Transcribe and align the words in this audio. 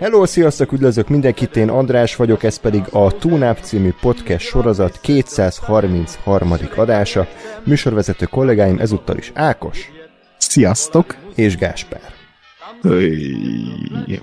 Hello, 0.00 0.26
sziasztok, 0.26 0.72
üdvözlök 0.72 1.08
mindenkit, 1.08 1.56
én 1.56 1.68
András 1.68 2.16
vagyok, 2.16 2.42
ez 2.42 2.56
pedig 2.56 2.82
a 2.90 3.18
Túnáp 3.18 3.58
című 3.58 3.92
podcast 4.00 4.46
sorozat 4.46 5.00
233. 5.00 6.52
adása. 6.76 7.26
Műsorvezető 7.64 8.26
kollégáim 8.26 8.78
ezúttal 8.78 9.16
is 9.16 9.32
Ákos. 9.34 9.90
Sziasztok! 10.38 11.16
És 11.34 11.56
Gáspár. 11.56 12.00
Öy. 12.82 14.20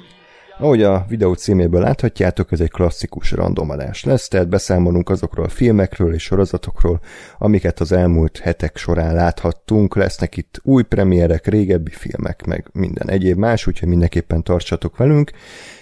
Ahogy 0.60 0.84
a 0.84 1.06
videó 1.10 1.34
címéből 1.34 1.82
láthatjátok, 1.82 2.52
ez 2.52 2.60
egy 2.60 2.70
klasszikus 2.70 3.32
randomadás 3.32 4.04
lesz, 4.04 4.28
tehát 4.28 4.50
beszámolunk 4.50 5.10
azokról 5.10 5.46
a 5.46 5.50
filmekről 5.50 6.14
és 6.14 6.24
sorozatokról, 6.24 7.00
amiket 7.38 7.80
az 7.80 7.92
elmúlt 7.92 8.38
hetek 8.38 8.78
során 8.78 9.14
láthattunk. 9.14 9.96
Lesznek 9.96 10.38
itt 10.38 10.60
új 10.64 10.84
premierek, 10.84 11.48
régebbi 11.48 11.92
filmek, 11.92 12.46
meg 12.46 12.70
minden 12.74 13.10
egyéb 13.10 13.38
más, 13.38 13.68
úgyhogy 13.68 13.88
mindenképpen 13.88 14.44
tartsatok 14.44 14.98
velünk. 14.98 15.32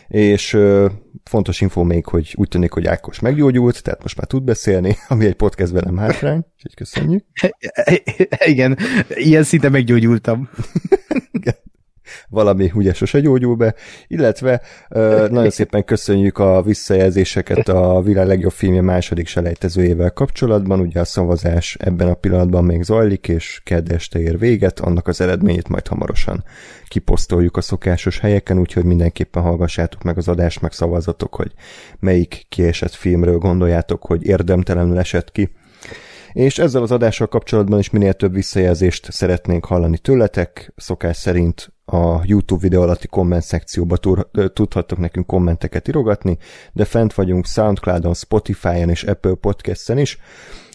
És 0.07 0.53
ö, 0.53 0.88
fontos 1.23 1.61
info 1.61 1.83
még, 1.83 2.05
hogy 2.05 2.33
úgy 2.38 2.47
tűnik, 2.47 2.71
hogy 2.71 2.85
Ákos 2.85 3.19
meggyógyult, 3.19 3.83
tehát 3.83 4.02
most 4.02 4.17
már 4.17 4.27
tud 4.27 4.44
beszélni, 4.44 4.95
ami 5.07 5.25
egy 5.25 5.35
podcastben 5.35 5.83
nem 5.85 5.97
hátrány, 5.97 6.45
úgyhogy 6.55 6.75
köszönjük. 6.75 7.25
Igen, 8.45 8.77
ilyen 9.07 9.44
szinte 9.44 9.69
meggyógyultam. 9.69 10.49
valami 12.30 12.72
ugye 12.73 12.94
sose 12.94 13.20
gyógyul 13.20 13.56
be, 13.56 13.75
illetve 14.08 14.61
ö, 14.89 15.28
nagyon 15.30 15.50
szépen 15.59 15.84
köszönjük 15.84 16.38
a 16.38 16.62
visszajelzéseket 16.62 17.67
a 17.67 18.02
világ 18.02 18.28
legjobb 18.28 18.52
filmje 18.52 18.81
második 18.81 19.28
selejtezőjével 19.28 20.12
kapcsolatban, 20.12 20.80
ugye 20.80 21.00
a 21.00 21.06
szavazás 21.06 21.78
ebben 21.80 22.08
a 22.08 22.14
pillanatban 22.14 22.64
még 22.64 22.84
zajlik, 22.84 23.28
és 23.28 23.62
kedd 23.64 23.94
este 23.94 24.20
ér 24.20 24.39
véget, 24.39 24.80
annak 24.80 25.08
az 25.08 25.22
eredményét 25.22 25.67
majd 25.67 25.88
hamarosan 25.88 26.44
kiposztoljuk 26.88 27.58
a 27.58 27.62
szokásos 27.62 28.19
helyeken, 28.19 28.59
úgyhogy 28.59 28.84
mindenképpen 28.84 29.44
hallgassátok 29.44 30.03
meg 30.03 30.17
az 30.17 30.28
adást, 30.28 30.62
meg 30.62 30.72
szavazatok, 30.72 31.36
hogy 31.36 31.52
melyik 32.00 32.45
kiesett 32.50 32.94
filmről 32.94 33.38
gondoljátok, 33.38 34.06
hogy 34.06 34.25
érdemtelenül 34.25 34.97
esett 34.97 35.31
ki. 35.31 35.50
És 36.34 36.59
ezzel 36.59 36.81
az 36.81 36.92
adással 36.92 37.28
kapcsolatban 37.28 37.80
is 37.80 37.90
minél 37.90 38.14
több 38.14 38.34
visszajelzést 38.34 39.12
szeretnénk 39.12 39.66
hallani 39.66 39.97
tőletek. 39.97 40.73
Szokás 40.75 41.17
szerint 41.17 41.73
a 41.86 42.22
YouTube 42.23 42.61
videó 42.61 42.81
alatti 42.81 43.08
komment 43.08 43.44
szekcióba 43.44 43.97
tudhattok 44.53 44.97
nekünk 44.97 45.25
kommenteket 45.25 45.88
irogatni, 45.88 46.38
de 46.73 46.86
fent 46.86 47.14
vagyunk 47.14 47.45
Soundcloudon, 47.45 48.14
Spotify-on 48.14 48.89
és 48.89 49.03
Apple 49.03 49.33
Podcast-en 49.33 49.97
is. 49.97 50.17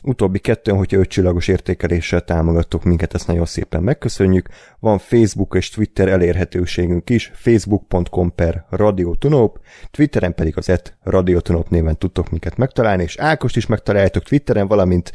Utóbbi 0.02 0.38
kettőn, 0.38 0.76
hogyha 0.76 0.98
ötcsillagos 0.98 1.48
értékeléssel 1.48 2.20
támogattok 2.20 2.84
minket, 2.84 3.14
ezt 3.14 3.26
nagyon 3.26 3.46
szépen 3.46 3.82
megköszönjük. 3.82 4.48
Van 4.78 4.98
Facebook 4.98 5.54
és 5.54 5.70
Twitter 5.70 6.08
elérhetőségünk 6.08 7.10
is, 7.10 7.30
facebook.com 7.34 8.34
per 8.34 8.66
radiotunop, 8.70 9.60
Twitteren 9.90 10.34
pedig 10.34 10.56
az 10.56 10.68
et 10.68 10.96
radiotunop 11.02 11.68
néven 11.68 11.98
tudtok 11.98 12.30
minket 12.30 12.56
megtalálni, 12.56 13.02
és 13.02 13.16
Ákost 13.16 13.56
is 13.56 13.66
megtaláljátok 13.66 14.22
Twitteren, 14.22 14.66
valamint 14.66 15.12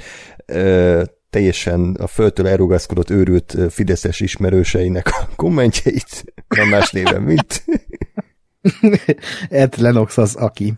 teljesen 1.35 1.95
a 1.99 2.07
földtől 2.07 2.47
elrugaszkodott 2.47 3.09
őrült 3.09 3.57
fideszes 3.69 4.19
ismerőseinek 4.19 5.07
a 5.07 5.29
kommentjeit, 5.35 6.33
nem 6.47 6.67
más 6.67 6.91
néven, 6.91 7.21
mint... 7.21 7.63
Ed 9.49 9.77
Lenox 9.77 10.17
az 10.17 10.35
aki. 10.35 10.73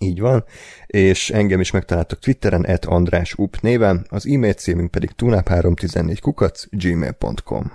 Így 0.00 0.20
van, 0.20 0.44
és 0.86 1.30
engem 1.30 1.60
is 1.60 1.70
megtaláltok 1.70 2.18
Twitteren, 2.18 2.66
et 2.66 2.84
András 2.84 3.34
Up 3.34 3.56
néven, 3.60 4.06
az 4.08 4.26
e-mail 4.26 4.52
címünk 4.52 4.90
pedig 4.90 5.10
tunap314 5.18 6.18
kukac 6.20 6.64
gmail.com. 6.70 7.72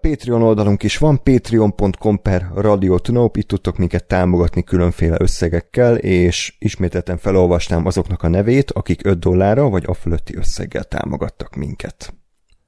Patreon 0.00 0.42
oldalunk 0.42 0.82
is 0.82 0.98
van, 0.98 1.22
patreon.com 1.22 2.22
per 2.22 2.50
radiotunop, 2.54 3.36
itt 3.36 3.48
tudtok 3.48 3.78
minket 3.78 4.06
támogatni 4.06 4.62
különféle 4.62 5.16
összegekkel, 5.20 5.96
és 5.96 6.56
ismételten 6.58 7.16
felolvasnám 7.16 7.86
azoknak 7.86 8.22
a 8.22 8.28
nevét, 8.28 8.70
akik 8.70 9.06
5 9.06 9.18
dollárra 9.18 9.68
vagy 9.68 9.84
a 9.86 9.94
fölötti 9.94 10.36
összeggel 10.36 10.84
támogattak 10.84 11.54
minket. 11.54 12.14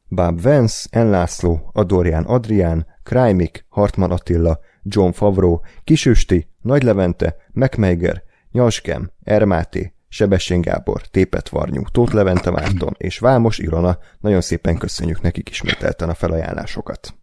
Báb 0.08 0.42
Vance, 0.42 0.88
Enlászló, 0.90 1.70
Adorján 1.72 2.24
Adrián, 2.24 2.86
Krajmik, 3.02 3.66
Hartman 3.68 4.10
Attila, 4.10 4.60
John 4.82 5.10
Favreau, 5.10 5.58
Kisüsti, 5.84 6.48
Nagy 6.60 6.82
Levente, 6.82 7.36
MacMeiger, 7.52 8.22
Nyaskem, 8.52 9.10
Ermáté, 9.22 9.94
Sebessén 10.12 10.60
Gábor, 10.60 11.06
Tépet 11.06 11.48
Varnyú, 11.48 11.82
Tóth 11.92 12.14
Levente 12.14 12.50
Márton 12.50 12.94
és 12.98 13.18
Vámos 13.18 13.58
Ilona. 13.58 13.98
Nagyon 14.20 14.40
szépen 14.40 14.78
köszönjük 14.78 15.20
nekik 15.20 15.48
ismételten 15.48 16.08
a 16.08 16.14
felajánlásokat. 16.14 17.14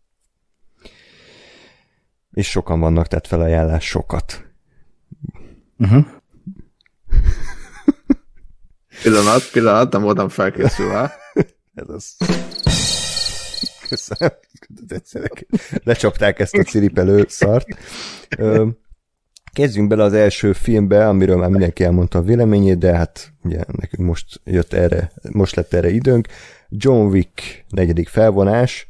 És 2.32 2.50
sokan 2.50 2.80
vannak, 2.80 3.08
tehát 3.08 3.28
felajánlás 3.28 3.86
sokat. 3.86 4.46
Uh-huh. 5.78 6.06
Pillanat, 9.04 9.52
pillanat, 9.52 9.92
nem 9.92 10.02
voltam 10.02 10.30
felkészülve. 10.30 11.14
Ez 11.76 11.90
az. 11.90 12.16
Köszönöm. 13.88 14.32
Lecsapták 15.84 16.40
ezt 16.40 16.54
a 16.54 16.64
ciripelő 16.64 17.26
szart. 17.28 17.68
Kezdjünk 19.58 19.88
bele 19.88 20.04
az 20.04 20.14
első 20.14 20.54
filmbe, 20.54 21.08
amiről 21.08 21.38
már 21.38 21.50
mindenki 21.50 21.84
elmondta 21.84 22.20
a 22.20 22.22
véleményét, 22.22 22.78
de 22.78 22.96
hát 22.96 23.34
ugye 23.44 23.60
nekünk 23.72 24.08
most 24.08 24.42
jött 24.44 24.74
erre, 24.74 25.12
most 25.32 25.56
lett 25.56 25.74
erre 25.74 25.90
időnk. 25.90 26.28
John 26.70 27.06
Wick 27.06 27.66
negyedik 27.70 28.08
felvonás, 28.08 28.88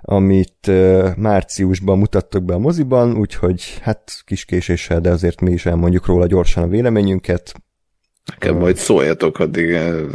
amit 0.00 0.66
uh, 0.66 1.16
márciusban 1.16 1.98
mutattak 1.98 2.42
be 2.44 2.54
a 2.54 2.58
moziban, 2.58 3.16
úgyhogy 3.16 3.78
hát 3.82 4.22
kis 4.24 4.44
késéssel, 4.44 5.00
de 5.00 5.10
azért 5.10 5.40
mi 5.40 5.52
is 5.52 5.66
elmondjuk 5.66 6.06
róla 6.06 6.26
gyorsan 6.26 6.62
a 6.62 6.68
véleményünket. 6.68 7.52
Nekem 8.24 8.56
majd 8.56 8.76
szóljatok, 8.76 9.38
addig 9.38 9.70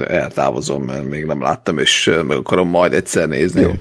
eltávozom, 0.07 0.83
mert 0.83 1.09
még 1.09 1.25
nem 1.25 1.41
láttam, 1.41 1.77
és 1.77 2.11
meg 2.27 2.37
akarom 2.37 2.69
majd 2.69 2.93
egyszer 2.93 3.27
nézni. 3.27 3.61
Jó. 3.61 3.71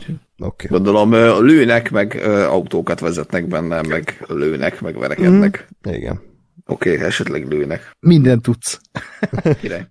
Okay. 0.45 0.67
Gondolom, 0.71 1.13
lőnek, 1.45 1.91
meg 1.91 2.15
autókat 2.49 3.01
vezetnek 3.01 3.47
benne, 3.47 3.83
meg 3.83 4.25
lőnek, 4.29 4.81
meg 4.81 4.99
verekednek. 4.99 5.69
Mm, 5.89 5.93
igen. 5.93 6.21
Oké, 6.67 6.95
okay, 6.95 7.07
esetleg 7.07 7.49
lőnek. 7.49 7.91
Minden 8.01 8.41
tudsz. 8.41 8.81
Király. 9.61 9.87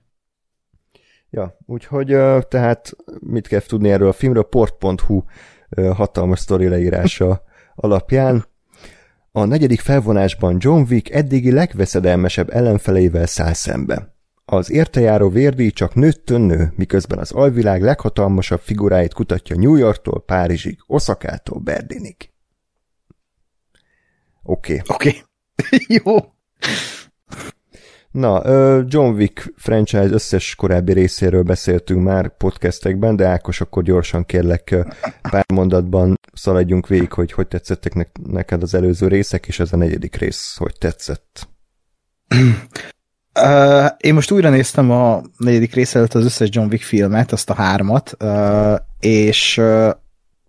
ja, 1.29 1.57
úgyhogy 1.65 2.17
tehát 2.47 2.95
mit 3.19 3.47
kell 3.47 3.59
tudni 3.59 3.91
erről 3.91 4.07
a 4.07 4.13
filmről? 4.13 4.43
Port.hu 4.43 5.23
hatalmas 5.93 6.39
sztori 6.39 6.67
leírása 6.67 7.43
alapján. 7.75 8.45
A 9.31 9.45
negyedik 9.45 9.79
felvonásban 9.79 10.55
John 10.59 10.83
Wick 10.89 11.09
eddigi 11.09 11.51
legveszedelmesebb 11.51 12.49
ellenfeleivel 12.49 13.25
száll 13.25 13.53
szembe. 13.53 14.12
Az 14.45 14.71
értejáró 14.71 15.29
vérdíj 15.29 15.69
csak 15.69 15.95
nőttön 15.95 16.41
nő, 16.41 16.73
miközben 16.75 17.19
az 17.19 17.31
alvilág 17.31 17.81
leghatalmasabb 17.81 18.59
figuráit 18.59 19.13
kutatja 19.13 19.55
New 19.55 19.75
Yorktól 19.75 20.23
Párizsig, 20.25 20.83
Oszakától 20.87 21.59
Berlinig. 21.59 22.29
Oké. 24.43 24.81
Okay. 24.87 24.95
Oké. 24.95 25.09
Okay. 25.09 25.85
Jó. 26.03 26.17
Na, 28.11 28.41
John 28.87 29.15
Wick 29.15 29.53
franchise 29.55 30.13
összes 30.13 30.55
korábbi 30.55 30.93
részéről 30.93 31.43
beszéltünk 31.43 32.03
már 32.03 32.37
podcastekben, 32.37 33.15
de 33.15 33.27
Ákos, 33.27 33.61
akkor 33.61 33.83
gyorsan 33.83 34.25
kérlek 34.25 34.75
pár 35.21 35.45
mondatban 35.53 36.19
szaladjunk 36.33 36.87
végig, 36.87 37.13
hogy 37.13 37.31
hogy 37.31 37.47
tetszettek 37.47 38.11
neked 38.23 38.61
az 38.61 38.73
előző 38.73 39.07
részek, 39.07 39.47
és 39.47 39.59
ez 39.59 39.73
a 39.73 39.77
negyedik 39.77 40.15
rész, 40.15 40.55
hogy 40.57 40.77
tetszett. 40.77 41.47
Uh, 43.41 43.85
én 43.97 44.13
most 44.13 44.31
újra 44.31 44.49
néztem 44.49 44.91
a 44.91 45.21
negyedik 45.37 45.73
rész 45.73 45.95
előtt 45.95 46.13
az 46.13 46.25
összes 46.25 46.49
John 46.51 46.67
Wick 46.71 46.83
filmet, 46.83 47.31
azt 47.31 47.49
a 47.49 47.53
hármat, 47.53 48.17
uh, 48.19 48.75
és 48.99 49.57
uh, 49.57 49.89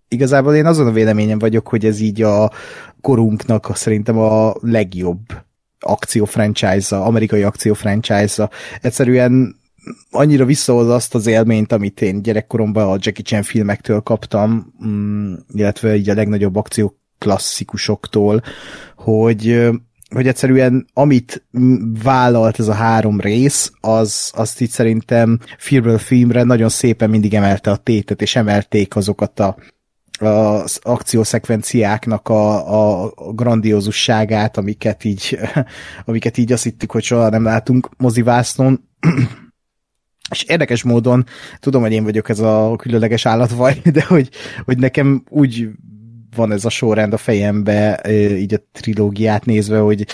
igazából 0.07 0.55
én 0.55 0.65
azon 0.65 0.87
a 0.87 0.91
véleményem 0.91 1.39
vagyok, 1.39 1.67
hogy 1.67 1.85
ez 1.85 1.99
így 1.99 2.21
a 2.21 2.51
korunknak 3.01 3.75
szerintem 3.75 4.17
a 4.17 4.53
legjobb 4.61 5.19
akció 5.79 6.25
franchise-a, 6.25 7.05
amerikai 7.05 7.43
akció 7.43 7.73
franchise-a. 7.73 8.49
Egyszerűen 8.81 9.55
annyira 10.11 10.45
visszahoz 10.45 10.89
azt 10.89 11.15
az 11.15 11.27
élményt, 11.27 11.71
amit 11.71 12.01
én 12.01 12.21
gyerekkoromban 12.21 12.89
a 12.89 12.97
Jackie 12.99 13.23
Chan 13.23 13.43
filmektől 13.43 14.01
kaptam, 14.01 14.73
mm, 14.85 15.33
illetve 15.53 15.95
így 15.95 16.09
a 16.09 16.13
legnagyobb 16.13 16.55
akció 16.55 16.97
klasszikusoktól, 17.17 18.41
hogy 18.95 19.69
hogy 20.15 20.27
egyszerűen 20.27 20.87
amit 20.93 21.45
vállalt 22.03 22.59
ez 22.59 22.67
a 22.67 22.73
három 22.73 23.19
rész, 23.19 23.71
az 23.81 24.31
azt 24.35 24.61
így 24.61 24.69
szerintem 24.69 25.39
filmről 25.57 25.97
filmre 25.97 26.43
nagyon 26.43 26.69
szépen 26.69 27.09
mindig 27.09 27.33
emelte 27.33 27.71
a 27.71 27.77
tétet, 27.77 28.21
és 28.21 28.35
emelték 28.35 28.95
azokat 28.95 29.39
a 29.39 29.55
az 30.19 30.79
akciószekvenciáknak 30.81 32.29
a, 32.29 33.03
a 33.03 33.13
grandiózusságát, 33.33 34.57
amiket 34.57 35.03
így, 35.03 35.39
amiket 36.05 36.37
így 36.37 36.51
azt 36.51 36.63
hittük, 36.63 36.91
hogy 36.91 37.03
soha 37.03 37.29
nem 37.29 37.43
látunk 37.43 37.89
mozivásznon. 37.97 38.83
És 40.31 40.43
érdekes 40.43 40.83
módon, 40.83 41.25
tudom, 41.59 41.81
hogy 41.81 41.91
én 41.91 42.03
vagyok 42.03 42.29
ez 42.29 42.39
a 42.39 42.75
különleges 42.77 43.25
állatvaj, 43.25 43.81
de 43.93 44.03
hogy, 44.03 44.29
hogy 44.65 44.77
nekem 44.77 45.23
úgy 45.29 45.69
van 46.35 46.51
ez 46.51 46.65
a 46.65 46.69
sorrend 46.69 47.13
a 47.13 47.17
fejembe, 47.17 48.01
így 48.37 48.53
a 48.53 48.63
trilógiát 48.71 49.45
nézve, 49.45 49.77
hogy 49.77 50.05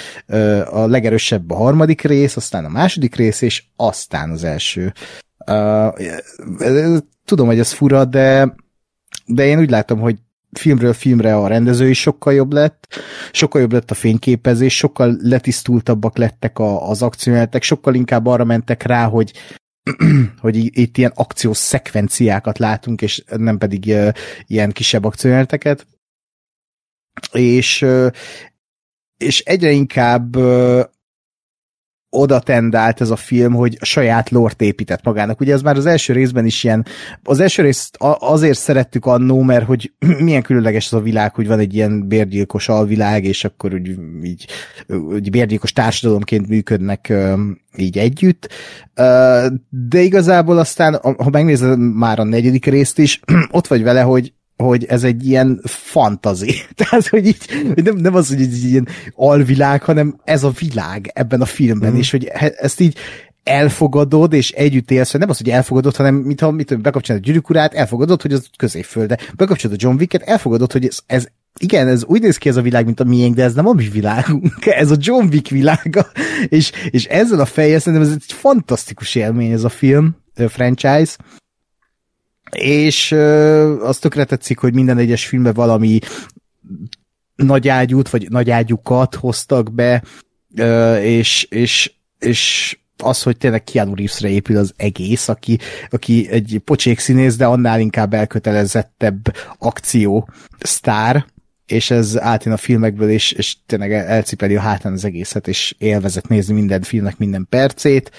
a 0.65 0.85
legerősebb 0.85 1.51
a 1.51 1.55
harmadik 1.55 2.01
rész, 2.01 2.35
aztán 2.35 2.65
a 2.65 2.69
második 2.69 3.15
rész, 3.15 3.41
és 3.41 3.63
aztán 3.75 4.29
az 4.29 4.43
első. 4.43 4.93
Tudom, 7.25 7.47
hogy 7.47 7.59
ez 7.59 7.71
fura, 7.71 8.05
de, 8.05 8.55
de 9.25 9.45
én 9.45 9.59
úgy 9.59 9.69
látom, 9.69 9.99
hogy 9.99 10.17
filmről 10.51 10.93
filmre 10.93 11.35
a 11.35 11.47
rendező 11.47 11.89
is 11.89 11.99
sokkal 11.99 12.33
jobb 12.33 12.53
lett, 12.53 12.87
sokkal 13.31 13.61
jobb 13.61 13.71
lett 13.71 13.91
a 13.91 13.95
fényképezés, 13.95 14.77
sokkal 14.77 15.17
letisztultabbak 15.21 16.17
lettek 16.17 16.59
a, 16.59 16.89
az 16.89 17.01
akciójátek, 17.01 17.63
sokkal 17.63 17.95
inkább 17.95 18.25
arra 18.25 18.43
mentek 18.43 18.83
rá, 18.83 19.05
hogy 19.05 19.31
hogy 20.41 20.79
itt 20.79 20.97
ilyen 20.97 21.11
akciós 21.15 21.57
szekvenciákat 21.57 22.57
látunk, 22.57 23.01
és 23.01 23.23
nem 23.37 23.57
pedig 23.57 23.95
ilyen 24.47 24.71
kisebb 24.71 25.05
akciójeleneteket. 25.05 25.87
És, 27.31 27.85
és 29.17 29.39
egyre 29.39 29.71
inkább 29.71 30.35
oda 32.13 32.39
tendált 32.39 33.01
ez 33.01 33.09
a 33.09 33.15
film, 33.15 33.53
hogy 33.53 33.77
saját 33.81 34.29
lort 34.29 34.61
épített 34.61 35.03
magának. 35.03 35.39
Ugye 35.39 35.53
ez 35.53 35.61
már 35.61 35.75
az 35.75 35.85
első 35.85 36.13
részben 36.13 36.45
is 36.45 36.63
ilyen, 36.63 36.85
az 37.23 37.39
első 37.39 37.61
részt 37.61 37.97
azért 38.19 38.57
szerettük 38.57 39.05
annó, 39.05 39.41
mert 39.41 39.65
hogy 39.65 39.93
milyen 40.19 40.41
különleges 40.41 40.85
ez 40.85 40.93
a 40.93 41.01
világ, 41.01 41.35
hogy 41.35 41.47
van 41.47 41.59
egy 41.59 41.73
ilyen 41.73 42.07
bérgyilkos 42.07 42.69
alvilág, 42.69 43.25
és 43.25 43.43
akkor 43.43 43.73
úgy, 43.73 43.95
így, 44.23 44.47
úgy 44.87 45.29
bérgyilkos 45.29 45.73
társadalomként 45.73 46.47
működnek 46.47 47.13
így 47.77 47.97
együtt. 47.97 48.49
De 49.69 49.99
igazából 49.99 50.57
aztán, 50.57 50.99
ha 51.01 51.29
megnézed 51.29 51.79
már 51.79 52.19
a 52.19 52.23
negyedik 52.23 52.65
részt 52.65 52.97
is, 52.97 53.19
ott 53.51 53.67
vagy 53.67 53.83
vele, 53.83 54.01
hogy 54.01 54.33
hogy 54.61 54.85
ez 54.85 55.03
egy 55.03 55.27
ilyen 55.27 55.61
fantazi. 55.63 56.53
Tehát, 56.75 57.07
hogy 57.07 57.27
így, 57.27 57.37
nem, 57.75 57.95
nem 57.95 58.15
az, 58.15 58.27
hogy 58.27 58.41
egy 58.41 58.63
ilyen 58.63 58.87
alvilág, 59.15 59.83
hanem 59.83 60.19
ez 60.23 60.43
a 60.43 60.51
világ 60.59 61.11
ebben 61.13 61.41
a 61.41 61.45
filmben, 61.45 61.91
mm. 61.91 61.97
és 61.97 62.11
hogy 62.11 62.25
ezt 62.57 62.79
így 62.79 62.95
elfogadod, 63.43 64.33
és 64.33 64.51
együtt 64.51 64.91
élsz, 64.91 65.11
nem 65.11 65.29
az, 65.29 65.37
hogy 65.37 65.49
elfogadod, 65.49 65.95
hanem 65.95 66.15
mintha 66.15 66.51
mit, 66.51 66.81
bekapcsolod 66.81 67.21
a 67.21 67.25
gyűrűkurát, 67.25 67.73
elfogadod, 67.73 68.21
hogy 68.21 68.33
az 68.33 68.45
középföld, 68.57 69.07
de 69.07 69.17
bekapcsolod 69.35 69.77
a 69.77 69.79
John 69.83 69.99
Wick-et, 69.99 70.21
elfogadod, 70.21 70.71
hogy 70.71 70.85
ez, 70.85 70.99
ez 71.05 71.27
igen, 71.59 71.87
ez 71.87 72.03
úgy 72.03 72.21
néz 72.21 72.37
ki 72.37 72.49
ez 72.49 72.55
a 72.55 72.61
világ, 72.61 72.85
mint 72.85 72.99
a 72.99 73.03
miénk, 73.03 73.35
de 73.35 73.43
ez 73.43 73.53
nem 73.53 73.67
a 73.67 73.73
mi 73.73 73.89
világunk, 73.89 74.65
ez 74.83 74.91
a 74.91 74.95
John 74.99 75.27
Wick 75.31 75.49
világa, 75.49 76.07
és, 76.47 76.71
és 76.89 77.05
ezzel 77.05 77.39
a 77.39 77.45
fejjel 77.45 77.79
szerintem 77.79 78.07
ez 78.07 78.13
egy 78.13 78.33
fantasztikus 78.33 79.15
élmény 79.15 79.51
ez 79.51 79.63
a 79.63 79.69
film, 79.69 80.15
a 80.35 80.47
franchise, 80.47 81.15
és 82.55 83.11
az 83.81 83.97
tökre 83.99 84.23
tetszik, 84.23 84.57
hogy 84.57 84.73
minden 84.73 84.97
egyes 84.97 85.25
filmben 85.25 85.53
valami 85.53 85.99
nagy 87.35 87.67
ágyút, 87.67 88.09
vagy 88.09 88.29
nagy 88.29 88.49
ágyukat 88.49 89.15
hoztak 89.15 89.73
be, 89.73 90.03
és, 91.01 91.43
és, 91.43 91.91
és 92.19 92.77
az, 92.97 93.23
hogy 93.23 93.37
tényleg 93.37 93.63
Keanu 93.63 93.95
Reevesre 93.95 94.29
épül 94.29 94.57
az 94.57 94.73
egész, 94.77 95.27
aki, 95.27 95.59
aki 95.89 96.27
egy 96.29 96.61
pocsék 96.65 96.99
színész, 96.99 97.35
de 97.35 97.45
annál 97.45 97.79
inkább 97.79 98.13
elkötelezettebb 98.13 99.35
akció 99.57 100.29
sztár, 100.59 101.25
és 101.65 101.91
ez 101.91 102.19
átjön 102.19 102.53
a 102.53 102.57
filmekből, 102.57 103.09
és, 103.09 103.31
és 103.31 103.55
tényleg 103.65 103.91
elcipeli 103.91 104.55
a 104.55 104.61
hátán 104.61 104.93
az 104.93 105.05
egészet, 105.05 105.47
és 105.47 105.75
élvezett 105.77 106.27
nézni 106.27 106.53
minden 106.53 106.81
filmnek 106.81 107.17
minden 107.17 107.45
percét. 107.49 108.11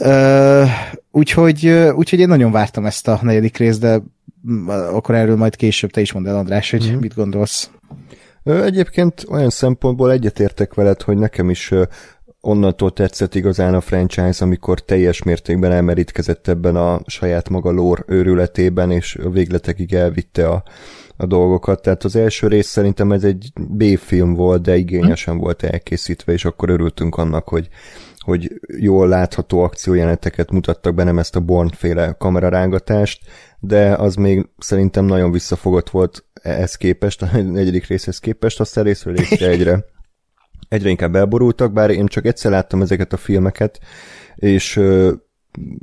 Uh, 0.00 0.68
úgyhogy, 1.10 1.68
úgyhogy 1.94 2.18
én 2.18 2.28
nagyon 2.28 2.52
vártam 2.52 2.86
ezt 2.86 3.08
a 3.08 3.18
negyedik 3.22 3.56
részt, 3.56 3.80
de 3.80 4.02
akkor 4.92 5.14
erről 5.14 5.36
majd 5.36 5.56
később 5.56 5.90
te 5.90 6.00
is 6.00 6.12
mondd 6.12 6.26
el, 6.26 6.36
András, 6.36 6.70
hogy 6.70 6.92
mm. 6.92 6.98
mit 6.98 7.14
gondolsz. 7.14 7.70
Egyébként 8.44 9.24
olyan 9.28 9.50
szempontból 9.50 10.12
egyetértek 10.12 10.74
veled, 10.74 11.02
hogy 11.02 11.16
nekem 11.16 11.50
is 11.50 11.72
onnantól 12.40 12.92
tetszett 12.92 13.34
igazán 13.34 13.74
a 13.74 13.80
franchise, 13.80 14.44
amikor 14.44 14.80
teljes 14.80 15.22
mértékben 15.22 15.72
elmerítkezett 15.72 16.48
ebben 16.48 16.76
a 16.76 17.00
saját 17.06 17.48
maga 17.48 17.70
lór 17.70 18.04
őrületében, 18.06 18.90
és 18.90 19.14
a 19.14 19.30
végletekig 19.30 19.94
elvitte 19.94 20.48
a, 20.48 20.62
a 21.16 21.26
dolgokat. 21.26 21.82
Tehát 21.82 22.04
az 22.04 22.16
első 22.16 22.46
rész 22.46 22.68
szerintem 22.68 23.12
ez 23.12 23.24
egy 23.24 23.52
B-film 23.54 24.34
volt, 24.34 24.62
de 24.62 24.76
igényesen 24.76 25.38
volt 25.38 25.62
elkészítve, 25.62 26.32
és 26.32 26.44
akkor 26.44 26.70
örültünk 26.70 27.16
annak, 27.16 27.48
hogy 27.48 27.68
hogy 28.26 28.60
jól 28.78 29.08
látható 29.08 29.62
akciójeleneteket 29.62 30.50
mutattak 30.50 30.94
be, 30.94 31.04
nem 31.04 31.18
ezt 31.18 31.36
a 31.36 31.40
Born-féle 31.40 32.14
kamerarángatást, 32.18 33.20
de 33.58 33.94
az 33.94 34.14
még 34.14 34.48
szerintem 34.58 35.04
nagyon 35.04 35.32
visszafogott 35.32 35.90
volt 35.90 36.24
ehhez 36.42 36.74
képest, 36.74 37.22
a 37.22 37.42
negyedik 37.42 37.86
részhez 37.86 38.18
képest, 38.18 38.60
aztán 38.60 38.84
részről 38.84 39.14
részre 39.14 39.48
egyre, 39.48 39.84
egyre 40.68 40.88
inkább 40.88 41.16
elborultak, 41.16 41.72
bár 41.72 41.90
én 41.90 42.06
csak 42.06 42.26
egyszer 42.26 42.50
láttam 42.50 42.82
ezeket 42.82 43.12
a 43.12 43.16
filmeket, 43.16 43.78
és 44.34 44.80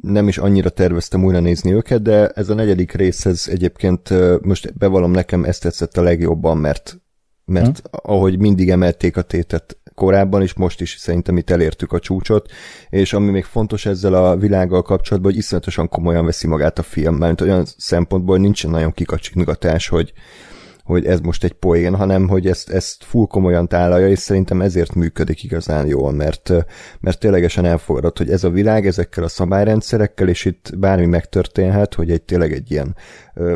nem 0.02 0.28
is 0.28 0.38
annyira 0.38 0.70
terveztem 0.70 1.24
újra 1.24 1.40
nézni 1.40 1.74
őket, 1.74 2.02
de 2.02 2.28
ez 2.28 2.50
a 2.50 2.54
negyedik 2.54 2.92
részhez 2.92 3.48
egyébként 3.52 4.10
most 4.42 4.78
bevallom 4.78 5.12
nekem 5.12 5.44
ezt 5.44 5.62
tetszett 5.62 5.98
a 5.98 6.02
legjobban, 6.02 6.58
mert 6.58 6.98
mert 7.46 7.80
hm. 7.80 7.86
ahogy 7.92 8.40
mindig 8.40 8.70
emelték 8.70 9.18
a 9.18 9.22
tétet 9.22 9.78
korábban 9.96 10.42
is, 10.42 10.54
most 10.54 10.82
is 10.82 10.96
szerintem 11.00 11.38
itt 11.38 11.50
elértük 11.50 11.92
a 11.92 12.00
csúcsot, 12.00 12.52
és 12.90 13.14
ami 13.14 13.32
még 13.32 13.44
fontos 13.44 13.86
ezzel 13.86 14.14
a 14.14 14.36
világgal 14.36 14.82
kapcsolatban, 14.82 15.32
hogy 15.32 15.40
iszonyatosan 15.40 15.90
komolyan 15.90 16.26
veszi 16.26 16.48
magát 16.48 16.80
a 16.80 16.84
film, 16.84 17.16
mert 17.16 17.42
olyan 17.42 17.66
szempontból 17.78 18.38
nincsen 18.38 18.72
nagyon 18.72 18.92
kikacsingatás, 18.92 19.88
hogy, 19.88 20.14
hogy 20.84 21.06
ez 21.06 21.20
most 21.20 21.44
egy 21.44 21.54
poén, 21.54 21.96
hanem 21.96 22.28
hogy 22.28 22.48
ezt, 22.48 22.70
ezt 22.70 23.04
full 23.04 23.26
komolyan 23.28 23.68
tálalja, 23.68 24.10
és 24.10 24.20
szerintem 24.20 24.62
ezért 24.62 24.96
működik 24.96 25.44
igazán 25.44 25.88
jól, 25.88 26.12
mert, 26.12 26.54
mert 27.00 27.20
ténylegesen 27.20 27.66
elfogadott, 27.66 28.18
hogy 28.18 28.30
ez 28.30 28.44
a 28.44 28.50
világ 28.50 28.88
ezekkel 28.88 29.24
a 29.24 29.28
szabályrendszerekkel, 29.28 30.28
és 30.28 30.46
itt 30.46 30.72
bármi 30.78 31.06
megtörténhet, 31.06 31.94
hogy 31.94 32.12
egy 32.12 32.22
tényleg 32.22 32.54
egy 32.54 32.72
ilyen 32.72 32.96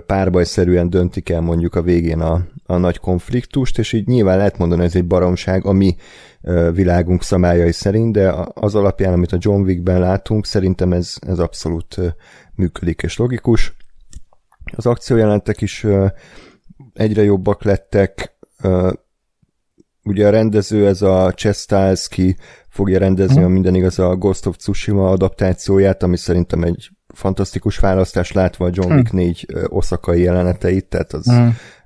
párbajszerűen 0.05 0.89
döntik 0.89 1.29
el 1.29 1.41
mondjuk 1.41 1.75
a 1.75 1.81
végén 1.81 2.19
a, 2.19 2.41
a 2.65 2.77
nagy 2.77 2.97
konfliktust, 2.97 3.79
és 3.79 3.93
így 3.93 4.07
nyilván 4.07 4.37
lehet 4.37 4.57
mondani, 4.57 4.83
ez 4.83 4.95
egy 4.95 5.07
baromság, 5.07 5.65
ami 5.65 5.95
világunk 6.71 7.23
szabályai 7.23 7.71
szerint, 7.71 8.13
de 8.13 8.33
az 8.53 8.75
alapján, 8.75 9.13
amit 9.13 9.31
a 9.31 9.37
John 9.39 9.61
Wickben 9.61 9.99
látunk, 9.99 10.45
szerintem 10.45 10.93
ez, 10.93 11.15
ez 11.27 11.39
abszolút 11.39 11.99
működik 12.55 13.01
és 13.01 13.17
logikus. 13.17 13.75
Az 14.75 14.85
akciójelentek 14.85 15.61
is 15.61 15.85
egyre 16.93 17.23
jobbak 17.23 17.63
lettek, 17.63 18.37
ugye 20.03 20.27
a 20.27 20.29
rendező, 20.29 20.87
ez 20.87 21.01
a 21.01 21.31
Chestalski 21.35 22.37
fogja 22.69 22.99
rendezni 22.99 23.43
a 23.43 23.47
minden 23.47 23.75
igaz 23.75 23.99
a 23.99 24.15
Ghost 24.15 24.45
of 24.45 24.55
Tsushima 24.55 25.09
adaptációját, 25.09 26.03
ami 26.03 26.17
szerintem 26.17 26.63
egy 26.63 26.89
fantasztikus 27.17 27.77
választás 27.77 28.31
látva 28.31 28.65
a 28.65 28.69
John 28.73 28.93
Wick 28.93 29.11
4 29.11 29.45
oszakai 29.67 30.21
jeleneteit, 30.21 30.85
tehát 30.85 31.13
az, 31.13 31.31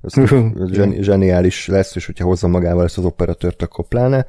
az, 0.02 0.18
az 0.18 0.72
zseniális 1.00 1.68
lesz, 1.68 1.96
és 1.96 2.06
hogyha 2.06 2.26
hozza 2.26 2.48
magával 2.48 2.84
ezt 2.84 2.98
az 2.98 3.06
operatőrt, 3.06 3.62
akkor 3.62 3.88
pláne. 3.88 4.26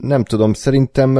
Nem 0.00 0.24
tudom, 0.24 0.52
szerintem 0.52 1.16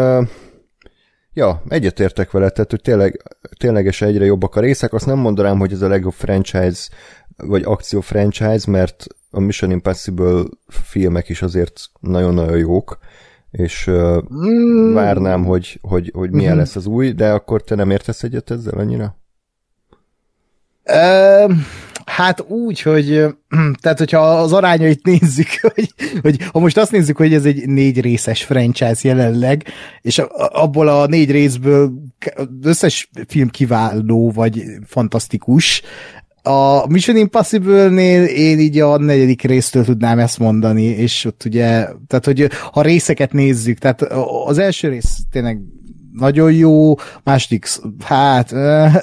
ja, 1.32 1.62
egyetértek 1.68 2.30
vele, 2.30 2.50
tehát 2.50 2.70
hogy 2.70 2.80
tényleg, 2.80 3.22
ténylegesen 3.58 4.08
egyre 4.08 4.24
jobbak 4.24 4.56
a 4.56 4.60
részek, 4.60 4.92
azt 4.92 5.06
nem 5.06 5.18
mondanám, 5.18 5.58
hogy 5.58 5.72
ez 5.72 5.82
a 5.82 5.88
legjobb 5.88 6.12
franchise, 6.12 6.88
vagy 7.36 7.62
akció 7.64 8.00
franchise, 8.00 8.70
mert 8.70 9.06
a 9.30 9.40
Mission 9.40 9.70
Impossible 9.70 10.42
filmek 10.66 11.28
is 11.28 11.42
azért 11.42 11.80
nagyon-nagyon 12.00 12.58
jók, 12.58 12.98
és 13.50 13.86
uh, 13.86 14.22
mm. 14.34 14.92
várnám, 14.92 15.44
hogy, 15.44 15.78
hogy, 15.82 16.10
hogy 16.14 16.30
milyen 16.30 16.54
mm. 16.54 16.58
lesz 16.58 16.76
az 16.76 16.86
új, 16.86 17.12
de 17.12 17.30
akkor 17.30 17.62
te 17.62 17.74
nem 17.74 17.90
értesz 17.90 18.22
egyet 18.22 18.50
ezzel 18.50 18.78
annyira? 18.78 19.16
Uh, 20.84 21.52
hát 22.04 22.44
úgy, 22.48 22.82
hogy 22.82 23.26
tehát 23.82 23.98
hogyha 23.98 24.18
az 24.18 24.52
arányait 24.52 25.04
nézzük, 25.04 25.48
hogy, 25.74 25.92
hogy 26.22 26.42
ha 26.52 26.58
most 26.58 26.76
azt 26.76 26.92
nézzük, 26.92 27.16
hogy 27.16 27.34
ez 27.34 27.44
egy 27.44 27.66
négy 27.66 28.00
részes 28.00 28.44
franchise 28.44 29.08
jelenleg, 29.08 29.64
és 30.00 30.18
abból 30.36 30.88
a 30.88 31.06
négy 31.06 31.30
részből 31.30 31.92
összes 32.62 33.10
film 33.28 33.48
kiváló, 33.48 34.30
vagy 34.30 34.64
fantasztikus, 34.86 35.82
a 36.48 36.86
Mission 36.88 37.16
Impossible-nél 37.16 38.24
én 38.24 38.58
így 38.58 38.78
a 38.78 38.98
negyedik 38.98 39.42
résztől 39.42 39.84
tudnám 39.84 40.18
ezt 40.18 40.38
mondani, 40.38 40.82
és 40.82 41.24
ott 41.24 41.42
ugye, 41.44 41.86
tehát 42.06 42.24
hogy 42.24 42.48
ha 42.72 42.82
részeket 42.82 43.32
nézzük, 43.32 43.78
tehát 43.78 44.02
az 44.44 44.58
első 44.58 44.88
rész 44.88 45.18
tényleg 45.30 45.60
nagyon 46.18 46.52
jó, 46.52 46.94
második, 47.24 47.66
hát 48.04 48.52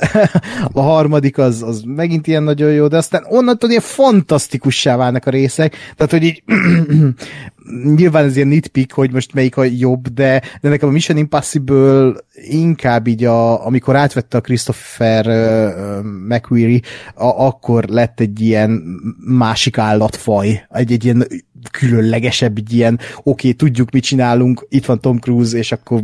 a 0.72 0.82
harmadik 0.82 1.38
az, 1.38 1.64
az 1.64 1.82
megint 1.86 2.28
ilyen 2.28 2.44
nagyon 2.44 2.72
jó, 2.72 2.88
de 2.88 2.98
aztán 2.98 3.26
onnantól 3.28 3.70
ilyen 3.70 3.82
fantasztikussá 3.82 4.96
válnak 4.96 5.26
a 5.26 5.30
részek, 5.30 5.76
tehát 5.96 6.12
hogy 6.12 6.24
így 6.24 6.44
nyilván 7.96 8.26
ez 8.26 8.36
ilyen 8.36 8.48
nitpick, 8.48 8.94
hogy 8.94 9.12
most 9.12 9.34
melyik 9.34 9.58
a 9.58 9.64
jobb, 9.64 10.08
de, 10.08 10.42
de 10.62 10.70
nekem 10.70 10.90
a 10.90 10.92
Mission 10.92 11.18
Impossible 11.18 12.14
inkább 12.50 13.08
így, 13.08 13.24
a, 13.24 13.66
amikor 13.66 13.96
átvette 13.96 14.38
a 14.38 14.42
Christopher 14.42 15.28
uh, 15.28 16.04
McQuarrie, 16.28 16.80
a, 17.16 17.26
akkor 17.26 17.84
lett 17.84 18.20
egy 18.20 18.42
ilyen 18.42 18.84
másik 19.28 19.78
állatfaj, 19.78 20.66
egy, 20.70 20.92
egy 20.92 21.06
ilyen 21.06 21.28
különlegesebb, 21.70 22.58
egy 22.58 22.74
ilyen 22.74 22.94
oké, 22.94 23.22
okay, 23.24 23.54
tudjuk, 23.54 23.92
mit 23.92 24.04
csinálunk, 24.04 24.66
itt 24.70 24.86
van 24.86 25.00
Tom 25.00 25.20
Cruise, 25.20 25.58
és 25.58 25.72
akkor 25.72 26.02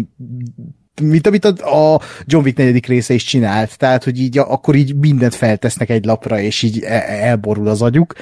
mint 1.02 1.28
amit 1.28 1.46
a 1.46 2.02
John 2.26 2.44
Wick 2.44 2.58
negyedik 2.58 2.86
része 2.86 3.14
is 3.14 3.24
csinált, 3.24 3.78
tehát, 3.78 4.04
hogy 4.04 4.20
így 4.20 4.38
akkor 4.38 4.76
így 4.76 4.96
mindent 4.96 5.36
feltesznek 5.36 5.90
egy 5.90 6.06
lapra, 6.06 6.40
és 6.40 6.62
így 6.62 6.80
e, 6.84 7.04
elborul 7.08 7.68
az 7.68 7.82
agyuk. 7.82 8.14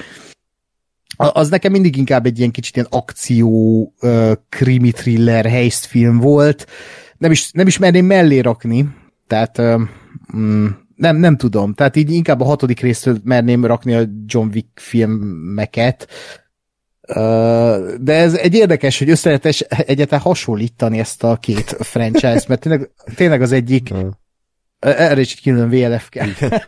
Az 1.16 1.48
nekem 1.48 1.72
mindig 1.72 1.96
inkább 1.96 2.26
egy 2.26 2.38
ilyen 2.38 2.50
kicsit 2.50 2.76
ilyen 2.76 2.88
akció, 2.90 3.92
krimi 4.48 4.90
thriller, 4.90 5.46
heist 5.46 5.84
film 5.84 6.18
volt. 6.18 6.66
Nem 7.18 7.30
is, 7.30 7.50
nem 7.52 7.66
is 7.66 7.78
merném 7.78 8.06
mellé 8.06 8.38
rakni, 8.38 8.88
tehát 9.26 9.62
mm, 10.36 10.66
nem, 10.96 11.16
nem 11.16 11.36
tudom. 11.36 11.74
Tehát 11.74 11.96
így 11.96 12.10
inkább 12.10 12.40
a 12.40 12.44
hatodik 12.44 12.80
résztől 12.80 13.18
merném 13.24 13.64
rakni 13.64 13.94
a 13.94 14.08
John 14.26 14.48
Wick 14.54 14.80
filmeket, 14.80 16.08
de 18.00 18.12
ez 18.14 18.34
egy 18.34 18.54
érdekes, 18.54 18.98
hogy 18.98 19.10
össze 19.10 19.28
lehet 19.28 19.44
egyáltalán 19.68 20.24
hasonlítani 20.24 20.98
ezt 20.98 21.24
a 21.24 21.36
két 21.36 21.76
franchise, 21.80 22.44
mert 22.48 22.60
tényleg, 22.60 22.90
tényleg 23.14 23.42
az 23.42 23.52
egyik 23.52 23.92
erre 24.80 25.20
is 25.20 25.40
külön 25.40 25.68
VLF 25.68 26.08
kell. 26.08 26.28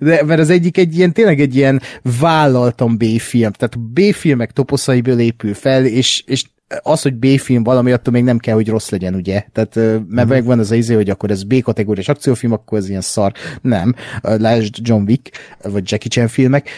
De, 0.00 0.24
mert 0.24 0.40
az 0.40 0.50
egyik 0.50 0.78
egy 0.78 0.96
ilyen, 0.96 1.12
tényleg 1.12 1.40
egy 1.40 1.56
ilyen 1.56 1.82
vállaltam 2.20 2.96
B-film, 2.96 3.52
tehát 3.52 3.80
B-filmek 3.80 4.50
toposzaiból 4.50 5.18
épül 5.18 5.54
fel, 5.54 5.84
és, 5.84 6.22
és 6.26 6.44
az, 6.82 7.02
hogy 7.02 7.14
B-film 7.14 7.62
valami, 7.62 7.92
attól 7.92 8.12
még 8.12 8.24
nem 8.24 8.38
kell, 8.38 8.54
hogy 8.54 8.68
rossz 8.68 8.90
legyen, 8.90 9.14
ugye? 9.14 9.44
Tehát, 9.52 9.74
mert 9.74 10.10
uh-huh. 10.10 10.28
megvan 10.28 10.58
az 10.58 10.70
az 10.70 10.76
izé, 10.76 10.94
hogy 10.94 11.10
akkor 11.10 11.30
ez 11.30 11.42
B-kategóriás 11.42 12.08
akciófilm, 12.08 12.52
akkor 12.52 12.78
ez 12.78 12.88
ilyen 12.88 13.00
szar. 13.00 13.32
Nem. 13.62 13.94
Lásd 14.22 14.74
John 14.82 15.02
Wick, 15.02 15.30
vagy 15.62 15.90
Jackie 15.90 16.10
Chan 16.10 16.28
filmek. 16.28 16.68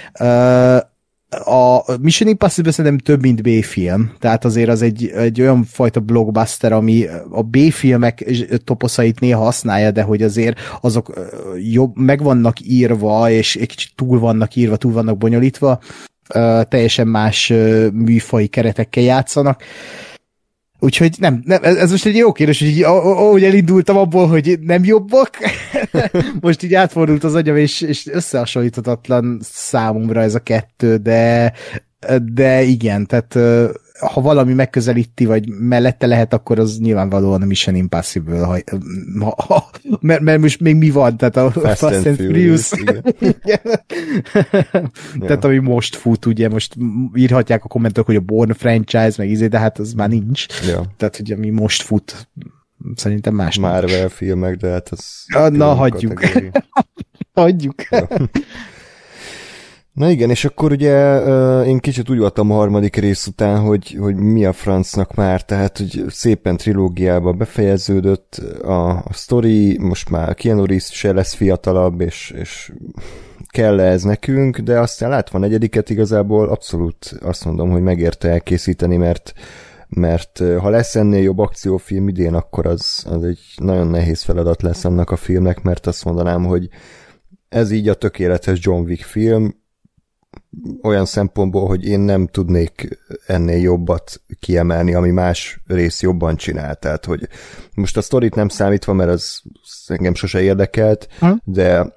A 1.44 1.96
Mission 2.00 2.28
Impossible 2.28 2.72
szerintem 2.72 2.98
több, 2.98 3.20
mint 3.20 3.42
B-film, 3.42 4.12
tehát 4.18 4.44
azért 4.44 4.68
az 4.68 4.82
egy, 4.82 5.06
egy 5.06 5.40
olyan 5.40 5.64
fajta 5.64 6.00
blockbuster, 6.00 6.72
ami 6.72 7.06
a 7.30 7.42
B-filmek 7.42 8.24
toposzait 8.64 9.20
néha 9.20 9.42
használja, 9.42 9.90
de 9.90 10.02
hogy 10.02 10.22
azért 10.22 10.58
azok 10.80 11.12
jobb, 11.70 11.96
meg 11.96 12.22
vannak 12.22 12.56
írva, 12.60 13.30
és 13.30 13.56
egy 13.56 13.68
kicsit 13.68 13.92
túl 13.94 14.18
vannak 14.18 14.54
írva, 14.54 14.76
túl 14.76 14.92
vannak 14.92 15.18
bonyolítva, 15.18 15.80
teljesen 16.68 17.08
más 17.08 17.52
műfai 17.92 18.46
keretekkel 18.46 19.02
játszanak. 19.02 19.62
Úgyhogy 20.80 21.14
nem, 21.18 21.42
nem 21.44 21.58
ez 21.62 21.90
most 21.90 22.06
egy 22.06 22.16
jó 22.16 22.32
kérdés, 22.32 22.58
hogy 22.58 22.68
így, 22.68 22.82
ahogy 22.82 23.44
elindultam 23.44 23.96
abból, 23.96 24.28
hogy 24.28 24.58
nem 24.60 24.84
jobbak, 24.84 25.38
most 26.40 26.62
így 26.62 26.74
átfordult 26.74 27.24
az 27.24 27.34
agyam, 27.34 27.56
és, 27.56 27.80
és 27.80 28.06
összehasonlíthatatlan 28.06 29.38
számomra 29.42 30.20
ez 30.20 30.34
a 30.34 30.38
kettő, 30.38 30.96
de, 30.96 31.52
de 32.32 32.62
igen, 32.62 33.06
tehát 33.06 33.38
ha 34.00 34.20
valami 34.20 34.52
megközelíti, 34.52 35.24
vagy 35.24 35.48
mellette 35.48 36.06
lehet, 36.06 36.32
akkor 36.32 36.58
az 36.58 36.78
nyilvánvalóan 36.78 37.42
a 37.42 37.46
Mission 37.46 37.74
Impossible, 37.74 38.44
ha, 38.44 38.58
ha, 39.20 39.34
ha, 39.36 39.70
mert, 40.00 40.20
mert 40.20 40.40
most 40.40 40.60
még 40.60 40.76
mi 40.76 40.90
van, 40.90 41.16
tehát 41.16 41.36
a 41.36 41.50
Fast, 41.50 41.78
Fast 41.78 42.06
and 42.06 42.16
Furious. 42.16 42.70
tehát 45.26 45.44
ami 45.44 45.58
most 45.58 45.96
fut, 45.96 46.26
ugye, 46.26 46.48
most 46.48 46.76
írhatják 47.14 47.64
a 47.64 47.68
kommentek, 47.68 48.04
hogy 48.04 48.16
a 48.16 48.20
Born 48.20 48.52
franchise, 48.52 49.14
meg 49.16 49.28
izé, 49.28 49.46
de 49.46 49.58
hát 49.58 49.78
az 49.78 49.92
már 49.92 50.08
nincs. 50.08 50.46
Ja. 50.68 50.84
Tehát, 50.96 51.16
hogy 51.16 51.32
ami 51.32 51.50
most 51.50 51.82
fut, 51.82 52.28
szerintem 52.94 53.34
más. 53.34 53.58
Marvel 53.58 54.08
filmek, 54.08 54.56
de 54.56 54.70
hát 54.70 54.88
az... 54.88 55.24
Ja, 55.34 55.48
na, 55.48 55.74
hagyjuk. 55.74 56.22
hagyjuk. 57.34 57.82
Ja. 57.90 58.08
Na 59.92 60.10
igen, 60.10 60.30
és 60.30 60.44
akkor 60.44 60.72
ugye 60.72 61.18
én 61.64 61.78
kicsit 61.78 62.10
úgy 62.10 62.18
voltam 62.18 62.50
a 62.50 62.54
harmadik 62.54 62.96
rész 62.96 63.26
után, 63.26 63.60
hogy, 63.60 63.96
hogy 64.00 64.16
mi 64.16 64.44
a 64.44 64.52
francnak 64.52 65.14
már, 65.14 65.44
tehát 65.44 65.78
hogy 65.78 66.04
szépen 66.08 66.56
trilógiába 66.56 67.32
befejeződött 67.32 68.34
a, 68.62 68.88
a 68.88 69.12
sztori, 69.12 69.78
most 69.78 70.10
már 70.10 70.34
Keanu 70.34 70.64
Reeves 70.64 70.90
se 70.92 71.12
lesz 71.12 71.34
fiatalabb, 71.34 72.00
és, 72.00 72.34
és 72.36 72.72
kell 73.48 73.80
-e 73.80 73.90
ez 73.90 74.02
nekünk, 74.02 74.58
de 74.58 74.78
aztán 74.78 75.10
látva 75.10 75.38
a 75.38 75.40
negyediket 75.40 75.90
igazából 75.90 76.48
abszolút 76.48 77.18
azt 77.22 77.44
mondom, 77.44 77.70
hogy 77.70 77.82
megérte 77.82 78.28
elkészíteni, 78.28 78.96
mert 78.96 79.32
mert 79.88 80.42
ha 80.58 80.68
lesz 80.68 80.96
ennél 80.96 81.22
jobb 81.22 81.38
akciófilm 81.38 82.08
idén, 82.08 82.34
akkor 82.34 82.66
az, 82.66 83.04
az 83.08 83.24
egy 83.24 83.40
nagyon 83.56 83.86
nehéz 83.86 84.22
feladat 84.22 84.62
lesz 84.62 84.84
annak 84.84 85.10
a 85.10 85.16
filmnek, 85.16 85.62
mert 85.62 85.86
azt 85.86 86.04
mondanám, 86.04 86.44
hogy 86.44 86.68
ez 87.48 87.70
így 87.70 87.88
a 87.88 87.94
tökéletes 87.94 88.58
John 88.62 88.82
Wick 88.82 89.02
film, 89.02 89.54
olyan 90.82 91.04
szempontból, 91.04 91.66
hogy 91.66 91.84
én 91.84 92.00
nem 92.00 92.26
tudnék 92.26 92.98
ennél 93.26 93.60
jobbat 93.60 94.22
kiemelni, 94.40 94.94
ami 94.94 95.10
más 95.10 95.60
rész 95.66 96.02
jobban 96.02 96.36
csinál. 96.36 96.74
Tehát, 96.74 97.04
hogy 97.04 97.28
most 97.74 97.96
a 97.96 98.02
sztorit 98.02 98.34
nem 98.34 98.48
számítva, 98.48 98.92
mert 98.92 99.10
az 99.10 99.42
engem 99.86 100.14
sose 100.14 100.42
érdekelt, 100.42 101.08
ha? 101.18 101.36
de 101.44 101.92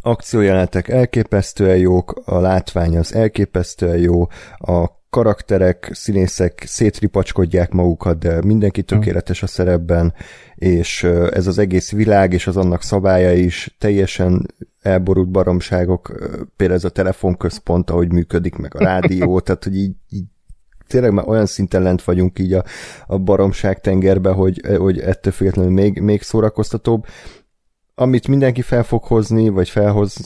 akciójelenetek 0.00 0.88
elképesztően 0.88 1.76
jók, 1.76 2.22
a 2.24 2.40
látvány 2.40 2.96
az 2.96 3.14
elképesztően 3.14 3.98
jó, 3.98 4.26
a 4.56 4.98
karakterek, 5.10 5.90
színészek 5.92 6.62
szétripacskodják 6.66 7.72
magukat, 7.72 8.18
de 8.18 8.42
mindenki 8.42 8.82
tökéletes 8.82 9.42
a 9.42 9.46
szerepben, 9.46 10.14
és 10.54 11.02
ez 11.30 11.46
az 11.46 11.58
egész 11.58 11.92
világ 11.92 12.32
és 12.32 12.46
az 12.46 12.56
annak 12.56 12.82
szabálya 12.82 13.32
is 13.32 13.76
teljesen 13.78 14.46
elborult 14.82 15.28
baromságok, 15.28 16.12
például 16.56 16.78
ez 16.78 16.84
a 16.84 16.90
telefonközpont, 16.90 17.90
ahogy 17.90 18.12
működik, 18.12 18.56
meg 18.56 18.74
a 18.74 18.84
rádió, 18.84 19.40
tehát 19.40 19.64
hogy 19.64 19.76
így, 19.76 19.94
így 20.08 20.24
tényleg 20.86 21.12
már 21.12 21.28
olyan 21.28 21.46
szinten 21.46 21.82
lent 21.82 22.02
vagyunk 22.02 22.38
így 22.38 22.52
a, 22.52 22.64
a 23.06 23.18
baromság 23.18 23.80
tengerbe, 23.80 24.30
hogy, 24.30 24.60
hogy 24.76 24.98
ettől 24.98 25.32
függetlenül 25.32 25.72
még, 25.72 26.00
még 26.00 26.22
szórakoztatóbb. 26.22 27.06
Amit 27.94 28.28
mindenki 28.28 28.62
fel 28.62 28.82
fog 28.82 29.04
hozni, 29.04 29.48
vagy 29.48 29.68
felhoz, 29.68 30.16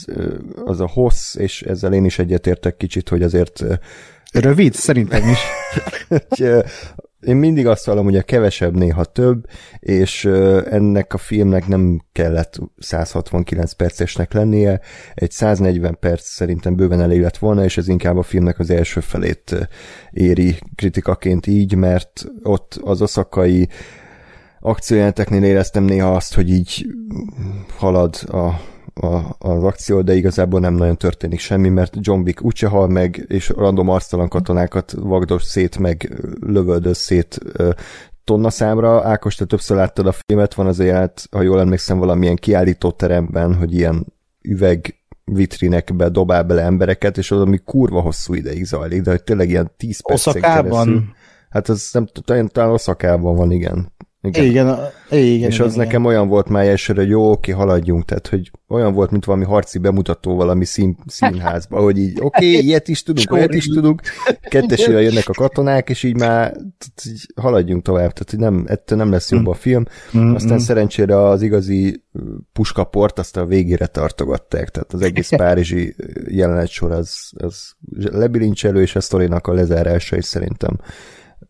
az 0.65 0.81
a 0.81 0.89
hossz, 0.89 1.35
és 1.35 1.63
ezzel 1.63 1.93
én 1.93 2.05
is 2.05 2.19
egyetértek 2.19 2.77
kicsit, 2.77 3.09
hogy 3.09 3.23
azért 3.23 3.65
Rövid? 4.33 4.75
Szerintem 4.75 5.29
is. 5.29 5.39
Én 7.27 7.37
mindig 7.37 7.67
azt 7.67 7.85
hallom, 7.85 8.05
hogy 8.05 8.17
a 8.17 8.23
kevesebb 8.23 8.77
néha 8.77 9.05
több, 9.05 9.47
és 9.79 10.25
ennek 10.71 11.15
a 11.15 11.19
filmnek 11.19 11.67
nem 11.67 12.01
kellett 12.13 12.59
169 12.79 13.73
percesnek 13.73 14.33
lennie, 14.33 14.81
egy 15.15 15.31
140 15.31 15.97
perc 16.01 16.27
szerintem 16.27 16.77
bőven 16.77 17.01
elég 17.01 17.21
lett 17.21 17.37
volna, 17.37 17.65
és 17.65 17.77
ez 17.77 17.89
inkább 17.89 18.17
a 18.17 18.23
filmnek 18.23 18.59
az 18.59 18.71
első 18.71 19.01
felét 19.01 19.69
éri 20.11 20.59
kritikaként 20.75 21.47
így, 21.47 21.75
mert 21.75 22.25
ott 22.43 22.79
az 22.83 23.03
oszakai 23.03 23.69
akciójelenteknél 24.61 25.45
éreztem 25.45 25.85
néha 25.85 26.15
azt, 26.15 26.35
hogy 26.35 26.51
így 26.51 26.87
halad 27.77 28.15
a 28.27 28.73
a, 28.95 29.37
az 29.39 29.65
akció, 29.65 30.03
de 30.03 30.15
igazából 30.15 30.61
nem 30.61 30.75
nagyon 30.75 30.97
történik 30.97 31.39
semmi, 31.39 31.69
mert 31.69 31.95
John 32.01 32.21
Wick 32.21 32.43
úgyse 32.43 32.67
hal 32.67 32.89
meg, 32.89 33.25
és 33.29 33.49
random 33.49 33.89
arctalan 33.89 34.29
katonákat 34.29 34.93
vagdos 34.93 35.43
szét, 35.43 35.79
meg 35.79 36.25
lövöldöz 36.41 36.99
szét 36.99 37.39
tonna 38.25 38.51
számra. 38.51 39.05
Ákos, 39.05 39.35
te 39.35 39.45
többször 39.45 39.77
láttad 39.77 40.07
a 40.07 40.15
filmet, 40.27 40.55
van 40.55 40.67
az 40.67 40.79
élet, 40.79 41.27
ha 41.31 41.43
jól 41.43 41.61
emlékszem, 41.61 41.99
valamilyen 41.99 42.37
kiállító 42.37 42.91
teremben, 42.91 43.55
hogy 43.55 43.75
ilyen 43.75 44.07
üveg 44.43 44.99
vitrinekbe 45.25 46.09
dobál 46.09 46.43
bele 46.43 46.63
embereket, 46.63 47.19
és 47.19 47.31
az, 47.31 47.41
ami 47.41 47.59
kurva 47.65 48.01
hosszú 48.01 48.35
ideig 48.35 48.65
zajlik, 48.65 49.03
de 49.03 49.11
hogy 49.11 49.23
tényleg 49.23 49.49
ilyen 49.49 49.71
10 49.77 50.01
percen 50.07 50.33
Oszakában? 50.33 50.85
keresztül. 50.85 51.05
Hát 51.51 51.69
az 51.69 51.89
nem 51.93 52.07
tudom, 52.07 52.47
talán 52.47 52.71
Oszakában 52.71 53.37
van, 53.37 53.51
igen. 53.51 53.93
Igen, 54.27 54.45
igen, 54.45 54.67
igen 55.11 55.51
és 55.51 55.55
igen, 55.55 55.67
az 55.67 55.75
igen. 55.75 55.87
nekem 55.87 56.05
olyan 56.05 56.29
volt 56.29 56.49
már 56.49 56.67
elsőre, 56.67 57.01
hogy 57.01 57.11
jó, 57.11 57.31
oké, 57.31 57.53
haladjunk, 57.53 58.05
tehát 58.05 58.27
hogy 58.27 58.51
olyan 58.69 58.93
volt, 58.93 59.11
mint 59.11 59.25
valami 59.25 59.45
harci 59.45 59.79
bemutató 59.79 60.37
valami 60.37 60.65
szín, 60.65 60.97
színházba, 61.07 61.81
hogy 61.81 61.99
így 61.99 62.19
oké, 62.21 62.51
ilyet 62.67 62.89
is 62.89 63.03
tudunk, 63.03 63.33
olyat 63.33 63.55
is 63.55 63.67
tudunk, 63.67 64.03
kettesére 64.43 65.01
jönnek 65.01 65.29
a 65.29 65.33
katonák, 65.33 65.91
és 65.91 66.03
így 66.03 66.17
már 66.17 66.51
tehát 66.53 67.03
így 67.07 67.27
haladjunk 67.35 67.83
tovább, 67.83 68.13
tehát 68.13 68.31
hogy 68.31 68.39
nem, 68.39 68.65
ettől 68.67 68.99
nem 68.99 69.11
lesz 69.11 69.31
jobb 69.31 69.47
a 69.47 69.55
film. 69.55 69.85
Mm, 70.17 70.35
Aztán 70.35 70.59
szerencsére 70.59 71.29
az 71.29 71.43
igazi 71.43 72.05
puskaport 72.53 73.19
azt 73.19 73.37
a 73.37 73.47
végére 73.47 73.87
tartogatták, 73.87 74.69
tehát 74.69 74.93
az 74.93 75.03
egész 75.03 75.29
párizsi 75.37 75.97
jelenetsor 76.29 76.91
az, 76.91 77.33
az 77.37 77.73
lebilincselő, 77.95 78.81
és 78.81 78.97
a 78.97 79.01
sztorinak 79.01 79.47
a 79.47 79.53
lezárása 79.53 80.17
is 80.17 80.25
szerintem 80.25 80.79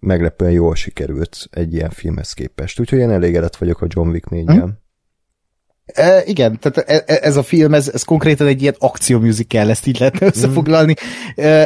meglepően 0.04 0.52
jól 0.52 0.74
sikerült 0.74 1.48
egy 1.50 1.74
ilyen 1.74 1.90
filmhez 1.90 2.32
képest. 2.32 2.80
Úgyhogy 2.80 2.98
én 2.98 3.10
elégedett 3.10 3.56
vagyok 3.56 3.80
a 3.80 3.86
John 3.88 4.08
Wick 4.08 4.28
4 4.28 4.46
Hm? 4.46 4.68
E, 5.84 6.22
igen, 6.24 6.58
tehát 6.60 6.90
e- 6.90 7.04
e- 7.06 7.18
ez 7.22 7.36
a 7.36 7.42
film, 7.42 7.74
ez, 7.74 7.88
ez 7.88 8.02
konkrétan 8.02 8.46
egy 8.46 8.62
ilyen 8.62 8.74
akciómusical, 8.78 9.70
ezt 9.70 9.86
így 9.86 9.98
lehetne 9.98 10.26
összefoglalni. 10.26 10.94
E, 11.34 11.62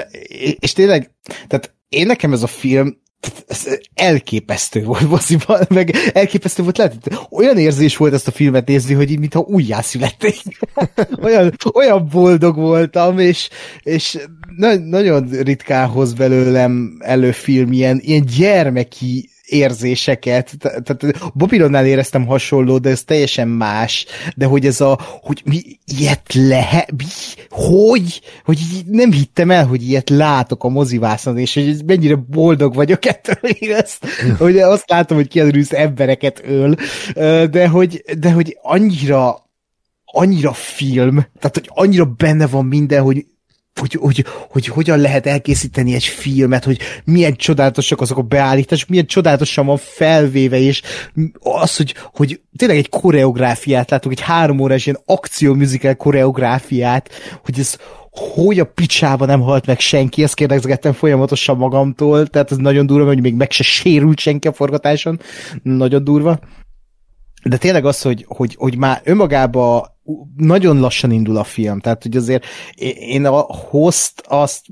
és 0.59 0.73
tényleg, 0.73 1.11
tehát 1.47 1.75
én 1.88 2.07
nekem 2.07 2.33
ez 2.33 2.42
a 2.42 2.47
film 2.47 3.00
ez 3.46 3.78
elképesztő 3.94 4.84
volt 4.84 5.08
moziban, 5.08 5.66
meg 5.68 5.94
elképesztő 6.12 6.62
volt 6.62 6.78
lehet, 6.78 7.28
olyan 7.30 7.58
érzés 7.58 7.96
volt 7.96 8.12
ezt 8.12 8.28
a 8.28 8.30
filmet 8.30 8.66
nézni, 8.66 8.94
hogy 8.94 9.10
így 9.10 9.18
mintha 9.18 9.40
újjászülették. 9.40 10.42
olyan, 11.22 11.54
olyan 11.75 12.08
boldog 12.12 12.56
voltam, 12.56 13.18
és, 13.18 13.48
és 13.82 14.18
na, 14.56 14.76
nagyon 14.76 15.28
ritkán 15.28 15.88
hoz 15.88 16.12
belőlem 16.12 16.96
előfilm 16.98 17.72
ilyen, 17.72 18.00
ilyen 18.02 18.25
gyermeki 18.37 19.30
érzéseket, 19.49 20.55
Te- 20.59 20.81
tehát 20.81 21.33
Babylonnál 21.35 21.87
éreztem 21.87 22.26
hasonló, 22.26 22.78
de 22.78 22.90
ez 22.90 23.05
teljesen 23.05 23.49
más, 23.49 24.07
de 24.37 24.47
hogy 24.47 24.67
ez 24.67 24.81
a, 24.81 24.99
hogy 25.23 25.43
mi 25.45 25.62
ilyet 25.99 26.35
lehet, 26.35 26.90
mi, 26.97 27.05
hogy, 27.49 28.21
hogy 28.45 28.59
nem 28.87 29.12
hittem 29.12 29.50
el, 29.50 29.67
hogy 29.67 29.88
ilyet 29.88 30.11
látok 30.11 30.64
a 30.64 30.69
mozivászon, 30.69 31.38
és 31.38 31.55
hogy 31.55 31.85
mennyire 31.87 32.14
boldog 32.14 32.75
vagyok 32.75 33.07
ettől 33.07 33.50
én 33.50 33.75
ezt, 33.75 34.07
hogy 34.38 34.59
azt 34.59 34.90
látom, 34.90 35.17
hogy 35.17 35.35
Reeves 35.35 35.71
embereket 35.71 36.43
öl, 36.45 36.75
de 37.47 37.69
hogy, 37.69 38.02
de 38.19 38.33
hogy 38.33 38.59
annyira 38.62 39.47
annyira 40.11 40.52
film, 40.52 41.14
tehát 41.14 41.55
hogy 41.55 41.69
annyira 41.69 42.05
benne 42.05 42.47
van 42.47 42.64
minden, 42.64 43.02
hogy 43.02 43.26
hogy, 43.78 43.97
hogy, 44.00 44.25
hogy 44.50 44.66
hogyan 44.66 44.99
lehet 44.99 45.26
elkészíteni 45.26 45.94
egy 45.94 46.04
filmet, 46.04 46.64
hogy 46.64 46.78
milyen 47.04 47.37
csodálatosak 47.37 48.00
azok 48.00 48.18
a 48.18 48.23
beállítások, 48.23 48.88
milyen 48.88 49.06
csodálatosan 49.06 49.66
van 49.66 49.76
felvéve, 49.76 50.58
és 50.58 50.82
az, 51.38 51.76
hogy, 51.76 51.94
hogy 52.14 52.40
tényleg 52.56 52.76
egy 52.76 52.88
koreográfiát 52.88 53.90
látunk, 53.90 54.18
egy 54.18 54.25
három 54.25 54.61
órás 54.61 54.87
ilyen 54.87 55.00
akciómusical 55.06 55.94
koreográfiát, 55.94 57.11
hogy 57.44 57.58
ez 57.58 57.76
hogy 58.11 58.58
a 58.58 58.64
picsába 58.64 59.25
nem 59.25 59.40
halt 59.40 59.66
meg 59.66 59.80
senki, 59.80 60.23
ezt 60.23 60.35
kérdezgettem 60.35 60.92
folyamatosan 60.92 61.56
magamtól, 61.56 62.26
tehát 62.26 62.50
ez 62.50 62.56
nagyon 62.56 62.87
durva, 62.87 63.06
hogy 63.06 63.20
még 63.20 63.35
meg 63.35 63.50
se 63.50 63.62
sérült 63.62 64.18
senki 64.18 64.49
a 64.49 64.52
forgatáson, 64.52 65.20
nagyon 65.62 66.04
durva. 66.04 66.38
De 67.44 67.56
tényleg 67.56 67.85
az, 67.85 68.02
hogy, 68.02 68.25
hogy, 68.28 68.54
hogy 68.58 68.76
már 68.76 69.00
önmagában 69.04 69.82
nagyon 70.36 70.80
lassan 70.80 71.10
indul 71.10 71.36
a 71.36 71.44
film, 71.44 71.80
tehát 71.80 72.02
hogy 72.02 72.16
azért 72.16 72.44
én 72.98 73.24
a 73.24 73.40
host 73.40 74.22
azt 74.26 74.66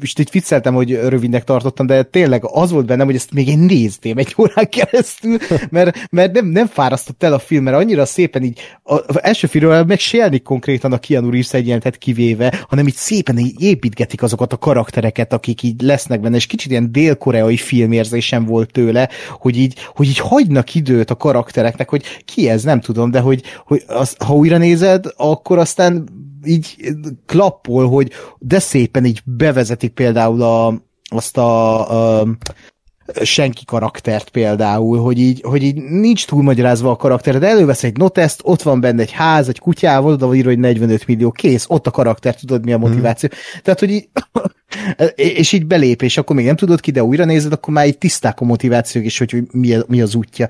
most 0.00 0.18
itt 0.18 0.30
vicceltem, 0.30 0.74
hogy 0.74 0.94
rövidnek 0.94 1.44
tartottam, 1.44 1.86
de 1.86 2.02
tényleg 2.02 2.42
az 2.44 2.70
volt 2.70 2.86
bennem, 2.86 3.06
hogy 3.06 3.14
ezt 3.14 3.32
még 3.32 3.48
én 3.48 3.58
néztem 3.58 4.18
egy 4.18 4.34
órán 4.38 4.68
keresztül, 4.68 5.38
mert, 5.70 6.10
mert 6.10 6.32
nem, 6.32 6.46
nem 6.46 6.66
fárasztott 6.66 7.22
el 7.22 7.32
a 7.32 7.38
film, 7.38 7.64
mert 7.64 7.76
annyira 7.76 8.04
szépen 8.04 8.42
így, 8.42 8.60
az 8.82 9.22
első 9.22 9.46
filmről 9.46 9.84
meg 9.84 10.42
konkrétan 10.42 10.92
a 10.92 10.98
Keanu 10.98 11.30
Reeves 11.30 11.52
egyenletet 11.52 11.98
kivéve, 11.98 12.64
hanem 12.68 12.86
így 12.86 12.94
szépen 12.94 13.38
így 13.38 13.62
építgetik 13.62 14.22
azokat 14.22 14.52
a 14.52 14.56
karaktereket, 14.56 15.32
akik 15.32 15.62
így 15.62 15.82
lesznek 15.82 16.20
benne, 16.20 16.36
és 16.36 16.46
kicsit 16.46 16.70
ilyen 16.70 16.92
dél-koreai 16.92 17.56
filmérzésem 17.56 18.44
volt 18.44 18.72
tőle, 18.72 19.08
hogy 19.38 19.56
így, 19.56 19.74
hogy 19.94 20.06
így 20.06 20.18
hagynak 20.18 20.74
időt 20.74 21.10
a 21.10 21.16
karaktereknek, 21.16 21.88
hogy 21.88 22.04
ki 22.24 22.48
ez, 22.48 22.62
nem 22.62 22.80
tudom, 22.80 23.10
de 23.10 23.20
hogy, 23.20 23.42
hogy 23.66 23.82
az, 23.86 24.16
ha 24.24 24.34
újra 24.34 24.56
nézed, 24.56 25.04
akkor 25.16 25.58
aztán 25.58 26.08
így 26.44 26.94
klappol, 27.26 27.88
hogy 27.88 28.10
de 28.38 28.58
szépen 28.58 29.04
így 29.04 29.22
bevezetik 29.24 29.92
például 29.92 30.42
a, 30.42 30.82
azt 31.10 31.36
a, 31.36 32.20
a 32.20 32.26
senki 33.22 33.64
karaktert 33.64 34.28
például, 34.28 34.98
hogy 34.98 35.18
így, 35.18 35.40
hogy 35.42 35.62
így 35.62 35.82
nincs 35.82 36.26
túlmagyarázva 36.26 36.90
a 36.90 36.96
karakter, 36.96 37.38
de 37.38 37.48
elővesz 37.48 37.84
egy 37.84 37.96
notest, 37.96 38.40
ott 38.42 38.62
van 38.62 38.80
benne 38.80 39.02
egy 39.02 39.10
ház, 39.10 39.48
egy 39.48 39.58
kutyával, 39.58 40.12
oda 40.12 40.26
van 40.26 40.34
írva, 40.34 40.48
hogy 40.48 40.58
45 40.58 41.06
millió, 41.06 41.30
kész, 41.30 41.64
ott 41.68 41.86
a 41.86 41.90
karakter, 41.90 42.34
tudod 42.34 42.64
mi 42.64 42.72
a 42.72 42.78
motiváció. 42.78 43.28
Mm. 43.32 43.60
Tehát, 43.62 43.80
hogy 43.80 43.90
így, 43.90 44.08
és 45.38 45.52
így 45.52 45.66
belép, 45.66 46.02
és 46.02 46.16
akkor 46.16 46.36
még 46.36 46.44
nem 46.44 46.56
tudod 46.56 46.80
ki, 46.80 46.90
de 46.90 47.04
újra 47.04 47.24
nézed, 47.24 47.52
akkor 47.52 47.74
már 47.74 47.86
így 47.86 47.98
tiszták 47.98 48.40
a 48.40 48.44
motivációk 48.44 49.04
is, 49.04 49.18
hogy 49.18 49.42
mi, 49.50 49.76
mi 49.86 50.00
az 50.00 50.14
útja 50.14 50.48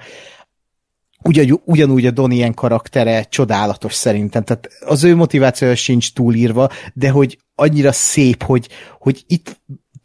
ugyan, 1.22 1.60
ugyanúgy 1.64 2.06
a 2.06 2.10
Donnie 2.10 2.50
karaktere 2.54 3.22
csodálatos 3.22 3.94
szerintem, 3.94 4.44
tehát 4.44 4.68
az 4.80 5.04
ő 5.04 5.16
motivációja 5.16 5.74
sincs 5.74 6.12
túlírva, 6.12 6.68
de 6.94 7.10
hogy 7.10 7.38
annyira 7.54 7.92
szép, 7.92 8.42
hogy, 8.42 8.68
hogy 8.98 9.24
itt 9.26 9.60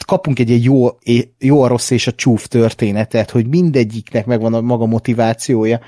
kapunk 0.06 0.40
egy, 0.40 0.52
egy 0.52 0.64
jó, 0.64 0.88
jó, 1.40 1.62
a 1.62 1.68
rossz 1.68 1.90
és 1.90 2.08
a 2.08 2.14
csúf 2.14 2.48
történetet, 2.48 3.32
hogy 3.32 3.48
mindegyiknek 3.48 4.26
megvan 4.26 4.54
a 4.54 4.62
maga 4.62 4.86
motivációja, 4.86 5.80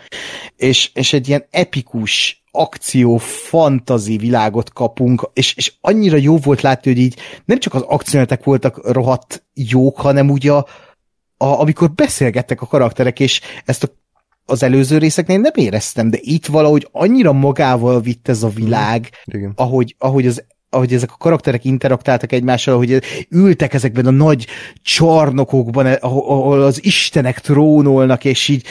és, 0.56 0.92
és 0.94 1.13
egy 1.13 1.28
ilyen 1.28 1.46
epikus 1.50 2.44
akció, 2.52 3.18
fantazi 3.18 4.18
világot 4.18 4.74
kapunk, 4.74 5.30
és, 5.34 5.56
és 5.56 5.74
annyira 5.82 6.18
jó 6.18 6.38
volt 6.38 6.62
látni, 6.62 6.92
hogy 6.92 7.02
így 7.02 7.16
nem 7.46 7.60
csak 7.60 7.74
az 7.74 7.82
akciónetek 7.82 8.44
voltak 8.44 8.92
rohadt 8.92 9.44
jók, 9.54 9.98
hanem 9.98 10.30
ugye 10.30 10.52
a, 10.52 10.68
a, 11.38 11.46
amikor 11.46 11.92
beszélgettek 11.92 12.62
a 12.62 12.68
karakterek, 12.68 13.20
és 13.20 13.42
ezt 13.66 13.84
a 13.84 13.88
az 14.50 14.64
előző 14.64 14.98
részeknél 14.98 15.40
nem 15.40 15.52
éreztem, 15.56 16.10
de 16.10 16.18
itt 16.22 16.46
valahogy 16.46 16.88
annyira 16.92 17.34
magával 17.34 18.02
vitt 18.02 18.28
ez 18.28 18.44
a 18.44 18.50
világ, 18.50 19.10
Igen. 19.26 19.52
ahogy, 19.56 19.96
ahogy 19.98 20.28
az 20.28 20.44
ahogy 20.69 20.93
ezek 20.93 21.12
a 21.12 21.17
karakterek 21.17 21.65
interaktáltak 21.65 22.32
egymással, 22.32 22.73
ahogy 22.73 23.01
ültek 23.30 23.73
ezekben 23.73 24.06
a 24.06 24.10
nagy 24.10 24.47
csarnokokban, 24.82 25.86
ahol 25.86 26.62
az 26.62 26.86
istenek 26.86 27.39
trónolnak, 27.39 28.25
és 28.25 28.47
így 28.47 28.65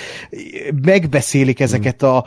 megbeszélik 0.83 1.61
ezeket 1.61 2.03
a, 2.03 2.17
a 2.17 2.25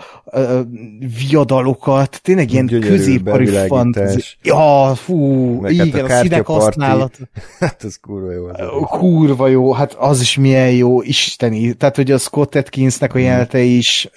viadalokat, 1.30 2.20
tényleg 2.24 2.52
ilyen 2.52 2.68
középkori 2.68 3.48
fantazi. 3.68 4.22
Ja, 4.44 4.92
fú, 4.96 5.50
Meg 5.62 5.72
igen, 5.72 5.92
hát 5.92 6.12
a, 6.12 6.14
a 6.14 6.22
színek 6.22 6.46
használat. 6.46 7.18
Hát 7.60 7.84
ez 7.84 7.96
kurva 7.96 8.32
jó. 8.32 8.48
Az 8.48 8.56
kurva 8.90 9.48
jó, 9.48 9.74
hát 9.74 9.94
az 9.94 10.22
is 10.22 10.38
milyen 10.38 10.72
jó, 10.72 11.02
isteni. 11.02 11.74
Tehát, 11.74 11.96
hogy 11.96 12.12
a 12.12 12.18
Scott 12.18 12.56
Atkinsnek 12.56 13.14
a 13.14 13.18
jelenete 13.18 13.60
is, 13.60 14.10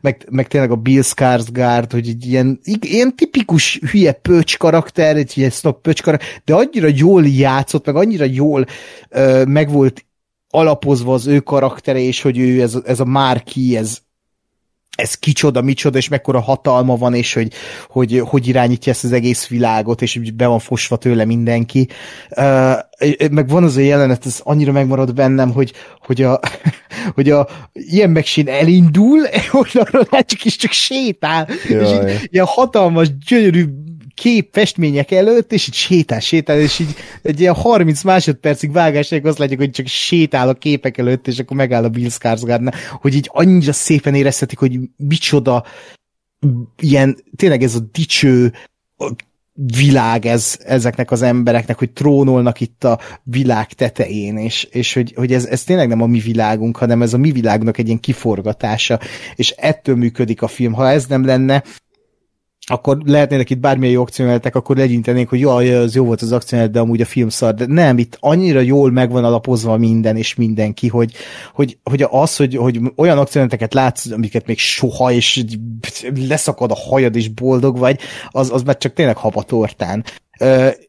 meg, 0.00 0.26
meg 0.30 0.48
tényleg 0.48 0.70
a 0.70 0.76
Bill 0.76 1.02
Skarsgård, 1.02 1.92
hogy 1.92 2.08
egy 2.08 2.26
ilyen, 2.26 2.60
ilyen 2.80 3.16
tipikus 3.16 3.80
hülye 3.90 4.12
pöcs 4.12 4.56
karakter, 4.58 4.81
egy 4.94 5.32
ilyen 5.34 5.50
pöcs 5.82 6.02
karakter, 6.02 6.28
de 6.44 6.54
annyira 6.54 6.88
jól 6.94 7.26
játszott, 7.26 7.86
meg 7.86 7.96
annyira 7.96 8.24
jól 8.24 8.66
uh, 9.10 9.44
meg 9.44 9.70
volt 9.70 10.04
alapozva 10.54 11.14
az 11.14 11.26
ő 11.26 11.40
karaktere, 11.40 11.98
és 11.98 12.22
hogy 12.22 12.38
ő 12.38 12.62
ez, 12.62 12.78
ez 12.84 13.00
a 13.00 13.04
Márki, 13.04 13.76
ez, 13.76 13.98
ez 14.96 15.14
kicsoda, 15.14 15.62
micsoda, 15.62 15.98
és 15.98 16.08
mekkora 16.08 16.40
hatalma 16.40 16.96
van, 16.96 17.14
és 17.14 17.34
hogy, 17.34 17.52
hogy 17.88 18.22
hogy 18.24 18.48
irányítja 18.48 18.92
ezt 18.92 19.04
az 19.04 19.12
egész 19.12 19.46
világot, 19.46 20.02
és 20.02 20.32
be 20.34 20.46
van 20.46 20.58
fosva 20.58 20.96
tőle 20.96 21.24
mindenki. 21.24 21.88
Uh, 22.30 23.30
meg 23.30 23.48
van 23.48 23.64
az 23.64 23.76
a 23.76 23.80
jelenet, 23.80 24.26
ez 24.26 24.40
annyira 24.42 24.72
megmarad 24.72 25.14
bennem, 25.14 25.52
hogy, 25.52 25.72
hogy 26.00 26.22
a, 26.22 26.40
hogy 27.14 27.30
a 27.30 27.48
ilyen 27.72 28.10
megsén 28.10 28.48
elindul, 28.48 29.20
onnan 29.52 30.06
látszik, 30.10 30.44
és 30.44 30.56
csak 30.56 30.72
sétál, 30.72 31.48
Jaj. 31.68 31.82
és 31.82 32.14
így, 32.14 32.28
ilyen 32.32 32.46
hatalmas, 32.46 33.16
gyönyörű 33.28 33.64
kép 34.14 34.48
festmények 34.52 35.10
előtt, 35.10 35.52
és 35.52 35.66
így 35.66 35.74
sétál, 35.74 36.20
sétál, 36.20 36.60
és 36.60 36.78
így 36.78 36.94
egy 37.22 37.40
ilyen 37.40 37.54
30 37.54 38.02
másodpercig 38.02 38.72
vágásig 38.72 39.26
azt 39.26 39.38
látjuk, 39.38 39.60
hogy 39.60 39.70
csak 39.70 39.86
sétál 39.86 40.48
a 40.48 40.54
képek 40.54 40.98
előtt, 40.98 41.28
és 41.28 41.38
akkor 41.38 41.56
megáll 41.56 41.84
a 41.84 41.88
Bill 41.88 42.10
Skarsgårdnál, 42.10 42.74
hogy 43.00 43.14
így 43.14 43.30
annyira 43.32 43.72
szépen 43.72 44.14
érezhetik, 44.14 44.58
hogy 44.58 44.78
micsoda 44.96 45.64
ilyen, 46.80 47.16
tényleg 47.36 47.62
ez 47.62 47.74
a 47.74 47.80
dicső 47.92 48.52
világ 49.54 50.26
ez, 50.26 50.58
ezeknek 50.64 51.10
az 51.10 51.22
embereknek, 51.22 51.78
hogy 51.78 51.90
trónolnak 51.90 52.60
itt 52.60 52.84
a 52.84 52.98
világ 53.22 53.72
tetején, 53.72 54.36
és, 54.36 54.64
és 54.64 54.94
hogy, 54.94 55.12
hogy 55.16 55.32
ez, 55.32 55.44
ez 55.44 55.64
tényleg 55.64 55.88
nem 55.88 56.02
a 56.02 56.06
mi 56.06 56.18
világunk, 56.18 56.76
hanem 56.76 57.02
ez 57.02 57.14
a 57.14 57.18
mi 57.18 57.32
világunknak 57.32 57.78
egy 57.78 57.86
ilyen 57.86 58.00
kiforgatása, 58.00 59.00
és 59.34 59.50
ettől 59.50 59.96
működik 59.96 60.42
a 60.42 60.48
film. 60.48 60.72
Ha 60.72 60.90
ez 60.90 61.06
nem 61.06 61.24
lenne, 61.24 61.62
akkor 62.72 62.98
lehetnének 63.04 63.50
itt 63.50 63.58
bármilyen 63.58 63.94
jó 63.94 64.02
akciójelenetek, 64.02 64.54
akkor 64.54 64.76
legyintenénk, 64.76 65.28
hogy 65.28 65.40
jaj, 65.40 65.74
az 65.74 65.94
jó 65.94 66.04
volt 66.04 66.22
az 66.22 66.32
akciójelenet, 66.32 66.76
de 66.76 66.82
amúgy 66.82 67.00
a 67.00 67.04
film 67.04 67.28
szar. 67.28 67.54
De 67.54 67.66
nem, 67.66 67.98
itt 67.98 68.16
annyira 68.20 68.60
jól 68.60 68.90
megvan 68.90 69.24
alapozva 69.24 69.76
minden 69.76 70.16
és 70.16 70.34
mindenki, 70.34 70.88
hogy, 70.88 71.12
hogy, 71.54 71.78
hogy 71.82 72.06
az, 72.10 72.36
hogy, 72.36 72.56
hogy 72.56 72.80
olyan 72.96 73.18
akciójeleneteket 73.18 73.74
látsz, 73.74 74.10
amiket 74.10 74.46
még 74.46 74.58
soha, 74.58 75.12
és 75.12 75.44
leszakad 76.28 76.70
a 76.70 76.76
hajad, 76.88 77.16
és 77.16 77.28
boldog 77.28 77.78
vagy, 77.78 78.00
az, 78.28 78.50
az 78.50 78.62
már 78.62 78.78
csak 78.78 78.92
tényleg 78.92 79.16
habatortán. 79.16 80.04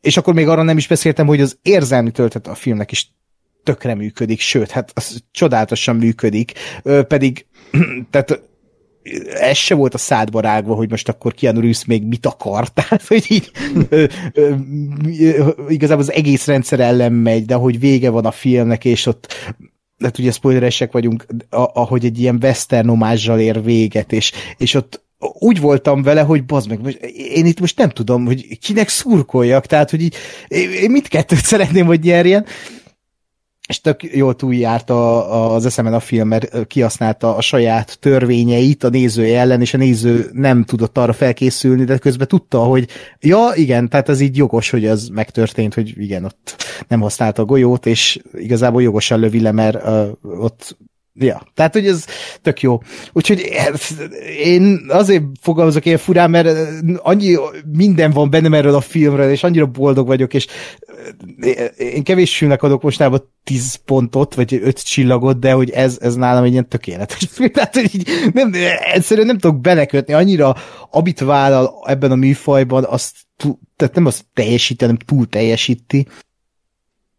És 0.02 0.18
akkor 0.18 0.34
még 0.34 0.48
arra 0.48 0.64
nem 0.64 0.78
is 0.78 0.88
beszéltem, 0.88 1.28
hogy 1.28 1.42
az 1.42 1.58
érzelmi 1.62 2.12
töltet 2.12 2.48
a 2.48 2.56
filmnek 2.56 2.92
is 2.92 3.12
tökre 3.64 3.96
működik, 3.96 4.40
sőt, 4.40 4.72
hát 4.72 4.92
az 4.94 5.24
csodálatosan 5.32 5.96
működik, 5.96 6.52
pedig 7.08 7.46
tehát 8.12 8.42
ez 9.40 9.58
se 9.58 9.76
volt 9.76 9.94
a 9.94 9.98
szádba 9.98 10.40
rágva, 10.40 10.76
hogy 10.76 10.90
most 10.90 11.10
akkor 11.10 11.34
Keanu 11.34 11.60
Reeves 11.60 11.86
még 11.86 12.04
mit 12.04 12.26
akar, 12.26 12.68
tehát 12.74 13.08
hogy 13.08 13.26
így 13.28 13.52
igazából 15.68 16.04
az 16.04 16.12
egész 16.12 16.46
rendszer 16.46 16.80
ellen 16.80 17.14
megy, 17.14 17.46
de 17.46 17.56
hogy 17.56 17.80
vége 17.80 18.10
van 18.10 18.26
a 18.26 18.32
filmnek, 18.32 18.86
és 18.86 19.06
ott 19.06 19.54
hát 20.00 20.18
ugye 20.20 20.32
spoileresek 20.32 20.92
vagyunk, 20.92 21.26
ahogy 21.50 22.06
egy 22.06 22.20
ilyen 22.20 22.40
western 22.42 22.90
omázsal 22.90 23.40
ér 23.40 23.64
véget, 23.64 24.12
és, 24.12 24.32
és 24.58 24.74
ott 24.74 25.02
úgy 25.40 25.60
voltam 25.60 26.04
vele, 26.04 26.22
hogy 26.22 26.46
bazd 26.46 26.70
meg, 26.70 26.98
én 27.16 27.46
itt 27.46 27.60
most 27.60 27.78
nem 27.78 27.90
tudom, 27.90 28.26
hogy 28.26 28.60
kinek 28.60 28.90
szurkoljak, 28.90 29.66
tehát, 29.66 29.90
hogy 29.90 30.02
így, 30.02 30.16
én 30.82 30.92
mit 30.92 31.08
kettőt 31.08 31.44
szeretném, 31.44 31.86
hogy 31.86 32.00
nyerjen, 32.00 32.46
és 33.74 33.82
tök 33.82 34.04
jól 34.04 34.36
a, 34.90 35.54
az 35.54 35.66
eszemen 35.66 35.94
a 35.94 36.00
film, 36.00 36.28
mert 36.28 36.68
kihasználta 36.68 37.36
a 37.36 37.42
saját 37.42 37.98
törvényeit 38.00 38.84
a 38.84 38.90
nézője 38.90 39.40
ellen, 39.40 39.62
és 39.62 39.74
a 39.74 39.78
néző 39.78 40.30
nem 40.34 40.64
tudott 40.64 40.98
arra 40.98 41.14
felkészülni, 41.14 41.84
de 41.84 41.98
közben 41.98 42.28
tudta, 42.28 42.60
hogy 42.60 42.88
ja, 43.20 43.52
igen, 43.54 43.90
tehát 43.90 44.10
ez 44.10 44.20
így 44.20 44.38
jogos, 44.38 44.70
hogy 44.70 44.86
ez 44.86 45.08
megtörtént, 45.08 45.74
hogy 45.74 45.94
igen, 45.98 46.26
ott 46.26 46.56
nem 46.88 47.02
használta 47.02 47.42
a 47.42 47.46
golyót, 47.46 47.86
és 47.86 48.20
igazából 48.34 48.82
jogosan 48.82 49.20
lövi 49.20 49.42
le, 49.42 49.52
mert 49.52 49.84
uh, 49.84 50.08
ott 50.44 50.78
Ja, 51.16 51.48
tehát 51.54 51.74
hogy 51.74 51.88
ez 51.88 52.06
tök 52.42 52.62
jó. 52.62 52.80
Úgyhogy 53.12 53.50
én 54.44 54.86
azért 54.88 55.24
fogalmazok 55.42 55.86
ilyen 55.86 55.98
furán, 55.98 56.30
mert 56.30 56.58
annyi 56.98 57.36
minden 57.72 58.12
van 58.12 58.30
bennem 58.30 58.54
erről 58.54 58.76
a 58.76 58.82
filmről, 58.82 59.30
és 59.30 59.44
annyira 59.44 59.66
boldog 59.66 60.08
vagyok, 60.08 60.34
és 60.34 60.48
én 61.78 62.04
kevés 62.04 62.38
filmnek 62.38 62.64
adok 62.64 62.82
mostában 62.82 63.32
10 63.44 63.76
pontot, 63.76 64.36
vagy 64.36 64.54
5 64.64 64.84
csillagot, 64.84 65.40
de 65.40 65.52
hogy 65.52 65.70
ez, 65.70 65.98
ez 66.02 66.16
nálam 66.16 66.44
egy 66.44 66.52
ilyen 66.52 66.70
tökéletes 66.70 67.28
film. 67.30 67.52
Tehát, 67.54 67.76
hogy 67.76 67.96
így 67.96 68.10
nem, 68.34 68.52
egyszerűen 68.94 69.28
nem 69.28 69.38
tudok 69.38 69.62
belekötni, 69.62 70.14
annyira 70.14 70.56
amit 70.92 71.20
vállal 71.20 71.84
ebben 71.86 72.12
a 72.12 72.16
műfajban, 72.16 72.84
azt 72.84 73.16
tehát 73.76 73.96
nem 73.96 74.06
azt 74.06 74.26
teljesíti, 74.34 74.84
hanem 74.84 74.98
túl 74.98 75.28
teljesíti 75.28 76.08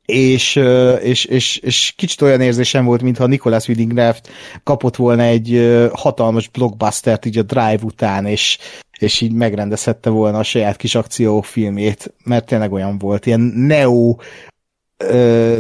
és, 0.07 0.57
és, 1.03 1.25
és, 1.25 1.57
és 1.57 1.93
kicsit 1.97 2.23
olyan 2.23 2.41
érzésem 2.41 2.85
volt, 2.85 3.03
mintha 3.03 3.27
Nicholas 3.27 3.69
Winding 3.69 3.93
Refn 3.93 4.29
kapott 4.63 4.97
volna 4.97 5.23
egy 5.23 5.79
hatalmas 5.93 6.49
blockbustert 6.49 7.25
így 7.25 7.39
a 7.39 7.43
Drive 7.43 7.81
után, 7.83 8.27
és, 8.27 8.59
és 8.99 9.21
így 9.21 9.33
megrendezhette 9.33 10.11
volna 10.11 10.39
a 10.39 10.43
saját 10.43 10.77
kis 10.77 10.95
akciófilmét, 10.95 12.15
mert 12.25 12.47
tényleg 12.47 12.73
olyan 12.73 12.99
volt, 12.99 13.27
ilyen 13.27 13.41
neo 13.41 14.17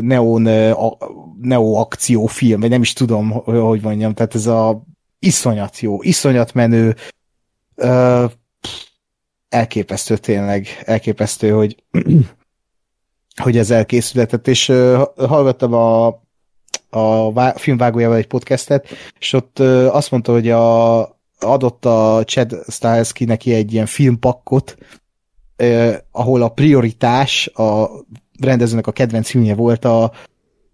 neon 0.00 0.42
neo 1.40 1.74
akciófilm, 1.74 2.61
vagy 2.61 2.70
nem 2.70 2.83
is 2.83 2.92
tudom, 2.92 3.30
hogy 3.44 3.83
mondjam, 3.83 4.14
tehát 4.14 4.35
ez 4.35 4.46
a 4.46 4.83
iszonyat 5.18 5.80
jó, 5.80 6.02
iszonyat 6.02 6.54
menő, 6.54 6.94
elképesztő 9.48 10.16
tényleg, 10.16 10.66
elképesztő, 10.85 11.50
hogy 11.50 11.76
hogy 13.42 13.57
ez 13.59 13.70
elkészületett, 13.70 14.49
és 14.49 14.66
hallgattam 15.16 15.73
a, 15.73 16.07
a 16.90 17.33
vá- 17.33 17.61
filmvágójával 17.61 18.16
egy 18.16 18.27
podcastet, 18.27 18.87
és 19.18 19.33
ott 19.33 19.59
azt 19.88 20.11
mondta, 20.11 20.33
hogy 20.33 20.51
a, 20.51 21.01
adott 21.38 21.85
a 21.85 22.23
Chad 22.25 22.64
Stahelski 22.68 23.25
neki 23.25 23.55
egy 23.55 23.73
ilyen 23.73 23.87
filmpakkot, 23.87 24.77
uh, 25.62 25.94
ahol 26.11 26.42
a 26.42 26.49
prioritás 26.49 27.47
a 27.47 27.88
rendezőnek 28.40 28.87
a 28.87 28.92
kedvenc 28.92 29.31
filmje 29.31 29.55
volt 29.55 29.85
a 29.85 30.12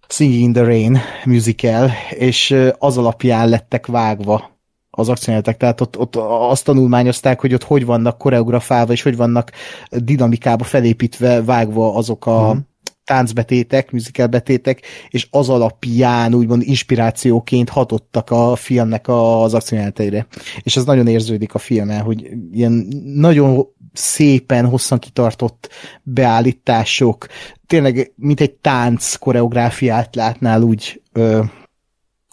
Singing 0.09 0.43
in 0.43 0.53
the 0.53 0.63
Rain 0.63 0.99
musical, 1.25 1.91
és 2.11 2.57
az 2.79 2.99
alapján 2.99 3.49
lettek 3.49 3.87
vágva 3.87 4.60
az 4.91 5.09
akciójátek, 5.09 5.57
tehát 5.57 5.81
ott, 5.81 5.99
ott 5.99 6.17
azt 6.51 6.65
tanulmányozták, 6.65 7.41
hogy 7.41 7.55
ott 7.55 7.63
hogy 7.63 7.85
vannak 7.85 8.19
koreografálva, 8.19 8.93
és 8.93 9.03
hogy 9.03 9.17
vannak 9.17 9.51
dinamikába 9.91 10.65
felépítve, 10.65 11.43
vágva 11.43 11.95
azok 11.95 12.27
a 12.27 12.51
hmm. 12.51 12.67
táncbetétek, 13.05 13.91
musicalbetétek, 13.91 14.83
és 15.09 15.29
az 15.31 15.49
alapján 15.49 16.35
úgymond 16.35 16.63
inspirációként 16.63 17.69
hatottak 17.69 18.31
a 18.31 18.57
filmnek 18.57 19.09
az 19.09 19.55
akciójáteire. 19.55 20.27
És 20.63 20.77
ez 20.77 20.85
nagyon 20.85 21.07
érződik 21.07 21.55
a 21.55 21.59
filmen, 21.59 22.01
hogy 22.01 22.31
ilyen 22.53 22.87
nagyon 23.05 23.67
szépen, 23.93 24.67
hosszan 24.67 24.99
kitartott 24.99 25.69
beállítások, 26.03 27.27
tényleg 27.67 28.13
mint 28.17 28.41
egy 28.41 28.53
tánc 28.53 29.15
koreográfiát 29.15 30.15
látnál 30.15 30.63
úgy 30.63 31.03
ö, 31.13 31.43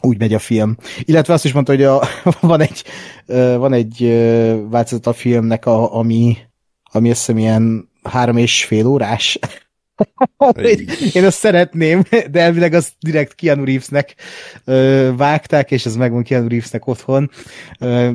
úgy 0.02 0.20
megy 0.20 0.34
a 0.34 0.40
film. 0.40 0.78
Illetve 1.02 1.34
azt 1.34 1.46
is 1.46 1.54
mondta, 1.54 1.72
hogy 1.72 1.84
a, 1.84 2.08
van 2.42 2.62
egy, 2.62 2.84
van 3.58 3.74
egy 3.74 4.00
változat 4.70 5.08
a 5.08 5.14
filmnek, 5.14 5.66
a, 5.66 5.96
ami, 5.96 6.38
ami 6.92 7.10
azt 7.10 7.20
hiszem 7.20 7.38
ilyen 7.38 7.90
három 8.04 8.38
és 8.38 8.66
fél 8.66 8.86
órás. 8.86 9.40
Én 11.14 11.26
azt 11.26 11.38
szeretném, 11.38 12.04
de 12.32 12.40
elvileg 12.40 12.74
azt 12.74 12.94
direkt 13.00 13.36
Keanu 13.36 13.64
Reevesnek 13.64 14.16
vágták, 15.16 15.72
és 15.72 15.86
ez 15.86 15.96
megvan 15.96 16.24
Keanu 16.24 16.48
Reevesnek 16.48 16.88
otthon, 16.88 17.32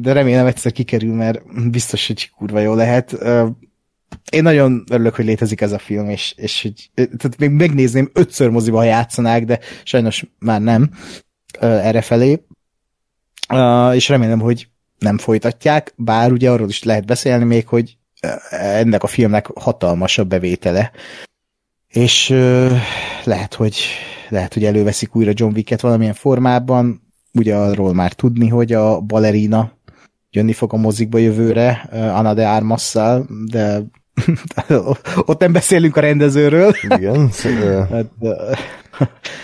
de 0.01 0.13
remélem 0.13 0.47
egyszer 0.47 0.73
kikerül, 0.73 1.15
mert 1.15 1.71
biztos, 1.71 2.07
hogy 2.07 2.31
kurva 2.31 2.59
jó 2.59 2.75
lehet. 2.75 3.13
Én 4.31 4.43
nagyon 4.43 4.85
örülök, 4.91 5.15
hogy 5.15 5.25
létezik 5.25 5.61
ez 5.61 5.73
a 5.73 5.79
film, 5.79 6.09
és, 6.09 6.35
és 6.37 6.63
hogy, 6.63 6.91
tehát 6.95 7.39
még 7.39 7.51
megnézném 7.51 8.11
ötször 8.13 8.51
moziba, 8.51 8.77
ha 8.77 8.85
játszanák, 8.85 9.45
de 9.45 9.59
sajnos 9.85 10.25
már 10.39 10.61
nem 10.61 10.91
errefelé, 11.61 12.43
és 13.93 14.09
remélem, 14.09 14.41
hogy 14.41 14.69
nem 14.99 15.19
folytatják, 15.19 15.93
bár 15.97 16.33
ugye 16.33 16.51
arról 16.51 16.69
is 16.69 16.83
lehet 16.83 17.07
beszélni 17.07 17.45
még, 17.45 17.67
hogy 17.67 17.97
ennek 18.51 19.03
a 19.03 19.07
filmnek 19.07 19.47
hatalmas 19.55 20.19
a 20.19 20.25
bevétele, 20.25 20.91
és 21.89 22.29
lehet, 23.25 23.55
hogy 23.55 23.77
lehet, 24.29 24.55
hogy 24.55 24.65
előveszik 24.65 25.17
újra 25.17 25.33
John 25.35 25.55
Wicket 25.55 25.81
valamilyen 25.81 26.15
formában, 26.15 27.03
ugye 27.33 27.55
arról 27.55 27.95
már 27.95 28.13
tudni, 28.13 28.49
hogy 28.49 28.73
a 28.73 29.01
balerina 29.01 29.73
jönni 30.31 30.53
fog 30.53 30.73
a 30.73 30.77
mozikba 30.77 31.19
jövőre, 31.19 31.71
Anna 31.91 32.35
de 32.35 32.49
Armasszal, 32.49 33.27
de 33.51 33.83
ott 35.27 35.41
nem 35.41 35.53
beszélünk 35.53 35.97
a 35.97 36.01
rendezőről. 36.01 36.73
Igen. 36.83 37.31
hát, 37.91 38.07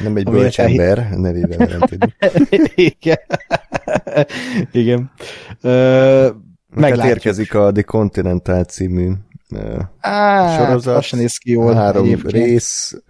nem 0.01 0.17
egy 0.17 0.25
bölcs 0.25 0.61
ember 0.61 1.11
nevével 1.11 1.69
jelentedik. 1.69 2.15
Igen. 2.75 3.19
Igen. 4.73 5.11
Uh, 5.63 7.07
érkezik 7.07 7.55
a 7.55 7.73
The 7.73 7.83
Continental 7.83 8.65
című 8.65 9.13
uh, 9.51 9.81
Á, 10.01 10.57
sorozat. 10.57 11.03
sem 11.03 11.19
néz 11.19 11.37
ki 11.37 11.51
jól. 11.51 11.75
Három 11.75 12.05
egyébként. 12.05 12.33
rész. 12.33 13.03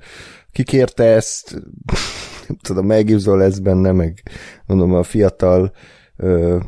Kikérte 0.53 1.05
ezt, 1.05 1.55
nem 2.49 2.57
tudom, 2.63 2.87
megívzol 2.87 3.39
lesz 3.39 3.59
benne, 3.59 3.93
meg 3.93 4.23
mondom, 4.67 4.95
a 4.95 5.03
fiatal 5.03 5.73
uh, 6.17 6.63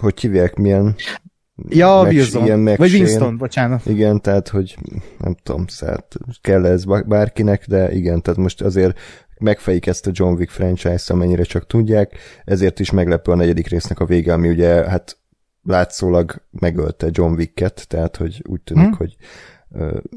hogy 0.00 0.20
hívják, 0.20 0.54
milyen 0.54 0.96
Ja, 1.68 2.02
Wilson. 2.02 2.44
Ilyen 2.44 2.64
Vagy 2.64 2.92
Winston, 2.92 3.36
bocsánat. 3.36 3.86
Igen, 3.86 4.20
tehát, 4.20 4.48
hogy 4.48 4.76
nem 5.18 5.36
tudom, 5.42 5.66
szert, 5.66 6.16
kell 6.40 6.66
ez 6.66 6.84
bárkinek, 7.06 7.66
de 7.66 7.92
igen, 7.92 8.22
tehát 8.22 8.40
most 8.40 8.62
azért 8.62 8.98
megfejik 9.38 9.86
ezt 9.86 10.06
a 10.06 10.10
John 10.12 10.34
Wick 10.34 10.50
franchise-t, 10.50 11.10
amennyire 11.10 11.42
csak 11.42 11.66
tudják, 11.66 12.18
ezért 12.44 12.80
is 12.80 12.90
meglepő 12.90 13.32
a 13.32 13.34
negyedik 13.34 13.68
résznek 13.68 14.00
a 14.00 14.04
vége, 14.04 14.32
ami 14.32 14.48
ugye, 14.48 14.88
hát 14.88 15.16
látszólag 15.62 16.42
megölte 16.50 17.08
John 17.10 17.32
Wicket, 17.32 17.88
tehát, 17.88 18.16
hogy 18.16 18.42
úgy 18.48 18.60
tűnik, 18.60 18.84
hmm. 18.84 18.96
hogy 18.96 19.16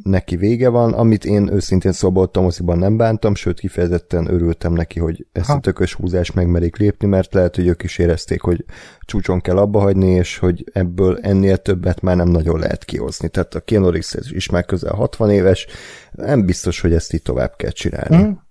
neki 0.03 0.35
vége 0.35 0.69
van, 0.69 0.93
amit 0.93 1.25
én 1.25 1.53
őszintén 1.53 1.91
szoboltam, 1.91 2.43
moziban 2.43 2.77
nem 2.77 2.97
bántam, 2.97 3.35
sőt 3.35 3.59
kifejezetten 3.59 4.27
örültem 4.27 4.73
neki, 4.73 4.99
hogy 4.99 5.25
ezt 5.31 5.47
ha. 5.47 5.53
a 5.53 5.59
tökös 5.59 5.93
húzást 5.93 6.33
megmerik 6.33 6.77
lépni, 6.77 7.07
mert 7.07 7.33
lehet, 7.33 7.55
hogy 7.55 7.67
ők 7.67 7.83
is 7.83 7.97
érezték, 7.97 8.41
hogy 8.41 8.65
csúcson 8.99 9.41
kell 9.41 9.57
abba 9.57 9.79
hagyni, 9.79 10.09
és 10.09 10.37
hogy 10.37 10.63
ebből 10.73 11.19
ennél 11.21 11.57
többet 11.57 12.01
már 12.01 12.15
nem 12.15 12.27
nagyon 12.27 12.59
lehet 12.59 12.85
kihozni. 12.85 13.29
Tehát 13.29 13.55
a 13.55 13.59
Keanu 13.59 13.89
Reeves 13.89 14.31
is 14.31 14.49
már 14.49 14.65
közel 14.65 14.93
60 14.93 15.29
éves, 15.29 15.67
nem 16.11 16.45
biztos, 16.45 16.81
hogy 16.81 16.93
ezt 16.93 17.13
így 17.13 17.21
tovább 17.21 17.55
kell 17.55 17.71
csinálni. 17.71 18.15
Hmm. 18.15 18.49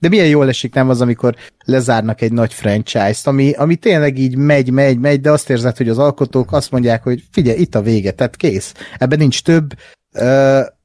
De 0.00 0.08
milyen 0.08 0.28
jól 0.28 0.48
esik 0.48 0.74
nem 0.74 0.88
az, 0.88 1.00
amikor 1.00 1.36
lezárnak 1.64 2.20
egy 2.20 2.32
nagy 2.32 2.52
franchise-t, 2.52 3.26
ami, 3.26 3.52
ami 3.52 3.76
tényleg 3.76 4.18
így 4.18 4.36
megy, 4.36 4.70
megy, 4.70 4.98
megy, 4.98 5.20
de 5.20 5.30
azt 5.30 5.50
érzed, 5.50 5.76
hogy 5.76 5.88
az 5.88 5.98
alkotók 5.98 6.52
azt 6.52 6.70
mondják, 6.70 7.02
hogy 7.02 7.24
figyelj, 7.30 7.58
itt 7.58 7.74
a 7.74 7.82
vége, 7.82 8.10
tehát 8.10 8.36
kész. 8.36 8.74
Ebben 8.98 9.18
nincs 9.18 9.42
több, 9.42 9.74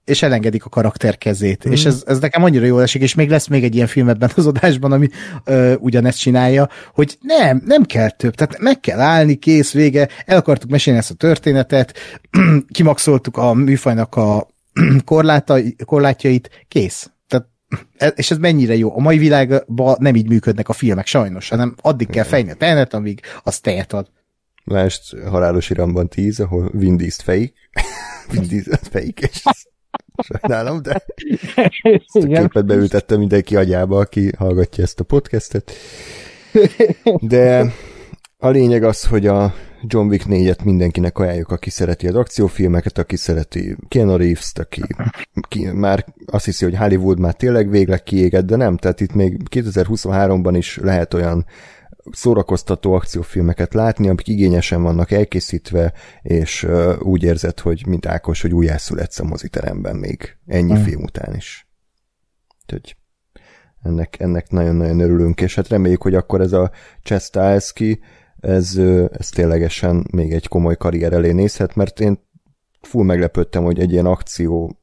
és 0.07 0.21
elengedik 0.21 0.65
a 0.65 0.69
karakter 0.69 1.17
kezét. 1.17 1.67
Mm. 1.67 1.71
És 1.71 1.85
ez, 1.85 2.03
ez 2.05 2.19
nekem 2.19 2.43
annyira 2.43 2.65
jól 2.65 2.81
esik, 2.81 3.01
és 3.01 3.15
még 3.15 3.29
lesz 3.29 3.47
még 3.47 3.63
egy 3.63 3.75
ilyen 3.75 3.87
film 3.87 4.09
ebben 4.09 4.31
az 4.35 4.47
adásban, 4.47 4.91
ami 4.91 5.09
ö, 5.43 5.73
ugyanezt 5.75 6.19
csinálja, 6.19 6.69
hogy 6.93 7.17
nem, 7.21 7.61
nem 7.65 7.83
kell 7.83 8.09
több, 8.09 8.35
tehát 8.35 8.59
meg 8.59 8.79
kell 8.79 8.99
állni, 8.99 9.35
kész, 9.35 9.71
vége, 9.71 10.07
el 10.25 10.37
akartuk 10.37 10.69
mesélni 10.69 10.99
ezt 10.99 11.11
a 11.11 11.13
történetet, 11.13 11.97
kimaxoltuk 12.73 13.37
a 13.37 13.53
műfajnak 13.53 14.15
a 14.15 14.47
korlátjait, 15.85 16.65
kész. 16.67 17.09
Tehát, 17.27 17.47
e, 17.97 18.07
és 18.07 18.31
ez 18.31 18.37
mennyire 18.37 18.75
jó. 18.75 18.95
A 18.95 18.99
mai 18.99 19.17
világban 19.17 19.95
nem 19.99 20.15
így 20.15 20.27
működnek 20.27 20.69
a 20.69 20.73
filmek, 20.73 21.05
sajnos, 21.05 21.49
hanem 21.49 21.75
addig 21.81 22.09
kell 22.09 22.23
fejni 22.23 22.51
a 22.51 22.55
tenet, 22.55 22.93
amíg 22.93 23.19
az 23.43 23.59
tejet 23.59 23.93
ad. 23.93 24.07
Lásd, 24.63 25.01
halálos 25.29 25.69
iramban 25.69 26.07
10, 26.07 26.39
ahol 26.39 26.71
Diesel 26.73 27.23
fejik. 27.23 27.53
Vin 28.31 28.47
Diesel 28.47 28.79
fejik, 28.91 29.19
és 29.19 29.43
Sajnálom, 30.17 30.81
de 30.81 30.91
ezt 31.81 32.15
a 32.15 32.27
képet 32.27 32.65
beültettem 32.65 33.19
mindenki 33.19 33.55
agyába, 33.55 33.99
aki 33.99 34.31
hallgatja 34.37 34.83
ezt 34.83 34.99
a 34.99 35.03
podcastet. 35.03 35.71
De 37.19 37.73
a 38.37 38.49
lényeg 38.49 38.83
az, 38.83 39.05
hogy 39.05 39.27
a 39.27 39.53
John 39.81 40.07
Wick 40.07 40.25
4-et 40.29 40.63
mindenkinek 40.63 41.17
ajánljuk, 41.17 41.51
aki 41.51 41.69
szereti 41.69 42.07
az 42.07 42.15
akciófilmeket, 42.15 42.97
aki 42.97 43.15
szereti 43.15 43.75
Keanu 43.87 44.17
Reeves-t, 44.17 44.59
aki 44.59 44.81
ki, 45.47 45.71
már 45.71 46.05
azt 46.25 46.45
hiszi, 46.45 46.63
hogy 46.65 46.77
Hollywood 46.77 47.19
már 47.19 47.33
tényleg 47.33 47.69
végleg 47.69 48.03
kiégett, 48.03 48.45
de 48.45 48.55
nem, 48.55 48.77
tehát 48.77 49.01
itt 49.01 49.13
még 49.13 49.41
2023-ban 49.49 50.53
is 50.57 50.77
lehet 50.77 51.13
olyan 51.13 51.45
szórakoztató 52.11 52.93
akciófilmeket 52.93 53.73
látni, 53.73 54.07
amik 54.09 54.27
igényesen 54.27 54.83
vannak 54.83 55.11
elkészítve, 55.11 55.93
és 56.21 56.67
úgy 56.99 57.23
érzed, 57.23 57.59
hogy 57.59 57.85
mint 57.87 58.05
Ákos, 58.05 58.41
hogy 58.41 58.53
újjászületsz 58.53 59.19
a 59.19 59.23
moziteremben 59.23 59.95
még 59.95 60.37
ennyi 60.45 60.73
mm. 60.73 60.83
film 60.83 61.03
után 61.03 61.35
is. 61.35 61.67
Úgyhogy 62.61 62.95
ennek, 63.83 64.19
ennek 64.19 64.49
nagyon-nagyon 64.49 64.99
örülünk, 64.99 65.41
és 65.41 65.55
hát 65.55 65.67
reméljük, 65.67 66.01
hogy 66.01 66.15
akkor 66.15 66.41
ez 66.41 66.51
a 66.51 66.71
Chestalski, 67.03 67.99
ez, 68.39 68.77
ez 69.11 69.29
ténylegesen 69.29 70.07
még 70.11 70.33
egy 70.33 70.47
komoly 70.47 70.75
karrier 70.75 71.13
elé 71.13 71.31
nézhet, 71.31 71.75
mert 71.75 71.99
én 71.99 72.19
full 72.81 73.03
meglepődtem, 73.03 73.63
hogy 73.63 73.79
egy 73.79 73.91
ilyen 73.91 74.05
akció 74.05 74.81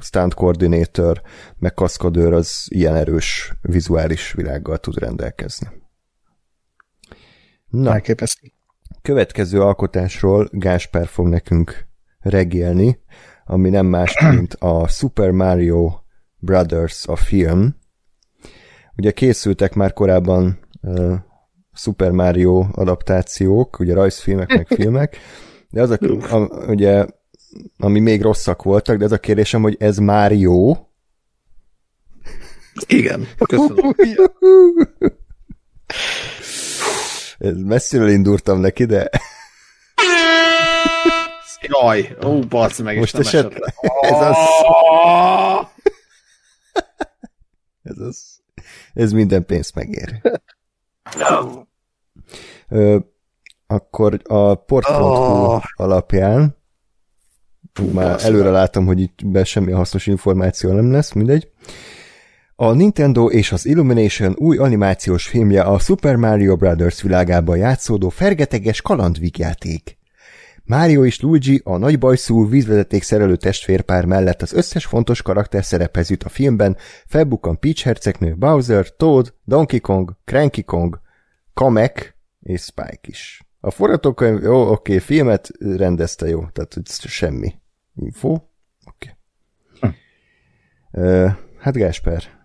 stunt 0.00 0.34
koordinátor, 0.34 1.22
meg 1.58 1.74
kaszkadőr 1.74 2.32
az 2.32 2.66
ilyen 2.68 2.94
erős 2.94 3.52
vizuális 3.62 4.32
világgal 4.32 4.78
tud 4.78 4.98
rendelkezni. 4.98 5.68
Na, 7.82 7.92
Elképesztő. 7.92 8.52
Következő 9.02 9.60
alkotásról 9.60 10.48
Gáspár 10.52 11.06
fog 11.06 11.28
nekünk 11.28 11.86
regélni, 12.20 12.98
ami 13.44 13.70
nem 13.70 13.86
más, 13.86 14.14
mint 14.34 14.54
a 14.54 14.88
Super 14.88 15.30
Mario 15.30 15.92
Brothers 16.38 17.06
a 17.06 17.16
film. 17.16 17.76
Ugye 18.96 19.10
készültek 19.10 19.74
már 19.74 19.92
korábban 19.92 20.58
uh, 20.82 21.14
Super 21.72 22.10
Mario 22.10 22.66
adaptációk, 22.72 23.78
ugye 23.78 23.94
rajzfilmek, 23.94 24.48
meg 24.48 24.66
filmek, 24.80 25.16
de 25.70 25.82
az 25.82 25.90
a, 25.90 25.98
a, 26.34 26.66
ugye, 26.68 27.06
ami 27.78 28.00
még 28.00 28.22
rosszak 28.22 28.62
voltak, 28.62 28.96
de 28.96 29.04
ez 29.04 29.12
a 29.12 29.18
kérdésem, 29.18 29.62
hogy 29.62 29.76
ez 29.78 29.98
már 29.98 30.32
jó? 30.32 30.76
Igen, 32.86 33.26
köszönöm. 33.46 33.94
Messziről 37.54 38.08
indultam 38.08 38.60
neki, 38.60 38.84
de... 38.84 39.10
Jaj, 41.60 42.16
ó, 42.24 42.40
basz 42.40 42.78
meg, 42.78 42.98
Most 42.98 43.14
esetleg... 43.18 43.74
Ez 44.00 44.20
az... 44.20 44.36
ez 47.90 47.98
az... 47.98 48.40
Ez 48.94 49.12
minden 49.12 49.46
pénzt 49.46 49.74
megér. 49.74 50.20
Ö, 52.68 52.98
akkor 53.66 54.20
a 54.24 54.54
port.hu 54.54 55.04
oh. 55.04 55.62
alapján 55.74 56.56
már 57.92 58.24
előre 58.24 58.50
látom, 58.50 58.86
hogy 58.86 59.00
itt 59.00 59.26
be 59.26 59.44
semmi 59.44 59.72
hasznos 59.72 60.06
információ 60.06 60.72
nem 60.72 60.92
lesz, 60.92 61.12
mindegy. 61.12 61.50
A 62.58 62.72
Nintendo 62.72 63.26
és 63.30 63.52
az 63.52 63.66
Illumination 63.66 64.34
új 64.38 64.56
animációs 64.56 65.26
filmje 65.26 65.62
a 65.62 65.78
Super 65.78 66.16
Mario 66.16 66.56
Brothers 66.56 67.02
világában 67.02 67.56
játszódó 67.56 68.08
fergeteges 68.08 68.82
kalandvígjáték. 68.82 69.98
Mario 70.64 71.04
és 71.04 71.20
Luigi 71.20 71.60
a 71.64 71.76
nagybajszú 71.76 72.48
vízvezeték 72.48 73.02
szerelő 73.02 73.36
testvérpár 73.36 74.04
mellett 74.04 74.42
az 74.42 74.52
összes 74.52 74.86
fontos 74.86 75.22
karakter 75.22 75.64
szerephez 75.64 76.10
jut 76.10 76.22
a 76.22 76.28
filmben, 76.28 76.76
felbukkan 77.06 77.58
Peach 77.58 77.84
hercegnő, 77.84 78.34
Bowser, 78.34 78.96
Toad, 78.96 79.34
Donkey 79.44 79.80
Kong, 79.80 80.16
Cranky 80.24 80.62
Kong, 80.62 81.00
Kamek 81.54 82.16
és 82.40 82.60
Spike 82.60 83.00
is. 83.02 83.42
A 83.60 83.70
forgatókönyv, 83.70 84.42
jó, 84.42 84.70
oké, 84.70 84.98
filmet 84.98 85.50
rendezte 85.58 86.28
jó, 86.28 86.46
tehát 86.52 86.76
semmi 87.06 87.54
info. 87.94 88.38
Oké. 88.84 89.16
Hm. 89.80 89.88
Uh, 90.92 91.30
hát 91.58 91.74
Gásper, 91.74 92.35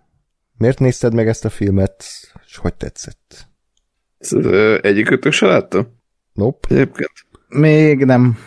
Miért 0.61 0.79
nézted 0.79 1.13
meg 1.13 1.27
ezt 1.27 1.45
a 1.45 1.49
filmet, 1.49 2.03
és 2.45 2.57
hogy 2.57 2.73
tetszett? 2.73 3.47
Egyikőtök 4.81 5.31
se 5.31 5.45
látta? 5.45 5.87
Nope. 6.33 6.67
Egyébként. 6.75 7.11
Még 7.47 8.05
nem. 8.05 8.37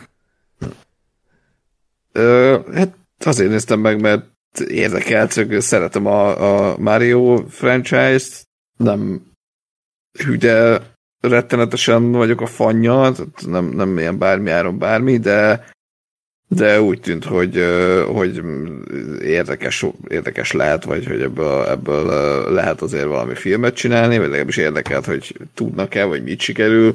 Ö, 2.12 2.58
hát 2.74 2.96
azért 3.18 3.50
néztem 3.50 3.80
meg, 3.80 4.00
mert 4.00 4.26
érdekelt, 4.68 5.34
hogy 5.34 5.60
szeretem 5.60 6.06
a, 6.06 6.70
a 6.70 6.78
Mario 6.78 7.46
franchise-t, 7.48 8.48
nem 8.76 9.22
hüde 10.24 10.82
rettenetesen 11.20 12.12
vagyok 12.12 12.40
a 12.40 12.46
fanya, 12.46 13.12
nem, 13.46 13.64
nem 13.64 13.98
ilyen 13.98 14.18
bármi 14.18 14.50
áron 14.50 14.78
bármi, 14.78 15.18
de 15.18 15.66
de 16.54 16.80
úgy 16.80 17.00
tűnt, 17.00 17.24
hogy, 17.24 17.64
hogy 18.06 18.42
érdekes, 19.22 19.86
érdekes 20.08 20.52
lehet, 20.52 20.84
vagy 20.84 21.06
hogy 21.06 21.20
ebből, 21.20 21.64
ebből 21.66 22.06
lehet 22.52 22.82
azért 22.82 23.06
valami 23.06 23.34
filmet 23.34 23.74
csinálni, 23.74 24.16
vagy 24.18 24.26
legalábbis 24.26 24.56
érdekelt, 24.56 25.04
hogy 25.04 25.36
tudnak-e, 25.54 26.04
vagy 26.04 26.22
mit 26.22 26.40
sikerül. 26.40 26.94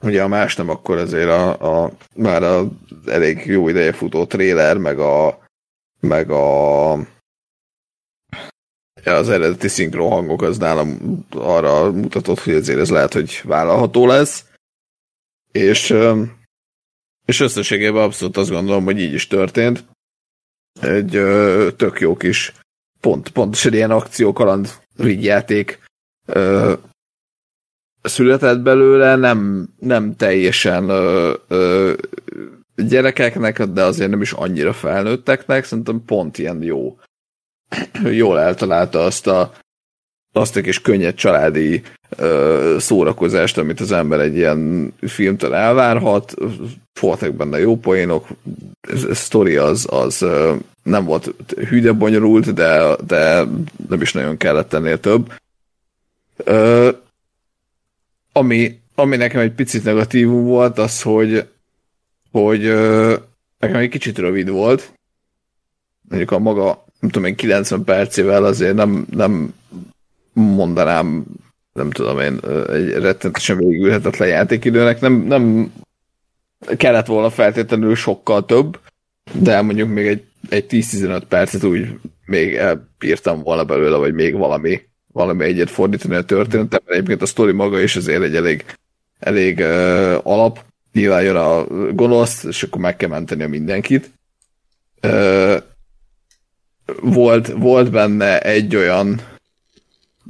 Ugye 0.00 0.22
a 0.22 0.28
más 0.28 0.56
nem, 0.56 0.68
akkor 0.68 0.98
azért 0.98 1.28
a, 1.28 1.84
a 1.84 1.92
már 2.14 2.42
a 2.42 2.68
elég 3.06 3.46
jó 3.46 3.68
ideje 3.68 3.92
futó 3.92 4.26
tréler, 4.26 4.76
meg 4.76 4.98
a 4.98 5.46
meg 6.00 6.30
a 6.30 6.92
az 9.04 9.28
eredeti 9.28 9.68
szinkron 9.68 10.10
hangok 10.10 10.42
az 10.42 10.58
nálam 10.58 10.98
arra 11.30 11.92
mutatott, 11.92 12.40
hogy 12.40 12.54
azért 12.54 12.78
ez 12.78 12.90
lehet, 12.90 13.12
hogy 13.12 13.40
vállalható 13.44 14.06
lesz. 14.06 14.44
És 15.52 15.94
és 17.28 17.40
összességében 17.40 18.02
abszolút 18.02 18.36
azt 18.36 18.50
gondolom, 18.50 18.84
hogy 18.84 19.00
így 19.00 19.12
is 19.12 19.26
történt. 19.26 19.84
Egy 20.80 21.16
ö, 21.16 21.68
tök 21.76 22.00
jó 22.00 22.16
kis 22.16 22.52
pont, 23.00 23.28
pontosan 23.28 23.72
ilyen 23.72 23.90
akció 23.90 24.32
kaland 24.32 24.70
játék 25.04 25.78
ö, 26.26 26.72
született 28.02 28.60
belőle, 28.60 29.16
nem, 29.16 29.68
nem 29.78 30.16
teljesen 30.16 30.88
ö, 30.88 31.34
ö, 31.48 31.94
gyerekeknek, 32.74 33.62
de 33.62 33.82
azért 33.82 34.10
nem 34.10 34.22
is 34.22 34.32
annyira 34.32 34.72
felnőtteknek, 34.72 35.64
szerintem 35.64 36.04
pont 36.04 36.38
ilyen 36.38 36.62
jó. 36.62 36.98
Jól 38.04 38.40
eltalálta 38.40 39.04
azt 39.04 39.26
a 39.26 39.52
azt 40.38 40.56
a 40.56 40.60
kis 40.60 40.80
könnyed 40.80 41.14
családi 41.14 41.82
ö, 42.16 42.76
szórakozást, 42.78 43.58
amit 43.58 43.80
az 43.80 43.92
ember 43.92 44.20
egy 44.20 44.36
ilyen 44.36 44.92
filmtől 45.00 45.54
elvárhat. 45.54 46.34
Voltak 47.00 47.34
benne 47.34 47.58
jó 47.58 47.76
poénok, 47.76 48.26
a 49.08 49.14
sztori 49.14 49.56
az, 49.56 49.86
az 49.90 50.22
ö, 50.22 50.54
nem 50.82 51.04
volt 51.04 51.34
hűde 51.68 51.92
bonyolult, 51.92 52.54
de, 52.54 52.96
de 53.06 53.44
nem 53.88 54.00
is 54.00 54.12
nagyon 54.12 54.36
kellett 54.36 54.72
ennél 54.72 55.00
több. 55.00 55.32
Ö, 56.36 56.90
ami, 58.32 58.80
ami 58.94 59.16
nekem 59.16 59.40
egy 59.40 59.52
picit 59.52 59.84
negatívum 59.84 60.44
volt, 60.44 60.78
az, 60.78 61.02
hogy, 61.02 61.48
hogy 62.30 62.64
ö, 62.64 63.16
nekem 63.58 63.76
egy 63.76 63.88
kicsit 63.88 64.18
rövid 64.18 64.48
volt. 64.48 64.92
Mondjuk 66.08 66.30
a 66.30 66.38
maga, 66.38 66.84
nem 67.00 67.10
tudom 67.10 67.28
én, 67.28 67.34
90 67.34 67.84
percével 67.84 68.44
azért 68.44 68.74
nem, 68.74 69.06
nem 69.10 69.54
mondanám, 70.38 71.24
nem 71.72 71.90
tudom 71.90 72.20
én, 72.20 72.40
egy 72.68 72.92
rettenetesen 72.92 73.56
végülhetetlen 73.56 74.28
játékidőnek. 74.28 75.00
Nem, 75.00 75.12
nem 75.12 75.72
kellett 76.76 77.06
volna 77.06 77.30
feltétlenül 77.30 77.94
sokkal 77.94 78.44
több, 78.44 78.78
de 79.32 79.62
mondjuk 79.62 79.88
még 79.88 80.06
egy 80.06 80.28
egy 80.48 80.66
10-15 80.68 81.22
percet 81.28 81.64
úgy 81.64 81.98
még 82.24 82.54
elbírtam 82.54 83.42
volna 83.42 83.64
belőle, 83.64 83.96
vagy 83.96 84.14
még 84.14 84.36
valami, 84.36 84.80
valami 85.12 85.44
egyet 85.44 85.70
fordítani 85.70 86.14
a 86.14 86.24
történetet, 86.24 86.82
mert 86.84 86.96
egyébként 86.96 87.22
a 87.22 87.26
sztori 87.26 87.52
maga 87.52 87.80
is 87.80 87.96
azért 87.96 88.22
egy 88.22 88.36
elég, 88.36 88.64
elég 89.18 89.58
uh, 89.58 90.16
alap. 90.22 90.64
Nyilván 90.92 91.22
jön 91.22 91.36
a 91.36 91.64
gonosz, 91.92 92.44
és 92.44 92.62
akkor 92.62 92.80
meg 92.80 92.96
kell 92.96 93.08
menteni 93.08 93.42
a 93.42 93.48
mindenkit. 93.48 94.10
Uh, 95.02 95.56
volt, 97.00 97.46
volt 97.46 97.90
benne 97.90 98.40
egy 98.40 98.76
olyan 98.76 99.20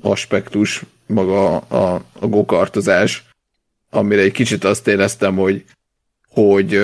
aspektus, 0.02 0.82
maga 1.06 1.56
a, 1.56 2.02
a 2.20 2.26
gokartozás, 2.26 3.24
amire 3.90 4.22
egy 4.22 4.32
kicsit 4.32 4.64
azt 4.64 4.88
éreztem, 4.88 5.37
hogy, 5.37 5.64
hogy 6.28 6.80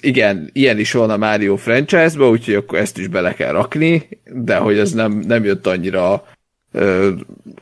igen, 0.00 0.50
ilyen 0.52 0.78
is 0.78 0.92
van 0.92 1.10
a 1.10 1.16
Mario 1.16 1.56
franchise-ba, 1.56 2.28
úgyhogy 2.28 2.54
akkor 2.54 2.78
ezt 2.78 2.98
is 2.98 3.06
bele 3.08 3.34
kell 3.34 3.52
rakni, 3.52 4.08
de 4.24 4.56
hogy 4.56 4.78
ez 4.78 4.92
nem, 4.92 5.12
nem 5.12 5.44
jött 5.44 5.66
annyira 5.66 6.24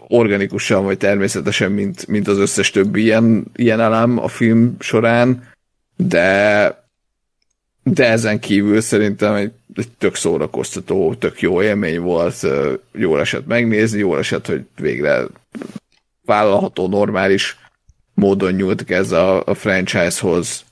organikusan 0.09 0.85
vagy 0.85 0.97
természetesen, 0.97 1.73
mint, 1.73 2.07
mint 2.07 2.29
az 2.29 2.39
összes 2.39 2.71
többi 2.71 3.03
ilyen, 3.03 3.45
ilyen 3.55 3.81
elem 3.81 4.19
a 4.19 4.29
film 4.29 4.77
során, 4.79 5.49
de 5.97 6.88
de 7.95 8.11
ezen 8.11 8.41
kívül 8.41 8.81
szerintem 8.81 9.35
egy, 9.35 9.53
egy 9.75 9.89
tök 9.99 10.15
szórakoztató, 10.15 11.15
tök 11.15 11.41
jó 11.41 11.63
élmény 11.63 12.01
volt, 12.01 12.47
jó 12.93 13.17
esett 13.17 13.47
megnézni, 13.47 13.99
jó 13.99 14.17
esett, 14.17 14.47
hogy 14.47 14.65
végre 14.77 15.27
vállalható, 16.25 16.89
normális 16.89 17.57
módon 18.15 18.53
nyúltak 18.53 18.91
ez 18.91 19.13
a, 19.13 19.45
a 19.45 19.55
franchise-hoz. 19.55 20.65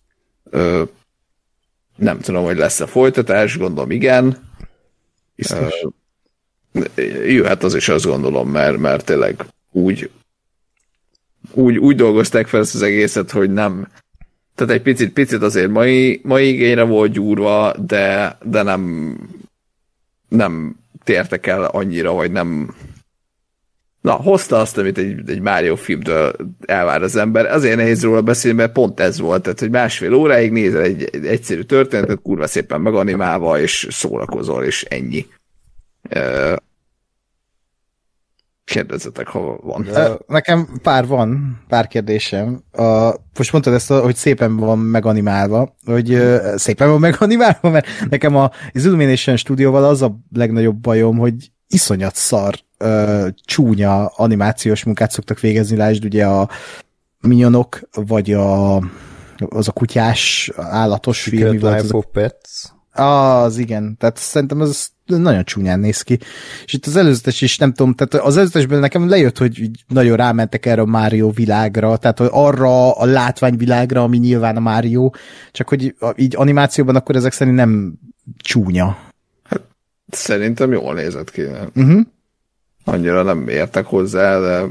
Nem 1.96 2.20
tudom, 2.20 2.44
hogy 2.44 2.56
lesz-e 2.56 2.86
folytatás, 2.86 3.58
gondolom 3.58 3.90
igen. 3.90 4.50
Biztos. 5.34 5.72
Ö, 6.72 7.02
jöhet 7.26 7.62
az 7.62 7.74
is 7.74 7.88
azt 7.88 8.04
gondolom, 8.04 8.50
mert, 8.50 8.76
mert 8.76 9.04
tényleg 9.04 9.44
úgy, 9.70 10.10
úgy, 11.52 11.78
úgy 11.78 11.96
dolgozták 11.96 12.46
fel 12.46 12.60
ezt 12.60 12.74
az 12.74 12.82
egészet, 12.82 13.30
hogy 13.30 13.52
nem, 13.52 13.88
tehát 14.56 14.72
egy 14.72 14.82
picit, 14.82 15.12
picit 15.12 15.42
azért 15.42 15.70
mai, 15.70 16.20
mai 16.24 16.48
igényre 16.48 16.82
volt 16.82 17.12
gyúrva, 17.12 17.74
de, 17.86 18.38
de 18.42 18.62
nem, 18.62 19.16
nem 20.28 20.76
tértek 21.04 21.46
el 21.46 21.64
annyira, 21.64 22.12
vagy 22.12 22.32
nem, 22.32 22.74
Na, 24.06 24.12
hozta 24.12 24.60
azt, 24.60 24.78
amit 24.78 24.98
egy, 24.98 25.30
egy 25.30 25.40
Mario 25.40 25.76
filmtől 25.76 26.36
elvár 26.66 27.02
az 27.02 27.16
ember. 27.16 27.46
Azért 27.46 27.76
nehéz 27.76 28.02
róla 28.02 28.22
beszélni, 28.22 28.56
mert 28.56 28.72
pont 28.72 29.00
ez 29.00 29.18
volt. 29.18 29.42
Tehát, 29.42 29.60
hogy 29.60 29.70
másfél 29.70 30.14
óráig 30.14 30.52
nézel 30.52 30.82
egy, 30.82 31.08
egy 31.12 31.26
egyszerű 31.26 31.60
történetet, 31.60 32.22
kurva 32.22 32.46
szépen 32.46 32.80
meganimálva, 32.80 33.60
és 33.60 33.86
szórakozol, 33.90 34.64
és 34.64 34.82
ennyi. 34.82 35.26
Kérdezzetek, 38.66 39.28
ha 39.28 39.58
van. 39.62 39.86
Nekem 40.26 40.68
pár 40.82 41.06
van, 41.06 41.60
pár 41.68 41.86
kérdésem. 41.86 42.62
A, 42.72 43.14
most 43.36 43.52
mondtad 43.52 43.74
ezt, 43.74 43.88
hogy 43.88 44.16
szépen 44.16 44.56
van 44.56 44.78
meganimálva, 44.78 45.74
hogy 45.84 46.22
szépen 46.56 46.88
van 46.88 47.00
meganimálva, 47.00 47.70
mert 47.70 47.86
nekem 48.10 48.36
a, 48.36 48.50
az 48.72 48.84
Illumination 48.84 49.36
stúdióval 49.36 49.84
az 49.84 50.02
a 50.02 50.16
legnagyobb 50.32 50.76
bajom, 50.76 51.18
hogy 51.18 51.34
iszonyat 51.68 52.14
szar, 52.14 52.54
uh, 52.78 53.28
csúnya 53.44 54.06
animációs 54.06 54.84
munkát 54.84 55.10
szoktak 55.10 55.40
végezni, 55.40 55.76
lásd 55.76 56.04
ugye 56.04 56.26
a 56.26 56.48
Minyonok, 57.20 57.80
vagy 57.92 58.32
a, 58.32 58.76
az 59.38 59.68
a 59.68 59.72
kutyás 59.72 60.50
állatos 60.56 61.22
film. 61.22 61.58
Secret 61.58 61.82
Life 61.82 61.96
of 61.96 62.04
Pets. 62.12 62.50
Az 62.92 63.58
igen, 63.58 63.96
tehát 63.98 64.16
szerintem 64.16 64.60
ez 64.60 64.88
nagyon 65.06 65.44
csúnyán 65.44 65.80
néz 65.80 66.02
ki. 66.02 66.18
És 66.64 66.72
itt 66.72 66.86
az 66.86 66.96
előzetes 66.96 67.40
is, 67.40 67.58
nem 67.58 67.72
tudom, 67.72 67.94
tehát 67.94 68.26
az 68.26 68.36
előzetesből 68.36 68.80
nekem 68.80 69.08
lejött, 69.08 69.38
hogy 69.38 69.70
nagyon 69.88 70.16
rámentek 70.16 70.66
erre 70.66 70.80
a 70.80 70.86
Mario 70.86 71.30
világra, 71.30 71.96
tehát 71.96 72.20
arra 72.20 72.92
a 72.92 73.04
látványvilágra, 73.04 74.02
ami 74.02 74.16
nyilván 74.16 74.56
a 74.56 74.60
Mario, 74.60 75.10
csak 75.52 75.68
hogy 75.68 75.94
így 76.16 76.36
animációban 76.36 76.96
akkor 76.96 77.16
ezek 77.16 77.32
szerint 77.32 77.56
nem 77.56 77.98
csúnya. 78.36 78.98
Hát, 79.42 79.60
szerintem 80.08 80.72
jól 80.72 80.94
nézett 80.94 81.30
ki. 81.30 81.42
Uh-huh. 81.74 82.00
Annyira 82.84 83.22
nem 83.22 83.48
értek 83.48 83.86
hozzá, 83.86 84.40
de 84.40 84.66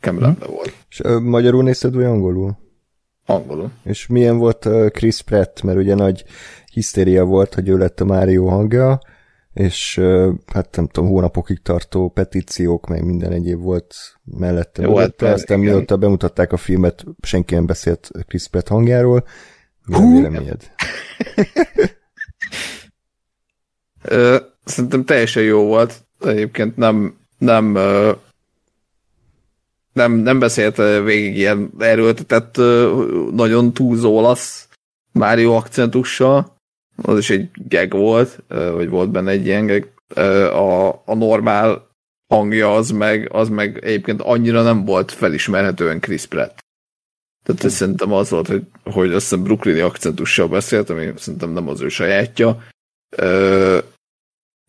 nekem 0.00 0.16
uh-huh. 0.16 0.54
volt. 0.54 0.74
És 0.90 1.00
ö, 1.00 1.18
magyarul 1.18 1.62
nézted, 1.62 1.94
vagy 1.94 2.04
angolul? 2.04 2.62
Angolul. 3.26 3.70
És 3.84 4.06
milyen 4.06 4.38
volt 4.38 4.68
Chris 4.92 5.22
Pratt, 5.22 5.62
mert 5.62 5.78
ugye 5.78 5.94
nagy 5.94 6.24
hisztéria 6.74 7.24
volt, 7.24 7.54
hogy 7.54 7.68
ő 7.68 7.76
lett 7.76 8.00
a 8.00 8.04
Mário 8.04 8.46
hangja, 8.46 8.98
és 9.52 10.00
hát 10.52 10.76
nem 10.76 10.86
tudom, 10.86 11.08
hónapokig 11.08 11.62
tartó 11.62 12.08
petíciók, 12.08 12.86
meg 12.86 13.04
minden 13.04 13.32
egyéb 13.32 13.60
volt 13.60 13.94
mellette. 14.24 14.82
Jó, 14.82 14.96
hát, 14.96 15.22
aztán 15.22 15.60
igen. 15.60 15.74
mióta 15.74 15.96
bemutatták 15.96 16.52
a 16.52 16.56
filmet, 16.56 17.04
senki 17.22 17.54
nem 17.54 17.66
beszélt 17.66 18.10
Chris 18.26 18.48
Pratt 18.48 18.68
hangjáról. 18.68 19.24
Mi 19.86 19.94
a 19.94 20.12
véleményed? 20.12 20.70
Szerintem 24.64 25.04
teljesen 25.04 25.42
jó 25.42 25.64
volt. 25.64 26.04
Egyébként 26.20 26.76
nem, 26.76 27.16
nem, 27.38 27.78
nem, 29.92 30.12
nem 30.12 30.38
beszélt 30.38 30.76
végig 31.04 31.36
ilyen 31.36 31.70
erőltetett, 31.78 32.56
nagyon 33.32 33.72
túlzó 33.72 34.16
olasz 34.16 34.68
Mário 35.12 35.52
akcentussal. 35.52 36.53
Az 37.02 37.18
is 37.18 37.30
egy 37.30 37.50
gag 37.68 37.92
volt, 37.92 38.42
vagy 38.48 38.88
volt 38.88 39.10
benne 39.10 39.30
egy 39.30 39.46
ilyen 39.46 39.66
gag. 39.66 39.92
Ö, 40.14 40.52
A, 40.52 40.88
a 41.04 41.14
normál 41.14 41.88
hangja 42.34 42.74
az 42.74 42.90
meg, 42.90 43.28
az 43.32 43.48
meg 43.48 43.84
egyébként 43.84 44.20
annyira 44.20 44.62
nem 44.62 44.84
volt 44.84 45.12
felismerhetően 45.12 46.00
Chris 46.00 46.26
Pratt. 46.26 46.58
Tehát 47.44 47.64
ez 47.64 47.72
szerintem 47.72 48.12
az 48.12 48.30
volt, 48.30 48.46
hogy, 48.46 48.62
hogy 48.84 49.12
azt 49.12 49.28
hiszem 49.28 49.42
brooklyni 49.42 49.80
akcentussal 49.80 50.48
beszélt, 50.48 50.90
ami 50.90 51.12
szerintem 51.16 51.50
nem 51.50 51.68
az 51.68 51.80
ő 51.80 51.88
sajátja. 51.88 52.64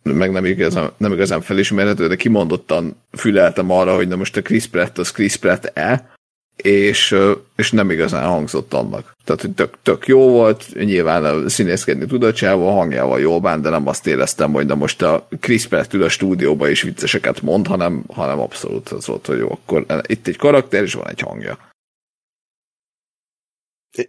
Meg 0.04 0.32
nem 0.32 0.46
igazán, 0.46 0.92
nem 0.98 1.14
igazán 1.14 1.42
felismerhető, 1.42 2.08
de 2.08 2.16
kimondottan 2.16 2.96
füleltem 3.12 3.72
arra, 3.72 3.96
hogy 3.96 4.08
na 4.08 4.16
most 4.16 4.38
a 4.38 4.42
Chris 4.42 4.68
Pratt 4.68 4.98
az 4.98 5.12
Chris 5.12 5.36
Pratt-e, 5.36 6.15
és, 6.56 7.16
és 7.56 7.72
nem 7.72 7.90
igazán 7.90 8.28
hangzott 8.28 8.74
annak. 8.74 9.16
Tehát, 9.24 9.42
hogy 9.42 9.52
tök, 9.52 9.78
tök 9.84 10.08
jó 10.08 10.30
volt, 10.30 10.66
nyilván 10.74 11.50
színészkedni 11.50 12.06
tudatjával, 12.06 12.74
hangjával 12.74 13.20
jól 13.20 13.40
bán, 13.40 13.62
de 13.62 13.70
nem 13.70 13.88
azt 13.88 14.08
éreztem, 14.08 14.52
hogy 14.52 14.66
na 14.66 14.76
most 14.76 15.02
a 15.02 15.28
Chris 15.40 15.68
ül 15.92 16.04
a 16.04 16.10
stúdióba 16.10 16.70
is 16.70 16.82
vicceseket 16.82 17.42
mond, 17.42 17.68
hanem, 17.68 18.04
hanem 18.08 18.40
abszolút 18.40 18.90
az 18.90 19.08
volt, 19.08 19.26
hogy 19.26 19.38
jó, 19.38 19.52
akkor 19.52 19.86
itt 20.08 20.28
egy 20.28 20.38
karakter, 20.38 20.84
és 20.84 20.94
van 20.94 21.10
egy 21.10 21.20
hangja. 21.20 21.58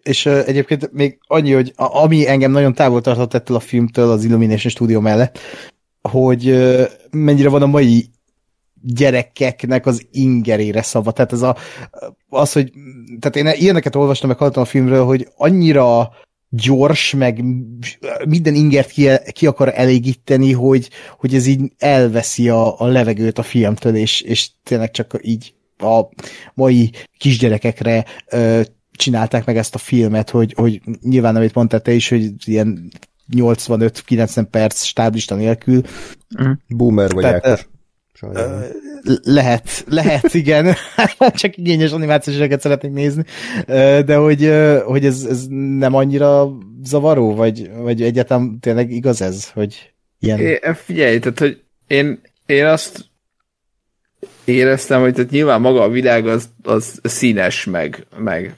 És 0.02 0.26
egyébként 0.26 0.92
még 0.92 1.18
annyi, 1.26 1.52
hogy 1.52 1.72
ami 1.76 2.28
engem 2.28 2.50
nagyon 2.50 2.74
távol 2.74 3.00
tartott 3.00 3.34
ettől 3.34 3.56
a 3.56 3.60
filmtől 3.60 4.10
az 4.10 4.24
Illumination 4.24 4.70
stúdió 4.70 5.00
mellett, 5.00 5.38
hogy 6.02 6.56
mennyire 7.10 7.48
van 7.48 7.62
a 7.62 7.66
mai 7.66 8.10
gyerekeknek 8.82 9.86
az 9.86 10.06
ingerére 10.10 10.82
szava. 10.82 11.12
Tehát 11.12 11.32
ez 11.32 11.42
a, 11.42 11.56
az, 12.28 12.52
hogy 12.52 12.72
tehát 13.18 13.36
én 13.36 13.62
ilyeneket 13.62 13.96
olvastam, 13.96 14.28
meg 14.28 14.38
hallottam 14.38 14.62
a 14.62 14.66
filmről, 14.66 15.04
hogy 15.04 15.28
annyira 15.36 16.10
gyors, 16.48 17.14
meg 17.14 17.44
minden 18.28 18.54
ingert 18.54 18.90
ki, 18.90 19.08
ki 19.32 19.46
akar 19.46 19.72
elégíteni, 19.74 20.52
hogy, 20.52 20.90
hogy 21.18 21.34
ez 21.34 21.46
így 21.46 21.72
elveszi 21.78 22.48
a, 22.48 22.80
a 22.80 22.86
levegőt 22.86 23.38
a 23.38 23.42
filmtől, 23.42 23.94
és, 23.94 24.20
és 24.20 24.50
tényleg 24.62 24.90
csak 24.90 25.18
így 25.22 25.54
a 25.78 26.02
mai 26.54 26.90
kisgyerekekre 27.18 28.04
ö, 28.30 28.60
csinálták 28.92 29.44
meg 29.44 29.56
ezt 29.56 29.74
a 29.74 29.78
filmet, 29.78 30.30
hogy, 30.30 30.52
hogy 30.56 30.80
nyilván, 31.00 31.36
amit 31.36 31.54
mondtál 31.54 31.80
te 31.80 31.92
is, 31.92 32.08
hogy 32.08 32.32
ilyen 32.44 32.90
85-90 33.36 34.46
perc 34.50 34.82
stáblista 34.82 35.34
nélkül. 35.34 35.82
Boomer 36.68 37.10
vagy 37.12 37.22
Tehát, 37.22 37.46
Ákos. 37.46 37.68
Sajnálom. 38.16 38.62
Lehet, 39.22 39.84
lehet, 39.88 40.34
igen. 40.34 40.74
Csak 41.34 41.56
igényes 41.56 41.90
animációseket 41.90 42.60
szeretnék 42.60 42.92
nézni. 42.92 43.24
De 44.06 44.16
hogy, 44.16 44.52
hogy 44.84 45.04
ez, 45.04 45.26
ez 45.30 45.46
nem 45.78 45.94
annyira 45.94 46.48
zavaró, 46.82 47.34
vagy, 47.34 47.70
vagy 47.76 48.02
egyetem 48.02 48.58
tényleg 48.60 48.90
igaz 48.90 49.22
ez, 49.22 49.50
hogy 49.50 49.92
ilyen... 50.20 50.38
É, 50.38 50.60
figyelj, 50.74 51.18
tehát, 51.18 51.38
hogy 51.38 51.62
én, 51.86 52.20
én 52.46 52.64
azt 52.66 53.04
éreztem, 54.44 55.00
hogy 55.00 55.14
tehát 55.14 55.30
nyilván 55.30 55.60
maga 55.60 55.82
a 55.82 55.88
világ 55.88 56.26
az, 56.26 56.48
az 56.62 57.00
színes, 57.02 57.64
meg, 57.64 58.06
meg 58.18 58.54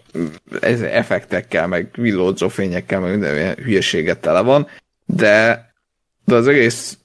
ez 0.61 0.81
effektekkel, 0.81 1.67
meg 1.67 1.89
villódzó 1.97 2.49
fényekkel, 2.49 3.01
meg 3.01 3.11
minden 3.11 3.37
ilyen 3.37 3.55
hülyeséget 3.55 4.21
tele 4.21 4.41
van, 4.41 4.67
de, 5.07 5.65
de 6.25 6.35
az 6.35 6.49
egész 6.49 6.99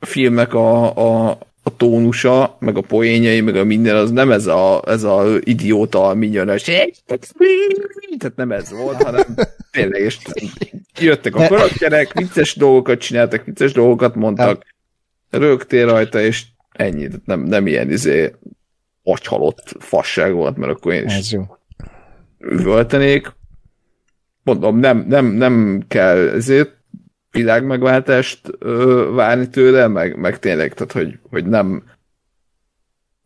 filmnek 0.00 0.54
a, 0.54 0.96
a, 0.96 1.38
a 1.62 1.76
tónusa, 1.76 2.56
meg 2.60 2.76
a 2.76 2.80
poénjai, 2.80 3.40
meg 3.40 3.56
a 3.56 3.64
minden, 3.64 3.96
az 3.96 4.10
nem 4.10 4.32
ez 4.32 4.46
a, 4.46 4.82
ez 4.86 5.02
a 5.02 5.24
idióta 5.40 6.14
minyonös, 6.14 6.62
tehát 6.62 8.36
nem 8.36 8.52
ez 8.52 8.70
volt, 8.70 9.02
hanem 9.02 9.24
tényleg, 9.70 10.00
és 10.00 10.18
jöttek 11.00 11.34
a 11.34 11.46
karakterek, 11.46 12.12
vicces 12.12 12.54
dolgokat 12.54 12.98
csináltak, 12.98 13.44
vicces 13.44 13.72
dolgokat 13.72 14.14
mondtak, 14.14 14.64
rögtél 15.30 15.86
rajta, 15.86 16.20
és 16.20 16.44
ennyi. 16.72 17.08
Nem, 17.24 17.40
nem 17.40 17.66
ilyen 17.66 17.90
izé 17.90 18.34
agyhalott 19.02 19.74
fasság 19.78 20.32
volt, 20.32 20.56
mert 20.56 20.72
akkor 20.72 20.92
én 20.92 21.04
is 21.04 21.14
Ez 21.14 21.32
jó. 21.32 21.42
üvöltenék. 22.38 23.36
Mondom, 24.42 24.78
nem, 24.78 25.04
nem, 25.08 25.26
nem 25.26 25.84
kell 25.88 26.28
ezért 26.28 26.77
világmegváltást 27.30 28.40
ö, 28.58 29.10
várni 29.14 29.48
tőle, 29.48 29.86
meg, 29.86 30.16
meg 30.16 30.38
tényleg, 30.38 30.74
tehát 30.74 30.92
hogy, 30.92 31.18
hogy 31.30 31.46
nem 31.46 31.82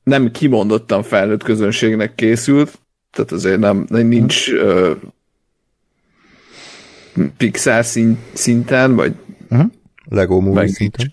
nem 0.02 0.30
kimondottan 0.30 1.02
felnőtt 1.02 1.42
közönségnek 1.42 2.14
készült, 2.14 2.78
tehát 3.10 3.32
azért 3.32 3.58
nem, 3.58 3.86
nincs 3.88 4.52
ö, 4.52 4.92
Pixar 7.36 7.84
szint, 7.84 8.18
szinten, 8.32 8.94
vagy 8.94 9.14
Lego 10.08 10.40
movie 10.40 10.68
szinten. 10.68 11.12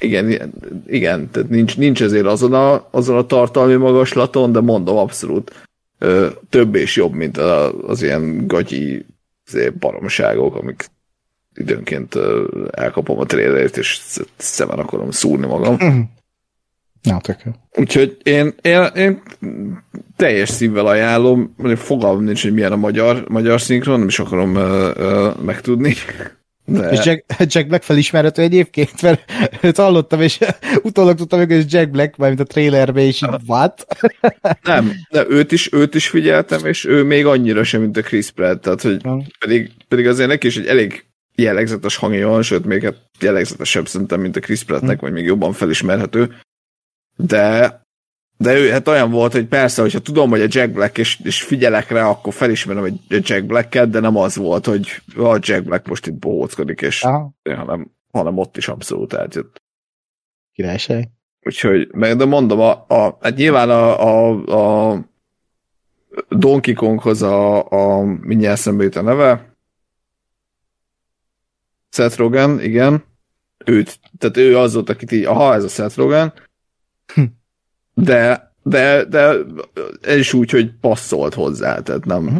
Igen, 0.00 0.52
igen, 0.86 1.30
tehát 1.30 1.48
nincs, 1.48 1.76
nincs 1.76 2.02
ezért 2.02 2.26
azon 2.26 2.54
a, 2.54 2.88
azon 2.90 3.16
a 3.16 3.26
tartalmi 3.26 3.74
magaslaton, 3.74 4.52
de 4.52 4.60
mondom 4.60 4.96
abszolút 4.96 5.66
ö, 5.98 6.28
több 6.48 6.74
és 6.74 6.96
jobb, 6.96 7.12
mint 7.12 7.36
a, 7.36 7.82
az 7.88 8.02
ilyen 8.02 8.46
gagyi 8.46 9.06
baromságok, 9.78 10.54
amik 10.54 10.86
időnként 11.58 12.18
elkapom 12.70 13.18
a 13.18 13.24
trailerét, 13.24 13.76
és 13.76 13.86
sz- 13.86 14.28
szemen 14.36 14.78
akarom 14.78 15.10
szúrni 15.10 15.46
magam. 15.46 15.76
Na, 17.02 17.20
tök 17.20 17.40
jó. 17.44 17.52
Úgyhogy 17.76 18.16
én, 18.22 18.54
én, 18.62 18.82
én 18.96 19.22
teljes 20.16 20.48
szívvel 20.48 20.86
ajánlom, 20.86 21.54
mondjuk 21.56 21.80
fogalmam 21.80 22.24
nincs, 22.24 22.42
hogy 22.42 22.52
milyen 22.52 22.72
a 22.72 22.76
magyar, 22.76 23.24
magyar 23.28 23.60
szinkron, 23.60 23.98
nem 23.98 24.08
is 24.08 24.18
akarom 24.18 24.54
ö, 24.54 24.90
ö, 24.96 25.30
megtudni. 25.44 25.94
De... 26.64 26.90
És 26.90 27.04
Jack, 27.04 27.24
Jack 27.38 27.66
Black 27.66 27.82
felismerhető 27.82 28.42
egyébként, 28.42 29.02
mert 29.02 29.32
őt 29.60 29.76
hallottam, 29.76 30.20
és 30.20 30.38
utólag 30.82 31.16
tudtam, 31.16 31.38
hogy 31.38 31.52
ez 31.52 31.64
Jack 31.72 31.90
Black, 31.90 32.16
mármint 32.16 32.40
a 32.40 32.44
trailerbe, 32.44 33.00
és 33.00 33.22
így, 33.22 33.28
what? 33.46 33.86
Nem, 34.62 34.92
de 35.10 35.24
őt 35.28 35.52
is, 35.52 35.72
őt 35.72 35.94
is 35.94 36.08
figyeltem, 36.08 36.66
és 36.66 36.84
ő 36.84 37.02
még 37.02 37.26
annyira 37.26 37.64
sem, 37.64 37.80
mint 37.80 37.96
a 37.96 38.02
Chris 38.02 38.30
Pratt, 38.30 38.62
tehát 38.62 38.82
hogy 38.82 39.02
pedig, 39.38 39.70
pedig 39.88 40.06
azért 40.06 40.28
neki 40.28 40.46
is 40.46 40.56
egy 40.56 40.66
elég 40.66 41.07
jellegzetes 41.42 41.96
hangja 41.96 42.28
van, 42.28 42.42
sőt, 42.42 42.64
még 42.64 42.82
hát 42.82 43.10
jellegzetesebb 43.20 43.88
szerintem, 43.88 44.20
mint 44.20 44.36
a 44.36 44.40
Chris 44.40 44.64
Prattnek, 44.64 45.00
vagy 45.00 45.12
még 45.12 45.24
jobban 45.24 45.52
felismerhető. 45.52 46.34
De, 47.16 47.80
de 48.36 48.58
ő 48.58 48.70
hát 48.70 48.88
olyan 48.88 49.10
volt, 49.10 49.32
hogy 49.32 49.46
persze, 49.46 49.82
hogyha 49.82 49.98
tudom, 49.98 50.30
hogy 50.30 50.40
a 50.40 50.46
Jack 50.48 50.72
Black, 50.72 50.98
és, 50.98 51.20
és 51.24 51.42
figyelek 51.42 51.90
rá, 51.90 52.08
akkor 52.08 52.32
felismerem 52.32 52.84
egy 52.84 53.00
Jack 53.08 53.44
Black-et, 53.44 53.90
de 53.90 54.00
nem 54.00 54.16
az 54.16 54.36
volt, 54.36 54.66
hogy 54.66 55.02
a 55.16 55.38
Jack 55.40 55.64
Black 55.64 55.88
most 55.88 56.06
itt 56.06 56.14
bohóckodik, 56.14 56.80
és 56.80 57.02
Aha, 57.02 57.32
hanem, 57.42 57.90
hanem 58.12 58.38
ott 58.38 58.56
is 58.56 58.68
abszolút 58.68 59.14
átjött. 59.14 59.62
királyság. 60.52 61.08
Úgyhogy, 61.40 61.88
meg 61.92 62.16
de 62.16 62.24
mondom, 62.24 62.60
a, 62.60 62.84
a, 62.88 63.18
hát 63.20 63.36
nyilván 63.36 63.70
a, 63.70 64.00
a, 64.02 64.90
a 64.90 65.00
Donkey 66.28 66.74
Konghoz 66.74 67.22
a, 67.22 67.70
a 67.70 68.02
mindjárt 68.04 68.58
eszembe 68.58 68.84
jut 68.84 68.96
a 68.96 69.02
neve. 69.02 69.47
Seth 71.98 72.18
Rogen, 72.18 72.60
igen. 72.60 73.04
Őt, 73.64 73.98
tehát 74.18 74.36
ő 74.36 74.58
az 74.58 74.74
volt, 74.74 74.88
akit 74.90 75.12
így, 75.12 75.24
aha, 75.24 75.54
ez 75.54 75.64
a 75.64 75.68
Seth 75.68 75.96
Rogen. 75.96 76.32
De, 77.94 78.52
de, 78.62 79.04
de 79.04 79.34
ez 80.00 80.16
is 80.16 80.32
úgy, 80.32 80.50
hogy 80.50 80.72
passzolt 80.80 81.34
hozzá, 81.34 81.80
tehát 81.80 82.04
nem, 82.04 82.22
Mhm. 82.22 82.36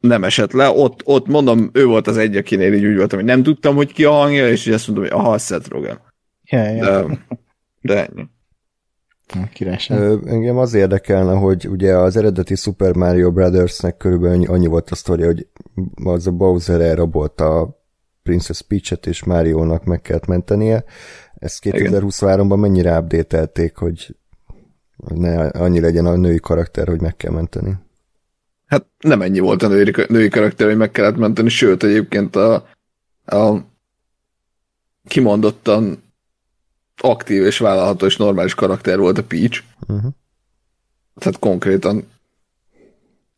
nem 0.00 0.24
esett 0.24 0.52
le. 0.52 0.68
Ott, 0.68 1.00
ott 1.04 1.26
mondom, 1.26 1.70
ő 1.72 1.84
volt 1.84 2.06
az 2.06 2.16
egy, 2.16 2.36
akinél 2.36 2.72
így 2.72 2.84
úgy 2.84 2.96
voltam, 2.96 3.18
hogy 3.18 3.28
nem 3.28 3.42
tudtam, 3.42 3.74
hogy 3.74 3.92
ki 3.92 4.04
a 4.04 4.10
hangja, 4.10 4.48
és 4.48 4.66
így 4.66 4.72
azt 4.74 4.86
mondom, 4.86 5.04
hogy 5.04 5.12
aha, 5.20 5.38
Seth 5.38 5.68
Rogen. 5.68 5.98
Ja, 6.44 6.62
ja. 6.70 7.06
De, 7.06 7.18
de 7.80 8.06
ennyi. 8.08 8.26
Királyság. 9.52 9.98
Ö, 10.00 10.16
Engem 10.26 10.56
az 10.56 10.74
érdekelne, 10.74 11.32
hogy 11.34 11.68
ugye 11.68 11.96
az 11.96 12.16
eredeti 12.16 12.54
Super 12.54 12.94
Mario 12.94 13.32
Brothersnek 13.32 13.96
körülbelül 13.96 14.34
annyi, 14.36 14.46
annyi 14.46 14.66
volt 14.66 14.90
a 14.90 14.94
sztori, 14.94 15.22
hogy 15.22 15.46
az 16.04 16.26
a 16.26 16.30
Bowser 16.30 16.80
elrabolta 16.80 17.60
a 17.60 17.77
Princess 18.28 18.60
Peach-et, 18.60 19.06
és 19.06 19.24
Mario-nak 19.24 19.84
meg 19.84 20.02
kellett 20.02 20.26
mentenie. 20.26 20.84
Ezt 21.34 21.58
2023-ban 21.64 22.60
mennyire 22.60 22.98
update 22.98 23.72
hogy 23.74 24.16
hogy 24.96 25.16
ne 25.16 25.46
annyi 25.46 25.80
legyen 25.80 26.06
a 26.06 26.16
női 26.16 26.38
karakter, 26.38 26.88
hogy 26.88 27.00
meg 27.00 27.16
kell 27.16 27.32
menteni. 27.32 27.76
Hát 28.66 28.86
nem 28.98 29.22
ennyi 29.22 29.38
volt 29.38 29.62
a 29.62 29.68
női, 29.68 29.92
női 30.08 30.28
karakter, 30.28 30.66
hogy 30.66 30.76
meg 30.76 30.90
kellett 30.90 31.16
menteni, 31.16 31.48
sőt 31.48 31.82
egyébként 31.82 32.36
a, 32.36 32.54
a 33.24 33.56
kimondottan 35.04 36.02
aktív 36.96 37.42
és 37.42 37.58
vállalható 37.58 38.06
és 38.06 38.16
normális 38.16 38.54
karakter 38.54 38.98
volt 38.98 39.18
a 39.18 39.24
Peach. 39.24 39.62
Uh-huh. 39.86 40.12
Tehát 41.14 41.38
konkrétan 41.38 42.06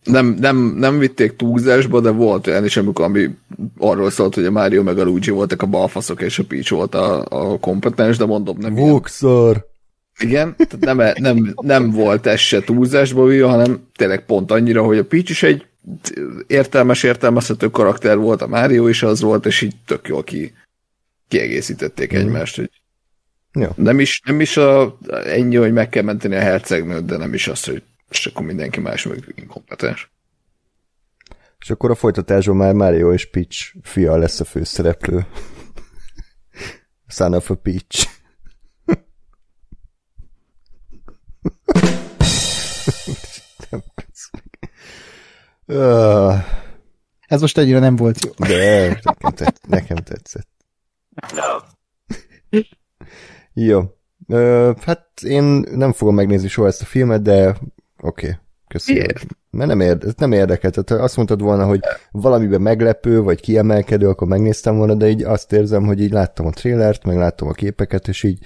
nem, 0.04 0.26
nem, 0.26 0.56
nem 0.56 0.98
vitték 0.98 1.36
túlzásba, 1.36 2.00
de 2.00 2.10
volt 2.10 2.46
olyan 2.46 2.64
is, 2.64 2.76
amikor 2.76 3.04
ami 3.04 3.30
arról 3.78 4.10
szólt, 4.10 4.34
hogy 4.34 4.44
a 4.44 4.50
Mario 4.50 4.82
meg 4.82 4.98
a 4.98 5.04
Luigi 5.04 5.30
voltak 5.30 5.62
a 5.62 5.66
balfaszok, 5.66 6.22
és 6.22 6.38
a 6.38 6.44
Peach 6.44 6.70
volt 6.70 6.94
a, 6.94 7.26
a 7.28 7.58
kompetens, 7.58 8.16
de 8.16 8.24
mondom, 8.24 8.56
nem 8.58 8.74
Voxor! 8.74 9.68
igen, 10.18 10.56
tehát 10.56 10.96
nem, 10.96 11.12
nem, 11.18 11.54
nem 11.62 11.90
volt 11.90 12.26
ez 12.26 12.40
se 12.40 12.60
túlzásba 12.60 13.24
véve, 13.24 13.46
hanem 13.46 13.88
tényleg 13.96 14.24
pont 14.24 14.50
annyira, 14.50 14.82
hogy 14.82 14.98
a 14.98 15.04
Peach 15.04 15.30
is 15.30 15.42
egy 15.42 15.66
értelmes, 16.46 17.02
értelmezhető 17.02 17.70
karakter 17.70 18.18
volt, 18.18 18.42
a 18.42 18.46
Mario 18.46 18.88
is 18.88 19.02
az 19.02 19.20
volt, 19.20 19.46
és 19.46 19.60
így 19.60 19.74
tök 19.86 20.08
jól 20.08 20.24
ki, 20.24 20.52
kiegészítették 21.28 22.12
egymást, 22.12 22.56
hogy 22.56 22.70
Jó. 23.52 23.68
nem 23.76 24.00
is, 24.00 24.22
nem 24.24 24.40
is 24.40 24.56
a, 24.56 24.98
ennyi, 25.26 25.56
hogy 25.56 25.72
meg 25.72 25.88
kell 25.88 26.02
menteni 26.02 26.34
a 26.34 26.40
hercegnőt, 26.40 27.04
de 27.04 27.16
nem 27.16 27.34
is 27.34 27.48
az, 27.48 27.64
hogy 27.64 27.82
és 28.10 28.26
akkor 28.26 28.44
mindenki 28.44 28.80
más 28.80 29.04
meg 29.06 29.32
inkompetens. 29.34 30.12
És 31.58 31.70
akkor 31.70 31.90
a 31.90 31.94
folytatásban 31.94 32.56
már 32.56 32.72
Mario 32.72 33.12
és 33.12 33.30
Peach 33.30 33.74
fia 33.82 34.16
lesz 34.16 34.40
a 34.40 34.44
főszereplő. 34.44 35.26
Son 37.06 37.34
of 37.34 37.50
a 37.50 37.54
Peach. 37.54 38.08
Ez 47.26 47.40
most 47.40 47.58
annyira 47.58 47.78
nem 47.78 47.96
volt 47.96 48.24
jó. 48.24 48.30
De 48.46 48.88
nekem, 49.02 49.30
tett, 49.30 49.66
nekem 49.66 49.96
tetszett. 49.96 50.48
Jó. 53.52 53.82
Ö, 54.28 54.72
hát 54.80 55.08
én 55.22 55.42
nem 55.70 55.92
fogom 55.92 56.14
megnézni 56.14 56.48
soha 56.48 56.66
ezt 56.66 56.82
a 56.82 56.84
filmet, 56.84 57.22
de 57.22 57.56
oké. 58.02 58.26
Okay. 58.26 58.38
Köszönöm. 58.68 59.02
Miért? 59.02 59.26
Mert 59.50 59.68
nem, 59.68 59.80
érde, 59.80 60.12
nem 60.16 60.32
érdekel. 60.32 60.70
Tehát 60.70 61.02
azt 61.04 61.16
mondtad 61.16 61.40
volna, 61.40 61.66
hogy 61.66 61.80
valamiben 62.10 62.60
meglepő, 62.60 63.22
vagy 63.22 63.40
kiemelkedő, 63.40 64.08
akkor 64.08 64.28
megnéztem 64.28 64.76
volna, 64.76 64.94
de 64.94 65.08
így 65.08 65.22
azt 65.22 65.52
érzem, 65.52 65.84
hogy 65.84 66.00
így 66.00 66.10
láttam 66.10 66.46
a 66.46 66.50
trélert, 66.50 67.04
meg 67.04 67.16
láttam 67.16 67.48
a 67.48 67.52
képeket, 67.52 68.08
és 68.08 68.22
így 68.22 68.38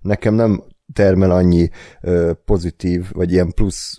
nekem 0.00 0.34
nem 0.34 0.62
termel 0.92 1.30
annyi 1.30 1.70
ö, 2.00 2.32
pozitív, 2.44 3.06
vagy 3.12 3.32
ilyen 3.32 3.52
plusz 3.54 3.98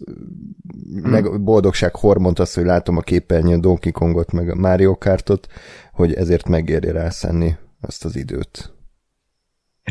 hmm. 1.01 1.09
meg 1.09 1.43
boldogság 1.43 1.95
hormont 1.95 2.39
az, 2.39 2.53
hogy 2.53 2.66
látom 2.66 2.97
a 2.97 3.01
képernyőn 3.01 3.61
Donkey 3.61 3.91
Kongot, 3.91 4.32
meg 4.32 4.49
a 4.49 4.55
Mario 4.55 4.97
Kartot, 4.97 5.47
hogy 5.93 6.14
ezért 6.14 6.47
megéri 6.47 6.91
rászenni 6.91 7.55
azt 7.82 8.05
az 8.05 8.16
időt. 8.16 8.72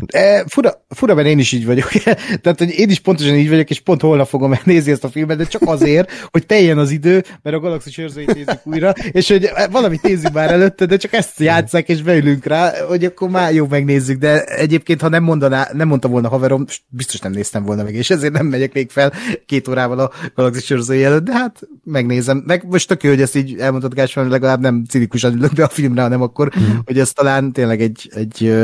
E, 0.05 0.43
fura, 0.47 0.85
fura, 0.89 1.15
mert 1.15 1.27
én 1.27 1.39
is 1.39 1.51
így 1.51 1.65
vagyok. 1.65 1.87
Tehát, 2.41 2.57
hogy 2.57 2.69
én 2.69 2.89
is 2.89 2.99
pontosan 2.99 3.35
így 3.35 3.49
vagyok, 3.49 3.69
és 3.69 3.79
pont 3.79 4.01
holnap 4.01 4.27
fogom 4.27 4.49
megnézni 4.49 4.91
ezt 4.91 5.03
a 5.03 5.09
filmet, 5.09 5.37
de 5.37 5.45
csak 5.45 5.61
azért, 5.65 6.11
hogy 6.31 6.45
teljen 6.45 6.77
az 6.77 6.91
idő, 6.91 7.23
mert 7.41 7.55
a 7.55 7.59
galaxis 7.59 7.97
őrzőit 7.97 8.33
nézzük 8.33 8.59
újra, 8.63 8.93
és 9.11 9.27
hogy 9.27 9.49
valamit 9.71 10.01
nézzük 10.01 10.33
már 10.33 10.51
előtte, 10.51 10.85
de 10.85 10.97
csak 10.97 11.13
ezt 11.13 11.39
játsszák, 11.39 11.89
és 11.89 12.01
beülünk 12.01 12.45
rá, 12.45 12.85
hogy 12.87 13.05
akkor 13.05 13.29
már 13.29 13.53
jó 13.53 13.67
megnézzük, 13.69 14.19
de 14.19 14.43
egyébként, 14.43 15.01
ha 15.01 15.09
nem, 15.09 15.23
mondaná, 15.23 15.69
nem 15.73 15.87
mondta 15.87 16.07
volna 16.07 16.29
haverom, 16.29 16.65
biztos 16.87 17.19
nem 17.19 17.31
néztem 17.31 17.63
volna 17.63 17.83
meg, 17.83 17.93
és 17.93 18.09
ezért 18.09 18.33
nem 18.33 18.45
megyek 18.45 18.73
még 18.73 18.89
fel 18.89 19.13
két 19.45 19.67
órával 19.67 19.99
a 19.99 20.11
galaxis 20.35 20.69
őrzői 20.69 21.03
előtt, 21.03 21.23
de 21.23 21.33
hát 21.33 21.59
megnézem. 21.83 22.43
Meg 22.45 22.65
most 22.69 22.87
tök 22.87 23.03
jó, 23.03 23.09
hogy 23.09 23.21
ezt 23.21 23.35
így 23.35 23.59
elmondtad, 23.59 23.93
Gáspár, 23.93 24.25
legalább 24.25 24.61
nem 24.61 24.83
cinikusan 24.89 25.33
ülök 25.33 25.53
be 25.53 25.63
a 25.63 25.67
filmre, 25.67 26.01
hanem 26.01 26.21
akkor, 26.21 26.51
mm. 26.59 26.75
hogy 26.85 26.99
ez 26.99 27.11
talán 27.11 27.51
tényleg 27.51 27.81
egy, 27.81 28.11
egy 28.13 28.55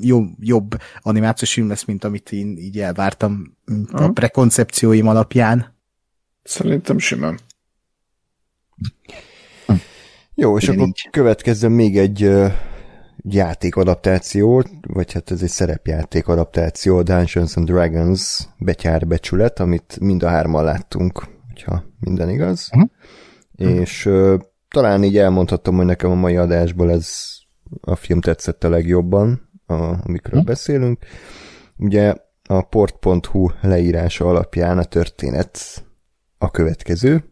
jó, 0.00 0.24
jobb 0.40 0.67
animációs 1.00 1.52
film 1.52 1.68
lesz, 1.68 1.84
mint 1.84 2.04
amit 2.04 2.32
én 2.32 2.56
így 2.56 2.78
elvártam 2.78 3.56
a 3.66 3.72
Aha. 3.92 4.12
prekoncepcióim 4.12 5.06
alapján. 5.06 5.76
Szerintem 6.42 6.98
simán. 6.98 7.38
Jó, 10.34 10.56
és 10.56 10.62
Igen, 10.62 10.74
akkor 10.74 10.86
így. 10.86 11.08
következzen 11.10 11.72
még 11.72 11.98
egy 11.98 12.24
uh, 12.24 12.52
játékadaptáció, 13.22 14.64
vagy 14.86 15.12
hát 15.12 15.30
ez 15.30 15.42
egy 15.42 15.48
szerepjáték 15.48 16.28
adaptáció, 16.28 16.96
a 16.96 17.02
Dungeons 17.02 17.56
and 17.56 17.66
Dragons 17.66 18.48
betyár 18.58 19.06
becsület, 19.06 19.60
amit 19.60 19.96
mind 20.00 20.22
a 20.22 20.28
hárman 20.28 20.64
láttunk, 20.64 21.26
hogyha 21.46 21.84
minden 22.00 22.30
igaz. 22.30 22.70
Mhm. 22.72 22.84
És 23.70 24.06
uh, 24.06 24.40
talán 24.68 25.04
így 25.04 25.18
elmondhatom, 25.18 25.76
hogy 25.76 25.86
nekem 25.86 26.10
a 26.10 26.14
mai 26.14 26.36
adásból 26.36 26.90
ez 26.90 27.10
a 27.80 27.96
film 27.96 28.20
tetszett 28.20 28.64
a 28.64 28.68
legjobban, 28.68 29.47
a, 29.68 30.06
amikről 30.06 30.40
hm. 30.40 30.46
beszélünk. 30.46 30.98
Ugye 31.76 32.14
a 32.44 32.62
port.hu 32.62 33.50
leírása 33.60 34.28
alapján 34.28 34.78
a 34.78 34.84
történet 34.84 35.84
a 36.38 36.50
következő. 36.50 37.24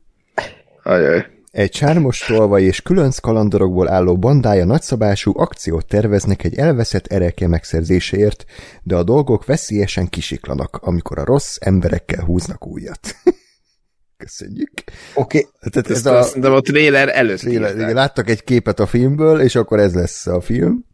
Ajaj. 0.83 1.27
Egy 1.51 1.75
sármos 1.75 2.19
tolvaj 2.19 2.63
és 2.63 2.83
különc 2.83 3.19
kalandorokból 3.19 3.89
álló 3.89 4.19
bandája 4.19 4.65
nagyszabású 4.65 5.33
akciót 5.39 5.87
terveznek 5.87 6.45
egy 6.45 6.55
elveszett 6.55 7.07
ereke 7.07 7.49
megszerzéséért, 7.49 8.45
de 8.83 8.97
a 8.97 9.03
dolgok 9.03 9.45
veszélyesen 9.45 10.09
kisiklanak, 10.09 10.77
amikor 10.77 11.19
a 11.19 11.25
rossz 11.25 11.57
emberekkel 11.61 12.25
húznak 12.25 12.67
újat. 12.67 13.01
Köszönjük. 14.17 14.71
Oké. 15.15 15.39
Okay. 15.39 15.71
Tehát 15.71 15.91
ez 15.91 16.07
a, 16.07 16.39
de 16.41 16.49
a 16.49 16.61
trailer 16.61 17.09
előtt 17.09 17.39
trailer, 17.39 17.75
igen, 17.75 17.95
Láttak 17.95 18.29
egy 18.29 18.45
képet 18.45 18.81
a 18.81 18.87
filmből, 18.87 19.41
és 19.41 19.55
akkor 19.55 19.79
ez 19.79 19.95
lesz 19.95 20.27
a 20.27 20.41
film. 20.41 20.85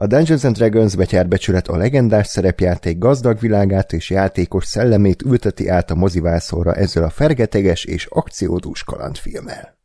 A 0.00 0.06
Dungeons 0.06 0.44
and 0.44 0.56
Dragons 0.56 0.96
betyárbecsület 0.96 1.68
a 1.68 1.76
legendás 1.76 2.26
szerepjáték 2.26 2.98
gazdag 2.98 3.38
világát 3.38 3.92
és 3.92 4.10
játékos 4.10 4.66
szellemét 4.66 5.22
ülteti 5.22 5.68
át 5.68 5.90
a 5.90 5.94
mozivászóra 5.94 6.74
ezzel 6.74 7.02
a 7.02 7.10
fergeteges 7.10 7.84
és 7.84 8.06
akciódús 8.06 8.84
kalandfilmmel. 8.84 9.78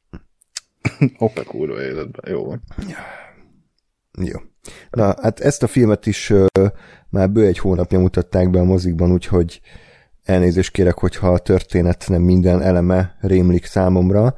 Oké, 1.18 1.42
kurva 1.42 1.82
életben. 1.82 2.32
Jó 2.32 2.44
van. 2.44 2.62
Jó. 4.22 4.38
Na, 4.90 5.14
hát 5.22 5.40
ezt 5.40 5.62
a 5.62 5.66
filmet 5.66 6.06
is 6.06 6.30
uh, 6.30 6.46
már 7.08 7.30
bő 7.30 7.46
egy 7.46 7.58
hónapja 7.58 7.98
mutatták 7.98 8.50
be 8.50 8.60
a 8.60 8.64
mozikban, 8.64 9.12
úgyhogy 9.12 9.60
elnézést 10.22 10.72
kérek, 10.72 10.98
hogyha 10.98 11.32
a 11.32 11.38
történet 11.38 12.04
nem 12.08 12.22
minden 12.22 12.62
eleme 12.62 13.16
rémlik 13.20 13.64
számomra. 13.64 14.34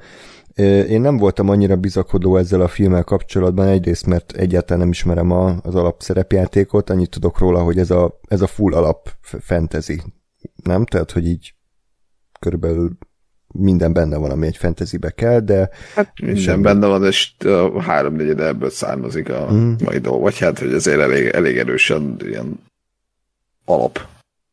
Én 0.89 1.01
nem 1.01 1.17
voltam 1.17 1.49
annyira 1.49 1.77
bizakodó 1.77 2.37
ezzel 2.37 2.61
a 2.61 2.69
filmmel 2.69 3.05
kapcsolatban, 3.05 3.67
egyrészt, 3.67 4.07
mert 4.07 4.33
egyáltalán 4.33 4.79
nem 4.79 4.91
ismerem 4.91 5.31
a, 5.31 5.57
az 5.63 5.75
alapszerepjátékot, 5.75 6.91
annyit 6.91 7.11
tudok 7.11 7.39
róla, 7.39 7.63
hogy 7.63 7.79
ez 7.79 7.91
a, 7.91 8.19
ez 8.29 8.41
a 8.41 8.47
full 8.47 8.73
alap 8.73 9.11
fantasy, 9.21 10.03
nem? 10.63 10.85
Tehát, 10.85 11.11
hogy 11.11 11.27
így 11.27 11.55
körülbelül 12.41 12.99
minden 13.55 13.93
benne 13.93 14.17
van, 14.17 14.31
ami 14.31 14.47
egy 14.47 14.57
fantasybe 14.57 15.11
kell, 15.11 15.41
de... 15.41 15.71
Hát 15.95 16.13
minden 16.21 16.43
sem... 16.43 16.63
benne 16.63 16.87
van, 16.87 17.05
és 17.05 17.33
a 17.45 17.83
háromnegyed 17.83 18.41
ebből 18.41 18.71
származik 18.71 19.29
a 19.29 19.53
mm. 19.53 19.73
mai 19.85 19.99
dolog, 19.99 20.21
vagy 20.21 20.39
hát, 20.39 20.59
hogy 20.59 20.73
azért 20.73 21.01
elég, 21.01 21.27
elég 21.27 21.59
erősen 21.59 22.17
ilyen 22.21 22.61
alap, 23.65 24.07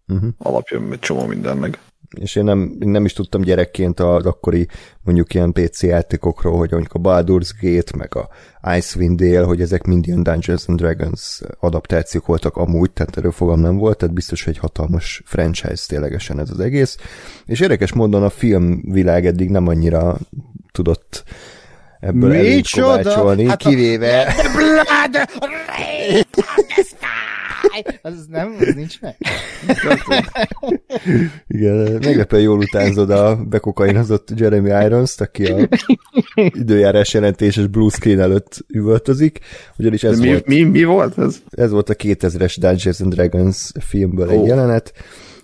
uh-huh. 0.08 0.30
alapjön 0.38 0.92
egy 0.92 1.00
csomó 1.00 1.26
mindennek 1.26 1.80
és 2.16 2.36
én 2.36 2.44
nem, 2.44 2.76
nem 2.80 3.06
is 3.06 3.14
tudtam 3.14 3.42
gyerekként 3.42 4.00
az 4.00 4.26
akkori 4.26 4.68
mondjuk 5.04 5.34
ilyen 5.34 5.52
PC 5.52 5.84
játékokról, 5.84 6.58
hogy 6.58 6.72
mondjuk 6.72 6.94
a 6.94 7.00
Baldur's 7.00 7.50
Gate, 7.62 7.98
meg 7.98 8.16
a 8.16 8.30
Icewind 8.76 9.22
Dale, 9.22 9.46
hogy 9.46 9.62
ezek 9.62 9.84
mind 9.84 10.08
ilyen 10.08 10.24
Dungeons 10.24 10.68
and 10.68 10.80
Dragons 10.80 11.42
adaptációk 11.60 12.26
voltak 12.26 12.58
amúgy, 12.58 12.92
tehát 12.92 13.18
erről 13.18 13.32
fogam 13.32 13.60
nem 13.60 13.78
volt, 13.78 13.98
tehát 13.98 14.14
biztos, 14.14 14.44
hogy 14.44 14.58
hatalmas 14.58 15.22
franchise 15.26 15.84
ténylegesen 15.88 16.40
ez 16.40 16.50
az 16.50 16.60
egész. 16.60 16.98
És 17.46 17.60
érdekes 17.60 17.94
módon 17.94 18.24
a 18.24 18.30
filmvilág 18.30 19.26
eddig 19.26 19.50
nem 19.50 19.68
annyira 19.68 20.18
tudott 20.72 21.24
ebből 22.00 22.34
elinkovácsolni, 22.34 23.46
hát 23.46 23.58
kivéve... 23.58 24.36
Blood 24.56 25.16
az 28.02 28.26
nem, 28.30 28.56
az 28.60 28.74
nincs 28.76 29.02
meg. 29.02 29.16
Igen, 31.48 31.76
meglepően 31.76 32.42
jól 32.42 32.58
utánzod 32.58 33.10
a 33.10 33.36
bekokainozott 33.36 34.30
Jeremy 34.36 34.86
Irons-t, 34.86 35.22
aki 35.22 35.46
a 35.46 35.68
időjárás 36.34 37.14
jelentéses 37.14 37.68
blue 37.68 37.90
screen 37.90 38.20
előtt 38.20 38.66
üvöltözik, 38.68 39.40
ugyanis 39.78 40.04
ez 40.04 40.20
mi, 40.20 40.28
volt, 40.28 40.46
mi, 40.46 40.64
mi 40.64 40.84
volt 40.84 41.18
ez? 41.18 41.42
Ez 41.50 41.72
volt 41.72 41.90
a 41.90 41.96
2000-es 41.96 42.56
Dungeons 42.60 43.00
and 43.00 43.14
Dragons 43.14 43.72
filmből 43.80 44.28
oh. 44.28 44.34
egy 44.34 44.48
jelenet, 44.48 44.94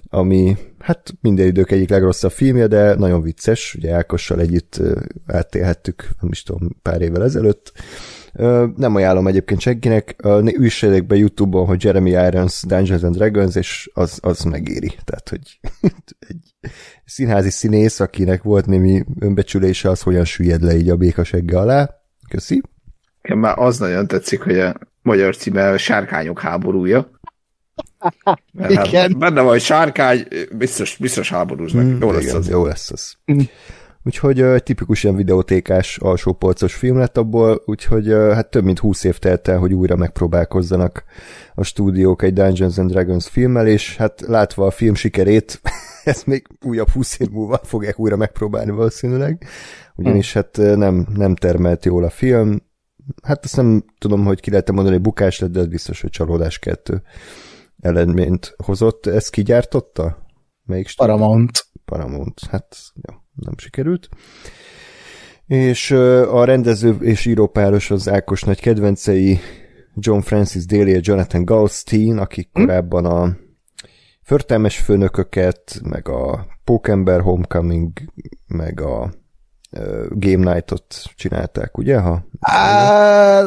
ami 0.10 0.58
hát 0.80 1.14
minden 1.22 1.45
idők 1.45 1.72
egyik 1.72 1.89
legrosszabb 1.89 2.32
filmje, 2.32 2.68
de 2.68 2.95
nagyon 2.95 3.22
vicces, 3.22 3.76
ugye 3.78 3.93
Ákossal 3.93 4.39
együtt 4.39 4.82
átélhettük, 5.26 6.10
nem 6.22 6.32
is 6.32 6.43
tudom, 6.43 6.70
pár 6.82 7.01
évvel 7.01 7.24
ezelőtt, 7.24 7.72
nem 8.76 8.96
ajánlom 8.96 9.28
egyébként 9.28 9.60
senkinek, 9.60 10.16
üssenek 10.58 11.06
be 11.08 11.16
Youtube-on, 11.16 11.66
hogy 11.66 11.84
Jeremy 11.84 12.10
Irons 12.10 12.64
Dungeons 12.68 13.04
and 13.04 13.16
Dragons, 13.16 13.56
és 13.56 13.90
az, 13.94 14.20
az 14.22 14.44
megéri. 14.44 14.92
Tehát, 15.04 15.30
hogy 15.30 15.60
egy 16.30 16.72
színházi 17.06 17.50
színész, 17.50 18.00
akinek 18.00 18.44
volt 18.44 18.66
némi 18.66 19.04
önbecsülése, 19.20 19.90
az 19.90 20.02
hogyan 20.02 20.26
süllyed 20.26 20.62
le 20.62 20.76
így 20.76 20.90
a 20.90 20.96
békasegge 20.96 21.60
alá. 21.60 21.90
Köszi. 22.30 22.62
Igen, 23.22 23.38
már 23.38 23.58
az 23.58 23.78
nagyon 23.78 24.08
tetszik, 24.08 24.42
hogy 24.42 24.60
a 24.60 24.76
magyar 25.02 25.36
címe 25.36 25.70
a 25.70 25.78
Sárkányok 25.78 26.40
háborúja. 26.40 27.10
Mert 28.52 28.72
Igen. 28.72 28.86
Hát 28.88 29.18
benne 29.18 29.42
van, 29.42 29.60
sárkány, 29.60 30.28
biztos, 30.52 30.98
biztos 30.98 31.30
háborúznak. 31.30 31.84
Mm, 31.84 32.02
jó 32.02 32.12
lesz 32.12 32.24
igen, 32.24 32.36
az. 32.36 32.50
Jó 32.50 32.66
lesz 32.66 32.92
az. 32.92 33.16
Úgyhogy 34.06 34.41
egy 34.41 34.64
tipikus 34.64 35.03
ilyen 35.03 35.16
videótékás 35.16 35.97
alsópolcos 35.97 36.74
film 36.74 36.97
lett 36.97 37.18
abból, 37.18 37.62
úgyhogy 37.66 38.08
hát 38.10 38.49
több 38.49 38.64
mint 38.64 38.80
húsz 38.80 39.03
év 39.03 39.18
telt 39.18 39.47
el, 39.47 39.58
hogy 39.58 39.74
újra 39.74 39.95
megpróbálkozzanak 39.95 41.03
a 41.56 41.64
stúdiók 41.64 42.22
egy 42.22 42.34
Dungeons 42.34 42.78
and 42.78 42.91
Dragons 42.91 43.28
filmmel, 43.28 43.68
és 43.68 43.97
hát 43.97 44.22
látva 44.22 44.66
a 44.66 44.72
film 44.72 44.95
sikerét, 44.95 45.62
ezt 46.03 46.26
még 46.26 46.47
újabb 46.66 46.89
húsz 46.89 47.20
év 47.20 47.30
múlva 47.30 47.60
fogják 47.64 47.99
újra 47.99 48.16
megpróbálni 48.16 48.72
valószínűleg, 48.72 49.45
ugyanis 49.95 50.34
hm. 50.34 50.39
hát 50.39 50.78
nem, 50.78 51.08
nem 51.16 51.36
termelt 51.36 51.86
jól 51.86 52.03
a 52.03 52.10
film, 52.10 52.62
hát 53.24 53.43
azt 53.43 53.56
nem 53.56 53.84
tudom, 53.97 54.26
hogy 54.26 54.39
ki 54.39 54.49
lehet 54.49 54.72
mondani, 54.72 54.95
hogy 54.95 55.03
bukás 55.03 55.39
lett, 55.39 55.51
de 55.51 55.60
ez 55.60 55.68
biztos, 55.68 56.01
hogy 56.01 56.10
csalódás 56.10 56.60
kettő 56.60 57.01
eredményt 57.80 58.56
hozott. 58.58 59.06
Ezt 59.06 59.30
kigyártotta? 59.30 60.26
Melyik 60.64 60.88
stúdió? 60.88 61.16
Paramount. 61.16 61.66
Paramount, 61.86 62.39
hát 62.49 62.76
jó 62.93 63.24
nem 63.36 63.54
sikerült. 63.58 64.10
És 65.48 65.92
a 66.32 66.44
rendező 66.44 66.96
és 67.00 67.26
írópáros 67.26 67.92
az 67.92 68.10
Ákos 68.10 68.42
nagy 68.42 68.60
kedvencei 68.60 69.40
John 69.96 70.20
Francis 70.20 70.66
Daly 70.66 70.90
és 70.90 71.08
Jonathan 71.08 71.46
Goldstein, 71.46 72.18
akik 72.18 72.50
hm? 72.54 72.62
korábban 72.62 73.06
a 73.06 73.38
Förtelmes 74.22 74.78
főnököket, 74.78 75.80
meg 75.84 76.10
a 76.10 76.46
Pókember 76.64 77.22
Homecoming, 77.22 77.92
meg 78.48 78.82
a 78.82 79.14
Game 80.10 80.54
Night-ot 80.54 80.86
csinálták, 81.16 81.78
ugye? 81.78 82.00
Ha 82.00 82.26
Á, 82.40 83.42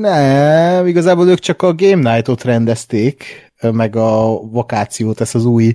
nem, 0.00 0.86
igazából 0.86 1.28
ők 1.28 1.38
csak 1.38 1.62
a 1.62 1.74
Game 1.74 2.12
Night-ot 2.12 2.44
rendezték, 2.44 3.24
meg 3.60 3.96
a 3.96 4.40
vakációt, 4.50 5.20
ezt 5.20 5.34
az 5.34 5.44
új 5.44 5.74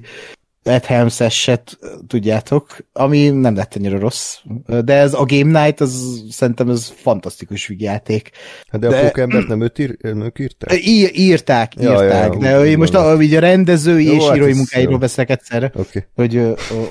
Ed 0.68 0.86
Helms-eset, 0.86 1.80
tudjátok, 2.08 2.78
ami 2.94 3.30
nem 3.30 3.56
lett 3.56 3.76
ennyire 3.76 4.00
rossz, 4.00 4.38
de 4.84 4.94
ez 4.94 5.14
a 5.14 5.26
Game 5.26 5.64
Night, 5.64 5.82
az 5.82 6.24
szerintem 6.30 6.70
ez 6.70 6.94
fantasztikus 6.96 7.68
vigyáték. 7.68 8.30
Hát 8.68 8.82
de, 8.82 8.88
de 8.88 8.98
a 8.98 9.02
Pókembert 9.02 9.48
nem 9.48 9.62
őt 9.62 9.80
ír, 9.80 9.98
ők 10.02 10.40
írták? 10.40 10.86
Ír, 10.86 11.12
írták, 11.14 11.74
írták, 11.80 12.34
ja, 12.34 12.50
ja, 12.50 12.60
de 12.60 12.66
én 12.66 12.78
most 12.78 12.94
a, 12.94 13.12
a 13.12 13.40
rendezői 13.40 14.06
jó, 14.06 14.14
és 14.14 14.26
hát 14.26 14.36
írói 14.36 14.54
munkáiról 14.54 14.98
beszélek 14.98 15.30
egyszerre, 15.30 15.72
okay. 15.76 16.04
hogy 16.16 16.38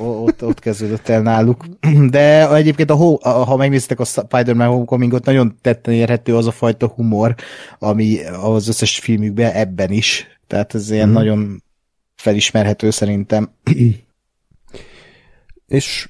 ott, 0.01 0.45
ott 0.45 0.59
kezdődött 0.59 1.09
el 1.09 1.23
náluk. 1.23 1.65
De 2.11 2.55
egyébként, 2.55 2.91
a, 2.91 3.19
ha 3.29 3.57
megnéztek 3.57 4.01
a 4.01 4.05
Spider-Man 4.05 4.69
Homecomingot, 4.69 5.25
nagyon 5.25 5.57
tetten 5.61 5.95
érhető 5.95 6.37
az 6.37 6.47
a 6.47 6.51
fajta 6.51 6.87
humor, 6.87 7.35
ami 7.79 8.19
az 8.43 8.69
összes 8.69 8.99
filmükben 8.99 9.53
ebben 9.53 9.91
is. 9.91 10.27
Tehát 10.47 10.75
ez 10.75 10.91
ilyen 10.91 11.09
mm. 11.09 11.13
nagyon 11.13 11.63
felismerhető 12.17 12.91
szerintem. 12.91 13.51
És 15.67 16.09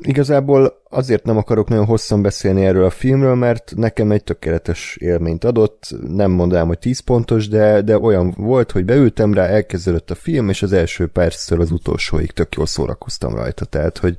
igazából 0.00 0.82
azért 0.88 1.24
nem 1.24 1.36
akarok 1.36 1.68
nagyon 1.68 1.84
hosszan 1.84 2.22
beszélni 2.22 2.64
erről 2.64 2.84
a 2.84 2.90
filmről, 2.90 3.34
mert 3.34 3.72
nekem 3.76 4.10
egy 4.10 4.24
tökéletes 4.24 4.96
élményt 5.00 5.44
adott, 5.44 5.94
nem 6.08 6.30
mondanám, 6.30 6.66
hogy 6.66 6.78
10 6.78 7.00
pontos, 7.00 7.48
de, 7.48 7.82
de 7.82 7.98
olyan 7.98 8.34
volt, 8.36 8.70
hogy 8.70 8.84
beültem 8.84 9.34
rá, 9.34 9.46
elkezdődött 9.46 10.10
a 10.10 10.14
film, 10.14 10.48
és 10.48 10.62
az 10.62 10.72
első 10.72 11.06
perctől 11.06 11.60
az 11.60 11.70
utolsóig 11.70 12.30
tök 12.30 12.54
jól 12.54 12.66
szórakoztam 12.66 13.34
rajta, 13.34 13.64
tehát, 13.64 13.98
hogy 13.98 14.16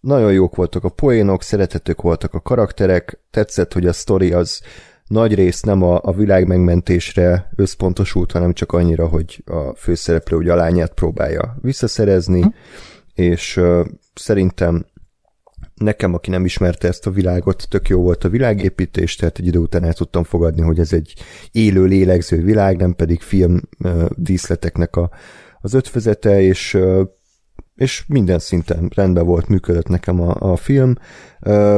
nagyon 0.00 0.32
jók 0.32 0.56
voltak 0.56 0.84
a 0.84 0.88
poénok, 0.88 1.42
szerethetők 1.42 2.00
voltak 2.00 2.34
a 2.34 2.40
karakterek, 2.40 3.20
tetszett, 3.30 3.72
hogy 3.72 3.86
a 3.86 3.92
sztori 3.92 4.32
az 4.32 4.60
nagy 5.08 5.34
rész 5.34 5.60
nem 5.60 5.82
a, 5.82 6.00
a 6.02 6.12
világ 6.12 6.46
megmentésre 6.46 7.50
összpontosult, 7.56 8.32
hanem 8.32 8.52
csak 8.52 8.72
annyira, 8.72 9.06
hogy 9.06 9.42
a 9.46 9.74
főszereplő 9.76 10.36
ugye 10.36 10.52
a 10.52 10.56
lányát 10.56 10.94
próbálja 10.94 11.56
visszaszerezni, 11.60 12.40
hm. 12.40 12.48
és 13.14 13.56
uh, 13.56 13.86
szerintem 14.14 14.86
nekem, 15.74 16.14
aki 16.14 16.30
nem 16.30 16.44
ismerte 16.44 16.88
ezt 16.88 17.06
a 17.06 17.10
világot, 17.10 17.66
tök 17.68 17.88
jó 17.88 18.00
volt 18.00 18.24
a 18.24 18.28
világépítés, 18.28 19.16
tehát 19.16 19.38
egy 19.38 19.46
idő 19.46 19.58
után 19.58 19.84
el 19.84 19.92
tudtam 19.92 20.24
fogadni, 20.24 20.62
hogy 20.62 20.78
ez 20.78 20.92
egy 20.92 21.14
élő, 21.52 21.84
lélegző 21.84 22.42
világ, 22.42 22.76
nem 22.76 22.94
pedig 22.94 23.20
film 23.20 23.60
uh, 23.78 24.04
díszleteknek 24.16 24.96
a, 24.96 25.10
az 25.60 25.74
ötvezete, 25.74 26.40
és 26.40 26.74
uh, 26.74 27.02
és 27.78 28.04
minden 28.08 28.38
szinten 28.38 28.90
rendben 28.94 29.26
volt, 29.26 29.48
működött 29.48 29.88
nekem 29.88 30.20
a, 30.20 30.52
a 30.52 30.56
film. 30.56 30.94
Uh, 31.40 31.76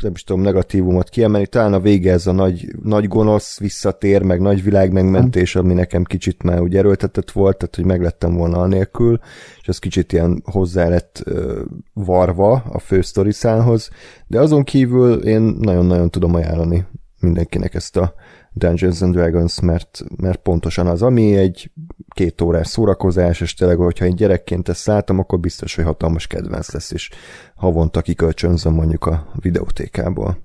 nem 0.00 0.12
is 0.14 0.24
tudom, 0.24 0.42
negatívumot 0.42 1.08
kiemelni, 1.08 1.46
talán 1.46 1.72
a 1.72 1.80
vége 1.80 2.12
ez 2.12 2.26
a 2.26 2.32
nagy, 2.32 2.66
nagy 2.82 3.08
gonosz 3.08 3.58
visszatér, 3.58 4.22
meg 4.22 4.40
nagy 4.40 4.62
világ 4.62 4.92
megmentés, 4.92 5.56
ami 5.56 5.74
nekem 5.74 6.04
kicsit 6.04 6.42
már 6.42 6.60
úgy 6.60 6.76
erőltetett 6.76 7.30
volt, 7.30 7.56
tehát 7.56 7.74
hogy 7.74 7.84
meglettem 7.84 8.34
volna 8.34 8.58
anélkül, 8.58 9.18
és 9.60 9.68
az 9.68 9.78
kicsit 9.78 10.12
ilyen 10.12 10.42
hozzá 10.44 10.88
lett 10.88 11.22
uh, 11.26 11.60
varva 11.92 12.52
a 12.52 12.78
fő 12.78 13.00
sztoriszánhoz, 13.00 13.90
de 14.26 14.40
azon 14.40 14.64
kívül 14.64 15.26
én 15.26 15.40
nagyon-nagyon 15.42 16.10
tudom 16.10 16.34
ajánlani 16.34 16.86
mindenkinek 17.20 17.74
ezt 17.74 17.96
a 17.96 18.14
Dungeons 18.54 19.02
and 19.02 19.14
Dragons, 19.14 19.60
mert, 19.60 20.02
mert 20.16 20.42
pontosan 20.42 20.86
az, 20.86 21.02
ami 21.02 21.36
egy 21.36 21.70
két 22.14 22.40
órás 22.40 22.66
szórakozás, 22.66 23.40
és 23.40 23.54
tényleg, 23.54 23.76
hogyha 23.76 24.04
én 24.04 24.14
gyerekként 24.14 24.68
ezt 24.68 24.86
láttam, 24.86 25.18
akkor 25.18 25.40
biztos, 25.40 25.74
hogy 25.74 25.84
hatalmas 25.84 26.26
kedvenc 26.26 26.72
lesz, 26.72 26.90
és 26.90 27.10
havonta 27.54 28.02
kikölcsönzöm 28.02 28.72
mondjuk 28.72 29.06
a 29.06 29.32
videótékából. 29.40 30.42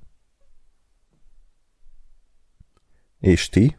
És 3.20 3.49
ti? 3.49 3.78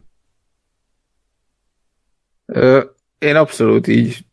Ö, 2.45 2.83
én 3.17 3.35
abszolút 3.35 3.87
így, 3.87 4.25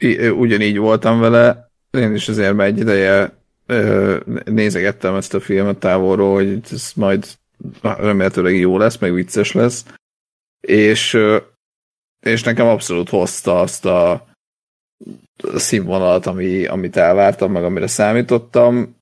így, 0.00 0.28
ugyanígy 0.28 0.78
voltam 0.78 1.20
vele, 1.20 1.70
én 1.90 2.14
is 2.14 2.28
azért 2.28 2.54
már 2.54 2.66
egy 2.66 2.78
ideje 2.78 3.36
ö, 3.66 4.16
nézegettem 4.44 5.14
ezt 5.14 5.34
a 5.34 5.40
filmet 5.40 5.78
távolról, 5.78 6.34
hogy 6.34 6.60
ez 6.70 6.92
majd 6.94 7.26
remélhetőleg 7.82 8.56
jó 8.56 8.78
lesz, 8.78 8.98
meg 8.98 9.12
vicces 9.12 9.52
lesz, 9.52 9.84
és, 10.60 11.18
és 12.20 12.42
nekem 12.42 12.66
abszolút 12.66 13.08
hozta 13.08 13.60
azt 13.60 13.84
a 13.84 14.26
színvonalat, 15.54 16.26
ami, 16.26 16.66
amit 16.66 16.96
elvártam, 16.96 17.52
meg 17.52 17.64
amire 17.64 17.86
számítottam. 17.86 18.96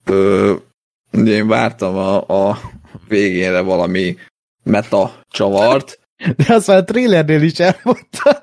Ugye 1.12 1.32
én 1.32 1.48
vártam 1.48 1.96
a, 1.96 2.48
a 2.50 2.60
végére 3.08 3.60
valami 3.60 4.16
meta 4.62 5.20
csavart. 5.28 5.98
De 6.36 6.54
azt 6.54 6.66
már 6.66 6.76
a 6.76 6.84
trailernél 6.84 7.42
is 7.42 7.58
elmondtad. 7.58 8.42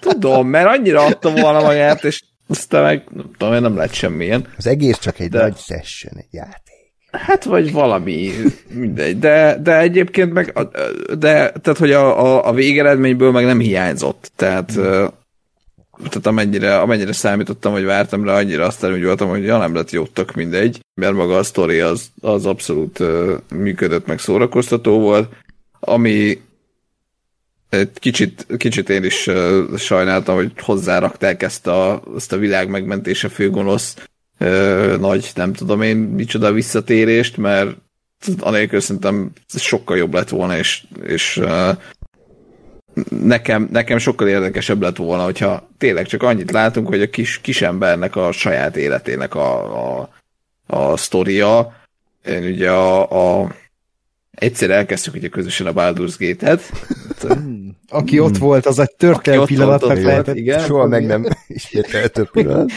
Tudom, 0.00 0.48
mert 0.48 0.68
annyira 0.68 1.04
adtam 1.04 1.34
volna 1.34 1.60
magát, 1.60 2.04
és 2.04 2.22
aztán 2.46 2.82
meg 2.82 3.08
nem 3.10 3.30
tudom, 3.38 3.62
nem 3.62 3.76
lett 3.76 3.92
semmilyen. 3.92 4.52
Az 4.56 4.66
egész 4.66 4.98
csak 4.98 5.18
egy 5.18 5.28
de... 5.28 5.40
nagy 5.40 5.56
session, 5.56 6.12
egy 6.16 6.28
játék. 6.30 6.71
Hát, 7.12 7.44
vagy 7.44 7.72
valami, 7.72 8.30
mindegy. 8.72 9.18
De, 9.18 9.58
de 9.62 9.78
egyébként 9.78 10.32
meg, 10.32 10.52
de, 11.18 11.50
tehát, 11.50 11.78
hogy 11.78 11.92
a, 11.92 12.24
a, 12.24 12.48
a 12.48 12.52
végeredményből 12.52 13.30
meg 13.30 13.44
nem 13.44 13.58
hiányzott. 13.58 14.32
Tehát, 14.36 14.76
mm. 14.78 14.82
tehát 15.96 16.26
amennyire, 16.26 16.78
amennyire 16.78 17.12
számítottam, 17.12 17.72
hogy 17.72 17.84
vártam 17.84 18.24
rá, 18.24 18.34
annyira 18.34 18.66
aztán 18.66 18.92
úgy 18.92 19.04
voltam, 19.04 19.28
hogy 19.28 19.44
ja, 19.44 19.58
nem 19.58 19.74
lett 19.74 19.90
jó, 19.90 20.06
tök 20.06 20.34
mindegy, 20.34 20.80
mert 20.94 21.14
maga 21.14 21.36
a 21.36 21.42
sztori 21.42 21.80
az, 21.80 22.10
az 22.20 22.46
abszolút 22.46 23.02
működött, 23.50 24.06
meg 24.06 24.18
szórakoztató 24.18 25.00
volt, 25.00 25.32
ami 25.80 26.40
egy 27.68 27.90
kicsit, 27.94 28.46
kicsit 28.56 28.88
én 28.88 29.04
is 29.04 29.30
sajnáltam, 29.76 30.34
hogy 30.34 30.52
hozzárakták 30.56 31.42
ezt 31.42 31.66
a, 31.66 32.02
ezt 32.16 32.32
a 32.32 32.36
világ 32.36 32.68
megmentése 32.68 33.28
főgonosz 33.28 33.96
ö, 34.42 34.96
nagy, 35.00 35.30
nem 35.34 35.52
tudom 35.52 35.82
én, 35.82 35.96
micsoda 35.96 36.52
visszatérést, 36.52 37.36
mert 37.36 37.76
anélkül 38.38 38.80
szerintem 38.80 39.32
sokkal 39.48 39.96
jobb 39.96 40.14
lett 40.14 40.28
volna, 40.28 40.56
és, 40.56 40.84
és 41.04 41.36
ö, 41.36 41.70
nekem, 43.08 43.68
nekem 43.72 43.98
sokkal 43.98 44.28
érdekesebb 44.28 44.82
lett 44.82 44.96
volna, 44.96 45.24
hogyha 45.24 45.68
tényleg 45.78 46.06
csak 46.06 46.22
annyit 46.22 46.50
látunk, 46.50 46.88
hogy 46.88 47.02
a 47.02 47.10
kis, 47.10 47.40
kis 47.40 47.62
embernek 47.62 48.16
a 48.16 48.32
saját 48.32 48.76
életének 48.76 49.34
a, 49.34 50.00
a, 50.00 50.08
a 50.66 50.96
sztoria. 50.96 51.74
Én 52.26 52.44
ugye 52.44 52.70
a, 52.70 53.40
a 53.42 53.54
egyszer 54.34 54.70
elkezdtük 54.70 55.14
ugye 55.14 55.28
közösen 55.28 55.66
a 55.66 55.72
Baldur's 55.72 56.14
Gate-et. 56.18 56.60
Hmm. 57.20 57.76
Aki 57.88 58.20
ott 58.20 58.36
volt, 58.36 58.66
az 58.66 58.78
egy 58.78 58.94
történelmi 58.96 59.46
pillanatnak 59.46 60.02
lehetett. 60.02 60.36
Igen, 60.36 60.60
Soha 60.60 60.86
meg 60.86 61.06
nem 61.06 61.26
ismételt 61.46 62.28
pillanat. 62.32 62.70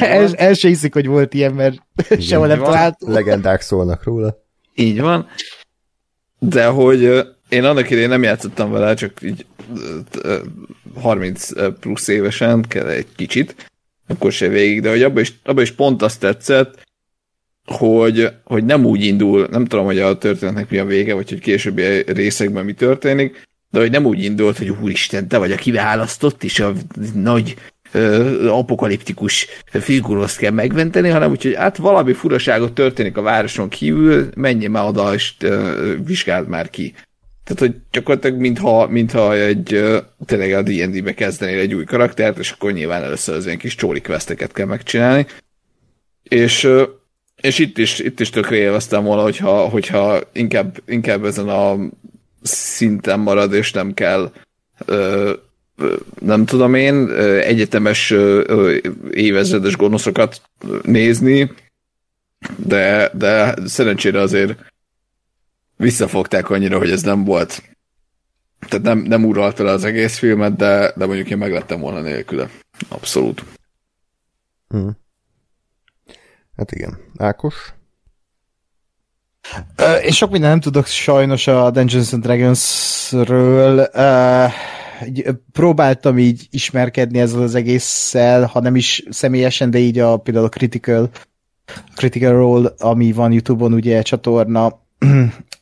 El, 0.00 0.34
el 0.34 0.54
se 0.54 0.68
hiszik, 0.68 0.92
hogy 0.92 1.06
volt 1.06 1.34
ilyen, 1.34 1.54
mert 1.54 1.76
Igen, 2.04 2.20
sehol 2.28 2.46
nem 2.46 2.58
talált. 2.58 2.96
Legendák 2.98 3.60
szólnak 3.60 4.04
róla. 4.04 4.44
Így 4.74 5.00
van. 5.00 5.26
De 6.38 6.66
hogy 6.66 7.26
én 7.48 7.64
annak 7.64 7.90
idején 7.90 8.08
nem 8.08 8.22
játszottam 8.22 8.70
vele, 8.70 8.94
csak 8.94 9.22
így 9.22 9.46
30 10.94 11.48
plusz 11.80 12.08
évesen, 12.08 12.64
kell 12.68 12.86
egy 12.86 13.06
kicsit, 13.16 13.70
akkor 14.06 14.32
se 14.32 14.48
végig, 14.48 14.80
de 14.80 14.90
hogy 14.90 15.02
abban 15.02 15.20
is, 15.22 15.40
abba 15.44 15.62
is 15.62 15.72
pont 15.72 16.02
azt 16.02 16.20
tetszett, 16.20 16.88
hogy, 17.64 18.28
hogy 18.44 18.64
nem 18.64 18.84
úgy 18.84 19.04
indul, 19.04 19.46
nem 19.50 19.64
tudom, 19.64 19.84
hogy 19.84 19.98
a 19.98 20.18
történetnek 20.18 20.70
mi 20.70 20.78
a 20.78 20.84
vége, 20.84 21.14
vagy 21.14 21.28
hogy 21.28 21.40
későbbi 21.40 22.02
részekben 22.06 22.64
mi 22.64 22.72
történik, 22.72 23.48
de 23.70 23.78
hogy 23.78 23.90
nem 23.90 24.04
úgy 24.04 24.24
indult, 24.24 24.58
hogy 24.58 24.68
úristen, 24.68 25.28
te 25.28 25.38
vagy 25.38 25.52
a 25.52 25.56
kiválasztott, 25.56 26.44
és 26.44 26.60
a 26.60 26.72
nagy 27.14 27.56
ö, 27.92 28.48
apokaliptikus 28.48 29.46
figuroszt 29.64 30.38
kell 30.38 30.50
megmenteni, 30.50 31.08
hanem 31.08 31.30
úgyhogy 31.30 31.54
hát 31.54 31.76
valami 31.76 32.12
furaságot 32.12 32.72
történik 32.72 33.16
a 33.16 33.22
városon 33.22 33.68
kívül, 33.68 34.28
menj 34.36 34.66
már 34.66 34.88
oda, 34.88 35.14
és 35.14 35.34
ö, 35.40 35.94
vizsgáld 36.04 36.48
már 36.48 36.70
ki. 36.70 36.94
Tehát, 37.44 37.72
hogy 37.72 37.80
gyakorlatilag 37.90 38.38
mintha, 38.38 38.86
mintha 38.86 39.36
egy 39.36 39.84
tényleg 40.24 40.52
a 40.52 40.62
D&D-be 40.62 41.14
kezdenél 41.14 41.58
egy 41.58 41.74
új 41.74 41.84
karaktert, 41.84 42.38
és 42.38 42.50
akkor 42.50 42.72
nyilván 42.72 43.02
először 43.02 43.34
az 43.34 43.46
ilyen 43.46 43.58
kis 43.58 43.74
csóri 43.74 44.00
kell 44.52 44.66
megcsinálni. 44.66 45.26
És 46.22 46.68
és 47.40 47.58
itt 47.58 47.78
is, 47.78 47.98
itt 47.98 48.20
is 48.20 48.30
tökre 48.30 48.56
élveztem 48.56 49.04
volna, 49.04 49.22
hogyha, 49.22 49.68
hogyha 49.68 50.20
inkább, 50.32 50.82
inkább 50.86 51.24
ezen 51.24 51.48
a 51.48 51.76
szinten 52.42 53.20
marad, 53.20 53.52
és 53.52 53.72
nem 53.72 53.94
kell 53.94 54.32
ö, 54.84 55.32
nem 56.20 56.44
tudom 56.44 56.74
én, 56.74 57.10
egyetemes 57.40 58.14
évezredes 59.10 59.76
gonoszokat 59.76 60.42
nézni, 60.82 61.52
de, 62.56 63.10
de 63.14 63.54
szerencsére 63.66 64.20
azért 64.20 64.58
visszafogták 65.76 66.50
annyira, 66.50 66.78
hogy 66.78 66.90
ez 66.90 67.02
nem 67.02 67.24
volt. 67.24 67.62
Tehát 68.68 68.84
nem, 68.84 68.98
nem 68.98 69.24
uralta 69.24 69.64
le 69.64 69.70
az 69.70 69.84
egész 69.84 70.18
filmet, 70.18 70.56
de, 70.56 70.92
de 70.96 71.06
mondjuk 71.06 71.30
én 71.30 71.38
meglettem 71.38 71.80
volna 71.80 72.00
nélküle. 72.00 72.50
Abszolút. 72.88 73.44
Hmm. 74.68 74.96
Hát 76.60 76.72
igen. 76.72 76.98
Ákos? 77.16 77.74
Uh, 79.78 80.04
én 80.04 80.10
sok 80.10 80.30
minden 80.30 80.50
nem 80.50 80.60
tudok 80.60 80.86
sajnos 80.86 81.46
a 81.46 81.70
Dungeons 81.70 82.12
and 82.12 82.22
Dragons-ről. 82.22 83.88
Uh, 83.94 84.52
próbáltam 85.52 86.18
így 86.18 86.46
ismerkedni 86.50 87.18
ezzel 87.18 87.42
az 87.42 87.54
egésszel, 87.54 88.44
ha 88.44 88.60
nem 88.60 88.76
is 88.76 89.02
személyesen, 89.10 89.70
de 89.70 89.78
így 89.78 89.98
a 89.98 90.16
például 90.16 90.44
a 90.44 90.48
Critical, 90.48 91.10
Critical 91.94 92.32
Role, 92.32 92.72
ami 92.78 93.12
van 93.12 93.32
YouTube-on, 93.32 93.72
ugye 93.72 94.02
csatorna, 94.02 94.82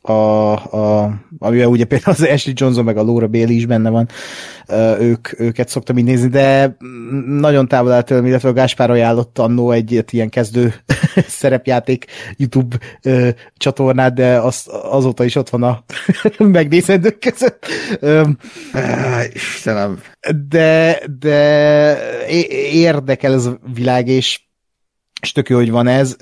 a, 0.01 0.11
a, 0.11 1.13
amivel 1.37 1.67
ugye 1.67 1.85
például 1.85 2.15
az 2.19 2.27
Ashley 2.31 2.53
Johnson 2.57 2.83
meg 2.83 2.97
a 2.97 3.03
Laura 3.03 3.27
Bailey 3.27 3.55
is 3.55 3.65
benne 3.65 3.89
van, 3.89 4.09
ők, 4.99 5.39
őket 5.39 5.69
szoktam 5.69 5.97
így 5.97 6.03
nézni, 6.03 6.27
de 6.27 6.77
nagyon 7.25 7.67
távol 7.67 7.91
áll 7.91 8.01
tőlem, 8.01 8.25
illetve 8.25 8.49
a 8.49 8.53
Gáspár 8.53 8.89
ajánlott 8.89 9.39
annó 9.39 9.71
egy 9.71 10.05
ilyen 10.09 10.29
kezdő 10.29 10.73
szerepjáték 11.39 12.05
YouTube 12.37 12.77
csatornát, 13.57 14.13
de 14.13 14.37
az, 14.37 14.69
azóta 14.83 15.23
is 15.23 15.35
ott 15.35 15.49
van 15.49 15.63
a 15.63 15.83
megnézendők 16.37 17.19
között. 17.19 17.65
Istenem. 19.33 19.99
De, 20.49 21.01
de 21.19 22.27
érdekel 22.71 23.33
ez 23.33 23.45
a 23.45 23.59
világ, 23.73 24.07
és 24.07 24.47
és 25.21 25.31
tök 25.31 25.49
jó, 25.49 25.57
hogy 25.57 25.71
van 25.71 25.87
ez. 25.87 26.15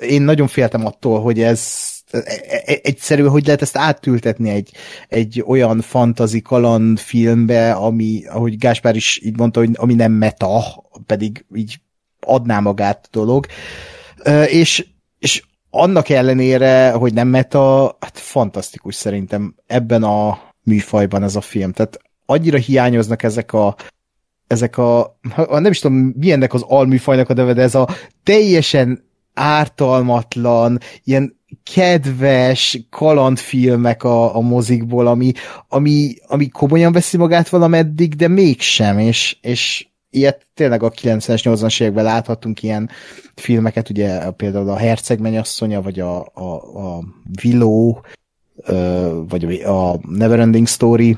Én 0.00 0.22
nagyon 0.22 0.46
féltem 0.46 0.86
attól, 0.86 1.20
hogy 1.20 1.40
ez 1.40 1.91
egyszerűen, 2.82 3.30
hogy 3.30 3.44
lehet 3.44 3.62
ezt 3.62 3.76
átültetni 3.76 4.50
egy, 4.50 4.70
egy 5.08 5.42
olyan 5.46 5.80
fantazi 5.80 6.42
kaland 6.42 6.98
filmbe, 6.98 7.72
ami, 7.72 8.22
ahogy 8.26 8.58
Gáspár 8.58 8.96
is 8.96 9.20
így 9.22 9.36
mondta, 9.36 9.60
hogy 9.60 9.70
ami 9.72 9.94
nem 9.94 10.12
meta, 10.12 10.84
pedig 11.06 11.44
így 11.54 11.80
adná 12.20 12.60
magát 12.60 13.04
a 13.04 13.08
dolog. 13.10 13.46
És, 14.46 14.86
és 15.18 15.42
annak 15.70 16.08
ellenére, 16.08 16.90
hogy 16.90 17.12
nem 17.12 17.28
meta, 17.28 17.96
hát 18.00 18.18
fantasztikus 18.18 18.94
szerintem 18.94 19.54
ebben 19.66 20.02
a 20.02 20.38
műfajban 20.62 21.22
ez 21.22 21.36
a 21.36 21.40
film. 21.40 21.72
Tehát 21.72 22.00
annyira 22.26 22.58
hiányoznak 22.58 23.22
ezek 23.22 23.52
a 23.52 23.76
ezek 24.46 24.78
a, 24.78 25.18
nem 25.48 25.70
is 25.70 25.78
tudom, 25.78 25.96
mi 25.96 26.32
ennek 26.32 26.54
az 26.54 26.62
alműfajnak 26.62 27.28
a 27.28 27.34
neve, 27.34 27.52
de 27.52 27.62
ez 27.62 27.74
a 27.74 27.88
teljesen 28.22 29.04
ártalmatlan, 29.34 30.78
ilyen 31.04 31.40
kedves 31.72 32.86
kalandfilmek 32.90 34.04
a, 34.04 34.36
a 34.36 34.40
mozikból, 34.40 35.06
ami, 35.06 35.32
ami, 35.68 36.14
ami 36.26 36.48
komolyan 36.48 36.92
veszi 36.92 37.16
magát 37.16 37.48
valameddig, 37.48 38.14
de 38.14 38.28
mégsem, 38.28 38.98
és, 38.98 39.36
és 39.40 39.86
ilyet 40.10 40.46
tényleg 40.54 40.82
a 40.82 40.90
90-es, 40.90 41.40
80-as 41.44 41.80
években 41.80 42.04
láthattunk 42.04 42.62
ilyen 42.62 42.90
filmeket, 43.34 43.90
ugye 43.90 44.30
például 44.30 44.68
a 44.68 44.76
Herceg 44.76 45.20
mennyasszonya, 45.20 45.82
vagy 45.82 46.00
a, 46.00 46.20
a, 46.34 46.54
a 46.86 47.02
Willow, 47.44 48.00
vagy 49.28 49.44
a 49.64 49.98
Neverending 50.08 50.66
Story. 50.66 51.16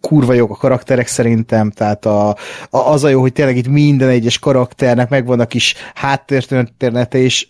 Kurva 0.00 0.32
jók 0.32 0.50
a 0.50 0.56
karakterek 0.56 1.06
szerintem, 1.06 1.70
tehát 1.70 2.06
a, 2.06 2.28
a, 2.28 2.36
az 2.70 3.04
a 3.04 3.08
jó, 3.08 3.20
hogy 3.20 3.32
tényleg 3.32 3.56
itt 3.56 3.68
minden 3.68 4.08
egyes 4.08 4.38
karakternek 4.38 5.08
megvan 5.08 5.40
a 5.40 5.46
kis 5.46 5.74
háttértörténete, 5.94 7.18
és 7.18 7.46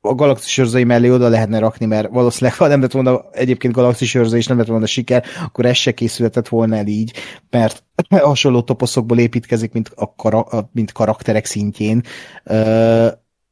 a 0.00 0.14
galaxis 0.14 0.58
őrzői 0.58 0.84
mellé 0.84 1.10
oda 1.10 1.28
lehetne 1.28 1.58
rakni, 1.58 1.86
mert 1.86 2.08
valószínűleg, 2.10 2.58
ha 2.58 2.66
nem 2.66 2.80
lett 2.80 2.92
volna 2.92 3.24
egyébként 3.32 3.74
galaxis 3.74 4.14
őrző, 4.14 4.36
és 4.36 4.46
nem 4.46 4.58
lett 4.58 4.66
volna 4.66 4.86
siker, 4.86 5.24
akkor 5.44 5.66
ez 5.66 5.76
se 5.76 5.92
készülhetett 5.92 6.48
volna 6.48 6.76
el 6.76 6.86
így, 6.86 7.12
mert 7.50 7.84
hasonló 8.10 8.62
toposzokból 8.62 9.18
építkezik, 9.18 9.72
mint, 9.72 9.90
a 9.94 10.14
kara, 10.14 10.46
mint 10.72 10.92
karakterek 10.92 11.44
szintjén. 11.44 12.02
Uh, 12.44 13.08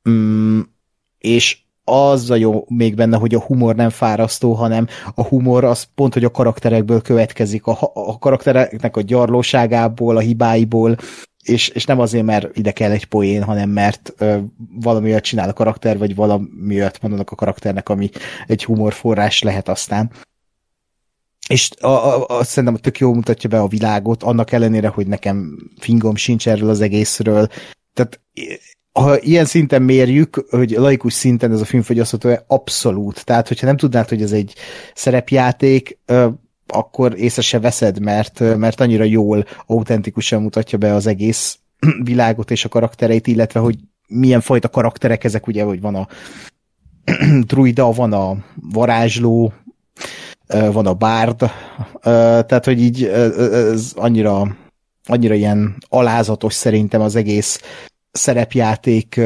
mm, 0.08 0.60
és 1.18 1.63
az 1.84 2.30
a 2.30 2.36
jó 2.36 2.64
még 2.68 2.94
benne, 2.94 3.16
hogy 3.16 3.34
a 3.34 3.40
humor 3.40 3.74
nem 3.74 3.90
fárasztó, 3.90 4.52
hanem 4.52 4.86
a 5.14 5.22
humor 5.22 5.64
az 5.64 5.86
pont, 5.94 6.12
hogy 6.12 6.24
a 6.24 6.30
karakterekből 6.30 7.02
következik, 7.02 7.66
a, 7.66 7.78
a 7.94 8.18
karaktereknek 8.18 8.96
a 8.96 9.00
gyarlóságából, 9.00 10.16
a 10.16 10.20
hibáiból, 10.20 10.96
és, 11.42 11.68
és 11.68 11.84
nem 11.84 12.00
azért, 12.00 12.24
mert 12.24 12.56
ide 12.56 12.72
kell 12.72 12.90
egy 12.90 13.04
poén, 13.04 13.42
hanem 13.42 13.70
mert 13.70 14.14
ö, 14.18 14.38
valami 14.80 15.10
olyat 15.10 15.22
csinál 15.22 15.48
a 15.48 15.52
karakter, 15.52 15.98
vagy 15.98 16.14
valami 16.14 16.74
olyat 16.74 17.02
mondanak 17.02 17.30
a 17.30 17.34
karakternek, 17.34 17.88
ami 17.88 18.10
egy 18.46 18.64
humorforrás 18.64 19.42
lehet 19.42 19.68
aztán. 19.68 20.10
És 21.48 21.70
a, 21.80 21.86
a, 21.86 22.26
a, 22.26 22.44
szerintem 22.44 22.80
tök 22.80 22.98
jó 22.98 23.14
mutatja 23.14 23.48
be 23.48 23.60
a 23.60 23.68
világot, 23.68 24.22
annak 24.22 24.52
ellenére, 24.52 24.88
hogy 24.88 25.06
nekem 25.06 25.58
fingom 25.78 26.16
sincs 26.16 26.48
erről 26.48 26.68
az 26.68 26.80
egészről. 26.80 27.48
Tehát 27.94 28.20
ha 29.00 29.20
ilyen 29.20 29.44
szinten 29.44 29.82
mérjük, 29.82 30.46
hogy 30.50 30.70
laikus 30.70 31.12
szinten 31.12 31.52
ez 31.52 31.60
a 31.60 31.64
film 31.64 31.82
fogyasztható, 31.82 32.38
abszolút. 32.46 33.24
Tehát, 33.24 33.48
hogyha 33.48 33.66
nem 33.66 33.76
tudnád, 33.76 34.08
hogy 34.08 34.22
ez 34.22 34.32
egy 34.32 34.54
szerepjáték, 34.94 35.98
akkor 36.66 37.18
észre 37.18 37.42
se 37.42 37.60
veszed, 37.60 38.00
mert, 38.00 38.56
mert 38.56 38.80
annyira 38.80 39.04
jól, 39.04 39.44
autentikusan 39.66 40.42
mutatja 40.42 40.78
be 40.78 40.94
az 40.94 41.06
egész 41.06 41.58
világot 42.02 42.50
és 42.50 42.64
a 42.64 42.68
karaktereit, 42.68 43.26
illetve 43.26 43.60
hogy 43.60 43.78
milyen 44.08 44.40
fajta 44.40 44.68
karakterek 44.68 45.24
ezek, 45.24 45.46
ugye, 45.46 45.64
hogy 45.64 45.80
van 45.80 45.94
a 45.94 46.08
druida, 47.46 47.92
van 47.92 48.12
a 48.12 48.36
varázsló, 48.72 49.52
van 50.46 50.86
a 50.86 50.94
bárd, 50.94 51.50
tehát, 52.02 52.64
hogy 52.64 52.80
így 52.80 53.04
ez 53.04 53.92
annyira, 53.94 54.56
annyira 55.04 55.34
ilyen 55.34 55.76
alázatos 55.88 56.54
szerintem 56.54 57.00
az 57.00 57.16
egész 57.16 57.60
szerepjáték 58.18 59.20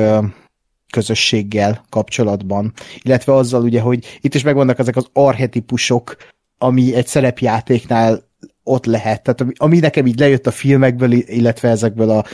közösséggel 0.92 1.84
kapcsolatban, 1.88 2.72
illetve 3.02 3.34
azzal 3.34 3.62
ugye, 3.62 3.80
hogy 3.80 4.18
itt 4.20 4.34
is 4.34 4.42
megvannak 4.42 4.78
ezek 4.78 4.96
az 4.96 5.08
arhetipusok, 5.12 6.16
ami 6.58 6.94
egy 6.94 7.06
szerepjátéknál 7.06 8.22
ott 8.62 8.86
lehet. 8.86 9.22
Tehát 9.22 9.40
ami, 9.40 9.52
ami 9.56 9.78
nekem 9.78 10.06
így 10.06 10.18
lejött 10.18 10.46
a 10.46 10.50
filmekből, 10.50 11.12
illetve 11.12 11.68
ezekből 11.68 12.10
a 12.10 12.24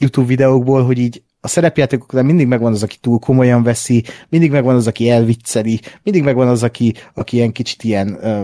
YouTube 0.00 0.26
videókból, 0.26 0.84
hogy 0.84 0.98
így 0.98 1.22
a 1.40 1.48
szerepjátékoknál 1.48 2.22
mindig 2.22 2.46
megvan 2.46 2.72
az, 2.72 2.82
aki 2.82 2.96
túl 3.00 3.18
komolyan 3.18 3.62
veszi, 3.62 4.04
mindig 4.28 4.50
megvan 4.50 4.74
az, 4.74 4.86
aki 4.86 5.10
elvicceli, 5.10 5.80
mindig 6.02 6.22
megvan 6.22 6.48
az, 6.48 6.62
aki, 6.62 6.94
aki 7.14 7.36
ilyen 7.36 7.52
kicsit 7.52 7.82
ilyen 7.84 8.18
ö, 8.24 8.42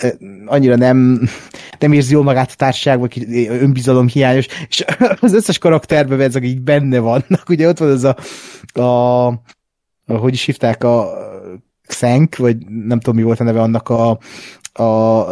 ö, 0.00 0.08
annyira 0.46 0.76
nem, 0.76 1.28
nem 1.78 1.92
érzi 1.92 2.12
jól 2.12 2.22
magát 2.22 2.50
a 2.50 2.56
társaságban, 2.56 3.08
önbizalom 3.48 4.08
hiányos, 4.08 4.46
és 4.68 4.84
az 5.20 5.32
összes 5.32 5.58
karakterben 5.58 6.20
ezek 6.20 6.44
így 6.44 6.60
benne 6.60 6.98
vannak. 6.98 7.48
Ugye 7.48 7.68
ott 7.68 7.78
van 7.78 7.90
ez 7.90 8.04
a, 8.04 8.16
a, 8.80 9.26
a 10.06 10.12
hogy 10.16 10.32
is 10.32 10.44
hívták 10.44 10.84
a 10.84 11.08
Xenk, 11.86 12.36
vagy 12.36 12.66
nem 12.66 13.00
tudom 13.00 13.16
mi 13.16 13.22
volt 13.22 13.40
a 13.40 13.44
neve 13.44 13.60
annak 13.60 13.88
a, 13.88 14.18
a 14.82 15.26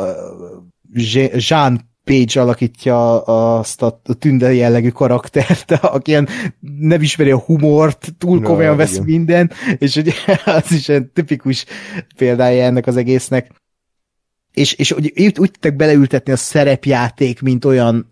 Jean 1.48 1.90
Page 2.04 2.40
alakítja 2.40 3.22
azt 3.58 3.82
a 3.82 4.00
tünde 4.18 4.52
jellegű 4.52 4.88
karaktert, 4.88 5.70
aki 5.96 6.10
ilyen 6.10 6.28
nem 6.78 7.02
ismeri 7.02 7.30
a 7.30 7.38
humort, 7.38 8.14
túl 8.18 8.38
no, 8.40 8.46
komolyan 8.46 8.76
vesz 8.76 8.92
igen. 8.92 9.04
minden, 9.04 9.50
és 9.78 9.96
ugye 9.96 10.12
az 10.44 10.72
is 10.72 10.88
egy 10.88 11.06
tipikus 11.06 11.64
példája 12.16 12.64
ennek 12.64 12.86
az 12.86 12.96
egésznek. 12.96 13.50
És, 14.52 14.72
és 14.72 14.92
úgy, 14.92 15.12
úgy 15.16 15.32
tudtak 15.32 15.74
beleültetni 15.74 16.32
a 16.32 16.36
szerepjáték, 16.36 17.40
mint 17.40 17.64
olyan 17.64 18.10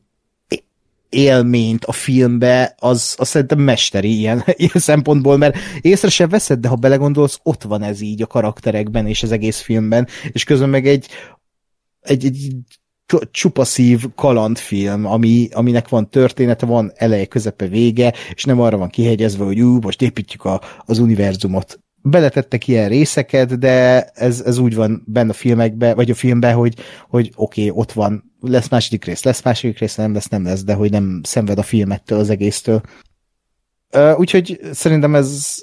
élményt 1.09 1.85
a 1.85 1.93
filmbe, 1.93 2.75
az, 2.79 3.15
az 3.19 3.29
szerintem 3.29 3.59
mesteri 3.59 4.19
ilyen, 4.19 4.45
ilyen 4.57 4.73
szempontból, 4.75 5.37
mert 5.37 5.57
észre 5.81 6.09
se 6.09 6.27
veszed, 6.27 6.59
de 6.59 6.69
ha 6.69 6.75
belegondolsz, 6.75 7.41
ott 7.43 7.63
van 7.63 7.83
ez 7.83 8.01
így 8.01 8.23
a 8.23 8.27
karakterekben 8.27 9.07
és 9.07 9.23
az 9.23 9.33
egész 9.33 9.61
filmben, 9.61 10.09
és 10.33 10.45
közben 10.45 10.69
meg 10.69 10.87
egy 10.87 11.07
egy, 12.01 12.25
egy 12.25 12.57
csupaszív 13.31 14.05
kalandfilm, 14.15 15.07
ami, 15.07 15.49
aminek 15.53 15.89
van 15.89 16.11
története, 16.11 16.67
van 16.67 16.93
eleje, 16.95 17.27
közepe, 17.27 17.67
vége, 17.67 18.13
és 18.35 18.45
nem 18.45 18.61
arra 18.61 18.77
van 18.77 18.89
kihegyezve, 18.89 19.45
hogy 19.45 19.61
ú, 19.61 19.79
most 19.81 20.03
építjük 20.03 20.45
a, 20.45 20.61
az 20.85 20.99
univerzumot. 20.99 21.79
Beletettek 22.03 22.69
ilyen 22.69 22.89
részeket, 22.89 23.59
de 23.59 24.03
ez, 24.03 24.41
ez 24.41 24.59
úgy 24.59 24.75
van 24.75 25.03
benne 25.07 25.31
a 25.31 25.35
filmekbe, 25.35 25.95
vagy 25.95 26.11
a 26.11 26.15
filmben, 26.15 26.55
hogy, 26.55 26.75
hogy 27.09 27.33
oké, 27.35 27.67
okay, 27.67 27.81
ott 27.81 27.93
van, 27.93 28.33
lesz 28.41 28.69
második 28.69 29.05
rész, 29.05 29.23
lesz 29.23 29.43
második 29.43 29.79
rész, 29.79 29.95
nem 29.95 30.15
lesz, 30.15 30.29
nem 30.29 30.45
lesz, 30.45 30.65
de 30.65 30.75
hogy 30.75 30.91
nem 30.91 31.21
szenved 31.23 31.59
a 31.59 31.63
filmettől, 31.63 32.19
az 32.19 32.31
egésztől. 32.31 32.81
Úgyhogy 34.17 34.61
szerintem 34.73 35.15
ez 35.15 35.55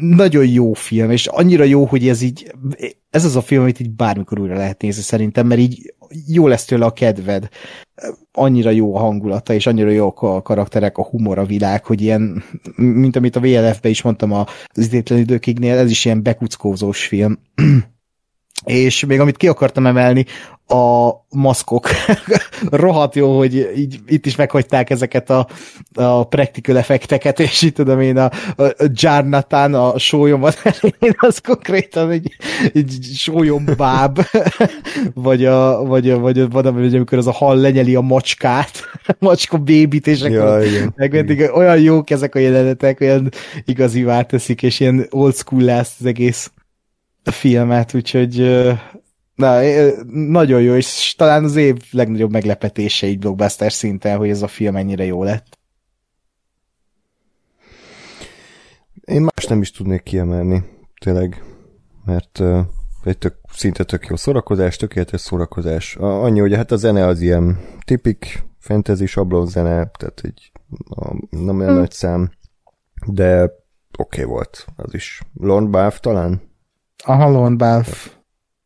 nagyon 0.00 0.46
jó 0.46 0.72
film, 0.72 1.10
és 1.10 1.26
annyira 1.26 1.64
jó, 1.64 1.84
hogy 1.84 2.08
ez 2.08 2.22
így, 2.22 2.52
ez 3.10 3.24
az 3.24 3.36
a 3.36 3.40
film, 3.40 3.62
amit 3.62 3.80
így 3.80 3.90
bármikor 3.90 4.40
újra 4.40 4.56
lehet 4.56 4.82
nézni 4.82 5.02
szerintem, 5.02 5.46
mert 5.46 5.60
így 5.60 5.94
jó 6.26 6.46
lesz 6.46 6.64
tőle 6.64 6.84
a 6.84 6.92
kedved. 6.92 7.48
Annyira 8.32 8.70
jó 8.70 8.96
a 8.96 8.98
hangulata, 8.98 9.52
és 9.52 9.66
annyira 9.66 9.90
jó 9.90 10.14
a 10.16 10.42
karakterek, 10.42 10.98
a 10.98 11.04
humor, 11.04 11.38
a 11.38 11.44
világ, 11.44 11.84
hogy 11.84 12.00
ilyen, 12.00 12.42
mint 12.76 13.16
amit 13.16 13.36
a 13.36 13.40
VLF-be 13.40 13.88
is 13.88 14.02
mondtam 14.02 14.32
az 14.32 14.46
idétlen 14.74 15.18
időkignél, 15.18 15.78
ez 15.78 15.90
is 15.90 16.04
ilyen 16.04 16.22
bekuckózós 16.22 17.06
film. 17.06 17.38
És 18.64 19.04
még 19.04 19.20
amit 19.20 19.36
ki 19.36 19.48
akartam 19.48 19.86
emelni, 19.86 20.26
a 20.68 21.10
maszkok. 21.30 21.88
Rohadt 22.70 23.14
jó, 23.14 23.36
hogy 23.36 23.70
így, 23.76 24.00
itt 24.06 24.26
is 24.26 24.36
meghagyták 24.36 24.90
ezeket 24.90 25.30
a, 25.30 25.46
a 25.94 26.26
practical 26.26 26.78
effekteket, 26.78 27.40
és 27.40 27.62
itt 27.62 27.74
tudom 27.74 28.00
én, 28.00 28.16
a, 28.16 28.30
a, 28.56 28.62
a 28.62 28.90
Jarnatán, 28.92 29.74
a 29.74 29.98
sólyom 29.98 30.42
az 30.42 30.58
elején, 30.64 31.16
az 31.16 31.38
konkrétan 31.38 32.10
egy, 32.10 32.36
egy 32.74 32.98
sólyom 33.14 33.64
báb, 33.76 34.20
vagy 35.14 35.44
a, 35.44 35.84
vagy 35.84 36.10
a, 36.10 36.18
vagy 36.18 36.40
a, 36.40 36.48
vagy 36.48 36.72
vagy 36.72 36.94
amikor 36.94 37.18
az 37.18 37.26
a 37.26 37.32
hal 37.32 37.56
lenyeli 37.56 37.94
a 37.94 38.00
macskát, 38.00 38.70
a 39.06 39.14
macska 39.18 39.58
bébit, 39.58 40.06
és 40.06 40.20
akkor 40.20 40.64
ja, 40.64 40.92
megmentik, 40.96 41.56
olyan 41.56 41.80
jók 41.80 42.10
ezek 42.10 42.34
a 42.34 42.38
jelenetek, 42.38 43.00
olyan 43.00 43.28
igazivá 43.64 44.22
teszik, 44.22 44.62
és 44.62 44.80
ilyen 44.80 45.06
old 45.10 45.34
school 45.34 45.62
lesz 45.62 45.94
az 46.00 46.06
egész 46.06 46.50
filmet, 47.30 47.94
úgyhogy 47.94 48.64
Na, 49.36 49.60
nagyon 50.12 50.62
jó, 50.62 50.74
és 50.74 51.14
talán 51.16 51.44
az 51.44 51.56
év 51.56 51.76
legnagyobb 51.90 52.30
meglepetése 52.30 53.06
így 53.06 53.18
blockbuster 53.18 53.72
szinten, 53.72 54.16
hogy 54.16 54.28
ez 54.28 54.42
a 54.42 54.48
film 54.48 54.76
ennyire 54.76 55.04
jó 55.04 55.22
lett. 55.22 55.58
Én 59.04 59.20
más 59.20 59.46
nem 59.48 59.60
is 59.60 59.70
tudnék 59.70 60.02
kiemelni, 60.02 60.64
tényleg, 61.00 61.42
mert 62.04 62.38
uh, 62.38 62.58
egy 63.04 63.18
tök, 63.18 63.34
szinte 63.52 63.84
tök 63.84 64.06
jó 64.06 64.16
szórakozás, 64.16 64.76
tökéletes 64.76 65.20
szórakozás. 65.20 65.96
A, 65.96 66.22
annyi, 66.22 66.40
hogy 66.40 66.54
hát 66.54 66.70
a 66.70 66.76
zene 66.76 67.06
az 67.06 67.20
ilyen 67.20 67.58
tipik 67.84 68.44
fantasy 68.58 69.06
sablon 69.06 69.46
zene, 69.46 69.90
tehát 69.98 70.20
egy 70.22 70.52
a, 70.88 71.14
nem 71.30 71.58
olyan 71.58 71.70
hmm. 71.70 71.78
nagy 71.78 71.92
szám, 71.92 72.30
de 73.06 73.42
oké 73.98 74.20
okay 74.20 74.24
volt 74.24 74.66
az 74.76 74.94
is. 74.94 75.22
Lon 75.34 75.70
Balf 75.70 76.00
talán? 76.00 76.40
Aha, 77.04 77.28
Lon 77.30 77.56
Balf. 77.56 78.16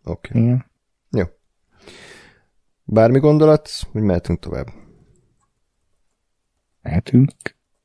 Oké. 0.04 0.28
Okay. 0.30 0.42
Igen. 0.42 0.64
Jó. 1.10 1.24
Bármi 2.84 3.18
gondolat, 3.18 3.70
hogy 3.92 4.02
mehetünk 4.02 4.38
tovább? 4.38 4.66
Mehetünk. 6.82 7.30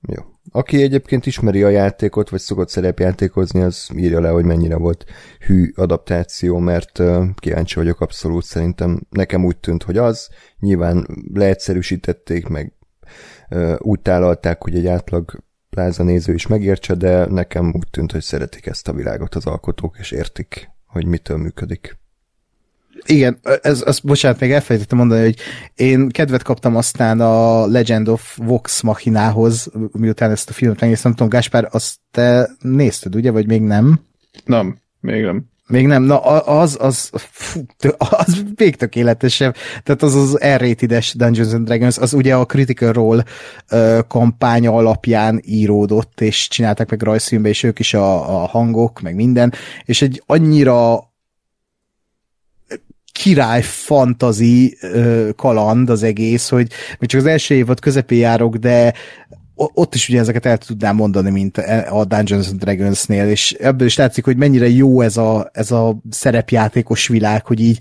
Jó. 0.02 0.24
Aki 0.52 0.82
egyébként 0.82 1.26
ismeri 1.26 1.64
a 1.64 1.70
játékot, 1.70 2.30
vagy 2.30 2.40
szokott 2.40 2.70
szerepjátékozni, 2.70 3.62
az 3.62 3.90
írja 3.96 4.20
le, 4.20 4.30
hogy 4.30 4.46
mennyire 4.46 4.76
volt 4.76 5.06
hű 5.40 5.72
adaptáció, 5.76 6.58
mert 6.58 7.02
kíváncsi 7.36 7.76
vagyok 7.76 8.02
abszolút, 8.02 8.44
szerintem 8.44 9.02
nekem 9.10 9.46
úgy 9.46 9.58
tűnt, 9.58 9.84
hogy 9.84 9.98
az. 9.98 10.30
Nyilván 10.60 11.08
leegyszerűsítették, 11.34 12.48
meg 12.48 12.74
úgy 13.78 14.02
tálalták, 14.02 14.64
hogy 14.64 14.76
egy 14.76 14.88
átlag 14.88 15.44
pláza 15.76 16.04
néző 16.04 16.34
is 16.34 16.48
megértse, 16.48 16.94
de 16.94 17.26
nekem 17.26 17.74
úgy 17.76 17.88
tűnt, 17.92 18.12
hogy 18.12 18.22
szeretik 18.22 18.66
ezt 18.66 18.88
a 18.88 18.94
világot 18.94 19.36
az 19.36 19.46
alkotók, 19.46 19.98
és 20.00 20.12
értik, 20.12 20.70
hogy 20.86 21.06
mitől 21.06 21.38
működik. 21.38 21.98
Igen, 23.06 23.40
ez, 23.62 23.82
ez, 23.82 24.00
bocsánat, 24.00 24.40
még 24.40 24.52
elfelejtettem 24.52 24.98
mondani, 24.98 25.22
hogy 25.22 25.38
én 25.76 26.10
kedvet 26.10 26.44
kaptam 26.44 26.76
aztán 26.76 27.20
a 27.22 27.66
Legend 27.68 28.08
of 28.08 28.38
Vox 28.38 28.82
Machinához, 28.82 29.72
miután 29.92 30.32
ezt 30.32 30.50
a 30.50 30.54
filmet 30.54 30.80
megnéztem, 30.80 31.06
nem 31.06 31.16
tudom, 31.16 31.30
Gáspár, 31.30 31.68
azt 31.72 31.96
te 32.12 32.50
nézted, 32.60 33.16
ugye, 33.16 33.32
vagy 33.32 33.48
még 33.48 33.62
nem? 33.62 34.00
Nem, 34.46 34.78
még 35.00 35.24
nem. 35.24 35.46
Még 35.68 35.86
nem, 35.88 36.04
na 36.04 36.20
az, 36.20 36.78
az, 36.80 37.10
fú, 37.14 37.62
az 37.98 38.44
még 38.56 38.76
tökéletesebb. 38.76 39.56
Tehát 39.84 40.02
az 40.04 40.16
az 40.16 40.38
r 40.58 40.76
Dungeons 41.14 41.54
and 41.54 41.66
Dragons, 41.66 41.98
az 41.98 42.14
ugye 42.14 42.36
a 42.36 42.46
Critical 42.46 42.92
Role 42.92 43.24
kampánya 44.08 44.72
alapján 44.72 45.42
íródott, 45.46 46.22
és 46.22 46.48
csinálták 46.48 46.90
meg 46.90 47.02
rajzfilmbe, 47.02 47.50
és 47.50 47.64
ők 47.64 47.80
is 47.80 47.94
a, 47.94 48.42
a 48.42 48.48
hangok, 48.48 49.02
meg 49.02 49.16
minden, 49.16 49.54
és 49.86 50.02
egy 50.02 50.24
annyira 50.26 51.14
király 53.12 53.62
fantazi 53.62 54.78
kaland 55.36 55.90
az 55.90 56.04
egész, 56.04 56.50
hogy 56.50 56.68
még 57.00 57.10
csak 57.10 57.20
az 57.20 57.26
első 57.26 57.56
évad 57.56 57.80
közepén 57.80 58.20
járok, 58.20 58.56
de 58.56 58.94
ott 59.56 59.96
is 59.96 60.10
ugye 60.10 60.20
ezeket 60.20 60.46
el 60.46 60.58
tudnám 60.58 60.96
mondani, 60.96 61.30
mint 61.30 61.58
a 61.90 62.06
Dungeons 62.06 62.48
and 62.48 62.60
Dragons-nél, 62.60 63.28
és 63.28 63.52
ebből 63.52 63.88
is 63.88 63.98
látszik, 63.98 64.26
hogy 64.26 64.38
mennyire 64.38 64.70
jó 64.70 65.02
ez 65.02 65.18
a, 65.18 65.50
ez 65.54 65.72
a 65.72 65.98
szerepjátékos 66.10 67.08
világ, 67.08 67.46
hogy 67.46 67.60
így 67.60 67.80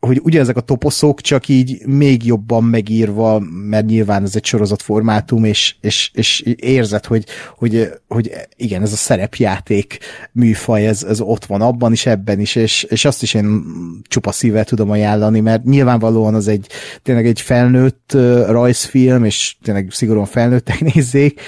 hogy 0.00 0.20
ugyanezek 0.22 0.56
a 0.56 0.60
toposzok, 0.60 1.20
csak 1.20 1.48
így 1.48 1.86
még 1.86 2.24
jobban 2.24 2.64
megírva, 2.64 3.38
mert 3.68 3.86
nyilván 3.86 4.22
ez 4.22 4.36
egy 4.36 4.44
sorozat 4.44 4.82
formátum, 4.82 5.44
és, 5.44 5.76
és, 5.80 6.10
és 6.14 6.40
érzed, 6.56 7.04
hogy, 7.04 7.24
hogy, 7.56 7.88
hogy 8.08 8.32
igen, 8.56 8.82
ez 8.82 8.92
a 8.92 8.96
szerepjáték 8.96 9.98
műfaj, 10.32 10.86
ez, 10.86 11.02
ez 11.02 11.20
ott 11.20 11.44
van 11.44 11.60
abban 11.60 11.92
is, 11.92 12.06
ebben 12.06 12.40
is, 12.40 12.54
és, 12.54 12.82
és 12.82 13.04
azt 13.04 13.22
is 13.22 13.34
én 13.34 13.62
csupa 14.08 14.32
szívvel 14.32 14.64
tudom 14.64 14.90
ajánlani, 14.90 15.40
mert 15.40 15.64
nyilvánvalóan 15.64 16.34
az 16.34 16.48
egy 16.48 16.68
tényleg 17.02 17.26
egy 17.26 17.40
felnőtt 17.40 18.12
rajzfilm, 18.46 19.24
és 19.24 19.56
tényleg 19.62 19.90
szigorúan 19.90 20.26
felnőttek 20.26 20.80
nézzék, 20.94 21.40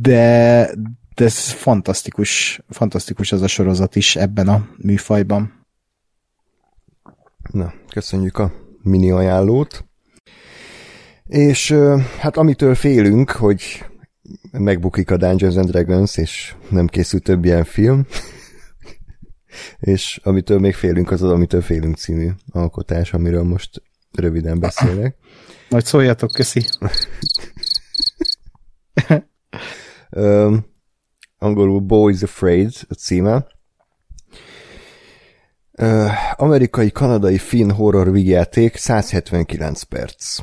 de, 0.00 0.70
de 1.14 1.24
ez 1.24 1.50
fantasztikus, 1.50 2.60
fantasztikus 2.68 3.32
az 3.32 3.42
a 3.42 3.48
sorozat 3.48 3.96
is 3.96 4.16
ebben 4.16 4.48
a 4.48 4.68
műfajban. 4.76 5.63
Na, 7.54 7.72
köszönjük 7.88 8.38
a 8.38 8.52
mini 8.82 9.10
ajánlót. 9.10 9.84
És 11.24 11.74
hát 12.18 12.36
amitől 12.36 12.74
félünk, 12.74 13.30
hogy 13.30 13.84
megbukik 14.52 15.10
a 15.10 15.16
Dungeons 15.16 15.56
and 15.56 15.70
Dragons, 15.70 16.16
és 16.16 16.54
nem 16.70 16.86
készül 16.86 17.20
több 17.20 17.44
ilyen 17.44 17.64
film, 17.64 18.06
és 19.78 20.20
amitől 20.22 20.58
még 20.58 20.74
félünk, 20.74 21.10
az 21.10 21.22
az 21.22 21.30
Amitől 21.30 21.62
félünk 21.62 21.96
című 21.96 22.30
alkotás, 22.50 23.12
amiről 23.12 23.42
most 23.42 23.82
röviden 24.12 24.58
beszélek. 24.58 25.16
Majd 25.70 25.84
szóljatok, 25.84 26.30
köszi. 26.32 26.64
um, 30.10 30.66
angolul 31.38 31.80
Boys 31.80 32.22
Afraid 32.22 32.72
a 32.88 32.94
címe, 32.94 33.46
Uh, 35.82 36.10
amerikai, 36.36 36.90
kanadai, 36.90 37.38
finn 37.38 37.70
horror 37.70 38.10
vigyáték 38.10 38.76
179 38.76 39.82
perc. 39.82 40.38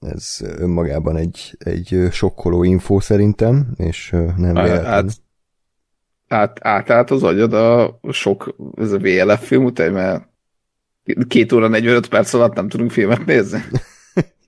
Ez 0.00 0.40
önmagában 0.40 1.16
egy, 1.16 1.56
egy 1.58 2.08
sokkoló 2.10 2.62
info 2.62 3.00
szerintem, 3.00 3.74
és 3.76 4.10
nem 4.36 4.54
véletlen. 4.54 4.84
Át, 4.84 5.12
át, 6.28 6.58
át, 6.62 6.90
át 6.90 7.10
az 7.10 7.22
agyad 7.22 7.52
a 7.52 7.98
sok, 8.10 8.56
ez 8.76 8.92
a 8.92 8.98
VLF 8.98 9.46
film 9.46 9.64
után, 9.64 9.92
mert 9.92 10.24
két 11.28 11.52
óra 11.52 11.68
45 11.68 12.08
perc 12.08 12.34
alatt 12.34 12.54
nem 12.54 12.68
tudunk 12.68 12.90
filmet 12.90 13.24
nézni. 13.24 13.60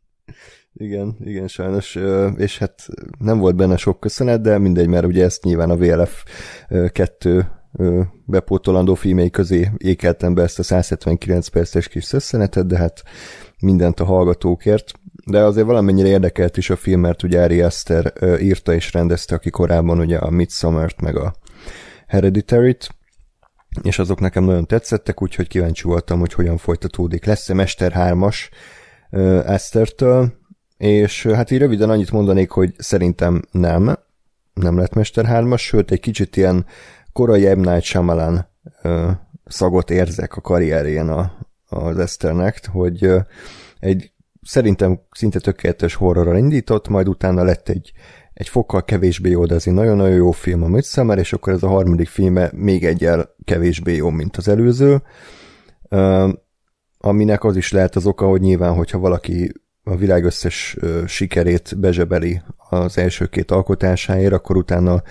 igen, 0.72 1.16
igen, 1.20 1.49
sajnos, 1.49 1.99
és 2.36 2.59
hát 2.59 2.86
nem 3.18 3.38
volt 3.38 3.57
benne 3.57 3.76
sok 3.76 4.01
köszönet, 4.01 4.40
de 4.40 4.59
mindegy, 4.59 4.88
mert 4.88 5.07
ugye 5.07 5.24
ezt 5.24 5.45
nyilván 5.45 5.70
a 5.70 5.76
VLF 5.76 6.24
2 6.92 7.47
bepótolandó 8.25 8.95
filmei 8.95 9.31
közé 9.31 9.70
ékeltem 9.77 10.35
be 10.35 10.43
ezt 10.43 10.59
a 10.59 10.62
179 10.62 11.49
perces 11.49 11.89
kis 11.89 12.05
szösszenetet, 12.05 12.66
de 12.66 12.77
hát 12.77 13.03
mindent 13.61 14.01
a 14.01 14.05
hallgatókért. 14.05 14.93
De 15.27 15.43
azért 15.43 15.66
valamennyire 15.66 16.09
érdekelt 16.09 16.57
is 16.57 16.70
a 16.70 16.77
film, 16.77 17.01
mert 17.01 17.22
ugye 17.22 17.43
Ari 17.43 17.61
Aster 17.61 18.12
írta 18.41 18.75
és 18.75 18.93
rendezte, 18.93 19.35
aki 19.35 19.51
korábban 19.51 19.99
ugye 19.99 20.18
a 20.18 20.31
Midsommar-t 20.31 21.01
meg 21.01 21.16
a 21.16 21.35
Hereditary-t, 22.07 22.95
és 23.83 23.99
azok 23.99 24.20
nekem 24.20 24.45
nagyon 24.45 24.66
tetszettek, 24.66 25.22
úgyhogy 25.22 25.49
kíváncsi 25.49 25.83
voltam, 25.83 26.18
hogy 26.18 26.33
hogyan 26.33 26.57
folytatódik. 26.57 27.25
Lesz-e 27.25 27.55
Mester 27.55 27.93
3-as 27.97 28.37
Esztertől, 29.47 30.33
és 30.77 31.27
hát 31.27 31.51
így 31.51 31.59
röviden 31.59 31.91
annyit 31.91 32.11
mondanék, 32.11 32.51
hogy 32.51 32.75
szerintem 32.79 33.43
nem, 33.51 33.99
nem 34.55 34.79
lett 34.79 34.95
Mester 34.95 35.25
3-as, 35.29 35.61
sőt 35.61 35.91
egy 35.91 36.01
kicsit 36.01 36.37
ilyen 36.37 36.66
korai 37.14 37.54
M. 37.54 37.60
Night 37.60 37.82
Shyamalan 37.82 38.48
szagot 39.44 39.90
érzek 39.90 40.36
a 40.36 40.40
karrierjén 40.40 41.08
a, 41.08 41.32
az 41.68 41.98
Eszternek, 41.98 42.68
hogy 42.72 43.10
egy 43.78 44.12
szerintem 44.42 45.00
szinte 45.10 45.38
tökéletes 45.38 45.94
horrorral 45.94 46.36
indított, 46.36 46.88
majd 46.88 47.08
utána 47.08 47.42
lett 47.42 47.68
egy, 47.68 47.92
egy 48.34 48.48
fokkal 48.48 48.84
kevésbé 48.84 49.30
jó, 49.30 49.44
de 49.44 49.54
egy 49.54 49.72
nagyon-nagyon 49.72 50.16
jó 50.16 50.30
film 50.30 50.62
a 50.62 50.68
Midsommar, 50.68 51.18
és 51.18 51.32
akkor 51.32 51.52
ez 51.52 51.62
a 51.62 51.68
harmadik 51.68 52.08
filme 52.08 52.50
még 52.52 52.84
egyel 52.84 53.34
kevésbé 53.44 53.94
jó, 53.94 54.10
mint 54.10 54.36
az 54.36 54.48
előző, 54.48 55.02
aminek 56.98 57.44
az 57.44 57.56
is 57.56 57.72
lehet 57.72 57.96
az 57.96 58.06
oka, 58.06 58.26
hogy 58.26 58.40
nyilván, 58.40 58.74
hogyha 58.74 58.98
valaki 58.98 59.52
a 59.84 59.96
világ 59.96 60.24
összes 60.24 60.76
sikerét 61.06 61.78
bezsebeli 61.78 62.42
az 62.68 62.98
első 62.98 63.26
két 63.26 63.50
alkotásáért, 63.50 64.32
akkor 64.32 64.56
utána 64.56 65.02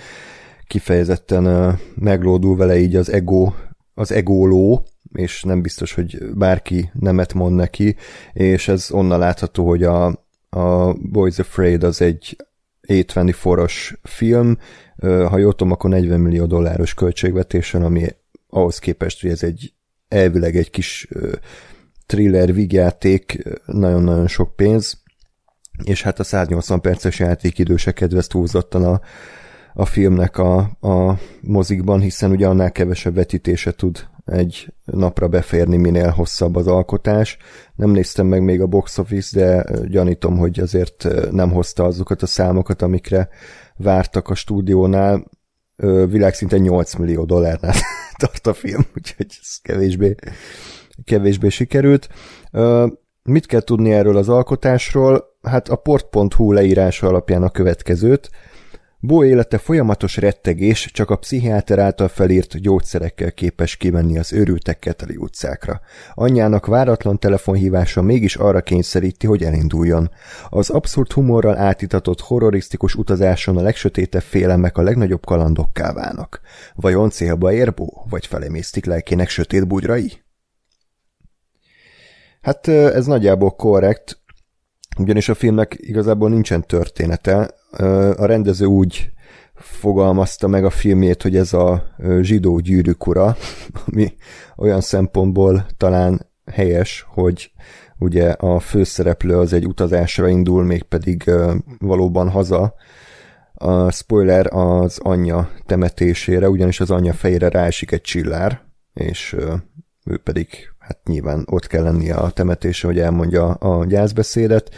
kifejezetten 0.67 1.77
meglódul 1.95 2.55
vele 2.55 2.77
így 2.77 2.95
az 2.95 3.11
ego, 3.11 3.53
az 3.93 4.11
ególó, 4.11 4.85
és 5.13 5.43
nem 5.43 5.61
biztos, 5.61 5.93
hogy 5.93 6.17
bárki 6.33 6.89
nemet 6.93 7.33
mond 7.33 7.55
neki, 7.55 7.95
és 8.33 8.67
ez 8.67 8.91
onnan 8.91 9.19
látható, 9.19 9.67
hogy 9.67 9.83
a, 9.83 10.05
a 10.49 10.93
Boys 10.93 11.39
Afraid 11.39 11.83
az 11.83 12.01
egy 12.01 12.35
A24-os 12.87 13.93
film, 14.03 14.57
ha 15.01 15.37
jól 15.37 15.51
tudom, 15.51 15.71
akkor 15.71 15.89
40 15.89 16.19
millió 16.19 16.45
dolláros 16.45 16.93
költségvetésen, 16.93 17.83
ami 17.83 18.07
ahhoz 18.49 18.79
képest, 18.79 19.21
hogy 19.21 19.31
ez 19.31 19.43
egy 19.43 19.73
elvileg 20.07 20.55
egy 20.55 20.69
kis 20.69 21.07
thriller 22.05 22.53
vígjáték, 22.53 23.43
nagyon-nagyon 23.65 24.27
sok 24.27 24.55
pénz, 24.55 25.01
és 25.83 26.01
hát 26.01 26.19
a 26.19 26.23
180 26.23 26.81
perces 26.81 27.19
játékidő 27.19 27.75
se 27.75 27.91
kedvez 27.91 28.27
túlzottan 28.27 28.83
a, 28.83 29.01
a 29.73 29.85
filmnek 29.85 30.37
a, 30.37 30.57
a 30.81 31.17
mozikban, 31.41 31.99
hiszen 31.99 32.31
ugye 32.31 32.47
annál 32.47 32.71
kevesebb 32.71 33.15
vetítése 33.15 33.71
tud 33.71 34.07
egy 34.25 34.73
napra 34.85 35.27
beférni, 35.27 35.77
minél 35.77 36.09
hosszabb 36.09 36.55
az 36.55 36.67
alkotás. 36.67 37.37
Nem 37.75 37.89
néztem 37.89 38.27
meg 38.27 38.43
még 38.43 38.61
a 38.61 38.67
box 38.67 38.97
office, 38.97 39.39
de 39.39 39.65
gyanítom, 39.87 40.37
hogy 40.37 40.59
azért 40.59 41.07
nem 41.31 41.51
hozta 41.51 41.83
azokat 41.83 42.21
a 42.21 42.25
számokat, 42.25 42.81
amikre 42.81 43.29
vártak 43.75 44.29
a 44.29 44.35
stúdiónál. 44.35 45.25
Világszinten 46.07 46.59
8 46.59 46.95
millió 46.95 47.25
dollárnál 47.25 47.73
tart 48.17 48.47
a 48.47 48.53
film, 48.53 48.85
úgyhogy 48.95 49.27
ez 49.41 49.57
kevésbé, 49.61 50.15
kevésbé 51.03 51.49
sikerült. 51.49 52.09
Mit 53.23 53.45
kell 53.45 53.61
tudni 53.61 53.91
erről 53.91 54.17
az 54.17 54.29
alkotásról? 54.29 55.37
Hát 55.41 55.69
a 55.69 55.75
port.hu 55.75 56.51
leírása 56.51 57.07
alapján 57.07 57.43
a 57.43 57.49
következőt– 57.49 58.29
Bó 59.05 59.23
élete 59.23 59.57
folyamatos 59.57 60.17
rettegés, 60.17 60.89
csak 60.93 61.09
a 61.09 61.15
pszichiáter 61.15 61.79
által 61.79 62.07
felírt 62.07 62.61
gyógyszerekkel 62.61 63.31
képes 63.31 63.75
kimenni 63.75 64.17
az 64.17 64.33
őrültek 64.33 64.79
keteli 64.79 65.15
utcákra. 65.15 65.81
Anyjának 66.13 66.65
váratlan 66.65 67.19
telefonhívása 67.19 68.01
mégis 68.01 68.35
arra 68.35 68.61
kényszeríti, 68.61 69.27
hogy 69.27 69.43
elinduljon. 69.43 70.11
Az 70.49 70.69
abszurd 70.69 71.11
humorral 71.11 71.57
átitatott 71.57 72.21
horrorisztikus 72.21 72.95
utazáson 72.95 73.57
a 73.57 73.61
legsötétebb 73.61 74.21
félemek 74.21 74.77
a 74.77 74.81
legnagyobb 74.81 75.25
kalandokká 75.25 75.93
válnak. 75.93 76.41
Vajon 76.75 77.09
célba 77.09 77.53
ér 77.53 77.73
Bó, 77.73 78.05
vagy 78.09 78.25
felemésztik 78.25 78.85
lelkének 78.85 79.29
sötét 79.29 79.67
bugyrai? 79.67 80.11
Hát 82.41 82.67
ez 82.67 83.05
nagyjából 83.05 83.51
korrekt, 83.51 84.21
ugyanis 84.97 85.29
a 85.29 85.33
filmnek 85.33 85.75
igazából 85.79 86.29
nincsen 86.29 86.67
története. 86.67 87.61
A 88.17 88.25
rendező 88.25 88.65
úgy 88.65 89.11
fogalmazta 89.55 90.47
meg 90.47 90.65
a 90.65 90.69
filmét, 90.69 91.21
hogy 91.21 91.35
ez 91.35 91.53
a 91.53 91.95
zsidó 92.21 92.59
gyűrűk 92.59 93.07
ura, 93.07 93.35
ami 93.85 94.13
olyan 94.55 94.81
szempontból 94.81 95.65
talán 95.77 96.31
helyes, 96.51 97.05
hogy 97.07 97.51
ugye 97.99 98.29
a 98.29 98.59
főszereplő 98.59 99.37
az 99.37 99.53
egy 99.53 99.65
utazásra 99.65 100.27
indul, 100.27 100.63
mégpedig 100.63 101.31
valóban 101.79 102.29
haza. 102.29 102.73
A 103.53 103.91
spoiler 103.91 104.47
az 104.53 104.99
anyja 105.01 105.49
temetésére, 105.65 106.49
ugyanis 106.49 106.79
az 106.79 106.91
anyja 106.91 107.13
fejére 107.13 107.49
ráesik 107.49 107.91
egy 107.91 108.01
csillár, 108.01 108.61
és 108.93 109.35
ő 110.05 110.17
pedig 110.17 110.47
hát 110.79 110.99
nyilván 111.05 111.45
ott 111.45 111.67
kell 111.67 111.83
lennie 111.83 112.15
a 112.15 112.31
temetése, 112.31 112.87
hogy 112.87 112.99
elmondja 112.99 113.49
a 113.49 113.85
gyászbeszédet. 113.85 114.69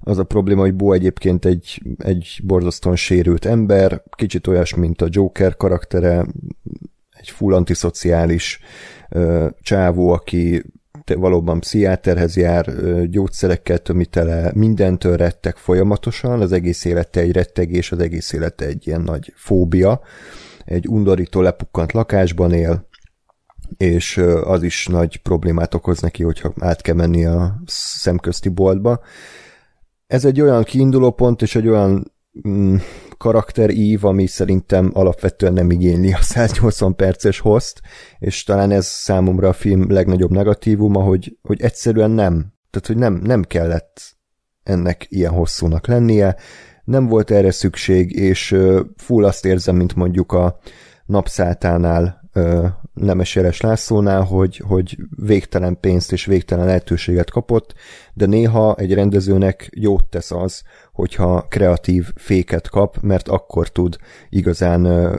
Az 0.00 0.18
a 0.18 0.24
probléma, 0.24 0.60
hogy 0.60 0.74
Bo 0.74 0.92
egyébként 0.92 1.44
egy, 1.44 1.82
egy 1.98 2.40
borzasztóan 2.42 2.96
sérült 2.96 3.44
ember, 3.44 4.02
kicsit 4.16 4.46
olyas, 4.46 4.74
mint 4.74 5.02
a 5.02 5.08
Joker 5.10 5.56
karaktere, 5.56 6.26
egy 7.10 7.30
full 7.30 7.54
antiszociális 7.54 8.60
ö, 9.08 9.48
csávó, 9.60 10.10
aki 10.12 10.62
valóban 11.14 11.60
pszichiáterhez 11.60 12.36
jár, 12.36 12.66
gyógyszerekkel 13.08 13.78
tömítele, 13.78 14.50
mindentől 14.54 15.16
rettek 15.16 15.56
folyamatosan, 15.56 16.40
az 16.40 16.52
egész 16.52 16.84
élete 16.84 17.20
egy 17.20 17.32
rettegés, 17.32 17.92
az 17.92 17.98
egész 17.98 18.32
élete 18.32 18.66
egy 18.66 18.86
ilyen 18.86 19.00
nagy 19.00 19.32
fóbia, 19.36 20.00
egy 20.64 20.88
undorító 20.88 21.40
lepukkant 21.40 21.92
lakásban 21.92 22.52
él, 22.52 22.88
és 23.76 24.16
az 24.42 24.62
is 24.62 24.86
nagy 24.86 25.16
problémát 25.16 25.74
okoz 25.74 26.00
neki, 26.00 26.22
hogyha 26.22 26.52
át 26.58 26.80
kell 26.82 26.94
menni 26.94 27.24
a 27.24 27.60
szemközti 27.66 28.48
boltba. 28.48 29.00
Ez 30.10 30.24
egy 30.24 30.40
olyan 30.40 30.62
kiinduló 30.62 31.10
pont, 31.10 31.42
és 31.42 31.54
egy 31.54 31.68
olyan 31.68 32.12
mm, 32.48 32.76
karakterív, 33.18 34.04
ami 34.04 34.26
szerintem 34.26 34.90
alapvetően 34.92 35.52
nem 35.52 35.70
igényli 35.70 36.12
a 36.12 36.22
180 36.22 36.96
perces 36.96 37.38
host, 37.38 37.80
és 38.18 38.44
talán 38.44 38.70
ez 38.70 38.86
számomra 38.86 39.48
a 39.48 39.52
film 39.52 39.90
legnagyobb 39.92 40.30
negatívuma, 40.30 41.02
hogy, 41.02 41.38
hogy 41.42 41.60
egyszerűen 41.60 42.10
nem. 42.10 42.52
Tehát, 42.70 42.86
hogy 42.86 42.96
nem, 42.96 43.14
nem 43.14 43.42
kellett 43.42 44.16
ennek 44.62 45.06
ilyen 45.08 45.32
hosszúnak 45.32 45.86
lennie, 45.86 46.36
nem 46.84 47.06
volt 47.06 47.30
erre 47.30 47.50
szükség, 47.50 48.10
és 48.10 48.56
full 48.96 49.24
azt 49.24 49.44
érzem, 49.46 49.76
mint 49.76 49.94
mondjuk 49.94 50.32
a 50.32 50.58
napszátánál 51.06 52.19
Nemes 52.94 53.34
Jeles 53.34 53.60
Lászlónál, 53.60 54.22
hogy, 54.22 54.56
hogy 54.56 54.96
végtelen 55.16 55.80
pénzt 55.80 56.12
és 56.12 56.24
végtelen 56.24 56.66
lehetőséget 56.66 57.30
kapott, 57.30 57.74
de 58.14 58.26
néha 58.26 58.74
egy 58.74 58.94
rendezőnek 58.94 59.70
jót 59.74 60.04
tesz 60.04 60.30
az, 60.30 60.62
hogyha 60.92 61.46
kreatív 61.48 62.12
féket 62.14 62.68
kap, 62.68 62.98
mert 63.00 63.28
akkor 63.28 63.68
tud 63.68 63.96
igazán 64.28 65.12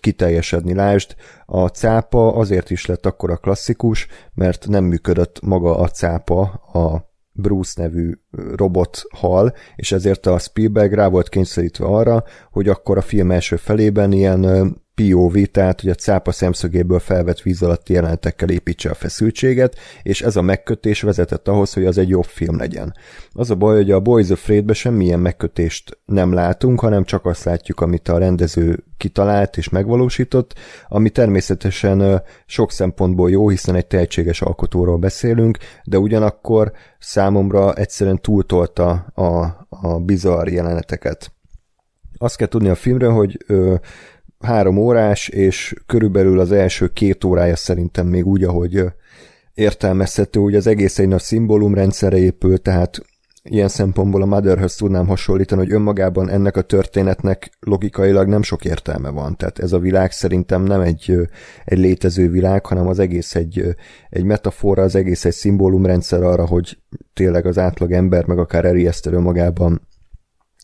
kiteljesedni. 0.00 0.74
Lásd, 0.74 1.14
a 1.46 1.66
cápa 1.66 2.34
azért 2.34 2.70
is 2.70 2.86
lett 2.86 3.06
akkor 3.06 3.30
a 3.30 3.36
klasszikus, 3.36 4.06
mert 4.34 4.66
nem 4.68 4.84
működött 4.84 5.40
maga 5.40 5.78
a 5.78 5.88
cápa 5.88 6.42
a 6.72 7.08
Bruce 7.32 7.82
nevű 7.82 8.12
robot 8.56 9.02
hal, 9.14 9.54
és 9.76 9.92
ezért 9.92 10.26
a 10.26 10.38
Spielberg 10.38 10.92
rá 10.92 11.08
volt 11.08 11.28
kényszerítve 11.28 11.84
arra, 11.86 12.24
hogy 12.50 12.68
akkor 12.68 12.96
a 12.96 13.02
film 13.02 13.30
első 13.30 13.56
felében 13.56 14.12
ilyen 14.12 14.78
POV, 14.94 15.36
tehát 15.50 15.80
hogy 15.80 15.90
a 15.90 15.94
cápa 15.94 16.32
szemszögéből 16.32 16.98
felvett 16.98 17.40
víz 17.40 17.62
alatti 17.62 17.92
jelenetekkel 17.92 18.48
építse 18.48 18.90
a 18.90 18.94
feszültséget, 18.94 19.76
és 20.02 20.22
ez 20.22 20.36
a 20.36 20.42
megkötés 20.42 21.02
vezetett 21.02 21.48
ahhoz, 21.48 21.72
hogy 21.72 21.84
az 21.84 21.98
egy 21.98 22.08
jobb 22.08 22.24
film 22.24 22.56
legyen. 22.56 22.94
Az 23.32 23.50
a 23.50 23.54
baj, 23.54 23.76
hogy 23.76 23.90
a 23.90 24.00
Boys 24.00 24.30
of 24.30 24.48
Raid-be 24.48 24.72
semmilyen 24.72 25.20
megkötést 25.20 25.98
nem 26.04 26.32
látunk, 26.32 26.80
hanem 26.80 27.04
csak 27.04 27.26
azt 27.26 27.44
látjuk, 27.44 27.80
amit 27.80 28.08
a 28.08 28.18
rendező 28.18 28.84
kitalált 28.96 29.56
és 29.56 29.68
megvalósított, 29.68 30.54
ami 30.88 31.10
természetesen 31.10 32.22
sok 32.46 32.72
szempontból 32.72 33.30
jó, 33.30 33.48
hiszen 33.48 33.74
egy 33.74 33.86
tehetséges 33.86 34.42
alkotóról 34.42 34.96
beszélünk, 34.96 35.58
de 35.84 35.98
ugyanakkor 35.98 36.72
számomra 36.98 37.74
egyszerűen 37.74 38.19
túltolta 38.20 38.90
a, 39.14 39.66
a 39.68 40.00
bizarr 40.00 40.48
jeleneteket. 40.48 41.32
Azt 42.18 42.36
kell 42.36 42.48
tudni 42.48 42.68
a 42.68 42.74
filmről, 42.74 43.12
hogy 43.12 43.44
ö, 43.46 43.74
három 44.40 44.76
órás, 44.76 45.28
és 45.28 45.74
körülbelül 45.86 46.40
az 46.40 46.52
első 46.52 46.88
két 46.88 47.24
órája 47.24 47.56
szerintem 47.56 48.06
még 48.06 48.26
úgy, 48.26 48.44
ahogy 48.44 48.84
értelmezhető, 49.54 50.40
hogy 50.40 50.54
az 50.54 50.66
egész 50.66 50.98
egy 50.98 51.08
nagy 51.08 51.20
szimbólumrendszerre 51.20 52.18
épül, 52.18 52.62
tehát 52.62 53.02
ilyen 53.42 53.68
szempontból 53.68 54.22
a 54.22 54.26
Motherhöz 54.26 54.74
tudnám 54.74 55.06
hasonlítani, 55.06 55.60
hogy 55.60 55.72
önmagában 55.72 56.28
ennek 56.28 56.56
a 56.56 56.62
történetnek 56.62 57.50
logikailag 57.60 58.28
nem 58.28 58.42
sok 58.42 58.64
értelme 58.64 59.10
van. 59.10 59.36
Tehát 59.36 59.58
ez 59.58 59.72
a 59.72 59.78
világ 59.78 60.10
szerintem 60.10 60.62
nem 60.62 60.80
egy, 60.80 61.16
egy 61.64 61.78
létező 61.78 62.30
világ, 62.30 62.66
hanem 62.66 62.86
az 62.86 62.98
egész 62.98 63.34
egy, 63.34 63.76
egy 64.08 64.24
metafora, 64.24 64.82
az 64.82 64.94
egész 64.94 65.24
egy 65.24 65.32
szimbólumrendszer 65.32 66.22
arra, 66.22 66.46
hogy 66.46 66.78
tényleg 67.12 67.46
az 67.46 67.58
átlag 67.58 67.92
ember, 67.92 68.26
meg 68.26 68.38
akár 68.38 68.64
Eri 68.64 68.88
magában 69.04 69.88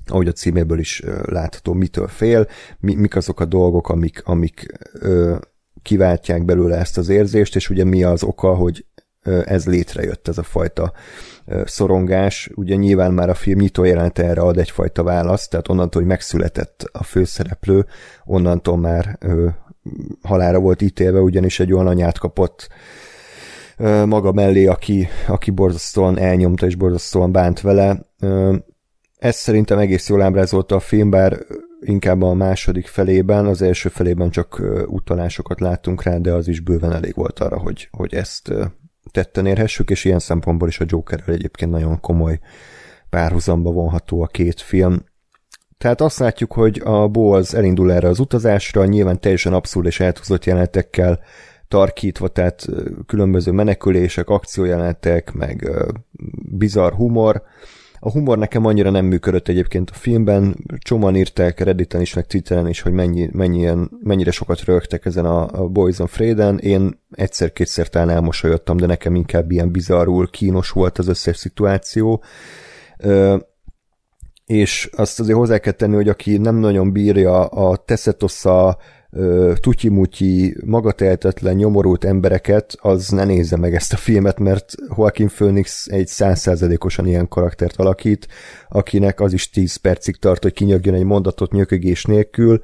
ahogy 0.09 0.29
a 0.29 0.33
címéből 0.33 0.79
is 0.79 1.03
látható, 1.23 1.73
mitől 1.73 2.09
fél, 2.09 2.47
mi, 2.79 2.95
mik 2.95 3.17
azok 3.17 3.41
a 3.41 3.45
dolgok, 3.45 3.89
amik, 3.89 4.23
amik 4.25 4.67
ö, 4.93 5.37
kiváltják 5.83 6.45
belőle 6.45 6.77
ezt 6.77 6.99
az 6.99 7.09
érzést, 7.09 7.57
és 7.57 7.71
ugye 7.71 7.85
mi 7.85 8.03
az 8.03 8.23
oka, 8.23 8.55
hogy 8.55 8.85
ez 9.45 9.67
létrejött, 9.67 10.29
ez 10.29 10.39
a 10.39 10.43
fajta 10.43 10.93
szorongás. 11.65 12.51
Ugye 12.55 12.75
nyilván 12.75 13.13
már 13.13 13.29
a 13.29 13.35
film 13.35 13.59
nyitó 13.59 13.85
jelenete 13.85 14.25
erre 14.25 14.41
ad 14.41 14.59
egyfajta 14.59 15.03
választ, 15.03 15.51
tehát 15.51 15.69
onnantól, 15.69 16.01
hogy 16.01 16.11
megszületett 16.11 16.89
a 16.93 17.03
főszereplő, 17.03 17.87
onnantól 18.25 18.79
már 18.79 19.19
halára 20.23 20.59
volt 20.59 20.83
ítélve, 20.83 21.21
ugyanis 21.21 21.61
egy 21.61 21.73
olyan 21.73 21.87
anyát 21.87 22.19
kapott 22.19 22.69
maga 24.07 24.33
mellé, 24.33 24.67
aki, 24.67 25.09
aki 25.27 25.51
borzasztóan 25.51 26.19
elnyomta 26.19 26.67
és 26.67 26.75
borzasztóan 26.75 27.33
bánt 27.33 27.61
vele. 27.61 28.07
Ez 29.19 29.37
szerintem 29.37 29.79
egész 29.79 30.09
jól 30.09 30.23
ábrázolta 30.23 30.75
a 30.75 30.81
film, 30.81 31.11
bár 31.11 31.39
inkább 31.81 32.23
a 32.23 32.35
második 32.35 32.87
felében, 32.87 33.47
az 33.47 33.63
első 33.63 33.89
felében 33.89 34.31
csak 34.31 34.63
utalásokat 34.87 35.61
láttunk 35.61 36.03
rá, 36.03 36.17
de 36.17 36.33
az 36.33 36.49
is 36.49 36.61
bőven 36.61 36.93
elég 36.93 37.15
volt 37.15 37.39
arra, 37.39 37.59
hogy, 37.59 37.89
hogy 37.91 38.15
ezt 38.15 38.53
tetten 39.17 39.47
érhessük, 39.47 39.91
és 39.91 40.05
ilyen 40.05 40.19
szempontból 40.19 40.69
is 40.69 40.81
a 40.81 40.85
Jokerrel 40.89 41.35
egyébként 41.35 41.71
nagyon 41.71 42.01
komoly 42.01 42.39
párhuzamba 43.11 43.71
vonható 43.71 44.23
a 44.23 44.27
két 44.27 44.61
film. 44.61 45.05
Tehát 45.79 46.01
azt 46.01 46.19
látjuk, 46.19 46.53
hogy 46.53 46.81
a 46.85 47.09
az 47.09 47.55
elindul 47.55 47.93
erre 47.93 48.09
az 48.09 48.19
utazásra, 48.19 48.85
nyilván 48.85 49.21
teljesen 49.21 49.53
abszurd 49.53 49.87
és 49.87 50.01
eltúzott 50.01 50.45
jelenetekkel 50.45 51.21
tarkítva, 51.69 52.29
tehát 52.29 52.67
különböző 53.07 53.53
menekülések, 53.53 54.29
akciójelenetek, 54.29 55.33
meg 55.33 55.71
bizarr 56.57 56.93
humor, 56.93 57.43
a 58.01 58.11
humor 58.11 58.39
nekem 58.39 58.65
annyira 58.65 58.91
nem 58.91 59.05
működött 59.05 59.49
egyébként 59.49 59.91
a 59.91 59.95
filmben, 59.95 60.57
csomóan 60.79 61.17
írták 61.17 61.61
Redditen 61.61 62.01
is, 62.01 62.15
meg 62.15 62.27
Twitteren 62.27 62.69
is, 62.69 62.81
hogy 62.81 62.93
mennyi, 62.93 63.29
mennyien, 63.33 63.91
mennyire 64.03 64.31
sokat 64.31 64.65
rögtek 64.65 65.05
ezen 65.05 65.25
a, 65.25 65.63
a 65.63 65.69
Boys 65.69 65.99
on 65.99 66.07
Freden. 66.07 66.59
Én 66.59 67.01
egyszer-kétszer 67.11 67.89
talán 67.89 68.11
elmosolyodtam, 68.11 68.77
de 68.77 68.87
nekem 68.87 69.15
inkább 69.15 69.51
ilyen 69.51 69.71
bizarrul 69.71 70.31
kínos 70.31 70.71
volt 70.71 70.99
az 70.99 71.09
összes 71.09 71.37
szituáció. 71.37 72.23
Ö, 72.99 73.37
és 74.47 74.91
azt 74.97 75.21
azért 75.21 75.39
hozzá 75.39 75.59
kell 75.59 75.73
tenni, 75.73 75.95
hogy 75.95 76.09
aki 76.09 76.37
nem 76.37 76.57
nagyon 76.57 76.93
bírja 76.93 77.45
a 77.47 77.77
teszetosza 77.77 78.79
tutyimutyi, 79.61 80.57
magatehetetlen, 80.65 81.55
nyomorult 81.55 82.05
embereket, 82.05 82.77
az 82.81 83.09
ne 83.09 83.25
nézze 83.25 83.57
meg 83.57 83.75
ezt 83.75 83.93
a 83.93 83.97
filmet, 83.97 84.39
mert 84.39 84.75
Joaquin 84.97 85.29
Phoenix 85.29 85.87
egy 85.87 86.07
százszázalékosan 86.07 87.07
ilyen 87.07 87.29
karaktert 87.29 87.77
alakít, 87.77 88.29
akinek 88.69 89.21
az 89.21 89.33
is 89.33 89.51
10 89.51 89.77
percig 89.77 90.17
tart, 90.17 90.43
hogy 90.43 90.53
kinyögjen 90.53 90.95
egy 90.95 91.05
mondatot 91.05 91.53
nyökögés 91.53 92.05
nélkül. 92.05 92.61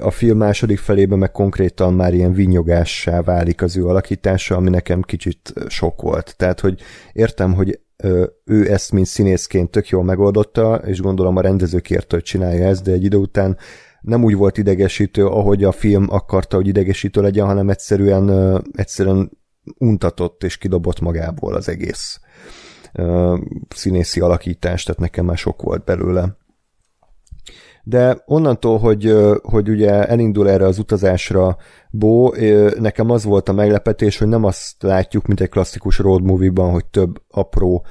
A 0.00 0.10
film 0.10 0.38
második 0.38 0.78
felében 0.78 1.18
meg 1.18 1.30
konkrétan 1.30 1.94
már 1.94 2.14
ilyen 2.14 2.32
vinyogássá 2.32 3.22
válik 3.22 3.62
az 3.62 3.76
ő 3.76 3.86
alakítása, 3.86 4.56
ami 4.56 4.70
nekem 4.70 5.02
kicsit 5.02 5.52
sok 5.68 6.02
volt. 6.02 6.34
Tehát, 6.36 6.60
hogy 6.60 6.80
értem, 7.12 7.54
hogy 7.54 7.80
ő 8.44 8.72
ezt, 8.72 8.92
mint 8.92 9.06
színészként 9.06 9.70
tök 9.70 9.88
jól 9.88 10.04
megoldotta, 10.04 10.74
és 10.74 11.00
gondolom 11.00 11.36
a 11.36 11.40
rendező 11.40 11.78
kérte, 11.78 12.14
hogy 12.14 12.24
csinálja 12.24 12.66
ezt, 12.66 12.82
de 12.82 12.92
egy 12.92 13.04
idő 13.04 13.16
után 13.16 13.56
nem 14.00 14.24
úgy 14.24 14.34
volt 14.34 14.58
idegesítő, 14.58 15.26
ahogy 15.26 15.64
a 15.64 15.72
film 15.72 16.06
akarta, 16.10 16.56
hogy 16.56 16.66
idegesítő 16.66 17.20
legyen, 17.20 17.46
hanem 17.46 17.68
egyszerűen, 17.68 18.62
egyszerűen 18.72 19.30
untatott 19.78 20.44
és 20.44 20.58
kidobott 20.58 21.00
magából 21.00 21.54
az 21.54 21.68
egész 21.68 22.20
színészi 23.68 24.20
alakítás, 24.20 24.82
tehát 24.82 25.00
nekem 25.00 25.24
már 25.24 25.36
sok 25.36 25.62
volt 25.62 25.84
belőle. 25.84 26.38
De 27.82 28.22
onnantól, 28.26 28.78
hogy, 28.78 29.16
hogy 29.42 29.68
ugye 29.68 30.06
elindul 30.06 30.48
erre 30.50 30.66
az 30.66 30.78
utazásra 30.78 31.56
Bo, 31.90 32.32
nekem 32.78 33.10
az 33.10 33.24
volt 33.24 33.48
a 33.48 33.52
meglepetés, 33.52 34.18
hogy 34.18 34.28
nem 34.28 34.44
azt 34.44 34.82
látjuk, 34.82 35.26
mint 35.26 35.40
egy 35.40 35.48
klasszikus 35.48 35.98
road 35.98 36.22
movie-ban, 36.22 36.70
hogy 36.70 36.84
több 36.86 37.22
apró 37.28 37.86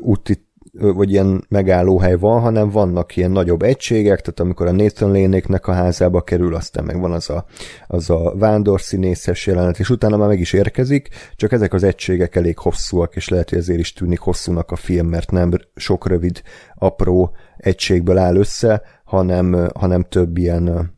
úti 0.00 0.48
vagy 0.72 1.10
ilyen 1.10 1.44
megállóhely 1.48 2.16
van, 2.16 2.40
hanem 2.40 2.70
vannak 2.70 3.16
ilyen 3.16 3.30
nagyobb 3.30 3.62
egységek, 3.62 4.20
tehát 4.20 4.40
amikor 4.40 4.66
a 4.66 4.72
Nathan 4.72 5.10
Lénéknek 5.12 5.66
a 5.66 5.72
házába 5.72 6.20
kerül, 6.20 6.54
aztán 6.54 6.84
meg 6.84 7.00
van 7.00 7.12
az 7.12 7.30
a, 7.30 7.44
az 7.86 8.10
a 8.10 8.34
vándorszínészes 8.36 9.46
jelenet, 9.46 9.78
és 9.78 9.90
utána 9.90 10.16
már 10.16 10.28
meg 10.28 10.40
is 10.40 10.52
érkezik, 10.52 11.08
csak 11.36 11.52
ezek 11.52 11.72
az 11.72 11.82
egységek 11.82 12.36
elég 12.36 12.58
hosszúak, 12.58 13.16
és 13.16 13.28
lehet, 13.28 13.48
hogy 13.48 13.58
ezért 13.58 13.78
is 13.78 13.92
tűnik 13.92 14.18
hosszúnak 14.18 14.70
a 14.70 14.76
film, 14.76 15.06
mert 15.06 15.30
nem 15.30 15.50
sok 15.74 16.06
rövid, 16.06 16.42
apró 16.74 17.36
egységből 17.56 18.18
áll 18.18 18.36
össze, 18.36 18.82
hanem, 19.04 19.68
hanem 19.74 20.02
több 20.02 20.38
ilyen 20.38 20.94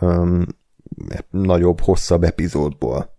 um, 0.00 0.46
nagyobb, 1.30 1.80
hosszabb 1.80 2.22
epizódból. 2.22 3.12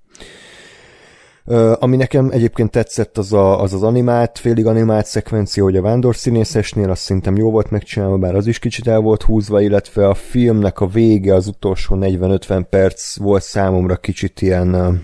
Ami 1.79 1.95
nekem 1.95 2.29
egyébként 2.31 2.71
tetszett, 2.71 3.17
az, 3.17 3.33
a, 3.33 3.61
az 3.61 3.73
az 3.73 3.83
animált, 3.83 4.39
félig 4.39 4.65
animált 4.65 5.05
szekvencia, 5.05 5.63
hogy 5.63 5.75
a 5.75 5.81
vándor 5.81 6.15
színészesnél, 6.15 6.89
azt 6.89 7.01
szerintem 7.01 7.35
jó 7.35 7.51
volt 7.51 7.69
megcsinálva, 7.69 8.17
bár 8.17 8.35
az 8.35 8.47
is 8.47 8.59
kicsit 8.59 8.87
el 8.87 8.99
volt 8.99 9.23
húzva, 9.23 9.61
illetve 9.61 10.07
a 10.07 10.13
filmnek 10.13 10.79
a 10.79 10.87
vége, 10.87 11.33
az 11.33 11.47
utolsó 11.47 11.97
40-50 11.99 12.65
perc 12.69 13.17
volt 13.17 13.43
számomra 13.43 13.95
kicsit 13.95 14.41
ilyen 14.41 15.01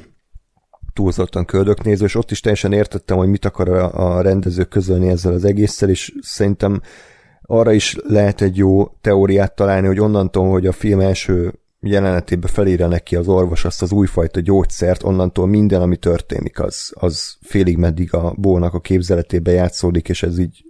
túlzottan 0.93 1.45
köldöknéző, 1.45 2.05
és 2.05 2.15
ott 2.15 2.31
is 2.31 2.39
teljesen 2.39 2.73
értettem, 2.73 3.17
hogy 3.17 3.27
mit 3.27 3.45
akar 3.45 3.69
a, 3.69 4.15
a 4.15 4.21
rendező 4.21 4.63
közölni 4.63 5.07
ezzel 5.07 5.33
az 5.33 5.45
egésszel, 5.45 5.89
és 5.89 6.13
szerintem 6.21 6.81
arra 7.41 7.71
is 7.71 7.97
lehet 8.07 8.41
egy 8.41 8.57
jó 8.57 8.87
teóriát 9.01 9.55
találni, 9.55 9.87
hogy 9.87 9.99
onnantól, 9.99 10.49
hogy 10.49 10.67
a 10.67 10.71
film 10.71 10.99
első 10.99 11.53
jelenetében 11.81 12.51
felírja 12.51 12.87
neki 12.87 13.15
az 13.15 13.27
orvos 13.27 13.65
azt 13.65 13.81
az 13.81 13.91
újfajta 13.91 14.39
gyógyszert, 14.39 15.03
onnantól 15.03 15.47
minden, 15.47 15.81
ami 15.81 15.97
történik, 15.97 16.59
az, 16.59 16.91
az 16.93 17.37
félig 17.41 17.77
meddig 17.77 18.13
a 18.13 18.33
bólnak 18.37 18.73
a 18.73 18.79
képzeletébe 18.79 19.51
játszódik, 19.51 20.09
és 20.09 20.23
ez 20.23 20.39
így 20.39 20.63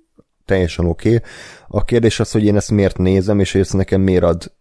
teljesen 0.45 0.85
oké. 0.85 1.15
Okay. 1.15 1.29
A 1.67 1.83
kérdés 1.83 2.19
az, 2.19 2.31
hogy 2.31 2.43
én 2.43 2.55
ezt 2.55 2.71
miért 2.71 2.97
nézem, 2.97 3.39
és 3.39 3.55
ez 3.55 3.71
nekem 3.71 4.01
miért 4.01 4.23
ad 4.23 4.51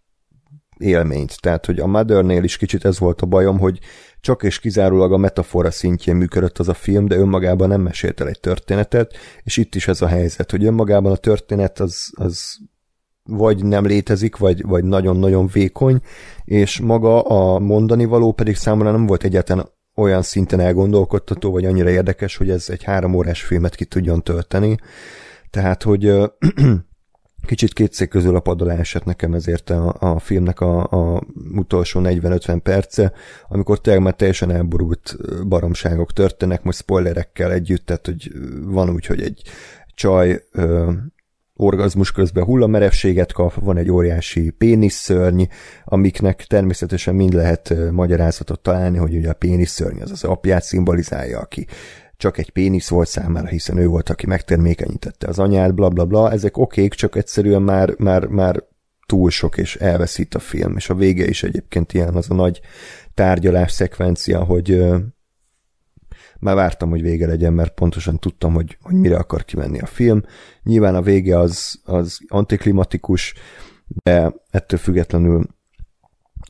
élményt. 0.79 1.41
Tehát, 1.41 1.67
hogy 1.67 1.79
a 1.79 1.87
Mothernél 1.87 2.43
is 2.43 2.57
kicsit 2.57 2.85
ez 2.85 2.99
volt 2.99 3.21
a 3.21 3.27
bajom, 3.27 3.59
hogy 3.59 3.79
csak 4.21 4.43
és 4.43 4.59
kizárólag 4.59 5.13
a 5.13 5.17
metafora 5.17 5.71
szintjén 5.71 6.17
működött 6.17 6.59
az 6.59 6.69
a 6.69 6.75
film, 6.75 7.07
de 7.07 7.17
önmagában 7.17 7.69
nem 7.69 7.81
mesélt 7.81 8.21
el 8.21 8.29
egy 8.29 8.41
történetet, 8.41 9.17
és 9.43 9.57
itt 9.57 9.75
is 9.75 9.89
ez 9.89 10.03
a 10.03 10.07
helyzet, 10.07 10.51
hogy 10.51 10.65
önmagában 10.65 11.13
a 11.13 11.17
történet 11.17 11.81
az, 11.81 12.13
az 12.15 12.59
vagy 13.23 13.65
nem 13.65 13.87
létezik, 13.87 14.37
vagy, 14.37 14.63
vagy 14.63 14.85
nagyon-nagyon 14.85 15.47
vékony, 15.47 16.01
és 16.45 16.81
maga 16.81 17.23
a 17.23 17.59
mondani 17.59 18.05
való 18.05 18.33
pedig 18.33 18.57
számomra 18.57 18.91
nem 18.91 19.07
volt 19.07 19.25
egyáltalán 19.25 19.69
olyan 19.95 20.23
szinten 20.23 20.61
elgondolkodtató, 20.61 21.51
vagy 21.51 21.65
annyira 21.65 21.91
érdekes, 21.91 22.37
hogy 22.37 22.51
ez 22.51 22.69
egy 22.69 22.83
három 22.83 23.15
órás 23.15 23.43
filmet 23.43 23.75
ki 23.75 23.85
tudjon 23.85 24.23
tölteni. 24.23 24.77
Tehát, 25.51 25.83
hogy 25.83 26.13
kicsit 27.47 27.73
két 27.73 27.93
szék 27.93 28.09
közül 28.09 28.37
a 28.37 28.41
padalá 28.41 28.75
esett 28.75 29.05
nekem 29.05 29.35
ezért 29.35 29.71
a, 29.71 29.97
a 29.99 30.19
filmnek 30.19 30.61
a, 30.61 30.81
a 30.91 31.23
utolsó 31.55 32.01
40-50 32.05 32.61
perce, 32.63 33.13
amikor 33.49 33.81
tényleg 33.81 34.03
már 34.03 34.15
teljesen 34.15 34.51
elborult 34.51 35.17
baromságok 35.49 36.13
történnek, 36.13 36.63
most 36.63 36.79
spoilerekkel 36.79 37.53
együtt, 37.53 37.87
tehát 37.87 38.07
hogy 38.07 38.33
van 38.65 38.91
úgy, 38.91 39.07
hogy 39.07 39.21
egy 39.21 39.43
csaj 39.95 40.43
orgazmus 41.61 42.13
közben 42.13 42.45
hullamerevséget 42.45 43.33
kap, 43.33 43.55
van 43.55 43.77
egy 43.77 43.91
óriási 43.91 44.51
péniszszörny, 44.51 45.43
amiknek 45.85 46.45
természetesen 46.45 47.15
mind 47.15 47.33
lehet 47.33 47.75
magyarázatot 47.91 48.61
találni, 48.61 48.99
hogy 48.99 49.17
ugye 49.17 49.31
a 49.31 49.35
péniszszörny 49.35 50.01
az 50.01 50.11
az 50.11 50.25
apját 50.25 50.63
szimbolizálja, 50.63 51.39
aki 51.39 51.67
csak 52.17 52.39
egy 52.39 52.51
pénisz 52.51 52.89
volt 52.89 53.09
számára, 53.09 53.47
hiszen 53.47 53.77
ő 53.77 53.87
volt, 53.87 54.09
aki 54.09 54.27
megtermékenyítette 54.27 55.29
az 55.29 55.39
anyát, 55.39 55.75
bla 55.75 55.89
bla 55.89 56.05
bla, 56.05 56.31
ezek 56.31 56.57
okék, 56.57 56.95
csak 56.95 57.17
egyszerűen 57.17 57.63
már, 57.63 57.95
már, 57.99 58.27
már 58.27 58.63
túl 59.07 59.31
sok, 59.31 59.57
és 59.57 59.77
elveszít 59.77 60.35
a 60.35 60.39
film, 60.39 60.77
és 60.77 60.91
a 60.91 60.95
vége 60.95 61.27
is 61.27 61.43
egyébként 61.43 61.93
ilyen 61.93 62.15
az 62.15 62.31
a 62.31 62.35
nagy 62.35 62.61
tárgyalás 63.15 63.73
szekvencia, 63.73 64.45
hogy 64.45 64.85
már 66.41 66.55
vártam, 66.55 66.91
hogy 66.91 67.03
vége 67.03 67.27
legyen, 67.27 67.53
mert 67.53 67.75
pontosan 67.75 68.19
tudtam, 68.19 68.55
hogy, 68.55 68.79
hogy 68.83 68.95
mire 68.95 69.17
akar 69.17 69.45
kimenni 69.45 69.79
a 69.79 69.87
film. 69.87 70.23
Nyilván 70.63 70.95
a 70.95 71.03
vége 71.03 71.39
az, 71.39 71.81
az 71.85 72.19
antiklimatikus, 72.29 73.35
de 73.87 74.35
ettől 74.51 74.79
függetlenül 74.79 75.47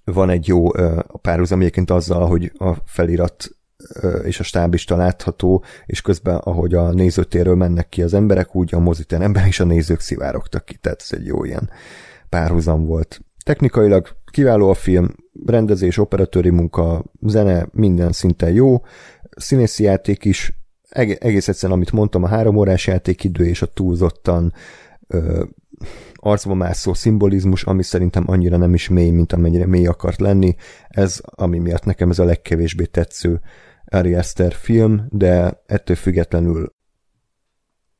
van 0.05 0.30
egy 0.30 0.47
jó 0.47 0.70
párhuzam 1.22 1.61
egyébként 1.61 1.91
azzal, 1.91 2.26
hogy 2.26 2.53
a 2.59 2.74
felirat 2.84 3.51
és 4.22 4.41
a 4.41 4.43
stábista 4.43 4.97
látható, 4.97 5.64
és 5.86 6.01
közben, 6.01 6.36
ahogy 6.36 6.74
a 6.74 6.93
nézőtérről 6.93 7.55
mennek 7.55 7.88
ki 7.88 8.03
az 8.03 8.14
emberek, 8.14 8.55
úgy 8.55 8.74
a 8.74 8.78
moziteremben 8.78 9.47
is 9.47 9.61
a 9.61 9.64
nézők 9.64 10.01
szivárogtak 10.01 10.64
ki, 10.64 10.76
tehát 10.76 11.01
ez 11.01 11.18
egy 11.18 11.26
jó 11.26 11.45
ilyen 11.45 11.70
párhuzam 12.28 12.84
volt. 12.84 13.20
Technikailag 13.45 14.09
kiváló 14.30 14.70
a 14.70 14.74
film, 14.74 15.14
rendezés, 15.47 15.99
operatőri 15.99 16.51
munka, 16.51 17.05
zene, 17.20 17.68
minden 17.72 18.12
szinten 18.12 18.53
jó, 18.53 18.82
színészi 19.37 19.85
játék 19.85 20.24
is, 20.24 20.53
egész 20.91 21.49
egyszerűen, 21.49 21.78
amit 21.78 21.93
mondtam, 21.93 22.22
a 22.22 22.28
három 22.28 22.57
órás 22.57 22.87
játékidő 22.87 23.47
és 23.47 23.62
a 23.62 23.66
túlzottan 23.66 24.53
ö, 25.07 25.45
arcba 26.14 26.55
mászó 26.55 26.95
szimbolizmus, 26.95 27.64
ami 27.64 27.83
szerintem 27.83 28.24
annyira 28.26 28.57
nem 28.57 28.74
is 28.74 28.89
mély, 28.89 29.11
mint 29.11 29.33
amennyire 29.33 29.66
mély 29.66 29.87
akart 29.87 30.20
lenni. 30.20 30.55
Ez, 30.89 31.20
ami 31.24 31.59
miatt 31.59 31.85
nekem 31.85 32.11
ez 32.11 32.18
a 32.18 32.24
legkevésbé 32.24 32.85
tetsző 32.85 33.41
Ari 33.85 34.14
Aster 34.14 34.53
film, 34.53 35.07
de 35.09 35.62
ettől 35.66 35.97
függetlenül 35.97 36.74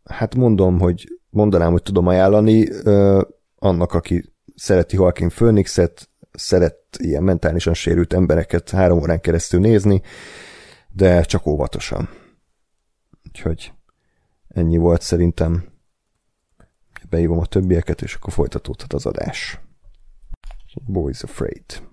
hát 0.05 0.35
mondom, 0.35 0.79
hogy 0.79 1.21
mondanám, 1.31 1.71
hogy 1.71 1.83
tudom 1.83 2.07
ajánlani 2.07 2.69
ö, 2.71 3.23
annak, 3.57 3.95
aki 3.95 4.33
szereti 4.55 4.97
Joaquin 4.97 5.29
Phoenixet, 5.29 6.09
szeret 6.33 6.77
ilyen 6.99 7.23
mentálisan 7.23 7.75
sérült 7.75 8.13
embereket 8.13 8.71
három 8.71 8.99
órán 8.99 9.21
keresztül 9.21 9.61
nézni, 9.61 10.03
de 10.93 11.23
csak 11.23 11.47
óvatosan. 11.47 12.09
Úgyhogy 13.27 13.73
ennyi 14.49 14.77
volt 14.77 15.03
szerintem. 15.03 15.69
Beívom 17.09 17.39
a 17.39 17.47
többieket, 17.47 18.03
és 18.03 18.15
akkor 18.15 18.33
folytatódhat 18.33 18.93
az 18.93 19.07
adás. 19.07 19.61
Boys 20.87 21.23
Afraid. 21.23 21.89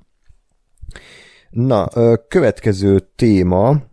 Na, 1.49 1.87
következő 2.27 2.99
téma, 3.15 3.83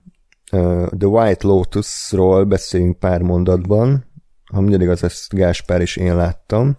The 0.98 1.06
White 1.06 1.46
Lotus-ról 1.46 2.44
beszéljünk 2.44 2.98
pár 2.98 3.22
mondatban. 3.22 4.12
Ha 4.44 4.60
minden 4.60 4.80
igaz, 4.80 5.02
ezt 5.02 5.34
Gáspár 5.34 5.80
és 5.80 5.96
én 5.96 6.16
láttam. 6.16 6.76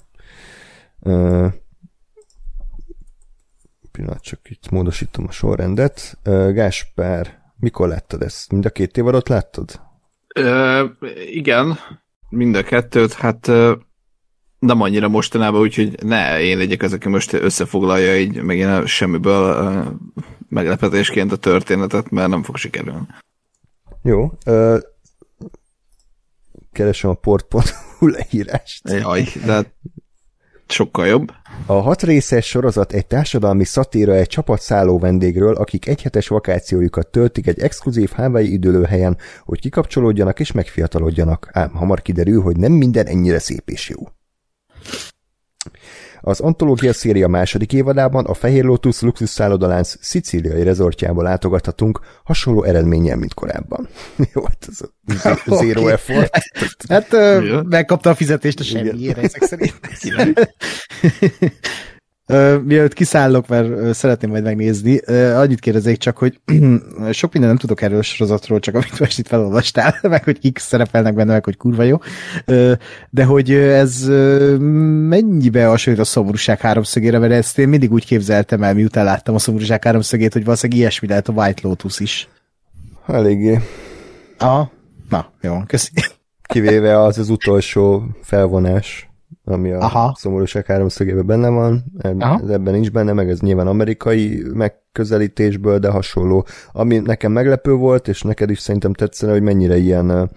Pillanat, 3.91 4.21
csak 4.21 4.49
itt 4.49 4.69
módosítom 4.69 5.25
a 5.27 5.31
sorrendet. 5.31 6.17
Gáspár, 6.53 7.44
mikor 7.65 7.87
láttad 7.87 8.21
ezt? 8.21 8.51
Mind 8.51 8.65
a 8.65 8.69
két 8.69 8.97
évadot 8.97 9.29
láttad? 9.29 9.81
Ö, 10.35 10.85
igen, 11.25 11.77
mind 12.29 12.55
a 12.55 12.63
kettőt, 12.63 13.13
hát 13.13 13.47
nem 14.59 14.81
annyira 14.81 15.07
mostanában, 15.07 15.61
úgyhogy 15.61 16.03
ne 16.03 16.41
én 16.41 16.57
legyek 16.57 16.81
az, 16.81 16.93
aki 16.93 17.09
most 17.09 17.33
összefoglalja 17.33 18.17
így 18.17 18.41
megint 18.41 18.87
semmiből 18.87 19.85
meglepetésként 20.49 21.31
a 21.31 21.35
történetet, 21.35 22.09
mert 22.09 22.29
nem 22.29 22.43
fog 22.43 22.57
sikerülni. 22.57 23.07
Jó. 24.03 24.31
Ö, 24.45 24.77
keresem 26.71 27.09
a 27.09 27.13
port.hu 27.13 28.07
leírást. 28.07 28.89
Jaj, 28.89 29.23
de 29.45 29.75
sokkal 30.67 31.07
jobb. 31.07 31.31
A 31.65 31.73
hat 31.73 32.03
részes 32.03 32.45
sorozat 32.45 32.93
egy 32.93 33.05
társadalmi 33.05 33.63
szatíra 33.63 34.13
egy 34.13 34.27
csapat 34.27 34.61
szálló 34.61 34.99
vendégről, 34.99 35.55
akik 35.55 35.87
egyhetes 35.87 36.27
vakációjukat 36.27 37.07
töltik 37.07 37.47
egy 37.47 37.59
exkluzív 37.59 38.11
Hawaii 38.11 38.53
üdülőhelyen, 38.53 39.17
hogy 39.43 39.59
kikapcsolódjanak 39.59 40.39
és 40.39 40.51
megfiatalodjanak, 40.51 41.49
ám 41.51 41.71
hamar 41.71 42.01
kiderül, 42.01 42.41
hogy 42.41 42.57
nem 42.57 42.71
minden 42.71 43.05
ennyire 43.05 43.39
szép 43.39 43.69
és 43.69 43.89
jó. 43.89 43.97
Az 46.27 46.39
antológia 46.39 46.93
széria 46.93 47.27
második 47.27 47.73
évadában 47.73 48.25
a 48.25 48.33
Fehér 48.33 48.63
Lotus 48.63 49.01
luxus 49.01 49.29
szállodalánc 49.29 49.95
szicíliai 50.01 50.63
rezortjába 50.63 51.21
látogathatunk, 51.21 51.99
hasonló 52.23 52.63
eredménnyel, 52.63 53.17
mint 53.17 53.33
korábban. 53.33 53.87
Jó, 54.33 54.43
hát 54.43 54.67
ez 54.67 54.79
a 55.49 55.55
zero 55.63 55.81
okay. 55.81 55.93
effort. 55.93 56.37
Hát 56.89 57.15
megkapta 57.63 58.09
a 58.09 58.15
fizetést 58.15 58.59
a 58.59 58.63
semmiére, 58.63 59.21
ezek 59.21 59.43
szerint. 59.43 59.79
mielőtt 62.63 62.93
kiszállok, 62.93 63.47
mert 63.47 63.93
szeretném 63.93 64.29
majd 64.29 64.43
megnézni, 64.43 64.97
annyit 65.13 65.59
kérdezik 65.59 65.97
csak, 65.97 66.17
hogy 66.17 66.39
sok 67.11 67.31
minden 67.31 67.49
nem 67.49 67.57
tudok 67.57 67.81
erről 67.81 67.97
a 67.97 68.01
sorozatról, 68.01 68.59
csak 68.59 68.75
amit 68.75 68.99
most 68.99 69.19
itt 69.19 69.27
felolvastál, 69.27 69.95
meg 70.01 70.23
hogy 70.23 70.39
kik 70.39 70.57
szerepelnek 70.57 71.13
benne, 71.13 71.31
meg 71.31 71.43
hogy 71.43 71.57
kurva 71.57 71.83
jó, 71.83 71.97
de 73.09 73.23
hogy 73.23 73.51
ez 73.51 74.07
mennyibe 75.07 75.65
hasonlít 75.65 76.01
a 76.01 76.05
szomorúság 76.05 76.59
háromszögére, 76.59 77.19
mert 77.19 77.33
ezt 77.33 77.59
én 77.59 77.67
mindig 77.67 77.91
úgy 77.91 78.05
képzeltem 78.05 78.63
el, 78.63 78.73
miután 78.73 79.05
láttam 79.05 79.35
a 79.35 79.39
szomorúság 79.39 79.83
háromszögét, 79.83 80.33
hogy 80.33 80.43
valószínűleg 80.43 80.81
ilyesmi 80.81 81.07
lehet 81.07 81.27
a 81.27 81.33
White 81.33 81.67
Lotus 81.67 81.99
is. 81.99 82.27
Eléggé. 83.07 83.59
Aha. 84.37 84.71
Na, 85.09 85.31
jó, 85.41 85.61
köszi. 85.67 85.91
Kivéve 86.41 87.01
az 87.01 87.17
az 87.17 87.29
utolsó 87.29 88.03
felvonás 88.21 89.09
ami 89.45 89.71
a 89.71 89.79
Aha. 89.79 90.15
szomorúság 90.17 90.65
háromszögében 90.65 91.25
benne 91.25 91.49
van, 91.49 91.83
ez 92.43 92.49
ebben 92.49 92.73
nincs 92.73 92.91
benne, 92.91 93.13
meg 93.13 93.29
ez 93.29 93.39
nyilván 93.39 93.67
amerikai 93.67 94.43
megközelítésből, 94.53 95.79
de 95.79 95.89
hasonló. 95.89 96.45
Ami 96.71 96.97
nekem 96.97 97.31
meglepő 97.31 97.73
volt, 97.73 98.07
és 98.07 98.21
neked 98.21 98.49
is 98.49 98.59
szerintem 98.59 98.93
tetszene, 98.93 99.31
hogy 99.31 99.41
mennyire 99.41 99.77
ilyen 99.77 100.29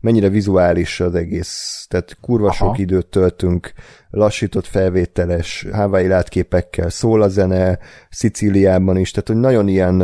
mennyire 0.00 0.28
vizuális 0.28 1.00
az 1.00 1.14
egész. 1.14 1.86
Tehát 1.88 2.16
kurva 2.20 2.46
Aha. 2.46 2.54
sok 2.54 2.78
időt 2.78 3.06
töltünk 3.06 3.72
lassított 4.10 4.66
felvételes 4.66 5.66
Hawaii 5.72 6.06
látképekkel, 6.06 6.88
szól 6.88 7.22
a 7.22 7.28
zene, 7.28 7.78
Szicíliában 8.10 8.96
is, 8.96 9.10
tehát 9.10 9.28
hogy 9.28 9.36
nagyon 9.36 9.68
ilyen, 9.68 9.94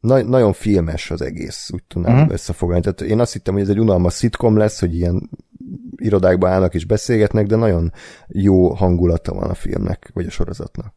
na, 0.00 0.22
nagyon 0.22 0.52
filmes 0.52 1.10
az 1.10 1.22
egész, 1.22 1.70
úgy 1.72 1.82
tudnám 1.88 2.14
uh-huh. 2.14 2.32
összefoglalni. 2.32 2.82
Tehát 2.82 3.00
én 3.00 3.20
azt 3.20 3.32
hittem, 3.32 3.54
hogy 3.54 3.62
ez 3.62 3.68
egy 3.68 3.80
unalmas 3.80 4.12
szitkom 4.12 4.56
lesz, 4.56 4.80
hogy 4.80 4.94
ilyen 4.94 5.30
irodákba 5.96 6.48
állnak 6.48 6.74
és 6.74 6.84
beszélgetnek, 6.84 7.46
de 7.46 7.56
nagyon 7.56 7.92
jó 8.28 8.74
hangulata 8.74 9.34
van 9.34 9.50
a 9.50 9.54
filmnek, 9.54 10.10
vagy 10.14 10.26
a 10.26 10.30
sorozatnak. 10.30 10.94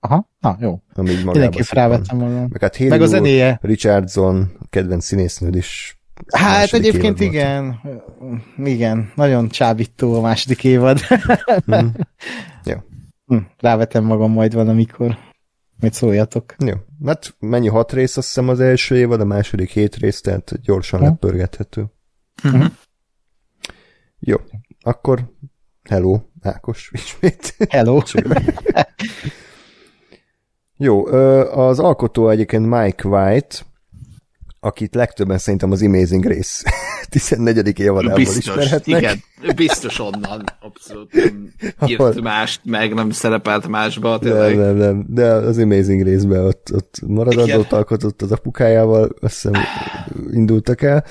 Aha, 0.00 0.30
na 0.40 0.56
jó. 0.60 0.82
Amíg 0.94 1.24
Mindenképp 1.24 1.68
rávettem 1.70 2.16
magam. 2.16 2.46
Meg, 2.48 2.60
hát 2.60 2.78
Meg 2.78 3.02
a 3.02 3.06
zenéje. 3.06 3.58
Richardson, 3.62 4.52
kedvenc 4.70 5.04
színésznőd 5.04 5.54
is. 5.54 5.95
Hát 6.32 6.72
egyébként 6.72 7.20
igen. 7.20 7.80
Volt. 8.18 8.42
Igen, 8.56 9.12
nagyon 9.14 9.48
csábító 9.48 10.14
a 10.14 10.20
második 10.20 10.64
évad. 10.64 11.00
mm. 11.74 11.86
Jó. 12.64 12.76
Hm, 13.26 13.36
rávetem 13.58 14.04
magam 14.04 14.32
majd 14.32 14.54
valamikor. 14.54 15.18
Mit 15.80 15.92
szóljatok. 15.92 16.54
Jó. 16.58 16.74
Hát 17.04 17.34
mennyi 17.38 17.68
hat 17.68 17.92
rész, 17.92 18.16
azt 18.16 18.26
hiszem 18.26 18.48
az 18.48 18.60
első 18.60 18.96
évad, 18.96 19.20
a 19.20 19.24
második 19.24 19.70
hét 19.70 19.96
rész, 19.96 20.20
tehát 20.20 20.60
gyorsan 20.62 21.00
hm. 21.00 21.04
lepörgethető. 21.04 21.86
Hm. 22.42 22.64
Jó. 24.18 24.36
Akkor 24.80 25.32
hello, 25.82 26.20
Ákos 26.42 26.90
ismét. 26.92 27.56
Hello. 27.68 28.00
Jó, 30.76 31.06
az 31.46 31.78
alkotó 31.78 32.28
egyébként 32.28 32.66
Mike 32.66 33.08
White, 33.08 33.56
akit 34.60 34.94
legtöbben 34.94 35.38
szerintem 35.38 35.70
az 35.70 35.82
Amazing 35.82 36.24
Race 36.24 36.72
14. 37.08 37.78
évadából 37.78 38.14
biztos, 38.14 38.38
ismerhetnek. 38.38 39.00
Igen, 39.00 39.22
biztos 39.56 39.98
onnan 39.98 40.44
abszolút 40.60 41.12
nem 41.12 41.52
írt 41.86 42.20
mást, 42.20 42.60
meg 42.64 42.94
nem 42.94 43.10
szerepelt 43.10 43.68
másba. 43.68 44.18
Tényleg. 44.18 44.56
Nem, 44.56 44.64
nem, 44.64 44.76
nem, 44.76 45.04
de 45.08 45.26
az 45.26 45.58
Amazing 45.58 46.06
Race-ben 46.06 46.44
ott, 46.44 46.70
ott 46.74 47.00
maradandót 47.06 47.72
alkotott 47.72 48.22
az 48.22 48.32
apukájával, 48.32 49.14
azt 49.20 49.34
hiszem 49.34 49.52
indultak 50.30 50.82
el, 50.82 51.04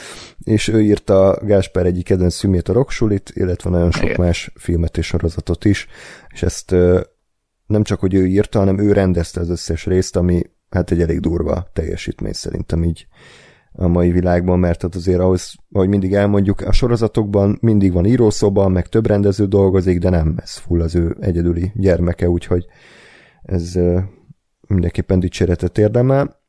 és 0.44 0.68
ő 0.68 0.82
írta 0.82 1.40
Gásper 1.42 1.86
egyik 1.86 2.04
kedvenc 2.04 2.34
szümét, 2.34 2.70
a 2.70 2.74
Rocksulit, 2.74 3.32
illetve 3.34 3.70
nagyon 3.70 3.92
sok 3.92 4.04
Igen. 4.04 4.16
más 4.20 4.52
filmet 4.56 4.98
és 4.98 5.06
sorozatot 5.06 5.66
is, 5.66 5.88
és 6.34 6.44
ezt 6.44 6.76
nem 7.66 7.84
csak, 7.84 8.00
hogy 8.00 8.14
ő 8.14 8.28
írta, 8.28 8.60
hanem 8.60 8.80
ő 8.80 8.92
rendezte 8.92 9.40
az 9.40 9.50
összes 9.50 9.86
részt, 9.86 10.16
ami 10.16 10.42
hát 10.70 10.92
egy 10.92 11.02
elég 11.02 11.20
durva 11.20 11.68
teljesítmény 11.74 12.34
szerintem 12.34 12.84
így 12.84 13.08
a 13.72 13.88
mai 13.88 14.12
világban, 14.12 14.60
mert 14.60 14.82
hát 14.82 14.96
azért 14.96 15.20
ahhoz, 15.20 15.54
ahogy 15.72 15.88
mindig 15.88 16.14
elmondjuk, 16.14 16.62
a 16.62 16.72
sorozatokban 16.72 17.58
mindig 17.62 17.94
van 17.94 18.06
írószoba, 18.06 18.68
meg 18.68 18.88
több 18.88 19.08
rendező 19.08 19.46
dolgozik, 19.46 20.00
de 20.00 20.10
nem, 20.10 20.36
ez 20.42 20.56
full 20.56 20.82
az 20.82 20.96
ő 20.96 21.18
egyedüli 21.20 21.72
gyermeke, 21.76 22.30
úgyhogy 22.30 22.66
ez 23.42 23.80
mindenképpen 24.68 25.20
dicséretet 25.20 25.78
érdemel. 25.78 26.44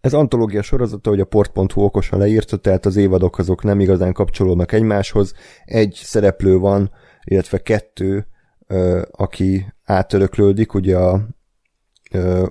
Ez 0.00 0.12
antológia 0.12 0.62
sorozata, 0.62 1.10
hogy 1.10 1.20
a 1.20 1.24
port.hu 1.24 1.82
okosan 1.82 2.18
leírta, 2.18 2.56
tehát 2.56 2.86
az 2.86 2.96
évadok 2.96 3.38
azok 3.38 3.62
nem 3.62 3.80
igazán 3.80 4.12
kapcsolódnak 4.12 4.72
egymáshoz. 4.72 5.34
Egy 5.64 6.00
szereplő 6.04 6.58
van, 6.58 6.90
illetve 7.24 7.58
kettő, 7.58 8.26
aki 9.10 9.72
átöröklődik, 9.84 10.74
ugye 10.74 10.96
a, 10.96 11.28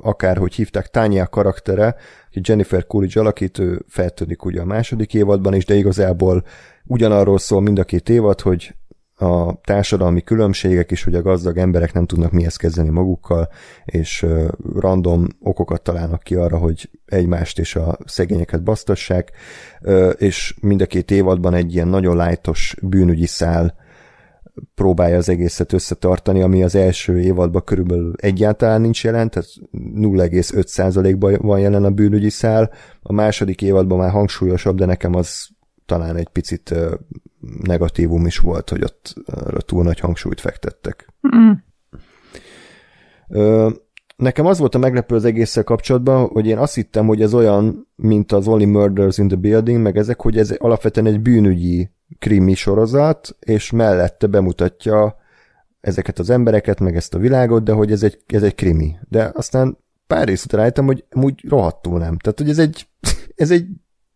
akárhogy 0.01 0.53
hívták, 0.53 0.87
Tanya 0.87 1.27
karaktere, 1.27 1.95
aki 2.27 2.41
Jennifer 2.43 2.87
Coolidge 2.87 3.19
alakít, 3.19 3.59
ő 3.59 3.85
feltűnik 3.87 4.45
ugye 4.45 4.61
a 4.61 4.65
második 4.65 5.13
évadban 5.13 5.53
is, 5.53 5.65
de 5.65 5.73
igazából 5.73 6.43
ugyanarról 6.85 7.37
szól 7.37 7.61
mind 7.61 7.79
a 7.79 7.83
két 7.83 8.09
évad, 8.09 8.41
hogy 8.41 8.73
a 9.21 9.61
társadalmi 9.61 10.21
különbségek 10.21 10.91
is, 10.91 11.03
hogy 11.03 11.15
a 11.15 11.21
gazdag 11.21 11.57
emberek 11.57 11.93
nem 11.93 12.05
tudnak 12.05 12.31
mihez 12.31 12.55
kezdeni 12.55 12.89
magukkal, 12.89 13.49
és 13.85 14.25
random 14.75 15.27
okokat 15.39 15.81
találnak 15.81 16.23
ki 16.23 16.35
arra, 16.35 16.57
hogy 16.57 16.89
egymást 17.05 17.59
és 17.59 17.75
a 17.75 17.97
szegényeket 18.05 18.63
basztassák, 18.63 19.31
és 20.17 20.55
mind 20.61 20.81
a 20.81 20.85
két 20.85 21.11
évadban 21.11 21.53
egy 21.53 21.73
ilyen 21.73 21.87
nagyon 21.87 22.15
lájtos 22.15 22.75
bűnügyi 22.81 23.25
szál 23.25 23.75
próbálja 24.75 25.17
az 25.17 25.29
egészet 25.29 25.73
összetartani, 25.73 26.41
ami 26.41 26.63
az 26.63 26.75
első 26.75 27.19
évadban 27.19 27.63
körülbelül 27.63 28.13
egyáltalán 28.17 28.81
nincs 28.81 29.03
jelen, 29.03 29.29
tehát 29.29 29.49
0,5%-ban 29.71 31.37
van 31.41 31.59
jelen 31.59 31.83
a 31.83 31.91
bűnügyi 31.91 32.29
szál. 32.29 32.71
A 33.01 33.13
második 33.13 33.61
évadban 33.61 33.97
már 33.97 34.11
hangsúlyosabb, 34.11 34.77
de 34.77 34.85
nekem 34.85 35.15
az 35.15 35.47
talán 35.85 36.15
egy 36.15 36.29
picit 36.29 36.75
negatívum 37.63 38.25
is 38.25 38.37
volt, 38.37 38.69
hogy 38.69 38.83
ott 38.83 39.13
túl 39.65 39.83
nagy 39.83 39.99
hangsúlyt 39.99 40.39
fektettek. 40.39 41.13
Mm. 41.35 41.51
Nekem 44.15 44.45
az 44.45 44.59
volt 44.59 44.75
a 44.75 44.77
meglepő 44.77 45.15
az 45.15 45.25
egésszel 45.25 45.63
kapcsolatban, 45.63 46.27
hogy 46.27 46.47
én 46.47 46.57
azt 46.57 46.75
hittem, 46.75 47.05
hogy 47.05 47.21
ez 47.21 47.33
olyan, 47.33 47.87
mint 47.95 48.31
az 48.31 48.47
Only 48.47 48.65
Murders 48.65 49.17
in 49.17 49.27
the 49.27 49.37
Building, 49.37 49.81
meg 49.81 49.97
ezek, 49.97 50.21
hogy 50.21 50.37
ez 50.37 50.51
alapvetően 50.57 51.05
egy 51.05 51.21
bűnügyi 51.21 51.89
krimi 52.19 52.53
sorozat, 52.53 53.35
és 53.39 53.71
mellette 53.71 54.27
bemutatja 54.27 55.17
ezeket 55.81 56.19
az 56.19 56.29
embereket, 56.29 56.79
meg 56.79 56.95
ezt 56.95 57.13
a 57.13 57.19
világot, 57.19 57.63
de 57.63 57.71
hogy 57.71 57.91
ez 57.91 58.03
egy, 58.03 58.19
ez 58.25 58.43
egy 58.43 58.55
krimi. 58.55 58.95
De 59.09 59.31
aztán 59.33 59.77
pár 60.07 60.27
rész 60.27 60.43
után 60.43 60.59
rájöttem, 60.59 60.85
hogy 60.85 61.05
úgy 61.11 61.45
rohadtul 61.49 61.99
nem. 61.99 62.17
Tehát, 62.17 62.39
hogy 62.39 62.49
ez 62.49 62.59
egy, 62.59 62.87
ez 63.35 63.51
egy 63.51 63.67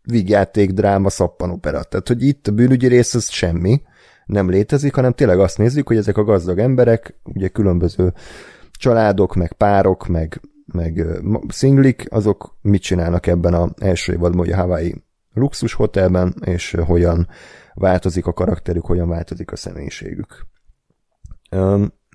vígjáték, 0.01 0.71
dráma, 0.71 1.09
szappanopera. 1.09 1.83
Tehát, 1.83 2.07
hogy 2.07 2.23
itt 2.23 2.47
a 2.47 2.51
bűnügyi 2.51 2.87
rész 2.87 3.13
az 3.13 3.29
semmi, 3.29 3.81
nem 4.25 4.49
létezik, 4.49 4.95
hanem 4.95 5.13
tényleg 5.13 5.39
azt 5.39 5.57
nézzük, 5.57 5.87
hogy 5.87 5.97
ezek 5.97 6.17
a 6.17 6.23
gazdag 6.23 6.59
emberek, 6.59 7.19
ugye 7.23 7.47
különböző 7.47 8.13
családok, 8.71 9.35
meg 9.35 9.53
párok, 9.53 10.07
meg, 10.07 10.41
meg 10.65 11.05
szinglik, 11.47 12.05
azok 12.09 12.57
mit 12.61 12.81
csinálnak 12.81 13.27
ebben 13.27 13.53
a 13.53 13.69
első 13.77 14.13
évadban, 14.13 14.39
hogy 14.39 14.51
a 14.51 14.55
Hawaii 14.55 15.03
luxus 15.33 15.73
hotelben, 15.73 16.35
és 16.45 16.77
hogyan 16.85 17.27
változik 17.73 18.25
a 18.25 18.33
karakterük, 18.33 18.85
hogyan 18.85 19.09
változik 19.09 19.51
a 19.51 19.55
személyiségük. 19.55 20.47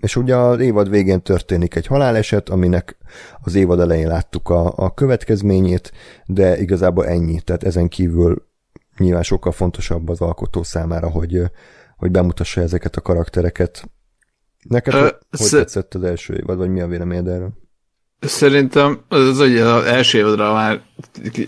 És 0.00 0.16
ugye 0.16 0.36
az 0.36 0.60
évad 0.60 0.90
végén 0.90 1.22
történik 1.22 1.74
egy 1.74 1.86
haláleset, 1.86 2.48
aminek 2.48 2.96
az 3.40 3.54
évad 3.54 3.80
elején 3.80 4.08
láttuk 4.08 4.48
a, 4.48 4.72
a 4.76 4.94
következményét, 4.94 5.92
de 6.26 6.58
igazából 6.58 7.06
ennyi. 7.06 7.40
Tehát 7.40 7.64
ezen 7.64 7.88
kívül 7.88 8.46
nyilván 8.98 9.22
sokkal 9.22 9.52
fontosabb 9.52 10.08
az 10.08 10.20
alkotó 10.20 10.62
számára, 10.62 11.10
hogy, 11.10 11.42
hogy 11.96 12.10
bemutassa 12.10 12.60
ezeket 12.60 12.96
a 12.96 13.00
karaktereket. 13.00 13.90
Neked 14.68 14.94
Ö, 14.94 15.00
hogy 15.00 15.46
sz... 15.46 15.50
tetszett 15.50 15.94
az 15.94 16.02
első 16.02 16.34
évad, 16.34 16.56
vagy 16.56 16.70
mi 16.70 16.80
a 16.80 16.86
véleményed 16.86 17.28
erről? 17.28 17.52
Szerintem 18.20 19.00
az, 19.08 19.38
hogy 19.38 19.56
az 19.56 19.84
első 19.84 20.18
évadra 20.18 20.52
már 20.52 20.80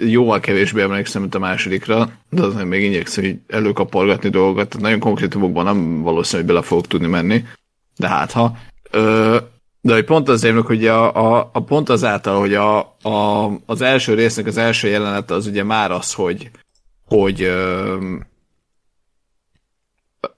jóval 0.07 0.41
kevésbé 0.41 0.83
emlékszem, 0.83 1.21
mint 1.21 1.35
a 1.35 1.39
másodikra, 1.39 2.13
de 2.31 2.43
azért 2.43 2.65
még 2.65 2.83
igyekszem 2.83 3.25
hogy 3.25 3.39
előkapargatni 3.49 4.29
dolgokat, 4.29 4.69
tehát 4.69 4.83
nagyon 4.83 5.01
konkrétumokban 5.01 5.65
nem 5.65 6.03
valószínű, 6.03 6.43
hogy 6.43 6.53
bele 6.53 6.63
fogok 6.63 6.87
tudni 6.87 7.07
menni, 7.07 7.45
de 7.97 8.09
hát 8.09 8.33
ha. 8.33 8.57
Ö, 8.91 9.37
de 9.81 9.93
hogy 9.93 10.05
pont 10.05 10.29
azért, 10.29 10.67
hogy 10.67 10.87
a, 10.87 11.15
a, 11.15 11.51
a 11.53 11.63
pont 11.63 11.89
azáltal, 11.89 12.39
hogy 12.39 12.55
a, 12.55 12.79
a, 13.03 13.47
az 13.67 13.81
első 13.81 14.15
résznek 14.15 14.47
az 14.47 14.57
első 14.57 14.89
jelenet 14.89 15.31
az 15.31 15.47
ugye 15.47 15.63
már 15.63 15.91
az, 15.91 16.13
hogy 16.13 16.51
hogy 17.07 17.43
ö, 17.43 17.97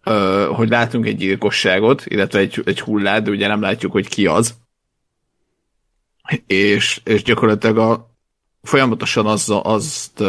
ö, 0.04 0.46
hogy 0.52 0.68
látunk 0.68 1.06
egy 1.06 1.16
gyilkosságot, 1.16 2.06
illetve 2.06 2.38
egy, 2.38 2.62
egy 2.64 2.80
hullát, 2.80 3.22
de 3.22 3.30
ugye 3.30 3.46
nem 3.46 3.60
látjuk, 3.60 3.92
hogy 3.92 4.08
ki 4.08 4.26
az 4.26 4.54
és, 6.46 7.00
és 7.04 7.22
gyakorlatilag 7.22 7.78
a, 7.78 8.10
folyamatosan 8.62 9.26
azzal, 9.26 9.60
azt 9.60 10.22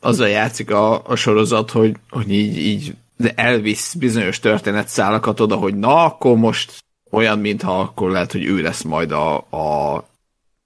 azzal 0.00 0.28
játszik 0.28 0.70
a, 0.70 1.06
a 1.06 1.16
sorozat, 1.16 1.70
hogy, 1.70 1.96
hogy 2.10 2.32
így, 2.32 2.58
így 2.58 2.94
de 3.16 3.32
elvisz 3.34 3.94
bizonyos 3.94 4.38
történetszálakat 4.38 5.40
oda, 5.40 5.56
hogy 5.56 5.74
na, 5.74 6.04
akkor 6.04 6.36
most 6.36 6.84
olyan, 7.10 7.38
mintha 7.38 7.80
akkor 7.80 8.10
lehet, 8.10 8.32
hogy 8.32 8.44
ő 8.44 8.62
lesz 8.62 8.82
majd 8.82 9.12
a, 9.12 9.36
a, 9.36 9.94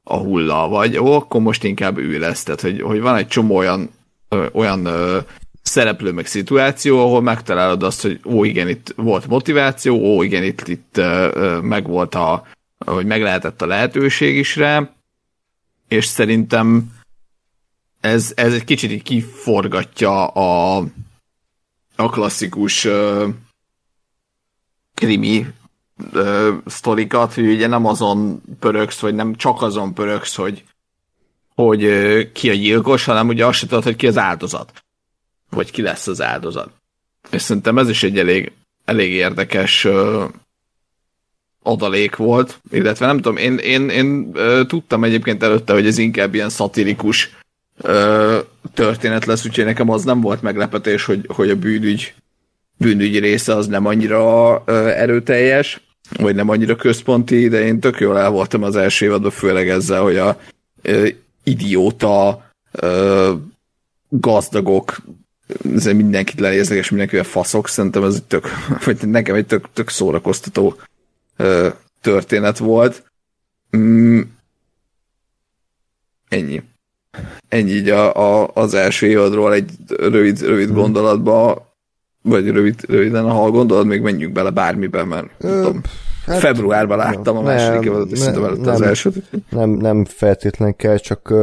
a 0.03 0.17
hulla, 0.17 0.69
vagy 0.69 0.99
ó, 0.99 1.13
akkor 1.13 1.41
most 1.41 1.65
inkább 1.65 1.99
ő 1.99 2.19
lesz. 2.19 2.43
Tehát, 2.43 2.61
hogy, 2.61 2.81
hogy 2.81 3.01
van 3.01 3.17
egy 3.17 3.29
csomó 3.29 3.57
olyan, 3.57 3.91
ö, 4.29 4.47
olyan 4.53 4.85
ö, 4.85 5.19
szereplő 5.63 6.13
meg 6.13 6.27
szituáció, 6.27 7.01
ahol 7.01 7.23
megtalálod 7.23 7.83
azt, 7.83 8.03
hogy 8.03 8.21
ó, 8.25 8.45
igen, 8.45 8.69
itt 8.69 8.93
volt 8.97 9.27
motiváció, 9.27 9.97
ó, 9.97 10.23
igen, 10.23 10.43
itt, 10.43 10.69
itt 10.69 10.97
ö, 10.97 11.29
ö, 11.33 11.61
meg 11.61 11.87
volt 11.87 12.15
a, 12.15 12.47
hogy 12.87 13.07
meg 13.07 13.23
lehetett 13.23 13.63
a 13.63 13.67
lehetőség 13.67 14.37
is 14.37 14.57
rá, 14.57 14.91
és 15.89 16.05
szerintem 16.05 16.97
ez, 18.01 18.33
ez 18.37 18.53
egy 18.53 18.65
kicsit 18.65 18.91
így 18.91 19.03
kiforgatja 19.03 20.27
a, 20.27 20.77
a 21.97 22.09
klasszikus 22.11 22.85
uh, 22.85 23.29
krimi 24.95 25.47
uh, 26.13 26.49
sztorikat, 26.67 27.35
hogy 27.35 27.47
ugye 27.47 27.67
nem 27.67 27.87
azon 27.87 28.43
pöröksz, 28.59 28.99
vagy 28.99 29.15
nem 29.15 29.35
csak 29.35 29.63
azon 29.63 29.95
pöröksz, 29.95 30.35
hogy, 30.35 30.65
hogy 31.55 31.85
uh, 31.85 32.33
ki 32.33 32.51
a 32.51 32.55
gyilkos, 32.55 33.05
hanem 33.05 33.29
ugye 33.29 33.47
azt 33.47 33.59
se 33.59 33.67
tudod, 33.67 33.85
hogy 33.85 33.97
ki 33.97 34.07
az 34.07 34.19
áldozat. 34.19 34.85
hogy 35.51 35.71
ki 35.71 35.83
lesz 35.83 36.07
az 36.07 36.21
áldozat. 36.21 36.71
És 37.31 37.43
szerintem 37.43 37.79
ez 37.79 37.89
is 37.89 38.03
egy 38.03 38.19
elég, 38.19 38.53
elég 38.85 39.11
érdekes 39.13 39.85
ö, 39.85 40.25
adalék 41.63 42.17
volt, 42.17 42.61
illetve 42.71 43.07
nem 43.07 43.17
tudom, 43.17 43.37
én, 43.37 43.57
én, 43.57 43.89
én 43.89 44.31
ö, 44.35 44.63
tudtam 44.67 45.05
egyébként 45.05 45.43
előtte, 45.43 45.73
hogy 45.73 45.87
ez 45.87 45.99
inkább 45.99 46.35
ilyen 46.35 46.49
szatirikus 46.49 47.37
ö, 47.81 48.39
történet 48.75 49.25
lesz, 49.25 49.47
úgyhogy 49.47 49.65
nekem 49.65 49.91
az 49.91 50.05
nem 50.05 50.21
volt 50.21 50.43
meglepetés, 50.43 51.05
hogy, 51.05 51.25
hogy 51.35 51.51
a 51.51 51.57
bűnügy, 51.57 52.15
bűnügyi 52.77 53.19
része 53.19 53.55
az 53.55 53.67
nem 53.67 53.87
annyira 53.87 54.63
ö, 54.67 54.87
erőteljes, 54.87 55.81
vagy 56.19 56.35
nem 56.35 56.49
annyira 56.49 56.77
központi, 56.77 57.49
de 57.49 57.65
én 57.65 57.81
tök 57.81 58.01
jól 58.01 58.19
el 58.19 58.31
voltam 58.31 58.63
az 58.63 58.77
első 58.77 59.07
évadban, 59.07 59.31
főleg 59.31 59.69
ezzel, 59.69 60.03
hogy 60.03 60.17
a 60.17 60.41
ö, 60.83 61.09
idióta 61.45 62.47
ö, 62.73 63.33
gazdagok 64.09 64.97
mindenkit 65.93 66.41
lenéznek, 66.41 66.79
és 66.79 66.91
mindenkivel 66.91 67.25
faszok, 67.25 67.69
szerintem 67.69 68.05
ez 68.05 68.15
egy 68.15 68.23
tök, 68.23 68.49
vagy 68.85 69.09
nekem 69.09 69.35
egy 69.35 69.47
tök, 69.47 69.69
tök 69.73 69.89
szórakoztató 69.89 70.77
ö, 71.39 71.69
történet 72.01 72.59
volt. 72.59 73.03
Mm, 73.77 74.21
ennyi. 76.29 76.63
Ennyi 77.49 77.71
így 77.71 77.89
a, 77.89 78.15
a, 78.43 78.51
az 78.55 78.75
első 78.75 79.07
évadról 79.07 79.55
egy 79.55 79.71
rövid, 79.87 80.41
rövid 80.41 80.73
gondolatba, 80.73 81.67
vagy 82.23 82.51
rövid, 82.51 82.85
röviden, 82.89 83.31
ha 83.31 83.51
gondolod, 83.51 83.87
még 83.87 84.01
menjünk 84.01 84.33
bele 84.33 84.51
bármiben, 84.51 85.09
mert 85.09 85.29
Ö, 85.39 85.49
tudom, 85.49 85.81
hát, 86.27 86.39
februárban 86.39 86.97
láttam 86.97 87.37
a 87.37 87.43
második 87.43 87.87
évadot, 87.89 88.11
és 88.11 88.19
szerintem 88.19 88.45
előtte 88.45 88.71
az 88.71 88.81
elsőt. 88.81 89.31
Nem, 89.51 89.71
nem 89.71 90.05
feltétlen 90.05 90.77
kell, 90.77 90.97
csak 90.97 91.35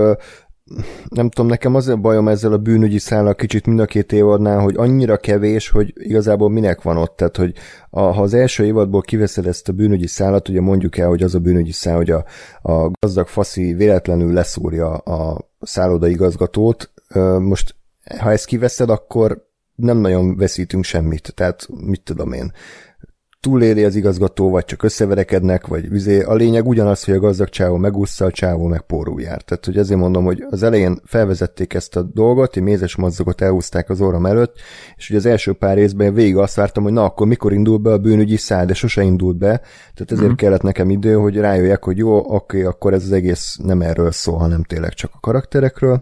nem 1.10 1.30
tudom, 1.30 1.50
nekem 1.50 1.76
az 1.76 1.88
a 1.88 1.96
bajom 1.96 2.28
ezzel 2.28 2.54
a 2.54 2.58
bűnügyi 2.58 2.98
szállal 2.98 3.36
kicsit 3.36 3.66
mind 3.66 3.80
a 3.80 3.86
két 3.86 4.12
évadnál, 4.12 4.60
hogy 4.60 4.76
annyira 4.78 5.18
kevés, 5.18 5.70
hogy 5.70 5.94
igazából 5.96 6.50
minek 6.50 6.82
van 6.82 6.98
ott. 6.98 7.16
Tehát, 7.16 7.38
hogy 7.38 7.54
a, 7.90 8.00
ha 8.00 8.22
az 8.22 8.34
első 8.34 8.66
évadból 8.66 9.02
kiveszed 9.02 9.48
ezt 9.48 9.70
a 9.70 9.74
bűnügyi 9.74 10.08
szállat, 10.08 10.50
ugye 10.50 10.62
mondjuk 10.62 10.98
el, 10.98 11.08
hogy 11.08 11.24
az 11.24 11.36
a 11.36 11.40
bűnügyi 11.40 11.72
szál, 11.72 11.96
hogy 11.96 12.10
a, 12.10 12.26
a 12.62 12.92
gazdag 13.00 13.28
faszi 13.28 13.74
véletlenül 13.74 14.34
leszúrja 14.34 14.92
a 14.94 15.50
szálloda 15.60 16.08
igazgatót. 16.08 16.92
Most, 17.40 17.76
ha 18.20 18.32
ezt 18.32 18.46
kiveszed, 18.46 18.90
akkor 18.90 19.48
nem 19.76 19.98
nagyon 19.98 20.38
veszítünk 20.38 20.84
semmit. 20.84 21.34
Tehát, 21.36 21.68
mit 21.86 22.02
tudom 22.02 22.34
én, 22.34 22.52
túléli 23.46 23.84
az 23.84 23.96
igazgató, 23.96 24.50
vagy 24.50 24.66
csak 24.66 24.84
összeverekednek, 24.84 25.68
vagy 25.68 25.90
vizé. 25.90 26.22
A 26.22 26.34
lényeg 26.34 26.68
ugyanaz, 26.68 27.04
hogy 27.04 27.14
a 27.14 27.20
gazdag 27.20 27.50
csávó 27.50 27.78
megúszza, 27.78 28.26
a 28.26 28.32
csávó 28.32 28.68
meg 28.68 28.82
pórul 28.82 29.22
jár. 29.22 29.42
Tehát, 29.42 29.66
hogy 29.66 29.78
ezért 29.78 30.00
mondom, 30.00 30.26
hogy 30.26 30.46
az 30.50 30.64
elején 30.64 31.00
felvezették 31.04 31.74
ezt 31.74 31.96
a 31.96 32.02
dolgot, 32.02 32.56
egy 32.56 32.64
mézes 32.64 32.96
mazzagot 32.96 33.42
elhúzták 33.42 33.90
az 33.90 34.02
orrom 34.02 34.26
előtt, 34.26 34.56
és 34.96 35.10
ugye 35.10 35.18
az 35.18 35.26
első 35.26 35.54
pár 35.54 35.76
részben 35.76 36.14
végig 36.14 36.38
azt 36.38 36.56
vártam, 36.56 36.84
hogy 36.84 36.92
na 36.92 37.04
akkor 37.04 37.28
mikor 37.28 37.54
indul 37.54 37.78
be 37.78 37.92
a 37.92 37.98
bűnügyi 37.98 38.38
száll, 38.38 38.66
de 38.66 38.74
sose 38.74 39.02
indult 39.02 39.38
be. 39.38 39.62
Tehát 39.94 40.12
ezért 40.12 40.32
mm. 40.32 40.36
kellett 40.36 40.62
nekem 40.62 40.90
idő, 40.90 41.14
hogy 41.14 41.36
rájöjjek, 41.36 41.84
hogy 41.84 41.98
jó, 41.98 42.34
oké, 42.36 42.64
akkor 42.64 42.94
ez 42.94 43.04
az 43.04 43.12
egész 43.12 43.58
nem 43.64 43.82
erről 43.82 44.12
szól, 44.12 44.38
hanem 44.38 44.64
tényleg 44.64 44.94
csak 44.94 45.12
a 45.14 45.20
karakterekről. 45.20 46.00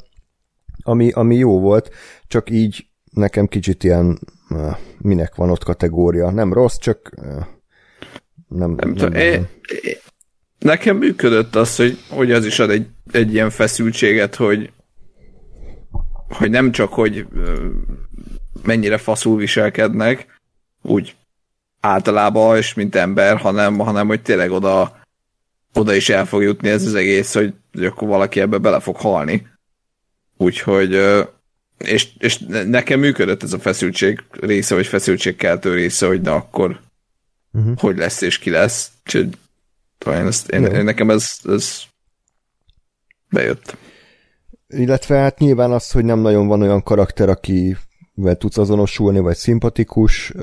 Ami, 0.84 1.12
ami 1.12 1.36
jó 1.36 1.60
volt, 1.60 1.90
csak 2.28 2.50
így 2.50 2.86
nekem 3.12 3.48
kicsit 3.48 3.84
ilyen 3.84 4.20
minek 4.98 5.36
van 5.36 5.50
ott 5.50 5.64
kategória. 5.64 6.30
Nem 6.30 6.54
rossz, 6.54 6.78
csak 6.78 7.10
nem, 8.48 8.72
nem, 8.72 8.92
nem, 8.92 9.12
nem. 9.12 9.48
Nekem 10.60 10.98
működött 10.98 11.56
az, 11.56 11.76
hogy, 11.76 11.98
hogy 12.10 12.32
az 12.32 12.46
is 12.46 12.60
ad 12.60 12.70
egy, 12.70 12.88
egy 13.12 13.34
ilyen 13.34 13.50
feszültséget, 13.50 14.36
hogy 14.36 14.72
hogy 16.34 16.50
nem 16.50 16.72
csak, 16.72 16.94
hogy 16.94 17.28
mennyire 18.64 18.98
faszul 18.98 19.38
viselkednek, 19.38 20.42
úgy 20.82 21.16
általában, 21.80 22.58
és 22.58 22.74
mint 22.74 22.96
ember, 22.96 23.38
hanem, 23.38 23.78
hanem 23.78 24.08
hogy 24.08 24.22
tényleg 24.22 24.52
oda, 24.52 25.00
oda 25.74 25.94
is 25.94 26.10
el 26.10 26.26
fog 26.26 26.42
jutni 26.42 26.70
ez 26.70 26.86
az 26.86 26.96
egész, 26.96 27.34
hogy, 27.34 27.54
hogy 27.74 27.86
akkor 27.86 28.08
valaki 28.08 28.40
ebbe 28.40 28.58
bele 28.58 28.80
fog 28.80 28.96
halni. 28.96 29.48
Úgyhogy 30.38 30.94
és, 31.84 32.10
és 32.18 32.40
nekem 32.66 33.00
működött 33.00 33.44
ez 33.44 33.54
a 33.54 33.60
feszültség 33.60 34.24
része, 34.32 34.76
vagy 34.76 34.88
feszültségkeltő 34.88 35.74
része, 35.74 36.08
hogy 36.08 36.22
na 36.22 36.36
akkor 36.36 36.80
uh-huh. 37.54 37.78
hogy 37.78 37.98
lesz 37.98 38.22
és 38.22 38.40
ki 38.40 38.50
lesz. 38.50 38.92
Úgyhogy 39.06 39.38
talán 39.98 40.28
ezt, 40.28 40.50
én, 40.50 40.66
én, 40.66 40.84
nekem 40.84 41.10
ez, 41.10 41.32
ez 41.44 41.82
bejött. 43.30 43.78
Illetve 44.68 45.18
hát 45.18 45.40
nyilván 45.40 45.72
az, 45.72 45.92
hogy 45.92 46.06
nem 46.06 46.20
nagyon 46.20 46.48
van 46.48 46.62
olyan 46.62 46.84
karakter, 46.84 47.30
akivel 47.30 48.36
tudsz 48.38 48.58
azonosulni, 48.58 49.20
vagy 49.20 49.36
szimpatikus, 49.36 50.34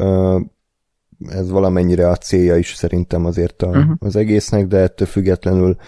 ez 1.29 1.51
valamennyire 1.51 2.09
a 2.09 2.17
célja 2.17 2.57
is 2.57 2.75
szerintem 2.75 3.25
azért 3.25 3.63
a, 3.63 3.69
uh-huh. 3.69 3.93
az 3.99 4.17
egésznek, 4.17 4.67
de 4.67 4.79
ettől 4.79 5.07
függetlenül 5.07 5.69
Uh, 5.69 5.85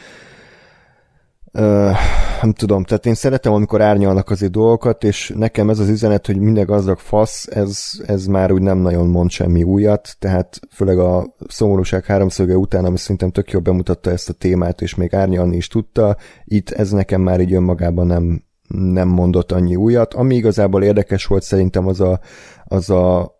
nem 1.52 2.52
tudom, 2.52 2.84
tehát 2.84 3.06
én 3.06 3.14
szeretem, 3.14 3.52
amikor 3.52 3.80
árnyalnak 3.80 4.30
azért 4.30 4.52
dolgokat, 4.52 5.04
és 5.04 5.32
nekem 5.36 5.70
ez 5.70 5.78
az 5.78 5.88
üzenet, 5.88 6.26
hogy 6.26 6.38
minden 6.38 6.66
gazdag 6.66 6.98
fasz, 6.98 7.46
ez, 7.46 7.90
ez 8.06 8.26
már 8.26 8.52
úgy 8.52 8.62
nem 8.62 8.78
nagyon 8.78 9.06
mond 9.08 9.30
semmi 9.30 9.62
újat, 9.62 10.16
tehát 10.18 10.60
főleg 10.70 10.98
a 10.98 11.34
szomorúság 11.48 12.04
háromszöge 12.04 12.56
után, 12.56 12.84
ami 12.84 12.98
szerintem 12.98 13.30
tök 13.30 13.50
jól 13.50 13.62
bemutatta 13.62 14.10
ezt 14.10 14.28
a 14.28 14.32
témát, 14.32 14.80
és 14.80 14.94
még 14.94 15.14
árnyalni 15.14 15.56
is 15.56 15.66
tudta, 15.66 16.16
itt 16.44 16.70
ez 16.70 16.90
nekem 16.90 17.20
már 17.20 17.40
így 17.40 17.52
önmagában 17.52 18.06
nem, 18.06 18.42
nem 18.68 19.08
mondott 19.08 19.52
annyi 19.52 19.76
újat. 19.76 20.14
Ami 20.14 20.34
igazából 20.34 20.82
érdekes 20.82 21.26
volt 21.26 21.42
szerintem 21.42 21.86
az 21.86 22.00
a, 22.00 22.20
az 22.64 22.90
a 22.90 23.34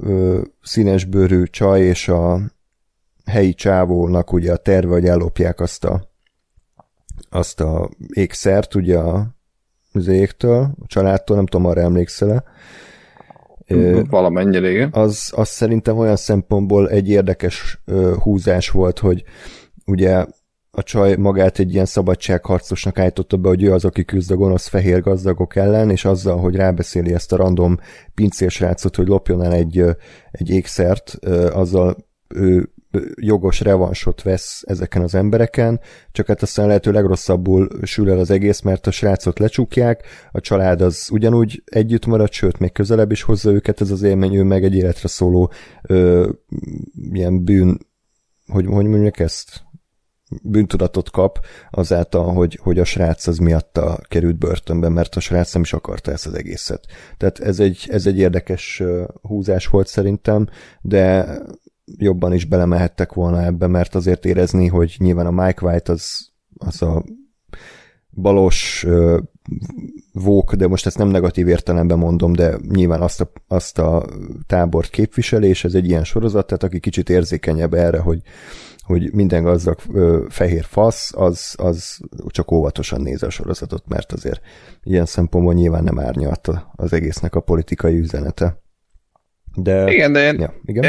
ö, 0.00 0.40
színesbőrű 0.62 1.42
csaj 1.42 1.80
és 1.80 2.08
a 2.08 2.40
helyi 3.24 3.54
csávónak 3.54 4.32
ugye 4.32 4.52
a 4.52 4.56
terve, 4.56 4.92
hogy 4.92 5.06
ellopják 5.06 5.60
azt 5.60 5.84
a 5.84 6.13
azt 7.34 7.60
a 7.60 7.90
ékszert, 8.12 8.74
ugye 8.74 8.98
a, 8.98 9.26
az 9.92 10.06
égtől, 10.06 10.74
a 10.80 10.86
családtól, 10.86 11.36
nem 11.36 11.46
tudom, 11.46 11.66
arra 11.66 11.80
emlékszel-e. 11.80 12.44
Valamennyire, 14.10 14.70
igen. 14.70 14.88
Az, 14.92 15.32
az 15.36 15.48
szerintem 15.48 15.98
olyan 15.98 16.16
szempontból 16.16 16.90
egy 16.90 17.08
érdekes 17.08 17.82
húzás 18.22 18.70
volt, 18.70 18.98
hogy 18.98 19.24
ugye 19.86 20.24
a 20.70 20.82
csaj 20.82 21.16
magát 21.16 21.58
egy 21.58 21.72
ilyen 21.72 21.84
szabadságharcosnak 21.84 22.98
állította 22.98 23.36
be, 23.36 23.48
hogy 23.48 23.62
ő 23.62 23.72
az, 23.72 23.84
aki 23.84 24.04
küzd 24.04 24.30
a 24.30 24.36
gonosz 24.36 24.66
fehér 24.66 25.00
gazdagok 25.00 25.56
ellen, 25.56 25.90
és 25.90 26.04
azzal, 26.04 26.38
hogy 26.38 26.54
rábeszéli 26.54 27.12
ezt 27.12 27.32
a 27.32 27.36
random 27.36 27.78
pincérsrácot, 28.14 28.96
hogy 28.96 29.06
lopjon 29.06 29.42
el 29.42 29.52
egy, 29.52 29.84
egy 30.30 30.50
ékszert, 30.50 31.14
azzal 31.52 31.96
ő 32.28 32.73
jogos 33.14 33.60
revansot 33.60 34.22
vesz 34.22 34.62
ezeken 34.66 35.02
az 35.02 35.14
embereken, 35.14 35.80
csak 36.12 36.26
hát 36.26 36.42
aztán 36.42 36.66
lehető 36.66 36.92
legrosszabbul 36.92 37.68
sül 37.82 38.10
el 38.10 38.18
az 38.18 38.30
egész, 38.30 38.60
mert 38.60 38.86
a 38.86 38.90
srácot 38.90 39.38
lecsukják, 39.38 40.06
a 40.32 40.40
család 40.40 40.80
az 40.80 41.08
ugyanúgy 41.12 41.62
együtt 41.64 42.06
marad, 42.06 42.32
sőt, 42.32 42.58
még 42.58 42.72
közelebb 42.72 43.10
is 43.10 43.22
hozza 43.22 43.50
őket 43.50 43.80
ez 43.80 43.90
az 43.90 44.02
élmény, 44.02 44.34
ő 44.34 44.42
meg 44.42 44.64
egy 44.64 44.74
életre 44.74 45.08
szóló 45.08 45.50
ö, 45.82 46.28
ilyen 47.12 47.44
bűn, 47.44 47.78
hogy, 48.46 48.66
hogy 48.66 48.86
mondjuk 48.86 49.18
ezt? 49.18 49.64
bűntudatot 50.42 51.10
kap 51.10 51.46
azáltal, 51.70 52.32
hogy, 52.32 52.58
hogy 52.62 52.78
a 52.78 52.84
srác 52.84 53.26
az 53.26 53.38
miatta 53.38 53.98
került 54.08 54.38
börtönbe, 54.38 54.88
mert 54.88 55.16
a 55.16 55.20
srác 55.20 55.52
nem 55.52 55.62
is 55.62 55.72
akarta 55.72 56.12
ezt 56.12 56.26
az 56.26 56.34
egészet. 56.34 56.86
Tehát 57.16 57.38
ez 57.38 57.60
egy, 57.60 57.86
ez 57.90 58.06
egy 58.06 58.18
érdekes 58.18 58.82
húzás 59.22 59.66
volt 59.66 59.86
szerintem, 59.86 60.46
de 60.80 61.26
jobban 61.84 62.32
is 62.32 62.44
belemehettek 62.44 63.12
volna 63.12 63.44
ebbe, 63.44 63.66
mert 63.66 63.94
azért 63.94 64.24
érezni, 64.24 64.66
hogy 64.66 64.96
nyilván 64.98 65.26
a 65.26 65.44
Mike 65.44 65.66
White 65.66 65.92
az, 65.92 66.28
az 66.56 66.82
a 66.82 67.04
balos 68.10 68.84
uh, 68.86 69.18
vók, 70.12 70.54
de 70.54 70.66
most 70.66 70.86
ezt 70.86 70.98
nem 70.98 71.08
negatív 71.08 71.48
értelemben 71.48 71.98
mondom, 71.98 72.32
de 72.32 72.58
nyilván 72.68 73.00
azt 73.00 73.20
a, 73.20 73.30
azt 73.48 73.78
a 73.78 74.06
tábort 74.46 74.90
képviseli, 74.90 75.48
és 75.48 75.64
ez 75.64 75.74
egy 75.74 75.88
ilyen 75.88 76.04
sorozat, 76.04 76.46
tehát 76.46 76.62
aki 76.62 76.80
kicsit 76.80 77.10
érzékenyebb 77.10 77.74
erre, 77.74 77.98
hogy, 77.98 78.22
hogy 78.82 79.12
minden 79.12 79.42
gazdag 79.42 79.78
uh, 79.88 80.24
fehér 80.28 80.64
fasz, 80.64 81.12
az, 81.16 81.54
az 81.56 81.98
csak 82.26 82.52
óvatosan 82.52 83.00
néz 83.00 83.22
a 83.22 83.30
sorozatot, 83.30 83.88
mert 83.88 84.12
azért 84.12 84.40
ilyen 84.82 85.06
szempontból 85.06 85.54
nyilván 85.54 85.84
nem 85.84 85.98
árnyalt 85.98 86.50
az 86.74 86.92
egésznek 86.92 87.34
a 87.34 87.40
politikai 87.40 87.98
üzenete. 87.98 88.62
De... 89.54 89.92
Igen, 89.92 90.12
de 90.12 90.26
én, 90.26 90.40
ja, 90.40 90.54
igen? 90.64 90.84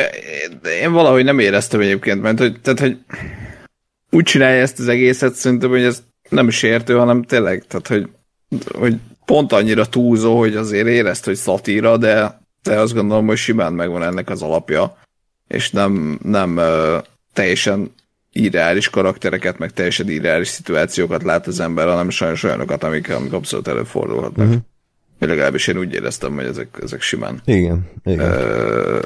Én, 0.82 0.92
valahogy 0.92 1.24
nem 1.24 1.40
éreztem 1.40 1.80
egyébként, 1.80 2.22
mert 2.22 2.40
hogy, 2.40 2.62
tehát, 2.62 2.80
hogy 2.80 2.98
úgy 4.12 4.24
csinálja 4.24 4.62
ezt 4.62 4.80
az 4.80 4.88
egészet, 4.88 5.34
szerintem, 5.34 5.70
hogy 5.70 5.84
ez 5.84 6.04
nem 6.30 6.50
sértő, 6.50 6.96
hanem 6.96 7.24
tényleg, 7.24 7.64
tehát, 7.68 7.88
hogy, 7.88 8.10
hogy 8.74 8.96
pont 9.26 9.52
annyira 9.52 9.86
túlzó, 9.86 10.38
hogy 10.38 10.56
azért 10.56 10.88
érezt, 10.88 11.26
hogy 11.26 11.36
szatíra, 11.36 11.98
de, 11.98 12.42
de 12.64 12.80
azt 12.80 12.94
gondolom, 12.94 13.28
hogy 13.28 13.38
simán 13.38 13.74
megvan 13.74 14.04
ennek 14.04 14.30
az 14.30 14.42
alapja, 14.42 14.98
és 15.48 15.72
nem, 15.72 16.20
nem 16.24 16.58
uh, 16.58 17.04
teljesen 17.34 17.94
irreális 18.32 18.90
karaktereket, 18.90 19.58
meg 19.58 19.72
teljesen 19.72 20.10
irreális 20.10 20.48
szituációkat 20.48 21.24
lát 21.24 21.48
az 21.48 21.60
ember, 21.60 21.88
hanem 21.88 22.10
sajnos 22.10 22.44
olyanokat, 22.44 22.84
amik, 22.84 23.10
amik 23.10 23.34
abszolút 23.34 23.68
előfordulhatnak. 23.68 24.48
Uh-huh. 24.48 24.62
Legalábbis 25.20 25.68
én 25.68 25.78
úgy 25.78 25.94
éreztem, 25.94 26.36
hogy 26.36 26.46
ezek, 26.46 26.78
ezek 26.82 27.02
simán 27.02 27.42
Igen, 27.46 27.90
igen. 28.04 28.32
ö, 28.32 29.00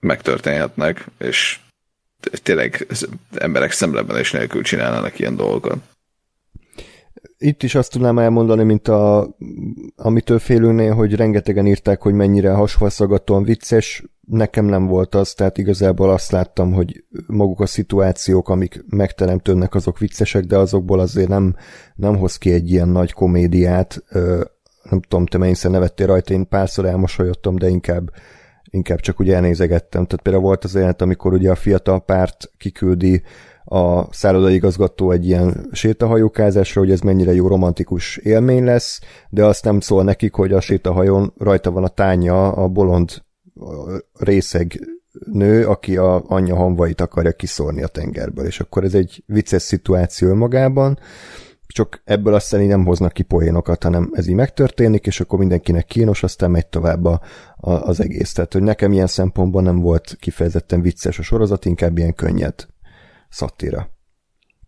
megtörténhetnek, 0.00 1.06
és 1.18 1.58
tényleg 2.42 2.86
emberek 3.34 3.72
szemleben 3.72 4.16
és 4.16 4.32
nélkül 4.32 4.62
csinálnának 4.62 5.18
ilyen 5.18 5.36
dolgokat. 5.36 5.78
Itt 7.38 7.62
is 7.62 7.74
azt 7.74 7.92
tudnám 7.92 8.18
elmondani, 8.18 8.62
mint 8.62 8.88
a, 8.88 9.36
amitől 9.96 10.38
félülnél, 10.38 10.94
hogy 10.94 11.14
rengetegen 11.14 11.66
írták, 11.66 12.02
hogy 12.02 12.14
mennyire 12.14 12.52
hasfalszagatóan 12.52 13.42
vicces, 13.42 14.04
nekem 14.20 14.64
nem 14.64 14.86
volt 14.86 15.14
az, 15.14 15.32
tehát 15.32 15.58
igazából 15.58 16.10
azt 16.10 16.30
láttam, 16.30 16.72
hogy 16.72 17.04
maguk 17.26 17.60
a 17.60 17.66
szituációk, 17.66 18.48
amik 18.48 18.84
megteremtődnek, 18.88 19.74
azok 19.74 19.98
viccesek, 19.98 20.44
de 20.44 20.56
azokból 20.56 21.00
azért 21.00 21.28
nem, 21.28 21.56
nem 21.94 22.16
hoz 22.16 22.36
ki 22.36 22.52
egy 22.52 22.70
ilyen 22.70 22.88
nagy 22.88 23.12
komédiát, 23.12 24.04
nem 24.82 25.00
tudom, 25.00 25.26
te 25.26 25.38
mennyiszer 25.38 25.70
nevettél 25.70 26.06
rajta, 26.06 26.32
én 26.32 26.48
párszor 26.48 26.84
elmosolyodtam, 26.84 27.56
de 27.56 27.68
inkább, 27.68 28.10
inkább 28.70 29.00
csak 29.00 29.20
úgy 29.20 29.30
elnézegettem. 29.30 30.06
Tehát 30.06 30.22
például 30.22 30.44
volt 30.44 30.64
az 30.64 30.76
olyan, 30.76 30.94
amikor 30.98 31.32
ugye 31.32 31.50
a 31.50 31.54
fiatal 31.54 32.04
párt 32.04 32.50
kiküldi 32.56 33.22
a 33.64 34.12
szállodaigazgató 34.12 35.10
egy 35.10 35.26
ilyen 35.26 35.68
sétahajókázásra, 35.72 36.80
hogy 36.80 36.90
ez 36.90 37.00
mennyire 37.00 37.34
jó 37.34 37.46
romantikus 37.46 38.16
élmény 38.16 38.64
lesz, 38.64 39.00
de 39.28 39.44
azt 39.44 39.64
nem 39.64 39.80
szól 39.80 40.04
nekik, 40.04 40.34
hogy 40.34 40.52
a 40.52 40.60
sétahajón 40.60 41.32
rajta 41.38 41.70
van 41.70 41.84
a 41.84 41.88
tánya 41.88 42.52
a 42.52 42.68
bolond 42.68 43.22
részeg 44.18 44.80
nő, 45.32 45.66
aki 45.66 45.96
a 45.96 46.22
anyja 46.26 46.56
hanvait 46.56 47.00
akarja 47.00 47.32
kiszórni 47.32 47.82
a 47.82 47.86
tengerből, 47.86 48.46
és 48.46 48.60
akkor 48.60 48.84
ez 48.84 48.94
egy 48.94 49.22
vicces 49.26 49.62
szituáció 49.62 50.34
magában, 50.34 50.98
csak 51.72 52.00
ebből 52.04 52.34
aztán 52.34 52.60
így 52.60 52.68
nem 52.68 52.84
hoznak 52.84 53.12
ki 53.12 53.22
poénokat, 53.22 53.82
hanem 53.82 54.10
ez 54.12 54.26
így 54.26 54.34
megtörténik, 54.34 55.06
és 55.06 55.20
akkor 55.20 55.38
mindenkinek 55.38 55.86
kínos, 55.86 56.22
aztán 56.22 56.50
megy 56.50 56.66
tovább 56.66 57.04
a, 57.04 57.20
a, 57.56 57.70
az 57.70 58.00
egész. 58.00 58.32
Tehát, 58.32 58.52
hogy 58.52 58.62
nekem 58.62 58.92
ilyen 58.92 59.06
szempontból 59.06 59.62
nem 59.62 59.80
volt 59.80 60.16
kifejezetten 60.20 60.80
vicces 60.80 61.18
a 61.18 61.22
sorozat, 61.22 61.64
inkább 61.64 61.98
ilyen 61.98 62.14
könnyed 62.14 62.66
szattira. 63.28 63.90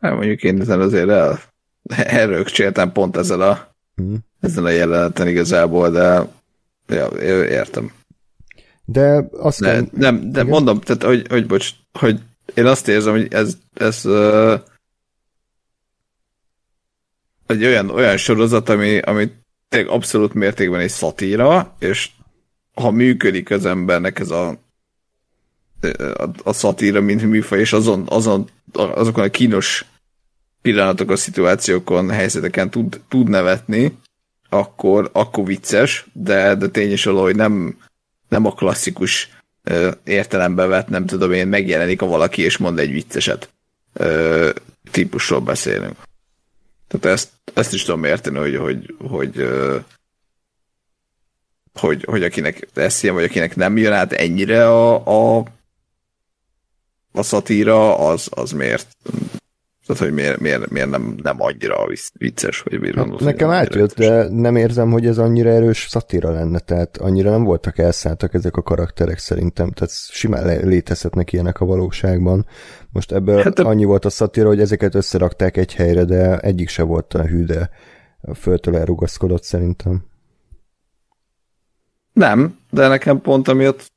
Hát 0.00 0.14
mondjuk 0.14 0.42
én 0.42 0.60
ezen 0.60 0.80
azért 0.80 1.08
el, 1.08 1.40
elrögcséltem 2.18 2.92
pont 2.92 3.16
ezzel 3.16 3.40
a, 3.40 3.76
mm. 4.02 4.14
ezzel 4.40 4.64
a 4.64 4.70
jeleneten 4.70 5.28
igazából, 5.28 5.90
de 5.90 6.26
ja, 6.88 7.08
értem. 7.44 7.92
De 8.84 9.28
azt 9.32 9.60
de, 9.60 9.70
kell... 9.70 9.86
Nem, 9.92 10.20
de 10.20 10.40
igen? 10.40 10.46
mondom, 10.46 10.80
tehát, 10.80 11.02
hogy, 11.02 11.26
hogy 11.28 11.46
bocs, 11.46 11.70
hogy 11.92 12.20
én 12.54 12.66
azt 12.66 12.88
érzem, 12.88 13.12
hogy 13.12 13.32
ez, 13.32 13.56
ez 13.74 14.04
uh, 14.04 14.60
egy 17.46 17.64
olyan, 17.64 17.90
olyan 17.90 18.16
sorozat, 18.16 18.68
ami, 18.68 18.98
ami 18.98 19.30
tényleg 19.68 19.90
abszolút 19.90 20.34
mértékben 20.34 20.80
egy 20.80 20.90
szatíra, 20.90 21.76
és 21.78 22.10
ha 22.74 22.90
működik 22.90 23.50
az 23.50 23.66
embernek 23.66 24.18
ez 24.18 24.30
a 24.30 24.58
a, 25.98 26.28
a 26.42 26.52
szatíra, 26.52 27.00
mint 27.00 27.22
műfaj, 27.22 27.58
és 27.58 27.72
azon, 27.72 28.04
azon, 28.08 28.48
azokon 28.72 29.24
a 29.24 29.30
kínos 29.30 29.84
pillanatokon, 30.62 31.16
szituációkon, 31.16 32.10
helyzeteken 32.10 32.70
tud, 32.70 33.00
tud 33.08 33.28
nevetni, 33.28 33.98
akkor, 34.48 35.10
akkor 35.12 35.44
vicces, 35.44 36.06
de, 36.12 36.54
de 36.54 36.68
tény 36.68 36.92
is 36.92 37.04
hogy 37.04 37.36
nem, 37.36 37.78
nem 38.28 38.46
a 38.46 38.52
klasszikus 38.52 39.28
ö, 39.62 39.90
értelembe 40.04 40.66
vett, 40.66 40.88
nem 40.88 41.06
tudom 41.06 41.32
én, 41.32 41.46
megjelenik 41.46 42.02
a 42.02 42.06
valaki 42.06 42.42
és 42.42 42.56
mond 42.56 42.78
egy 42.78 42.92
vicceset 42.92 43.48
ö, 43.92 44.50
típusról 44.90 45.40
beszélünk. 45.40 45.96
Tehát 46.92 47.16
ezt, 47.18 47.30
ezt 47.54 47.72
is 47.72 47.82
tudom 47.82 48.04
érteni, 48.04 48.38
hogy, 48.38 48.56
hogy, 48.56 48.94
hogy, 49.08 49.48
hogy, 51.74 52.04
hogy 52.04 52.22
akinek 52.22 52.68
ez 52.74 53.02
ilyen, 53.02 53.14
vagy 53.14 53.24
akinek 53.24 53.56
nem 53.56 53.76
jön 53.76 53.92
át 53.92 54.12
ennyire 54.12 54.68
a, 54.68 55.38
a 55.38 55.44
a 57.12 57.22
szatíra, 57.22 57.98
az, 57.98 58.28
az 58.30 58.50
miért 58.50 58.96
tehát, 59.92 60.12
hogy 60.12 60.22
miért, 60.22 60.40
miért, 60.40 60.70
miért 60.70 60.90
nem, 60.90 61.14
nem 61.22 61.36
annyira 61.42 61.86
vicces, 62.18 62.60
hogy 62.60 62.80
miért 62.80 62.96
hát 62.96 63.20
Nekem 63.20 63.50
átjött, 63.50 63.94
de 63.94 64.28
nem 64.28 64.56
érzem, 64.56 64.90
hogy 64.90 65.06
ez 65.06 65.18
annyira 65.18 65.50
erős 65.50 65.86
szatíra 65.88 66.30
lenne, 66.30 66.58
tehát 66.58 66.96
annyira 66.96 67.30
nem 67.30 67.44
voltak 67.44 67.78
elszálltak 67.78 68.34
ezek 68.34 68.56
a 68.56 68.62
karakterek 68.62 69.18
szerintem, 69.18 69.70
tehát 69.70 69.94
simán 70.10 70.66
létezhetnek 70.66 71.32
ilyenek 71.32 71.60
a 71.60 71.64
valóságban. 71.64 72.46
Most 72.90 73.12
ebből 73.12 73.42
hát 73.42 73.58
annyi 73.58 73.84
volt 73.84 74.04
a 74.04 74.10
szatíra, 74.10 74.48
hogy 74.48 74.60
ezeket 74.60 74.94
összerakták 74.94 75.56
egy 75.56 75.74
helyre, 75.74 76.04
de 76.04 76.38
egyik 76.38 76.68
se 76.68 76.82
volt 76.82 77.14
a 77.14 77.26
hű, 77.26 77.44
de 77.44 77.70
föltől 78.34 78.76
elrugaszkodott 78.76 79.42
szerintem. 79.42 80.04
Nem, 82.12 82.58
de 82.70 82.88
nekem 82.88 83.20
pont 83.20 83.48
amiatt 83.48 83.92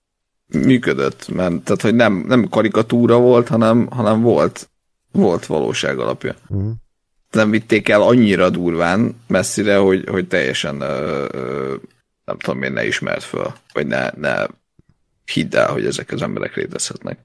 működött, 0.48 1.28
mert 1.28 1.64
tehát, 1.64 1.82
hogy 1.82 1.96
nem, 1.96 2.24
nem 2.28 2.48
karikatúra 2.50 3.20
volt, 3.20 3.48
hanem, 3.48 3.88
hanem 3.90 4.22
volt, 4.22 4.70
volt 5.16 5.46
valóság 5.46 6.00
alapja. 6.00 6.36
Uh-huh. 6.48 6.72
Nem 7.32 7.50
vitték 7.50 7.90
el 7.90 8.02
annyira 8.02 8.50
durván 8.50 9.16
messzire, 9.28 9.78
hogy, 9.78 10.04
hogy 10.10 10.28
teljesen 10.28 10.82
ö, 10.82 11.26
ö, 11.32 11.76
nem 12.26 12.38
tudom 12.38 12.64
én, 12.64 12.72
ne 12.72 12.86
ismert 12.86 13.24
föl, 13.24 13.54
vagy 13.74 13.88
ne, 13.88 14.10
ne 14.10 14.46
hidd 15.34 15.56
el, 15.56 15.72
hogy 15.72 15.86
ezek 15.86 16.12
az 16.12 16.22
emberek 16.22 16.56
létezhetnek. 16.56 17.20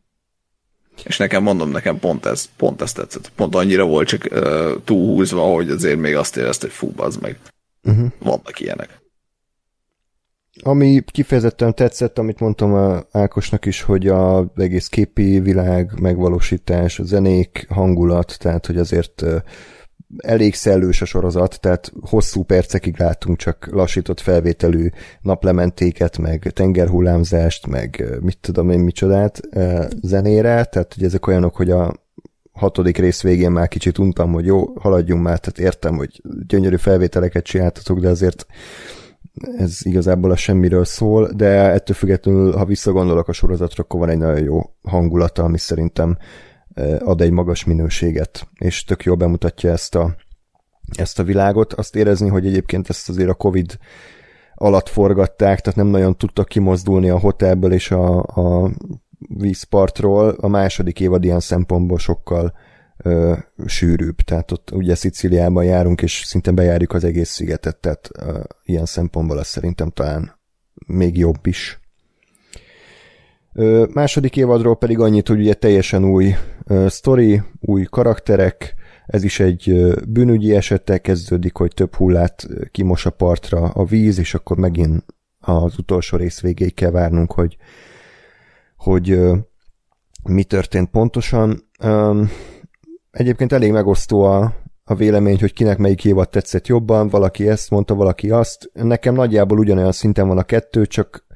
És 1.05 1.17
nekem 1.17 1.43
mondom, 1.43 1.71
nekem 1.71 1.99
pont 1.99 2.27
ez, 2.27 2.49
pont 2.57 2.83
ez 2.83 2.93
tetszett. 2.93 3.33
Pont 3.37 3.55
annyira 3.55 3.85
volt 3.85 4.09
csak 4.09 4.27
uh, 4.31 4.73
túlhúzva, 4.85 5.43
hogy 5.43 5.71
azért 5.71 5.99
még 5.99 6.17
azt 6.17 6.37
érezte, 6.37 6.67
hogy 6.67 6.75
fú, 6.75 6.93
az 6.97 7.17
meg. 7.17 7.39
Uh-huh. 7.83 8.11
Vannak 8.19 8.61
ilyenek. 8.61 9.00
Ami 10.63 11.03
kifejezetten 11.13 11.75
tetszett, 11.75 12.19
amit 12.19 12.41
mondtam 12.41 12.75
a 12.75 13.03
Ákosnak 13.11 13.67
is, 13.67 13.83
hogy 13.83 14.09
a 14.09 14.53
egész 14.57 14.89
képi 14.89 15.41
világ, 15.41 15.91
megvalósítás, 16.01 16.99
a 16.99 17.05
zenék, 17.05 17.67
hangulat, 17.69 18.37
tehát 18.39 18.67
hogy 18.67 18.77
azért 18.77 19.25
elég 20.17 20.55
szellős 20.55 21.03
a 21.03 21.05
sorozat, 21.05 21.61
tehát 21.61 21.93
hosszú 22.01 22.43
percekig 22.43 22.99
látunk 22.99 23.37
csak 23.37 23.69
lassított 23.73 24.21
felvételű 24.21 24.89
naplementéket, 25.21 26.19
meg 26.19 26.51
tengerhullámzást, 26.55 27.67
meg 27.67 28.19
mit 28.21 28.39
tudom 28.41 28.71
én 28.71 28.81
micsodát 28.81 29.41
zenére, 30.03 30.65
tehát 30.65 30.95
hogy 30.95 31.05
ezek 31.05 31.27
olyanok, 31.27 31.57
hogy 31.57 31.71
a 31.71 31.95
hatodik 32.53 32.99
rész 32.99 33.23
végén 33.23 33.51
már 33.51 33.69
kicsit 33.69 33.99
untam, 33.99 34.33
hogy 34.33 34.45
jó, 34.45 34.65
haladjunk 34.79 35.23
már, 35.23 35.39
tehát 35.39 35.59
értem, 35.73 35.97
hogy 35.97 36.23
gyönyörű 36.47 36.77
felvételeket 36.77 37.45
csináltatok, 37.45 38.01
de 38.01 38.09
azért 38.09 38.47
ez 39.57 39.79
igazából 39.83 40.31
a 40.31 40.37
semmiről 40.37 40.85
szól, 40.85 41.31
de 41.35 41.47
ettől 41.47 41.97
függetlenül, 41.97 42.53
ha 42.53 42.65
visszagondolok 42.65 43.29
a 43.29 43.33
sorozatra, 43.33 43.83
akkor 43.83 44.01
van 44.01 44.09
egy 44.09 44.19
nagyon 44.19 44.43
jó 44.43 44.61
hangulata, 44.83 45.43
ami 45.43 45.59
szerintem 45.59 46.17
ad 46.99 47.21
egy 47.21 47.31
magas 47.31 47.65
minőséget, 47.65 48.49
és 48.59 48.85
tök 48.85 49.03
jól 49.03 49.17
bemutatja 49.17 49.71
ezt 49.71 49.95
a, 49.95 50.17
ezt 50.97 51.19
a 51.19 51.25
világot. 51.25 51.73
Azt 51.73 51.97
érezni, 51.97 52.29
hogy 52.29 52.47
egyébként 52.47 52.89
ezt 52.89 53.09
azért 53.09 53.29
a 53.29 53.35
Covid 53.35 53.79
alatt 54.55 54.89
forgatták, 54.89 55.61
tehát 55.61 55.79
nem 55.79 55.87
nagyon 55.87 56.17
tudtak 56.17 56.49
kimozdulni 56.49 57.09
a 57.09 57.19
hotelből 57.19 57.73
és 57.73 57.91
a, 57.91 58.19
a 58.19 58.71
vízpartról. 59.19 60.29
A 60.29 60.49
második 60.49 61.01
évad 61.01 61.25
ilyen 61.25 61.41
szempontból 61.41 61.99
sokkal 61.99 62.53
ö, 63.03 63.37
sűrűbb, 63.67 64.17
tehát 64.17 64.51
ott 64.53 64.71
ugye 64.71 64.95
Sziciliában 64.95 65.65
járunk, 65.65 66.03
és 66.03 66.23
szinte 66.27 66.51
bejárjuk 66.51 66.93
az 66.93 67.05
egész 67.05 67.31
szigetet, 67.31 67.77
tehát 67.77 68.09
ö, 68.19 68.41
ilyen 68.63 68.87
szempontból 68.87 69.39
az 69.39 69.47
szerintem 69.47 69.91
talán 69.91 70.39
még 70.87 71.19
jobb 71.19 71.47
is. 71.47 71.81
Ö, 73.53 73.87
második 73.93 74.37
évadról 74.37 74.77
pedig 74.77 74.99
annyit, 74.99 75.29
hogy 75.29 75.41
ugye 75.41 75.55
teljesen 75.55 76.05
új 76.05 76.35
ö, 76.65 76.87
sztori, 76.89 77.43
új 77.61 77.85
karakterek, 77.85 78.75
ez 79.07 79.25
is 79.25 79.41
egy 79.41 79.95
bűnügyi 80.09 80.55
esettel 80.55 81.01
kezdődik, 81.01 81.57
hogy 81.57 81.75
több 81.75 81.95
hullát 81.95 82.49
kimos 82.71 83.07
a 83.07 83.11
partra 83.11 83.63
a 83.63 83.85
víz, 83.85 84.19
és 84.19 84.35
akkor 84.35 84.57
megint 84.57 85.05
az 85.41 85.79
utolsó 85.79 86.17
rész 86.17 86.41
végéig 86.41 86.75
kell 86.75 86.91
várnunk, 86.91 87.33
hogy, 87.33 87.57
hogy 88.77 89.21
mi 90.23 90.45
történt 90.45 90.91
pontosan. 90.91 91.69
Egyébként 93.11 93.53
elég 93.53 93.73
megosztó 93.73 94.23
a, 94.23 94.55
a 94.85 94.95
vélemény, 94.95 95.41
hogy 95.41 95.53
kinek 95.53 95.79
melyik 95.79 96.05
évad 96.05 96.29
tetszett 96.29 96.67
jobban, 96.67 97.09
valaki 97.09 97.49
ezt 97.49 97.71
mondta, 97.71 97.95
valaki 97.95 98.31
azt. 98.31 98.71
Nekem 98.73 99.15
nagyjából 99.15 99.59
ugyanolyan 99.59 99.93
szinten 99.93 100.29
van 100.29 100.39
a 100.39 100.43
kettő, 100.43 100.87
csak 100.87 101.27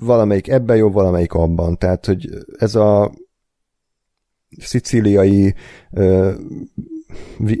valamelyik 0.00 0.48
ebben 0.48 0.76
jobb, 0.76 0.92
valamelyik 0.92 1.32
abban. 1.32 1.78
Tehát, 1.78 2.06
hogy 2.06 2.28
ez 2.58 2.74
a 2.74 3.12
szicíliai 4.58 5.54
ö, 5.90 6.32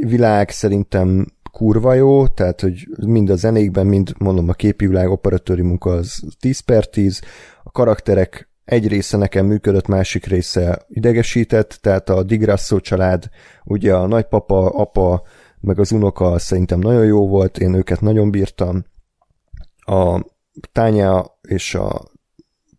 világ 0.06 0.50
szerintem 0.50 1.26
kurva 1.52 1.94
jó, 1.94 2.26
tehát, 2.26 2.60
hogy 2.60 2.88
mind 3.06 3.30
a 3.30 3.36
zenékben, 3.36 3.86
mind 3.86 4.12
mondom 4.18 4.48
a 4.48 4.52
képi 4.52 4.86
világ, 4.86 5.10
operatőri 5.10 5.62
munka 5.62 5.90
az 5.90 6.22
10 6.40 6.60
per 6.60 6.86
10, 6.86 7.20
a 7.62 7.70
karakterek 7.70 8.47
egy 8.68 8.88
része 8.88 9.16
nekem 9.16 9.46
működött, 9.46 9.86
másik 9.86 10.26
része 10.26 10.86
idegesített, 10.88 11.78
tehát 11.80 12.08
a 12.08 12.22
Digrasso 12.22 12.80
család, 12.80 13.28
ugye 13.64 13.94
a 13.94 14.06
nagypapa, 14.06 14.68
apa, 14.68 15.22
meg 15.60 15.78
az 15.78 15.92
unoka 15.92 16.38
szerintem 16.38 16.78
nagyon 16.78 17.04
jó 17.04 17.28
volt, 17.28 17.58
én 17.58 17.74
őket 17.74 18.00
nagyon 18.00 18.30
bírtam, 18.30 18.84
a 19.78 20.24
Tánya 20.72 21.38
és 21.48 21.74
a 21.74 22.02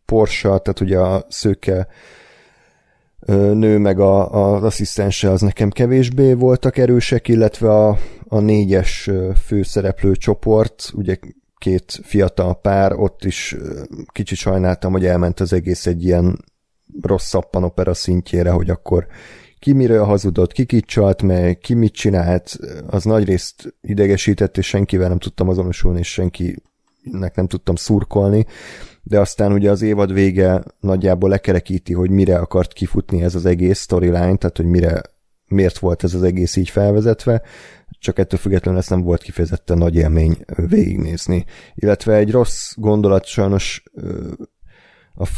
Porsche, 0.05 0.47
tehát 0.47 0.79
ugye 0.79 0.99
a 0.99 1.25
szőke 1.29 1.87
nő 3.53 3.77
meg 3.77 3.99
a, 3.99 4.33
a, 4.33 4.63
asszisztense 4.63 5.31
az 5.31 5.41
nekem 5.41 5.69
kevésbé 5.69 6.33
voltak 6.33 6.77
erősek, 6.77 7.27
illetve 7.27 7.69
a, 7.69 7.97
a 8.27 8.39
négyes 8.39 9.09
főszereplő 9.45 10.15
csoport, 10.15 10.91
ugye 10.93 11.17
két 11.59 11.99
fiatal 12.03 12.59
pár, 12.61 12.93
ott 12.93 13.25
is 13.25 13.55
kicsit 14.11 14.37
sajnáltam, 14.37 14.91
hogy 14.91 15.05
elment 15.05 15.39
az 15.39 15.53
egész 15.53 15.85
egy 15.85 16.03
ilyen 16.03 16.39
rossz 17.01 17.27
szappanopera 17.27 17.93
szintjére, 17.93 18.49
hogy 18.49 18.69
akkor 18.69 19.07
ki 19.59 19.73
miről 19.73 20.03
hazudott, 20.03 20.51
ki 20.51 20.65
kit 20.65 20.85
csalt 20.85 21.21
meg, 21.21 21.57
ki 21.57 21.73
mit 21.73 21.93
csinált, 21.93 22.57
az 22.87 23.03
nagyrészt 23.03 23.75
idegesített, 23.81 24.57
és 24.57 24.67
senkivel 24.67 25.07
nem 25.07 25.19
tudtam 25.19 25.49
azonosulni, 25.49 25.99
és 25.99 26.11
senkinek 26.11 27.35
nem 27.35 27.47
tudtam 27.47 27.75
szurkolni, 27.75 28.45
de 29.03 29.19
aztán 29.19 29.51
ugye 29.51 29.71
az 29.71 29.81
évad 29.81 30.13
vége 30.13 30.63
nagyjából 30.79 31.29
lekerekíti, 31.29 31.93
hogy 31.93 32.09
mire 32.09 32.37
akart 32.37 32.73
kifutni 32.73 33.23
ez 33.23 33.35
az 33.35 33.45
egész 33.45 33.79
storyline, 33.79 34.35
tehát 34.35 34.57
hogy 34.57 34.65
mire, 34.65 35.01
miért 35.47 35.77
volt 35.77 36.03
ez 36.03 36.13
az 36.13 36.23
egész 36.23 36.55
így 36.55 36.69
felvezetve, 36.69 37.41
csak 37.99 38.19
ettől 38.19 38.39
függetlenül 38.39 38.79
ezt 38.79 38.89
nem 38.89 39.01
volt 39.01 39.21
kifejezetten 39.21 39.77
nagy 39.77 39.95
élmény 39.95 40.37
végignézni. 40.55 41.45
Illetve 41.75 42.15
egy 42.15 42.31
rossz 42.31 42.73
gondolat 42.75 43.25
sajnos 43.25 43.83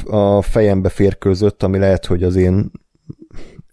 a, 0.06 0.42
fejembe 0.42 0.90
férkőzött, 0.90 1.64
ami 1.64 1.78
lehet, 1.78 2.06
hogy 2.06 2.24
az 2.24 2.36
én 2.36 2.72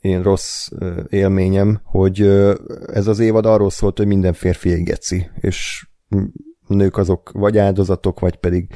én 0.01 0.23
rossz 0.23 0.69
élményem, 1.09 1.81
hogy 1.85 2.21
ez 2.87 3.07
az 3.07 3.19
évad 3.19 3.47
arról 3.47 3.71
szólt, 3.71 3.99
hogy 3.99 4.07
minden 4.07 4.33
férfi 4.33 4.73
egy 4.73 4.83
geci, 4.83 5.31
és 5.41 5.87
nők 6.67 6.97
azok 6.97 7.31
vagy 7.33 7.59
áldozatok, 7.59 8.21
vagy 8.21 8.37
pedig, 8.37 8.73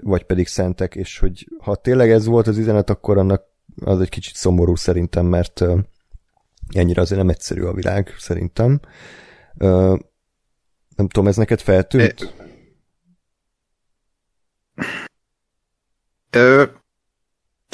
vagy 0.00 0.22
pedig 0.22 0.46
szentek, 0.46 0.94
és 0.94 1.18
hogy 1.18 1.48
ha 1.58 1.74
tényleg 1.74 2.10
ez 2.10 2.26
volt 2.26 2.46
az 2.46 2.58
üzenet, 2.58 2.90
akkor 2.90 3.18
annak 3.18 3.42
az 3.84 4.00
egy 4.00 4.08
kicsit 4.08 4.34
szomorú 4.34 4.74
szerintem, 4.74 5.26
mert 5.26 5.64
ennyire 6.68 7.00
azért 7.00 7.20
nem 7.20 7.28
egyszerű 7.28 7.62
a 7.62 7.72
világ, 7.72 8.14
szerintem. 8.18 8.80
Nem 10.96 11.08
tudom, 11.08 11.26
ez 11.26 11.36
neked 11.36 11.60
feltűnt? 11.60 12.34
Ö, 16.30 16.64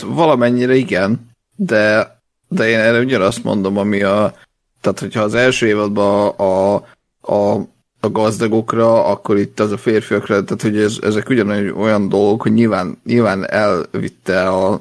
valamennyire 0.03 0.75
igen, 0.75 1.31
de, 1.57 2.17
de 2.49 2.69
én 2.69 2.79
erre 2.79 2.99
ugyanazt 2.99 3.45
mondom, 3.45 3.77
ami 3.77 4.03
a 4.03 4.35
tehát 4.83 4.99
hogyha 4.99 5.21
az 5.21 5.35
első 5.35 5.67
évadban 5.67 6.29
a, 6.29 6.75
a, 7.21 7.67
a 8.01 8.11
gazdagokra, 8.11 9.05
akkor 9.05 9.39
itt 9.39 9.61
az 9.61 9.73
a 9.73 9.77
férfiakra, 9.77 10.45
tehát 10.45 10.63
hogy 10.63 10.79
ez, 10.79 10.99
ezek 11.03 11.29
ugyanolyan 11.29 11.77
olyan 11.77 12.09
dolgok, 12.09 12.43
hogy 12.43 12.53
nyilván, 12.53 13.01
nyilván 13.05 13.51
elvitte 13.51 14.49
a, 14.49 14.73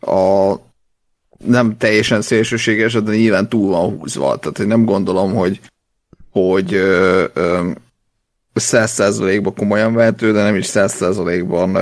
a 0.00 0.54
nem 1.44 1.76
teljesen 1.76 2.22
szélsőséges, 2.22 2.92
de 2.92 3.16
nyilván 3.16 3.48
túl 3.48 3.70
van 3.70 3.98
húzva. 3.98 4.36
Tehát 4.36 4.58
én 4.58 4.66
nem 4.66 4.84
gondolom, 4.84 5.34
hogy 5.34 5.60
hogy 6.30 6.80
száz 8.54 8.90
százalékban 8.90 9.54
komolyan 9.54 9.94
vehető, 9.94 10.32
de 10.32 10.42
nem 10.42 10.54
is 10.54 10.66
száz 10.66 10.94
százalékban 10.94 11.78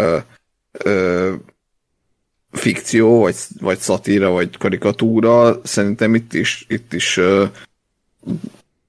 fikció, 2.50 3.20
vagy, 3.20 3.36
vagy 3.60 3.78
szatíra, 3.78 4.30
vagy 4.30 4.56
karikatúra. 4.56 5.60
Szerintem 5.64 6.14
itt 6.14 6.34
is, 6.34 6.64
itt 6.68 6.92
is 6.92 7.16
ö, 7.16 7.44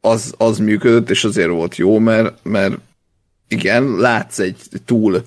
az, 0.02 0.34
az 0.38 0.58
működött, 0.58 1.10
és 1.10 1.24
azért 1.24 1.50
volt 1.50 1.76
jó, 1.76 2.00
mert, 2.00 2.38
mert 2.44 2.78
igen, 3.48 3.96
látsz 3.96 4.40
egy 4.40 4.58
túl, 4.86 5.24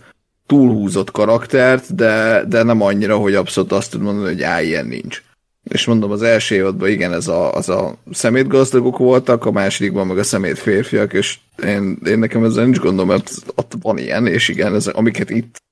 túlhúzott 0.46 1.10
karaktert, 1.10 1.94
de, 1.94 2.44
de 2.48 2.62
nem 2.62 2.80
annyira, 2.80 3.16
hogy 3.16 3.34
abszolút 3.34 3.72
azt 3.72 3.90
tud 3.90 4.00
mondani, 4.00 4.26
hogy 4.26 4.42
á, 4.42 4.62
ilyen 4.62 4.86
nincs. 4.86 5.22
És 5.68 5.84
mondom, 5.84 6.10
az 6.10 6.22
első 6.22 6.54
évadban 6.54 6.88
igen, 6.88 7.12
ez 7.12 7.28
a, 7.28 7.54
az 7.54 7.68
a 7.68 7.96
szemétgazdagok 8.12 8.98
voltak, 8.98 9.44
a 9.44 9.50
másodikban 9.50 10.06
meg 10.06 10.18
a 10.18 10.22
szemét 10.22 10.58
férfiak, 10.58 11.12
és 11.12 11.38
én, 11.64 11.98
én 12.04 12.18
nekem 12.18 12.44
ezzel 12.44 12.64
nincs 12.64 12.78
gondom, 12.78 13.06
mert 13.06 13.30
ott 13.54 13.72
van 13.80 13.98
ilyen, 13.98 14.26
és 14.26 14.48
igen, 14.48 14.74
ez, 14.74 14.86
amiket 14.86 15.30
itt 15.30 15.62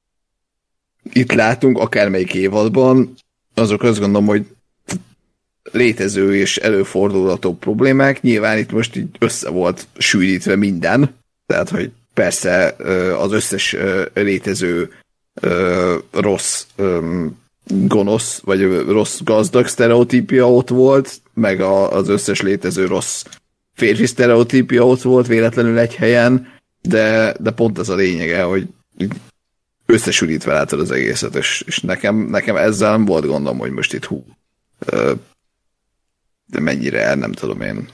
itt 1.12 1.32
látunk, 1.32 1.78
akármelyik 1.78 2.34
évadban, 2.34 3.14
azok 3.54 3.82
azt 3.82 3.98
gondolom, 4.00 4.26
hogy 4.26 4.46
létező 5.72 6.36
és 6.36 6.56
előfordulható 6.56 7.56
problémák. 7.56 8.22
Nyilván 8.22 8.58
itt 8.58 8.72
most 8.72 8.96
így 8.96 9.08
össze 9.18 9.50
volt 9.50 9.86
sűrítve 9.98 10.56
minden, 10.56 11.14
tehát, 11.46 11.68
hogy 11.68 11.90
persze 12.14 12.76
az 13.18 13.32
összes 13.32 13.76
létező 14.14 14.92
rossz 16.10 16.66
gonosz, 17.66 18.40
vagy 18.40 18.62
rossz 18.86 19.20
gazdag 19.24 19.66
sztereotípia 19.66 20.52
ott 20.52 20.68
volt, 20.68 21.20
meg 21.34 21.60
az 21.60 22.08
összes 22.08 22.40
létező 22.40 22.86
rossz 22.86 23.24
férfi 23.74 24.06
sztereotípia 24.06 24.86
ott 24.86 25.02
volt 25.02 25.26
véletlenül 25.26 25.78
egy 25.78 25.94
helyen, 25.94 26.54
de, 26.82 27.34
de 27.40 27.50
pont 27.50 27.78
ez 27.78 27.88
a 27.88 27.94
lényege, 27.94 28.42
hogy 28.42 28.68
összesülítve 29.86 30.52
látod 30.52 30.80
az 30.80 30.90
egészet, 30.90 31.34
és, 31.34 31.64
és 31.66 31.80
nekem, 31.80 32.16
nekem 32.16 32.56
ezzel 32.56 32.90
nem 32.90 33.04
volt 33.04 33.26
gondom, 33.26 33.58
hogy 33.58 33.70
most 33.70 33.92
itt 33.92 34.04
hú, 34.04 34.24
de 36.46 36.60
mennyire, 36.60 37.14
nem 37.14 37.32
tudom 37.32 37.60
én, 37.60 37.88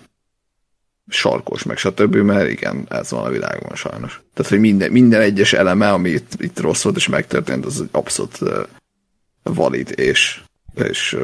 sarkos, 1.08 1.62
meg 1.62 1.76
stb., 1.76 2.16
mert 2.16 2.50
igen, 2.50 2.86
ez 2.88 3.10
van 3.10 3.24
a 3.24 3.30
világban 3.30 3.76
sajnos. 3.76 4.20
Tehát, 4.34 4.50
hogy 4.50 4.60
minden, 4.60 4.90
minden 4.90 5.20
egyes 5.20 5.52
eleme, 5.52 5.92
ami 5.92 6.10
itt, 6.10 6.32
itt 6.38 6.60
rossz 6.60 6.82
volt 6.82 6.96
és 6.96 7.08
megtörtént, 7.08 7.64
az 7.64 7.80
egy 7.80 7.88
abszolút 7.90 8.38
valid 9.42 9.92
és, 9.98 10.42
és 10.74 11.18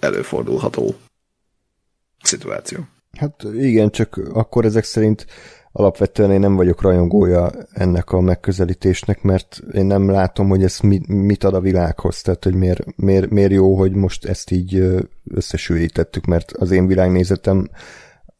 előfordulható 0.00 0.94
szituáció. 2.22 2.78
Hát 3.18 3.42
igen, 3.54 3.90
csak 3.90 4.16
akkor 4.32 4.64
ezek 4.64 4.84
szerint 4.84 5.26
alapvetően 5.72 6.30
én 6.30 6.40
nem 6.40 6.56
vagyok 6.56 6.82
rajongója 6.82 7.50
ennek 7.72 8.12
a 8.12 8.20
megközelítésnek, 8.20 9.22
mert 9.22 9.62
én 9.72 9.84
nem 9.84 10.10
látom, 10.10 10.48
hogy 10.48 10.62
ez 10.62 10.78
mit, 10.78 11.06
mit 11.06 11.44
ad 11.44 11.54
a 11.54 11.60
világhoz, 11.60 12.20
tehát 12.20 12.44
hogy 12.44 12.54
miért, 12.54 12.96
miért, 12.96 13.30
miért 13.30 13.52
jó, 13.52 13.76
hogy 13.76 13.92
most 13.92 14.24
ezt 14.24 14.50
így 14.50 14.82
összesűrítettük, 15.24 16.24
mert 16.24 16.52
az 16.52 16.70
én 16.70 16.86
világnézetem 16.86 17.68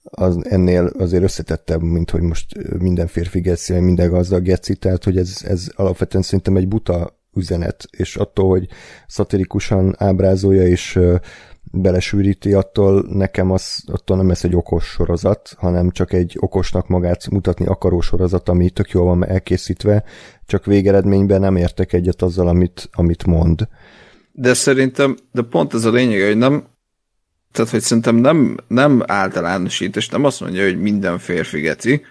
az 0.02 0.39
ennél 0.44 0.90
azért 0.98 1.23
összetettebb, 1.23 1.82
mint 1.82 2.11
hogy 2.11 2.20
most 2.20 2.78
minden 2.78 3.06
férfi 3.06 3.40
geci, 3.40 3.73
minden 3.73 4.11
gazdag 4.11 4.43
geci, 4.43 4.74
tehát 4.74 5.05
hogy 5.05 5.16
ez, 5.16 5.43
ez 5.44 5.69
alapvetően 5.74 6.23
szerintem 6.23 6.56
egy 6.56 6.69
buta 6.69 7.13
üzenet, 7.35 7.86
és 7.90 8.16
attól, 8.16 8.48
hogy 8.48 8.69
szatirikusan 9.06 9.94
ábrázolja, 9.98 10.66
és 10.66 10.98
belesűríti, 11.74 12.52
attól 12.52 13.06
nekem 13.09 13.51
az, 13.51 13.82
attól 13.86 14.16
nem 14.16 14.28
lesz 14.28 14.44
egy 14.44 14.56
okos 14.56 14.85
sorozat, 14.85 15.55
hanem 15.59 15.90
csak 15.90 16.12
egy 16.12 16.36
okosnak 16.40 16.89
magát 16.89 17.31
mutatni 17.31 17.66
akaró 17.66 18.01
sorozat, 18.01 18.48
ami 18.48 18.70
tök 18.70 18.90
jól 18.90 19.05
van 19.05 19.27
elkészítve, 19.27 20.05
csak 20.47 20.65
végeredményben 20.65 21.40
nem 21.40 21.56
értek 21.56 21.93
egyet 21.93 22.23
azzal, 22.23 22.48
amit, 22.48 22.89
amit 22.93 23.24
mond. 23.24 23.69
De 24.32 24.55
szerintem, 24.55 25.16
de 25.32 25.43
pont 25.43 25.74
ez 25.74 25.85
a 25.85 25.90
lényeg, 25.90 26.27
hogy 26.27 26.36
nem, 26.36 26.66
tehát 27.52 27.70
hogy 27.70 27.81
szerintem 27.81 28.16
nem, 28.16 28.56
nem 28.66 29.02
általánosít, 29.06 29.97
és 29.97 30.09
nem 30.09 30.24
azt 30.24 30.40
mondja, 30.40 30.65
hogy 30.65 30.81
minden 30.81 31.19
férfi 31.19 31.61
geci, 31.61 32.02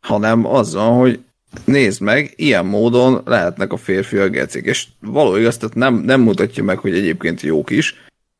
hanem 0.00 0.46
azzal, 0.46 0.98
hogy 0.98 1.24
nézd 1.64 2.00
meg, 2.00 2.32
ilyen 2.36 2.66
módon 2.66 3.22
lehetnek 3.24 3.72
a 3.72 3.76
férfiak 3.76 4.30
gecik, 4.30 4.64
és 4.64 4.86
való 5.00 5.36
igaz, 5.36 5.56
tehát 5.56 5.74
nem, 5.74 5.94
nem 5.94 6.20
mutatja 6.20 6.62
meg, 6.62 6.78
hogy 6.78 6.94
egyébként 6.94 7.40
jók 7.40 7.70
is, 7.70 7.94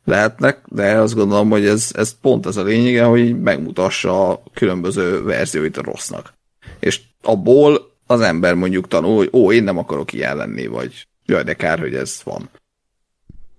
lehetnek, 0.05 0.63
de 0.69 0.93
azt 0.93 1.15
gondolom, 1.15 1.51
hogy 1.51 1.67
ez, 1.67 1.91
ez 1.95 2.17
pont 2.21 2.47
az 2.47 2.57
a 2.57 2.63
lényege, 2.63 3.05
hogy 3.05 3.41
megmutassa 3.41 4.29
a 4.29 4.43
különböző 4.55 5.23
verzióit 5.23 5.77
a 5.77 5.83
rossznak. 5.83 6.33
És 6.81 7.01
abból 7.23 7.91
az 8.07 8.21
ember 8.21 8.55
mondjuk 8.55 8.89
tanul, 8.89 9.17
hogy 9.17 9.29
ó, 9.33 9.53
én 9.53 9.65
nem 9.65 9.79
akarok 9.79 10.13
ilyen 10.13 10.37
lenni, 10.37 10.67
vagy 10.67 11.07
jaj, 11.27 11.43
de 11.43 11.55
kár, 11.55 11.79
hogy 11.79 11.95
ez 11.95 12.21
van. 12.25 12.51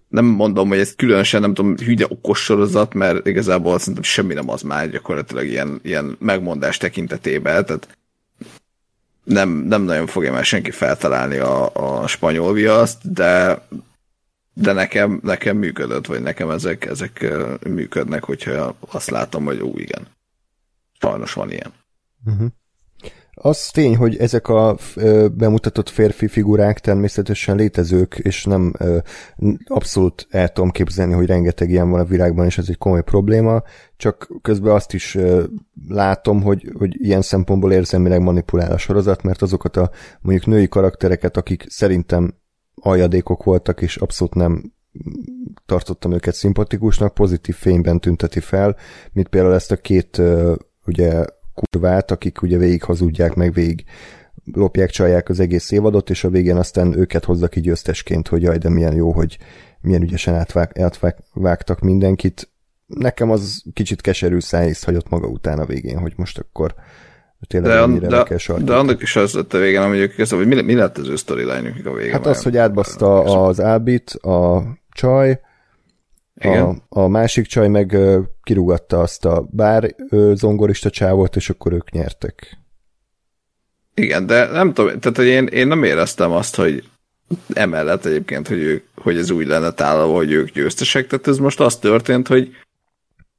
Nem 0.08 0.26
mondom, 0.26 0.68
hogy 0.68 0.80
ez 0.80 0.96
különösen, 0.96 1.42
nem 1.42 1.54
tudom, 1.54 1.78
hügye 1.78 2.06
okos 2.10 2.40
sorozat, 2.44 2.94
mert 2.94 3.28
igazából 3.28 3.80
szerintem 3.80 4.04
semmi 4.04 4.34
nem 4.34 4.50
az 4.50 4.62
már 4.62 4.90
gyakorlatilag 4.90 5.46
ilyen, 5.46 5.80
ilyen 5.84 6.16
megmondás 6.20 6.78
tekintetében, 6.78 7.66
tehát 7.66 7.98
nem, 9.32 9.50
nem 9.50 9.82
nagyon 9.82 10.08
fogja 10.08 10.32
már 10.32 10.46
senki 10.46 10.72
feltalálni 10.72 11.38
a, 11.38 11.70
a 11.74 12.08
spanyol 12.08 12.54
viaszt, 12.54 13.12
de 13.12 13.62
de 14.54 14.74
nekem, 14.74 15.20
nekem 15.24 15.58
működött, 15.58 16.06
vagy 16.06 16.22
nekem 16.22 16.50
ezek, 16.50 16.86
ezek 16.86 17.34
működnek, 17.64 18.24
hogyha 18.24 18.76
azt 18.80 19.10
látom, 19.10 19.46
hogy 19.46 19.62
ó, 19.62 19.72
igen. 19.76 20.08
Sajnos 21.00 21.34
van 21.34 21.52
ilyen. 21.52 21.74
Uh-huh. 22.26 22.48
Az 23.34 23.70
tény, 23.70 23.96
hogy 23.96 24.18
ezek 24.18 24.48
a 24.48 24.78
bemutatott 25.34 25.90
férfi 25.90 26.28
figurák 26.28 26.80
természetesen 26.80 27.56
létezők, 27.56 28.20
és 28.22 28.44
nem 28.44 28.74
abszolút 29.66 30.28
el 30.30 30.52
tudom 30.52 30.70
képzelni, 30.70 31.14
hogy 31.14 31.26
rengeteg 31.26 31.70
ilyen 31.70 31.90
van 31.90 32.00
a 32.00 32.06
világban, 32.06 32.46
és 32.46 32.58
ez 32.58 32.70
egy 32.70 32.78
komoly 32.78 33.04
probléma, 33.04 33.64
csak 33.98 34.30
közben 34.42 34.74
azt 34.74 34.94
is 34.94 35.18
látom, 35.88 36.42
hogy, 36.42 36.72
hogy 36.78 36.96
ilyen 37.06 37.22
szempontból 37.22 37.72
érzelmileg 37.72 38.22
manipulál 38.22 38.72
a 38.72 38.78
sorozat, 38.78 39.24
mert 39.24 39.42
azokat 39.42 39.78
a 39.78 39.92
mondjuk 40.22 40.46
női 40.46 40.68
karaktereket, 40.68 41.38
akik 41.38 41.66
szerintem 41.70 42.34
aljadékok 42.76 43.44
voltak, 43.44 43.82
és 43.82 43.98
abszolút 43.98 44.34
nem 44.34 44.74
tartottam 45.66 46.12
őket 46.12 46.34
szimpatikusnak, 46.34 47.14
pozitív 47.14 47.56
fényben 47.56 48.00
tünteti 48.00 48.40
fel, 48.40 48.76
mint 49.12 49.28
például 49.28 49.54
ezt 49.54 49.72
a 49.72 49.76
két 49.78 50.22
ugye 50.86 51.26
kurvát, 51.70 52.12
akik 52.12 52.42
ugye 52.42 52.58
végig 52.58 52.84
hazudják, 52.84 53.34
meg 53.34 53.54
végig 53.54 53.84
lopják, 54.54 54.90
csalják 54.90 55.30
az 55.30 55.40
egész 55.40 55.72
évadot, 55.72 56.10
és 56.10 56.24
a 56.24 56.30
végén 56.30 56.58
aztán 56.58 56.98
őket 56.98 57.26
hozza 57.26 57.48
ki 57.48 57.60
győztesként, 57.60 58.28
hogy 58.28 58.42
jaj, 58.42 58.58
de 58.58 58.70
milyen 58.70 58.96
jó, 58.96 59.12
hogy 59.12 59.38
milyen 59.82 60.02
ügyesen 60.02 60.36
átvág, 60.36 60.80
átvágtak 60.80 61.80
mindenkit. 61.80 62.50
Nekem 62.86 63.32
az 63.32 63.64
kicsit 63.74 64.02
keserű 64.02 64.40
szájízt 64.40 64.86
hagyott 64.86 65.10
maga 65.10 65.28
után 65.28 65.60
a 65.60 65.66
végén, 65.66 66.00
hogy 66.00 66.14
most 66.16 66.38
akkor 66.38 66.76
tényleg 67.48 67.72
De, 67.72 67.86
mennyire 67.86 68.10
le 68.10 68.24
kell 68.24 68.58
de, 68.58 68.64
de 68.64 68.74
annak 68.74 69.02
is 69.02 69.16
az 69.16 69.34
lett 69.34 69.54
a 69.54 69.58
végén, 69.58 69.82
ami 69.82 69.98
ők 69.98 70.16
kezdve, 70.16 70.38
hogy 70.38 70.48
mi, 70.48 70.62
mi 70.62 70.74
lett 70.74 70.98
az 70.98 71.08
ő 71.08 71.16
storyline 71.16 71.74
a 71.86 71.94
végén. 71.94 72.12
Hát 72.12 72.26
az, 72.26 72.44
hogy 72.44 72.58
átbaszta 72.58 73.24
az 73.46 73.62
Ábit, 73.62 74.10
a 74.10 74.64
csaj, 74.90 75.40
Igen. 76.42 76.84
a, 76.90 77.02
a 77.02 77.08
másik 77.08 77.46
csaj 77.46 77.68
meg 77.68 77.98
kirúgatta 78.44 79.00
azt 79.00 79.26
a 79.26 79.48
bár 79.52 79.96
zongorista 80.34 80.90
csávot, 80.90 81.36
és 81.36 81.50
akkor 81.50 81.74
ők 81.74 81.92
nyertek. 81.92 82.58
Igen, 83.94 84.26
de 84.26 84.46
nem 84.46 84.74
tudom, 84.74 85.00
tehát 85.00 85.18
hogy 85.18 85.28
én, 85.28 85.46
én 85.46 85.68
nem 85.68 85.84
éreztem 85.84 86.32
azt, 86.32 86.56
hogy 86.56 86.90
emellett 87.54 88.06
egyébként, 88.06 88.48
hogy, 88.48 88.58
ők, 88.58 88.86
hogy 88.96 89.18
ez 89.18 89.30
úgy 89.30 89.48
lenne 89.48 89.72
tálalva, 89.72 90.16
hogy 90.16 90.32
ők 90.32 90.50
győztesek, 90.50 91.08
tehát 91.08 91.28
ez 91.28 91.38
most 91.38 91.60
az 91.60 91.78
történt, 91.78 92.28
hogy 92.28 92.56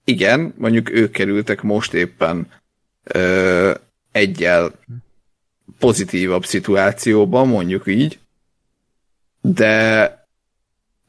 igen, 0.05 0.55
mondjuk 0.57 0.91
ők 0.91 1.11
kerültek 1.11 1.62
most 1.62 1.95
éppen 1.95 2.47
ö, 3.03 3.70
egyel 4.12 4.73
pozitívabb 5.79 6.45
szituációba, 6.45 7.45
mondjuk 7.45 7.87
így, 7.87 8.19
de 9.41 10.22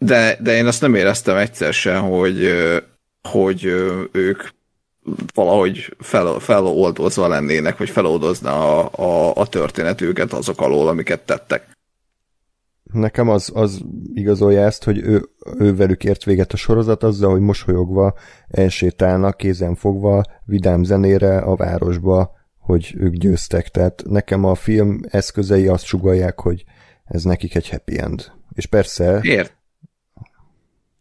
de, 0.06 0.38
de 0.42 0.56
én 0.56 0.66
azt 0.66 0.82
nem 0.82 0.96
éreztem 0.96 1.38
egyszer 1.38 1.74
sem, 1.74 2.02
hogy, 2.02 2.52
hogy 3.30 3.64
ők 4.12 4.44
valahogy 5.34 5.96
fel, 6.00 6.40
feloldozva 6.40 7.28
lennének, 7.28 7.78
vagy 7.78 7.90
feloldozna 7.90 8.80
a, 8.80 8.90
a, 9.04 9.36
a 9.36 9.48
történetüket 9.48 10.34
azok 10.34 10.62
alól, 10.62 10.88
amiket 10.88 11.26
tettek. 11.26 11.72
Nekem 12.84 13.30
az, 13.30 13.52
az 13.54 13.82
igazolja 14.14 14.62
ezt, 14.62 14.84
hogy 14.84 14.98
ő, 14.98 15.30
ő 15.58 15.76
velük 15.76 16.04
ért 16.04 16.24
véget 16.24 16.54
a 16.54 16.58
sorozat 16.58 17.04
azzal, 17.04 17.32
hogy 17.32 17.42
mosolyogva 17.42 18.14
elsétálnak, 18.48 19.38
kézen 19.38 19.76
fogva, 19.76 20.24
vidám 20.46 20.84
zenére 20.84 21.38
a 21.38 21.56
városba, 21.56 22.32
hogy 22.60 22.94
ők 22.98 23.14
győztek. 23.14 23.68
Tehát 23.68 24.04
nekem 24.06 24.46
a 24.46 24.56
film 24.56 25.00
eszközei 25.10 25.68
azt 25.68 25.86
sugalják, 25.86 26.40
hogy 26.40 26.64
ez 27.06 27.24
nekik 27.24 27.56
egy 27.56 27.70
happy 27.70 28.00
end. 28.00 28.32
És 28.54 28.66
persze... 28.66 29.20
Ért, 29.22 29.56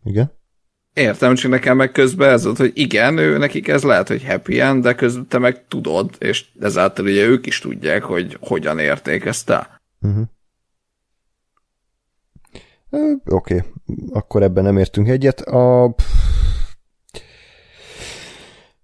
Igen? 0.04 0.32
Értem, 0.94 1.34
csak 1.34 1.50
nekem 1.50 1.76
meg 1.76 1.92
közben 1.92 2.30
ez 2.30 2.44
volt, 2.44 2.56
hogy 2.56 2.72
igen, 2.74 3.18
ő, 3.18 3.38
nekik 3.38 3.68
ez 3.68 3.82
lehet, 3.82 4.08
hogy 4.08 4.24
happy 4.24 4.60
end, 4.60 4.82
de 4.82 4.94
közben 4.94 5.26
te 5.28 5.38
meg 5.38 5.66
tudod, 5.68 6.10
és 6.18 6.44
ezáltal 6.60 7.04
ugye 7.04 7.24
ők 7.24 7.46
is 7.46 7.58
tudják, 7.58 8.02
hogy 8.02 8.36
hogyan 8.40 8.78
érték 8.78 9.24
ezt 9.24 9.50
el. 9.50 9.80
Uh-huh. 10.00 10.24
Oké, 13.24 13.54
okay. 13.54 13.60
akkor 14.12 14.42
ebben 14.42 14.64
nem 14.64 14.78
értünk 14.78 15.08
egyet. 15.08 15.40
A... 15.40 15.94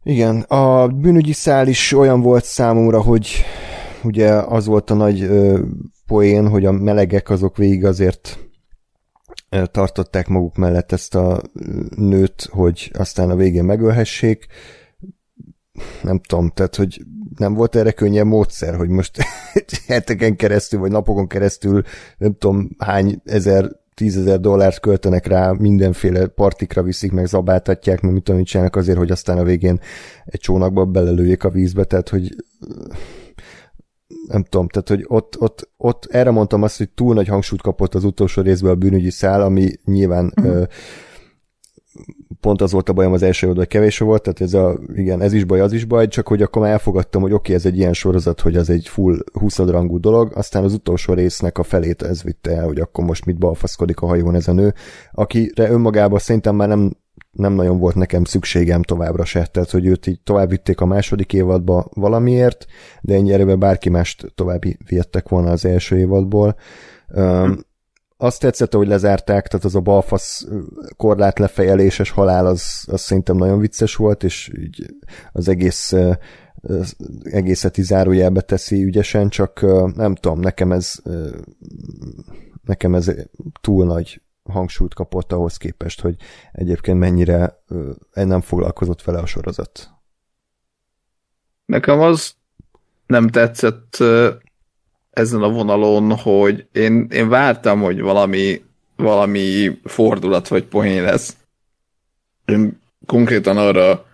Igen, 0.03 0.41
a 0.41 0.89
bűnügyi 0.89 1.33
szál 1.33 1.69
is 1.69 1.93
olyan 1.93 2.21
volt 2.21 2.45
számomra, 2.45 3.03
hogy 3.03 3.45
ugye 4.03 4.33
az 4.33 4.67
volt 4.67 4.91
a 4.91 4.95
nagy 4.95 5.23
ö, 5.23 5.61
poén, 6.07 6.49
hogy 6.49 6.65
a 6.65 6.73
melegek 6.73 7.31
azok 7.31 7.57
végig 7.57 7.85
azért 7.85 8.39
tartották 9.71 10.29
maguk 10.29 10.57
mellett 10.57 10.93
ezt 10.93 11.15
a 11.15 11.43
nőt, 11.97 12.49
hogy 12.51 12.91
aztán 12.95 13.31
a 13.31 13.37
végén 13.37 13.65
megölhessék. 13.65 14.47
Nem 16.03 16.21
tudom, 16.21 16.51
tehát, 16.51 16.77
hogy 16.77 17.03
nem 17.37 17.55
volt 17.55 17.77
erre 17.77 17.93
könnyebb 17.93 18.27
módszer, 18.27 18.75
hogy 18.75 18.89
most 18.89 19.17
heteken 19.87 20.37
keresztül, 20.37 20.81
vagy 20.81 20.91
napokon 20.91 21.27
keresztül 21.27 21.83
nem 22.19 22.35
tudom 22.35 22.71
hány 22.79 23.21
ezer 23.25 23.71
tízezer 23.95 24.41
dollárt 24.41 24.81
költenek 24.81 25.27
rá, 25.27 25.53
mindenféle 25.53 26.27
partikra 26.27 26.83
viszik, 26.83 27.13
meg 27.13 27.27
zabáltatják, 27.27 28.01
meg 28.01 28.13
mit 28.13 28.23
tudom, 28.23 28.45
csinálnak 28.45 28.77
azért, 28.77 28.99
hogy 28.99 29.11
aztán 29.11 29.39
a 29.39 29.43
végén 29.43 29.81
egy 30.25 30.41
csónakba 30.41 30.85
belelőjék 30.85 31.45
a 31.45 31.51
vízbe, 31.51 31.85
tehát 31.85 32.09
hogy 32.09 32.35
nem 34.29 34.43
tudom, 34.43 34.69
tehát 34.69 34.89
hogy 34.89 35.05
ott, 35.07 35.41
ott, 35.41 35.71
ott 35.77 36.07
erre 36.11 36.31
mondtam 36.31 36.63
azt, 36.63 36.79
hogy 36.79 36.89
túl 36.89 37.15
nagy 37.15 37.29
hangsúlyt 37.29 37.63
kapott 37.63 37.95
az 37.95 38.05
utolsó 38.05 38.43
részben 38.43 38.71
a 38.71 38.75
bűnügyi 38.75 39.11
szál, 39.11 39.43
ami 39.43 39.71
nyilván 39.85 40.33
mm. 40.41 40.45
ö, 40.45 40.63
pont 42.41 42.61
az 42.63 42.73
volt 42.73 42.89
a 42.89 42.93
bajom 42.93 43.13
az 43.13 43.23
első 43.23 43.47
évadban, 43.47 43.65
hogy 43.65 43.75
kevés 43.75 43.99
volt, 43.99 44.23
tehát 44.23 44.41
ez 44.41 44.55
a, 44.55 44.79
igen, 44.95 45.21
ez 45.21 45.33
is 45.33 45.45
baj, 45.45 45.61
az 45.61 45.73
is 45.73 45.85
baj, 45.85 46.09
csak 46.09 46.29
hogy 46.29 46.43
akkor 46.43 46.63
már 46.63 46.71
elfogadtam, 46.71 47.23
hogy 47.23 47.33
oké, 47.33 47.41
okay, 47.41 47.55
ez 47.55 47.67
egy 47.67 47.79
ilyen 47.79 47.93
sorozat, 47.93 48.41
hogy 48.41 48.57
az 48.57 48.71
egy 48.71 48.89
full 48.89 49.19
20 49.33 49.59
rangú 49.59 50.01
dolog, 50.01 50.33
aztán 50.35 50.65
az 50.65 50.73
utolsó 50.73 51.13
résznek 51.13 51.59
a 51.59 51.63
felét 51.63 52.03
ez 52.03 52.23
vitte 52.23 52.57
el, 52.57 52.65
hogy 52.65 52.81
akkor 52.81 53.05
most 53.05 53.25
mit 53.25 53.39
balfaszkodik 53.39 54.01
a 54.01 54.07
hajón 54.07 54.35
ez 54.35 54.49
a 54.49 54.53
nő, 54.53 54.75
akire 55.13 55.71
önmagában 55.71 56.19
szerintem 56.19 56.57
már 56.57 56.69
nem 56.69 56.93
nem 57.31 57.53
nagyon 57.53 57.79
volt 57.79 57.95
nekem 57.95 58.25
szükségem 58.25 58.83
továbbra 58.83 59.25
se, 59.25 59.47
tehát 59.47 59.71
hogy 59.71 59.87
őt 59.87 60.07
így 60.07 60.21
tovább 60.25 60.49
vitték 60.49 60.81
a 60.81 60.87
második 60.87 61.33
évadba 61.33 61.89
valamiért, 61.95 62.67
de 63.01 63.15
ennyi 63.15 63.33
erőben 63.33 63.59
bárki 63.59 63.89
mást 63.89 64.33
tovább 64.35 64.63
viettek 64.89 65.29
volna 65.29 65.51
az 65.51 65.65
első 65.65 65.99
évadból. 65.99 66.57
Um, 67.09 67.67
azt 68.17 68.41
tetszett, 68.41 68.75
hogy 68.75 68.87
lezárták, 68.87 69.47
tehát 69.47 69.65
az 69.65 69.75
a 69.75 69.81
balfasz 69.81 70.47
korlát 70.97 71.39
lefejeléses 71.39 72.11
halál, 72.11 72.47
az, 72.47 72.85
az 72.87 73.01
szerintem 73.01 73.37
nagyon 73.37 73.59
vicces 73.59 73.97
volt, 73.97 74.25
és 74.25 74.53
így 74.59 74.95
az 75.33 75.49
egész 75.49 75.95
egészet 77.23 77.79
így 77.79 77.85
zárójelbe 77.85 78.41
teszi 78.41 78.83
ügyesen, 78.85 79.29
csak 79.29 79.61
nem 79.95 80.15
tudom, 80.15 80.41
nekem 80.41 80.73
ez 80.73 80.95
nekem 82.65 82.95
ez 82.95 83.13
túl 83.61 83.85
nagy 83.85 84.23
hangsúlyt 84.49 84.95
kapott 84.95 85.33
ahhoz 85.33 85.57
képest, 85.57 86.01
hogy 86.01 86.17
egyébként 86.53 86.99
mennyire 86.99 87.63
nem 88.13 88.41
foglalkozott 88.41 89.03
vele 89.03 89.19
a 89.19 89.27
sorozat. 89.27 89.91
Nekem 91.67 92.01
az 92.01 92.35
nem 93.07 93.29
tetszett 93.29 93.97
ezen 95.11 95.43
a 95.43 95.49
vonalon, 95.49 96.17
hogy 96.17 96.67
én, 96.73 97.07
én 97.11 97.29
vártam, 97.29 97.81
hogy 97.81 98.01
valami, 98.01 98.65
valami 98.97 99.81
fordulat 99.85 100.49
vagy 100.49 100.65
poén 100.65 101.03
lesz. 101.03 101.37
Én 102.45 102.81
konkrétan 103.07 103.57
arra, 103.57 104.07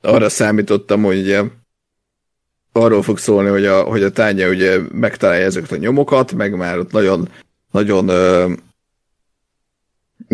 arra 0.00 0.28
számítottam, 0.28 1.02
hogy 1.02 1.18
ugye 1.18 1.42
arról 2.72 3.02
fog 3.02 3.18
szólni, 3.18 3.48
hogy 3.48 3.66
a, 3.66 3.82
hogy 3.82 4.02
a 4.02 4.10
tárgya 4.10 4.48
ugye 4.48 4.78
megtalálja 4.92 5.44
ezeket 5.44 5.72
a 5.72 5.76
nyomokat, 5.76 6.32
meg 6.32 6.56
már 6.56 6.78
ott 6.78 6.92
nagyon, 6.92 7.28
nagyon 7.70 8.10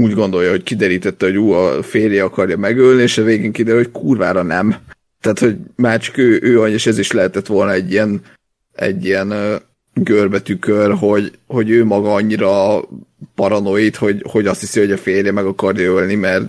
úgy 0.01 0.12
gondolja, 0.12 0.51
hogy 0.51 0.62
kiderítette, 0.62 1.27
hogy 1.27 1.36
ú, 1.36 1.51
a 1.51 1.82
férje 1.82 2.23
akarja 2.23 2.56
megölni, 2.56 3.02
és 3.02 3.18
a 3.18 3.23
végén 3.23 3.52
kiderül, 3.52 3.82
hogy 3.82 3.90
kurvára 3.90 4.43
nem. 4.43 4.77
Tehát, 5.20 5.39
hogy 5.39 5.56
már 5.77 6.01
csak 6.01 6.16
ő, 6.16 6.39
ő 6.43 6.66
és 6.66 6.86
ez 6.86 6.98
is 6.98 7.12
lehetett 7.12 7.47
volna 7.47 7.73
egy 7.73 7.90
ilyen, 7.90 8.23
egy 8.73 9.05
ilyen 9.05 9.35
görbetükör, 9.94 10.94
hogy, 10.94 11.39
hogy 11.47 11.70
ő 11.70 11.85
maga 11.85 12.14
annyira 12.14 12.81
paranoid, 13.35 13.97
hogy, 13.97 14.24
hogy 14.28 14.47
azt 14.47 14.60
hiszi, 14.60 14.81
hogy 14.81 14.93
a 14.93 14.97
férje 14.97 15.32
meg 15.32 15.44
akarja 15.44 15.90
ölni, 15.90 16.14
mert 16.14 16.44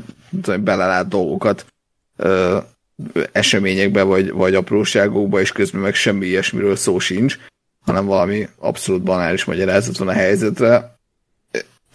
belelát 0.59 1.07
dolgokat 1.07 1.65
ö, 2.17 2.57
eseményekbe, 3.31 4.03
vagy, 4.03 4.31
vagy 4.31 4.55
apróságokba, 4.55 5.39
és 5.39 5.51
közben 5.51 5.81
meg 5.81 5.95
semmi 5.95 6.25
ilyesmiről 6.25 6.75
szó 6.75 6.99
sincs, 6.99 7.37
hanem 7.85 8.05
valami 8.05 8.47
abszolút 8.57 9.03
banális 9.03 9.45
magyarázat 9.45 9.97
van 9.97 10.07
a 10.07 10.11
helyzetre. 10.11 10.96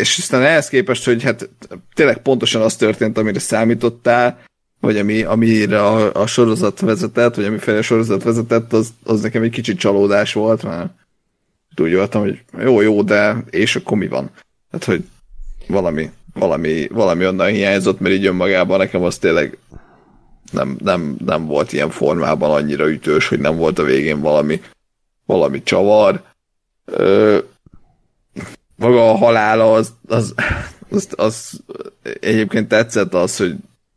És 0.03 0.19
aztán 0.19 0.43
ehhez 0.43 0.69
képest, 0.69 1.05
hogy 1.05 1.23
hát 1.23 1.49
tényleg 1.95 2.23
pontosan 2.23 2.63
az 2.63 2.77
történt, 2.77 3.19
amire 3.19 3.39
számítottál, 3.39 4.39
vagy 4.81 4.97
ami, 4.97 5.23
amire 5.23 5.85
a, 5.85 6.15
a 6.15 6.27
sorozat 6.27 6.81
vezetett, 6.81 7.35
vagy 7.35 7.45
amiféle 7.45 7.79
a 7.79 7.83
sorozat 7.83 8.23
vezetett, 8.23 8.73
az, 8.73 8.89
az 9.05 9.21
nekem 9.21 9.43
egy 9.43 9.51
kicsit 9.51 9.79
csalódás 9.79 10.33
volt, 10.33 10.63
mert 10.63 10.91
úgy 11.81 11.95
voltam, 11.95 12.21
hogy 12.23 12.43
jó, 12.61 12.81
jó, 12.81 13.03
de 13.03 13.45
és 13.51 13.77
akkor 13.77 13.99
mi 13.99 14.09
van? 14.09 14.31
Hát, 14.73 14.85
hogy 14.85 15.05
valami, 15.67 16.11
valami, 16.35 16.89
valami 16.89 17.27
onnan 17.27 17.49
hiányzott, 17.49 18.01
mert 18.01 18.15
így 18.15 18.27
önmagában 18.27 18.79
nekem 18.79 19.03
az 19.03 19.19
tényleg 19.19 19.59
nem, 20.53 20.77
nem, 20.83 21.17
nem 21.25 21.47
volt 21.47 21.73
ilyen 21.73 21.91
formában 21.91 22.51
annyira 22.51 22.91
ütős, 22.91 23.29
hogy 23.29 23.39
nem 23.39 23.57
volt 23.57 23.79
a 23.79 23.83
végén 23.83 24.21
valami, 24.21 24.61
valami 25.27 25.63
csavar. 25.63 26.23
Ö, 26.85 27.39
maga 28.83 29.11
a 29.11 29.17
halála 29.17 29.73
az, 29.73 29.93
az, 30.07 30.35
az, 30.91 31.09
az 31.17 31.61
egyébként 32.21 32.69
tetszett 32.69 33.15
az, 33.15 33.37
hogy 33.37 33.55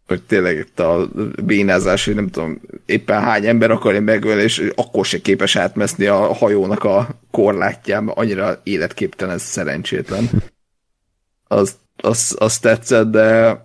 hogy 0.07 0.21
tényleg 0.21 0.57
itt 0.57 0.79
a 0.79 1.09
bénázás, 1.43 2.05
hogy 2.05 2.15
nem 2.15 2.29
tudom, 2.29 2.61
éppen 2.85 3.21
hány 3.21 3.45
ember 3.45 3.71
akarja 3.71 4.01
megölni, 4.01 4.41
és 4.41 4.71
akkor 4.75 5.05
se 5.05 5.21
képes 5.21 5.55
átmeszni 5.55 6.05
a 6.05 6.33
hajónak 6.33 6.83
a 6.83 7.07
korlátján, 7.31 8.07
annyira 8.07 8.59
életképtelen, 8.63 9.37
szerencsétlen. 9.37 10.29
Az, 11.47 11.75
az, 12.01 12.35
az 12.39 12.59
tetszett, 12.59 13.11
de 13.11 13.59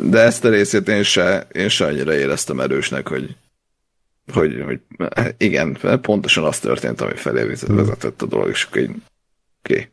de 0.00 0.20
ezt 0.20 0.44
a 0.44 0.48
részét 0.48 0.88
én 0.88 1.02
se, 1.02 1.46
én 1.52 1.68
se 1.68 1.84
annyira 1.84 2.14
éreztem 2.14 2.60
erősnek, 2.60 3.08
hogy, 3.08 3.36
hogy, 4.32 4.62
hogy 4.64 4.80
igen, 5.36 5.78
pontosan 6.00 6.44
az 6.44 6.58
történt, 6.58 7.00
ami 7.00 7.16
felé 7.16 7.54
vezetett 7.66 8.22
a 8.22 8.26
dolog, 8.26 8.48
és 8.48 8.64
akkor 8.64 8.80
így, 8.80 8.90
oké. 8.90 9.74
Okay. 9.74 9.88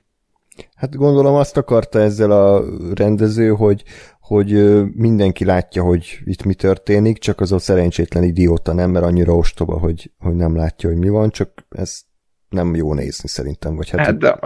Hát 0.75 0.95
gondolom 0.95 1.35
azt 1.35 1.57
akarta 1.57 1.99
ezzel 1.99 2.31
a 2.31 2.63
rendező, 2.93 3.49
hogy, 3.49 3.83
hogy 4.19 4.73
mindenki 4.95 5.45
látja, 5.45 5.83
hogy 5.83 6.19
itt 6.25 6.43
mi 6.43 6.53
történik, 6.53 7.17
csak 7.17 7.39
az 7.39 7.51
a 7.51 7.59
szerencsétlen 7.59 8.23
idióta 8.23 8.73
nem, 8.73 8.91
mert 8.91 9.05
annyira 9.05 9.35
ostoba, 9.35 9.77
hogy, 9.77 10.11
hogy 10.17 10.35
nem 10.35 10.55
látja, 10.55 10.89
hogy 10.89 10.97
mi 10.97 11.09
van, 11.09 11.29
csak 11.29 11.65
ez 11.69 12.01
nem 12.49 12.75
jó 12.75 12.93
nézni 12.93 13.27
szerintem. 13.27 13.75
Vagy 13.75 13.89
hát, 13.89 14.05
hát 14.05 14.17
de, 14.17 14.39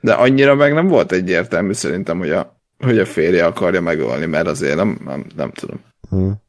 de 0.00 0.12
annyira 0.12 0.54
meg 0.54 0.72
nem 0.72 0.88
volt 0.88 1.12
egyértelmű 1.12 1.72
szerintem, 1.72 2.18
hogy 2.18 2.30
a, 2.30 2.60
hogy 2.78 2.98
a 2.98 3.04
férje 3.04 3.44
akarja 3.44 3.80
megölni, 3.80 4.26
mert 4.26 4.46
azért 4.46 4.76
nem, 4.76 5.00
nem, 5.04 5.26
nem 5.36 5.50
tudom. 5.50 5.80
Hmm. 6.08 6.44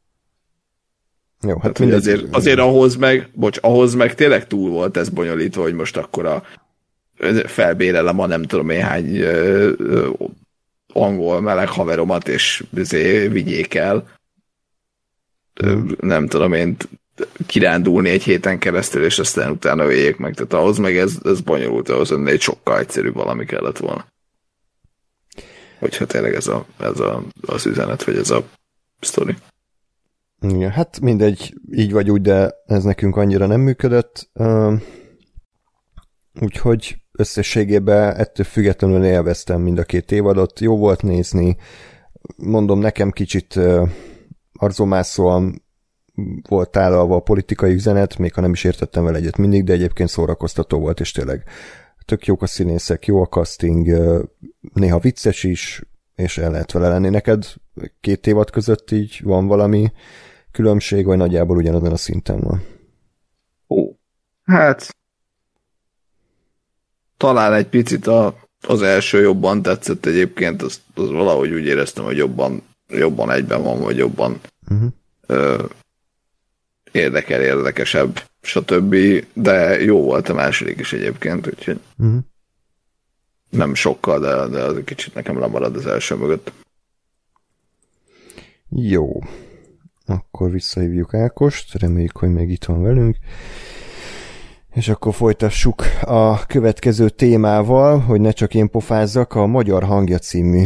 Jó, 1.40 1.54
hát, 1.54 1.62
hát 1.62 1.78
mindegy, 1.78 1.98
azért, 1.98 2.34
azért 2.34 2.58
ahhoz 2.58 2.96
meg, 2.96 3.30
bocs, 3.34 3.58
ahhoz 3.62 3.94
meg 3.94 4.14
tényleg 4.14 4.46
túl 4.46 4.70
volt 4.70 4.96
ez 4.96 5.08
bonyolítva, 5.08 5.62
hogy 5.62 5.74
most 5.74 5.96
akkor 5.96 6.26
a 6.26 6.42
felbérelem 7.46 8.18
a 8.18 8.26
nem 8.26 8.42
tudom 8.42 8.70
én 8.70 8.86
angol 10.92 11.40
meleg 11.40 11.68
haveromat, 11.68 12.28
és 12.28 12.64
azért 12.76 13.32
vigyék 13.32 13.74
el. 13.74 14.08
Nem 16.00 16.26
tudom 16.26 16.52
én 16.52 16.76
kirándulni 17.46 18.08
egy 18.08 18.22
héten 18.22 18.58
keresztül, 18.58 19.04
és 19.04 19.18
aztán 19.18 19.50
utána 19.50 19.84
öljék 19.84 20.16
meg. 20.16 20.34
Tehát 20.34 20.52
ahhoz 20.52 20.78
meg 20.78 20.96
ez, 20.96 21.18
ez 21.24 21.40
bonyolult, 21.40 21.88
ahhoz 21.88 22.12
egy 22.26 22.40
sokkal 22.40 22.78
egyszerűbb 22.78 23.14
valami 23.14 23.44
kellett 23.44 23.78
volna 23.78 24.06
hogyha 25.78 26.06
tényleg 26.06 26.34
ez, 26.34 26.46
a, 26.46 26.66
ez 26.78 27.00
a, 27.00 27.22
az 27.40 27.66
üzenet, 27.66 28.04
vagy 28.04 28.16
ez 28.16 28.30
a 28.30 28.44
sztori. 29.00 29.36
Igen, 30.40 30.70
hát 30.70 31.00
mindegy, 31.00 31.54
így 31.72 31.92
vagy 31.92 32.10
úgy, 32.10 32.20
de 32.20 32.54
ez 32.66 32.84
nekünk 32.84 33.16
annyira 33.16 33.46
nem 33.46 33.60
működött. 33.60 34.30
Úgyhogy 36.40 36.96
összességében 37.18 38.16
ettől 38.16 38.46
függetlenül 38.46 39.04
élveztem 39.04 39.60
mind 39.60 39.78
a 39.78 39.84
két 39.84 40.12
évadot. 40.12 40.60
Jó 40.60 40.76
volt 40.76 41.02
nézni. 41.02 41.56
Mondom, 42.36 42.78
nekem 42.78 43.10
kicsit 43.10 43.60
arzomászóan 44.52 45.62
volt 46.48 46.70
tálalva 46.70 47.16
a 47.16 47.20
politikai 47.20 47.72
üzenet, 47.72 48.18
még 48.18 48.34
ha 48.34 48.40
nem 48.40 48.52
is 48.52 48.64
értettem 48.64 49.04
vele 49.04 49.16
egyet 49.16 49.36
mindig, 49.36 49.64
de 49.64 49.72
egyébként 49.72 50.08
szórakoztató 50.08 50.78
volt, 50.78 51.00
és 51.00 51.12
tényleg 51.12 51.44
tök 52.04 52.26
jók 52.26 52.42
a 52.42 52.46
színészek, 52.46 53.06
jó 53.06 53.22
a 53.22 53.26
casting, 53.26 53.86
néha 54.72 54.98
vicces 54.98 55.44
is, 55.44 55.82
és 56.14 56.38
el 56.38 56.50
lehet 56.50 56.72
vele 56.72 56.88
lenni. 56.88 57.08
Neked 57.08 57.44
két 58.00 58.26
évad 58.26 58.50
között 58.50 58.90
így 58.90 59.20
van 59.22 59.46
valami 59.46 59.92
különbség, 60.52 61.04
vagy 61.04 61.16
nagyjából 61.16 61.56
ugyanazon 61.56 61.92
a 61.92 61.96
szinten 61.96 62.40
van? 62.40 62.62
Ó, 63.68 63.92
hát 64.44 64.96
talán 67.18 67.52
egy 67.52 67.66
picit 67.66 68.06
a, 68.06 68.34
az 68.66 68.82
első 68.82 69.20
jobban 69.20 69.62
tetszett 69.62 70.06
egyébként, 70.06 70.62
az, 70.62 70.80
az 70.94 71.10
valahogy 71.10 71.52
úgy 71.52 71.64
éreztem, 71.64 72.04
hogy 72.04 72.16
jobban, 72.16 72.62
jobban 72.88 73.30
egyben 73.30 73.62
van, 73.62 73.80
vagy 73.80 73.96
jobban 73.96 74.40
uh-huh. 74.70 74.88
ö, 75.26 75.64
érdekel, 76.92 77.42
érdekesebb 77.42 78.22
stb. 78.42 78.96
De 79.32 79.80
jó 79.80 80.02
volt 80.02 80.28
a 80.28 80.34
második 80.34 80.78
is 80.78 80.92
egyébként, 80.92 81.46
úgyhogy 81.46 81.80
uh-huh. 81.98 82.18
nem 83.50 83.74
sokkal, 83.74 84.20
de, 84.20 84.46
de 84.56 84.62
az 84.62 84.76
egy 84.76 84.84
kicsit 84.84 85.14
nekem 85.14 85.38
lemarad 85.38 85.76
az 85.76 85.86
első 85.86 86.14
mögött. 86.14 86.52
Jó. 88.68 89.22
Akkor 90.06 90.50
visszahívjuk 90.50 91.14
Ákost, 91.14 91.74
reméljük, 91.74 92.16
hogy 92.16 92.28
még 92.28 92.50
itt 92.50 92.64
van 92.64 92.82
velünk. 92.82 93.16
És 94.78 94.88
akkor 94.88 95.14
folytassuk 95.14 95.84
a 96.00 96.46
következő 96.46 97.08
témával, 97.08 97.98
hogy 97.98 98.20
ne 98.20 98.30
csak 98.30 98.54
én 98.54 98.70
pofázzak, 98.70 99.34
a 99.34 99.46
Magyar 99.46 99.82
Hangja 99.82 100.18
című 100.18 100.64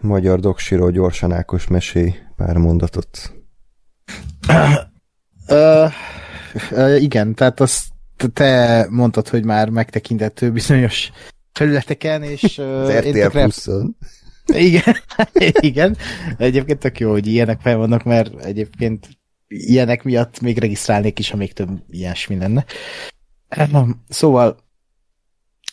magyar 0.00 0.40
doksiról 0.40 0.90
gyorsan 0.90 1.32
Ákos 1.32 1.66
mesé 1.66 2.14
pár 2.36 2.56
mondatot. 2.56 3.32
Uh, 5.48 5.92
uh, 6.70 7.02
igen, 7.02 7.34
tehát 7.34 7.60
azt 7.60 7.84
te 8.32 8.86
mondtad, 8.90 9.28
hogy 9.28 9.44
már 9.44 9.68
megtekintettő 9.68 10.50
bizonyos 10.52 11.10
felületeken, 11.52 12.22
és 12.22 12.58
uh, 12.58 12.66
Az 12.66 12.90
RTL 12.90 13.26
pluszon. 13.26 13.96
Igen, 14.46 14.96
igen. 15.70 15.96
Egyébként 16.36 16.78
tök 16.78 17.00
jó, 17.00 17.10
hogy 17.10 17.26
ilyenek 17.26 17.60
fel 17.60 17.76
vannak, 17.76 18.02
mert 18.02 18.44
egyébként 18.44 19.08
ilyenek 19.46 20.02
miatt 20.02 20.40
még 20.40 20.58
regisztrálnék 20.58 21.18
is, 21.18 21.30
ha 21.30 21.36
még 21.36 21.52
több 21.52 21.68
ilyesmi 21.88 22.36
lenne. 22.36 22.64
Szóval 24.08 24.56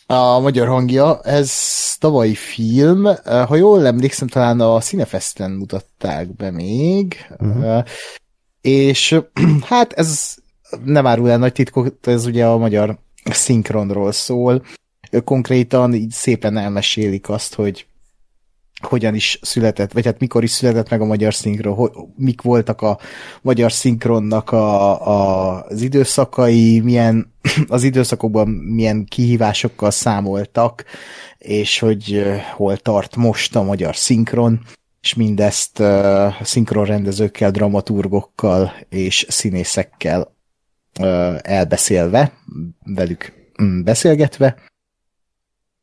a 0.06 0.38
magyar 0.38 0.68
hangja, 0.68 1.20
ez 1.20 1.52
tavalyi 1.98 2.34
film, 2.34 3.08
ha 3.24 3.56
jól 3.56 3.86
emlékszem, 3.86 4.28
talán 4.28 4.60
a 4.60 4.80
Cinefesten 4.80 5.50
mutatták 5.50 6.36
be 6.36 6.50
még, 6.50 7.26
uh-huh 7.38 7.84
és 8.60 9.20
hát 9.70 9.92
ez 9.92 10.34
nem 10.84 11.06
árul 11.06 11.30
el 11.30 11.38
nagy 11.38 11.52
titkot, 11.52 12.06
ez 12.06 12.26
ugye 12.26 12.46
a 12.46 12.58
magyar 12.58 12.98
szinkronról 13.24 14.12
szól. 14.12 14.64
Konkrétan 15.24 15.94
így 15.94 16.10
szépen 16.10 16.56
elmesélik 16.56 17.28
azt, 17.28 17.54
hogy 17.54 17.86
hogyan 18.80 19.14
is 19.14 19.38
született, 19.42 19.92
vagy 19.92 20.04
hát 20.04 20.18
mikor 20.18 20.42
is 20.42 20.50
született 20.50 20.90
meg 20.90 21.00
a 21.00 21.04
magyar 21.04 21.34
szinkron, 21.34 21.74
hogy, 21.74 21.90
mik 22.16 22.42
voltak 22.42 22.82
a 22.82 22.98
magyar 23.42 23.72
szinkronnak 23.72 24.52
a, 24.52 25.08
a, 25.08 25.62
az 25.64 25.82
időszakai, 25.82 26.80
milyen 26.80 27.32
az 27.68 27.82
időszakokban 27.82 28.48
milyen 28.48 29.04
kihívásokkal 29.04 29.90
számoltak, 29.90 30.84
és 31.38 31.78
hogy 31.78 32.22
hol 32.54 32.76
tart 32.76 33.16
most 33.16 33.56
a 33.56 33.62
magyar 33.62 33.96
szinkron 33.96 34.60
és 35.00 35.14
mindezt 35.14 35.78
uh, 35.78 36.42
szinkronrendezőkkel, 36.42 37.50
dramaturgokkal 37.50 38.72
és 38.88 39.26
színészekkel 39.28 40.34
uh, 41.00 41.38
elbeszélve, 41.42 42.32
velük 42.84 43.32
um, 43.58 43.84
beszélgetve. 43.84 44.56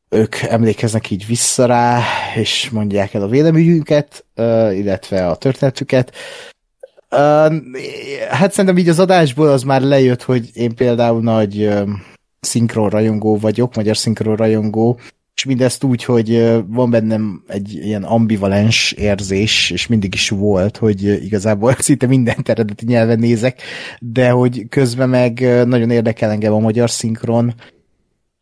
Ők 0.10 0.36
emlékeznek 0.36 1.10
így 1.10 1.26
vissza 1.28 1.66
rá, 1.66 2.02
és 2.36 2.70
mondják 2.70 3.14
el 3.14 3.22
a 3.22 3.28
véleményüket, 3.28 4.26
illetve 4.72 5.28
a 5.28 5.36
történetüket. 5.36 6.12
Hát 8.30 8.52
szerintem 8.52 8.78
így 8.78 8.90
az 8.90 9.00
adásból 9.00 9.48
az 9.48 9.64
már 9.64 9.82
lejött, 9.82 10.24
hogy 10.24 10.50
én 10.54 10.76
például 10.76 11.22
nagy 11.22 11.74
szinkron 12.40 12.90
rajongó 12.90 13.38
vagyok, 13.38 13.76
magyar 13.76 13.98
szinkron 13.98 14.36
rajongó, 14.36 15.00
és 15.36 15.44
mindezt 15.44 15.84
úgy, 15.84 16.04
hogy 16.04 16.54
van 16.68 16.90
bennem 16.90 17.44
egy 17.48 17.74
ilyen 17.74 18.04
ambivalens 18.04 18.92
érzés, 18.92 19.70
és 19.70 19.88
mindig 19.88 20.14
is 20.14 20.30
volt, 20.30 20.78
hogy 20.78 21.04
igazából 21.04 21.76
szinte 21.80 22.08
minden 22.08 22.38
eredeti 22.44 22.86
nyelven 22.86 23.20
nézek, 23.20 23.62
de 24.00 24.30
hogy 24.30 24.66
közben 24.70 25.10
meg 25.10 25.40
nagyon 25.66 25.92
érdekel 25.92 26.30
engem 26.32 26.54
a 26.54 26.60
magyar 26.60 26.90
szinkron, 26.90 27.54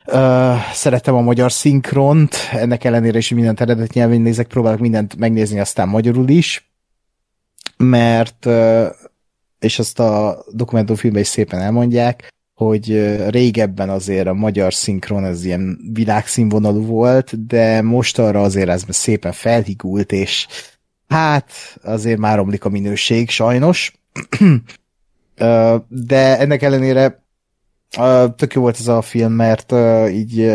Uh, 0.06 0.56
szeretem 0.74 1.16
a 1.16 1.22
magyar 1.22 1.52
szinkront, 1.52 2.36
ennek 2.52 2.84
ellenére 2.84 3.18
is 3.18 3.30
minden 3.30 3.56
eredeti 3.60 4.00
nyelven 4.00 4.22
nézek, 4.22 4.48
próbálok 4.48 4.80
mindent 4.80 5.16
megnézni, 5.16 5.60
aztán 5.60 5.88
magyarul 5.88 6.30
is, 6.30 6.72
mert, 7.78 8.46
uh, 8.46 8.86
és 9.60 9.80
azt 9.80 10.00
a 10.00 10.44
dokumentumfilmben 10.52 11.22
is 11.22 11.28
szépen 11.28 11.60
elmondják, 11.60 12.34
hogy 12.54 13.18
régebben 13.30 13.90
azért 13.90 14.28
a 14.28 14.34
magyar 14.34 14.74
szinkron 14.74 15.24
az 15.24 15.44
ilyen 15.44 15.80
világszínvonalú 15.94 16.86
volt, 16.86 17.48
de 17.48 17.82
most 17.82 18.20
arra 18.20 18.42
azért 18.42 18.70
ez 18.70 18.84
szépen 18.90 19.32
felhigult, 19.32 20.12
és 20.12 20.48
hát 21.08 21.52
azért 21.84 22.20
már 22.20 22.40
omlik 22.40 22.66
a 22.66 22.70
minőség, 22.70 23.30
sajnos. 23.30 23.94
de 25.88 26.38
ennek 26.40 26.62
ellenére 26.62 27.23
tök 28.36 28.53
jó 28.53 28.61
volt 28.61 28.80
ez 28.80 28.88
a 28.88 29.02
film, 29.02 29.32
mert 29.32 29.74
így 30.10 30.52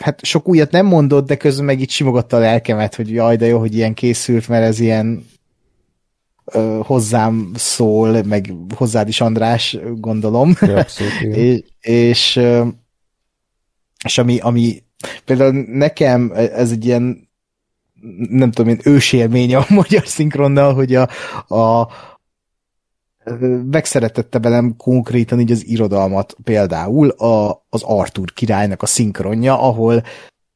hát 0.00 0.24
sok 0.24 0.48
újat 0.48 0.70
nem 0.70 0.86
mondott, 0.86 1.26
de 1.26 1.36
közben 1.36 1.64
meg 1.64 1.80
így 1.80 1.90
simogatta 1.90 2.36
a 2.36 2.40
lelkemet, 2.40 2.94
hogy 2.94 3.12
jaj, 3.12 3.36
de 3.36 3.46
jó, 3.46 3.58
hogy 3.58 3.74
ilyen 3.74 3.94
készült, 3.94 4.48
mert 4.48 4.64
ez 4.64 4.80
ilyen 4.80 5.26
ö, 6.44 6.80
hozzám 6.82 7.50
szól, 7.54 8.22
meg 8.22 8.54
hozzád 8.74 9.08
is 9.08 9.20
András, 9.20 9.76
gondolom. 9.94 10.54
Ja, 10.60 10.76
abszolút, 10.76 11.12
és, 11.36 11.62
és, 11.80 12.40
és 14.04 14.18
ami, 14.18 14.38
ami 14.38 14.82
például 15.24 15.64
nekem 15.68 16.32
ez 16.34 16.70
egy 16.70 16.84
ilyen 16.84 17.28
nem 18.30 18.50
tudom 18.50 18.70
én, 18.70 18.80
ősélmény 18.84 19.54
a 19.54 19.64
magyar 19.80 20.06
szinkronnal, 20.06 20.74
hogy 20.74 20.94
a, 20.94 21.08
a 21.54 21.88
megszeretette 23.70 24.38
velem 24.38 24.76
konkrétan 24.76 25.40
így 25.40 25.50
az 25.50 25.66
irodalmat 25.66 26.36
például 26.44 27.08
a, 27.08 27.66
az 27.68 27.82
Arthur 27.82 28.32
királynak 28.32 28.82
a 28.82 28.86
szinkronja, 28.86 29.60
ahol 29.60 30.02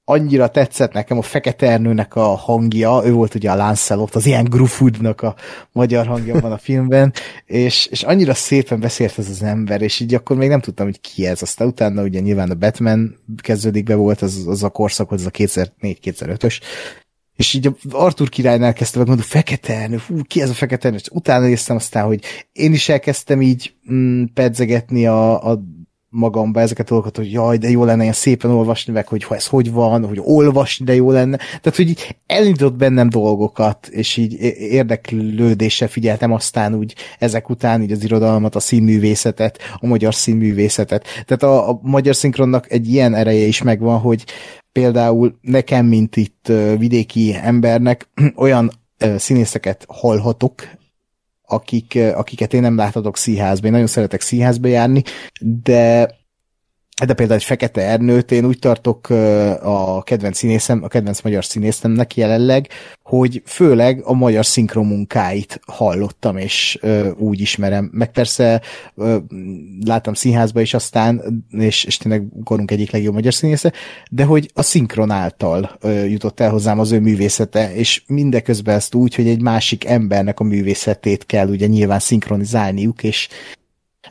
annyira 0.05 0.49
tetszett 0.49 0.93
nekem 0.93 1.19
a 1.19 1.23
Fekete 1.23 1.71
Ernőnek 1.71 2.15
a 2.17 2.23
hangja, 2.23 3.03
ő 3.05 3.13
volt 3.13 3.35
ugye 3.35 3.51
a 3.51 3.57
Lancelot, 3.57 4.15
az 4.15 4.27
ilyen 4.27 4.45
Grufudnak 4.45 5.21
a 5.21 5.35
magyar 5.73 6.07
hangja 6.07 6.41
van 6.41 6.53
a 6.53 6.59
filmben, 6.59 7.13
és, 7.47 7.87
és 7.87 8.03
annyira 8.03 8.35
szépen 8.35 8.81
beszélt 8.81 9.19
ez 9.19 9.29
az 9.29 9.43
ember, 9.43 9.83
és 9.83 10.01
így 10.01 10.15
akkor 10.15 10.37
még 10.37 10.49
nem 10.49 10.61
tudtam, 10.61 10.87
hogy 10.87 11.01
ki 11.01 11.27
ez. 11.27 11.43
Aztán 11.43 11.69
utána 11.69 12.03
ugye 12.03 12.21
nyilván 12.21 12.51
a 12.51 12.55
Batman 12.55 13.17
kezdődik 13.43 13.85
be 13.85 13.95
volt, 13.95 14.23
az, 14.23 14.45
az 14.47 14.63
a 14.63 14.69
korszak, 14.69 15.13
az 15.13 15.27
a 15.27 15.31
2004-2005-ös, 15.31 16.61
és 17.37 17.55
így 17.55 17.71
Artur 17.91 18.29
királynál 18.29 18.73
kezdtem 18.73 19.01
meg 19.01 19.09
mondani, 19.09 19.31
fekete 19.31 19.75
ernő, 19.75 19.97
fú, 19.97 20.23
ki 20.23 20.41
ez 20.41 20.51
a 20.51 20.55
fekete 20.55 20.87
ernő? 20.87 20.99
És 21.01 21.09
utána 21.13 21.47
néztem 21.47 21.77
aztán, 21.77 22.05
hogy 22.05 22.25
én 22.53 22.73
is 22.73 22.89
elkezdtem 22.89 23.43
így 23.43 23.75
mm, 23.93 24.25
pedzegetni 24.35 25.07
a, 25.07 25.51
a 25.51 25.61
magamba 26.15 26.61
ezeket 26.61 26.87
a 26.87 26.89
dolgokat, 26.89 27.17
hogy 27.17 27.33
jaj, 27.33 27.57
de 27.57 27.71
jó 27.71 27.85
lenne 27.85 28.03
ilyen 28.03 28.15
szépen 28.15 28.51
olvasni, 28.51 28.93
meg 28.93 29.09
hogy 29.09 29.25
ha 29.25 29.35
ez 29.35 29.47
hogy 29.47 29.73
van, 29.73 30.07
hogy 30.07 30.21
olvasni, 30.23 30.85
de 30.85 30.95
jó 30.95 31.11
lenne. 31.11 31.37
Tehát, 31.37 31.77
hogy 31.77 31.89
így 31.89 32.17
elindított 32.27 32.77
bennem 32.77 33.09
dolgokat, 33.09 33.87
és 33.87 34.17
így 34.17 34.33
érdeklődéssel 34.59 35.89
figyeltem 35.89 36.33
aztán 36.33 36.75
úgy 36.75 36.95
ezek 37.19 37.51
után 37.51 37.83
így 37.83 37.93
az 37.93 38.05
irodalmat, 38.05 38.55
a 38.55 38.61
színművészetet, 38.61 39.59
a 39.81 39.87
magyar 39.87 40.15
színművészetet. 40.15 41.05
Tehát 41.27 41.43
a, 41.43 41.71
a 41.71 41.79
magyar 41.83 42.15
szinkronnak 42.15 42.71
egy 42.71 42.89
ilyen 42.89 43.15
ereje 43.15 43.47
is 43.47 43.63
megvan, 43.63 43.99
hogy 43.99 44.25
például 44.73 45.39
nekem, 45.41 45.87
mint 45.87 46.17
itt 46.17 46.53
vidéki 46.79 47.35
embernek 47.43 48.09
olyan 48.37 48.71
színészeket 49.17 49.85
hallhatok, 49.89 50.69
akik, 51.47 51.99
akiket 52.15 52.55
én 52.55 52.61
nem 52.61 52.77
láthatok 52.77 53.17
színházba. 53.17 53.67
Én 53.67 53.73
nagyon 53.73 53.87
szeretek 53.87 54.21
színházba 54.21 54.69
járni, 54.69 55.03
de 55.41 56.11
de 57.03 57.15
például 57.15 57.39
egy 57.39 57.45
Fekete 57.45 57.81
Ernőt 57.81 58.33
én 58.33 58.45
úgy 58.45 58.59
tartok 58.59 59.09
a 59.63 60.03
kedvenc 60.03 60.37
színészem, 60.37 60.83
a 60.83 60.89
kedvenc 60.89 61.21
magyar 61.21 61.45
színészemnek 61.45 62.17
jelenleg, 62.17 62.69
hogy 63.03 63.43
főleg 63.47 64.01
a 64.05 64.13
magyar 64.13 64.47
szinkromunkáit 64.47 65.61
hallottam, 65.67 66.37
és 66.37 66.79
úgy 67.19 67.41
ismerem. 67.41 67.91
Meg 67.93 68.11
persze 68.11 68.61
láttam 69.85 70.15
színházba 70.15 70.61
is 70.61 70.75
aztán, 70.75 71.45
és, 71.51 71.85
és 71.85 71.97
tényleg 71.97 72.25
korunk 72.45 72.71
egyik 72.71 72.91
legjobb 72.91 73.15
magyar 73.15 73.35
színésze, 73.35 73.73
de 74.11 74.25
hogy 74.25 74.51
a 74.55 74.63
szinkron 74.63 75.11
által 75.11 75.79
jutott 76.09 76.41
el 76.41 76.51
hozzám 76.51 76.79
az 76.79 76.93
ő 76.93 77.01
művészete, 77.01 77.75
és 77.75 78.03
mindeközben 78.07 78.75
ezt 78.75 78.95
úgy, 78.95 79.15
hogy 79.15 79.29
egy 79.29 79.43
másik 79.43 79.85
embernek 79.85 80.41
a 80.41 80.45
művészetét 80.45 81.27
kell 81.27 81.49
ugye 81.49 81.67
nyilván 81.67 81.99
szinkronizálniuk, 81.99 83.03
és 83.03 83.29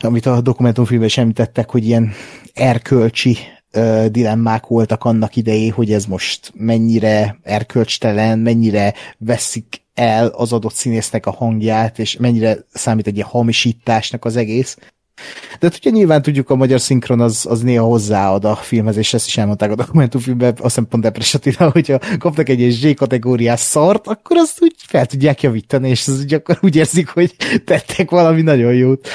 amit 0.00 0.26
a 0.26 0.40
dokumentumfilmben 0.40 1.08
is 1.08 1.18
említettek, 1.18 1.70
hogy 1.70 1.86
ilyen 1.86 2.12
erkölcsi 2.54 3.36
ö, 3.70 4.06
dilemmák 4.10 4.66
voltak 4.66 5.04
annak 5.04 5.36
idején, 5.36 5.72
hogy 5.72 5.92
ez 5.92 6.04
most 6.04 6.52
mennyire 6.54 7.38
erkölcstelen, 7.42 8.38
mennyire 8.38 8.94
veszik 9.18 9.82
el 9.94 10.26
az 10.26 10.52
adott 10.52 10.74
színésznek 10.74 11.26
a 11.26 11.32
hangját, 11.32 11.98
és 11.98 12.16
mennyire 12.16 12.56
számít 12.72 13.06
egy 13.06 13.16
ilyen 13.16 13.28
hamisításnak 13.28 14.24
az 14.24 14.36
egész. 14.36 14.76
De 15.58 15.66
hát 15.66 15.76
ugye 15.76 15.90
nyilván 15.90 16.22
tudjuk, 16.22 16.50
a 16.50 16.54
magyar 16.54 16.80
szinkron 16.80 17.20
az, 17.20 17.46
az 17.48 17.60
néha 17.60 17.84
hozzáad 17.84 18.44
a 18.44 18.54
filmhez, 18.56 18.96
és 18.96 19.14
ezt 19.14 19.26
is 19.26 19.36
elmondták 19.36 19.70
a 19.70 19.74
dokumentumfilmben, 19.74 20.50
azt 20.50 20.62
hiszem 20.62 20.86
pont 20.88 21.02
Depres 21.02 21.34
Attila, 21.34 21.70
hogyha 21.70 21.98
kapnak 22.18 22.48
egy 22.48 22.70
Z 22.70 22.94
kategóriás 22.94 23.60
szart, 23.60 24.06
akkor 24.06 24.36
azt 24.36 24.62
úgy 24.62 24.74
fel 24.76 25.06
tudják 25.06 25.42
javítani, 25.42 25.88
és 25.88 26.08
az 26.08 26.20
úgy 26.20 26.34
akkor 26.34 26.58
úgy 26.60 26.76
érzik, 26.76 27.08
hogy 27.08 27.34
tettek 27.64 28.10
valami 28.10 28.42
nagyon 28.42 28.74
jót. 28.74 29.08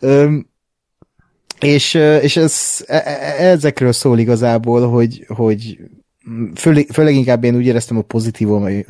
Üm, 0.00 0.46
és, 1.60 1.94
és 1.94 2.36
ez, 2.36 2.84
e, 2.86 2.96
e, 2.96 3.44
ezekről 3.46 3.92
szól 3.92 4.18
igazából, 4.18 4.88
hogy, 4.88 5.24
hogy 5.28 5.78
főleg, 6.54 6.86
főleg 6.92 7.14
inkább 7.14 7.44
én 7.44 7.56
úgy 7.56 7.66
éreztem, 7.66 7.96
hogy 7.96 8.04
pozitívumai, 8.04 8.86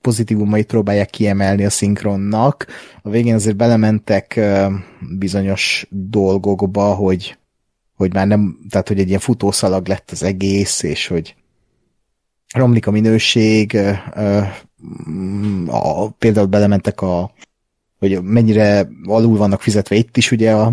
pozitívumait 0.00 0.66
próbálják 0.66 1.10
kiemelni 1.10 1.64
a 1.64 1.70
szinkronnak. 1.70 2.66
A 3.02 3.10
végén 3.10 3.34
azért 3.34 3.56
belementek 3.56 4.40
bizonyos 5.18 5.86
dolgokba, 5.90 6.94
hogy, 6.94 7.38
hogy 7.94 8.12
már 8.12 8.26
nem, 8.26 8.58
tehát 8.70 8.88
hogy 8.88 8.98
egy 8.98 9.08
ilyen 9.08 9.20
futószalag 9.20 9.88
lett 9.88 10.10
az 10.10 10.22
egész, 10.22 10.82
és 10.82 11.06
hogy 11.06 11.34
romlik 12.54 12.86
a 12.86 12.90
minőség, 12.90 13.78
a, 15.66 16.08
például 16.10 16.46
belementek 16.46 17.00
a 17.00 17.32
hogy 17.98 18.22
mennyire 18.22 18.88
alul 19.04 19.36
vannak 19.36 19.62
fizetve 19.62 19.96
itt 19.96 20.16
is 20.16 20.30
ugye 20.30 20.52
a, 20.54 20.72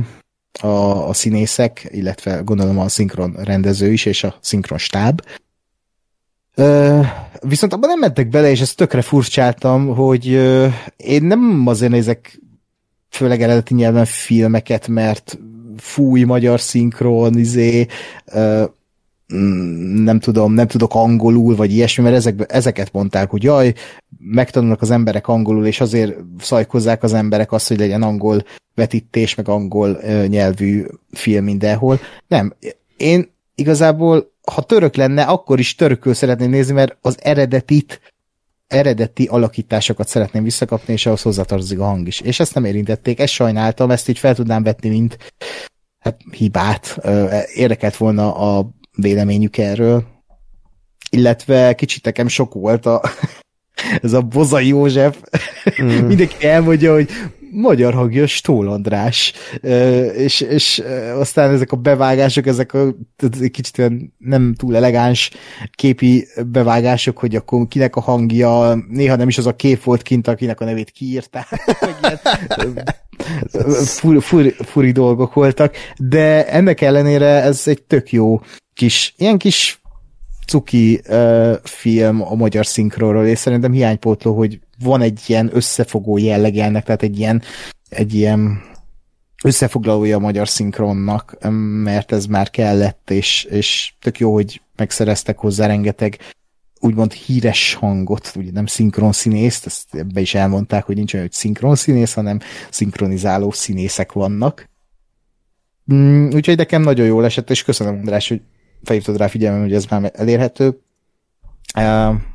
a, 0.62 0.68
a 1.08 1.14
színészek, 1.14 1.88
illetve 1.92 2.42
gondolom 2.42 2.80
a 2.80 2.90
szinkron 2.90 3.36
rendező 3.44 3.92
is, 3.92 4.06
és 4.06 4.24
a 4.24 4.38
szinkron 4.42 4.78
stáb. 4.78 5.22
Viszont 7.40 7.74
abban 7.74 7.90
nem 7.90 8.00
mentek 8.00 8.30
bele, 8.30 8.50
és 8.50 8.62
ezt 8.62 8.78
tökre 8.78 9.02
furcsáltam, 9.02 9.88
hogy 9.88 10.30
ö, 10.34 10.68
én 10.98 11.24
nem 11.24 11.64
azért 11.68 11.92
nézek 11.92 12.40
főleg 13.10 13.42
eredeti 13.42 13.74
nyelven 13.74 14.06
filmeket, 14.06 14.88
mert 14.88 15.40
fúj 15.78 16.24
magyar 16.24 16.60
szinkron, 16.60 17.38
izé, 17.38 17.88
Mm, 19.34 20.04
nem 20.04 20.20
tudom, 20.20 20.54
nem 20.54 20.68
tudok 20.68 20.96
angolul, 20.96 21.56
vagy 21.56 21.72
ilyesmi, 21.72 22.04
mert 22.04 22.16
ezek, 22.16 22.46
ezeket 22.48 22.92
mondták, 22.92 23.30
hogy 23.30 23.44
jaj, 23.44 23.74
megtanulnak 24.20 24.82
az 24.82 24.92
emberek 24.92 25.28
angolul, 25.28 25.66
és 25.66 25.82
azért 25.82 26.16
szajkozzák 26.40 27.04
az 27.04 27.14
emberek 27.14 27.52
azt, 27.52 27.68
hogy 27.68 27.78
legyen 27.78 28.04
angol 28.04 28.44
vetítés, 28.76 29.36
meg 29.36 29.50
angol 29.50 30.00
nyelvű 30.28 30.86
film 31.12 31.44
mindenhol. 31.44 32.00
Nem, 32.28 32.54
én 32.98 33.30
igazából, 33.56 34.32
ha 34.52 34.62
török 34.62 34.96
lenne, 34.96 35.24
akkor 35.24 35.60
is 35.60 35.76
törökül 35.76 36.14
szeretném 36.14 36.50
nézni, 36.50 36.74
mert 36.74 36.98
az 37.02 37.18
eredetit, 37.22 38.02
eredeti 38.68 39.26
alakításokat 39.26 40.08
szeretném 40.08 40.44
visszakapni, 40.44 40.94
és 40.94 41.06
ahhoz 41.06 41.22
hozzátartozik 41.22 41.80
a 41.80 41.86
hang 41.86 42.08
is. 42.08 42.20
És 42.20 42.40
ezt 42.40 42.54
nem 42.54 42.66
érintették, 42.66 43.20
ezt 43.20 43.34
sajnáltam, 43.34 43.92
ezt 43.92 44.10
így 44.10 44.20
fel 44.20 44.36
tudnám 44.36 44.64
vetni, 44.64 44.90
mint 44.90 45.18
hát, 46.00 46.20
hibát. 46.32 47.00
Érdekelt 47.54 47.98
volna 47.98 48.36
a 48.36 48.70
véleményük 48.96 49.58
erről. 49.58 50.04
Illetve 51.10 51.74
kicsit 51.74 52.06
nekem 52.06 52.28
sok 52.28 52.54
volt 52.54 52.86
a, 52.86 53.02
ez 54.02 54.14
a 54.14 54.22
Bozai 54.22 54.68
József. 54.68 55.18
Mm. 55.82 55.88
Mindenki 56.08 56.48
elmondja, 56.48 56.94
hogy 56.94 57.10
magyar 57.56 57.94
hangja 57.94 58.28
Stól 58.28 58.68
András, 58.68 59.34
és, 60.16 60.42
és 60.42 60.84
aztán 61.20 61.52
ezek 61.52 61.72
a 61.72 61.76
bevágások, 61.76 62.48
ezek 62.48 62.74
a 62.74 62.96
kicsit 63.52 63.78
olyan 63.78 64.14
nem 64.18 64.54
túl 64.54 64.76
elegáns 64.76 65.32
képi 65.76 66.28
bevágások, 66.46 67.18
hogy 67.18 67.36
akkor 67.36 67.68
kinek 67.68 67.96
a 67.96 68.02
hangja, 68.02 68.84
néha 68.90 69.16
nem 69.16 69.28
is 69.28 69.38
az 69.38 69.46
a 69.46 69.56
kép 69.56 69.84
volt 69.84 70.02
kint, 70.02 70.28
akinek 70.28 70.62
a 70.62 70.66
nevét 70.66 70.90
kiírták, 70.90 71.48
furi, 73.86 74.20
furi, 74.20 74.56
furi 74.60 74.92
dolgok 74.92 75.34
voltak, 75.34 75.76
de 75.98 76.48
ennek 76.48 76.82
ellenére 76.82 77.28
ez 77.28 77.62
egy 77.66 77.84
tök 77.84 78.12
jó 78.12 78.42
kis, 78.74 79.14
ilyen 79.18 79.38
kis 79.38 79.80
cuki 80.48 81.02
uh, 81.08 81.54
film 81.64 82.22
a 82.22 82.36
magyar 82.36 82.66
szinkronról, 82.66 83.26
és 83.26 83.40
szerintem 83.40 83.72
hiánypótló, 83.72 84.36
hogy 84.38 84.60
van 84.80 85.02
egy 85.02 85.22
ilyen 85.28 85.50
összefogó 85.54 86.18
jelleg 86.18 86.58
ennek, 86.58 86.84
tehát 86.84 87.04
egy 87.04 87.20
ilyen, 87.20 87.42
egy 87.90 88.14
ilyen 88.14 88.62
összefoglalója 89.44 90.16
a 90.16 90.20
magyar 90.20 90.48
szinkronnak, 90.48 91.38
mert 91.84 92.12
ez 92.12 92.26
már 92.26 92.50
kellett, 92.50 93.12
és, 93.12 93.44
és 93.44 93.94
tök 94.02 94.20
jó, 94.20 94.34
hogy 94.34 94.62
megszereztek 94.76 95.38
hozzá 95.38 95.68
rengeteg 95.68 96.18
úgymond 96.80 97.12
híres 97.12 97.74
hangot, 97.74 98.32
ugye 98.36 98.52
nem 98.52 98.66
szinkron 98.66 99.12
színészt, 99.12 99.66
ezt 99.66 99.96
ebbe 99.96 100.22
is 100.22 100.36
elmondták, 100.36 100.84
hogy 100.84 100.96
nincs 100.96 101.14
olyan, 101.14 101.26
hogy 101.26 101.36
szinkron 101.36 101.76
színész, 101.76 102.14
hanem 102.14 102.40
szinkronizáló 102.70 103.52
színészek 103.52 104.12
vannak. 104.12 104.70
Mm, 105.94 106.30
úgyhogy 106.30 106.58
nekem 106.58 106.82
nagyon 106.82 107.06
jól 107.06 107.26
esett, 107.26 107.50
és 107.50 107.64
köszönöm 107.64 107.96
András, 107.96 108.28
hogy 108.28 108.42
felhívtad 108.84 109.18
rá 109.18 109.28
figyelmem, 109.28 109.62
hogy 109.62 109.74
ez 109.74 109.86
már 109.86 110.12
elérhető. 110.16 110.80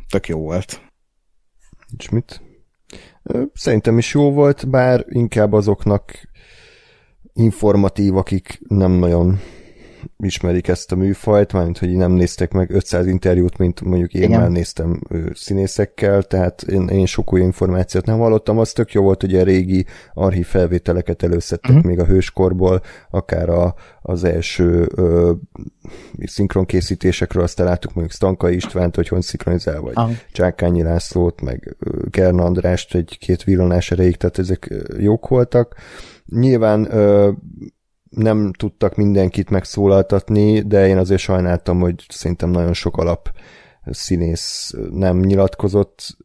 Tök 0.08 0.28
jó 0.28 0.38
volt. 0.38 0.89
És 1.98 2.08
mit? 2.08 2.42
Szerintem 3.52 3.98
is 3.98 4.14
jó 4.14 4.32
volt, 4.32 4.68
bár 4.68 5.04
inkább 5.08 5.52
azoknak 5.52 6.12
informatív, 7.32 8.16
akik 8.16 8.60
nem 8.68 8.92
nagyon 8.92 9.38
ismerik 10.18 10.68
ezt 10.68 10.92
a 10.92 10.96
műfajt, 10.96 11.52
mármint, 11.52 11.78
hogy 11.78 11.96
nem 11.96 12.12
néztek 12.12 12.52
meg 12.52 12.70
500 12.70 13.06
interjút, 13.06 13.58
mint 13.58 13.80
mondjuk 13.80 14.12
én 14.14 14.22
Igen. 14.22 14.40
már 14.40 14.50
néztem 14.50 15.00
ő, 15.08 15.32
színészekkel, 15.34 16.22
tehát 16.22 16.62
én, 16.62 16.88
én 16.88 17.06
sok 17.06 17.32
új 17.32 17.40
információt 17.40 18.06
nem 18.06 18.18
hallottam. 18.18 18.58
Az 18.58 18.72
tök 18.72 18.92
jó 18.92 19.02
volt, 19.02 19.20
hogy 19.20 19.34
a 19.34 19.42
régi 19.42 19.86
archív 20.14 20.46
felvételeket 20.46 21.22
előszedtek 21.22 21.70
uh-huh. 21.70 21.86
még 21.86 22.00
a 22.00 22.04
hőskorból, 22.04 22.80
akár 23.10 23.48
a, 23.48 23.74
az 24.02 24.24
első 24.24 24.88
ö, 24.94 25.32
szinkronkészítésekről, 26.24 27.42
aztán 27.42 27.66
láttuk 27.66 27.94
mondjuk 27.94 28.16
Stanka 28.16 28.50
Istvánt, 28.50 28.94
hogy 28.94 29.08
hogy 29.08 29.22
szinkronizál, 29.22 29.80
vagy 29.80 29.96
uh-huh. 29.96 30.16
Csákányi 30.32 30.82
Lászlót, 30.82 31.40
meg 31.40 31.76
Kern 32.10 32.38
Andrást 32.38 32.94
egy-két 32.94 33.44
villanás 33.44 33.90
erejéig, 33.90 34.16
tehát 34.16 34.38
ezek 34.38 34.74
jók 34.98 35.28
voltak. 35.28 35.74
Nyilván 36.26 36.94
ö, 36.94 37.30
nem 38.10 38.52
tudtak 38.52 38.96
mindenkit 38.96 39.50
megszólaltatni, 39.50 40.60
de 40.60 40.88
én 40.88 40.98
azért 40.98 41.20
sajnáltam, 41.20 41.80
hogy 41.80 42.04
szerintem 42.08 42.50
nagyon 42.50 42.72
sok 42.72 42.96
alap 42.96 43.30
színész 43.84 44.74
nem 44.90 45.18
nyilatkozott, 45.18 46.16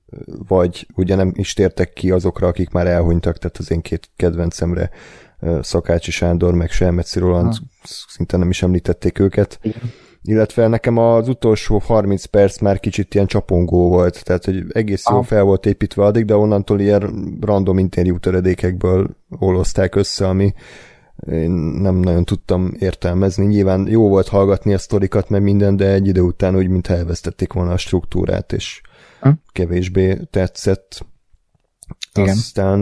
vagy 0.48 0.88
ugye 0.96 1.16
nem 1.16 1.32
is 1.36 1.54
tértek 1.54 1.94
ki 1.94 2.12
azokra, 2.12 2.48
akik 2.48 2.70
már 2.70 2.88
elhunytak, 2.88 3.38
tehát 3.38 3.58
az 3.58 3.72
én 3.72 3.82
két 3.82 4.10
kedvencemre 4.16 4.90
Szakácsi 5.62 6.12
Sándor, 6.12 6.54
meg 6.54 6.72
Selmeci 6.72 7.20
Roland, 7.20 7.54
ha. 7.54 7.88
szinte 8.08 8.38
nem 8.38 8.50
is 8.50 8.64
említették 8.64 9.20
őket. 9.20 9.60
Igen. 9.62 9.92
Illetve 10.28 10.68
nekem 10.68 10.98
az 10.98 11.28
utolsó 11.28 11.78
30 11.78 12.26
perc 12.26 12.60
már 12.60 12.80
kicsit 12.80 13.14
ilyen 13.14 13.28
csapongó 13.28 13.90
volt, 13.90 14.24
tehát 14.24 14.46
hogy 14.46 14.64
egész 14.70 15.04
jó 15.10 15.22
fel 15.22 15.44
volt 15.44 15.66
építve 15.66 16.04
addig, 16.04 16.26
de 16.26 16.36
onnantól 16.36 16.80
ilyen 16.80 17.38
random 17.42 17.78
interjú 17.78 18.18
töredékekből 18.18 19.16
olozták 19.40 19.96
össze, 19.96 20.28
ami 20.28 20.54
én 21.32 21.52
nem 21.52 21.96
nagyon 21.96 22.26
tudtam 22.26 22.74
értelmezni. 22.80 23.46
Nyilván 23.46 23.88
jó 23.88 24.08
volt 24.08 24.28
hallgatni 24.28 24.74
a 24.74 24.78
sztorikat, 24.78 25.30
meg 25.30 25.42
minden, 25.42 25.76
de 25.76 25.92
egy 25.92 26.08
idő 26.08 26.22
után 26.22 26.56
úgy, 26.56 26.68
mintha 26.68 26.94
elvesztették 26.94 27.54
volna 27.54 27.72
a 27.72 27.78
struktúrát, 27.78 28.54
és 28.54 28.82
hm? 29.22 29.30
kevésbé 29.52 30.18
tetszett. 30.30 31.06
Igen. 32.14 32.30
Aztán 32.30 32.80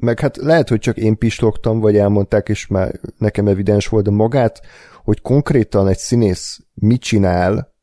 meg 0.00 0.20
hát 0.20 0.36
lehet, 0.36 0.68
hogy 0.68 0.78
csak 0.78 0.96
én 0.96 1.18
pislogtam, 1.18 1.80
vagy 1.80 1.96
elmondták, 1.96 2.48
és 2.48 2.66
már 2.66 3.00
nekem 3.18 3.46
evidens 3.46 3.88
volt, 3.88 4.04
de 4.04 4.10
magát, 4.10 4.60
hogy 5.04 5.20
konkrétan 5.20 5.88
egy 5.88 5.98
színész 5.98 6.60
mit 6.74 7.00
csinál, 7.00 7.74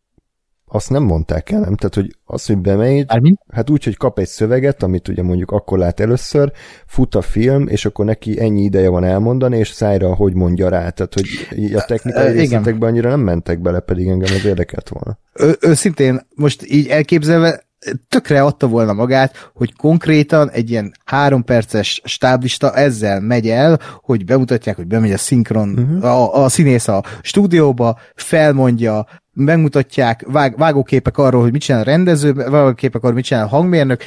azt 0.68 0.90
nem 0.90 1.04
mondták 1.04 1.52
el, 1.52 1.60
nem? 1.60 1.76
Tehát, 1.76 1.96
hogy 1.96 2.16
az, 2.26 2.46
hogy 2.46 2.58
bemegy, 2.58 3.06
hát 3.52 3.70
úgy, 3.70 3.84
hogy 3.84 3.98
kap 3.98 4.20
egy 4.20 4.28
szöveget, 4.28 4.84
amit 4.84 5.08
ugye 5.08 5.24
mondjuk 5.24 5.52
akkor 5.52 5.78
lát 5.78 6.00
először, 6.00 6.52
fut 6.86 7.16
a 7.16 7.22
film, 7.22 7.68
és 7.68 7.86
akkor 7.86 8.06
neki 8.06 8.40
ennyi 8.40 8.64
ideje 8.64 8.90
van 8.90 9.04
elmondani, 9.04 9.58
és 9.58 9.70
szájra 9.70 10.16
hogy 10.16 10.34
mondja 10.34 10.70
rá. 10.70 10.90
Tehát, 10.90 11.14
hogy 11.14 11.74
a 11.74 11.86
technikai 11.86 12.32
részletekben 12.32 12.90
annyira 12.90 13.10
nem 13.10 13.20
mentek 13.20 13.60
bele, 13.60 13.80
pedig 13.80 14.08
engem 14.08 14.34
az 14.34 14.46
érdekelt 14.46 14.90
volna. 14.90 15.20
Ő, 15.34 15.58
őszintén, 15.62 16.28
most 16.36 16.66
így 16.72 16.88
elképzelve, 16.88 17.64
tökre 18.10 18.44
adta 18.44 18.68
volna 18.68 18.94
magát, 18.94 19.52
hogy 19.54 19.76
konkrétan 19.76 20.50
egy 20.50 20.70
ilyen 20.70 20.92
három 21.06 21.44
perces 21.44 22.02
stáblista 22.04 22.74
ezzel 22.74 23.20
megy 23.20 23.50
el, 23.50 23.80
hogy 24.02 24.26
bemutatják, 24.26 24.76
hogy 24.76 24.88
bemegy 24.88 25.12
a 25.12 25.18
szinkron, 25.18 25.70
uh-huh. 25.70 26.04
a, 26.04 26.44
a 26.44 26.50
színész 26.50 26.88
a 26.88 27.04
stúdióba, 27.22 28.00
felmondja, 28.16 29.06
megmutatják 29.36 30.24
vág, 30.28 30.58
vágóképek 30.58 31.18
arról, 31.18 31.42
hogy 31.42 31.52
mit 31.52 31.62
csinál 31.62 31.82
a 31.82 31.84
rendező, 31.84 32.34
vágóképek 32.34 33.04
arról, 33.04 33.16
mit 33.16 33.26
csinál 33.26 33.44
a 33.44 33.48
hangmérnök, 33.48 34.04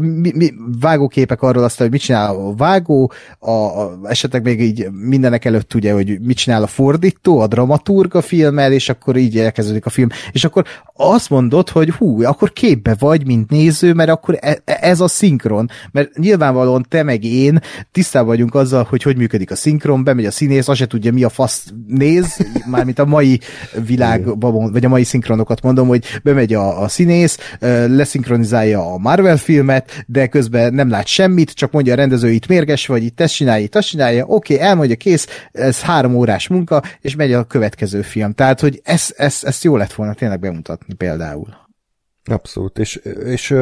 mi, 0.00 0.32
mi, 0.34 0.52
vágóképek 0.80 1.42
arról 1.42 1.64
azt, 1.64 1.78
hogy 1.78 1.90
mit 1.90 2.00
csinál 2.00 2.34
a 2.34 2.54
vágó, 2.54 3.12
a, 3.38 3.50
a, 3.50 3.98
esetleg 4.04 4.42
még 4.42 4.60
így 4.60 4.88
mindenek 4.90 5.44
előtt 5.44 5.74
ugye, 5.74 5.92
hogy 5.92 6.20
mit 6.20 6.36
csinál 6.36 6.62
a 6.62 6.66
fordító, 6.66 7.38
a 7.40 7.46
dramaturg 7.46 8.14
a 8.14 8.20
filmmel, 8.20 8.72
és 8.72 8.88
akkor 8.88 9.16
így 9.16 9.38
elkezdődik 9.38 9.86
a 9.86 9.90
film. 9.90 10.08
És 10.32 10.44
akkor 10.44 10.64
azt 10.94 11.30
mondod, 11.30 11.68
hogy 11.68 11.90
hú, 11.90 12.24
akkor 12.24 12.52
képbe 12.52 12.96
vagy, 12.98 13.26
mint 13.26 13.50
néző, 13.50 13.92
mert 13.92 14.10
akkor 14.10 14.38
e, 14.40 14.58
e, 14.64 14.78
ez 14.80 15.00
a 15.00 15.08
szinkron. 15.08 15.70
Mert 15.92 16.16
nyilvánvalóan 16.16 16.86
te 16.88 17.02
meg 17.02 17.24
én 17.24 17.60
tisztában 17.92 18.28
vagyunk 18.28 18.54
azzal, 18.54 18.86
hogy 18.88 19.02
hogy 19.02 19.16
működik 19.16 19.50
a 19.50 19.56
szinkron, 19.56 20.04
bemegy 20.04 20.26
a 20.26 20.30
színész, 20.30 20.68
azt 20.68 20.78
se 20.78 20.86
tudja, 20.86 21.12
mi 21.12 21.22
a 21.24 21.28
fasz 21.28 21.72
néz, 21.86 22.46
mármint 22.70 22.98
a 22.98 23.04
mai 23.04 23.40
világban, 23.86 24.72
vagy 24.72 24.84
a 24.84 24.88
mai 24.88 25.04
szinkronokat 25.04 25.62
mondom, 25.62 25.88
hogy 25.88 26.04
bemegy 26.22 26.54
a, 26.54 26.82
a 26.82 26.88
színész, 26.88 27.38
leszinkronizálja 27.86 28.92
a 28.92 28.98
Marvel 28.98 29.36
filmet, 29.36 29.83
filmet, 29.84 30.04
de 30.06 30.26
közben 30.26 30.74
nem 30.74 30.88
lát 30.88 31.06
semmit, 31.06 31.50
csak 31.50 31.72
mondja 31.72 31.92
a 31.92 31.96
rendező, 31.96 32.30
itt 32.30 32.46
mérges 32.46 32.86
vagy, 32.86 33.02
itt 33.02 33.20
ezt 33.20 33.34
csinálja, 33.34 33.64
itt 33.64 33.74
azt 33.74 33.88
csinálja, 33.88 34.24
oké, 34.26 34.54
okay, 34.54 34.66
elmondja, 34.66 34.96
kész, 34.96 35.26
ez 35.52 35.80
három 35.80 36.14
órás 36.14 36.48
munka, 36.48 36.82
és 37.00 37.14
megy 37.14 37.32
a 37.32 37.44
következő 37.44 38.02
film. 38.02 38.32
Tehát, 38.32 38.60
hogy 38.60 38.80
ezt, 38.84 39.10
ezt, 39.16 39.44
ezt 39.44 39.64
jó 39.64 39.76
lett 39.76 39.92
volna 39.92 40.14
tényleg 40.14 40.40
bemutatni 40.40 40.94
például. 40.94 41.62
Abszolút, 42.24 42.78
és, 42.78 43.00
és 43.24 43.54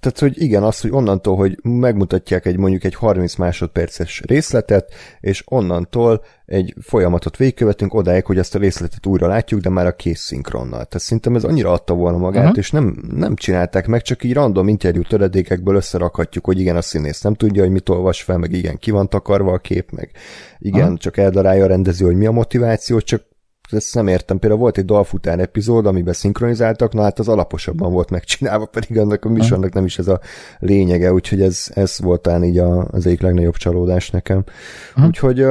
tehát, 0.00 0.18
hogy 0.18 0.42
igen, 0.42 0.62
az, 0.62 0.80
hogy 0.80 0.90
onnantól, 0.90 1.36
hogy 1.36 1.58
megmutatják 1.62 2.46
egy 2.46 2.56
mondjuk 2.56 2.84
egy 2.84 2.94
30 2.94 3.34
másodperces 3.34 4.22
részletet, 4.26 4.94
és 5.20 5.42
onnantól 5.46 6.24
egy 6.46 6.74
folyamatot 6.80 7.36
végigkövetünk 7.36 7.94
odáig, 7.94 8.24
hogy 8.24 8.38
ezt 8.38 8.54
a 8.54 8.58
részletet 8.58 9.06
újra 9.06 9.26
látjuk, 9.26 9.60
de 9.60 9.68
már 9.68 9.86
a 9.86 9.96
kész 9.96 10.20
szinkronnal. 10.20 10.84
Tehát 10.84 10.98
szerintem 10.98 11.34
ez 11.34 11.44
annyira 11.44 11.72
adta 11.72 11.94
volna 11.94 12.18
magát, 12.18 12.42
uh-huh. 12.42 12.58
és 12.58 12.70
nem, 12.70 12.96
nem 13.14 13.34
csinálták 13.34 13.86
meg, 13.86 14.02
csak 14.02 14.24
így 14.24 14.34
random 14.34 14.68
interjú 14.68 15.02
töredékekből 15.02 15.76
összerakhatjuk, 15.76 16.44
hogy 16.44 16.60
igen, 16.60 16.76
a 16.76 16.82
színész 16.82 17.20
nem 17.20 17.34
tudja, 17.34 17.62
hogy 17.62 17.72
mit 17.72 17.88
olvas 17.88 18.22
fel, 18.22 18.38
meg 18.38 18.52
igen, 18.52 18.78
ki 18.78 18.90
van 18.90 19.08
takarva 19.08 19.52
a 19.52 19.58
kép, 19.58 19.90
meg 19.90 20.10
igen, 20.58 20.82
uh-huh. 20.82 20.98
csak 20.98 21.16
eldarálja 21.16 21.64
a 21.64 21.68
rendező, 21.68 22.04
hogy 22.04 22.16
mi 22.16 22.26
a 22.26 22.32
motiváció, 22.32 23.00
csak 23.00 23.22
ezt 23.70 23.94
nem 23.94 24.06
értem. 24.06 24.38
Például 24.38 24.60
volt 24.60 24.78
egy 24.78 24.84
dalfutár 24.84 25.38
epizód, 25.38 25.86
amiben 25.86 26.14
szinkronizáltak, 26.14 26.92
na 26.92 27.02
hát 27.02 27.18
az 27.18 27.28
alaposabban 27.28 27.92
volt 27.92 28.10
megcsinálva, 28.10 28.66
pedig 28.66 28.98
annak 28.98 29.24
a 29.24 29.28
műsornak 29.28 29.72
nem 29.72 29.84
is 29.84 29.98
ez 29.98 30.08
a 30.08 30.20
lényege, 30.58 31.12
úgyhogy 31.12 31.42
ez, 31.42 31.70
ez 31.74 31.98
volt 32.00 32.20
talán 32.20 32.44
így 32.44 32.58
a, 32.58 32.88
az 32.90 33.06
egyik 33.06 33.20
legnagyobb 33.20 33.56
csalódás 33.56 34.10
nekem. 34.10 34.44
Uh-huh. 34.90 35.06
Úgyhogy 35.06 35.46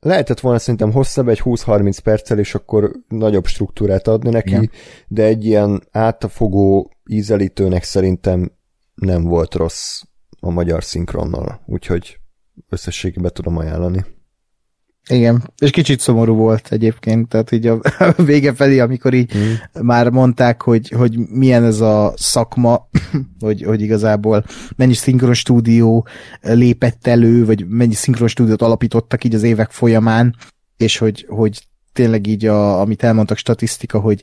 lehetett 0.00 0.40
volna 0.40 0.58
szerintem 0.58 0.92
hosszabb, 0.92 1.28
egy 1.28 1.40
20-30 1.44 1.98
perccel, 2.02 2.38
és 2.38 2.54
akkor 2.54 2.90
nagyobb 3.08 3.46
struktúrát 3.46 4.08
adni 4.08 4.30
neki, 4.30 4.50
Igen. 4.50 4.70
de 5.08 5.24
egy 5.24 5.44
ilyen 5.44 5.82
átfogó 5.90 6.90
ízelítőnek 7.06 7.82
szerintem 7.82 8.52
nem 8.94 9.24
volt 9.24 9.54
rossz 9.54 10.02
a 10.40 10.50
magyar 10.50 10.84
szinkronnal, 10.84 11.60
úgyhogy 11.66 12.18
összességében 12.68 13.32
tudom 13.32 13.56
ajánlani. 13.56 14.04
Igen, 15.08 15.52
és 15.58 15.70
kicsit 15.70 16.00
szomorú 16.00 16.34
volt 16.34 16.68
egyébként, 16.70 17.28
tehát 17.28 17.52
így 17.52 17.66
a 17.66 17.80
vége 18.16 18.54
felé, 18.54 18.78
amikor 18.78 19.14
így 19.14 19.36
mm. 19.36 19.52
már 19.82 20.10
mondták, 20.10 20.62
hogy, 20.62 20.88
hogy 20.88 21.18
milyen 21.18 21.64
ez 21.64 21.80
a 21.80 22.12
szakma, 22.16 22.88
hogy, 23.40 23.62
hogy 23.62 23.80
igazából 23.80 24.44
mennyi 24.76 24.94
szinkron 24.94 25.34
stúdió 25.34 26.06
lépett 26.40 27.06
elő, 27.06 27.46
vagy 27.46 27.66
mennyi 27.68 27.94
szinkron 27.94 28.28
stúdiót 28.28 28.62
alapítottak 28.62 29.24
így 29.24 29.34
az 29.34 29.42
évek 29.42 29.70
folyamán, 29.70 30.36
és 30.76 30.98
hogy, 30.98 31.26
hogy 31.28 31.66
tényleg 31.92 32.26
így, 32.26 32.46
a, 32.46 32.80
amit 32.80 33.02
elmondtak 33.02 33.36
statisztika, 33.36 33.98
hogy 33.98 34.22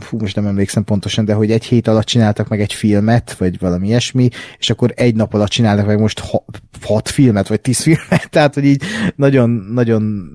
fú, 0.00 0.18
most 0.18 0.36
nem 0.36 0.46
emlékszem 0.46 0.84
pontosan, 0.84 1.24
de 1.24 1.34
hogy 1.34 1.50
egy 1.50 1.64
hét 1.64 1.88
alatt 1.88 2.04
csináltak 2.04 2.48
meg 2.48 2.60
egy 2.60 2.72
filmet, 2.72 3.32
vagy 3.32 3.58
valami 3.58 3.86
ilyesmi, 3.86 4.28
és 4.58 4.70
akkor 4.70 4.92
egy 4.96 5.14
nap 5.14 5.34
alatt 5.34 5.48
csináltak 5.48 5.86
meg 5.86 6.00
most 6.00 6.18
ha, 6.18 6.44
hat 6.82 7.08
filmet, 7.08 7.48
vagy 7.48 7.60
tíz 7.60 7.80
filmet, 7.80 8.30
tehát 8.30 8.54
hogy 8.54 8.64
így 8.64 8.82
nagyon, 9.16 9.50
nagyon 9.50 10.28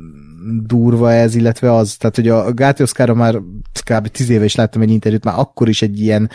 durva 0.64 1.12
ez, 1.12 1.36
illetve 1.36 1.74
az, 1.74 1.96
tehát 1.96 2.16
hogy 2.16 2.30
a 2.30 2.54
Gáti 2.54 2.84
Oszkára 2.84 3.14
már 3.14 3.42
kb. 3.90 4.08
tíz 4.08 4.30
éve 4.30 4.46
is 4.46 4.56
láttam 4.56 4.82
egy 4.82 4.92
interjút, 4.92 5.24
már 5.24 5.40
akkor 5.40 5.70
is 5.70 5.82
egy 5.82 6.02
ilyen, 6.02 6.30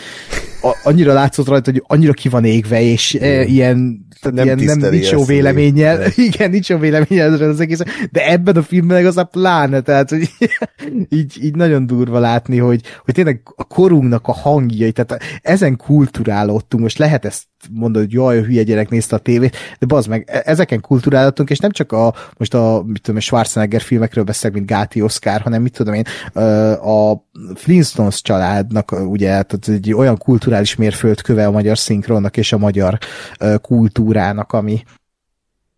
a, 0.62 0.76
annyira 0.82 1.12
látszott 1.12 1.48
rajta, 1.48 1.70
hogy 1.70 1.82
annyira 1.86 2.12
ki 2.12 2.28
van 2.28 2.44
égve, 2.44 2.80
és 2.82 3.14
e, 3.14 3.44
ilyen 3.44 4.08
nem, 4.22 4.44
ilyen, 4.44 4.78
nem 4.78 4.90
nincs 4.90 5.10
jó 5.10 5.24
véleménnyel, 5.24 6.06
igen, 6.30 6.50
nincs 6.50 6.68
jó 6.68 6.78
véleménnyel 6.78 7.32
az 7.32 7.60
egész, 7.60 7.80
de 8.10 8.30
ebben 8.30 8.56
a 8.56 8.62
filmben 8.62 9.06
az 9.06 9.16
a 9.16 9.24
pláne, 9.24 9.80
tehát 9.80 10.10
hogy 10.10 10.30
így, 11.18 11.44
így 11.44 11.54
nagyon 11.54 11.86
durva 11.86 12.18
látni, 12.18 12.58
hogy, 12.58 12.82
hogy 13.04 13.14
tényleg 13.14 13.40
a 13.56 13.64
korunknak 13.64 14.28
a 14.28 14.32
hangjai, 14.32 14.92
tehát 14.92 15.22
ezen 15.42 15.76
kulturálódtunk, 15.76 16.82
most 16.82 16.98
lehet 16.98 17.24
ezt 17.24 17.44
mondod, 17.70 18.02
hogy 18.02 18.12
jaj, 18.12 18.38
a 18.38 18.42
hülye 18.42 18.62
gyerek 18.62 18.88
nézte 18.88 19.16
a 19.16 19.18
tévét, 19.18 19.56
de 19.78 19.86
bazd 19.86 20.08
meg, 20.08 20.24
e- 20.26 20.42
ezeken 20.44 20.80
kulturálódtunk, 20.80 21.50
és 21.50 21.58
nem 21.58 21.70
csak 21.70 21.92
a, 21.92 22.14
most 22.38 22.54
a, 22.54 22.82
mit 22.86 23.00
tudom, 23.00 23.16
a 23.16 23.20
Schwarzenegger 23.20 23.80
filmekről 23.80 24.24
beszélek, 24.24 24.56
mint 24.56 24.68
Gáti 24.68 25.02
Oscar, 25.02 25.40
hanem 25.40 25.62
mit 25.62 25.72
tudom 25.72 25.94
én, 25.94 26.04
a 26.82 27.28
Flintstones 27.54 28.22
családnak, 28.22 28.92
ugye, 28.92 29.26
tehát 29.26 29.68
egy 29.68 29.92
olyan 29.92 30.16
kulturális 30.18 30.76
mérföldköve 30.76 31.46
a 31.46 31.50
magyar 31.50 31.78
szinkronnak 31.78 32.36
és 32.36 32.52
a 32.52 32.58
magyar 32.58 32.98
kultúrának, 33.60 34.52
ami, 34.52 34.82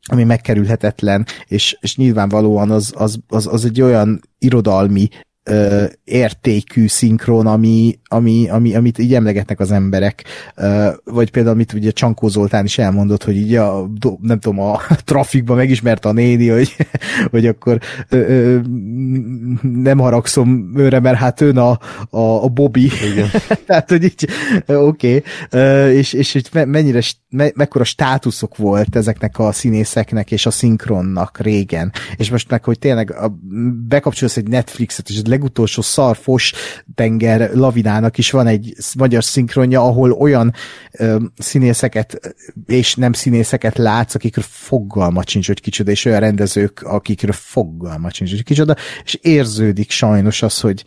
ami 0.03 0.25
megkerülhetetlen, 0.25 1.27
és, 1.47 1.77
és 1.81 1.97
nyilvánvalóan 1.97 2.71
az, 2.71 2.93
az, 2.97 3.19
az, 3.29 3.47
az 3.47 3.65
egy 3.65 3.81
olyan 3.81 4.21
irodalmi 4.39 5.09
ö, 5.45 5.85
értékű 6.05 6.87
szinkron, 6.87 7.47
ami, 7.47 7.99
ami, 8.09 8.49
ami, 8.49 8.75
amit 8.75 8.99
így 8.99 9.15
emlegetnek 9.15 9.61
az 9.61 9.71
emberek. 9.71 10.25
Ö, 10.57 10.89
vagy 11.05 11.31
például, 11.31 11.55
amit 11.55 11.73
ugye 11.73 11.91
Csankó 11.91 12.29
Zoltán 12.29 12.65
is 12.65 12.79
elmondott, 12.79 13.25
hogy 13.25 13.37
így 13.37 13.55
a, 13.55 13.91
nem 14.21 14.39
tudom, 14.39 14.61
a 14.61 14.81
trafikban 15.05 15.57
megismerte 15.57 16.09
a 16.09 16.13
néni, 16.13 16.49
hogy, 16.49 16.77
hogy 17.31 17.47
akkor 17.47 17.79
ö, 18.09 18.17
ö, 18.17 18.61
nem 19.63 19.99
haragszom 19.99 20.73
őre, 20.77 21.01
mert 21.01 21.19
hát 21.19 21.41
ön 21.41 21.57
a, 21.57 21.79
a, 22.11 22.45
a 22.45 22.49
Bobby. 22.49 22.91
Igen. 23.13 23.29
Tehát, 23.67 23.89
hogy 23.89 24.05
így, 24.05 24.29
oké, 24.67 25.23
okay. 25.47 25.97
és, 25.97 26.13
és 26.13 26.33
hogy 26.33 26.67
mennyire, 26.67 27.01
me, 27.29 27.51
mekkora 27.55 27.85
státuszok 27.85 28.57
volt 28.57 28.97
ezeknek 28.97 29.39
a 29.39 29.53
színészeknek 29.53 30.31
és 30.31 30.47
a 30.47 30.51
szinkronnak 30.51 31.39
régen. 31.41 31.93
És 32.17 32.31
most 32.31 32.51
meg, 32.51 32.65
hogy 32.65 32.79
tényleg 32.79 33.13
a, 33.13 33.39
bekapcsolsz 33.89 34.37
egy 34.37 34.49
Netflixet, 34.49 35.09
és 35.09 35.23
legutolsó 35.33 35.83
szarfos 35.83 36.53
tenger 36.95 37.51
lavinának 37.55 38.19
is 38.19 38.31
van 38.31 38.47
egy 38.47 38.75
magyar 38.99 39.25
szinkronja, 39.25 39.81
ahol 39.81 40.13
olyan 40.13 40.53
ö, 40.93 41.17
színészeket 41.39 42.35
és 42.67 42.95
nem 42.95 43.13
színészeket 43.13 43.79
látsz, 43.79 44.15
akikről 44.15 44.45
fogalmat 44.49 45.29
sincs, 45.29 45.47
hogy 45.47 45.61
kicsoda, 45.61 45.91
és 45.91 46.05
olyan 46.05 46.21
rendezők, 46.21 46.83
akikről 46.83 47.33
fogalmat 47.33 48.15
sincs, 48.15 48.31
hogy 48.31 48.43
kicsoda, 48.43 48.77
és 49.05 49.15
érződik 49.15 49.91
sajnos 49.91 50.43
az, 50.43 50.61
hogy, 50.61 50.85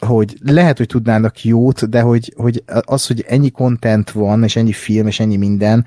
hogy 0.00 0.36
lehet, 0.42 0.76
hogy 0.76 0.86
tudnának 0.86 1.44
jót, 1.44 1.88
de 1.88 2.00
hogy, 2.00 2.32
hogy 2.36 2.62
az, 2.84 3.06
hogy 3.06 3.24
ennyi 3.28 3.50
content 3.50 4.10
van, 4.10 4.44
és 4.44 4.56
ennyi 4.56 4.72
film, 4.72 5.06
és 5.06 5.20
ennyi 5.20 5.36
minden, 5.36 5.86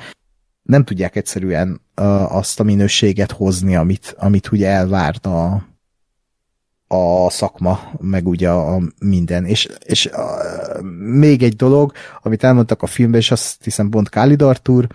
nem 0.61 0.83
tudják 0.83 1.15
egyszerűen 1.15 1.81
uh, 1.95 2.35
azt 2.35 2.59
a 2.59 2.63
minőséget 2.63 3.31
hozni, 3.31 3.75
amit, 3.75 4.15
amit 4.17 4.51
ugye 4.51 4.67
elvárt 4.67 5.25
a 6.91 7.29
szakma, 7.29 7.79
meg 7.99 8.27
ugye 8.27 8.49
a 8.49 8.81
minden. 8.99 9.45
És, 9.45 9.69
és 9.85 10.05
uh, 10.05 10.81
még 10.97 11.43
egy 11.43 11.55
dolog, 11.55 11.91
amit 12.21 12.43
elmondtak 12.43 12.81
a 12.81 12.87
filmben, 12.87 13.19
és 13.19 13.31
azt 13.31 13.63
hiszem 13.63 13.89
pont 13.89 14.09
Khalid 14.09 14.41
Artur, 14.41 14.87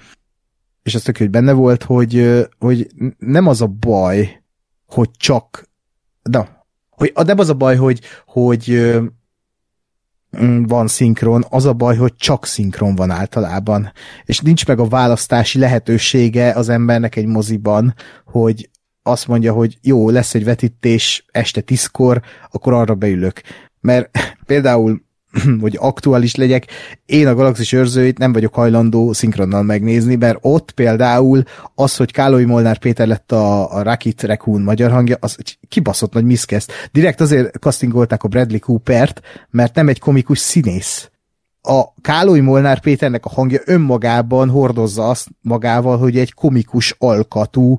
és 0.82 0.94
azt 0.94 1.04
tök, 1.04 1.16
hogy 1.16 1.30
benne 1.30 1.52
volt, 1.52 1.82
hogy, 1.82 2.44
hogy 2.58 2.90
nem 3.18 3.46
az 3.46 3.60
a 3.60 3.66
baj, 3.66 4.42
hogy 4.86 5.10
csak, 5.16 5.68
na, 6.22 6.48
hogy 6.90 7.12
nem 7.26 7.38
az 7.38 7.48
a 7.48 7.54
baj, 7.54 7.76
hogy, 7.76 8.00
hogy 8.26 8.92
van 10.66 10.86
szinkron, 10.86 11.44
az 11.48 11.64
a 11.64 11.72
baj, 11.72 11.96
hogy 11.96 12.14
csak 12.16 12.46
szinkron 12.46 12.94
van 12.94 13.10
általában, 13.10 13.92
és 14.24 14.40
nincs 14.40 14.66
meg 14.66 14.78
a 14.78 14.88
választási 14.88 15.58
lehetősége 15.58 16.52
az 16.52 16.68
embernek 16.68 17.16
egy 17.16 17.26
moziban, 17.26 17.94
hogy 18.24 18.70
azt 19.06 19.26
mondja, 19.26 19.52
hogy 19.52 19.78
jó, 19.82 20.10
lesz 20.10 20.34
egy 20.34 20.44
vetítés 20.44 21.24
este 21.30 21.60
tízkor, 21.60 22.20
akkor 22.50 22.72
arra 22.72 22.94
beülök. 22.94 23.40
Mert 23.80 24.10
például 24.46 25.02
hogy 25.60 25.76
aktuális 25.80 26.34
legyek, 26.34 26.66
én 27.06 27.26
a 27.26 27.34
Galaxis 27.34 27.72
őrzőit 27.72 28.18
nem 28.18 28.32
vagyok 28.32 28.54
hajlandó 28.54 29.12
szinkronnal 29.12 29.62
megnézni, 29.62 30.14
mert 30.14 30.38
ott 30.40 30.70
például 30.70 31.42
az, 31.74 31.96
hogy 31.96 32.12
Kálói 32.12 32.44
Molnár 32.44 32.78
Péter 32.78 33.06
lett 33.06 33.32
a, 33.32 33.74
a 33.76 33.82
Rakit 33.82 34.22
Raccoon 34.22 34.62
magyar 34.62 34.90
hangja, 34.90 35.16
az 35.20 35.36
kibaszott 35.68 36.12
nagy 36.12 36.24
miszkeszt. 36.24 36.72
Direkt 36.92 37.20
azért 37.20 37.56
castingolták 37.56 38.22
a 38.22 38.28
Bradley 38.28 38.58
Coopert, 38.58 39.20
mert 39.50 39.74
nem 39.74 39.88
egy 39.88 39.98
komikus 39.98 40.38
színész. 40.38 41.08
A 41.62 41.94
Kálói 42.00 42.40
Molnár 42.40 42.80
Péternek 42.80 43.24
a 43.24 43.28
hangja 43.28 43.60
önmagában 43.64 44.48
hordozza 44.48 45.08
azt 45.08 45.28
magával, 45.40 45.98
hogy 45.98 46.18
egy 46.18 46.32
komikus 46.32 46.94
alkatú, 46.98 47.78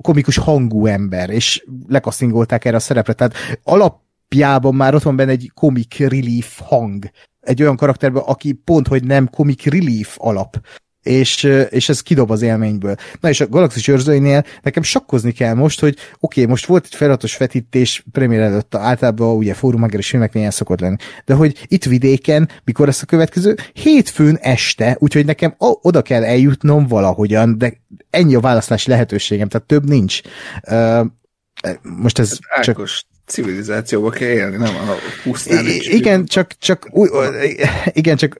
komikus 0.00 0.36
hangú 0.36 0.86
ember, 0.86 1.30
és 1.30 1.64
lekasztingolták 1.86 2.64
erre 2.64 2.76
a 2.76 2.80
szerepre. 2.80 3.12
Tehát 3.12 3.34
alap 3.62 4.04
alapjában 4.28 4.74
már 4.74 4.94
ott 4.94 5.02
van 5.02 5.16
benne 5.16 5.30
egy 5.30 5.50
comic 5.54 5.98
relief 5.98 6.58
hang. 6.58 7.10
Egy 7.40 7.62
olyan 7.62 7.76
karakterben, 7.76 8.22
aki 8.22 8.52
pont, 8.52 8.88
hogy 8.88 9.04
nem 9.04 9.30
comic 9.30 9.64
relief 9.64 10.16
alap 10.20 10.60
és, 11.06 11.42
és 11.70 11.88
ez 11.88 12.00
kidob 12.00 12.30
az 12.30 12.42
élményből. 12.42 12.94
Na 13.20 13.28
és 13.28 13.40
a 13.40 13.48
Galaxis 13.48 13.88
őrzőinél 13.88 14.44
nekem 14.62 14.82
sakkozni 14.82 15.32
kell 15.32 15.54
most, 15.54 15.80
hogy 15.80 15.96
oké, 15.96 16.40
okay, 16.40 16.46
most 16.52 16.66
volt 16.66 16.84
egy 16.84 16.94
feladatos 16.94 17.36
vetítés 17.36 18.04
premier 18.12 18.40
előtt, 18.40 18.74
általában 18.74 19.36
ugye 19.36 19.54
fórumageres 19.54 20.08
filmeknél 20.08 20.40
ilyen 20.40 20.54
szokott 20.54 20.80
lenni, 20.80 20.96
de 21.24 21.34
hogy 21.34 21.66
itt 21.66 21.84
vidéken, 21.84 22.48
mikor 22.64 22.86
lesz 22.86 23.02
a 23.02 23.06
következő, 23.06 23.56
hétfőn 23.72 24.38
este, 24.40 24.96
úgyhogy 24.98 25.24
nekem 25.24 25.54
oda 25.58 26.02
kell 26.02 26.24
eljutnom 26.24 26.86
valahogyan, 26.86 27.58
de 27.58 27.72
ennyi 28.10 28.34
a 28.34 28.40
választási 28.40 28.90
lehetőségem, 28.90 29.48
tehát 29.48 29.66
több 29.66 29.88
nincs. 29.88 30.20
Uh, 30.70 31.06
most 31.82 32.18
ez 32.18 32.38
hát, 32.48 32.64
csak... 32.64 32.80
Civilizációba 33.26 34.10
kell 34.10 34.28
élni, 34.28 34.56
nem 34.56 34.74
a 34.74 34.94
pusztán. 35.22 35.66
I- 35.66 35.94
igen, 35.94 36.24
csak, 36.24 36.50
csak, 36.58 36.88
új, 36.90 37.08
igen, 37.92 38.16
csak 38.16 38.38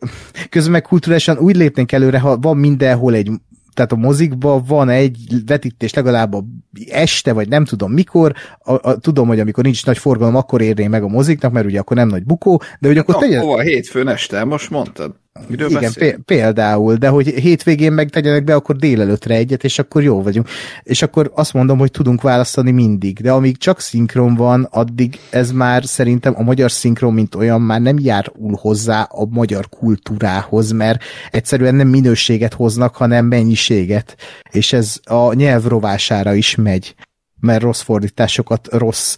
közben 0.49 0.73
meg 0.73 0.83
kulturálisan 0.83 1.39
úgy 1.39 1.57
lépnénk 1.57 1.93
előre, 1.93 2.19
ha 2.19 2.37
van 2.37 2.57
mindenhol 2.57 3.15
egy 3.15 3.31
tehát 3.77 3.93
a 3.93 3.97
mozikban 3.97 4.63
van 4.67 4.89
egy 4.89 5.19
vetítés 5.47 5.95
legalább 5.95 6.35
a 6.35 6.45
este, 6.89 7.33
vagy 7.33 7.49
nem 7.49 7.65
tudom 7.65 7.93
mikor, 7.93 8.35
a, 8.59 8.89
a, 8.91 8.99
tudom, 8.99 9.29
hogy 9.29 9.41
amikor 9.41 9.65
nincs 9.65 9.87
nagy 9.87 9.99
forgalom, 9.99 10.37
akkor 10.37 10.61
érné 10.61 10.87
meg 10.87 11.03
a 11.03 11.09
moziknak, 11.09 11.53
mert 11.53 11.67
ugye 11.67 11.79
akkor 11.79 11.97
nem 11.97 12.09
nagy 12.09 12.25
bukó, 12.25 12.63
de 12.81 12.89
hogy 12.89 12.99
akkor 12.99 13.15
Na, 13.15 13.21
tegyen... 13.21 13.43
Hova, 13.43 13.61
hétfőn 13.61 14.09
este, 14.09 14.45
most 14.45 14.71
mondtad? 14.71 15.15
Miről 15.47 15.69
Igen, 15.69 15.83
beszél? 15.83 16.19
például, 16.25 16.95
de 16.95 17.09
hogy 17.09 17.27
hétvégén 17.27 17.93
meg 17.93 18.11
tegyenek 18.11 18.45
be, 18.45 18.55
akkor 18.55 18.77
délelőtre 18.77 19.35
egyet, 19.35 19.65
és 19.65 19.79
akkor 19.79 20.03
jó 20.03 20.23
vagyunk. 20.23 20.49
És 20.83 21.03
akkor 21.03 21.31
azt 21.35 21.53
mondom, 21.53 21.79
hogy 21.79 21.91
tudunk 21.91 22.23
választani 22.23 22.71
mindig, 22.71 23.19
de 23.19 23.33
amíg 23.33 23.57
csak 23.57 23.81
szinkron 23.81 24.35
van, 24.35 24.69
addig 24.71 25.19
ez 25.31 25.51
már 25.53 25.85
szerintem 25.85 26.35
a 26.37 26.43
magyar 26.43 26.71
szinkron, 26.71 27.15
mint 27.15 27.35
olyan, 27.35 27.61
már 27.61 27.81
nem 27.81 27.99
járul 27.99 28.59
hozzá 28.61 29.03
a 29.03 29.27
magyar 29.31 29.69
kultúrához, 29.69 30.71
mert 30.71 31.03
egyszerűen 31.31 31.75
nem 31.75 31.89
minőséget 31.89 32.55
hoznak, 32.55 32.97
hanem 32.97 33.27
mennyiséget. 33.27 34.17
És 34.51 34.73
ez 34.73 35.01
a 35.05 35.33
nyelv 35.33 35.65
rovására 35.65 36.35
is 36.35 36.55
megy 36.55 36.95
mert 37.41 37.63
rossz 37.63 37.81
fordításokat, 37.81 38.69
rossz 38.71 39.17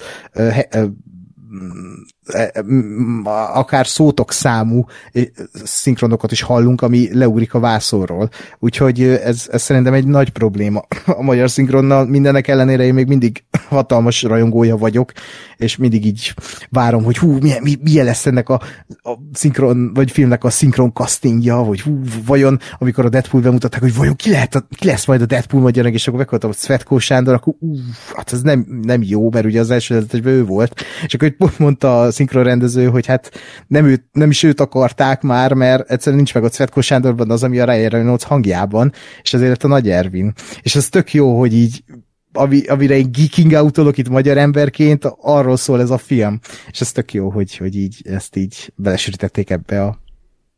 akár 3.53 3.87
szótok 3.87 4.33
számú 4.33 4.85
e, 5.13 5.21
szinkronokat 5.65 6.33
is 6.33 6.43
hallunk, 6.43 6.83
ami 6.83 7.09
leugrik 7.13 7.55
a 7.55 7.61
vászorról. 7.61 8.31
Úgyhogy 8.59 9.03
ez, 9.03 9.47
ez 9.51 9.63
szerintem 9.63 9.93
egy 9.93 10.07
nagy 10.07 10.31
probléma 10.31 10.83
a 11.07 11.23
magyar 11.23 11.51
szinkronnal. 11.51 12.07
Mindenek 12.07 12.49
ellenére 12.49 12.85
én 12.85 12.95
még 12.95 13.07
mindig 13.07 13.45
hatalmas 13.69 14.23
rajongója 14.23 14.77
vagyok, 14.77 15.13
és 15.57 15.77
mindig 15.77 16.07
így 16.07 16.35
várom, 16.71 17.05
hogy 17.05 17.19
hú, 17.19 17.39
milyen, 17.41 17.63
milyen 17.83 18.05
lesz 18.05 18.27
ennek 18.27 18.49
a, 18.49 18.61
a 19.03 19.13
szinkron, 19.33 19.95
vagy 19.95 20.11
filmnek 20.11 20.45
a 20.45 20.51
szinkron 20.51 20.93
castingja, 20.93 21.57
vagy 21.57 21.81
hú, 21.81 22.01
vajon, 22.27 22.59
amikor 22.79 23.05
a 23.05 23.09
Deadpool 23.09 23.43
bemutatták, 23.43 23.81
hogy 23.81 23.95
vajon 23.95 24.17
ki, 24.17 24.31
lehet 24.31 24.55
a, 24.55 24.67
ki 24.77 24.87
lesz 24.87 25.07
majd 25.07 25.23
a 25.23 25.27
Deadpool 25.27 25.63
magyar, 25.63 25.87
és 25.87 26.07
akkor 26.07 26.19
meghaltam, 26.19 26.51
hogy 26.51 26.59
Svetko 26.59 26.99
Sándor, 26.99 27.35
akkor 27.35 27.55
ú, 27.59 27.77
hát 28.15 28.33
ez 28.33 28.43
nem, 28.43 28.67
nem 28.83 29.03
jó, 29.03 29.31
mert 29.31 29.47
ugye 29.47 29.61
az 29.61 29.71
első 29.71 30.07
ő 30.25 30.45
volt, 30.45 30.85
és 31.07 31.15
akkor 31.15 31.53
mondta 31.59 32.01
a 32.01 32.11
szinkronrendező, 32.19 32.87
hogy 32.87 33.07
hát 33.07 33.31
nem, 33.67 33.87
őt, 33.87 34.05
nem 34.13 34.31
is 34.31 34.43
őt 34.43 34.61
akarták 34.61 35.23
már, 35.23 35.53
mert 35.53 35.91
egyszerűen 35.91 36.17
nincs 36.17 36.35
meg 36.35 36.45
a 36.45 36.49
Cvetko 36.49 36.81
Sándorban 36.81 37.31
az, 37.31 37.43
ami 37.43 37.59
a 37.59 37.65
Ryan 37.65 37.89
Reynolds 37.89 38.25
hangjában, 38.25 38.93
és 39.23 39.35
ezért 39.35 39.65
a 39.65 39.69
Nagy 39.69 39.91
Ervin. 39.91 40.33
És 40.63 40.77
ez 40.77 40.89
tök 40.89 41.13
jó, 41.13 41.39
hogy 41.39 41.55
így 41.55 41.85
ami, 42.33 42.67
amire 42.67 42.97
én 42.97 43.13
geeking 43.13 43.53
out 43.53 43.99
itt 43.99 44.09
magyar 44.09 44.39
emberként, 44.39 45.05
arról 45.21 45.57
szól 45.57 45.81
ez 45.81 45.91
a 45.91 45.99
film. 45.99 46.41
És 46.71 46.81
ez 46.81 46.93
tök 46.93 47.13
jó, 47.13 47.31
hogy, 47.31 47.57
hogy 47.57 47.77
így 47.77 48.01
ezt 48.05 48.37
így 48.37 48.73
belesürítették 48.77 49.51
ebbe 49.51 49.85
a 49.85 49.99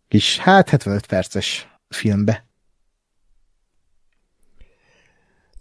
kis, 0.08 0.38
hát 0.38 0.68
75 0.68 1.06
perces 1.06 1.68
filmbe. 1.88 2.49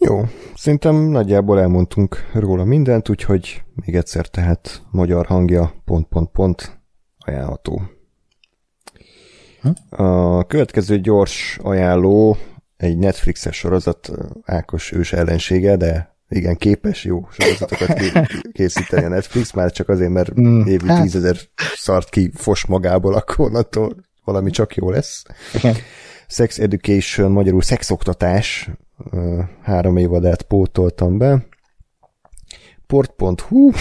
Jó, 0.01 0.21
szerintem 0.55 0.95
nagyjából 0.95 1.59
elmondtunk 1.59 2.30
róla 2.34 2.63
mindent, 2.63 3.09
úgyhogy 3.09 3.63
még 3.85 3.95
egyszer 3.95 4.27
tehát 4.27 4.81
magyar 4.91 5.26
hangja 5.26 5.73
pont, 5.85 6.07
pont, 6.07 6.30
pont 6.31 6.80
ajánlható. 7.17 7.81
Hm? 9.61 10.01
A 10.03 10.43
következő 10.43 10.99
gyors 10.99 11.59
ajánló 11.61 12.38
egy 12.77 12.97
Netflixes 12.97 13.57
sorozat 13.57 14.11
Ákos 14.45 14.91
ős 14.91 15.13
ellensége, 15.13 15.76
de 15.76 16.17
igen, 16.30 16.55
képes 16.55 17.03
jó 17.03 17.27
sorozatokat 17.31 17.99
készíteni 18.57 19.05
a 19.05 19.09
Netflix, 19.09 19.53
már 19.53 19.71
csak 19.71 19.89
azért, 19.89 20.11
mert 20.11 20.39
mm, 20.39 20.65
évi 20.65 20.88
hát. 20.88 21.01
tízezer 21.01 21.38
szart 21.76 22.09
ki 22.09 22.31
fos 22.34 22.65
magából, 22.65 23.13
akkor 23.13 23.45
onnantól 23.45 23.95
valami 24.23 24.49
csak 24.49 24.76
jó 24.76 24.89
lesz. 24.89 25.23
Igen. 25.53 25.76
Sex 26.27 26.59
Education, 26.59 27.31
magyarul 27.31 27.61
szexoktatás, 27.61 28.69
három 29.61 29.97
évadát 29.97 30.41
pótoltam 30.41 31.17
be. 31.17 31.47
Port.hu 32.88 33.71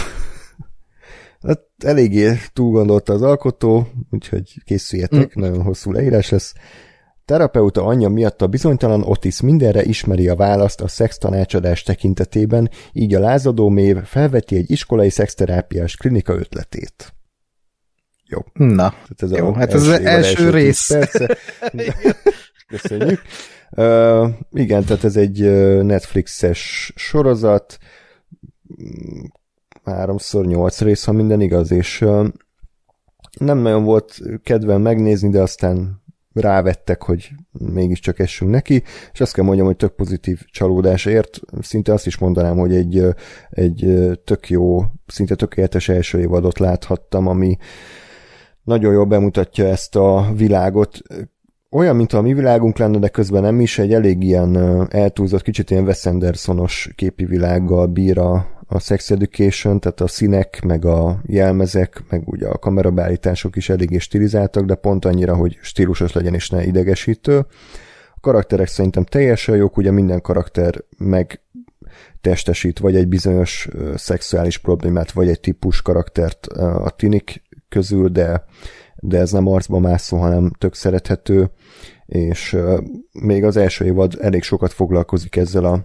hát 1.43 1.61
eléggé 1.79 2.33
túl 2.53 2.71
gondolta 2.71 3.13
az 3.13 3.23
alkotó, 3.23 3.87
úgyhogy 4.11 4.63
készüljetek, 4.65 5.39
mm. 5.39 5.41
nagyon 5.41 5.63
hosszú 5.63 5.93
leírás 5.93 6.29
lesz. 6.29 6.55
Terapeuta 7.25 7.85
anyja 7.85 8.09
miatt 8.09 8.43
a 8.43 8.47
bizonytalan 8.47 9.03
Otis 9.03 9.41
mindenre 9.41 9.83
ismeri 9.83 10.29
a 10.29 10.37
választ 10.37 10.81
a 10.81 10.89
szex 10.89 11.19
tanácsadás 11.19 11.83
tekintetében, 11.83 12.71
így 12.93 13.15
a 13.15 13.21
lázadó 13.21 13.69
mév 13.69 13.97
felveti 13.97 14.57
egy 14.57 14.71
iskolai 14.71 15.11
szexterápiás 15.11 15.97
klinika 15.97 16.33
ötletét. 16.33 17.13
Jó. 18.27 18.39
Na, 18.53 18.89
Tehát 18.89 19.23
ez 19.23 19.31
Jó, 19.31 19.49
a 19.49 19.55
hát 19.55 19.75
ez 19.75 19.83
az 19.83 20.01
első 20.01 20.45
tíz 20.45 20.51
rész. 20.51 20.89
Köszönjük. 22.69 23.21
Igen, 24.51 24.85
tehát 24.85 25.05
ez 25.05 25.17
egy 25.17 25.41
Netflixes 25.83 26.93
sorozat, 26.97 27.79
Mm, 28.83 29.25
háromszor 29.85 30.47
nyolc 30.47 30.81
rész, 30.81 31.05
ha 31.05 31.13
minden 31.13 31.41
igaz, 31.41 31.71
és 31.71 32.05
nem 33.39 33.59
nagyon 33.59 33.85
volt 33.85 34.21
kedvem 34.43 34.81
megnézni, 34.81 35.29
de 35.29 35.41
aztán 35.41 36.03
rávettek, 36.33 37.03
hogy 37.03 37.31
mégiscsak 37.53 38.19
essünk 38.19 38.51
neki, 38.51 38.83
és 39.13 39.21
azt 39.21 39.33
kell 39.35 39.45
mondjam, 39.45 39.67
hogy 39.67 39.77
tök 39.77 39.95
pozitív 39.95 40.41
csalódásért, 40.45 41.41
szinte 41.61 41.93
azt 41.93 42.07
is 42.07 42.19
mondanám, 42.19 42.57
hogy 42.57 42.75
egy, 42.75 43.05
egy 43.51 43.97
tök 44.25 44.49
jó, 44.49 44.85
szinte 45.07 45.35
tökéletes 45.35 45.89
első 45.89 46.21
évadot 46.21 46.59
láthattam, 46.59 47.27
ami 47.27 47.57
nagyon 48.63 48.93
jól 48.93 49.05
bemutatja 49.05 49.67
ezt 49.67 49.97
a 49.97 50.33
világot, 50.37 50.99
olyan, 51.71 51.97
mint 51.97 52.13
a 52.13 52.21
mi 52.21 52.35
világunk 52.35 52.79
lenne, 52.79 52.99
de 52.99 53.09
közben 53.09 53.43
nem 53.43 53.61
is, 53.61 53.79
egy 53.79 53.93
elég 53.93 54.23
ilyen 54.23 54.57
eltúlzott, 54.91 55.43
kicsit 55.43 55.71
ilyen 55.71 55.85
Wes 55.85 56.07
Andersonos 56.07 56.91
képi 56.95 57.25
világgal 57.25 57.87
bír 57.87 58.19
a, 58.19 58.47
a 58.67 58.79
Sex 58.79 59.11
Education, 59.11 59.81
tehát 59.81 60.01
a 60.01 60.07
színek, 60.07 60.63
meg 60.65 60.85
a 60.85 61.21
jelmezek, 61.27 62.03
meg 62.11 62.29
ugye 62.29 62.49
a 62.49 62.59
kamerabeállítások 62.59 63.57
is 63.57 63.69
eléggé 63.69 63.99
stilizáltak, 63.99 64.65
de 64.65 64.75
pont 64.75 65.05
annyira, 65.05 65.35
hogy 65.35 65.59
stílusos 65.63 66.13
legyen 66.13 66.35
és 66.35 66.51
ne 66.51 66.65
idegesítő. 66.65 67.39
A 68.15 68.21
karakterek 68.21 68.67
szerintem 68.67 69.05
teljesen 69.05 69.57
jók, 69.57 69.77
ugye 69.77 69.91
minden 69.91 70.21
karakter 70.21 70.85
meg 70.99 71.41
testesít 72.21 72.79
vagy 72.79 72.97
egy 72.97 73.09
bizonyos 73.09 73.69
szexuális 73.95 74.59
problémát, 74.59 75.13
vagy 75.13 75.29
egy 75.29 75.41
típus 75.41 75.83
karaktert 75.83 76.47
a 76.57 76.91
tinik 76.97 77.43
közül, 77.69 78.09
de, 78.09 78.45
de 79.01 79.19
ez 79.19 79.31
nem 79.31 79.47
arcba 79.47 79.79
mászó, 79.79 80.17
hanem 80.17 80.51
tök 80.59 80.75
szerethető, 80.75 81.51
és 82.07 82.57
még 83.13 83.45
az 83.45 83.57
első 83.57 83.85
évad 83.85 84.17
elég 84.21 84.43
sokat 84.43 84.73
foglalkozik 84.73 85.37
ezzel 85.37 85.65
a 85.65 85.85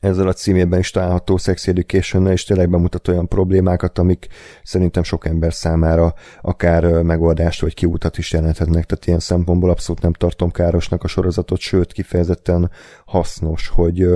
ezzel 0.00 0.28
a 0.28 0.32
címében 0.32 0.78
is 0.78 0.90
található 0.90 1.36
Sex 1.36 1.68
education 1.68 2.26
és 2.26 2.44
tényleg 2.44 2.70
bemutat 2.70 3.08
olyan 3.08 3.28
problémákat, 3.28 3.98
amik 3.98 4.26
szerintem 4.62 5.02
sok 5.02 5.26
ember 5.26 5.52
számára 5.52 6.14
akár 6.40 7.02
megoldást 7.02 7.60
vagy 7.60 7.74
kiútat 7.74 8.18
is 8.18 8.32
jelenthetnek, 8.32 8.84
tehát 8.84 9.06
ilyen 9.06 9.18
szempontból 9.18 9.70
abszolút 9.70 10.02
nem 10.02 10.12
tartom 10.12 10.50
károsnak 10.50 11.04
a 11.04 11.08
sorozatot, 11.08 11.58
sőt 11.58 11.92
kifejezetten 11.92 12.70
hasznos, 13.04 13.68
hogy, 13.68 14.06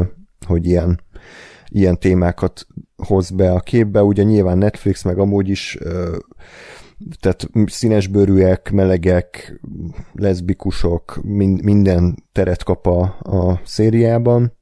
hogy 0.46 0.66
ilyen, 0.66 1.00
ilyen 1.68 1.98
témákat 1.98 2.66
hoz 2.96 3.30
be 3.30 3.52
a 3.52 3.60
képbe. 3.60 4.02
Ugye 4.02 4.22
nyilván 4.22 4.58
Netflix 4.58 5.02
meg 5.02 5.18
amúgy 5.18 5.48
is 5.48 5.78
tehát 7.20 7.48
színesbőrűek, 7.66 8.70
melegek, 8.70 9.60
leszbikusok, 10.12 11.20
mind, 11.22 11.62
minden 11.62 12.24
teret 12.32 12.62
kap 12.62 12.86
a, 12.86 13.00
a 13.22 13.60
szériában, 13.64 14.52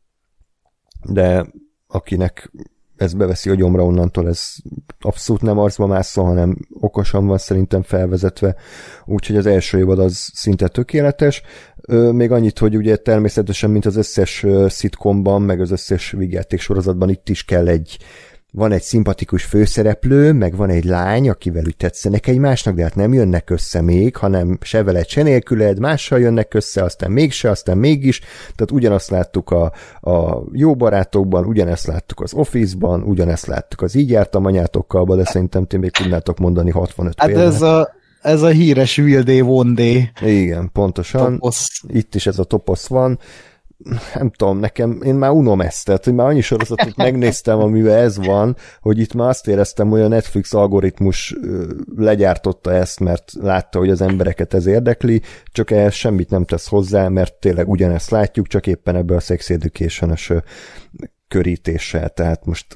de 1.03 1.47
akinek 1.87 2.51
ez 3.01 3.15
beveszi 3.15 3.51
a 3.51 3.55
gyomra 3.55 3.85
onnantól, 3.85 4.29
ez 4.29 4.55
abszolút 5.01 5.43
nem 5.43 5.59
arcba 5.59 5.87
mászol, 5.87 6.25
hanem 6.25 6.57
okosan 6.81 7.27
van 7.27 7.39
szerintem 7.39 7.83
felvezetve, 7.83 8.57
úgyhogy 9.05 9.37
az 9.37 9.47
első 9.47 9.79
évad 9.79 9.99
az 9.99 10.31
szinte 10.35 10.69
tökéletes. 10.69 11.43
Még 12.13 12.31
annyit, 12.31 12.59
hogy 12.59 12.77
ugye 12.77 12.97
természetesen, 12.97 13.71
mint 13.71 13.87
az 13.87 13.97
összes 13.97 14.43
ö, 14.43 14.67
szitkomban, 14.69 15.43
meg 15.43 15.61
az 15.61 15.71
összes 15.71 16.11
vigyáték 16.11 16.61
sorozatban 16.61 17.09
itt 17.09 17.29
is 17.29 17.45
kell 17.45 17.69
egy 17.69 17.99
van 18.53 18.73
egy 18.73 18.83
szimpatikus 18.83 19.45
főszereplő, 19.45 20.33
meg 20.33 20.57
van 20.57 20.71
egy 20.71 20.85
lány, 20.85 21.29
akivel 21.29 21.65
úgy 21.67 21.77
tetszenek 21.77 22.27
egymásnak, 22.27 22.75
de 22.75 22.83
hát 22.83 22.95
nem 22.95 23.13
jönnek 23.13 23.51
össze 23.51 23.81
még, 23.81 24.17
hanem 24.17 24.59
se 24.61 24.83
veled, 24.83 25.09
se 25.09 25.23
nélküled, 25.23 25.79
mással 25.79 26.21
jönnek 26.21 26.55
össze, 26.55 26.83
aztán 26.83 27.11
mégse, 27.11 27.51
aztán 27.51 27.79
mégis. 27.79 28.21
Tehát 28.41 28.71
ugyanazt 28.71 29.11
láttuk 29.11 29.51
a, 29.51 29.73
a 30.11 30.43
jó 30.53 30.75
barátokban, 30.75 31.45
ugyanezt 31.45 31.87
láttuk 31.87 32.21
az 32.21 32.35
Office-ban, 32.35 33.03
ugyanezt 33.03 33.47
láttuk 33.47 33.83
az 33.83 33.95
így 33.95 34.11
jártam 34.11 34.45
anyátokkal, 34.45 35.17
de 35.17 35.25
szerintem 35.25 35.67
ti 35.67 35.77
még 35.77 35.91
tudnátok 35.91 36.39
mondani 36.39 36.71
65 36.71 37.15
hát 37.17 37.29
példát. 37.29 37.47
ez 37.47 37.63
a, 37.63 37.95
ez 38.21 38.43
a 38.43 38.49
híres 38.49 38.99
Will 38.99 39.23
Day, 39.23 39.41
One 39.41 39.73
Day 39.73 40.11
Igen, 40.21 40.71
pontosan. 40.73 41.33
toposz. 41.33 41.69
Itt 41.89 42.15
is 42.15 42.27
ez 42.27 42.39
a 42.39 42.45
toposz 42.45 42.87
van. 42.87 43.19
Nem 44.15 44.31
tudom, 44.31 44.59
nekem, 44.59 45.01
én 45.03 45.15
már 45.15 45.31
unom 45.31 45.61
ezt, 45.61 45.85
tehát 45.85 46.05
hogy 46.05 46.15
már 46.15 46.27
annyi 46.27 46.41
sorozatot 46.41 46.97
megnéztem, 47.07 47.59
amivel 47.59 47.99
ez 47.99 48.27
van, 48.27 48.57
hogy 48.81 48.99
itt 48.99 49.15
már 49.15 49.29
azt 49.29 49.49
éreztem, 49.49 49.89
hogy 49.89 50.01
a 50.01 50.09
Netflix 50.09 50.55
algoritmus 50.55 51.37
legyártotta 51.97 52.73
ezt, 52.73 53.01
mert 53.01 53.33
látta, 53.41 53.79
hogy 53.79 53.91
az 53.91 54.01
embereket 54.01 54.55
ez 54.55 54.67
érdekli, 54.67 55.23
csak 55.45 55.71
ehhez 55.71 55.95
semmit 55.95 56.31
nem 56.31 56.45
tesz 56.45 56.69
hozzá, 56.69 57.09
mert 57.09 57.35
tényleg 57.35 57.69
ugyanezt 57.69 58.11
látjuk, 58.11 58.47
csak 58.47 58.67
éppen 58.67 58.97
ebből 58.97 59.17
a 59.17 59.21
Sex 59.21 59.51
education 59.51 60.17
körítéssel, 61.31 62.09
tehát 62.09 62.45
most 62.47 62.75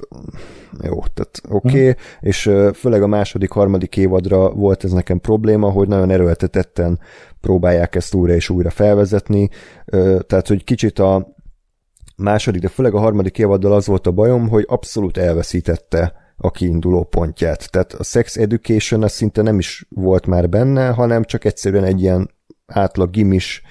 jó, 0.81 1.03
tehát 1.13 1.41
oké, 1.49 1.67
okay. 1.67 1.89
Mhm. 1.89 1.97
és 2.19 2.45
ö, 2.45 2.69
főleg 2.73 3.03
a 3.03 3.07
második, 3.07 3.51
harmadik 3.51 3.97
évadra 3.97 4.49
volt 4.49 4.83
ez 4.83 4.91
nekem 4.91 5.19
probléma, 5.19 5.69
hogy 5.69 5.87
nagyon 5.87 6.09
erőltetetten 6.09 6.99
próbálják 7.41 7.95
ezt 7.95 8.13
újra 8.13 8.33
és 8.33 8.49
újra 8.49 8.69
felvezetni, 8.69 9.49
tehát 10.27 10.47
hogy 10.47 10.63
kicsit 10.63 10.99
a 10.99 11.35
második, 12.15 12.61
de 12.61 12.67
főleg 12.67 12.93
a 12.93 12.99
harmadik 12.99 13.37
évaddal 13.37 13.73
az 13.73 13.87
volt 13.87 14.07
a 14.07 14.11
bajom, 14.11 14.47
hogy 14.49 14.65
abszolút 14.67 15.17
elveszítette 15.17 16.13
a 16.37 16.51
kiinduló 16.51 17.03
pontját. 17.03 17.71
Tehát 17.71 17.93
a 17.93 18.03
sex 18.03 18.37
education 18.37 19.03
az 19.03 19.11
szinte 19.11 19.41
nem 19.41 19.59
is 19.59 19.85
volt 19.89 20.25
már 20.25 20.49
benne, 20.49 20.87
hanem 20.87 21.23
csak 21.23 21.45
egyszerűen 21.45 21.83
egy 21.83 22.01
ilyen 22.01 22.29
átlag 22.65 23.09
gimis 23.09 23.61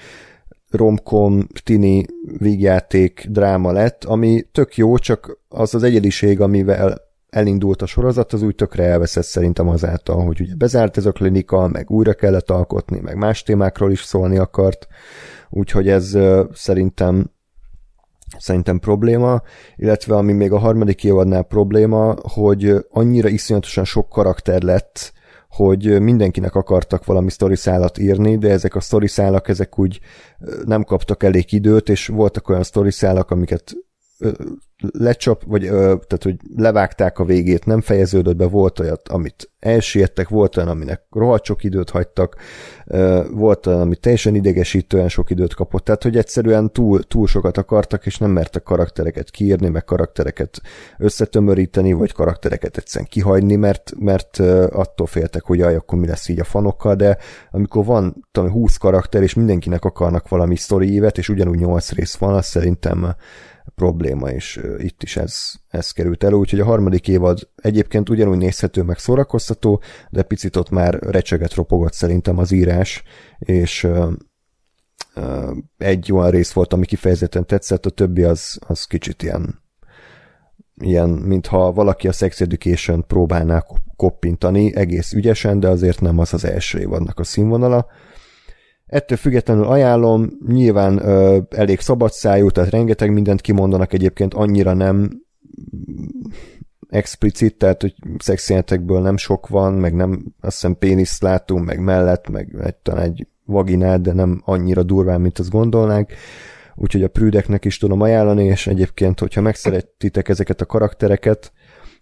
romkom, 0.74 1.46
tini, 1.64 2.06
vígjáték, 2.38 3.26
dráma 3.28 3.72
lett, 3.72 4.04
ami 4.04 4.46
tök 4.52 4.76
jó, 4.76 4.98
csak 4.98 5.38
az 5.48 5.74
az 5.74 5.82
egyediség, 5.82 6.40
amivel 6.40 7.02
elindult 7.30 7.82
a 7.82 7.86
sorozat, 7.86 8.32
az 8.32 8.42
úgy 8.42 8.54
tökre 8.54 8.84
elveszett 8.84 9.24
szerintem 9.24 9.68
azáltal, 9.68 10.24
hogy 10.24 10.40
ugye 10.40 10.54
bezárt 10.56 10.96
ez 10.96 11.06
a 11.06 11.12
klinika, 11.12 11.68
meg 11.68 11.90
újra 11.90 12.14
kellett 12.14 12.50
alkotni, 12.50 13.00
meg 13.00 13.16
más 13.16 13.42
témákról 13.42 13.90
is 13.90 14.02
szólni 14.02 14.38
akart, 14.38 14.86
úgyhogy 15.50 15.88
ez 15.88 16.18
szerintem 16.52 17.32
szerintem 18.38 18.78
probléma, 18.78 19.42
illetve 19.76 20.16
ami 20.16 20.32
még 20.32 20.52
a 20.52 20.58
harmadik 20.58 21.04
évadnál 21.04 21.42
probléma, 21.42 22.14
hogy 22.22 22.74
annyira 22.90 23.28
iszonyatosan 23.28 23.84
sok 23.84 24.08
karakter 24.08 24.62
lett, 24.62 25.12
hogy 25.54 26.00
mindenkinek 26.00 26.54
akartak 26.54 27.04
valami 27.04 27.30
sztoriszálat 27.30 27.98
írni, 27.98 28.38
de 28.38 28.50
ezek 28.50 28.74
a 28.74 28.80
sztoriszálak, 28.80 29.48
ezek 29.48 29.78
úgy 29.78 30.00
nem 30.64 30.82
kaptak 30.82 31.22
elég 31.22 31.52
időt, 31.52 31.88
és 31.88 32.06
voltak 32.06 32.48
olyan 32.48 32.62
sztoriszálak, 32.62 33.30
amiket 33.30 33.72
lecsap, 34.92 35.42
vagy 35.46 35.64
ö, 35.64 35.70
tehát, 35.80 36.22
hogy 36.22 36.36
levágták 36.56 37.18
a 37.18 37.24
végét, 37.24 37.66
nem 37.66 37.80
fejeződött 37.80 38.36
be, 38.36 38.46
volt 38.46 38.80
olyat, 38.80 39.08
amit 39.08 39.50
elsiettek, 39.58 40.28
volt 40.28 40.56
olyan, 40.56 40.68
aminek 40.68 41.02
rohadt 41.10 41.44
sok 41.44 41.64
időt 41.64 41.90
hagytak, 41.90 42.36
ö, 42.86 43.22
volt 43.30 43.66
olyan, 43.66 43.80
ami 43.80 43.96
teljesen 43.96 44.34
idegesítően 44.34 45.08
sok 45.08 45.30
időt 45.30 45.54
kapott, 45.54 45.84
tehát, 45.84 46.02
hogy 46.02 46.16
egyszerűen 46.16 46.72
túl, 46.72 47.02
túl 47.02 47.26
sokat 47.26 47.58
akartak, 47.58 48.06
és 48.06 48.18
nem 48.18 48.30
mertek 48.30 48.62
karaktereket 48.62 49.30
kiírni, 49.30 49.68
meg 49.68 49.84
karaktereket 49.84 50.60
összetömöríteni, 50.98 51.92
vagy 51.92 52.12
karaktereket 52.12 52.76
egyszerűen 52.76 53.10
kihagyni, 53.10 53.56
mert, 53.56 53.92
mert 53.98 54.38
ö, 54.38 54.66
attól 54.72 55.06
féltek, 55.06 55.44
hogy 55.44 55.58
jaj, 55.58 55.74
akkor 55.74 55.98
mi 55.98 56.06
lesz 56.06 56.28
így 56.28 56.40
a 56.40 56.44
fanokkal, 56.44 56.94
de 56.94 57.18
amikor 57.50 57.84
van 57.84 58.26
tudom, 58.32 58.50
20 58.50 58.76
karakter, 58.76 59.22
és 59.22 59.34
mindenkinek 59.34 59.84
akarnak 59.84 60.28
valami 60.28 60.56
sztori 60.56 60.92
évet, 60.92 61.18
és 61.18 61.28
ugyanúgy 61.28 61.58
8 61.58 61.92
rész 61.92 62.14
van, 62.14 62.34
az 62.34 62.46
szerintem 62.46 63.14
probléma, 63.74 64.30
és 64.30 64.60
itt 64.78 65.02
is 65.02 65.16
ez, 65.16 65.52
ez 65.68 65.90
került 65.90 66.24
elő, 66.24 66.34
úgyhogy 66.34 66.60
a 66.60 66.64
harmadik 66.64 67.08
évad 67.08 67.48
egyébként 67.56 68.08
ugyanúgy 68.08 68.38
nézhető, 68.38 68.82
meg 68.82 68.98
szórakoztató, 68.98 69.82
de 70.10 70.22
picit 70.22 70.56
ott 70.56 70.70
már 70.70 70.94
recseget 70.94 71.54
ropogott 71.54 71.92
szerintem 71.92 72.38
az 72.38 72.50
írás, 72.50 73.02
és 73.38 73.88
egy 75.78 76.12
olyan 76.12 76.30
rész 76.30 76.52
volt, 76.52 76.72
ami 76.72 76.86
kifejezetten 76.86 77.46
tetszett, 77.46 77.86
a 77.86 77.90
többi 77.90 78.22
az, 78.22 78.58
az 78.66 78.84
kicsit 78.84 79.22
ilyen 79.22 79.62
ilyen, 80.80 81.08
mintha 81.08 81.72
valaki 81.72 82.08
a 82.08 82.12
Sex 82.12 82.40
Education 82.40 83.06
próbálná 83.06 83.60
kop- 83.60 83.82
koppintani 83.96 84.76
egész 84.76 85.12
ügyesen, 85.12 85.60
de 85.60 85.68
azért 85.68 86.00
nem 86.00 86.18
az 86.18 86.34
az 86.34 86.44
első 86.44 86.78
évadnak 86.78 87.18
a 87.18 87.24
színvonala. 87.24 87.86
Ettől 88.94 89.18
függetlenül 89.18 89.64
ajánlom, 89.64 90.30
nyilván 90.46 91.06
ö, 91.06 91.38
elég 91.50 91.80
szabadszájú, 91.80 92.50
tehát 92.50 92.70
rengeteg 92.70 93.12
mindent 93.12 93.40
kimondanak 93.40 93.92
egyébként, 93.92 94.34
annyira 94.34 94.72
nem 94.72 95.22
explicit, 96.88 97.56
tehát 97.56 97.80
hogy 97.80 97.94
szexjelentekből 98.18 99.00
nem 99.00 99.16
sok 99.16 99.48
van, 99.48 99.72
meg 99.72 99.94
nem, 99.94 100.24
azt 100.40 100.54
hiszem 100.54 100.78
péniszt 100.78 101.22
látunk, 101.22 101.64
meg 101.64 101.78
mellett, 101.78 102.28
meg 102.28 102.56
egy, 102.64 102.74
talán 102.74 103.02
egy 103.02 103.26
vaginát, 103.44 104.00
de 104.00 104.12
nem 104.12 104.42
annyira 104.44 104.82
durván, 104.82 105.20
mint 105.20 105.38
azt 105.38 105.50
gondolnánk. 105.50 106.12
Úgyhogy 106.74 107.02
a 107.02 107.08
prűdeknek 107.08 107.64
is 107.64 107.78
tudom 107.78 108.00
ajánlani, 108.00 108.44
és 108.44 108.66
egyébként, 108.66 109.20
hogyha 109.20 109.40
megszeretitek 109.40 110.28
ezeket 110.28 110.60
a 110.60 110.66
karaktereket, 110.66 111.52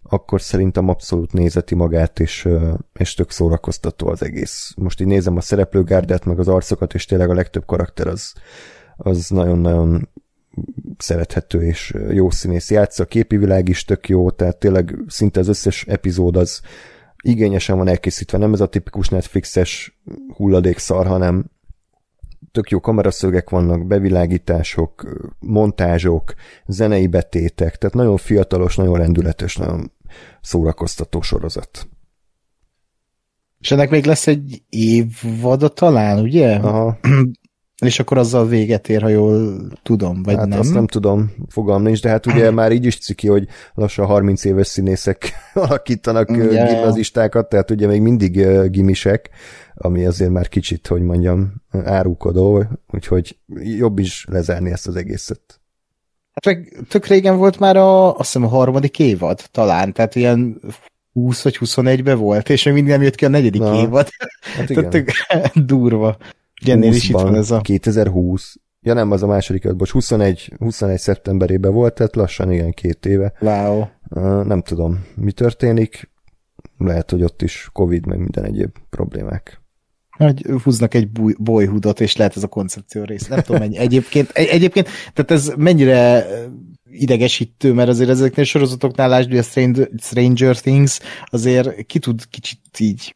akkor 0.03 0.41
szerintem 0.41 0.89
abszolút 0.89 1.33
nézeti 1.33 1.75
magát, 1.75 2.19
és, 2.19 2.47
és 2.93 3.13
tök 3.13 3.31
szórakoztató 3.31 4.07
az 4.07 4.23
egész. 4.23 4.73
Most 4.77 5.01
így 5.01 5.07
nézem 5.07 5.37
a 5.37 5.41
szereplőgárdát, 5.41 6.25
meg 6.25 6.39
az 6.39 6.47
arcokat, 6.47 6.93
és 6.93 7.05
tényleg 7.05 7.29
a 7.29 7.33
legtöbb 7.33 7.65
karakter 7.65 8.07
az, 8.07 8.33
az 8.97 9.29
nagyon-nagyon 9.29 10.09
szerethető 10.97 11.63
és 11.63 11.93
jó 12.09 12.29
színész 12.29 12.71
játsza, 12.71 13.03
a 13.03 13.05
képi 13.05 13.37
világ 13.37 13.69
is 13.69 13.85
tök 13.85 14.09
jó, 14.09 14.29
tehát 14.29 14.57
tényleg 14.57 14.97
szinte 15.07 15.39
az 15.39 15.47
összes 15.47 15.85
epizód 15.87 16.35
az 16.37 16.61
igényesen 17.23 17.77
van 17.77 17.87
elkészítve, 17.87 18.37
nem 18.37 18.53
ez 18.53 18.61
a 18.61 18.67
tipikus 18.67 19.09
Netflixes 19.09 20.01
hulladékszar, 20.35 21.07
hanem 21.07 21.51
tök 22.51 22.69
jó 22.69 22.79
kameraszögek 22.79 23.49
vannak, 23.49 23.87
bevilágítások, 23.87 25.17
montázsok, 25.39 26.33
zenei 26.67 27.07
betétek, 27.07 27.75
tehát 27.75 27.95
nagyon 27.95 28.17
fiatalos, 28.17 28.75
nagyon 28.75 28.97
rendületes, 28.97 29.55
nagyon 29.57 29.91
szórakoztató 30.41 31.21
sorozat. 31.21 31.87
És 33.59 33.71
ennek 33.71 33.89
még 33.89 34.05
lesz 34.05 34.27
egy 34.27 34.61
évada 34.69 35.67
talán, 35.67 36.19
ugye? 36.19 36.55
Aha. 36.55 36.97
És 37.85 37.99
akkor 37.99 38.17
azzal 38.17 38.47
véget 38.47 38.89
ér, 38.89 39.01
ha 39.01 39.07
jól 39.07 39.67
tudom, 39.83 40.23
vagy 40.23 40.35
hát 40.35 40.47
nem? 40.47 40.59
azt 40.59 40.73
nem 40.73 40.87
tudom, 40.87 41.31
fogalm 41.47 41.83
nincs, 41.83 42.01
de 42.01 42.09
hát 42.09 42.25
ugye 42.25 42.51
már 42.59 42.71
így 42.71 42.85
is 42.85 42.97
ciki, 42.97 43.27
hogy 43.27 43.47
lassan 43.73 44.05
30 44.05 44.43
éves 44.43 44.67
színészek 44.67 45.33
alakítanak 45.53 46.29
yeah. 46.29 46.69
gimnazistákat, 46.69 47.49
tehát 47.49 47.71
ugye 47.71 47.87
még 47.87 48.01
mindig 48.01 48.47
gimisek, 48.69 49.29
ami 49.73 50.05
azért 50.05 50.31
már 50.31 50.47
kicsit, 50.47 50.87
hogy 50.87 51.01
mondjam, 51.01 51.53
árukodó, 51.71 52.63
úgyhogy 52.87 53.37
jobb 53.77 53.99
is 53.99 54.25
lezárni 54.29 54.71
ezt 54.71 54.87
az 54.87 54.95
egészet. 54.95 55.61
Hát 56.33 56.45
meg 56.45 56.85
tök 56.87 57.05
régen 57.05 57.37
volt 57.37 57.59
már 57.59 57.77
a, 57.77 58.09
azt 58.09 58.17
hiszem 58.17 58.43
a 58.43 58.47
harmadik 58.47 58.99
évad 58.99 59.41
talán, 59.51 59.93
tehát 59.93 60.15
ilyen 60.15 60.61
20 61.13 61.43
vagy 61.43 61.57
21-ben 61.59 62.17
volt, 62.17 62.49
és 62.49 62.63
még 62.63 62.73
mindig 62.73 62.91
nem 62.91 63.01
jött 63.01 63.15
ki 63.15 63.25
a 63.25 63.29
negyedik 63.29 63.61
Na, 63.61 63.75
évad. 63.75 64.07
Hát 64.55 64.69
igen. 64.69 64.89
tök 64.89 65.09
durva. 65.65 66.17
Ennél 66.65 66.93
is 66.93 67.09
itt 67.09 67.15
van 67.15 67.35
ez 67.35 67.51
a... 67.51 67.61
2020. 67.61 68.55
Ja 68.81 68.93
nem, 68.93 69.11
az 69.11 69.23
a 69.23 69.27
második 69.27 69.65
öt, 69.65 69.75
bocs, 69.75 69.91
21, 69.91 70.53
21 70.59 70.99
szeptemberében 70.99 71.73
volt, 71.73 71.93
tehát 71.93 72.15
lassan 72.15 72.51
igen, 72.51 72.71
két 72.71 73.05
éve. 73.05 73.33
Wow. 73.39 73.85
Uh, 74.09 74.43
nem 74.45 74.61
tudom, 74.61 75.05
mi 75.15 75.31
történik. 75.31 76.11
Lehet, 76.77 77.11
hogy 77.11 77.23
ott 77.23 77.41
is 77.41 77.69
Covid, 77.73 78.05
meg 78.05 78.17
minden 78.17 78.43
egyéb 78.43 78.71
problémák. 78.89 79.62
Hogy 80.25 80.61
húznak 80.63 80.93
egy 80.93 81.09
bolyhudot, 81.37 82.01
és 82.01 82.15
lehet 82.15 82.35
ez 82.35 82.43
a 82.43 82.47
koncepció 82.47 83.03
rész. 83.03 83.27
Nem 83.27 83.41
tudom, 83.41 83.61
mennyi. 83.61 83.77
Egyébként, 83.77 84.29
egy, 84.29 84.47
egyébként, 84.47 84.87
tehát 85.13 85.31
ez 85.31 85.53
mennyire 85.57 86.27
idegesítő, 86.89 87.73
mert 87.73 87.89
azért 87.89 88.09
ezeknél 88.09 88.45
sorozatoknál, 88.45 89.09
lásd, 89.09 89.33
a 89.33 89.43
Stranger, 90.01 90.57
Things 90.57 90.99
azért 91.25 91.85
ki 91.85 91.99
tud 91.99 92.29
kicsit 92.29 92.79
így 92.79 93.15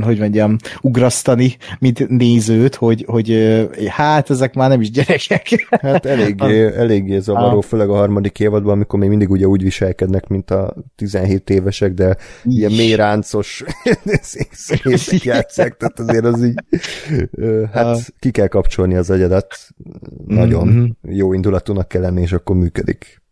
hogy 0.00 0.18
mondjam, 0.18 0.56
ugrasztani, 0.80 1.56
mint 1.78 2.08
nézőt, 2.08 2.74
hogy, 2.74 3.04
hogy 3.06 3.54
hát 3.88 4.30
ezek 4.30 4.54
már 4.54 4.68
nem 4.68 4.80
is 4.80 4.90
gyerekek. 4.90 5.48
Hát 5.82 6.06
eléggé, 6.06 6.66
eléggé 6.82 7.18
zavaró, 7.18 7.56
ah. 7.56 7.62
főleg 7.62 7.90
a 7.90 7.94
harmadik 7.94 8.40
évadban, 8.40 8.72
amikor 8.72 8.98
még 8.98 9.08
mindig 9.08 9.30
ugye 9.30 9.46
úgy 9.46 9.62
viselkednek, 9.62 10.26
mint 10.28 10.50
a 10.50 10.74
17 10.96 11.50
évesek, 11.50 11.92
de 11.92 12.16
Is. 12.44 12.56
ilyen 12.56 12.72
mélyráncos 12.72 13.64
színészek 14.50 15.22
játszák, 15.32 15.76
tehát 15.76 15.98
azért 15.98 16.24
az 16.24 16.44
így, 16.44 16.54
hát 17.72 17.84
ah. 17.84 18.00
ki 18.18 18.30
kell 18.30 18.46
kapcsolni 18.46 18.94
az 18.94 19.10
agyadat, 19.10 19.56
nagyon 20.26 20.68
mm-hmm. 20.68 20.84
jó 21.02 21.32
indulatúnak 21.32 21.88
kell 21.88 22.00
lenni, 22.00 22.20
és 22.20 22.32
akkor 22.32 22.56
működik. 22.56 23.22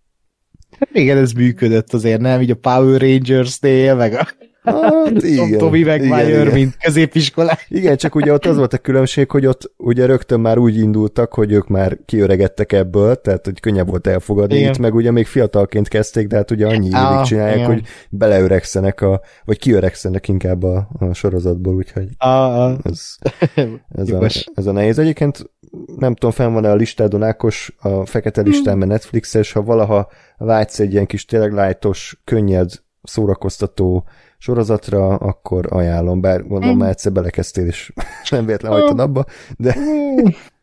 Hát 0.78 0.88
igen, 0.92 1.16
ez 1.16 1.32
működött 1.32 1.92
azért, 1.92 2.20
nem? 2.20 2.40
Így 2.40 2.50
a 2.50 2.54
Power 2.54 3.00
Rangers-nél, 3.00 3.94
meg 3.94 4.12
a 4.12 4.28
Hát, 4.62 5.22
igen, 5.22 5.58
Tomi 5.58 5.82
Maguire, 5.82 6.52
mint 6.52 6.76
középiskolán. 6.84 7.56
Igen, 7.68 7.96
csak 7.96 8.14
ugye 8.14 8.32
ott 8.32 8.46
az 8.46 8.56
volt 8.56 8.72
a 8.72 8.78
különbség, 8.78 9.30
hogy 9.30 9.46
ott 9.46 9.72
ugye 9.76 10.06
rögtön 10.06 10.40
már 10.40 10.58
úgy 10.58 10.76
indultak, 10.76 11.34
hogy 11.34 11.52
ők 11.52 11.68
már 11.68 11.98
kiöregettek 12.04 12.72
ebből, 12.72 13.20
tehát 13.20 13.44
hogy 13.44 13.60
könnyebb 13.60 13.88
volt 13.88 14.06
elfogadni. 14.06 14.56
Igen. 14.56 14.72
Itt 14.72 14.78
meg 14.78 14.94
ugye 14.94 15.10
még 15.10 15.26
fiatalként 15.26 15.88
kezdték, 15.88 16.26
de 16.26 16.36
hát 16.36 16.50
ugye 16.50 16.66
annyi 16.66 16.86
évig 16.86 17.24
csinálják, 17.24 17.56
igen. 17.56 17.66
hogy 17.66 17.82
beleöregszenek, 18.10 19.00
a, 19.00 19.20
vagy 19.44 19.58
kiöregszenek 19.58 20.28
inkább 20.28 20.62
a, 20.62 20.88
a 20.98 21.12
sorozatból, 21.12 21.74
úgyhogy 21.74 22.08
ah. 22.18 22.74
ez, 22.82 23.14
ez, 23.88 24.10
a, 24.10 24.26
ez 24.54 24.66
a 24.66 24.72
nehéz. 24.72 24.98
Egyébként 24.98 25.50
nem 25.96 26.14
tudom, 26.14 26.30
fenn 26.30 26.52
van-e 26.52 26.70
a 26.70 26.74
listádon 26.74 27.22
Ákos, 27.22 27.76
a 27.80 28.06
fekete 28.06 28.40
listán, 28.40 28.78
mert 28.78 28.90
Netflixes, 28.90 29.52
ha 29.52 29.62
valaha 29.62 30.08
vágysz 30.36 30.78
egy 30.78 30.92
ilyen 30.92 31.06
kis 31.06 31.24
tényleg 31.24 31.52
lájtos, 31.52 32.20
könnyed, 32.24 32.70
szórakoztató 33.02 34.04
sorozatra, 34.40 35.08
akkor 35.08 35.66
ajánlom, 35.68 36.20
bár 36.20 36.46
gondolom 36.46 36.76
már 36.76 36.88
egyszer 36.88 37.12
belekezdtél, 37.12 37.66
és 37.66 37.92
nem 38.30 38.46
véletlen 38.46 38.72
hagytad 38.72 39.00
abba, 39.00 39.24
de... 39.56 39.76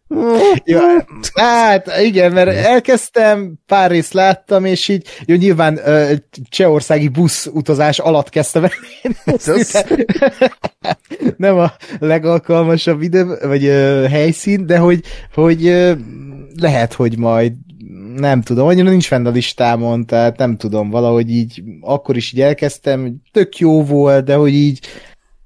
ja, 0.63 0.81
hát 1.33 1.91
igen, 2.01 2.31
mert 2.31 2.49
elkezdtem, 2.49 3.53
pár 3.65 3.91
részt 3.91 4.13
láttam, 4.13 4.65
és 4.65 4.87
így, 4.87 5.07
jó, 5.25 5.35
nyilván 5.35 5.79
csehországi 6.49 7.07
busz 7.07 7.45
utazás 7.45 7.99
alatt 7.99 8.29
kezdtem 8.29 8.63
el. 8.63 8.71
Nem 11.37 11.57
a 11.57 11.71
legalkalmasabb 11.99 13.01
idő, 13.01 13.37
vagy 13.41 13.63
helyszín, 14.09 14.65
de 14.65 14.77
hogy, 14.77 15.03
hogy 15.33 15.87
lehet, 16.55 16.93
hogy 16.93 17.17
majd 17.17 17.53
nem 18.19 18.41
tudom, 18.41 18.67
annyira 18.67 18.89
nincs 18.89 19.07
fenn 19.07 19.25
a 19.25 19.29
listámon, 19.29 20.05
tehát 20.05 20.37
nem 20.37 20.57
tudom, 20.57 20.89
valahogy 20.89 21.31
így, 21.31 21.63
akkor 21.81 22.15
is 22.15 22.33
így 22.33 22.41
elkezdtem, 22.41 23.15
tök 23.31 23.57
jó 23.57 23.83
volt, 23.83 24.25
de 24.25 24.35
hogy 24.35 24.53
így 24.53 24.79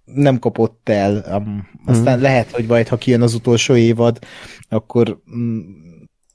nem 0.05 0.39
kapott 0.39 0.89
el. 0.89 1.43
Aztán 1.85 2.19
mm. 2.19 2.21
lehet, 2.21 2.51
hogy 2.51 2.65
majd, 2.65 2.87
ha 2.87 2.97
kijön 2.97 3.21
az 3.21 3.33
utolsó 3.33 3.75
évad, 3.75 4.19
akkor 4.69 5.21
mm, 5.35 5.59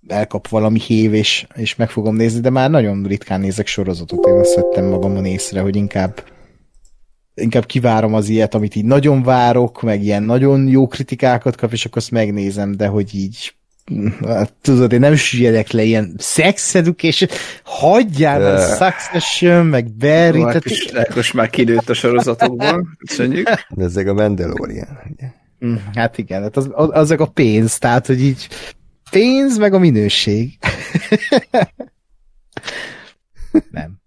elkap 0.07 0.49
valami 0.49 0.79
hév, 0.79 1.15
és, 1.15 1.47
és 1.55 1.77
meg 1.77 1.91
fogom 1.91 2.17
nézni, 2.17 2.41
de 2.41 2.51
már 2.51 2.71
nagyon 2.71 3.05
ritkán 3.05 3.41
nézek 3.41 3.67
sorozatot, 3.67 4.27
én 4.27 4.35
azt 4.35 4.55
vettem 4.55 4.85
magamon 4.85 5.25
észre, 5.25 5.61
hogy 5.61 5.77
inkább 5.77 6.25
inkább 7.35 7.67
kivárom 7.67 8.15
az 8.15 8.29
ilyet, 8.29 8.55
amit 8.55 8.75
így 8.75 8.85
nagyon 8.85 9.23
várok, 9.23 9.83
meg 9.83 10.03
ilyen 10.03 10.23
nagyon 10.23 10.69
jó 10.69 10.87
kritikákat 10.87 11.57
kap, 11.57 11.73
és 11.73 11.85
akkor 11.85 11.99
azt 11.99 12.11
megnézem, 12.11 12.77
de 12.77 12.87
hogy 12.87 13.15
így 13.15 13.55
Hát, 14.27 14.53
tudod, 14.61 14.93
én 14.93 15.01
nem 15.01 15.15
süllyedek 15.15 15.71
le 15.71 15.83
ilyen 15.83 16.15
sex 16.19 16.75
education, 16.75 17.31
hagyjál 17.65 18.55
uh, 18.55 18.61
succession, 18.61 19.67
meg 19.67 19.93
Barry. 19.93 20.43
Hát 20.43 20.63
tehát... 20.91 21.15
most 21.15 21.35
már 21.35 21.51
kinőtt 21.51 21.89
a 21.89 21.95
sorozatokban, 21.95 22.97
köszönjük. 23.07 23.49
De 23.69 23.85
ezek 23.85 24.07
a 24.07 24.15
Mandalorian. 24.15 24.99
Ugye? 25.13 25.27
Mm, 25.67 25.75
hát 25.95 26.19
igen, 26.19 26.43
hát 26.43 26.57
az, 26.57 26.69
az, 26.73 26.89
azok 26.93 27.21
a 27.21 27.27
pénz, 27.27 27.79
tehát, 27.79 28.07
hogy 28.07 28.21
így 28.21 28.49
pénz, 29.11 29.59
meg 29.59 29.75
a 29.75 29.79
minőség. 29.79 30.59
nem. 33.71 34.01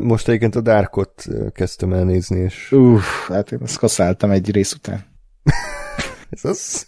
Most 0.00 0.28
egyébként 0.28 0.56
a 0.56 0.60
Darkot 0.60 1.26
kezdtem 1.52 1.92
el 1.92 2.04
nézni, 2.04 2.40
és... 2.40 2.72
Uff, 2.72 3.28
hát 3.28 3.52
én 3.52 3.58
azt 3.62 3.78
kaszáltam 3.78 4.30
egy 4.30 4.50
rész 4.50 4.72
után. 4.72 5.06
Ez 6.30 6.44
az... 6.44 6.86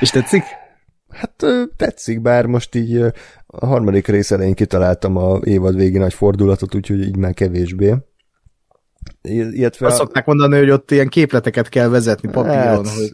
És 0.00 0.10
tetszik? 0.10 0.42
Hát 1.08 1.44
tetszik, 1.76 2.20
bár 2.20 2.46
most 2.46 2.74
így 2.74 2.96
a 3.46 3.66
harmadik 3.66 4.06
rész 4.06 4.30
elején 4.30 4.54
kitaláltam 4.54 5.16
a 5.16 5.38
évad 5.44 5.76
végi 5.76 5.98
nagy 5.98 6.14
fordulatot, 6.14 6.74
úgyhogy 6.74 7.00
így 7.00 7.16
már 7.16 7.34
kevésbé. 7.34 7.94
Illetve 9.22 9.86
Azt 9.86 9.96
szokták 9.96 10.26
mondani, 10.26 10.58
hogy 10.58 10.70
ott 10.70 10.90
ilyen 10.90 11.08
képleteket 11.08 11.68
kell 11.68 11.88
vezetni 11.88 12.30
papíron. 12.30 12.56
Hát, 12.56 12.88
hogy... 12.88 13.10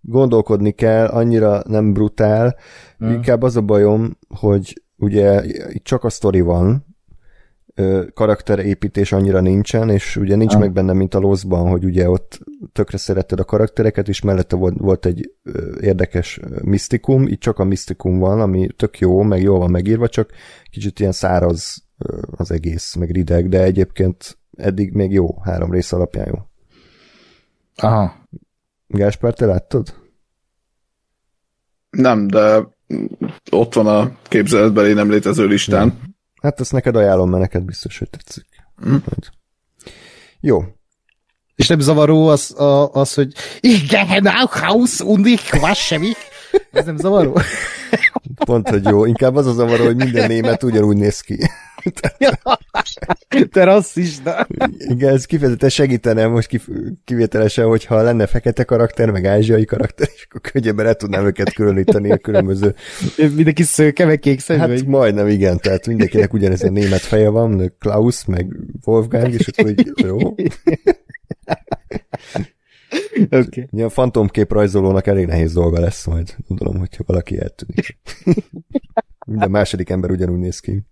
Gondolkodni 0.00 0.72
kell, 0.72 1.06
annyira 1.06 1.62
nem 1.66 1.92
brutál. 1.92 2.56
Hmm. 2.98 3.12
Inkább 3.12 3.42
az 3.42 3.56
a 3.56 3.60
bajom, 3.60 4.18
hogy 4.28 4.82
ugye 4.96 5.44
itt 5.68 5.84
csak 5.84 6.04
a 6.04 6.10
sztori 6.10 6.40
van, 6.40 6.89
karakterépítés 8.14 9.12
annyira 9.12 9.40
nincsen, 9.40 9.90
és 9.90 10.16
ugye 10.16 10.36
nincs 10.36 10.54
ah. 10.54 10.60
meg 10.60 10.72
benne, 10.72 10.92
mint 10.92 11.14
a 11.14 11.18
Loszban, 11.18 11.68
hogy 11.68 11.84
ugye 11.84 12.08
ott 12.08 12.38
tökre 12.72 12.98
szeretted 12.98 13.40
a 13.40 13.44
karaktereket, 13.44 14.08
és 14.08 14.20
mellette 14.20 14.56
volt, 14.56 14.74
volt 14.78 15.06
egy 15.06 15.32
érdekes 15.80 16.40
misztikum, 16.62 17.26
itt 17.26 17.40
csak 17.40 17.58
a 17.58 17.64
misztikum 17.64 18.18
van, 18.18 18.40
ami 18.40 18.68
tök 18.76 18.98
jó, 18.98 19.22
meg 19.22 19.42
jól 19.42 19.58
van 19.58 19.70
megírva, 19.70 20.08
csak 20.08 20.30
kicsit 20.70 21.00
ilyen 21.00 21.12
száraz 21.12 21.82
az 22.30 22.50
egész, 22.50 22.94
meg 22.94 23.10
rideg, 23.10 23.48
de 23.48 23.62
egyébként 23.62 24.38
eddig 24.56 24.92
még 24.92 25.12
jó, 25.12 25.40
három 25.42 25.70
rész 25.70 25.92
alapján 25.92 26.26
jó. 26.26 26.38
Aha. 27.76 28.12
Gáspár, 28.86 29.34
te 29.34 29.46
láttad? 29.46 29.94
Nem, 31.90 32.26
de 32.26 32.68
ott 33.50 33.74
van 33.74 33.86
a 33.86 34.16
képzeletbeli 34.22 34.92
nem 34.92 35.10
létező 35.10 35.46
listán. 35.46 35.86
Nem. 35.86 36.18
Hát 36.42 36.60
ezt 36.60 36.72
neked 36.72 36.96
ajánlom, 36.96 37.30
mert 37.30 37.42
neked 37.42 37.62
biztos, 37.62 37.98
hogy 37.98 38.10
tetszik. 38.10 38.46
Hm. 38.76 38.96
Jó. 40.40 40.62
És 41.54 41.66
nem 41.66 41.80
zavaró 41.80 42.28
az, 42.28 42.60
a, 42.60 42.92
az 42.92 43.14
hogy 43.14 43.32
igen, 43.60 44.26
Haus 44.50 45.00
und 45.00 45.26
ich 45.26 45.54
wasche 45.54 45.98
mich. 45.98 46.18
Ez 46.72 46.84
nem 46.84 46.96
zavaró? 46.96 47.40
Pont, 48.44 48.68
hogy 48.68 48.84
jó. 48.84 49.04
Inkább 49.04 49.36
az 49.36 49.46
a 49.46 49.52
zavaró, 49.52 49.84
hogy 49.84 49.96
minden 49.96 50.28
német 50.28 50.62
ugyanúgy 50.62 50.96
néz 50.96 51.20
ki. 51.20 51.38
Te 53.52 53.64
rasszista. 53.64 54.46
Igen, 54.78 55.14
ez 55.14 55.24
kifejezetten 55.24 55.68
segítene 55.68 56.26
most 56.26 56.48
kif- 56.48 56.70
kivételesen, 57.04 57.66
hogyha 57.66 58.02
lenne 58.02 58.26
fekete 58.26 58.64
karakter, 58.64 59.10
meg 59.10 59.26
ázsiai 59.26 59.64
karakter, 59.64 60.08
és 60.14 60.26
akkor 60.28 60.40
könnyebben 60.40 60.86
el 60.86 60.94
tudnám 60.94 61.26
őket 61.26 61.52
különíteni 61.52 62.10
a 62.10 62.18
különböző. 62.18 62.74
Mindenki 63.16 63.62
szőke, 63.62 64.04
meg 64.04 64.18
kék 64.18 64.40
szemű. 64.40 64.58
Hát 64.58 64.68
vagy? 64.68 64.86
majdnem 64.86 65.28
igen, 65.28 65.58
tehát 65.58 65.86
mindenkinek 65.86 66.32
ugyanez 66.32 66.62
a 66.62 66.70
német 66.70 67.00
feje 67.00 67.28
van, 67.28 67.74
Klaus, 67.78 68.24
meg 68.24 68.56
Wolfgang, 68.84 69.32
és 69.32 69.48
akkor 69.48 69.70
így 69.70 69.92
jó. 69.96 70.18
Okay. 73.30 73.68
Ilyen 73.70 73.88
fantomkép 73.88 74.52
rajzolónak 74.52 75.06
elég 75.06 75.26
nehéz 75.26 75.52
dolga 75.52 75.80
lesz 75.80 76.06
majd, 76.06 76.34
gondolom, 76.48 76.78
hogyha 76.78 77.04
valaki 77.06 77.38
eltűnik. 77.38 77.98
Minden 79.26 79.50
második 79.50 79.90
ember 79.90 80.10
ugyanúgy 80.10 80.38
néz 80.38 80.60
ki. 80.60 80.82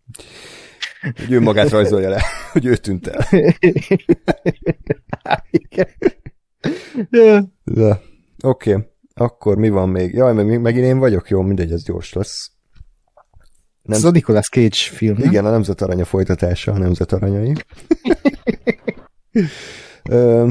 Hogy 1.00 1.32
ő 1.32 1.40
magát 1.40 1.70
rajzolja 1.70 2.08
le, 2.08 2.22
hogy 2.52 2.64
ő 2.64 2.76
tűnt 2.76 3.06
el. 3.06 3.26
De, 7.64 8.00
oké, 8.42 8.72
okay. 8.72 8.84
akkor 9.14 9.56
mi 9.56 9.68
van 9.68 9.88
még? 9.88 10.14
Jaj, 10.14 10.34
meg, 10.34 10.60
megint 10.60 10.84
én 10.84 10.98
vagyok? 10.98 11.28
Jó, 11.28 11.40
mindegy, 11.40 11.72
ez 11.72 11.84
gyors 11.84 12.12
lesz. 12.12 12.50
Nem... 13.82 13.96
Ez 13.96 14.04
a 14.04 14.10
Nicolas 14.10 14.48
Cage 14.48 14.76
film, 14.76 15.16
nem? 15.18 15.28
Igen, 15.28 15.44
a 15.44 15.50
Nemzet 15.50 15.82
Aranya 15.82 16.04
folytatása, 16.04 16.72
a 16.72 16.78
Nemzet 16.78 17.12
Aranyai. 17.12 17.52
Ö, 20.10 20.48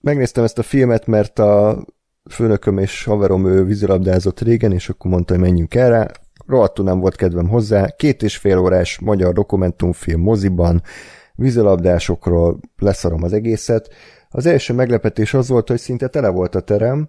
megnéztem 0.00 0.44
ezt 0.44 0.58
a 0.58 0.62
filmet, 0.62 1.06
mert 1.06 1.38
a 1.38 1.84
főnököm 2.30 2.78
és 2.78 3.04
haverom 3.04 3.46
ő 3.46 3.64
vízilabdázott 3.64 4.40
régen, 4.40 4.72
és 4.72 4.88
akkor 4.88 5.10
mondta, 5.10 5.32
hogy 5.32 5.42
menjünk 5.42 5.74
erre. 5.74 6.10
Rohadtul 6.46 6.84
nem 6.84 7.00
volt 7.00 7.16
kedvem 7.16 7.48
hozzá. 7.48 7.86
Két 7.86 8.22
és 8.22 8.36
fél 8.36 8.58
órás 8.58 8.98
magyar 8.98 9.32
dokumentumfilm 9.32 10.20
moziban, 10.20 10.82
vízilabdásokról 11.34 12.60
leszarom 12.78 13.22
az 13.22 13.32
egészet. 13.32 13.88
Az 14.28 14.46
első 14.46 14.72
meglepetés 14.72 15.34
az 15.34 15.48
volt, 15.48 15.68
hogy 15.68 15.78
szinte 15.78 16.08
tele 16.08 16.28
volt 16.28 16.54
a 16.54 16.60
terem, 16.60 17.08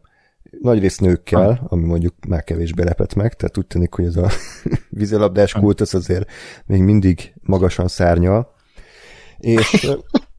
nagyrészt 0.61 1.01
nőkkel, 1.01 1.49
ah. 1.49 1.57
ami 1.63 1.85
mondjuk 1.85 2.13
már 2.27 2.43
kevésbé 2.43 2.83
lepett 2.83 3.13
meg, 3.13 3.33
tehát 3.33 3.57
úgy 3.57 3.67
tűnik, 3.67 3.93
hogy 3.93 4.05
ez 4.05 4.15
a 4.15 4.29
vízilabdás 4.89 5.53
kultusz 5.53 5.93
azért 5.93 6.31
még 6.65 6.81
mindig 6.81 7.33
magasan 7.41 7.87
szárnyal. 7.87 8.53
És 9.37 9.87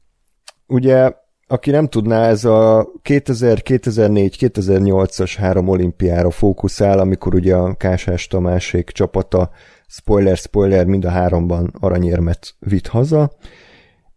ugye 0.67 1.13
aki 1.47 1.71
nem 1.71 1.87
tudná, 1.87 2.27
ez 2.27 2.45
a 2.45 2.91
2000, 3.01 3.61
2004, 3.61 4.35
2008-as 4.39 5.33
három 5.37 5.67
olimpiára 5.67 6.31
fókuszál, 6.31 6.99
amikor 6.99 7.35
ugye 7.35 7.55
a 7.55 7.75
Kásás 7.75 8.27
Tamásék 8.27 8.89
csapata, 8.89 9.49
spoiler, 9.87 10.37
spoiler, 10.37 10.85
mind 10.85 11.05
a 11.05 11.09
háromban 11.09 11.73
aranyérmet 11.79 12.55
vitt 12.59 12.87
haza, 12.87 13.31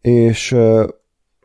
és 0.00 0.52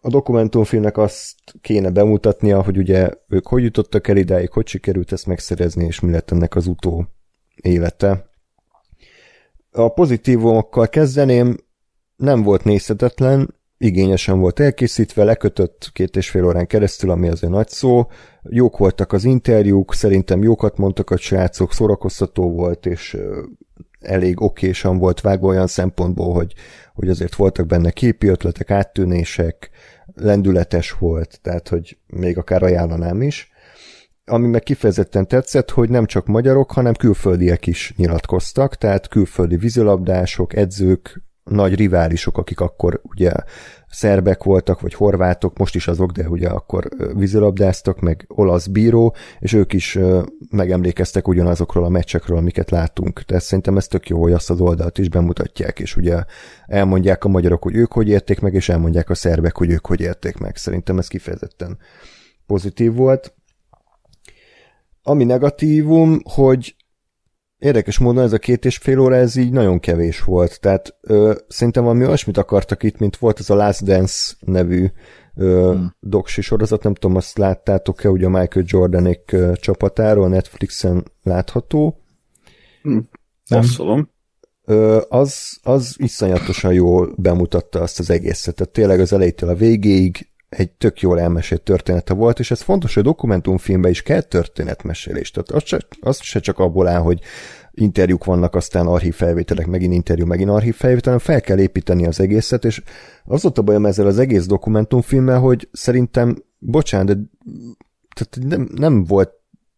a 0.01 0.09
dokumentumfilmnek 0.09 0.97
azt 0.97 1.35
kéne 1.61 1.89
bemutatnia, 1.89 2.63
hogy 2.63 2.77
ugye 2.77 3.09
ők 3.27 3.47
hogy 3.47 3.63
jutottak 3.63 4.07
el 4.07 4.17
idáig, 4.17 4.51
hogy 4.51 4.67
sikerült 4.67 5.11
ezt 5.11 5.25
megszerezni, 5.25 5.85
és 5.85 5.99
mi 5.99 6.11
lett 6.11 6.31
ennek 6.31 6.55
az 6.55 6.67
utó 6.67 7.05
élete. 7.55 8.29
A 9.71 9.89
pozitívumokkal 9.89 10.87
kezdeném, 10.87 11.57
nem 12.15 12.43
volt 12.43 12.63
nézhetetlen, 12.63 13.55
igényesen 13.77 14.39
volt 14.39 14.59
elkészítve, 14.59 15.23
lekötött 15.23 15.89
két 15.93 16.15
és 16.15 16.29
fél 16.29 16.45
órán 16.45 16.67
keresztül, 16.67 17.09
ami 17.09 17.27
azért 17.27 17.53
nagy 17.53 17.69
szó. 17.69 18.07
Jók 18.43 18.77
voltak 18.77 19.13
az 19.13 19.23
interjúk, 19.23 19.93
szerintem 19.93 20.43
jókat 20.43 20.77
mondtak 20.77 21.09
a 21.09 21.17
srácok, 21.17 21.73
szórakoztató 21.73 22.51
volt, 22.51 22.85
és 22.85 23.17
elég 23.99 24.41
okésan 24.41 24.97
volt 24.97 25.21
vágva 25.21 25.47
olyan 25.47 25.67
szempontból, 25.67 26.33
hogy, 26.33 26.53
hogy 26.93 27.09
azért 27.09 27.35
voltak 27.35 27.65
benne 27.65 27.91
képi 27.91 28.27
ötletek, 28.27 28.71
áttűnések, 28.71 29.69
lendületes 30.15 30.91
volt, 30.91 31.39
tehát 31.41 31.67
hogy 31.67 31.97
még 32.07 32.37
akár 32.37 32.63
ajánlanám 32.63 33.21
is. 33.21 33.51
Ami 34.25 34.47
meg 34.47 34.63
kifejezetten 34.63 35.27
tetszett, 35.27 35.69
hogy 35.69 35.89
nem 35.89 36.05
csak 36.05 36.25
magyarok, 36.25 36.71
hanem 36.71 36.93
külföldiek 36.93 37.67
is 37.67 37.93
nyilatkoztak, 37.97 38.75
tehát 38.75 39.07
külföldi 39.07 39.55
vízilabdások, 39.55 40.55
edzők, 40.55 41.23
nagy 41.43 41.75
riválisok, 41.75 42.37
akik 42.37 42.59
akkor 42.59 43.01
ugye 43.03 43.31
szerbek 43.89 44.43
voltak, 44.43 44.81
vagy 44.81 44.93
horvátok, 44.93 45.57
most 45.57 45.75
is 45.75 45.87
azok, 45.87 46.11
de 46.11 46.29
ugye 46.29 46.49
akkor 46.49 46.87
vízilabdáztak, 47.13 47.99
meg 47.99 48.25
olasz 48.27 48.67
bíró, 48.67 49.15
és 49.39 49.53
ők 49.53 49.73
is 49.73 49.99
megemlékeztek 50.49 51.27
ugyanazokról 51.27 51.85
a 51.85 51.89
meccsekről, 51.89 52.37
amiket 52.37 52.71
látunk. 52.71 53.21
Tehát 53.21 53.43
szerintem 53.43 53.77
ez 53.77 53.87
tök 53.87 54.09
jó, 54.09 54.21
hogy 54.21 54.31
azt 54.31 54.49
az 54.49 54.61
oldalt 54.61 54.97
is 54.97 55.09
bemutatják, 55.09 55.79
és 55.79 55.95
ugye 55.95 56.23
elmondják 56.65 57.23
a 57.23 57.29
magyarok, 57.29 57.63
hogy 57.63 57.75
ők 57.75 57.91
hogy 57.91 58.09
érték 58.09 58.39
meg, 58.39 58.53
és 58.53 58.69
elmondják 58.69 59.09
a 59.09 59.15
szerbek, 59.15 59.57
hogy 59.57 59.69
ők 59.69 59.87
hogy 59.87 60.01
érték 60.01 60.37
meg. 60.37 60.55
Szerintem 60.55 60.97
ez 60.97 61.07
kifejezetten 61.07 61.77
pozitív 62.45 62.93
volt. 62.93 63.33
Ami 65.03 65.23
negatívum, 65.23 66.19
hogy 66.23 66.75
Érdekes 67.63 67.97
módon 67.97 68.23
ez 68.23 68.33
a 68.33 68.37
két 68.37 68.65
és 68.65 68.77
fél 68.77 68.99
óra, 68.99 69.15
ez 69.15 69.35
így 69.35 69.51
nagyon 69.51 69.79
kevés 69.79 70.23
volt. 70.23 70.59
Tehát 70.59 70.95
ö, 71.01 71.33
szerintem 71.47 71.83
valami 71.83 72.05
olyasmit 72.05 72.37
akartak 72.37 72.83
itt, 72.83 72.97
mint 72.97 73.17
volt 73.17 73.39
ez 73.39 73.49
a 73.49 73.55
Last 73.55 73.83
Dance 73.83 74.33
nevű 74.39 74.87
ö, 75.35 75.71
hmm. 75.73 75.95
doksi 75.99 76.41
sorozat, 76.41 76.83
nem 76.83 76.93
tudom, 76.93 77.15
azt 77.15 77.37
láttátok-e, 77.37 78.09
ugye 78.09 78.25
a 78.25 78.29
Michael 78.29 78.65
Jordanék 78.67 79.31
ö, 79.31 79.51
csapatáról, 79.55 80.29
Netflixen 80.29 81.03
látható. 81.23 82.01
Hmm. 82.81 83.09
Nem. 83.47 83.61
Ö, 84.65 85.01
az, 85.09 85.59
az 85.61 85.95
iszonyatosan 85.97 86.73
jól 86.73 87.13
bemutatta 87.17 87.81
azt 87.81 87.99
az 87.99 88.09
egészet. 88.09 88.55
Tehát 88.55 88.73
tényleg 88.73 88.99
az 88.99 89.13
elejétől 89.13 89.49
a 89.49 89.55
végéig 89.55 90.27
egy 90.57 90.71
tök 90.71 90.99
jól 90.99 91.19
elmesélt 91.19 91.61
története 91.61 92.13
volt, 92.13 92.39
és 92.39 92.51
ez 92.51 92.61
fontos, 92.61 92.93
hogy 92.93 93.03
dokumentumfilmben 93.03 93.91
is 93.91 94.01
kell 94.01 94.21
történetmesélés. 94.21 95.31
Tehát 95.31 95.49
az 95.49 95.63
se, 95.65 95.79
az 95.99 96.21
se 96.21 96.39
csak 96.39 96.59
abból 96.59 96.87
áll, 96.87 96.99
hogy 96.99 97.19
interjúk 97.71 98.25
vannak, 98.25 98.55
aztán 98.55 98.87
archív 98.87 99.15
felvételek, 99.15 99.67
megint 99.67 99.93
interjú, 99.93 100.25
megint 100.25 100.49
archív 100.49 100.75
felvétel, 100.75 101.13
hanem 101.13 101.19
fel 101.19 101.41
kell 101.41 101.59
építeni 101.59 102.05
az 102.05 102.19
egészet, 102.19 102.65
és 102.65 102.81
az 103.25 103.41
volt 103.41 103.57
a 103.57 103.61
bajom 103.61 103.85
ezzel 103.85 104.07
az 104.07 104.19
egész 104.19 104.45
dokumentumfilmmel, 104.45 105.39
hogy 105.39 105.69
szerintem, 105.71 106.43
bocsánat, 106.59 107.05
de 107.05 107.23
tehát 108.15 108.49
nem, 108.49 108.69
nem 108.75 109.03
volt 109.03 109.31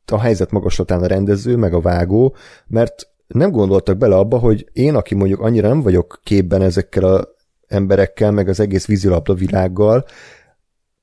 a 0.05 0.19
helyzet 0.19 0.51
magaslatán 0.51 1.03
a 1.03 1.07
rendező, 1.07 1.55
meg 1.55 1.73
a 1.73 1.81
vágó, 1.81 2.35
mert 2.67 3.07
nem 3.27 3.51
gondoltak 3.51 3.97
bele 3.97 4.15
abba, 4.15 4.37
hogy 4.37 4.69
én, 4.73 4.95
aki 4.95 5.15
mondjuk 5.15 5.39
annyira 5.39 5.67
nem 5.67 5.81
vagyok 5.81 6.19
képben 6.23 6.61
ezekkel 6.61 7.03
a 7.03 7.27
emberekkel, 7.67 8.31
meg 8.31 8.47
az 8.47 8.59
egész 8.59 8.85
vízilabda 8.85 9.33
világgal, 9.33 10.05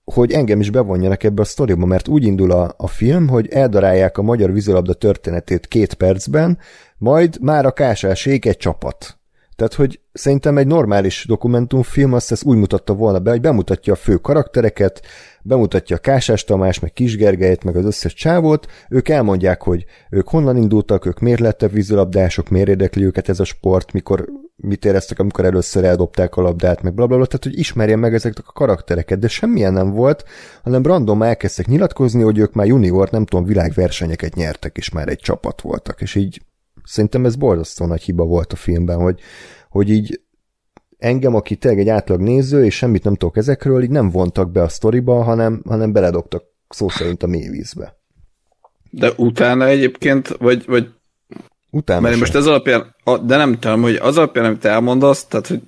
hogy 0.04 0.32
engem 0.32 0.60
is 0.60 0.70
bevonjanak 0.70 1.22
ebbe 1.22 1.42
a 1.42 1.44
sztoriba, 1.44 1.86
mert 1.86 2.08
úgy 2.08 2.24
indul 2.24 2.50
a, 2.50 2.74
a 2.76 2.86
film, 2.86 3.28
hogy 3.28 3.48
eldarálják 3.48 4.18
a 4.18 4.22
magyar 4.22 4.52
vízilabda 4.52 4.92
történetét 4.92 5.66
két 5.66 5.94
percben, 5.94 6.58
majd 6.98 7.38
már 7.40 7.66
a 7.66 7.72
kásásék 7.72 8.44
egy 8.44 8.56
csapat. 8.56 9.16
Tehát, 9.56 9.74
hogy 9.74 10.00
szerintem 10.12 10.58
egy 10.58 10.66
normális 10.66 11.24
dokumentumfilm 11.28 12.12
azt 12.12 12.32
ezt 12.32 12.44
úgy 12.44 12.56
mutatta 12.56 12.94
volna 12.94 13.18
be, 13.18 13.30
hogy 13.30 13.40
bemutatja 13.40 13.92
a 13.92 13.96
fő 13.96 14.16
karaktereket, 14.16 15.02
bemutatja 15.42 15.96
a 15.96 15.98
Kásás 15.98 16.44
Tamás, 16.44 16.78
meg 16.78 16.92
Kis 16.92 17.16
Gergelyet, 17.16 17.64
meg 17.64 17.76
az 17.76 17.84
összes 17.84 18.14
csávót, 18.14 18.66
ők 18.88 19.08
elmondják, 19.08 19.62
hogy 19.62 19.84
ők 20.10 20.28
honnan 20.28 20.56
indultak, 20.56 21.06
ők 21.06 21.20
miért 21.20 21.40
lettek 21.40 21.70
vízilabdások, 21.70 22.48
miért 22.48 22.68
érdekli 22.68 23.04
őket 23.04 23.28
ez 23.28 23.40
a 23.40 23.44
sport, 23.44 23.92
mikor 23.92 24.28
mit 24.56 24.84
éreztek, 24.84 25.18
amikor 25.18 25.44
először 25.44 25.84
eldobták 25.84 26.36
a 26.36 26.42
labdát, 26.42 26.82
meg 26.82 26.94
blablabla, 26.94 27.26
tehát 27.26 27.44
hogy 27.44 27.58
ismerjen 27.58 27.98
meg 27.98 28.14
ezeket 28.14 28.44
a 28.46 28.52
karaktereket, 28.52 29.18
de 29.18 29.28
semmilyen 29.28 29.72
nem 29.72 29.90
volt, 29.90 30.24
hanem 30.62 30.82
random 30.82 31.22
elkezdtek 31.22 31.66
nyilatkozni, 31.66 32.22
hogy 32.22 32.38
ők 32.38 32.52
már 32.52 32.66
junior, 32.66 33.10
nem 33.10 33.24
tudom, 33.24 33.44
világversenyeket 33.44 34.34
nyertek, 34.34 34.76
és 34.76 34.90
már 34.90 35.08
egy 35.08 35.18
csapat 35.18 35.60
voltak, 35.60 36.00
és 36.00 36.14
így 36.14 36.42
szerintem 36.84 37.24
ez 37.24 37.36
borzasztó 37.36 37.86
nagy 37.86 38.02
hiba 38.02 38.24
volt 38.24 38.52
a 38.52 38.56
filmben, 38.56 38.98
hogy, 38.98 39.20
hogy 39.68 39.90
így 39.90 40.20
engem, 41.02 41.34
aki 41.34 41.56
tényleg 41.56 41.80
egy 41.80 41.88
átlag 41.88 42.20
néző, 42.20 42.64
és 42.64 42.74
semmit 42.74 43.04
nem 43.04 43.14
tudok 43.14 43.36
ezekről, 43.36 43.82
így 43.82 43.90
nem 43.90 44.10
vontak 44.10 44.50
be 44.50 44.62
a 44.62 44.68
sztoriba, 44.68 45.22
hanem, 45.22 45.62
hanem 45.68 45.92
beledobtak 45.92 46.44
szó 46.68 46.88
szerint 46.88 47.22
a 47.22 47.26
mélyvízbe. 47.26 47.96
De 48.90 49.10
utána 49.16 49.66
egyébként, 49.66 50.28
vagy, 50.28 50.66
vagy 50.66 50.88
Utána 51.74 52.00
Mert 52.00 52.18
most 52.18 52.34
ez 52.34 52.46
alapján, 52.46 52.94
de 53.22 53.36
nem 53.36 53.58
tudom, 53.58 53.82
hogy 53.82 53.94
az 53.94 54.16
alapján, 54.16 54.44
amit 54.44 54.64
elmondasz, 54.64 55.24
tehát, 55.24 55.46
hogy 55.46 55.60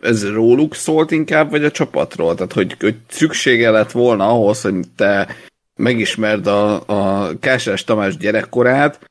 ez 0.00 0.28
róluk 0.28 0.74
szólt 0.74 1.10
inkább, 1.10 1.50
vagy 1.50 1.64
a 1.64 1.70
csapatról? 1.70 2.34
Tehát, 2.34 2.52
hogy, 2.52 2.76
hogy 2.80 2.96
szüksége 3.08 3.70
lett 3.70 3.90
volna 3.90 4.28
ahhoz, 4.28 4.60
hogy 4.60 4.74
te 4.96 5.28
megismerd 5.74 6.46
a, 6.46 6.82
a 6.86 7.32
Kásás 7.40 7.84
Tamás 7.84 8.16
gyerekkorát, 8.16 9.10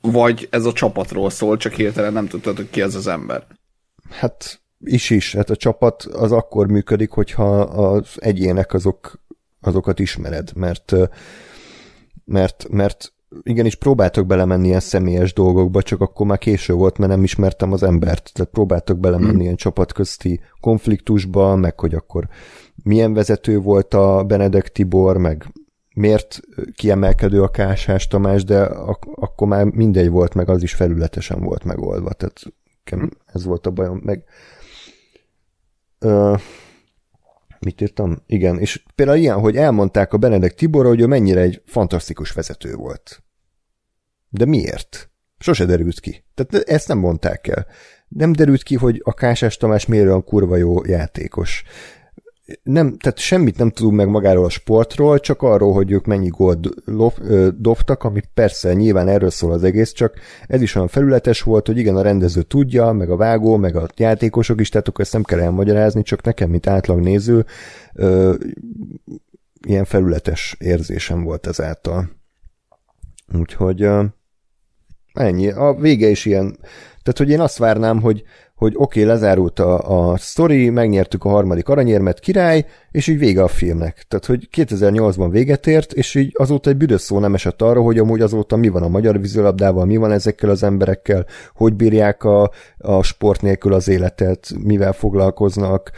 vagy 0.00 0.48
ez 0.50 0.64
a 0.64 0.72
csapatról 0.72 1.30
szól, 1.30 1.56
csak 1.56 1.72
hirtelen 1.72 2.12
nem 2.12 2.28
tudtad, 2.28 2.56
hogy 2.56 2.70
ki 2.70 2.82
az 2.82 2.94
az 2.94 3.06
ember. 3.06 3.46
Hát 4.10 4.60
is 4.80 5.10
is, 5.10 5.34
hát 5.34 5.50
a 5.50 5.56
csapat 5.56 6.02
az 6.02 6.32
akkor 6.32 6.70
működik, 6.70 7.10
hogyha 7.10 7.60
az 7.60 8.08
egyének 8.16 8.74
azok, 8.74 9.20
azokat 9.60 9.98
ismered, 9.98 10.50
mert 10.54 10.94
mert, 12.28 12.66
mert 12.70 13.12
igenis 13.42 13.74
próbáltok 13.74 14.26
belemenni 14.26 14.66
ilyen 14.66 14.80
személyes 14.80 15.32
dolgokba, 15.32 15.82
csak 15.82 16.00
akkor 16.00 16.26
már 16.26 16.38
késő 16.38 16.72
volt, 16.72 16.98
mert 16.98 17.10
nem 17.10 17.22
ismertem 17.22 17.72
az 17.72 17.82
embert. 17.82 18.30
Tehát 18.32 18.50
próbáltok 18.50 18.98
belemenni 18.98 19.32
hmm. 19.32 19.40
ilyen 19.40 19.56
csapatközti 19.56 20.40
konfliktusba, 20.60 21.56
meg 21.56 21.80
hogy 21.80 21.94
akkor 21.94 22.28
milyen 22.82 23.14
vezető 23.14 23.58
volt 23.58 23.94
a 23.94 24.24
Benedek 24.24 24.72
Tibor, 24.72 25.16
meg 25.16 25.52
miért 25.94 26.40
kiemelkedő 26.74 27.42
a 27.42 27.48
Kásás 27.48 28.06
Tamás, 28.06 28.44
de 28.44 28.62
ak- 28.62 29.08
akkor 29.14 29.48
már 29.48 29.64
mindegy 29.64 30.10
volt, 30.10 30.34
meg 30.34 30.48
az 30.48 30.62
is 30.62 30.74
felületesen 30.74 31.40
volt 31.40 31.64
megoldva. 31.64 32.12
Tehát 32.12 32.42
hmm. 32.96 33.10
ez 33.26 33.44
volt 33.44 33.66
a 33.66 33.70
bajom. 33.70 34.00
Meg 34.04 34.24
ö, 35.98 36.34
mit 37.58 37.80
írtam? 37.80 38.22
Igen, 38.26 38.58
és 38.58 38.82
például 38.94 39.18
ilyen, 39.18 39.40
hogy 39.40 39.56
elmondták 39.56 40.12
a 40.12 40.18
Benedek 40.18 40.54
Tiborra, 40.54 40.88
hogy 40.88 41.00
ő 41.00 41.06
mennyire 41.06 41.40
egy 41.40 41.62
fantasztikus 41.66 42.32
vezető 42.32 42.74
volt. 42.74 43.22
De 44.28 44.44
miért? 44.44 45.10
Sose 45.38 45.64
derült 45.64 46.00
ki. 46.00 46.24
Tehát 46.34 46.68
ezt 46.68 46.88
nem 46.88 46.98
mondták 46.98 47.46
el. 47.46 47.66
Nem 48.08 48.32
derült 48.32 48.62
ki, 48.62 48.74
hogy 48.74 49.00
a 49.04 49.14
Kásás 49.14 49.56
Tamás 49.56 49.86
miért 49.86 50.06
olyan 50.06 50.24
kurva 50.24 50.56
jó 50.56 50.84
játékos 50.84 51.62
nem, 52.62 52.96
tehát 52.96 53.18
semmit 53.18 53.58
nem 53.58 53.70
tudunk 53.70 53.96
meg 53.96 54.08
magáról 54.08 54.44
a 54.44 54.48
sportról, 54.48 55.20
csak 55.20 55.42
arról, 55.42 55.72
hogy 55.72 55.90
ők 55.90 56.04
mennyi 56.04 56.28
gólt 56.28 56.68
dobtak, 57.60 58.04
ami 58.04 58.20
persze 58.34 58.74
nyilván 58.74 59.08
erről 59.08 59.30
szól 59.30 59.52
az 59.52 59.64
egész, 59.64 59.92
csak 59.92 60.18
ez 60.46 60.62
is 60.62 60.74
olyan 60.74 60.88
felületes 60.88 61.42
volt, 61.42 61.66
hogy 61.66 61.78
igen, 61.78 61.96
a 61.96 62.02
rendező 62.02 62.42
tudja, 62.42 62.92
meg 62.92 63.10
a 63.10 63.16
vágó, 63.16 63.56
meg 63.56 63.76
a 63.76 63.88
játékosok 63.96 64.60
is, 64.60 64.68
tehát 64.68 64.88
akkor 64.88 65.00
ezt 65.00 65.12
nem 65.12 65.22
kell 65.22 65.40
elmagyarázni, 65.40 66.02
csak 66.02 66.22
nekem, 66.22 66.50
mint 66.50 66.66
átlag 66.66 67.00
néző, 67.00 67.46
ö, 67.94 68.34
ilyen 69.66 69.84
felületes 69.84 70.56
érzésem 70.58 71.22
volt 71.22 71.46
ezáltal. 71.46 72.10
Úgyhogy 73.34 73.82
ö, 73.82 74.04
ennyi. 75.12 75.50
A 75.50 75.74
vége 75.74 76.08
is 76.08 76.24
ilyen, 76.24 76.56
tehát 77.02 77.18
hogy 77.18 77.30
én 77.30 77.40
azt 77.40 77.58
várnám, 77.58 78.00
hogy 78.00 78.22
hogy 78.58 78.72
oké, 78.76 79.02
okay, 79.02 79.12
lezárult 79.12 79.58
a, 79.58 80.10
a 80.10 80.16
sztori, 80.16 80.70
megnyertük 80.70 81.24
a 81.24 81.28
harmadik 81.28 81.68
aranyérmet, 81.68 82.20
király, 82.20 82.66
és 82.90 83.06
így 83.06 83.18
vége 83.18 83.42
a 83.42 83.48
filmnek. 83.48 84.04
Tehát, 84.08 84.26
hogy 84.26 84.48
2008-ban 84.56 85.28
véget 85.30 85.66
ért, 85.66 85.92
és 85.92 86.14
így 86.14 86.32
azóta 86.34 86.70
egy 86.70 86.76
büdös 86.76 87.00
szó 87.00 87.18
nem 87.18 87.34
esett 87.34 87.62
arra, 87.62 87.80
hogy 87.80 87.98
amúgy 87.98 88.20
azóta 88.20 88.56
mi 88.56 88.68
van 88.68 88.82
a 88.82 88.88
magyar 88.88 89.20
vízilabdával, 89.20 89.84
mi 89.84 89.96
van 89.96 90.12
ezekkel 90.12 90.50
az 90.50 90.62
emberekkel, 90.62 91.26
hogy 91.54 91.74
bírják 91.74 92.24
a, 92.24 92.50
a 92.78 93.02
sport 93.02 93.42
nélkül 93.42 93.72
az 93.72 93.88
életet, 93.88 94.50
mivel 94.62 94.92
foglalkoznak. 94.92 95.90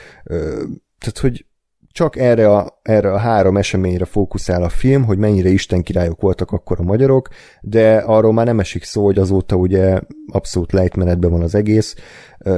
Tehát, 0.98 1.18
hogy 1.20 1.44
csak 1.92 2.16
erre 2.16 2.50
a, 2.50 2.80
erre 2.82 3.12
a 3.12 3.18
három 3.18 3.56
eseményre 3.56 4.04
fókuszál 4.04 4.62
a 4.62 4.68
film, 4.68 5.04
hogy 5.04 5.18
mennyire 5.18 5.48
Isten 5.48 5.82
királyok 5.82 6.20
voltak 6.20 6.50
akkor 6.50 6.80
a 6.80 6.82
magyarok, 6.84 7.28
de 7.60 7.96
arról 7.96 8.32
már 8.32 8.46
nem 8.46 8.60
esik 8.60 8.84
szó, 8.84 9.04
hogy 9.04 9.18
azóta 9.18 9.56
ugye 9.56 10.00
abszolút 10.32 10.72
lejtmenetben 10.72 11.30
van 11.30 11.42
az 11.42 11.54
egész, 11.54 11.94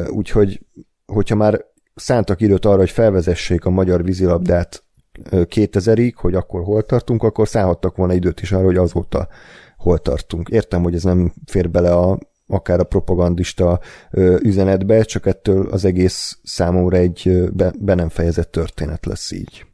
úgyhogy 0.09 0.61
hogyha 1.07 1.35
már 1.35 1.65
szántak 1.95 2.41
időt 2.41 2.65
arra, 2.65 2.79
hogy 2.79 2.91
felvezessék 2.91 3.65
a 3.65 3.71
magyar 3.71 4.05
vízilabdát 4.05 4.85
2000-ig, 5.31 6.13
hogy 6.17 6.35
akkor 6.35 6.63
hol 6.63 6.83
tartunk, 6.83 7.23
akkor 7.23 7.49
szállhattak 7.49 7.97
volna 7.97 8.13
időt 8.13 8.41
is 8.41 8.53
arra, 8.53 8.65
hogy 8.65 8.77
azóta 8.77 9.29
hol 9.77 9.99
tartunk. 9.99 10.49
Értem, 10.49 10.83
hogy 10.83 10.95
ez 10.95 11.03
nem 11.03 11.33
fér 11.47 11.71
bele 11.71 11.93
a 11.93 12.19
akár 12.53 12.81
a 12.81 12.85
propagandista 12.85 13.81
üzenetbe, 14.39 15.03
csak 15.03 15.27
ettől 15.27 15.69
az 15.69 15.85
egész 15.85 16.39
számomra 16.43 16.97
egy 16.97 17.49
be, 17.53 17.73
be 17.79 17.95
nem 17.95 18.09
fejezett 18.09 18.51
történet 18.51 19.07
lesz 19.07 19.31
így. 19.31 19.67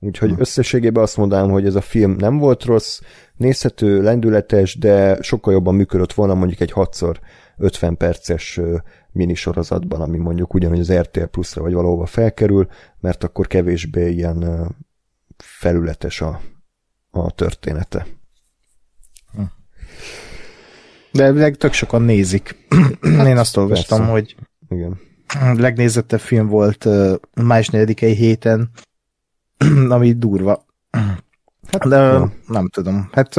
Úgyhogy 0.00 0.30
hm. 0.30 0.40
összességében 0.40 1.02
azt 1.02 1.16
mondanám, 1.16 1.50
hogy 1.50 1.66
ez 1.66 1.74
a 1.74 1.80
film 1.80 2.12
nem 2.18 2.38
volt 2.38 2.64
rossz, 2.64 3.00
nézhető, 3.36 4.02
lendületes, 4.02 4.78
de 4.78 5.22
sokkal 5.22 5.52
jobban 5.52 5.74
működött 5.74 6.12
volna 6.12 6.34
mondjuk 6.34 6.60
egy 6.60 6.72
6 6.72 6.96
50 7.56 7.96
perces 7.96 8.60
minisorozatban, 9.12 10.00
ami 10.00 10.18
mondjuk 10.18 10.54
ugyanúgy 10.54 10.78
az 10.78 10.92
RTL 10.92 11.24
Plus-ra 11.24 11.62
vagy 11.62 11.72
valahova 11.72 12.06
felkerül, 12.06 12.66
mert 13.00 13.24
akkor 13.24 13.46
kevésbé 13.46 14.10
ilyen 14.10 14.68
felületes 15.36 16.20
a, 16.20 16.40
a 17.10 17.30
története. 17.30 18.06
De 21.14 21.50
tök 21.50 21.72
sokan 21.72 22.02
nézik. 22.02 22.56
Hát, 22.68 23.26
Én 23.26 23.36
azt 23.36 23.56
olvastam, 23.56 23.98
persze. 23.98 24.12
hogy 24.12 24.36
Igen. 24.68 24.98
legnézettebb 25.56 26.20
film 26.20 26.46
volt 26.46 26.84
uh, 26.84 27.14
május 27.42 27.68
4 27.68 27.98
héten, 27.98 28.70
ami 29.88 30.12
durva. 30.12 30.66
Hát, 31.70 31.88
De 31.88 31.96
ja. 31.96 32.32
nem 32.46 32.68
tudom. 32.68 33.08
Hát 33.12 33.34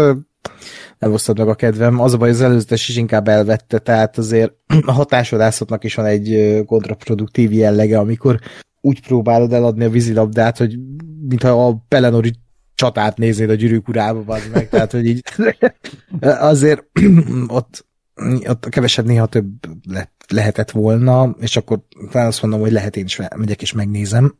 nem 1.00 1.14
osztad 1.14 1.38
meg 1.38 1.48
a 1.48 1.56
kedvem. 1.56 2.00
Az 2.00 2.14
a 2.14 2.18
baj, 2.18 2.30
az 2.30 2.42
előzetes 2.42 2.90
is 2.90 2.98
inkább 2.98 3.28
elvette, 3.28 3.80
tehát 3.80 4.18
azért 4.18 4.54
a 4.86 4.92
hatásvadászatnak 4.92 5.84
is 5.84 5.96
van 5.96 6.06
egy 6.06 6.62
kontraproduktív 6.66 7.54
jellege, 7.54 8.00
amikor 8.00 8.40
úgy 8.82 9.02
próbálod 9.02 9.54
eladni 9.54 9.84
a 9.84 9.90
vízilabdát, 9.90 10.58
hogy 10.58 10.80
mintha 11.28 11.68
a 11.68 11.84
Pelenori 11.88 12.34
csatát 12.76 13.18
néznéd 13.18 13.50
a 13.50 13.54
gyűrűk 13.54 13.88
urába, 13.88 14.24
vagy 14.24 14.42
meg, 14.54 14.70
tehát, 14.70 14.92
hogy 14.92 15.06
így 15.06 15.24
azért 16.52 16.86
ott, 17.48 17.86
ott 18.48 18.70
kevesebb 18.70 19.06
néha 19.06 19.26
több 19.26 19.48
le, 19.90 20.12
lehetett 20.28 20.72
volna, 20.72 21.36
és 21.40 21.56
akkor 21.56 21.80
talán 22.12 22.28
azt 22.28 22.42
mondom, 22.42 22.60
hogy 22.60 22.72
lehet 22.72 22.96
én 22.96 23.06
is 23.06 23.22
megyek 23.36 23.62
és 23.62 23.74
megnézem, 23.74 24.36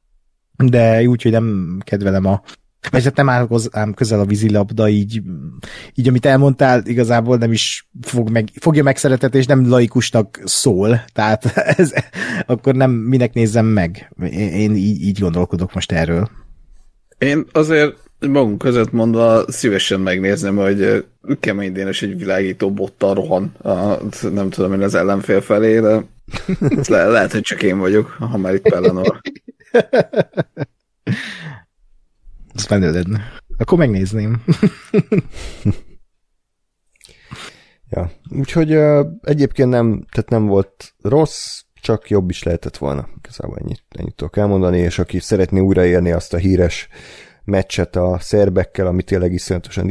de 0.56 1.02
úgy, 1.02 1.22
hogy 1.22 1.32
nem 1.32 1.78
kedvelem 1.84 2.24
a 2.24 2.42
vagy 2.90 3.04
hát 3.04 3.16
nem 3.16 3.28
áll 3.28 3.46
hozzám 3.46 3.94
közel 3.94 4.20
a 4.20 4.24
vízilabda, 4.24 4.88
így, 4.88 5.22
így 5.94 6.08
amit 6.08 6.26
elmondtál, 6.26 6.82
igazából 6.86 7.36
nem 7.36 7.52
is 7.52 7.88
fog 8.00 8.30
meg, 8.30 8.48
fogja 8.60 8.82
meg 8.82 8.96
szeretet, 8.96 9.34
és 9.34 9.46
nem 9.46 9.68
laikusnak 9.68 10.40
szól, 10.44 11.04
tehát 11.12 11.44
ez, 11.78 11.92
akkor 12.46 12.74
nem 12.74 12.90
minek 12.90 13.32
nézzem 13.34 13.66
meg. 13.66 14.12
Én 14.32 14.74
így, 14.74 15.02
így 15.02 15.18
gondolkodok 15.18 15.74
most 15.74 15.92
erről. 15.92 16.30
Én 17.18 17.46
azért 17.52 17.96
magunk 18.18 18.58
között 18.58 18.92
mondva 18.92 19.52
szívesen 19.52 20.00
megnézném, 20.00 20.56
hogy 20.56 21.04
kemény 21.40 21.72
dénes 21.72 22.02
egy 22.02 22.18
világító 22.18 22.72
bottal 22.72 23.14
rohan, 23.14 23.54
a, 23.62 23.96
nem 24.32 24.50
tudom 24.50 24.72
én 24.72 24.82
az 24.82 24.94
ellenfél 24.94 25.40
felé, 25.40 25.80
de 25.80 26.04
le, 26.88 27.06
lehet, 27.06 27.32
hogy 27.32 27.42
csak 27.42 27.62
én 27.62 27.78
vagyok, 27.78 28.16
ha 28.18 28.36
már 28.36 28.54
itt 28.54 28.68
Pellenor. 28.68 29.20
Ez 32.54 32.66
menő 32.66 32.92
lenne. 32.92 33.32
Akkor 33.56 33.78
megnézném. 33.78 34.44
ja, 37.90 38.10
úgyhogy 38.30 38.74
uh, 38.74 39.06
egyébként 39.22 39.70
nem, 39.70 40.04
tehát 40.10 40.30
nem 40.30 40.46
volt 40.46 40.94
rossz, 41.02 41.62
csak 41.84 42.08
jobb 42.10 42.30
is 42.30 42.42
lehetett 42.42 42.76
volna. 42.76 43.08
Igazából 43.18 43.58
ennyit, 43.58 43.82
ennyit 43.88 44.14
tudok 44.14 44.36
elmondani, 44.36 44.78
és 44.78 44.98
aki 44.98 45.18
szeretné 45.18 45.60
újraérni 45.60 46.12
azt 46.12 46.34
a 46.34 46.36
híres 46.36 46.88
meccset 47.44 47.96
a 47.96 48.18
szerbekkel, 48.20 48.86
ami 48.86 49.02
tényleg 49.02 49.32
iszonyatosan 49.32 49.90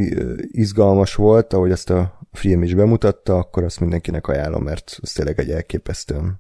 izgalmas 0.52 1.16
volt, 1.16 1.54
ahogy 1.54 1.72
ezt 1.72 1.90
a 1.90 2.20
film 2.32 2.64
is 2.64 2.74
bemutatta, 2.74 3.38
akkor 3.38 3.64
azt 3.64 3.80
mindenkinek 3.80 4.28
ajánlom, 4.28 4.64
mert 4.64 5.00
ez 5.02 5.12
tényleg 5.12 5.40
egy 5.40 5.50
elképesztően 5.50 6.40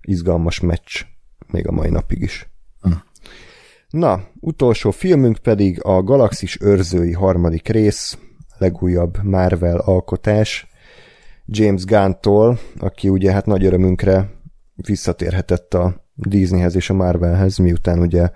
izgalmas 0.00 0.60
meccs, 0.60 1.02
még 1.46 1.68
a 1.68 1.72
mai 1.72 1.90
napig 1.90 2.22
is. 2.22 2.50
Hm. 2.80 2.90
Na, 3.90 4.22
utolsó 4.40 4.90
filmünk 4.90 5.38
pedig 5.38 5.84
a 5.84 6.02
Galaxis 6.02 6.60
őrzői 6.60 7.12
harmadik 7.12 7.68
rész, 7.68 8.18
legújabb 8.58 9.22
Marvel 9.22 9.78
alkotás, 9.78 10.68
James 11.46 11.84
Gunn-tól, 11.84 12.58
aki 12.78 13.08
ugye 13.08 13.32
hát 13.32 13.46
nagy 13.46 13.64
örömünkre 13.64 14.36
visszatérhetett 14.86 15.74
a 15.74 16.06
Disneyhez 16.14 16.74
és 16.74 16.90
a 16.90 16.94
Marvelhez, 16.94 17.56
miután 17.56 17.98
ugye 17.98 18.30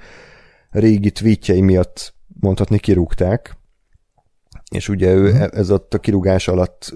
régi 0.71 1.11
tweetjei 1.11 1.61
miatt 1.61 2.15
mondhatni 2.41 2.79
kirúgták, 2.79 3.57
és 4.71 4.89
ugye 4.89 5.13
ő 5.13 5.31
mhm. 5.33 5.43
ez 5.51 5.71
ott 5.71 5.95
a 5.95 5.99
kirúgás 5.99 6.49
alatt 6.49 6.93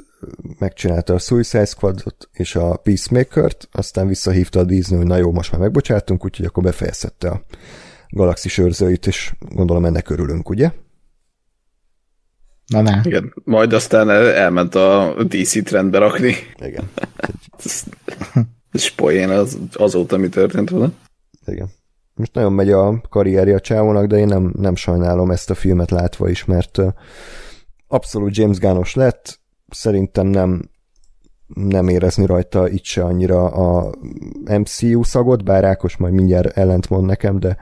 megcsinálta 0.59 1.15
a 1.15 1.19
Suicide 1.19 1.65
Squadot 1.65 2.29
és 2.33 2.57
a 2.57 2.77
Peacemaker-t, 2.77 3.69
aztán 3.73 4.07
visszahívta 4.07 4.61
a 4.61 4.65
Disney, 4.65 4.99
hogy 4.99 5.07
na 5.07 5.17
jó, 5.17 5.33
most 5.33 5.53
már 5.53 5.61
megbocsátunk, 5.61 6.25
úgyhogy 6.25 6.47
akkor 6.47 6.63
befejezette 6.63 7.29
a 7.29 7.43
galaxis 8.09 8.59
őrzőit, 8.59 9.07
és 9.07 9.33
gondolom 9.39 9.85
ennek 9.85 10.11
örülünk, 10.11 10.49
ugye? 10.49 10.71
Na 12.67 12.81
ne. 12.81 13.01
Igen, 13.05 13.35
majd 13.45 13.73
aztán 13.73 14.11
elment 14.11 14.75
a 14.75 15.15
DC 15.29 15.65
trendbe 15.65 15.99
rakni. 15.99 16.35
Igen. 16.59 16.91
Ez 18.77 18.95
poén 18.95 19.29
az, 19.29 19.59
azóta, 19.73 20.17
mi 20.17 20.29
történt 20.29 20.71
vele. 20.71 20.91
Igen. 21.47 21.69
Most 22.15 22.35
nagyon 22.35 22.53
megy 22.53 22.71
a 22.71 23.01
karrierje 23.09 23.55
a 23.55 23.61
csávónak, 23.61 24.07
de 24.07 24.19
én 24.19 24.27
nem, 24.27 24.53
nem 24.59 24.75
sajnálom 24.75 25.31
ezt 25.31 25.51
a 25.51 25.55
filmet 25.55 25.91
látva 25.91 26.29
is, 26.29 26.45
mert 26.45 26.79
abszolút 27.87 28.37
James 28.37 28.59
Gunnos 28.59 28.95
lett, 28.95 29.41
szerintem 29.69 30.27
nem 30.27 30.71
nem 31.55 31.89
érezni 31.89 32.27
rajta 32.27 32.69
itt 32.69 32.85
se 32.85 33.05
annyira 33.05 33.45
a 33.45 33.95
MCU 34.59 35.03
szagot, 35.03 35.45
bár 35.45 35.65
Ákos 35.65 35.97
majd 35.97 36.13
mindjárt 36.13 36.57
ellent 36.57 36.89
mond 36.89 37.07
nekem, 37.07 37.39
de 37.39 37.57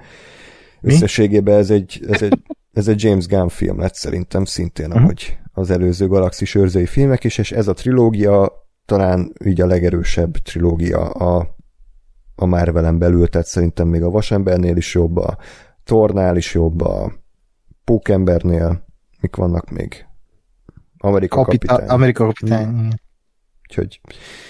Mi? 0.81 0.93
összességében 0.93 1.59
ez 1.59 1.71
egy, 1.71 2.05
ez, 2.09 2.23
egy, 2.23 2.43
ez 2.73 2.89
egy 2.89 3.03
James 3.03 3.27
Gunn 3.27 3.49
film 3.49 3.81
lett 3.81 3.95
szerintem 3.95 4.45
szintén, 4.45 4.87
uh-huh. 4.87 5.03
ahogy 5.03 5.39
az 5.53 5.71
előző 5.71 6.07
Galaxis 6.07 6.55
őrzői 6.55 6.87
filmek 6.87 7.25
is, 7.25 7.39
és 7.39 7.53
ez 7.53 7.69
a 7.69 7.73
trilógia 7.73 8.64
talán 8.85 9.33
így 9.45 9.61
a 9.61 9.67
legerősebb 9.67 10.37
trilógia 10.37 11.11
a, 11.11 11.57
a 12.35 12.45
Marvelen 12.45 12.99
belül, 12.99 13.29
tehát 13.29 13.47
szerintem 13.47 13.89
még 13.89 14.03
a 14.03 14.11
Vasembernél 14.11 14.77
is 14.77 14.95
jobb, 14.95 15.17
a 15.17 15.39
Tornál 15.85 16.37
is 16.37 16.55
jobb, 16.55 16.81
a 16.81 17.13
Pókembernél, 17.85 18.85
mik 19.21 19.37
vannak 19.37 19.71
még? 19.71 20.07
Amerika 20.99 21.37
Kapita- 21.37 21.67
kapitány. 21.67 21.89
Amerika 21.89 22.25
kapitány. 22.25 22.69
Mm. 22.69 22.89
Úgyhogy... 23.69 24.01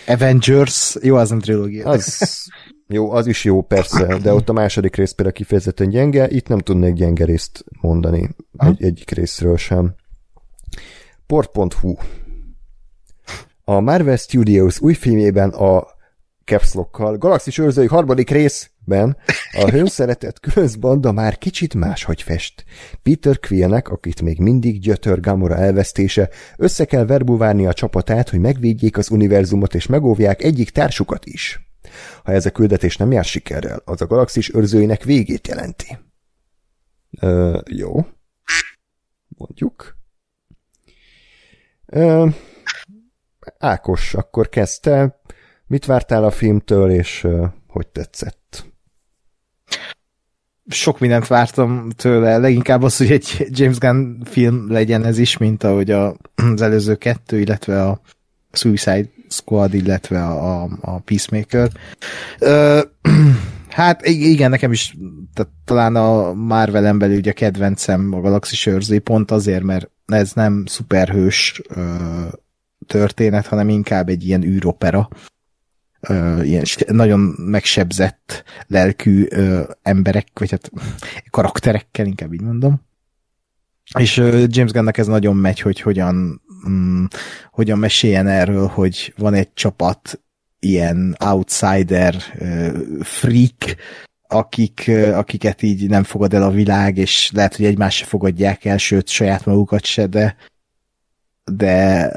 Avengers, 0.06 0.96
jó, 1.02 1.16
az 1.16 1.28
nem 1.28 1.40
trilógia. 1.40 1.88
Az, 1.88 2.48
jó, 2.86 3.10
az 3.10 3.26
is 3.26 3.44
jó, 3.44 3.62
persze, 3.62 4.18
de 4.18 4.32
ott 4.32 4.48
a 4.48 4.52
második 4.52 4.96
rész 4.96 5.12
például 5.12 5.36
kifejezetten 5.36 5.88
gyenge, 5.88 6.28
itt 6.28 6.48
nem 6.48 6.58
tudnék 6.58 6.94
gyenge 6.94 7.24
részt 7.24 7.64
mondani 7.80 8.30
egy, 8.58 8.82
egyik 8.82 9.10
részről 9.10 9.56
sem. 9.56 9.94
Port.hu 11.26 11.94
A 13.64 13.80
Marvel 13.80 14.16
Studios 14.16 14.80
új 14.80 14.94
filmjében 14.94 15.50
a 15.50 15.86
Capslockkal 16.44 17.16
Galaxis 17.16 17.58
őrzői 17.58 17.86
harmadik 17.86 18.30
részben 18.30 19.16
a 19.52 19.68
hőnszeretett 19.72 20.40
közbanda 20.40 21.12
már 21.12 21.38
kicsit 21.38 21.74
máshogy 21.74 22.22
fest. 22.22 22.64
Peter 23.02 23.38
Quillnek, 23.38 23.88
akit 23.88 24.22
még 24.22 24.38
mindig 24.38 24.80
gyötör 24.80 25.20
Gamora 25.20 25.56
elvesztése, 25.56 26.30
össze 26.56 26.84
kell 26.84 27.04
verbuválni 27.04 27.66
a 27.66 27.72
csapatát, 27.72 28.28
hogy 28.28 28.40
megvédjék 28.40 28.96
az 28.96 29.10
univerzumot 29.10 29.74
és 29.74 29.86
megóvják 29.86 30.42
egyik 30.42 30.70
társukat 30.70 31.26
is. 31.26 31.60
Ha 32.24 32.32
ez 32.32 32.46
a 32.46 32.50
küldetés 32.50 32.96
nem 32.96 33.12
jár 33.12 33.24
sikerrel, 33.24 33.82
az 33.84 34.00
a 34.00 34.06
galaxis 34.06 34.54
őrzőinek 34.54 35.02
végét 35.04 35.48
jelenti. 35.48 35.98
Ö, 37.20 37.60
jó. 37.70 38.06
Mondjuk. 39.28 39.96
Ö, 41.86 42.26
Ákos, 43.64 44.14
akkor 44.14 44.48
kezdte 44.48 45.20
Mit 45.66 45.86
vártál 45.86 46.24
a 46.24 46.30
filmtől, 46.30 46.90
és 46.90 47.26
hogy 47.68 47.86
tetszett? 47.86 48.64
Sok 50.68 50.98
mindent 50.98 51.26
vártam 51.26 51.90
tőle, 51.90 52.38
leginkább 52.38 52.82
az, 52.82 52.96
hogy 52.96 53.10
egy 53.10 53.46
James 53.48 53.78
Gunn 53.78 54.22
film 54.24 54.72
legyen 54.72 55.04
ez 55.04 55.18
is, 55.18 55.36
mint 55.36 55.64
ahogy 55.64 55.90
a, 55.90 56.16
az 56.34 56.62
előző 56.62 56.94
kettő, 56.94 57.40
illetve 57.40 57.82
a 57.82 58.00
Suicide 58.52 59.08
Squad, 59.28 59.74
illetve 59.74 60.24
a, 60.24 60.62
a, 60.80 60.98
Peacemaker. 60.98 61.70
Hát 63.68 64.06
igen, 64.06 64.50
nekem 64.50 64.72
is 64.72 64.96
tehát 65.32 65.52
talán 65.64 65.96
a 65.96 66.32
Marvel-en 66.32 66.98
belül 66.98 67.16
ugye 67.16 67.32
kedvencem 67.32 68.12
a 68.12 68.20
Galaxis 68.20 68.66
őrzé, 68.66 68.98
pont 68.98 69.30
azért, 69.30 69.62
mert 69.62 69.90
ez 70.06 70.32
nem 70.32 70.64
szuperhős 70.66 71.62
ö, 71.68 71.80
történet, 72.86 73.46
hanem 73.46 73.68
inkább 73.68 74.08
egy 74.08 74.26
ilyen 74.26 74.42
űropera, 74.42 75.08
ilyen 76.42 76.64
nagyon 76.86 77.20
megsebzett 77.36 78.44
lelkű 78.66 79.26
emberek, 79.82 80.28
vagy 80.34 80.50
hát 80.50 80.70
karakterekkel, 81.30 82.06
inkább 82.06 82.32
így 82.32 82.42
mondom. 82.42 82.80
És 83.98 84.16
James 84.46 84.72
Gunnnak 84.72 84.98
ez 84.98 85.06
nagyon 85.06 85.36
megy, 85.36 85.60
hogy 85.60 85.80
hogyan, 85.80 86.42
um, 86.64 87.08
hogyan 87.50 87.78
meséljen 87.78 88.26
erről, 88.26 88.66
hogy 88.66 89.12
van 89.16 89.34
egy 89.34 89.52
csapat 89.54 90.20
ilyen 90.58 91.16
outsider 91.20 92.14
uh, 92.38 93.02
freak, 93.02 93.76
akik, 94.28 94.90
akiket 95.12 95.62
így 95.62 95.88
nem 95.88 96.02
fogad 96.02 96.34
el 96.34 96.42
a 96.42 96.50
világ, 96.50 96.96
és 96.96 97.30
lehet, 97.34 97.56
hogy 97.56 97.64
egymás 97.64 97.96
se 97.96 98.04
fogadják 98.04 98.64
el, 98.64 98.78
sőt, 98.78 99.08
saját 99.08 99.44
magukat 99.44 99.84
se, 99.84 100.06
de 100.06 100.36
de, 101.52 102.10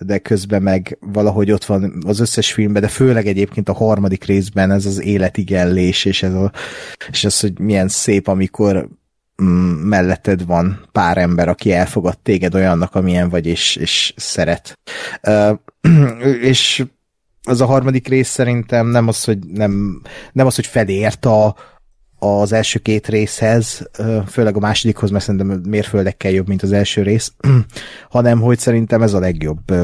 de 0.00 0.18
közben 0.18 0.62
meg 0.62 0.98
valahogy 1.00 1.50
ott 1.50 1.64
van 1.64 2.02
az 2.06 2.20
összes 2.20 2.52
filmben, 2.52 2.82
de 2.82 2.88
főleg 2.88 3.26
egyébként 3.26 3.68
a 3.68 3.72
harmadik 3.72 4.24
részben 4.24 4.70
ez 4.70 4.86
az 4.86 5.02
életigellés, 5.02 6.04
és 6.04 6.22
ez 6.22 6.34
a, 6.34 6.52
és 7.10 7.24
az, 7.24 7.40
hogy 7.40 7.58
milyen 7.58 7.88
szép, 7.88 8.26
amikor 8.28 8.88
mm, 9.42 9.72
melletted 9.72 10.46
van 10.46 10.88
pár 10.92 11.18
ember, 11.18 11.48
aki 11.48 11.72
elfogad 11.72 12.18
téged 12.18 12.54
olyannak, 12.54 12.94
amilyen 12.94 13.28
vagy, 13.28 13.46
és, 13.46 13.76
és 13.76 14.14
szeret. 14.16 14.78
és 16.40 16.84
az 17.42 17.60
a 17.60 17.66
harmadik 17.66 18.08
rész 18.08 18.28
szerintem 18.28 18.86
nem 18.86 19.08
az, 19.08 19.24
hogy 19.24 19.38
nem, 19.38 20.02
nem 20.32 20.46
az, 20.46 20.54
hogy 20.54 20.66
felért 20.66 21.26
a, 21.26 21.56
az 22.24 22.52
első 22.52 22.78
két 22.78 23.08
részhez, 23.08 23.90
főleg 24.26 24.56
a 24.56 24.60
másodikhoz, 24.60 25.10
mert 25.10 25.24
szerintem 25.24 25.60
mérföldekkel 25.68 26.30
jobb, 26.30 26.48
mint 26.48 26.62
az 26.62 26.72
első 26.72 27.02
rész, 27.02 27.32
hanem 28.10 28.40
hogy 28.40 28.58
szerintem 28.58 29.02
ez 29.02 29.14
a 29.14 29.18
legjobb 29.18 29.74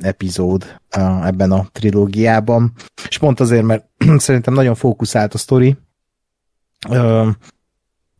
epizód 0.00 0.80
ebben 1.24 1.52
a 1.52 1.66
trilógiában. 1.72 2.72
És 3.08 3.18
pont 3.18 3.40
azért, 3.40 3.64
mert 3.64 3.88
szerintem 4.16 4.54
nagyon 4.54 4.74
fókuszált 4.74 5.34
a 5.34 5.38
sztori, 5.38 5.76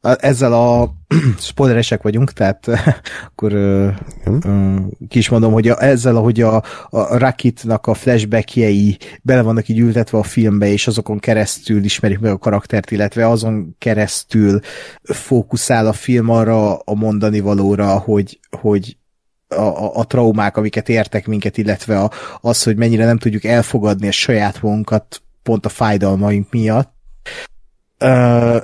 ezzel 0.02 0.52
a 0.52 0.92
spoileresek 1.38 2.02
vagyunk, 2.02 2.32
tehát 2.32 2.68
akkor 3.30 3.52
ki 5.08 5.18
is 5.18 5.28
mondom, 5.28 5.52
hogy 5.52 5.68
a, 5.68 5.82
ezzel, 5.82 6.16
ahogy 6.16 6.40
a, 6.40 6.56
a 6.90 7.16
Rakitnak 7.18 7.86
a 7.86 7.94
flashbackjei 7.94 8.98
bele 9.22 9.42
vannak 9.42 9.68
így 9.68 9.78
ültetve 9.78 10.18
a 10.18 10.22
filmbe, 10.22 10.66
és 10.66 10.86
azokon 10.86 11.18
keresztül 11.18 11.84
ismerjük 11.84 12.20
meg 12.20 12.32
a 12.32 12.38
karaktert, 12.38 12.90
illetve 12.90 13.28
azon 13.28 13.76
keresztül 13.78 14.60
fókuszál 15.02 15.86
a 15.86 15.92
film 15.92 16.28
arra 16.28 16.76
a 16.76 16.94
mondani 16.94 17.40
valóra, 17.40 17.98
hogy, 17.98 18.40
hogy 18.60 18.96
a, 19.48 19.60
a, 19.60 19.96
a 19.96 20.04
traumák, 20.04 20.56
amiket 20.56 20.88
értek 20.88 21.26
minket, 21.26 21.58
illetve 21.58 21.98
a, 22.00 22.10
az, 22.40 22.62
hogy 22.62 22.76
mennyire 22.76 23.04
nem 23.04 23.18
tudjuk 23.18 23.44
elfogadni 23.44 24.08
a 24.08 24.12
saját 24.12 24.62
magunkat 24.62 25.22
pont 25.42 25.66
a 25.66 25.68
fájdalmaink 25.68 26.50
miatt. 26.50 26.92
Uh, 28.04 28.60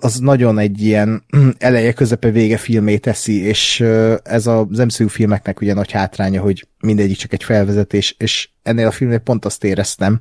az 0.00 0.18
nagyon 0.18 0.58
egy 0.58 0.82
ilyen 0.82 1.24
eleje, 1.58 1.92
közepe, 1.92 2.30
vége 2.30 2.56
filmé 2.56 2.96
teszi, 2.96 3.42
és 3.42 3.80
ez 4.22 4.46
az 4.46 4.78
MCU 4.78 5.08
filmeknek 5.08 5.60
ugye 5.60 5.74
nagy 5.74 5.90
hátránya, 5.90 6.40
hogy 6.40 6.66
mindegyik 6.80 7.16
csak 7.16 7.32
egy 7.32 7.44
felvezetés, 7.44 8.14
és 8.18 8.48
ennél 8.62 8.86
a 8.86 8.90
filmnél 8.90 9.18
pont 9.18 9.44
azt 9.44 9.64
éreztem, 9.64 10.20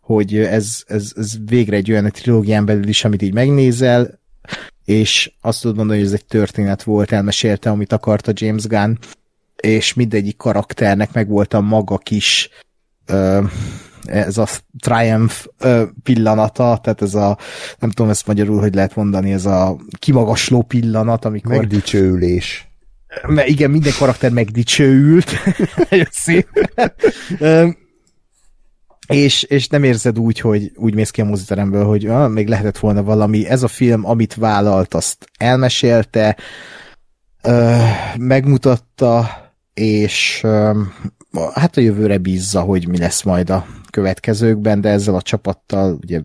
hogy 0.00 0.36
ez, 0.36 0.82
ez, 0.86 1.12
ez 1.16 1.32
végre 1.46 1.76
egy 1.76 1.90
olyan 1.90 2.10
trilógián 2.10 2.64
belül 2.64 2.88
is, 2.88 3.04
amit 3.04 3.22
így 3.22 3.34
megnézel, 3.34 4.20
és 4.84 5.32
azt 5.40 5.60
tudod 5.60 5.76
mondani, 5.76 5.98
hogy 5.98 6.08
ez 6.08 6.14
egy 6.14 6.24
történet 6.24 6.82
volt, 6.82 7.12
elmesélte, 7.12 7.70
amit 7.70 7.92
akarta 7.92 8.32
James 8.34 8.66
Gunn, 8.66 8.98
és 9.56 9.94
mindegyik 9.94 10.36
karakternek 10.36 11.12
meg 11.12 11.28
volt 11.28 11.54
a 11.54 11.60
maga 11.60 11.98
kis 11.98 12.50
ez 14.04 14.38
a 14.38 14.46
triumph 14.78 15.34
pillanata, 16.02 16.78
tehát 16.82 17.02
ez 17.02 17.14
a, 17.14 17.38
nem 17.78 17.90
tudom 17.90 18.10
ezt 18.10 18.26
magyarul, 18.26 18.60
hogy 18.60 18.74
lehet 18.74 18.96
mondani, 18.96 19.32
ez 19.32 19.46
a 19.46 19.76
kimagasló 19.98 20.62
pillanat, 20.62 21.24
amikor... 21.24 21.56
Megdicsőülés. 21.56 22.68
Mert 23.26 23.48
igen, 23.48 23.70
minden 23.70 23.92
karakter 23.98 24.30
megdicsőült. 24.30 25.30
szép. 26.10 26.48
és, 29.06 29.42
és 29.42 29.68
nem 29.68 29.82
érzed 29.82 30.18
úgy, 30.18 30.40
hogy 30.40 30.72
úgy 30.74 30.94
mész 30.94 31.10
ki 31.10 31.20
a 31.20 31.24
moziteremből, 31.24 31.84
hogy 31.84 32.06
ah, 32.06 32.30
még 32.30 32.48
lehetett 32.48 32.78
volna 32.78 33.02
valami. 33.02 33.46
Ez 33.46 33.62
a 33.62 33.68
film, 33.68 34.06
amit 34.06 34.34
vállalt, 34.34 34.94
azt 34.94 35.30
elmesélte, 35.38 36.36
megmutatta, 38.18 39.28
és 39.74 40.46
hát 41.54 41.76
a 41.76 41.80
jövőre 41.80 42.18
bízza, 42.18 42.60
hogy 42.60 42.88
mi 42.88 42.98
lesz 42.98 43.22
majd 43.22 43.50
a 43.50 43.66
következőkben, 43.98 44.80
de 44.80 44.88
ezzel 44.88 45.14
a 45.14 45.22
csapattal 45.22 45.98
ugye 46.02 46.20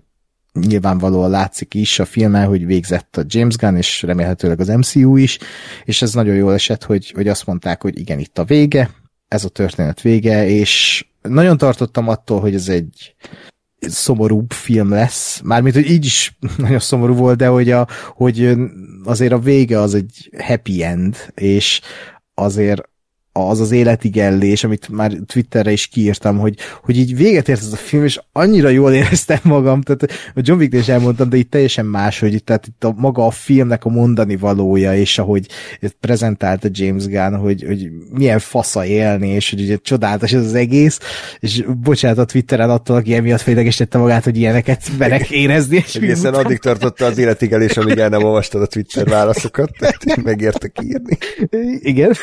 nyilvánvalóan 0.53 1.29
látszik 1.29 1.73
is 1.73 1.99
a 1.99 2.05
filmen, 2.05 2.47
hogy 2.47 2.65
végzett 2.65 3.17
a 3.17 3.23
James 3.27 3.55
Gunn, 3.55 3.75
és 3.75 4.01
remélhetőleg 4.01 4.59
az 4.59 4.67
MCU 4.67 5.15
is, 5.15 5.37
és 5.83 6.01
ez 6.01 6.13
nagyon 6.13 6.35
jól 6.35 6.53
esett, 6.53 6.83
hogy, 6.83 7.11
hogy 7.11 7.27
azt 7.27 7.45
mondták, 7.45 7.81
hogy 7.81 7.99
igen, 7.99 8.19
itt 8.19 8.37
a 8.37 8.43
vége, 8.43 8.89
ez 9.27 9.43
a 9.45 9.49
történet 9.49 10.01
vége, 10.01 10.47
és 10.47 11.05
nagyon 11.21 11.57
tartottam 11.57 12.07
attól, 12.07 12.39
hogy 12.39 12.55
ez 12.55 12.69
egy 12.69 13.15
szomorúbb 13.79 14.51
film 14.51 14.89
lesz, 14.89 15.41
mármint, 15.43 15.75
hogy 15.75 15.89
így 15.89 16.05
is 16.05 16.37
nagyon 16.57 16.79
szomorú 16.79 17.13
volt, 17.13 17.37
de 17.37 17.47
hogy, 17.47 17.71
a, 17.71 17.87
hogy 18.15 18.55
azért 19.03 19.33
a 19.33 19.39
vége 19.39 19.79
az 19.79 19.93
egy 19.93 20.29
happy 20.37 20.83
end, 20.83 21.17
és 21.35 21.81
azért 22.33 22.89
az 23.33 23.59
az 23.59 23.71
életigellés, 23.71 24.63
amit 24.63 24.89
már 24.89 25.11
Twitterre 25.25 25.71
is 25.71 25.87
kiírtam, 25.87 26.37
hogy, 26.37 26.57
hogy 26.83 26.97
így 26.97 27.15
véget 27.15 27.49
ért 27.49 27.61
ez 27.61 27.73
a 27.73 27.75
film, 27.75 28.03
és 28.03 28.19
annyira 28.31 28.69
jól 28.69 28.93
éreztem 28.93 29.39
magam, 29.43 29.81
tehát 29.81 30.03
a 30.35 30.39
John 30.41 30.59
Wick 30.59 30.73
is 30.73 30.87
elmondtam, 30.87 31.29
de 31.29 31.37
itt 31.37 31.49
teljesen 31.49 31.85
más, 31.85 32.19
hogy 32.19 32.33
itt, 32.33 32.45
tehát 32.45 32.67
itt 32.67 32.83
a, 32.83 32.93
maga 32.97 33.25
a 33.25 33.31
filmnek 33.31 33.85
a 33.85 33.89
mondani 33.89 34.35
valója, 34.35 34.95
és 34.95 35.17
ahogy 35.19 35.47
prezentálta 35.99 36.67
James 36.71 37.05
Gunn, 37.05 37.33
hogy, 37.33 37.63
hogy 37.67 37.89
milyen 38.11 38.39
fasza 38.39 38.85
élni, 38.85 39.27
és 39.27 39.49
hogy 39.49 39.61
ugye 39.61 39.77
csodálatos 39.81 40.33
ez 40.33 40.45
az 40.45 40.53
egész, 40.53 40.99
és 41.39 41.63
bocsánat 41.81 42.17
a 42.17 42.25
Twitteren 42.25 42.69
attól, 42.69 42.95
aki 42.95 43.15
emiatt 43.15 43.41
félegesítette 43.41 43.97
magát, 43.97 44.23
hogy 44.23 44.37
ilyeneket 44.37 44.91
merek 44.97 45.29
érezni. 45.31 45.75
És 45.75 45.95
Egészen 45.95 46.33
addig 46.33 46.59
tartotta 46.59 47.05
az 47.05 47.17
életigelés, 47.17 47.77
amíg 47.77 47.97
el 47.97 48.09
nem 48.09 48.23
olvastad 48.23 48.61
a 48.61 48.65
Twitter 48.65 49.07
válaszokat, 49.07 49.71
tehát 49.79 50.23
megértek 50.23 50.77
írni. 50.81 51.17
Igen. 51.79 52.13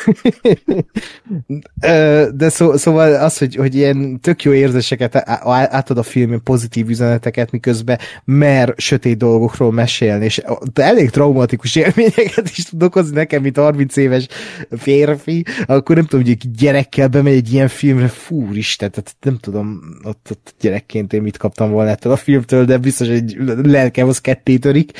De 2.34 2.48
szó, 2.48 2.76
szóval 2.76 3.14
az, 3.14 3.38
hogy, 3.38 3.54
hogy 3.54 3.74
ilyen 3.74 4.20
tök 4.20 4.42
jó 4.42 4.52
érzéseket 4.52 5.16
átad 5.46 5.98
a 5.98 6.02
film, 6.02 6.42
pozitív 6.42 6.88
üzeneteket, 6.88 7.50
miközben 7.50 7.98
mer 8.24 8.74
sötét 8.76 9.16
dolgokról 9.16 9.72
mesélni, 9.72 10.24
és 10.24 10.42
elég 10.74 11.10
traumatikus 11.10 11.76
élményeket 11.76 12.50
is 12.50 12.64
tud 12.64 12.82
okozni 12.82 13.14
nekem, 13.14 13.42
mint 13.42 13.56
30 13.56 13.96
éves 13.96 14.26
férfi, 14.70 15.44
akkor 15.66 15.96
nem 15.96 16.04
tudom, 16.04 16.24
hogy 16.24 16.50
gyerekkel 16.58 17.08
bemegy 17.08 17.34
egy 17.34 17.52
ilyen 17.52 17.68
filmre, 17.68 18.08
fú, 18.08 18.52
Isten, 18.52 18.90
tehát 18.90 19.16
nem 19.20 19.38
tudom, 19.38 19.80
ott, 20.02 20.28
ott 20.30 20.54
gyerekként 20.60 21.12
én 21.12 21.22
mit 21.22 21.36
kaptam 21.36 21.70
volna 21.70 21.90
ettől 21.90 22.12
a 22.12 22.16
filmtől, 22.16 22.64
de 22.64 22.78
biztos, 22.78 23.08
hogy 23.08 23.36
lelkem 23.62 24.08
az 24.08 24.18
ketté 24.18 24.56
törik. 24.56 24.92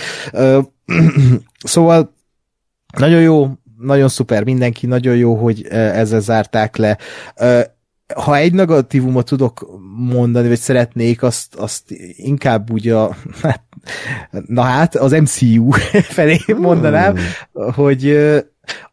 Szóval 1.64 2.14
nagyon 2.96 3.20
jó, 3.20 3.50
nagyon 3.82 4.08
szuper 4.08 4.44
mindenki, 4.44 4.86
nagyon 4.86 5.16
jó, 5.16 5.34
hogy 5.34 5.66
ezzel 5.70 6.20
zárták 6.20 6.76
le. 6.76 6.98
Ha 8.14 8.36
egy 8.36 8.52
negatívumot 8.52 9.26
tudok 9.26 9.80
mondani, 9.96 10.48
vagy 10.48 10.58
szeretnék, 10.58 11.22
azt, 11.22 11.54
azt 11.54 11.82
inkább 12.16 12.70
úgy 12.70 12.88
a, 12.88 13.16
na 14.30 14.62
hát, 14.62 14.96
az 14.96 15.12
MCU 15.12 15.70
felé 16.16 16.40
mondanám, 16.56 17.16
hogy 17.52 18.16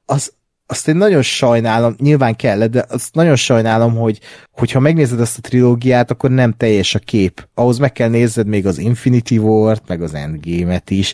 az, 0.05 0.33
azt 0.69 0.87
én 0.87 0.95
nagyon 0.95 1.21
sajnálom, 1.21 1.95
nyilván 1.99 2.35
kell, 2.35 2.67
de 2.67 2.85
azt 2.89 3.15
nagyon 3.15 3.35
sajnálom, 3.35 3.95
hogy 3.95 4.19
hogyha 4.51 4.79
megnézed 4.79 5.19
ezt 5.19 5.37
a 5.37 5.41
trilógiát, 5.41 6.11
akkor 6.11 6.29
nem 6.29 6.53
teljes 6.53 6.95
a 6.95 6.99
kép. 6.99 7.47
Ahhoz 7.53 7.77
meg 7.77 7.91
kell 7.91 8.09
nézned 8.09 8.47
még 8.47 8.65
az 8.65 8.77
Infinity 8.77 9.37
War-t, 9.37 9.87
meg 9.87 10.01
az 10.01 10.13
Endgame-et 10.13 10.89
is. 10.89 11.13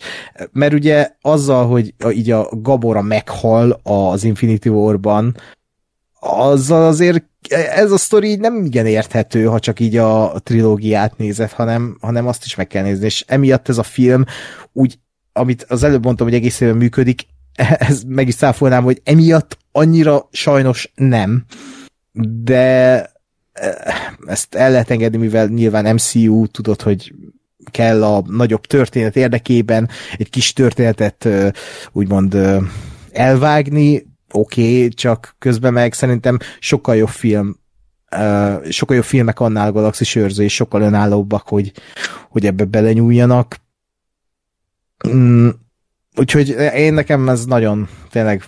Mert 0.51 0.73
ugye 0.73 1.09
azzal, 1.21 1.67
hogy 1.67 1.93
így 2.11 2.31
a 2.31 2.49
Gabora 2.51 3.01
meghal 3.01 3.79
az 3.83 4.23
Infinity 4.23 4.67
War-ban, 4.67 5.35
azzal 6.19 6.85
azért 6.85 7.23
ez 7.75 7.91
a 7.91 7.97
sztori 7.97 8.35
nem 8.35 8.65
igen 8.65 8.85
érthető, 8.85 9.45
ha 9.45 9.59
csak 9.59 9.79
így 9.79 9.97
a 9.97 10.33
trilógiát 10.43 11.17
nézed, 11.17 11.51
hanem, 11.51 11.97
hanem 12.01 12.27
azt 12.27 12.45
is 12.45 12.55
meg 12.55 12.67
kell 12.67 12.83
nézni, 12.83 13.05
és 13.05 13.23
emiatt 13.27 13.69
ez 13.69 13.77
a 13.77 13.83
film 13.83 14.23
úgy, 14.71 14.99
amit 15.33 15.63
az 15.63 15.83
előbb 15.83 16.03
mondtam, 16.03 16.27
hogy 16.27 16.35
egész 16.35 16.59
működik, 16.59 17.25
ez 17.89 18.03
meg 18.07 18.27
is 18.27 18.33
száfolnám, 18.33 18.83
hogy 18.83 19.01
emiatt 19.03 19.57
annyira 19.71 20.27
sajnos 20.31 20.91
nem, 20.95 21.45
de 22.43 23.01
eh, 23.51 23.75
ezt 24.25 24.55
el 24.55 24.71
lehet 24.71 24.91
engedni, 24.91 25.17
mivel 25.17 25.47
nyilván 25.47 25.93
MCU 25.93 26.47
tudod, 26.47 26.81
hogy 26.81 27.13
kell 27.71 28.03
a 28.03 28.23
nagyobb 28.27 28.65
történet 28.65 29.15
érdekében 29.15 29.89
egy 30.17 30.29
kis 30.29 30.53
történetet 30.53 31.27
úgymond 31.91 32.37
elvágni, 33.11 34.07
oké, 34.31 34.75
okay, 34.75 34.89
csak 34.89 35.35
közben 35.39 35.73
meg 35.73 35.93
szerintem 35.93 36.37
sokkal 36.59 36.95
jobb 36.95 37.09
film 37.09 37.61
sokkal 38.69 38.95
jobb 38.95 39.05
filmek 39.05 39.39
annál 39.39 39.71
Galaxis 39.71 40.15
őrző, 40.15 40.43
és 40.43 40.53
sokkal 40.53 40.81
önállóbbak, 40.81 41.47
hogy, 41.47 41.71
hogy 42.29 42.45
ebbe 42.45 42.65
belenyúljanak. 42.65 43.55
Úgyhogy 46.15 46.49
én 46.75 46.93
nekem 46.93 47.29
ez 47.29 47.45
nagyon, 47.45 47.87
tényleg 48.09 48.43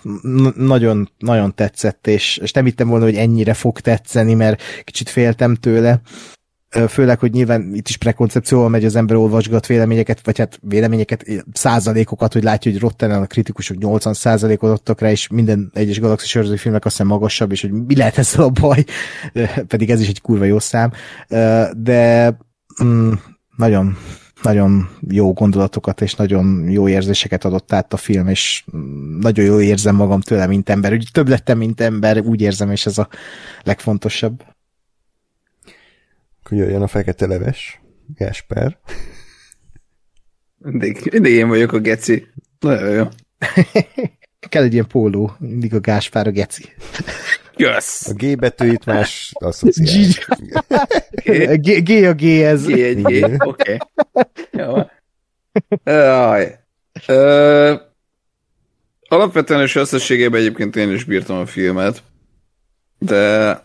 nagyon, 0.56 1.10
nagyon 1.18 1.54
tetszett, 1.54 2.06
és, 2.06 2.36
és 2.36 2.52
nem 2.52 2.64
hittem 2.64 2.88
volna, 2.88 3.04
hogy 3.04 3.16
ennyire 3.16 3.54
fog 3.54 3.80
tetszeni, 3.80 4.34
mert 4.34 4.62
kicsit 4.84 5.08
féltem 5.08 5.54
tőle. 5.54 6.00
Főleg, 6.88 7.18
hogy 7.18 7.32
nyilván 7.32 7.74
itt 7.74 7.88
is 7.88 7.96
prekoncepcióval 7.96 8.68
megy 8.68 8.84
az 8.84 8.96
ember 8.96 9.16
olvasgat 9.16 9.66
véleményeket, 9.66 10.20
vagy 10.24 10.38
hát 10.38 10.58
véleményeket, 10.62 11.24
százalékokat, 11.52 12.32
hogy 12.32 12.42
látja, 12.42 12.70
hogy 12.70 12.80
Rottenen 12.80 13.22
a 13.22 13.26
kritikusok 13.26 13.78
80 13.78 14.14
százalékot 14.14 14.70
adtak 14.70 15.00
rá, 15.00 15.10
és 15.10 15.28
minden 15.28 15.70
egyes 15.74 16.00
galaxis 16.00 16.34
őrző 16.34 16.56
filmnek 16.56 16.84
azt 16.84 16.96
hiszem 16.96 17.10
magasabb, 17.10 17.52
és 17.52 17.60
hogy 17.60 17.72
mi 17.72 17.96
lehet 17.96 18.18
ezzel 18.18 18.42
a 18.42 18.50
baj, 18.50 18.84
pedig 19.68 19.90
ez 19.90 20.00
is 20.00 20.08
egy 20.08 20.20
kurva 20.20 20.44
jó 20.44 20.58
szám. 20.58 20.92
De 21.76 22.36
mm, 22.84 23.12
nagyon, 23.56 23.96
nagyon 24.46 24.88
jó 25.08 25.32
gondolatokat 25.32 26.00
és 26.00 26.14
nagyon 26.14 26.68
jó 26.70 26.88
érzéseket 26.88 27.44
adott 27.44 27.72
át 27.72 27.92
a 27.92 27.96
film, 27.96 28.28
és 28.28 28.64
nagyon 29.20 29.44
jól 29.44 29.60
érzem 29.60 29.94
magam 29.94 30.20
tőle, 30.20 30.46
mint 30.46 30.68
ember. 30.68 30.92
Úgy 30.92 31.08
több 31.12 31.28
lettem, 31.28 31.58
mint 31.58 31.80
ember, 31.80 32.20
úgy 32.20 32.40
érzem, 32.40 32.70
és 32.70 32.86
ez 32.86 32.98
a 32.98 33.08
legfontosabb. 33.62 34.44
Akkor 36.42 36.58
jöjjön 36.58 36.82
a 36.82 36.86
fekete 36.86 37.26
leves, 37.26 37.80
Gásper. 38.16 38.78
Mindig, 40.58 41.08
mindig 41.12 41.32
én 41.32 41.48
vagyok 41.48 41.72
a 41.72 41.78
geci. 41.78 42.26
Nagyon 42.60 42.90
jó. 42.90 43.08
Kell 44.48 44.62
egy 44.62 44.72
ilyen 44.72 44.86
póló, 44.86 45.36
mindig 45.38 45.74
a 45.74 45.80
Gáspár 45.80 46.26
a 46.26 46.30
geci. 46.30 46.64
Yes. 47.56 48.06
A 48.06 48.12
G 48.12 48.38
betűit 48.38 48.84
más 48.84 49.32
asszociál. 49.34 50.12
G, 51.56 51.82
G 51.84 51.90
a 52.04 52.12
G 52.12 52.22
ez. 52.24 52.66
G 52.66 52.70
egy 52.70 53.02
G, 53.02 53.36
oké. 53.48 53.76
Jaj. 55.84 56.58
Ö, 57.06 57.74
alapvetően 59.08 59.62
és 59.62 59.74
összességében 59.74 60.40
egyébként 60.40 60.76
én 60.76 60.90
is 60.92 61.04
bírtam 61.04 61.36
a 61.38 61.46
filmet, 61.46 62.02
de 62.98 63.64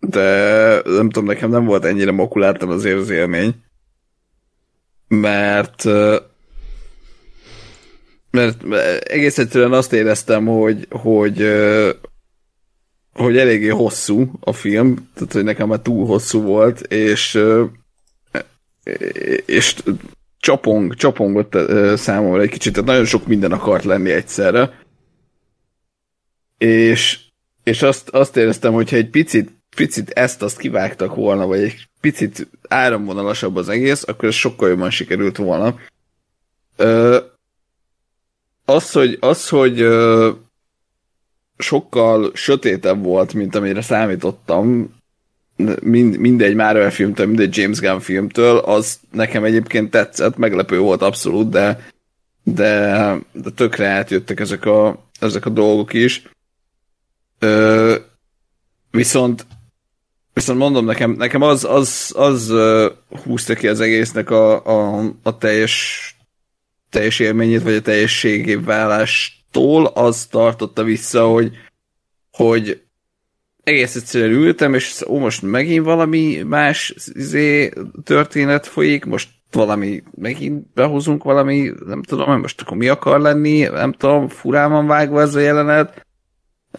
de 0.00 0.80
nem 0.84 1.10
tudom, 1.10 1.24
nekem 1.28 1.50
nem 1.50 1.64
volt 1.64 1.84
ennyire 1.84 2.10
makuláltam 2.10 2.70
az 2.70 2.84
érzélmény, 2.84 3.54
mert 5.08 5.84
mert 8.30 8.62
egész 9.04 9.38
egyszerűen 9.38 9.72
azt 9.72 9.92
éreztem, 9.92 10.46
hogy, 10.46 10.86
hogy 10.90 11.36
hogy 13.12 13.36
eléggé 13.36 13.68
hosszú 13.68 14.32
a 14.40 14.52
film, 14.52 15.10
tehát 15.14 15.32
hogy 15.32 15.44
nekem 15.44 15.68
már 15.68 15.80
túl 15.80 16.06
hosszú 16.06 16.40
volt, 16.40 16.80
és 16.80 17.38
és 19.46 19.76
csapong, 20.38 20.94
csapongott 20.94 21.56
számomra 21.96 22.40
egy 22.40 22.50
kicsit, 22.50 22.72
tehát 22.72 22.88
nagyon 22.88 23.04
sok 23.04 23.26
minden 23.26 23.52
akart 23.52 23.84
lenni 23.84 24.10
egyszerre. 24.10 24.80
És, 26.58 27.18
és 27.62 27.82
azt, 27.82 28.08
azt 28.08 28.36
éreztem, 28.36 28.72
hogyha 28.72 28.96
egy 28.96 29.10
picit, 29.10 29.50
picit 29.76 30.10
ezt-azt 30.10 30.58
kivágtak 30.58 31.14
volna, 31.14 31.46
vagy 31.46 31.60
egy 31.60 31.88
picit 32.00 32.48
áramvonalasabb 32.68 33.56
az 33.56 33.68
egész, 33.68 34.02
akkor 34.06 34.28
ez 34.28 34.34
sokkal 34.34 34.68
jobban 34.68 34.90
sikerült 34.90 35.36
volna. 35.36 35.78
Ö, 36.76 37.18
az, 38.64 38.92
hogy, 38.92 39.16
az, 39.20 39.48
hogy 39.48 39.80
sokkal 41.58 42.30
sötétebb 42.34 43.02
volt, 43.02 43.32
mint 43.32 43.54
amire 43.54 43.82
számítottam, 43.82 44.94
mind, 45.80 46.16
mindegy 46.16 46.54
Marvel 46.54 46.90
filmtől, 46.90 47.26
mindegy 47.26 47.56
James 47.56 47.80
Gunn 47.80 47.98
filmtől, 47.98 48.56
az 48.56 49.00
nekem 49.10 49.44
egyébként 49.44 49.90
tetszett, 49.90 50.36
meglepő 50.36 50.78
volt 50.78 51.02
abszolút, 51.02 51.48
de, 51.48 51.86
de, 52.42 53.16
de 53.32 53.50
tökre 53.50 53.86
átjöttek 53.86 54.40
ezek 54.40 54.64
a, 54.64 55.04
ezek 55.20 55.46
a 55.46 55.50
dolgok 55.50 55.92
is. 55.92 56.22
Ö, 57.38 57.96
viszont 58.90 59.46
viszont 60.32 60.58
mondom, 60.58 60.84
nekem, 60.84 61.10
nekem 61.10 61.42
az, 61.42 61.64
az, 61.64 62.12
az 62.16 62.52
húzta 63.24 63.54
ki 63.54 63.68
az 63.68 63.80
egésznek 63.80 64.30
a, 64.30 64.64
a, 64.66 65.12
a 65.22 65.38
teljes 65.38 66.06
teljes 66.92 67.18
élményét, 67.18 67.62
vagy 67.62 67.74
a 67.74 67.80
teljességé 67.80 68.54
válástól, 69.52 69.86
az 69.86 70.26
tartotta 70.26 70.82
vissza, 70.82 71.26
hogy, 71.26 71.50
hogy 72.30 72.82
egész 73.64 73.96
egyszerűen 73.96 74.30
ültem, 74.30 74.74
és 74.74 75.02
ó, 75.08 75.18
most 75.18 75.42
megint 75.42 75.84
valami 75.84 76.42
más 76.46 76.94
izé, 77.12 77.72
történet 78.04 78.66
folyik, 78.66 79.04
most 79.04 79.28
valami, 79.52 80.02
megint 80.14 80.72
behozunk 80.74 81.24
valami, 81.24 81.72
nem 81.86 82.02
tudom, 82.02 82.40
most 82.40 82.60
akkor 82.60 82.76
mi 82.76 82.88
akar 82.88 83.20
lenni, 83.20 83.60
nem 83.60 83.92
tudom, 83.92 84.28
furán 84.28 84.70
van 84.70 84.86
vágva 84.86 85.20
ez 85.20 85.34
a 85.34 85.40
jelenet. 85.40 86.06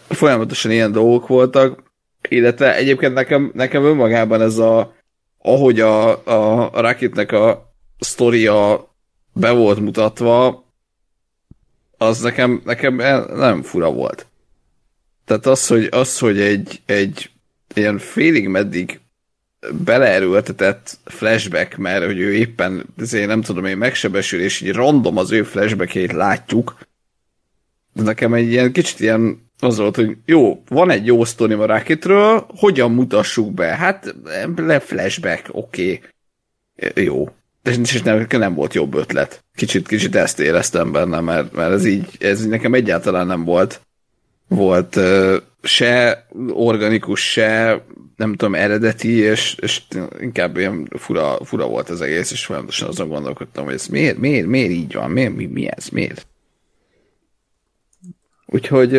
Folyamatosan 0.08 0.72
ilyen 0.72 0.92
dolgok 0.92 1.28
voltak, 1.28 1.84
illetve 2.30 2.76
egyébként 2.76 3.14
nekem, 3.14 3.52
nekem 3.54 3.84
önmagában 3.84 4.42
ez 4.42 4.58
a, 4.58 4.94
ahogy 5.38 5.80
a, 5.80 6.26
a, 6.26 6.70
a 6.74 6.82
Rakitnek 6.82 7.32
a 7.32 7.74
sztoria 8.00 8.92
be 9.34 9.52
volt 9.52 9.80
mutatva, 9.80 10.63
az 12.04 12.22
nekem, 12.22 12.62
nekem 12.66 12.96
nem 13.36 13.62
fura 13.62 13.92
volt. 13.92 14.26
Tehát 15.26 15.46
az, 15.46 15.68
hogy, 15.68 15.88
az, 15.92 16.20
hogy 16.20 16.42
egy, 16.42 16.82
egy 16.86 17.30
ilyen 17.74 17.98
félig 17.98 18.48
meddig 18.48 19.00
beleerőltetett 19.72 20.98
flashback, 21.06 21.78
mert 21.78 22.06
hogy 22.06 22.20
ő 22.20 22.34
éppen, 22.34 22.86
azért 22.98 23.28
nem 23.28 23.42
tudom 23.42 23.66
én, 23.66 23.78
megsebesül, 23.78 24.42
és 24.42 24.62
így 24.62 24.74
random 24.74 25.18
az 25.18 25.32
ő 25.32 25.44
flashbackjét 25.44 26.12
látjuk. 26.12 26.78
De 27.94 28.04
nekem 28.04 28.34
egy 28.34 28.52
ilyen 28.52 28.72
kicsit 28.72 29.00
ilyen 29.00 29.52
az 29.60 29.78
volt, 29.78 29.96
hogy 29.96 30.18
jó, 30.26 30.64
van 30.68 30.90
egy 30.90 31.06
jó 31.06 31.26
sztori 31.26 31.54
a 31.54 31.66
Rocketről, 31.66 32.46
hogyan 32.48 32.92
mutassuk 32.92 33.54
be? 33.54 33.66
Hát 33.66 34.16
le 34.56 34.80
flashback, 34.80 35.48
oké. 35.52 36.02
Okay. 36.76 37.04
Jó. 37.04 37.30
És 37.64 38.02
nem, 38.02 38.28
nem 38.30 38.54
volt 38.54 38.74
jobb 38.74 38.94
ötlet. 38.94 39.44
Kicsit, 39.56 39.88
kicsit 39.88 40.16
ezt 40.16 40.40
éreztem 40.40 40.92
benne, 40.92 41.20
mert, 41.20 41.54
mert 41.54 41.72
ez 41.72 41.86
így, 41.86 42.08
ez 42.20 42.46
nekem 42.46 42.74
egyáltalán 42.74 43.28
nem 43.28 43.44
volt 43.44 43.82
volt 44.56 45.00
se 45.62 46.26
organikus, 46.50 47.32
se 47.32 47.84
nem 48.16 48.32
tudom, 48.36 48.56
eredeti, 48.56 49.18
és, 49.18 49.56
és 49.56 49.82
inkább 50.20 50.58
ilyen 50.58 50.90
fura, 50.98 51.46
fura 51.46 51.68
volt 51.68 51.90
az 51.90 52.02
egész, 52.02 52.32
és 52.32 52.46
folyamatosan 52.46 52.88
azon 52.88 53.08
gondolkodtam, 53.08 53.66
hogy 53.66 53.74
ez 53.74 53.88
miért, 53.88 54.18
miért, 54.18 54.48
miért 54.48 54.72
így 54.72 54.94
van, 54.94 55.12
miért, 55.12 55.36
mi, 55.36 55.46
mi 55.46 55.68
ez, 55.70 55.90
miért? 55.90 56.28
Úgyhogy 58.46 58.94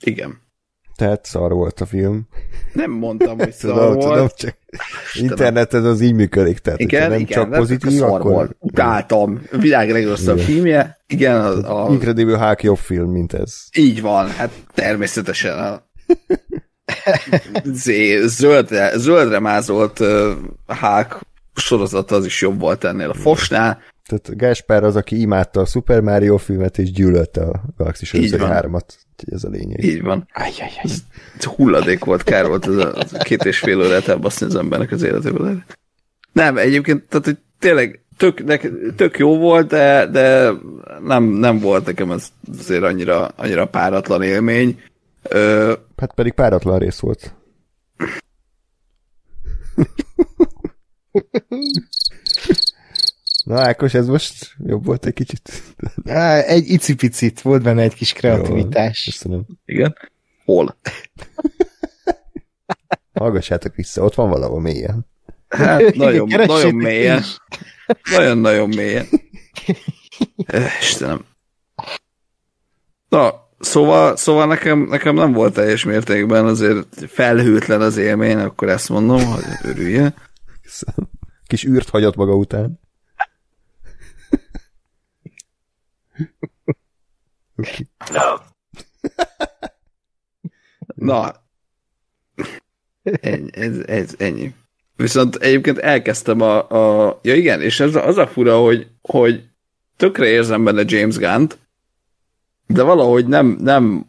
igen. 0.00 0.40
Tehát 0.96 1.24
szar 1.26 1.52
volt 1.52 1.80
a 1.80 1.86
film. 1.86 2.22
Nem 2.72 2.90
mondtam, 2.90 3.38
hogy 3.38 3.52
szar 3.60 3.72
tudom, 3.72 3.94
volt. 3.94 4.14
Tudom, 4.14 4.28
csak 4.36 4.56
interneted 5.14 5.86
az 5.86 6.00
így 6.00 6.14
működik, 6.14 6.58
tehát 6.58 6.80
igen, 6.80 7.10
nem 7.10 7.20
igen, 7.20 7.26
csak 7.26 7.50
pozitív, 7.50 7.98
szar 7.98 8.08
akkor... 8.08 8.32
Volt. 8.32 8.56
Utáltam. 8.58 9.42
A 9.52 9.56
világ 9.56 9.90
legrosszabb 9.90 10.36
Igen. 10.36 10.48
filmje. 10.48 11.00
Igen, 11.06 11.40
a, 11.40 11.84
a... 11.86 11.92
Incredible 11.92 12.38
Hulk 12.38 12.62
jobb 12.62 12.78
film, 12.78 13.10
mint 13.10 13.32
ez. 13.32 13.54
Így 13.76 14.00
van, 14.00 14.28
hát 14.28 14.50
természetesen. 14.74 15.58
A... 15.58 15.82
Zöldre, 18.24 18.98
zöldre 18.98 19.38
mázolt 19.38 20.00
uh, 20.00 20.32
Hulk 20.66 21.20
sorozata 21.54 22.14
az 22.14 22.24
is 22.24 22.40
jobb 22.40 22.60
volt 22.60 22.84
ennél 22.84 23.10
a 23.10 23.14
Fosnál. 23.14 23.78
Tehát 24.06 24.36
Gáspár 24.36 24.84
az, 24.84 24.96
aki 24.96 25.20
imádta 25.20 25.60
a 25.60 25.64
Super 25.64 26.00
Mario 26.00 26.36
filmet, 26.36 26.78
és 26.78 26.90
gyűlölte 26.90 27.42
a 27.42 27.62
Galaxis 27.76 28.12
Így 28.12 28.22
Őrzői 28.22 28.38
van. 28.38 28.50
3-at. 28.50 28.94
Úgyhogy 29.10 29.32
ez 29.32 29.44
a 29.44 29.48
lényeg. 29.48 29.84
Így 29.84 30.02
van. 30.02 30.28
Ajjajjaj. 30.32 30.80
Ez 30.82 31.02
hulladék 31.44 32.04
volt, 32.04 32.22
kár 32.22 32.46
volt 32.46 32.66
ez 32.66 32.76
a, 32.76 32.98
ez 32.98 33.12
a 33.12 33.18
két 33.18 33.44
és 33.44 33.58
fél 33.58 33.80
órát 33.80 34.08
elbaszni 34.08 34.46
az 34.46 34.54
embernek 34.54 34.90
az 34.90 35.02
életéből. 35.02 35.62
Nem, 36.32 36.56
egyébként, 36.56 37.08
tehát, 37.08 37.24
hogy 37.24 37.38
tényleg 37.58 38.04
tök, 38.16 38.44
nek, 38.44 38.70
tök 38.96 39.18
jó 39.18 39.38
volt, 39.38 39.66
de, 39.66 40.06
de 40.06 40.50
nem, 41.00 41.24
nem 41.24 41.58
volt 41.58 41.86
nekem 41.86 42.10
ez 42.10 42.28
azért 42.58 42.82
annyira, 42.82 43.26
annyira 43.26 43.66
páratlan 43.66 44.22
élmény. 44.22 44.80
Ö, 45.22 45.72
Hát 45.96 46.14
pedig 46.14 46.32
páratlan 46.32 46.78
rész 46.78 46.98
volt. 46.98 47.34
Na 53.44 53.60
Ákos, 53.60 53.94
ez 53.94 54.06
most 54.06 54.54
jobb 54.66 54.84
volt 54.84 55.06
egy 55.06 55.14
kicsit? 55.14 55.62
Á, 56.04 56.40
egy 56.40 56.68
icipicit, 56.70 57.40
volt 57.40 57.62
benne 57.62 57.82
egy 57.82 57.94
kis 57.94 58.12
Jó, 58.12 58.18
kreativitás. 58.18 59.04
Köszönöm. 59.04 59.46
igen. 59.64 59.96
Hol? 60.44 60.76
Hallgassátok 63.12 63.74
vissza, 63.74 64.02
ott 64.02 64.14
van 64.14 64.28
valahol 64.30 64.60
mélyen. 64.60 65.06
Hát 65.48 65.94
nagyon, 65.94 66.28
Keressétek 66.28 66.62
nagyon 66.62 66.74
mélyen. 66.74 67.22
Nagyon-nagyon 68.10 68.68
mélyen. 68.68 69.06
Eh, 70.46 70.72
Istenem. 70.80 71.24
Na, 73.08 73.48
szóval, 73.58 74.16
szóval 74.16 74.46
nekem, 74.46 74.78
nekem 74.78 75.14
nem 75.14 75.32
volt 75.32 75.54
teljes 75.54 75.84
mértékben 75.84 76.44
azért 76.46 77.10
felhőtlen 77.10 77.80
az 77.80 77.96
élmény, 77.96 78.36
akkor 78.36 78.68
ezt 78.68 78.88
mondom, 78.88 79.24
hogy 79.24 79.44
örülje. 79.62 80.14
Kis 81.46 81.64
űrt 81.64 81.88
hagyott 81.88 82.16
maga 82.16 82.34
után. 82.34 82.80
Okay. 87.56 87.86
Na, 90.94 91.34
ennyi, 93.02 93.48
ez, 93.52 93.78
ez 93.78 94.14
ennyi. 94.18 94.54
Viszont 94.96 95.36
egyébként 95.36 95.78
elkezdtem 95.78 96.40
a, 96.40 96.70
a 96.70 97.18
ja 97.22 97.34
igen, 97.34 97.60
és 97.60 97.80
ez 97.80 97.94
az 97.94 98.18
a 98.18 98.26
fura, 98.26 98.58
hogy, 98.58 98.86
hogy 99.02 99.48
tökre 99.96 100.26
érzem 100.26 100.64
benne 100.64 100.82
James 100.86 101.16
Gunn-t, 101.16 101.58
de 102.66 102.82
valahogy 102.82 103.26
nem, 103.26 103.46
nem 103.60 104.06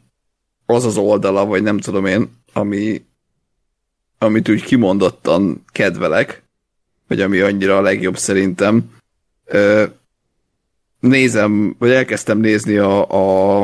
az 0.66 0.86
az 0.86 0.98
oldala, 0.98 1.46
vagy 1.46 1.64
nem 1.64 1.78
tudom 1.78 2.06
én, 2.06 2.30
ami, 2.54 3.06
amit 4.18 4.50
úgy 4.50 4.64
kimondottan 4.64 5.64
kedvelek, 5.72 6.44
vagy 7.08 7.22
ami 7.22 7.40
annyira 7.40 7.78
a 7.78 7.82
legjobb 7.82 8.18
szerintem. 8.18 8.92
Ö, 9.46 9.86
nézem, 11.04 11.76
vagy 11.80 11.92
elkezdtem 11.92 12.38
nézni 12.38 12.78
a, 12.78 13.10
a, 13.10 13.62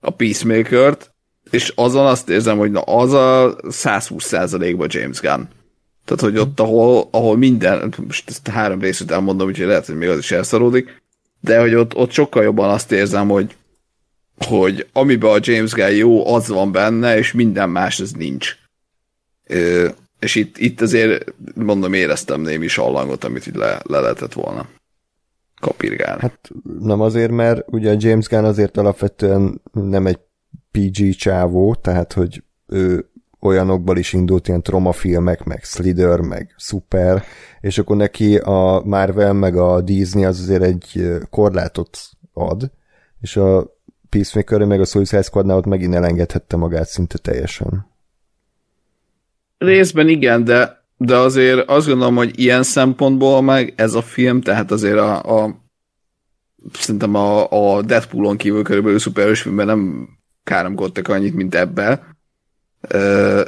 a 0.00 0.10
Peacemaker-t, 0.10 1.10
és 1.50 1.72
azon 1.74 2.06
azt 2.06 2.28
érzem, 2.28 2.58
hogy 2.58 2.70
na, 2.70 2.80
az 2.80 3.12
a 3.12 3.56
120%-ban 3.62 4.88
James 4.90 5.20
Gunn. 5.20 5.42
Tehát, 6.04 6.20
hogy 6.20 6.38
ott, 6.38 6.60
ahol, 6.60 7.08
ahol 7.10 7.36
minden, 7.36 7.94
most 8.06 8.28
ezt 8.28 8.48
három 8.48 8.80
részét 8.80 9.10
elmondom, 9.10 9.48
úgyhogy 9.48 9.66
lehet, 9.66 9.86
hogy 9.86 9.96
még 9.96 10.08
az 10.08 10.18
is 10.18 10.30
elszaródik, 10.30 11.02
de 11.40 11.60
hogy 11.60 11.74
ott, 11.74 11.94
ott 11.94 12.10
sokkal 12.10 12.42
jobban 12.42 12.70
azt 12.70 12.92
érzem, 12.92 13.28
hogy, 13.28 13.56
hogy 14.46 14.86
amiben 14.92 15.30
a 15.30 15.38
James 15.40 15.72
Gunn 15.72 15.94
jó, 15.94 16.34
az 16.34 16.48
van 16.48 16.72
benne, 16.72 17.18
és 17.18 17.32
minden 17.32 17.70
más 17.70 18.00
az 18.00 18.12
nincs. 18.12 18.56
Ö, 19.46 19.88
és 20.18 20.34
itt, 20.34 20.58
itt 20.58 20.80
azért, 20.80 21.34
mondom, 21.54 21.92
éreztem 21.92 22.40
némi 22.40 22.68
sallangot, 22.68 23.24
amit 23.24 23.46
így 23.46 23.54
le, 23.54 23.80
le 23.84 24.00
lehetett 24.00 24.32
volna 24.32 24.68
kapirgálni. 25.62 26.20
Hát 26.20 26.50
nem 26.80 27.00
azért, 27.00 27.30
mert 27.30 27.64
ugye 27.66 27.90
a 27.90 27.96
James 27.98 28.28
Gunn 28.28 28.44
azért 28.44 28.76
alapvetően 28.76 29.60
nem 29.72 30.06
egy 30.06 30.18
PG 30.70 31.14
csávó, 31.14 31.74
tehát 31.74 32.12
hogy 32.12 32.42
ő 32.66 33.10
olyanokból 33.40 33.98
is 33.98 34.12
indult, 34.12 34.48
ilyen 34.48 34.62
tromafilmek, 34.62 35.44
meg 35.44 35.64
Slither, 35.64 36.20
meg 36.20 36.54
Super, 36.58 37.22
és 37.60 37.78
akkor 37.78 37.96
neki 37.96 38.36
a 38.36 38.82
Marvel, 38.84 39.32
meg 39.32 39.56
a 39.56 39.80
Disney 39.80 40.24
az 40.24 40.40
azért 40.40 40.62
egy 40.62 41.18
korlátot 41.30 41.98
ad, 42.32 42.70
és 43.20 43.36
a 43.36 43.76
Peacemaker 44.08 44.64
meg 44.64 44.80
a 44.80 44.84
Suicide 44.84 45.22
Squadnál 45.22 45.56
ott 45.56 45.64
megint 45.66 45.94
elengedhette 45.94 46.56
magát 46.56 46.88
szinte 46.88 47.18
teljesen. 47.18 47.86
Részben 49.58 50.08
igen, 50.08 50.44
de, 50.44 50.81
de 51.04 51.16
azért 51.16 51.68
azt 51.68 51.86
gondolom, 51.86 52.16
hogy 52.16 52.38
ilyen 52.38 52.62
szempontból 52.62 53.42
meg 53.42 53.72
ez 53.76 53.94
a 53.94 54.02
film, 54.02 54.40
tehát 54.40 54.70
azért 54.70 54.98
a, 54.98 55.42
a 55.42 55.60
szerintem 56.72 57.14
a, 57.14 57.50
a 57.50 57.82
Deadpoolon 57.82 58.36
kívül 58.36 58.62
körülbelül 58.62 58.98
szuperhős 58.98 59.40
filmben 59.40 59.66
nem 59.66 60.08
káromkodtak 60.44 61.08
annyit, 61.08 61.34
mint 61.34 61.54
ebbe. 61.54 62.16
Ö, 62.80 63.42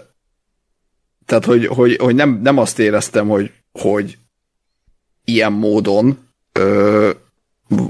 tehát, 1.26 1.44
hogy, 1.44 1.66
hogy, 1.66 1.96
hogy 1.96 2.14
nem, 2.14 2.40
nem 2.42 2.58
azt 2.58 2.78
éreztem, 2.78 3.28
hogy, 3.28 3.52
hogy 3.72 4.18
ilyen 5.24 5.52
módon 5.52 6.18
ö, 6.52 7.10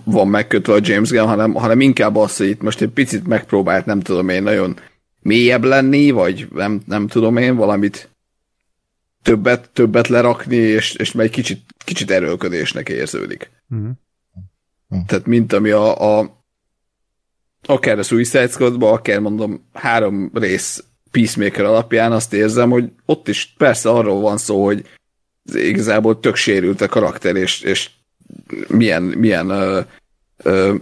van 0.05 0.29
megkötve 0.29 0.73
a 0.73 0.81
James 0.83 1.11
Gunn, 1.11 1.27
hanem, 1.27 1.55
hanem 1.55 1.81
inkább 1.81 2.17
az, 2.17 2.37
hogy 2.37 2.49
itt 2.49 2.63
most 2.63 2.81
egy 2.81 2.89
picit 2.91 3.27
megpróbált, 3.27 3.87
nem 3.87 4.01
tudom 4.01 4.29
én, 4.29 4.43
nagyon 4.43 4.79
mélyebb 5.21 5.65
lenni, 5.65 6.11
vagy 6.11 6.49
nem, 6.55 6.83
nem 6.87 7.07
tudom 7.07 7.37
én, 7.37 7.57
valamit 7.57 8.14
többet, 9.25 9.71
többet 9.71 10.09
lerakni, 10.09 10.57
és, 10.57 10.95
és 10.95 11.15
egy 11.15 11.31
kicsit, 11.31 11.61
kicsit 11.85 12.11
erőlködésnek 12.11 12.89
érződik. 12.89 13.51
Uh-huh. 13.71 13.91
Tehát 15.07 15.27
mint 15.27 15.53
ami 15.53 15.71
a, 15.71 16.19
a 16.19 16.43
akár 17.67 17.99
a 17.99 18.03
Suicide 18.03 18.49
Squadba, 18.49 18.93
akár 18.93 19.19
mondom 19.21 19.69
három 19.73 20.31
rész 20.35 20.85
Peacemaker 21.11 21.65
alapján 21.65 22.13
azt 22.13 22.33
érzem, 22.33 22.71
hogy 22.71 22.91
ott 23.05 23.29
is 23.29 23.55
persze 23.59 23.91
arról 23.91 24.21
van 24.21 24.39
szó, 24.39 24.65
hogy 24.65 24.89
igazából 25.53 26.21
tök 26.21 26.37
sérült 26.37 26.81
a 26.81 26.89
karakter, 26.89 27.37
és, 27.37 27.61
és 27.61 27.91
milyen, 28.69 29.03
milyen 29.03 29.49
ö, 29.49 29.81
ö, 30.37 30.75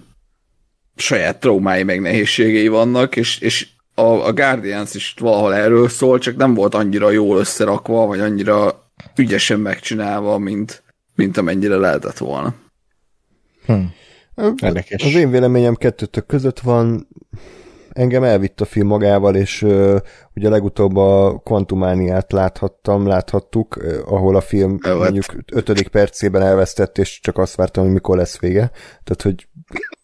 saját 0.96 1.40
traumái 1.40 1.82
meg 1.82 2.00
nehézségei 2.00 2.68
vannak, 2.68 3.16
és, 3.16 3.38
és 3.38 3.68
a, 3.94 4.26
a 4.26 4.32
Guardians 4.32 4.94
is 4.94 5.14
valahol 5.20 5.54
erről 5.54 5.88
szól, 5.88 6.18
csak 6.18 6.36
nem 6.36 6.54
volt 6.54 6.74
annyira 6.74 7.10
jól 7.10 7.38
összerakva, 7.38 8.06
vagy 8.06 8.20
annyira 8.20 8.84
ügyesen 9.16 9.60
megcsinálva, 9.60 10.38
mint, 10.38 10.82
mint 11.14 11.36
amennyire 11.36 11.76
lehetett 11.76 12.18
volna. 12.18 12.54
Hm. 13.66 13.82
Érdekes. 14.62 15.02
Az 15.02 15.14
én 15.14 15.30
véleményem 15.30 15.74
kettőtök 15.74 16.26
között 16.26 16.60
van, 16.60 17.08
engem 17.92 18.22
elvitt 18.22 18.60
a 18.60 18.64
film 18.64 18.86
magával, 18.86 19.34
és 19.34 19.62
uh, 19.62 19.96
ugye 20.34 20.48
legutóbb 20.48 20.96
a 20.96 21.40
Quantumániát 21.44 22.32
láthattam, 22.32 23.06
láthattuk, 23.06 23.76
uh, 23.76 23.98
ahol 24.04 24.36
a 24.36 24.40
film 24.40 24.78
Elvett. 24.82 25.02
mondjuk 25.02 25.44
ötödik 25.52 25.88
percében 25.88 26.42
elvesztett, 26.42 26.98
és 26.98 27.20
csak 27.20 27.38
azt 27.38 27.54
vártam, 27.54 27.84
hogy 27.84 27.92
mikor 27.92 28.16
lesz 28.16 28.38
vége. 28.38 28.70
Tehát, 29.04 29.22
hogy 29.22 29.48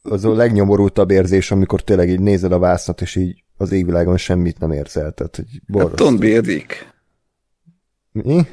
az 0.02 0.24
a 0.24 0.34
legnyomorultabb 0.34 1.10
érzés, 1.10 1.50
amikor 1.50 1.82
tényleg 1.82 2.08
így 2.08 2.20
nézed 2.20 2.52
a 2.52 2.58
vásznat, 2.58 3.00
és 3.00 3.16
így 3.16 3.44
az 3.58 3.72
égvilágon 3.72 4.16
semmit 4.16 4.58
nem 4.58 4.72
érzel. 4.72 5.12
Tehát, 5.12 5.36
hogy 5.36 5.46
Hát 5.50 5.62
borzasztó. 5.66 6.08
don't 6.08 6.18
be 6.20 6.36
a 6.36 6.40
dick. 6.40 6.92
Mi? 8.12 8.46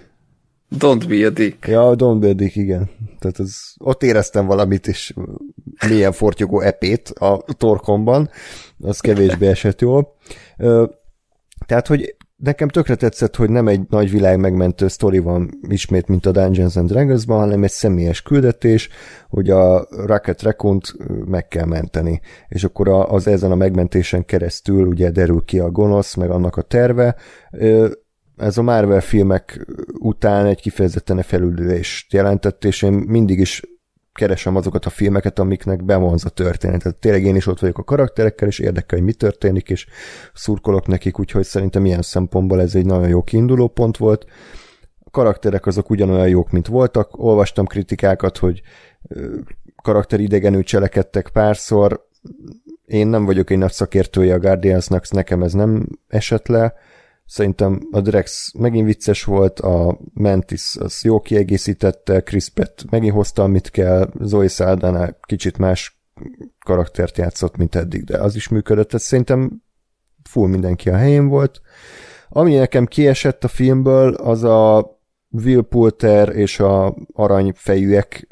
Don't 0.79 1.05
be 1.07 1.25
a 1.25 1.29
dick. 1.29 1.67
Ja, 1.67 1.95
Don't 1.97 2.17
be 2.19 2.27
a 2.27 2.33
Dick, 2.33 2.55
igen. 2.55 2.89
Tehát 3.19 3.39
az, 3.39 3.73
ott 3.77 4.03
éreztem 4.03 4.45
valamit, 4.45 4.87
és 4.87 5.13
milyen 5.87 6.11
fortyogó 6.11 6.59
epét 6.61 7.09
a 7.09 7.43
torkomban, 7.57 8.29
az 8.79 8.99
kevésbé 8.99 9.47
esett 9.47 9.81
jól. 9.81 10.15
Tehát, 11.65 11.87
hogy 11.87 12.15
nekem 12.45 12.67
tökre 12.67 12.95
tetszett, 12.95 13.35
hogy 13.35 13.49
nem 13.49 13.67
egy 13.67 13.81
nagy 13.89 14.11
világ 14.11 14.39
megmentő 14.39 14.87
sztori 14.87 15.19
van 15.19 15.49
ismét, 15.67 16.07
mint 16.07 16.25
a 16.25 16.31
Dungeons 16.31 16.75
and 16.75 16.89
Dragons-ban, 16.89 17.39
hanem 17.39 17.63
egy 17.63 17.71
személyes 17.71 18.21
küldetés, 18.21 18.89
hogy 19.29 19.49
a 19.49 19.87
Rocket 20.05 20.41
raccoon 20.41 20.81
meg 21.25 21.47
kell 21.47 21.65
menteni. 21.65 22.21
És 22.47 22.63
akkor 22.63 22.87
az 22.87 23.27
ezen 23.27 23.51
a 23.51 23.55
megmentésen 23.55 24.25
keresztül 24.25 24.85
ugye 24.85 25.09
derül 25.09 25.43
ki 25.45 25.59
a 25.59 25.69
gonosz, 25.71 26.15
meg 26.15 26.29
annak 26.29 26.57
a 26.57 26.61
terve. 26.61 27.15
Ez 28.37 28.57
a 28.57 28.61
Marvel 28.61 29.01
filmek 29.01 29.65
után 29.99 30.45
egy 30.45 30.61
kifejezetten 30.61 31.21
felülülést 31.21 32.13
jelentett, 32.13 32.65
és 32.65 32.81
én 32.81 32.93
mindig 32.93 33.39
is 33.39 33.61
keresem 34.15 34.55
azokat 34.55 34.85
a 34.85 34.89
filmeket, 34.89 35.39
amiknek 35.39 35.83
bevonz 35.83 36.25
a 36.25 36.29
történet. 36.29 36.81
Tehát 36.81 36.97
tényleg 36.97 37.23
én 37.23 37.35
is 37.35 37.47
ott 37.47 37.59
vagyok 37.59 37.77
a 37.77 37.83
karakterekkel, 37.83 38.47
és 38.47 38.59
érdekel, 38.59 38.97
hogy 38.97 39.07
mi 39.07 39.13
történik, 39.13 39.69
és 39.69 39.87
szurkolok 40.33 40.87
nekik, 40.87 41.19
úgyhogy 41.19 41.43
szerintem 41.43 41.85
ilyen 41.85 42.01
szempontból 42.01 42.61
ez 42.61 42.75
egy 42.75 42.85
nagyon 42.85 43.07
jó 43.07 43.23
kiinduló 43.23 43.67
pont 43.67 43.97
volt. 43.97 44.25
A 44.99 45.09
karakterek 45.09 45.65
azok 45.65 45.89
ugyanolyan 45.89 46.27
jók, 46.27 46.51
mint 46.51 46.67
voltak. 46.67 47.17
Olvastam 47.17 47.65
kritikákat, 47.65 48.37
hogy 48.37 48.61
karakteridegenül 49.81 50.63
cselekedtek 50.63 51.29
párszor. 51.29 52.05
Én 52.85 53.07
nem 53.07 53.25
vagyok 53.25 53.49
egy 53.49 53.57
nagy 53.57 53.71
szakértője 53.71 54.33
a 54.33 54.39
Guardiansnak, 54.39 55.09
nekem 55.09 55.43
ez 55.43 55.53
nem 55.53 55.85
esett 56.07 56.47
le. 56.47 56.73
Szerintem 57.25 57.87
a 57.91 58.01
Drex 58.01 58.51
megint 58.57 58.85
vicces 58.85 59.23
volt, 59.23 59.59
a 59.59 59.99
Mantis 60.13 60.75
az 60.79 61.03
jó 61.03 61.19
kiegészítette, 61.19 62.21
Chris 62.21 62.49
Pratt 62.49 62.85
megint 62.89 63.13
hozta, 63.13 63.43
amit 63.43 63.69
kell, 63.69 64.11
Zoe 64.19 64.47
Saldana 64.47 65.09
kicsit 65.21 65.57
más 65.57 65.99
karaktert 66.65 67.17
játszott, 67.17 67.57
mint 67.57 67.75
eddig, 67.75 68.03
de 68.03 68.17
az 68.17 68.35
is 68.35 68.47
működött, 68.47 68.93
ez 68.93 69.03
szerintem 69.03 69.63
full 70.23 70.47
mindenki 70.47 70.89
a 70.89 70.95
helyén 70.95 71.27
volt. 71.27 71.61
Ami 72.29 72.55
nekem 72.55 72.85
kiesett 72.85 73.43
a 73.43 73.47
filmből, 73.47 74.13
az 74.13 74.43
a 74.43 74.93
Will 75.29 75.61
Poulter 75.61 76.29
és 76.29 76.59
a 76.59 76.95
aranyfejűek 77.13 78.27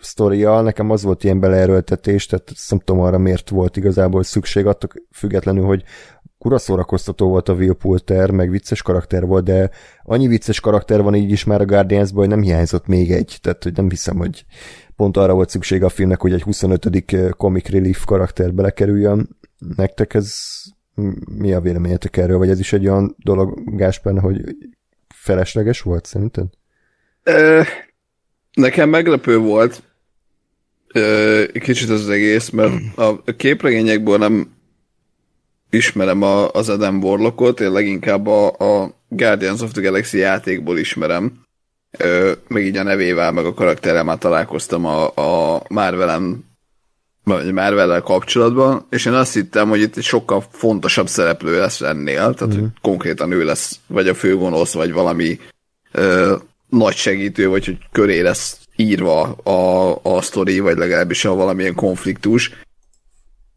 sztoria, 0.00 0.60
nekem 0.60 0.90
az 0.90 1.02
volt 1.02 1.24
ilyen 1.24 1.40
beleerőltetés, 1.40 2.26
tehát 2.26 2.52
nem 2.68 2.78
tudom 2.78 3.02
arra 3.02 3.18
miért 3.18 3.48
volt 3.48 3.76
igazából 3.76 4.22
szükség, 4.22 4.66
attól 4.66 4.90
függetlenül, 5.12 5.64
hogy 5.64 5.82
kura 6.38 6.58
szórakoztató 6.58 7.28
volt 7.28 7.48
a 7.48 7.52
Will 7.52 7.74
Poulter, 7.74 8.30
meg 8.30 8.50
vicces 8.50 8.82
karakter 8.82 9.26
volt, 9.26 9.44
de 9.44 9.70
annyi 10.02 10.26
vicces 10.26 10.60
karakter 10.60 11.02
van 11.02 11.14
így 11.14 11.30
is 11.30 11.44
már 11.44 11.60
a 11.60 11.64
guardians 11.64 12.10
hogy 12.10 12.28
nem 12.28 12.42
hiányzott 12.42 12.86
még 12.86 13.12
egy, 13.12 13.38
tehát 13.40 13.62
hogy 13.62 13.72
nem 13.72 13.88
hiszem, 13.88 14.16
hogy 14.16 14.44
pont 14.96 15.16
arra 15.16 15.34
volt 15.34 15.48
szükség 15.48 15.82
a 15.82 15.88
filmnek, 15.88 16.20
hogy 16.20 16.32
egy 16.32 16.42
25. 16.42 17.34
comic 17.36 17.68
relief 17.68 18.04
karakter 18.04 18.54
belekerüljön. 18.54 19.36
Nektek 19.76 20.14
ez 20.14 20.34
mi 21.38 21.52
a 21.52 21.60
véleményetek 21.60 22.16
erről, 22.16 22.38
vagy 22.38 22.50
ez 22.50 22.58
is 22.58 22.72
egy 22.72 22.88
olyan 22.88 23.16
dolog, 23.18 23.76
Gáspár, 23.76 24.18
hogy 24.18 24.56
felesleges 25.14 25.80
volt 25.80 26.06
szerinted? 26.06 26.46
Nekem 28.52 28.88
meglepő 28.88 29.38
volt 29.38 29.82
kicsit 31.52 31.90
az 31.90 32.08
egész, 32.08 32.50
mert 32.50 32.74
a 32.96 33.22
képregényekből 33.36 34.18
nem 34.18 34.56
ismerem 35.70 36.22
a, 36.22 36.50
az 36.50 36.68
Adam 36.68 37.02
Warlockot, 37.02 37.60
én 37.60 37.72
leginkább 37.72 38.26
a, 38.26 38.46
a 38.46 38.94
Guardians 39.08 39.60
of 39.60 39.72
the 39.72 39.82
Galaxy 39.82 40.18
játékból 40.18 40.78
ismerem. 40.78 41.46
Ö, 41.98 42.32
meg 42.48 42.64
így 42.64 42.76
a 42.76 42.82
nevével, 42.82 43.32
meg 43.32 43.44
a 43.44 43.54
karakterrel 43.54 44.04
már 44.04 44.18
találkoztam 44.18 44.84
a, 44.84 45.06
a 45.06 45.62
Marvel-en 45.68 46.46
vagy 47.28 47.52
marvel 47.52 48.00
kapcsolatban, 48.00 48.86
és 48.90 49.04
én 49.04 49.12
azt 49.12 49.34
hittem, 49.34 49.68
hogy 49.68 49.80
itt 49.80 49.96
egy 49.96 50.02
sokkal 50.02 50.44
fontosabb 50.50 51.08
szereplő 51.08 51.58
lesz 51.58 51.80
ennél, 51.80 52.34
tehát 52.34 52.56
mm. 52.56 52.60
hogy 52.60 52.68
konkrétan 52.80 53.32
ő 53.32 53.44
lesz, 53.44 53.80
vagy 53.86 54.08
a 54.08 54.14
főgonosz, 54.14 54.72
vagy 54.72 54.92
valami 54.92 55.38
ö, 55.92 56.36
nagy 56.68 56.94
segítő, 56.94 57.48
vagy 57.48 57.64
hogy 57.64 57.78
köré 57.92 58.20
lesz 58.20 58.58
írva 58.76 59.22
a, 59.32 59.98
a 60.02 60.22
sztori, 60.22 60.58
vagy 60.58 60.76
legalábbis 60.76 61.24
a 61.24 61.34
valamilyen 61.34 61.74
konfliktus. 61.74 62.50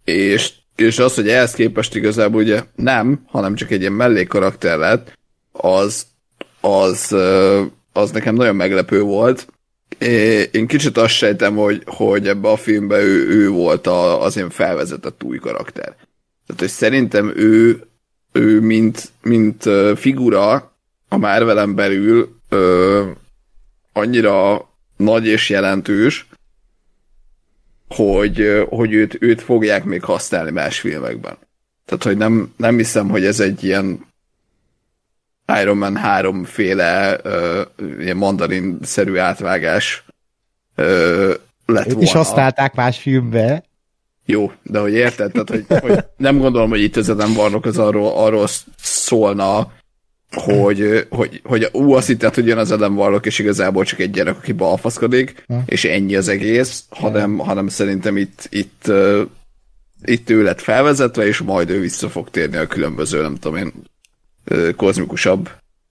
És, 0.03 0.53
és 0.82 1.00
az, 1.00 1.16
hogy 1.16 1.30
ehhez 1.30 1.53
képest 1.53 1.95
igazából 1.95 2.42
ugye 2.42 2.64
nem, 2.76 3.24
hanem 3.27 3.56
csak 3.56 3.72
egy 3.72 3.80
ilyen 3.80 3.93
mellékkarakter 3.93 4.77
lett, 4.77 5.18
az, 5.51 6.06
az, 6.61 7.16
az 7.93 8.11
nekem 8.11 8.35
nagyon 8.35 8.56
meglepő 8.56 9.01
volt. 9.01 9.48
Én 10.51 10.68
kicsit 10.68 10.98
azt 10.98 11.14
sejtem, 11.14 11.56
hogy, 11.56 11.84
hogy 11.85 12.27
ebbe 12.27 12.50
a 12.50 12.58
filmbe 12.58 13.01
ő, 13.01 13.27
ő 13.30 13.50
volt 13.50 13.88
a, 13.88 14.22
az 14.22 14.38
én 14.38 14.50
felvezetett 14.50 15.24
új 15.24 15.38
karakter. 15.38 15.95
Tehát, 16.45 16.60
hogy 16.60 16.69
szerintem 16.69 17.32
ő, 17.35 17.82
ő 18.32 18.60
mint, 18.61 19.10
mint 19.22 19.69
figura 19.95 20.72
a 21.08 21.18
Marvelen 21.18 21.76
belül 21.76 22.35
ö, 22.50 23.06
annyira 23.93 24.69
nagy 24.98 25.27
és 25.27 25.50
jelentős, 25.50 26.27
hogy, 27.94 28.66
hogy 28.70 28.94
őt, 28.94 29.18
őt 29.20 29.42
fogják 29.42 29.84
még 29.84 30.03
használni 30.03 30.52
más 30.52 30.80
filmekben. 30.80 31.38
Tehát, 31.86 32.03
hogy 32.03 32.18
nem, 32.18 32.53
nem 32.58 32.78
hiszem, 32.78 33.10
hogy 33.10 33.26
ez 33.26 33.40
egy 33.40 33.64
ilyen 33.64 34.06
Iron 35.61 35.78
Man 35.78 35.95
3 35.95 36.44
féle 36.44 37.20
ö, 37.24 37.61
ilyen 38.00 38.18
mandarin-szerű 38.18 39.18
átvágás 39.18 40.03
ö, 40.76 41.34
lett 41.66 41.86
volna. 41.86 42.02
is 42.02 42.11
használták 42.11 42.76
más 42.76 42.98
filmbe. 42.98 43.64
Jó, 44.26 44.52
de 44.64 44.80
hogy 44.80 44.94
érted, 44.94 45.32
tehát 45.32 45.50
hogy, 45.50 45.66
hogy 45.90 46.06
nem 46.18 46.38
gondolom, 46.38 46.70
hogy 46.70 46.82
itt 46.82 46.95
az 46.95 47.10
Adam 47.10 47.36
Warlock 47.36 47.66
az 47.66 47.78
arról, 47.78 48.11
arról 48.16 48.48
szólna, 48.78 49.72
hogy, 50.32 51.08
hogy, 51.10 51.42
hogy 51.43 51.69
ú, 51.72 51.93
azt 51.93 52.08
hitted, 52.08 52.34
hogy 52.34 52.48
jön 52.48 52.58
az 52.58 52.72
Adam 52.72 52.98
Warlock, 52.98 53.26
és 53.26 53.40
igazából 53.40 53.84
csak 53.84 54.00
egy 54.00 54.11
gyerek, 54.11 54.38
aki 54.38 54.51
balfaszkodik, 54.51 55.45
és 55.66 55.85
ennyi 55.85 56.16
az 56.16 56.27
egész, 56.27 56.84
hanem, 56.90 57.38
hanem 57.38 57.68
szerintem 57.68 58.18
itt, 58.18 58.48
itt, 58.50 58.84
uh, 58.88 59.22
itt 60.03 60.30
ő 60.30 60.43
lett 60.43 60.61
felvezetve, 60.61 61.27
és 61.27 61.40
majd 61.40 61.69
ő 61.69 61.80
vissza 61.80 62.10
fog 62.10 62.30
térni 62.30 62.58
a 62.58 62.68
különböző, 62.68 63.22
nem 63.22 63.35
tudom 63.35 63.58
én, 63.58 63.74
uh, 64.50 64.74
kozmikusabb 64.76 65.50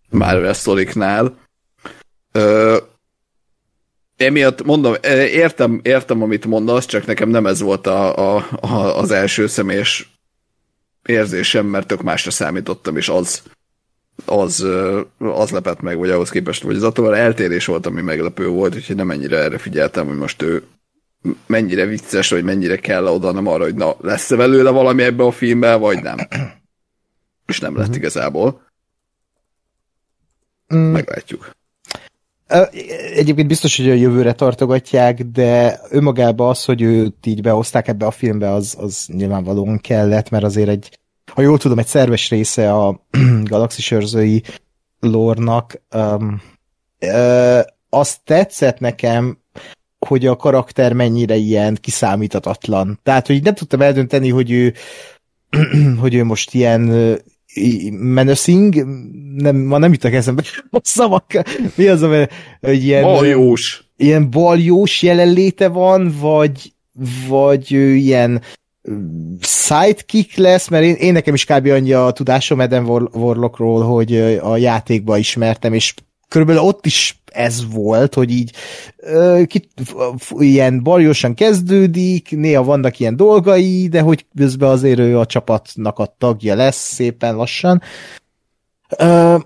Marvel 0.08 0.52
sztoriknál. 0.52 1.38
Uh, 2.34 2.76
emiatt 4.16 4.64
mondom, 4.64 4.94
értem, 5.32 5.80
értem, 5.82 6.22
amit 6.22 6.46
mondasz, 6.46 6.86
csak 6.86 7.06
nekem 7.06 7.28
nem 7.28 7.46
ez 7.46 7.60
volt 7.60 7.86
a, 7.86 8.36
a, 8.36 8.46
a, 8.60 8.98
az 8.98 9.10
első 9.10 9.46
személyes 9.46 10.18
érzésem, 11.06 11.66
mert 11.66 11.86
tök 11.86 12.02
másra 12.02 12.30
számítottam, 12.30 12.96
és 12.96 13.08
az, 13.08 13.42
az, 14.24 14.66
az 15.18 15.50
lepett 15.50 15.80
meg, 15.80 15.98
vagy 15.98 16.10
ahhoz 16.10 16.30
képest, 16.30 16.62
vagy 16.62 16.76
az 16.76 16.82
attól 16.82 17.16
eltérés 17.16 17.66
volt, 17.66 17.86
ami 17.86 18.00
meglepő 18.00 18.48
volt, 18.48 18.74
úgyhogy 18.74 18.96
nem 18.96 19.10
ennyire 19.10 19.38
erre 19.38 19.58
figyeltem, 19.58 20.06
hogy 20.06 20.16
most 20.16 20.42
ő 20.42 20.64
mennyire 21.46 21.84
vicces, 21.84 22.30
vagy 22.30 22.44
mennyire 22.44 22.76
kell 22.76 23.06
oda, 23.06 23.32
nem 23.32 23.46
arra, 23.46 23.64
hogy 23.64 23.74
na, 23.74 23.96
lesz-e 24.00 24.36
belőle 24.36 24.70
valami 24.70 25.02
ebbe 25.02 25.24
a 25.24 25.30
filmbe, 25.30 25.74
vagy 25.74 26.02
nem. 26.02 26.18
És 27.46 27.60
nem 27.60 27.76
lett 27.76 27.94
igazából. 27.94 28.62
Meglátjuk. 30.66 31.50
Ö, 32.48 32.62
Egyébként 33.14 33.48
biztos, 33.48 33.76
hogy 33.76 33.90
a 33.90 33.94
jövőre 33.94 34.32
tartogatják, 34.32 35.22
de 35.22 35.80
önmagában 35.90 36.48
az, 36.48 36.64
hogy 36.64 36.82
őt 36.82 37.26
így 37.26 37.42
behozták 37.42 37.88
ebbe 37.88 38.06
a 38.06 38.10
filmbe, 38.10 38.52
az, 38.52 38.76
az 38.78 39.06
nyilvánvalóan 39.06 39.78
kellett, 39.78 40.30
mert 40.30 40.44
azért 40.44 40.68
egy, 40.68 40.98
ha 41.34 41.42
jól 41.42 41.58
tudom, 41.58 41.78
egy 41.78 41.86
szerves 41.86 42.30
része 42.30 42.72
a 42.72 43.06
galaxis 43.44 43.90
őrzői 43.90 44.42
lórnak. 45.00 45.82
Um, 45.94 46.42
ö, 46.98 47.60
azt 47.88 48.20
tetszett 48.24 48.78
nekem, 48.78 49.38
hogy 49.98 50.26
a 50.26 50.36
karakter 50.36 50.92
mennyire 50.92 51.36
ilyen 51.36 51.78
kiszámíthatatlan. 51.80 53.00
Tehát, 53.02 53.26
hogy 53.26 53.42
nem 53.42 53.54
tudtam 53.54 53.80
eldönteni, 53.80 54.28
hogy 54.28 54.50
ő, 54.50 54.74
hogy 56.00 56.14
ő 56.14 56.24
most 56.24 56.54
ilyen 56.54 56.80
menacing, 57.90 58.74
nem, 59.34 59.56
ma 59.56 59.78
nem 59.78 59.92
jutok 59.92 60.12
eszembe 60.12 60.42
a 60.70 60.80
szavak, 60.82 61.24
mi 61.74 61.86
az, 61.86 62.02
ami, 62.02 62.26
hogy 62.60 62.84
ilyen, 62.84 63.02
Baljós. 63.02 63.84
ilyen 63.96 64.30
baljós 64.30 65.02
jelenléte 65.02 65.68
van, 65.68 66.14
vagy, 66.20 66.72
vagy 67.28 67.72
ő 67.72 67.94
ilyen 67.94 68.42
sidekick 69.40 70.36
lesz, 70.36 70.68
mert 70.68 70.84
én, 70.84 70.94
én 70.94 71.12
nekem 71.12 71.34
is 71.34 71.44
kb. 71.44 71.66
annyi 71.66 71.92
a 71.92 72.10
tudásom 72.10 72.60
Eden 72.60 72.84
Warlockról, 73.12 73.82
hogy 73.82 74.16
a 74.42 74.56
játékba 74.56 75.16
ismertem, 75.16 75.72
és 75.72 75.94
körülbelül 76.28 76.62
ott 76.62 76.86
is 76.86 77.22
ez 77.32 77.72
volt, 77.72 78.14
hogy 78.14 78.30
így 78.30 78.54
ö, 78.96 79.42
ki, 79.46 79.68
ilyen 80.38 80.82
barjosan 80.82 81.34
kezdődik, 81.34 82.30
néha 82.30 82.62
vannak 82.62 82.98
ilyen 82.98 83.16
dolgai, 83.16 83.88
de 83.88 84.00
hogy 84.00 84.26
közben 84.36 84.70
azért 84.70 84.98
ő 84.98 85.18
a 85.18 85.26
csapatnak 85.26 85.98
a 85.98 86.14
tagja 86.18 86.54
lesz 86.54 86.92
szépen 86.92 87.36
lassan. 87.36 87.82
Ö, 88.98 89.36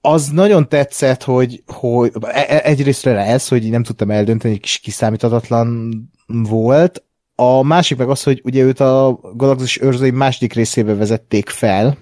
az 0.00 0.28
nagyon 0.28 0.68
tetszett, 0.68 1.22
hogy, 1.22 1.62
hogy 1.66 2.12
e, 2.20 2.46
e, 2.48 2.60
egyrészt 2.64 3.06
ez, 3.06 3.48
hogy 3.48 3.70
nem 3.70 3.82
tudtam 3.82 4.10
eldönteni, 4.10 4.58
kis 4.58 4.78
kiszámíthatatlan 4.78 5.90
volt. 6.26 7.04
A 7.34 7.62
másik 7.62 7.98
meg 7.98 8.08
az, 8.08 8.22
hogy 8.22 8.40
ugye 8.44 8.62
őt 8.62 8.80
a 8.80 9.20
Galaxis 9.34 9.80
őrzői 9.80 10.10
második 10.10 10.52
részébe 10.52 10.94
vezették 10.94 11.48
fel, 11.48 11.98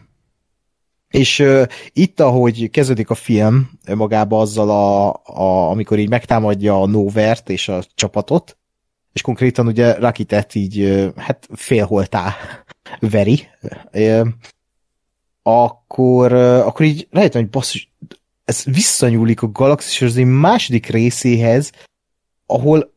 és 1.09 1.39
uh, 1.39 1.67
itt, 1.93 2.21
ahogy 2.21 2.71
kezdődik 2.71 3.11
a 3.11 3.15
film 3.15 3.71
magába 3.95 4.41
azzal, 4.41 4.71
a, 4.71 5.09
a, 5.25 5.71
amikor 5.71 5.99
így 5.99 6.09
megtámadja 6.09 6.81
a 6.81 6.87
Novert 6.87 7.51
és 7.51 7.69
a 7.69 7.83
csapatot, 7.95 8.57
és 9.13 9.23
konkrétan 9.23 9.67
ugye 9.67 9.95
Rakitet 9.95 10.55
így 10.55 11.09
hát 11.17 11.49
félholtá 11.55 12.35
veri, 13.01 13.49
uh, 13.93 14.29
akkor, 15.43 16.33
uh, 16.33 16.67
akkor 16.67 16.87
így 16.87 17.09
rájöttem, 17.11 17.41
hogy 17.41 17.51
basszus, 17.51 17.93
ez 18.45 18.65
visszanyúlik 18.65 19.43
a 19.43 19.51
Galaxis 19.51 20.25
második 20.25 20.87
részéhez, 20.87 21.73
ahol 22.47 22.92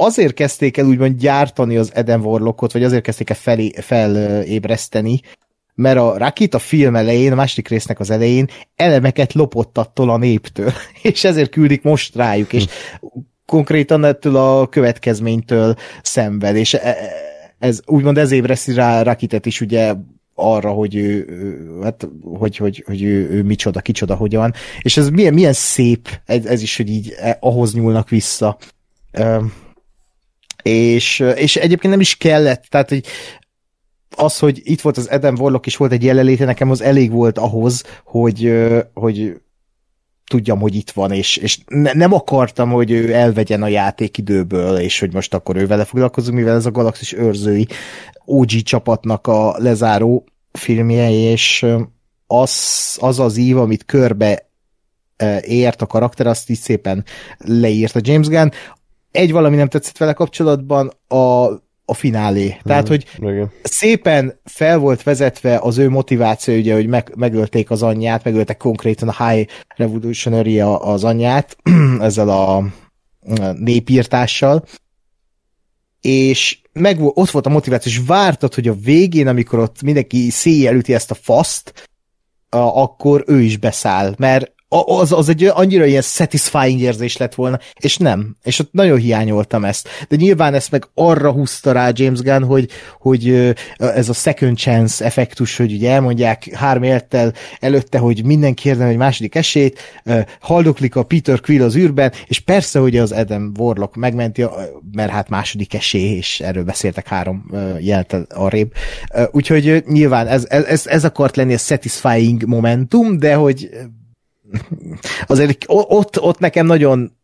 azért 0.00 0.34
kezdték 0.34 0.76
el 0.76 0.86
úgymond 0.86 1.18
gyártani 1.18 1.76
az 1.76 1.94
Eden 1.94 2.20
Warlockot, 2.20 2.72
vagy 2.72 2.82
azért 2.82 3.02
kezdték 3.02 3.30
el 3.30 3.36
felé, 3.36 3.70
felébreszteni, 3.80 5.20
mert 5.74 5.98
a 5.98 6.18
Rakit 6.18 6.54
a 6.54 6.58
film 6.58 6.96
elején, 6.96 7.32
a 7.32 7.34
második 7.34 7.68
résznek 7.68 8.00
az 8.00 8.10
elején 8.10 8.46
elemeket 8.76 9.32
lopott 9.32 9.78
attól 9.78 10.10
a 10.10 10.16
néptől, 10.16 10.72
és 11.02 11.24
ezért 11.24 11.50
küldik 11.50 11.82
most 11.82 12.16
rájuk, 12.16 12.52
és 12.52 12.64
konkrétan 13.46 14.04
ettől 14.04 14.36
a 14.36 14.68
következménytől 14.68 15.74
szenved, 16.02 16.56
és 16.56 16.74
e, 16.74 16.78
e, 16.78 16.96
ez 17.58 17.80
úgymond 17.86 18.18
ez 18.18 18.30
ébreszti 18.30 18.74
rá 18.74 19.02
Rakitet 19.02 19.46
is 19.46 19.60
ugye 19.60 19.94
arra, 20.34 20.70
hogy 20.70 20.96
ő, 20.96 21.26
hát, 21.82 22.08
hogy, 22.22 22.56
hogy, 22.56 22.82
hogy 22.86 23.02
ő, 23.02 23.30
ő 23.30 23.42
micsoda, 23.42 23.80
kicsoda, 23.80 24.14
hogyan, 24.14 24.52
és 24.80 24.96
ez 24.96 25.08
milyen, 25.08 25.34
milyen 25.34 25.52
szép, 25.52 26.08
ez, 26.24 26.44
ez 26.44 26.62
is, 26.62 26.76
hogy 26.76 26.88
így 26.88 27.14
e, 27.18 27.36
ahhoz 27.40 27.74
nyúlnak 27.74 28.08
vissza. 28.08 28.58
És, 30.62 31.18
és 31.18 31.56
egyébként 31.56 31.92
nem 31.92 32.00
is 32.00 32.16
kellett, 32.16 32.64
tehát 32.68 32.88
hogy 32.88 33.04
az, 34.16 34.38
hogy 34.38 34.60
itt 34.62 34.80
volt 34.80 34.96
az 34.96 35.06
Adam 35.06 35.34
Warlock, 35.38 35.66
és 35.66 35.76
volt 35.76 35.92
egy 35.92 36.04
jelenléte, 36.04 36.44
nekem 36.44 36.70
az 36.70 36.80
elég 36.80 37.10
volt 37.10 37.38
ahhoz, 37.38 37.82
hogy, 38.04 38.52
hogy 38.94 39.40
tudjam, 40.26 40.60
hogy 40.60 40.74
itt 40.74 40.90
van, 40.90 41.12
és, 41.12 41.36
és 41.36 41.58
ne, 41.66 41.92
nem 41.92 42.12
akartam, 42.12 42.70
hogy 42.70 42.90
ő 42.90 43.14
elvegyen 43.14 43.62
a 43.62 43.68
játékidőből, 43.68 44.76
és 44.76 45.00
hogy 45.00 45.12
most 45.12 45.34
akkor 45.34 45.56
ő 45.56 45.66
vele 45.66 45.84
foglalkozunk, 45.84 46.36
mivel 46.36 46.56
ez 46.56 46.66
a 46.66 46.70
Galaxis 46.70 47.12
őrzői 47.12 47.66
OG 48.24 48.48
csapatnak 48.48 49.26
a 49.26 49.54
lezáró 49.58 50.24
filmje, 50.52 51.10
és 51.10 51.66
az 52.26 52.96
az, 53.00 53.18
az 53.18 53.36
ív, 53.36 53.58
amit 53.58 53.84
körbe 53.84 54.50
ért 55.40 55.82
a 55.82 55.86
karakter, 55.86 56.26
azt 56.26 56.50
is 56.50 56.58
szépen 56.58 57.04
leírt 57.38 58.06
James 58.06 58.26
Gunn. 58.26 58.50
Egy 59.10 59.32
valami 59.32 59.56
nem 59.56 59.68
tetszett 59.68 59.96
vele 59.96 60.12
kapcsolatban, 60.12 60.92
a 61.08 61.48
a 61.90 61.94
finálé. 61.94 62.56
Tehát, 62.62 62.88
hogy 62.88 63.06
igen. 63.18 63.50
szépen 63.62 64.40
fel 64.44 64.78
volt 64.78 65.02
vezetve 65.02 65.58
az 65.58 65.78
ő 65.78 65.88
motiváció, 65.88 66.56
ugye, 66.56 66.74
hogy 66.74 66.86
meg, 66.86 67.12
megölték 67.16 67.70
az 67.70 67.82
anyját, 67.82 68.24
megöltek 68.24 68.56
konkrétan 68.56 69.08
a 69.08 69.26
High 69.26 69.50
Revolutionary 69.76 70.60
az 70.60 71.04
anyját, 71.04 71.56
ezzel 72.00 72.28
a 72.28 72.64
népírtással, 73.58 74.64
és 76.00 76.60
meg, 76.72 77.00
ott 77.00 77.30
volt 77.30 77.46
a 77.46 77.50
motiváció, 77.50 77.92
és 77.92 78.00
vártad, 78.06 78.54
hogy 78.54 78.68
a 78.68 78.74
végén, 78.74 79.26
amikor 79.26 79.58
ott 79.58 79.82
mindenki 79.82 80.30
széjjel 80.30 80.74
üti 80.74 80.94
ezt 80.94 81.10
a 81.10 81.14
faszt, 81.14 81.88
a, 82.48 82.56
akkor 82.56 83.24
ő 83.26 83.40
is 83.40 83.56
beszáll, 83.56 84.14
mert 84.18 84.52
az, 84.72 85.12
az 85.12 85.28
egy 85.28 85.44
annyira 85.44 85.84
ilyen 85.84 86.02
satisfying 86.02 86.80
érzés 86.80 87.16
lett 87.16 87.34
volna, 87.34 87.58
és 87.80 87.96
nem. 87.96 88.36
És 88.42 88.58
ott 88.58 88.72
nagyon 88.72 88.98
hiányoltam 88.98 89.64
ezt. 89.64 89.88
De 90.08 90.16
nyilván 90.16 90.54
ezt 90.54 90.70
meg 90.70 90.88
arra 90.94 91.32
húzta 91.32 91.72
rá 91.72 91.90
James 91.94 92.20
Gunn, 92.20 92.42
hogy, 92.42 92.68
hogy 92.98 93.54
ez 93.76 94.08
a 94.08 94.12
second 94.12 94.56
chance 94.56 95.04
effektus, 95.04 95.56
hogy 95.56 95.72
ugye 95.72 95.90
elmondják 95.90 96.48
három 96.54 96.82
élettel 96.82 97.32
előtte, 97.60 97.98
hogy 97.98 98.24
mindenki 98.24 98.68
érdem 98.68 98.88
egy 98.88 98.96
második 98.96 99.34
esélyt, 99.34 99.78
haldoklik 100.40 100.96
a 100.96 101.02
Peter 101.02 101.40
Quill 101.40 101.62
az 101.62 101.76
űrben, 101.76 102.12
és 102.26 102.40
persze, 102.40 102.78
hogy 102.78 102.96
az 102.96 103.12
Adam 103.12 103.52
Warlock 103.58 103.96
megmenti, 103.96 104.44
mert 104.92 105.10
hát 105.10 105.28
második 105.28 105.74
esély, 105.74 106.16
és 106.16 106.40
erről 106.40 106.64
beszéltek 106.64 107.08
három 107.08 107.50
jelentel 107.78 108.26
arrébb. 108.28 108.72
Úgyhogy 109.30 109.84
nyilván 109.86 110.26
ez, 110.26 110.46
ez, 110.48 110.86
ez 110.86 111.04
akart 111.04 111.36
lenni 111.36 111.54
a 111.54 111.58
satisfying 111.58 112.44
momentum, 112.44 113.18
de 113.18 113.34
hogy 113.34 113.70
azért 115.26 115.64
ott, 115.66 116.20
ott 116.20 116.38
nekem 116.38 116.66
nagyon 116.66 117.18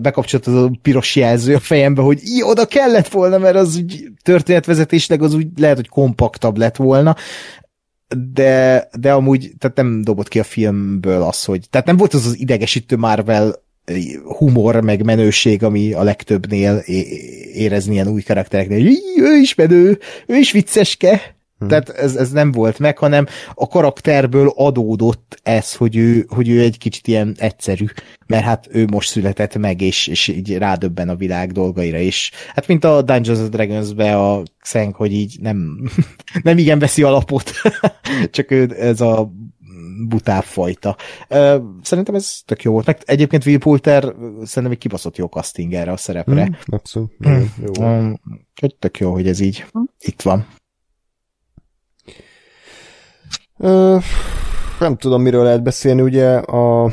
bekapcsolt 0.00 0.46
az 0.46 0.54
a 0.54 0.70
piros 0.82 1.16
jelző 1.16 1.54
a 1.54 1.60
fejembe, 1.60 2.02
hogy 2.02 2.20
így 2.24 2.42
oda 2.42 2.66
kellett 2.66 3.08
volna, 3.08 3.38
mert 3.38 3.56
az 3.56 3.76
úgy 3.76 4.08
történetvezetésleg 4.22 5.22
az 5.22 5.34
úgy 5.34 5.46
lehet, 5.56 5.76
hogy 5.76 5.88
kompaktabb 5.88 6.56
lett 6.56 6.76
volna, 6.76 7.16
de, 8.32 8.88
de 8.98 9.12
amúgy 9.12 9.52
tehát 9.58 9.76
nem 9.76 10.02
dobott 10.02 10.28
ki 10.28 10.38
a 10.38 10.44
filmből 10.44 11.22
az, 11.22 11.44
hogy 11.44 11.66
tehát 11.70 11.86
nem 11.86 11.96
volt 11.96 12.14
az 12.14 12.26
az 12.26 12.38
idegesítő 12.38 12.96
Marvel 12.96 13.54
humor, 14.38 14.80
meg 14.80 15.04
menőség, 15.04 15.62
ami 15.62 15.92
a 15.92 16.02
legtöbbnél 16.02 16.82
érezni 17.54 17.92
ilyen 17.92 18.08
új 18.08 18.22
karaktereknél. 18.22 18.86
Ő 19.16 19.36
is 19.40 19.54
menő, 19.54 19.98
ő 20.26 20.36
is 20.36 20.52
vicceske, 20.52 21.36
Hmm. 21.60 21.68
Tehát 21.68 21.88
ez, 21.88 22.16
ez 22.16 22.30
nem 22.30 22.52
volt 22.52 22.78
meg, 22.78 22.98
hanem 22.98 23.26
a 23.54 23.68
karakterből 23.68 24.52
adódott 24.56 25.40
ez, 25.42 25.74
hogy 25.74 25.96
ő, 25.96 26.26
hogy 26.28 26.48
ő 26.48 26.60
egy 26.60 26.78
kicsit 26.78 27.06
ilyen 27.06 27.34
egyszerű, 27.38 27.84
mert 28.26 28.44
hát 28.44 28.68
ő 28.70 28.86
most 28.90 29.08
született 29.08 29.58
meg, 29.58 29.80
és, 29.80 30.06
és 30.06 30.28
így 30.28 30.58
rádöbben 30.58 31.08
a 31.08 31.16
világ 31.16 31.52
dolgaira 31.52 31.98
is. 31.98 32.30
Hát 32.54 32.66
mint 32.66 32.84
a 32.84 33.02
Dungeons 33.02 33.38
and 33.38 33.50
Dragons-be 33.50 34.16
a 34.16 34.42
Xeng, 34.58 34.94
hogy 34.94 35.12
így 35.12 35.36
nem, 35.40 35.90
nem 36.42 36.58
igen 36.58 36.78
veszi 36.78 37.02
alapot, 37.02 37.52
csak 38.30 38.50
ő 38.50 38.76
ez 38.78 39.00
a 39.00 39.32
butább 40.08 40.42
fajta. 40.42 40.96
Szerintem 41.82 42.14
ez 42.14 42.40
tök 42.44 42.62
jó 42.62 42.72
volt. 42.72 42.86
Meg 42.86 42.98
egyébként 43.04 43.46
Will 43.46 43.58
Poulter 43.58 44.02
szerintem 44.42 44.72
egy 44.72 44.78
kibaszott 44.78 45.16
jó 45.16 45.26
casting 45.26 45.72
erre 45.72 45.92
a 45.92 45.96
szerepre. 45.96 46.44
Mm, 46.44 46.52
abszolút. 46.66 47.28
Mm. 47.28 47.42
Jó. 47.62 47.84
Um, 47.84 48.20
tök 48.78 48.98
jó, 48.98 49.12
hogy 49.12 49.28
ez 49.28 49.40
így 49.40 49.64
mm. 49.78 49.82
itt 49.98 50.22
van. 50.22 50.46
Nem 54.78 54.96
tudom, 54.96 55.22
miről 55.22 55.44
lehet 55.44 55.62
beszélni, 55.62 56.00
ugye 56.00 56.34
a, 56.34 56.84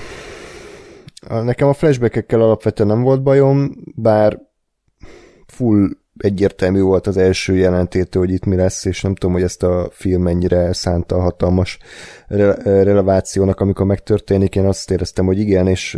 a 1.27 1.41
nekem 1.43 1.67
a 1.67 1.73
flashbackekkel 1.73 2.41
alapvetően 2.41 2.89
nem 2.89 3.01
volt 3.01 3.23
bajom, 3.23 3.71
bár 3.95 4.39
full 5.45 5.89
egyértelmű 6.17 6.81
volt 6.81 7.07
az 7.07 7.17
első 7.17 7.55
jelentétől, 7.55 8.23
hogy 8.23 8.33
itt 8.33 8.45
mi 8.45 8.55
lesz, 8.55 8.85
és 8.85 9.01
nem 9.01 9.15
tudom, 9.15 9.35
hogy 9.35 9.43
ezt 9.43 9.63
a 9.63 9.89
film 9.91 10.21
mennyire 10.21 10.73
szánta 10.73 11.15
a 11.15 11.21
hatalmas 11.21 11.79
re- 12.27 12.83
relevációnak, 12.83 13.59
amikor 13.59 13.85
megtörténik. 13.85 14.55
Én 14.55 14.65
azt 14.65 14.91
éreztem, 14.91 15.25
hogy 15.25 15.39
igen, 15.39 15.67
és 15.67 15.97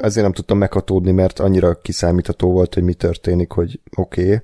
ezért 0.00 0.24
nem 0.24 0.34
tudtam 0.34 0.58
meghatódni, 0.58 1.10
mert 1.10 1.38
annyira 1.38 1.74
kiszámítható 1.74 2.50
volt, 2.50 2.74
hogy 2.74 2.82
mi 2.82 2.94
történik, 2.94 3.52
hogy 3.52 3.80
oké. 3.96 4.22
Okay 4.22 4.40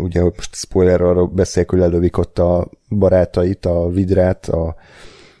ugye 0.00 0.22
most 0.22 0.54
spoiler 0.54 1.00
arra 1.00 1.26
beszélek, 1.26 1.70
hogy 1.70 1.78
lelövik 1.78 2.18
ott 2.18 2.38
a 2.38 2.70
barátait, 2.88 3.66
a 3.66 3.88
vidrát, 3.88 4.48
a 4.48 4.74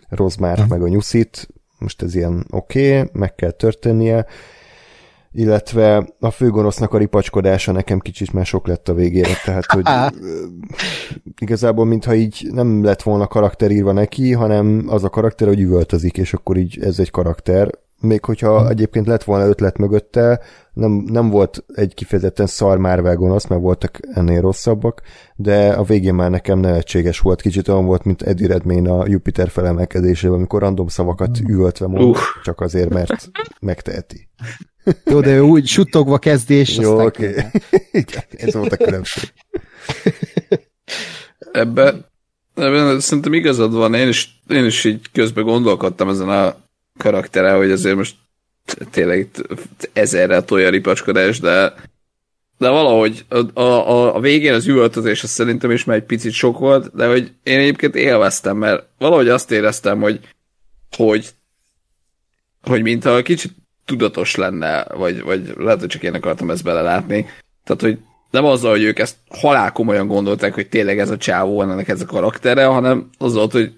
rozmárt, 0.08 0.58
uh-huh. 0.58 0.72
meg 0.72 0.82
a 0.82 0.88
nyuszit, 0.88 1.48
most 1.78 2.02
ez 2.02 2.14
ilyen 2.14 2.46
oké, 2.50 2.98
okay, 2.98 3.10
meg 3.12 3.34
kell 3.34 3.50
történnie, 3.50 4.26
illetve 5.32 6.06
a 6.20 6.30
főgonosznak 6.30 6.94
a 6.94 6.98
ripacskodása 6.98 7.72
nekem 7.72 7.98
kicsit 7.98 8.32
már 8.32 8.46
sok 8.46 8.66
lett 8.66 8.88
a 8.88 8.94
végére, 8.94 9.32
tehát 9.44 9.72
hogy 9.72 9.84
igazából 11.38 11.84
mintha 11.84 12.14
így 12.14 12.48
nem 12.52 12.84
lett 12.84 13.02
volna 13.02 13.26
karakter 13.26 13.70
írva 13.70 13.92
neki, 13.92 14.32
hanem 14.32 14.84
az 14.86 15.04
a 15.04 15.08
karakter, 15.08 15.48
hogy 15.48 15.60
üvöltözik, 15.60 16.18
és 16.18 16.34
akkor 16.34 16.56
így 16.56 16.78
ez 16.82 16.98
egy 16.98 17.10
karakter, 17.10 17.70
még 18.02 18.24
hogyha 18.24 18.60
hmm. 18.60 18.68
egyébként 18.68 19.06
lett 19.06 19.24
volna 19.24 19.48
ötlet 19.48 19.78
mögötte, 19.78 20.40
nem, 20.72 20.92
nem 20.92 21.30
volt 21.30 21.64
egy 21.74 21.94
kifejezetten 21.94 22.46
szar 22.46 22.78
Marvel 22.78 23.16
gonosz, 23.16 23.46
mert 23.46 23.60
voltak 23.60 23.98
ennél 24.14 24.40
rosszabbak, 24.40 25.02
de 25.36 25.68
a 25.68 25.82
végén 25.82 26.14
már 26.14 26.30
nekem 26.30 26.58
nevetséges 26.58 27.20
volt, 27.20 27.40
kicsit 27.40 27.68
olyan 27.68 27.84
volt, 27.84 28.04
mint 28.04 28.22
Eddie 28.22 28.46
Redmayne 28.46 28.92
a 28.92 29.06
Jupiter 29.08 29.48
felemelkedésében, 29.48 30.36
amikor 30.36 30.60
random 30.60 30.88
szavakat 30.88 31.38
hmm. 31.38 31.54
üvöltve 31.54 31.86
mond, 31.86 32.04
uh. 32.04 32.16
csak 32.42 32.60
azért, 32.60 32.88
mert 32.88 33.30
megteheti. 33.60 34.28
Jó, 35.10 35.20
de 35.20 35.34
ő 35.34 35.40
úgy 35.40 35.66
suttogva 35.66 36.18
kezdés. 36.18 36.76
Jó, 36.76 37.04
oké. 37.04 37.28
Okay. 37.28 37.44
Igen, 38.02 38.22
ez 38.30 38.54
volt 38.54 38.72
a 38.72 38.76
különbség. 38.76 39.32
Ebben, 41.52 42.06
ebben 42.54 43.00
szerintem 43.00 43.32
igazad 43.32 43.74
van, 43.74 43.94
én 43.94 44.08
is, 44.08 44.42
én 44.48 44.64
is 44.64 44.84
így 44.84 45.10
közben 45.12 45.44
gondolkodtam 45.44 46.08
ezen 46.08 46.28
a 46.28 46.56
karaktere, 46.98 47.52
hogy 47.52 47.70
azért 47.70 47.96
most 47.96 48.16
tényleg 48.90 49.18
itt 49.18 49.48
ezerre 49.92 50.42
tolja 50.42 50.66
a 50.66 50.70
ripacskodás, 50.70 51.40
de 51.40 51.74
de 52.58 52.68
valahogy 52.68 53.24
a, 53.28 53.60
a, 53.60 54.14
a 54.14 54.20
végén 54.20 54.54
az 54.54 54.66
üvöltözés 54.66 55.22
az 55.22 55.30
szerintem 55.30 55.70
is 55.70 55.84
már 55.84 55.96
egy 55.96 56.04
picit 56.04 56.32
sok 56.32 56.58
volt, 56.58 56.94
de 56.94 57.06
hogy 57.06 57.32
én 57.42 57.58
egyébként 57.58 57.94
élveztem, 57.94 58.56
mert 58.56 58.86
valahogy 58.98 59.28
azt 59.28 59.50
éreztem, 59.50 60.00
hogy 60.00 60.20
hogy, 60.96 61.28
hogy 62.62 62.82
mintha 62.82 63.22
kicsit 63.22 63.52
tudatos 63.84 64.34
lenne, 64.34 64.84
vagy, 64.84 65.22
vagy 65.22 65.54
lehet, 65.56 65.80
hogy 65.80 65.88
csak 65.88 66.02
én 66.02 66.14
akartam 66.14 66.50
ezt 66.50 66.64
belelátni. 66.64 67.26
Tehát, 67.64 67.82
hogy 67.82 67.98
nem 68.30 68.44
azzal, 68.44 68.70
hogy 68.70 68.82
ők 68.82 68.98
ezt 68.98 69.16
halál 69.28 69.72
komolyan 69.72 70.06
gondolták, 70.06 70.54
hogy 70.54 70.68
tényleg 70.68 70.98
ez 70.98 71.10
a 71.10 71.16
csávó, 71.16 71.62
ennek 71.62 71.88
ez 71.88 72.00
a 72.00 72.06
karaktere, 72.06 72.64
hanem 72.64 73.10
azzal, 73.18 73.48
hogy 73.50 73.72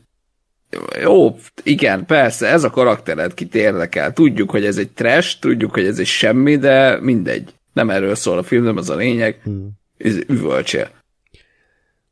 jó, 1.02 1.36
igen, 1.62 2.06
persze, 2.06 2.46
ez 2.46 2.64
a 2.64 2.70
karaktered, 2.70 3.34
kit 3.34 3.54
érdekel. 3.54 4.12
Tudjuk, 4.12 4.50
hogy 4.50 4.64
ez 4.64 4.76
egy 4.76 4.90
trash, 4.90 5.38
tudjuk, 5.40 5.72
hogy 5.72 5.86
ez 5.86 5.98
egy 5.98 6.06
semmi, 6.06 6.56
de 6.56 7.00
mindegy. 7.00 7.54
Nem 7.72 7.90
erről 7.90 8.14
szól 8.14 8.38
a 8.38 8.42
film, 8.42 8.64
nem 8.64 8.76
az 8.76 8.90
a 8.90 8.94
lényeg. 8.94 9.40
Hmm. 9.42 9.70
Ez 9.98 10.16
üvölcsél. 10.26 10.88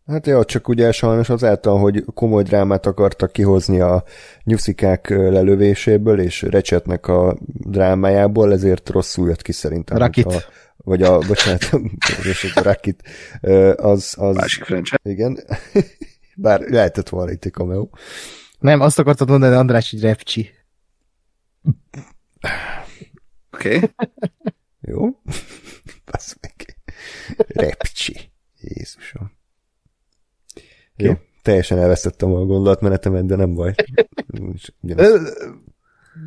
Hát 0.07 0.27
jó, 0.27 0.45
csak 0.45 0.69
ugye 0.69 0.93
sajnos 0.93 1.29
azáltal, 1.29 1.79
hogy 1.79 2.05
komoly 2.15 2.43
drámát 2.43 2.87
akartak 2.87 3.33
kihozni 3.33 3.81
a 3.81 4.05
nyuszikák 4.45 5.09
lelövéséből 5.09 6.21
és 6.21 6.43
Recsetnek 6.43 7.07
a 7.07 7.37
drámájából, 7.45 8.53
ezért 8.53 8.89
rosszul 8.89 9.29
jött 9.29 9.43
ki 9.43 9.53
szerintem. 9.53 9.99
Rakit. 9.99 10.27
A, 10.27 10.43
vagy 10.77 11.03
a, 11.03 11.19
bocsánat, 11.29 11.71
a 12.55 12.63
Rakit, 12.63 13.03
az, 13.77 14.15
az... 14.19 14.37
Másik 14.37 14.65
franchise. 14.65 15.01
Igen. 15.03 15.39
Bár 16.37 16.61
lehetett 16.61 17.09
volna 17.09 17.31
itt 17.31 17.45
egy 17.45 17.53
cameo. 17.53 17.89
Nem, 18.63 18.81
azt 18.81 18.99
akartad 18.99 19.29
mondani, 19.29 19.55
András, 19.55 19.91
hogy 19.91 20.01
repcsi. 20.01 20.51
Oké. 23.53 23.77
Okay. 23.77 23.91
Jó. 24.91 25.09
Basz 26.11 26.37
meg. 26.41 26.77
Repcsi. 27.37 28.33
Jézusom. 28.61 29.33
Jó. 30.97 31.11
Okay. 31.11 31.23
Teljesen 31.43 31.79
elvesztettem 31.79 32.33
a 32.33 32.45
gondolatmenetemet, 32.45 33.27
de 33.27 33.37
nem 33.37 33.55
baj. 33.55 33.75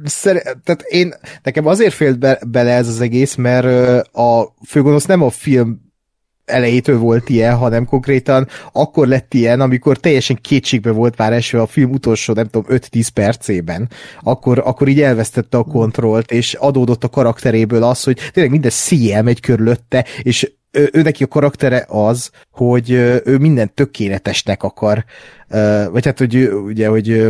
Szer- 0.03 0.57
tehát 0.63 0.81
én, 0.81 1.13
nekem 1.43 1.65
azért 1.65 1.93
félt 1.93 2.19
be, 2.19 2.39
bele 2.47 2.71
ez 2.71 2.87
az 2.87 3.01
egész, 3.01 3.35
mert 3.35 3.65
a 4.13 4.55
főgonosz 4.65 5.05
nem 5.05 5.21
a 5.21 5.29
film 5.29 5.84
elejétől 6.45 6.97
volt 6.97 7.29
ilyen, 7.29 7.55
hanem 7.55 7.85
konkrétan 7.85 8.47
akkor 8.71 9.07
lett 9.07 9.33
ilyen, 9.33 9.61
amikor 9.61 9.97
teljesen 9.97 10.39
kétségbe 10.41 10.91
volt 10.91 11.17
már 11.17 11.33
eső 11.33 11.59
a 11.59 11.67
film 11.67 11.91
utolsó, 11.91 12.33
nem 12.33 12.47
tudom, 12.47 12.77
5-10 12.77 13.07
percében. 13.13 13.89
Akkor, 14.21 14.61
akkor 14.65 14.87
így 14.87 15.01
elvesztette 15.01 15.57
a 15.57 15.63
kontrollt, 15.63 16.31
és 16.31 16.53
adódott 16.53 17.03
a 17.03 17.09
karakteréből 17.09 17.83
az, 17.83 18.03
hogy 18.03 18.19
tényleg 18.31 18.51
minden 18.51 18.71
szíjjel 18.71 19.23
megy 19.23 19.39
körülötte, 19.39 20.05
és 20.21 20.51
ő, 20.75 21.01
neki 21.01 21.23
a 21.23 21.27
karaktere 21.27 21.85
az, 21.87 22.31
hogy 22.51 22.91
ő 23.25 23.37
mindent 23.39 23.73
tökéletesnek 23.73 24.63
akar, 24.63 25.05
vagy 25.91 26.05
hát, 26.05 26.17
hogy 26.17 26.49
ugye, 26.65 26.87
hogy 26.87 27.29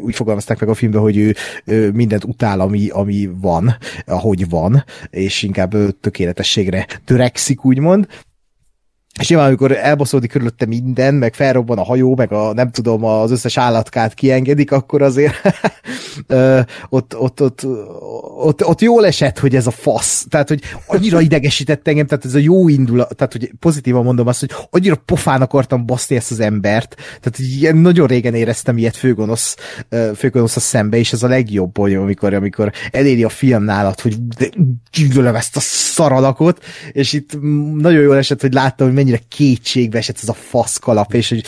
úgy 0.00 0.14
fogalmazták 0.14 0.60
meg 0.60 0.68
a 0.68 0.74
filmben, 0.74 1.00
hogy 1.00 1.16
ő, 1.16 1.34
ő 1.64 1.90
mindent 1.90 2.24
utál, 2.24 2.60
ami, 2.60 2.88
ami 2.88 3.30
van, 3.40 3.76
ahogy 4.06 4.48
van, 4.48 4.84
és 5.10 5.42
inkább 5.42 5.74
tökéletességre 6.00 6.86
törekszik, 7.04 7.64
úgymond, 7.64 8.06
és 9.20 9.28
nyilván, 9.28 9.46
amikor 9.46 9.72
elbaszódik 9.72 10.30
körülötte 10.30 10.66
minden, 10.66 11.14
meg 11.14 11.34
felrobban 11.34 11.78
a 11.78 11.84
hajó, 11.84 12.16
meg 12.16 12.32
a 12.32 12.52
nem 12.52 12.70
tudom, 12.70 13.04
az 13.04 13.30
összes 13.30 13.56
állatkát 13.56 14.14
kiengedik, 14.14 14.72
akkor 14.72 15.02
azért 15.02 15.34
ott, 16.88 17.16
ott, 17.18 17.42
ott, 17.42 17.66
ott, 18.38 18.64
ott 18.64 18.80
jól 18.80 19.06
esett, 19.06 19.38
hogy 19.38 19.54
ez 19.56 19.66
a 19.66 19.70
fasz. 19.70 20.26
Tehát, 20.28 20.48
hogy 20.48 20.62
annyira 20.86 21.20
idegesített 21.20 21.88
engem, 21.88 22.06
tehát 22.06 22.24
ez 22.24 22.34
a 22.34 22.38
jó 22.38 22.68
indulat, 22.68 23.16
tehát, 23.16 23.32
hogy 23.32 23.52
pozitívan 23.58 24.04
mondom 24.04 24.26
azt, 24.26 24.40
hogy 24.40 24.50
annyira 24.70 25.02
pofán 25.04 25.42
akartam 25.42 25.86
baszni 25.86 26.16
ezt 26.16 26.30
az 26.30 26.40
embert, 26.40 26.94
tehát 26.94 27.38
ilyen 27.38 27.76
nagyon 27.76 28.06
régen 28.06 28.34
éreztem 28.34 28.78
ilyet 28.78 28.96
főgonosz, 28.96 29.56
főgonosz 30.14 30.56
a 30.56 30.60
szembe, 30.60 30.96
és 30.96 31.12
ez 31.12 31.22
a 31.22 31.28
legjobb, 31.28 31.76
hogy 31.76 31.94
amikor, 31.94 32.34
amikor 32.34 32.72
eléri 32.90 33.24
a 33.24 33.28
film 33.28 33.62
nálad, 33.62 34.00
hogy 34.00 34.16
gyűlölöm 34.92 35.34
ezt 35.34 35.56
a 35.56 35.60
szaralakot, 35.60 36.64
és 36.92 37.12
itt 37.12 37.40
nagyon 37.74 38.02
jól 38.02 38.16
esett, 38.16 38.40
hogy 38.40 38.52
láttam, 38.52 38.86
hogy 38.86 38.96
mennyire 39.04 39.24
kétségbe 39.28 39.98
esett 39.98 40.18
ez 40.22 40.28
a 40.28 40.32
faszkalap, 40.32 41.14
és 41.14 41.28
hogy 41.28 41.44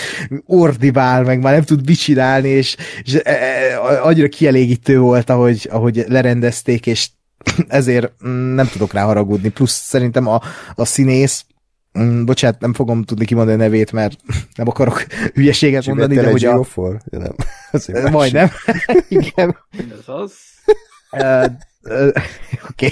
ordibál, 0.47 1.23
meg 1.23 1.41
már 1.41 1.53
nem 1.53 1.63
tud 1.63 1.87
mit 1.87 1.99
csinálni, 1.99 2.49
és, 2.49 2.77
és 3.03 3.15
e, 3.15 3.31
e, 3.31 3.81
annyira 4.03 4.29
kielégítő 4.29 4.99
volt, 4.99 5.31
ahogy, 5.31 5.69
ahogy 5.71 6.05
lerendezték, 6.09 6.87
és 6.87 7.09
ezért 7.69 8.13
mm, 8.27 8.55
nem 8.55 8.69
tudok 8.69 8.93
rá 8.93 9.05
haragudni. 9.05 9.49
Plusz 9.49 9.73
szerintem 9.85 10.29
a, 10.29 10.41
a 10.75 10.85
színész, 10.85 11.45
mm, 11.99 12.25
bocsánat, 12.25 12.61
nem 12.61 12.75
fogom 12.75 13.03
tudni 13.03 13.25
kimondani 13.25 13.59
a 13.59 13.63
nevét, 13.63 13.93
mert 13.93 14.19
nem 14.57 14.69
akarok 14.69 15.07
hülyeséget 15.35 15.87
mondani, 15.87 16.15
de 16.15 16.31
hogy 16.31 16.45
a... 16.45 16.65
Ja, 17.05 17.21
nem. 17.21 17.35
Majdnem. 18.13 18.51
Igen. 19.09 19.57
Ez 19.73 20.05
az. 20.07 20.33
Oké, 22.69 22.87
okay. 22.87 22.91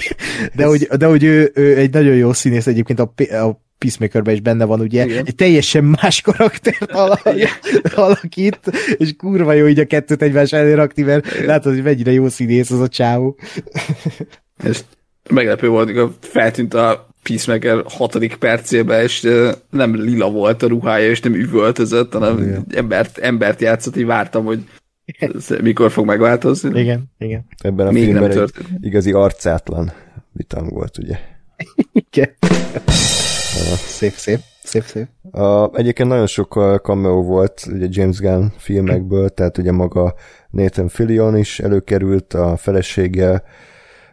de, 0.53 0.65
hogy, 0.65 0.87
de 0.97 1.05
hogy 1.05 1.23
ő, 1.23 1.51
ő 1.53 1.77
egy 1.77 1.93
nagyon 1.93 2.15
jó 2.15 2.33
színész 2.33 2.67
egyébként 2.67 2.99
a, 2.99 3.13
a 3.35 3.63
Peacemakerben 3.77 4.33
is 4.33 4.39
benne 4.39 4.65
van, 4.65 4.79
ugye, 4.79 5.05
Igen. 5.05 5.25
egy 5.25 5.35
teljesen 5.35 5.83
más 5.83 6.21
karaktert 6.21 6.91
alakít, 7.95 8.59
és 8.97 9.15
kurva 9.15 9.53
jó 9.53 9.67
így 9.67 9.79
a 9.79 9.85
kettőt 9.85 10.21
egymás 10.21 10.53
elé 10.53 10.73
rakni, 10.73 11.03
mert 11.03 11.33
Igen. 11.33 11.45
látod, 11.45 11.73
hogy 11.73 11.83
mennyire 11.83 12.11
jó 12.11 12.29
színész 12.29 12.71
az 12.71 12.79
a 12.79 12.87
csávó. 12.87 13.37
És 14.63 14.79
meglepő 15.29 15.67
volt, 15.67 15.91
hogy 15.91 16.09
feltűnt 16.19 16.73
a 16.73 17.07
Peacemaker 17.23 17.83
hatodik 17.85 18.35
percében, 18.35 19.01
és 19.01 19.27
nem 19.69 19.95
lila 19.95 20.31
volt 20.31 20.63
a 20.63 20.67
ruhája, 20.67 21.09
és 21.09 21.19
nem 21.19 21.33
üvöltözött, 21.33 22.13
hanem 22.13 22.37
Igen. 22.37 22.65
embert, 22.75 23.17
embert 23.17 23.61
játszott, 23.61 23.97
így 23.97 24.05
vártam, 24.05 24.45
hogy 24.45 24.63
mikor 25.61 25.91
fog 25.91 26.05
megváltozni. 26.05 26.79
Igen, 26.79 27.03
igen. 27.17 27.45
Ebben 27.63 27.87
a 27.87 27.91
Még 27.91 28.03
filmben 28.03 28.29
nem 28.29 28.41
egy 28.41 28.51
igazi 28.81 29.11
arcátlan 29.11 29.91
vitang 30.31 30.71
volt, 30.71 30.97
ugye? 30.97 31.19
Igen. 32.11 32.35
Szép, 33.75 34.13
szép. 34.13 34.39
Szép, 34.63 34.83
szép. 34.83 35.07
A, 35.35 35.75
egyébként 35.75 36.09
nagyon 36.09 36.27
sok 36.27 36.53
cameo 36.83 37.21
volt 37.23 37.65
ugye 37.71 37.87
James 37.89 38.19
Gunn 38.19 38.45
filmekből, 38.57 39.29
tehát 39.29 39.57
ugye 39.57 39.71
maga 39.71 40.15
Nathan 40.49 40.87
Fillion 40.87 41.37
is 41.37 41.59
előkerült, 41.59 42.33
a 42.33 42.57
felesége, 42.57 43.43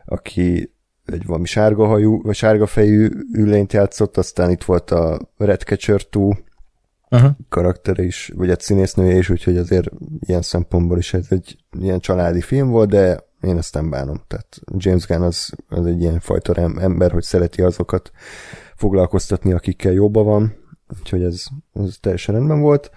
aki 0.04 0.72
egy 1.06 1.26
valami 1.26 1.46
sárga 1.46 1.86
hajú, 1.86 2.22
vagy 2.22 2.34
sárga 2.34 2.66
fejű 2.66 3.08
üllényt 3.32 3.72
játszott, 3.72 4.16
aztán 4.16 4.50
itt 4.50 4.64
volt 4.64 4.90
a 4.90 5.18
Redcatcher 5.36 6.00
2 6.00 6.20
uh-huh. 7.10 7.30
karaktere 7.48 8.02
is, 8.02 8.32
vagy 8.36 8.50
egy 8.50 8.60
színésznője 8.60 9.16
is, 9.16 9.30
úgyhogy 9.30 9.56
azért 9.56 9.88
ilyen 10.20 10.42
szempontból 10.42 10.98
is 10.98 11.14
ez 11.14 11.26
egy 11.30 11.56
ilyen 11.80 12.00
családi 12.00 12.40
film 12.40 12.68
volt, 12.68 12.88
de 12.88 13.24
én 13.42 13.56
ezt 13.56 13.74
nem 13.74 13.90
bánom. 13.90 14.22
Tehát 14.28 14.60
James 14.76 15.06
Gunn 15.06 15.22
az, 15.22 15.52
az 15.68 15.86
egy 15.86 16.00
ilyen 16.00 16.20
fajta 16.20 16.54
ember, 16.80 17.12
hogy 17.12 17.22
szereti 17.22 17.62
azokat 17.62 18.10
foglalkoztatni, 18.82 19.52
akikkel 19.52 19.92
jobban 19.92 20.24
van, 20.24 20.54
úgyhogy 20.98 21.22
ez, 21.22 21.44
ez 21.72 21.96
teljesen 22.00 22.34
rendben 22.34 22.60
volt. 22.60 22.90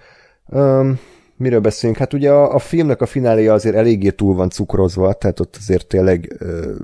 Um, 0.46 0.98
miről 1.36 1.60
beszélünk? 1.60 1.98
Hát 1.98 2.12
ugye 2.12 2.30
a, 2.30 2.54
a 2.54 2.58
filmnek 2.58 3.00
a 3.00 3.06
fináléja 3.06 3.52
azért 3.52 3.74
eléggé 3.74 4.10
túl 4.10 4.34
van 4.34 4.50
cukrozva, 4.50 5.12
tehát 5.12 5.40
ott 5.40 5.56
azért 5.56 5.86
tényleg 5.86 6.36
uh, 6.40 6.76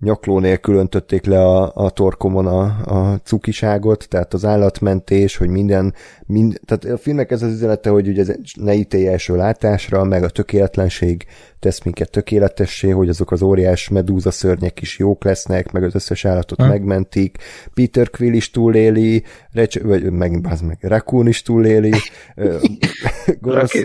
nyakló 0.00 0.38
nélkül 0.38 0.74
öntötték 0.74 1.24
le 1.24 1.40
a, 1.40 1.72
a 1.74 1.90
torkomon 1.90 2.46
a, 2.46 2.62
a 2.84 3.20
cukiságot, 3.24 4.08
tehát 4.08 4.34
az 4.34 4.44
állatmentés, 4.44 5.36
hogy 5.36 5.48
minden, 5.48 5.94
mind, 6.26 6.60
tehát 6.64 6.84
a 6.84 6.98
filmnek 6.98 7.30
ez 7.30 7.42
az 7.42 7.52
üzenete, 7.52 7.90
hogy 7.90 8.08
ugye 8.08 8.20
ez 8.20 8.32
ne 8.54 8.74
ítélj 8.74 9.08
első 9.08 9.36
látásra, 9.36 10.04
meg 10.04 10.22
a 10.22 10.28
tökéletlenség 10.28 11.26
tesz 11.58 11.82
minket 11.82 12.10
tökéletessé, 12.10 12.90
hogy 12.90 13.08
azok 13.08 13.30
az 13.30 13.42
óriás 13.42 13.88
medúza 13.88 14.30
szörnyek 14.30 14.80
is 14.80 14.98
jók 14.98 15.24
lesznek, 15.24 15.72
meg 15.72 15.82
az 15.82 15.94
összes 15.94 16.24
állatot 16.24 16.60
ha. 16.60 16.66
megmentik, 16.66 17.38
Peter 17.74 18.10
Quill 18.10 18.32
is 18.32 18.50
túléli, 18.50 19.24
Recs, 19.52 19.78
vagy 19.78 20.10
meg, 20.10 20.46
az 20.50 20.60
meg, 20.60 20.78
Raccoon 20.80 21.26
is 21.28 21.42
túléli, 21.42 21.92
gonosz, 23.40 23.72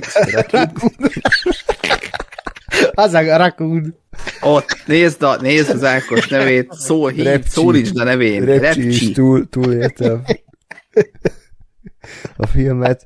az 2.93 3.13
a 3.13 3.37
Raccoon. 3.37 3.95
Ott, 4.47 4.83
nézd, 4.85 5.23
a, 5.23 5.41
nézd 5.41 5.69
az 5.69 5.83
Ákos 5.83 6.27
nevét, 6.27 6.71
szó, 6.71 7.07
hív, 7.07 7.43
szólítsd 7.45 7.97
a 7.97 8.03
nevén. 8.03 8.45
Repcsi, 8.45 8.61
Repcsi. 8.61 8.87
is 8.87 9.11
túl, 9.11 9.49
túléltem 9.49 10.23
a 12.37 12.45
filmet. 12.45 13.05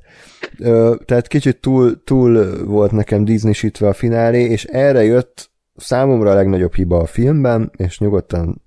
Tehát 1.04 1.26
kicsit 1.26 1.60
túl, 1.60 2.04
túl 2.04 2.64
volt 2.64 2.92
nekem 2.92 3.24
disney 3.24 3.54
a 3.80 3.92
finálé, 3.92 4.42
és 4.42 4.64
erre 4.64 5.04
jött 5.04 5.50
számomra 5.76 6.30
a 6.30 6.34
legnagyobb 6.34 6.74
hiba 6.74 6.98
a 6.98 7.06
filmben, 7.06 7.70
és 7.76 7.98
nyugodtan 7.98 8.62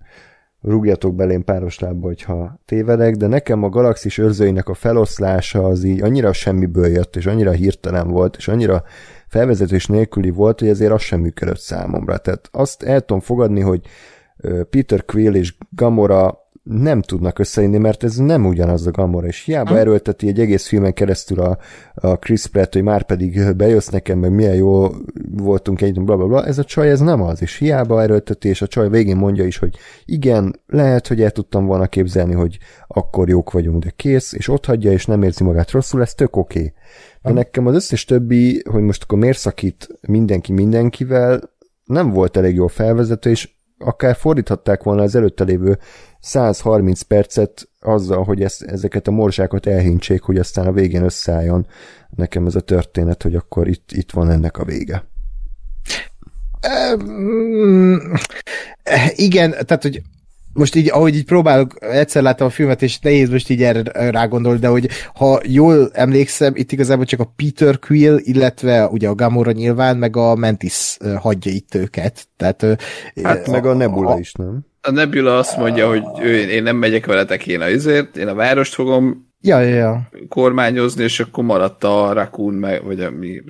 rúgjatok 0.62 1.16
belém 1.16 1.44
páros 1.44 1.80
lábba, 1.80 2.08
hogyha 2.08 2.60
tévedek, 2.66 3.16
de 3.16 3.28
nekem 3.28 3.64
a 3.64 3.70
galaxis 3.70 4.18
őrzőinek 4.18 4.70
a 4.70 4.74
feloszlása 4.74 5.64
az 5.64 5.84
így 5.84 6.02
annyira 6.02 6.34
semmiből 6.34 6.88
jött, 6.88 7.16
és 7.16 7.26
annyira 7.26 7.52
hirtelen 7.52 8.08
volt, 8.08 8.36
és 8.36 8.48
annyira 8.48 8.84
felvezetés 9.34 9.86
nélküli 9.86 10.30
volt, 10.30 10.60
hogy 10.60 10.70
ezért 10.70 10.92
az 10.92 11.02
sem 11.02 11.20
működött 11.20 11.60
számomra. 11.60 12.18
Tehát 12.18 12.50
azt 12.52 12.84
el 12.84 13.00
tudom 13.00 13.22
fogadni, 13.22 13.60
hogy 13.60 13.82
Peter 14.70 15.06
Quill 15.06 15.34
és 15.34 15.56
Gamora 15.70 16.43
nem 16.64 17.02
tudnak 17.02 17.40
összejönni, 17.40 17.78
mert 17.78 18.04
ez 18.04 18.16
nem 18.16 18.46
ugyanaz 18.46 18.88
a 18.88 18.92
Gamora, 18.92 19.28
és 19.28 19.44
hiába 19.44 19.70
ha. 19.70 19.80
erőlteti 19.80 20.28
egy 20.28 20.40
egész 20.40 20.68
filmen 20.68 20.94
keresztül 20.94 21.40
a, 21.40 21.58
a 21.94 22.16
Chris 22.16 22.48
Pratt, 22.48 22.74
hogy 22.74 22.84
már 22.84 23.04
pedig 23.04 23.54
bejössz 23.56 23.88
nekem, 23.88 24.20
meg 24.20 24.32
milyen 24.32 24.56
jó 24.56 24.88
voltunk 25.32 25.82
egy, 25.82 26.02
bla, 26.02 26.16
bla, 26.16 26.28
bla, 26.28 26.46
ez 26.46 26.58
a 26.58 26.64
csaj, 26.64 26.90
ez 26.90 27.00
nem 27.00 27.22
az, 27.22 27.42
és 27.42 27.58
hiába 27.58 28.02
erőlteti, 28.02 28.50
és 28.50 28.62
a 28.62 28.68
csaj 28.68 28.90
végén 28.90 29.16
mondja 29.16 29.46
is, 29.46 29.58
hogy 29.58 29.78
igen, 30.06 30.62
lehet, 30.68 31.08
hogy 31.08 31.22
el 31.22 31.32
tudtam 31.32 31.66
volna 31.66 31.88
képzelni, 31.88 32.34
hogy 32.34 32.58
akkor 32.88 33.30
jók 33.30 33.52
vagyunk, 33.52 33.84
de 33.84 33.90
kész, 33.96 34.34
és 34.34 34.48
ott 34.48 34.66
hagyja, 34.66 34.92
és 34.92 35.06
nem 35.06 35.24
érzi 35.24 35.44
magát 35.44 35.72
rosszul, 35.72 36.02
ez 36.02 36.14
tök 36.14 36.36
oké. 36.36 36.60
Okay. 36.60 36.74
De 37.22 37.32
nekem 37.32 37.68
az 37.68 37.76
összes 37.76 38.06
többi, 38.06 38.64
hogy 38.70 38.82
most 38.82 39.04
akkor 39.04 39.18
miért 39.18 39.38
szakít 39.38 39.88
mindenki 40.08 40.54
mindenkivel, 40.54 41.52
nem 41.84 42.10
volt 42.10 42.38
elég 42.38 42.56
jó 42.56 42.68
felvezető, 42.68 43.30
és 43.30 43.50
akár 43.78 44.16
fordíthatták 44.16 44.84
volna 44.84 45.02
az 45.02 45.16
előtte 45.16 45.44
lévő 45.44 45.80
130 46.20 47.02
percet 47.02 47.70
azzal, 47.80 48.24
hogy 48.24 48.42
ezt, 48.42 48.62
ezeket 48.62 49.08
a 49.08 49.12
morzsákat 49.12 49.66
elhintsék, 49.66 50.22
hogy 50.22 50.38
aztán 50.38 50.68
a 50.68 50.72
végén 50.72 51.04
összeálljon 51.04 51.68
nekem 52.10 52.46
ez 52.46 52.56
a 52.56 52.62
történet, 52.62 53.24
hogy 53.24 53.36
akkor 53.36 53.68
itt, 53.68 53.92
itt 53.92 54.12
van 54.12 54.30
ennek 54.30 54.58
a 54.58 54.66
vége. 54.66 55.08
igen, 59.16 59.52
tehát, 59.52 59.82
hogy 59.82 60.02
most 60.54 60.76
így, 60.76 60.90
ahogy 60.92 61.16
így 61.16 61.26
próbálok, 61.26 61.76
egyszer 61.80 62.24
láttam 62.24 62.48
a 62.48 62.50
filmet, 62.50 62.82
és 62.82 63.00
nehéz 63.00 63.30
most 63.30 63.50
így 63.50 63.64
erre 63.64 64.10
rágondolni, 64.12 64.60
de 64.60 64.68
hogy 64.68 64.90
ha 65.14 65.40
jól 65.44 65.90
emlékszem, 65.94 66.54
itt 66.56 66.72
igazából 66.72 67.06
csak 67.06 67.20
a 67.20 67.34
Peter 67.36 67.80
Quill, 67.80 68.20
illetve 68.22 68.88
ugye 68.88 69.08
a 69.08 69.16
Gamora 69.16 69.52
nyilván, 69.52 69.98
meg 69.98 70.18
a 70.18 70.36
Mantis 70.36 70.98
hagyja 71.18 71.52
itt 71.52 71.76
őket. 71.76 72.28
Tehát, 72.38 72.66
hát 73.24 73.48
a, 73.48 73.52
meg 73.52 73.66
a 73.66 73.74
Nebula 73.74 74.14
a, 74.14 74.20
is, 74.20 74.32
nem? 74.32 74.66
A 74.82 74.92
Nebula 74.92 75.38
azt 75.38 75.58
mondja, 75.58 75.88
hogy 75.88 76.04
ő, 76.22 76.50
én 76.50 76.64
nem 76.64 76.76
megyek 76.76 77.06
veletek 77.06 77.48
én 77.48 77.62
ezért, 77.62 78.18
én 78.18 78.28
a 78.28 78.34
várost 78.34 78.74
fogom 78.74 79.32
ja, 79.42 79.60
ja, 79.60 79.76
ja. 79.76 80.10
kormányozni, 80.28 81.04
és 81.04 81.20
akkor 81.20 81.44
maradt 81.44 81.84
a 81.84 82.14
Raccoon, 82.14 82.54
meg, 82.54 82.84
vagy 82.84 83.00
a 83.00 83.12
mi... 83.12 83.44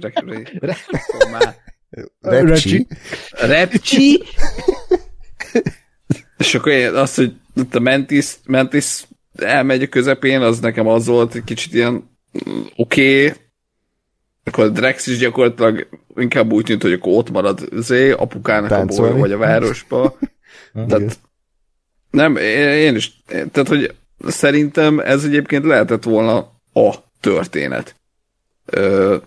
Repcsi. 2.19 2.88
Repcsi. 3.32 4.23
És 6.44 6.56
akkor 6.56 6.72
én 6.72 6.94
azt, 6.94 7.16
hogy 7.16 7.34
a 7.72 7.80
Mantis, 7.80 8.36
Mantis 8.46 9.08
elmegy 9.36 9.82
a 9.82 9.88
közepén, 9.88 10.42
az 10.42 10.60
nekem 10.60 10.88
az 10.88 11.06
volt 11.06 11.36
egy 11.36 11.44
kicsit 11.44 11.74
ilyen 11.74 12.10
oké, 12.76 13.26
okay. 13.26 13.38
akkor 14.44 14.64
a 14.64 14.70
Drex 14.70 15.08
is 15.08 15.18
gyakorlatilag 15.18 15.88
inkább 16.16 16.52
úgy 16.52 16.64
tűnt, 16.64 16.82
hogy 16.82 16.94
akkor 16.94 17.18
ott 17.18 17.30
marad 17.30 17.70
zé, 17.74 18.12
apukának 18.12 18.70
Táncolni. 18.70 19.12
a 19.12 19.12
boly, 19.12 19.22
vagy 19.22 19.32
a 19.32 19.38
városba. 19.38 20.18
tehát 20.88 21.20
nem, 22.12 22.36
én 22.38 22.96
is, 22.96 23.22
tehát 23.28 23.68
hogy 23.68 23.96
szerintem 24.28 25.00
ez 25.00 25.24
egyébként 25.24 25.66
lehetett 25.66 26.04
volna 26.04 26.38
a 26.74 26.94
történet. 27.20 27.96
Ö, 28.66 29.18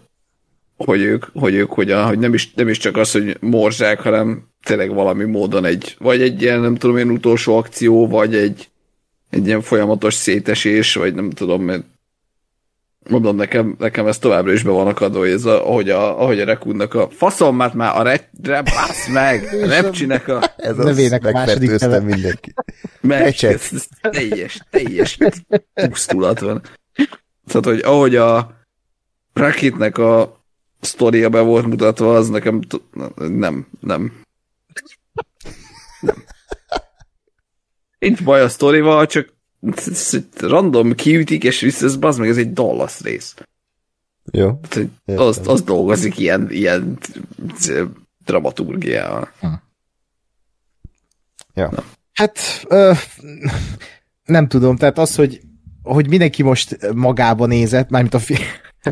hogy 0.76 1.00
ők, 1.00 1.24
hogy 1.32 1.54
ők 1.54 1.72
hogyan, 1.72 2.06
hogy 2.06 2.18
nem 2.18 2.34
is, 2.34 2.52
nem 2.54 2.68
is 2.68 2.78
csak 2.78 2.96
az, 2.96 3.12
hogy 3.12 3.36
morzsák, 3.40 4.00
hanem 4.00 4.46
tényleg 4.64 4.94
valami 4.94 5.24
módon 5.24 5.64
egy, 5.64 5.96
vagy 5.98 6.22
egy 6.22 6.42
ilyen, 6.42 6.60
nem 6.60 6.74
tudom 6.74 6.96
én, 6.96 7.10
utolsó 7.10 7.56
akció, 7.56 8.08
vagy 8.08 8.34
egy, 8.34 8.68
egy 9.30 9.46
ilyen 9.46 9.62
folyamatos 9.62 10.14
szétesés, 10.14 10.94
vagy 10.94 11.14
nem 11.14 11.30
tudom, 11.30 11.62
mert 11.62 11.84
mondom, 13.08 13.36
nekem, 13.36 13.76
nekem 13.78 14.06
ez 14.06 14.18
továbbra 14.18 14.52
is 14.52 14.62
be 14.62 14.70
van 14.70 14.86
akadva, 14.86 15.18
hogy 15.18 15.30
ez 15.30 15.44
a, 15.44 15.68
ahogy 15.68 15.90
a, 15.90 16.20
ahogy 16.22 16.40
a 16.40 16.44
Rekundnak 16.44 16.94
a 16.94 17.08
faszommat 17.10 17.74
már 17.74 17.96
a 17.96 18.02
re, 18.02 18.30
re 18.42 18.62
basz 18.62 19.08
meg, 19.08 19.48
a 19.62 19.66
repcsinek 19.66 20.28
a 20.28 20.54
ez 20.56 20.76
nevének 20.76 21.26
a 21.26 21.30
második 21.30 21.70
neve. 21.78 22.00
mindenki. 22.00 22.54
Meg, 23.00 23.34
ez, 23.40 23.68
ez 23.72 23.86
teljes, 24.00 24.60
teljes 24.70 25.18
pusztulat 25.74 26.40
van. 26.40 26.62
Tehát, 27.46 27.64
hogy 27.64 27.80
ahogy 27.84 28.16
a 28.16 28.54
Rakitnek 29.32 29.98
a 29.98 30.35
sztoria 30.86 31.28
be 31.28 31.40
volt 31.40 31.66
mutatva, 31.66 32.14
az 32.14 32.28
nekem 32.28 32.60
nem, 33.16 33.66
nem, 33.80 34.16
nem. 36.00 36.12
Nincs 37.98 38.24
baj 38.24 38.40
a 38.40 38.48
sztorival, 38.48 39.06
csak 39.06 39.34
random 40.40 40.94
kiütik, 40.94 41.44
és 41.44 41.60
vissza, 41.60 41.86
ez 41.86 42.16
meg, 42.16 42.28
ez 42.28 42.36
egy 42.36 42.52
Dallas 42.52 43.00
rész. 43.00 43.34
Jó. 44.32 44.60
Az, 45.04 45.40
az 45.44 45.62
dolgozik 45.62 46.18
ilyen, 46.18 46.50
ilyen 46.50 46.98
dramaturgiával. 48.24 49.32
Hm. 49.40 49.46
Ja. 51.54 51.70
Na. 51.70 51.84
Hát 52.12 52.38
ö, 52.68 52.92
nem 54.24 54.48
tudom, 54.48 54.76
tehát 54.76 54.98
az, 54.98 55.14
hogy, 55.14 55.40
hogy 55.82 56.08
mindenki 56.08 56.42
most 56.42 56.92
magába 56.94 57.46
nézett, 57.46 57.88
mármint 57.88 58.14
a, 58.14 58.18
fi- 58.18 58.40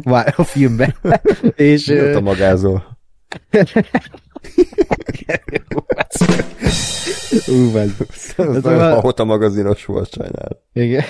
a 0.37 0.45
filmben. 0.45 0.95
és, 1.57 1.87
Mi 1.87 1.99
a 2.13 2.21
magázó? 2.21 2.83
Ú. 7.47 7.77
Ez 8.37 8.65
a 8.65 9.01
Hota 9.01 9.25
magazinos 9.25 9.85
volt, 9.85 10.13
sajnál. 10.13 10.63
Igen. 10.73 11.03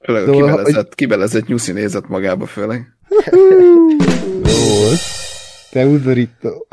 Főleg 0.00 0.28
a 0.28 0.32
kibelezett, 0.32 0.74
hogy... 0.74 0.94
kibelezett 0.94 1.46
nyuszi 1.46 1.72
nézett 1.72 2.08
magába 2.08 2.46
főleg. 2.46 2.96
Jó 4.42 4.88
Te 5.70 5.86
udorító. 5.86 6.66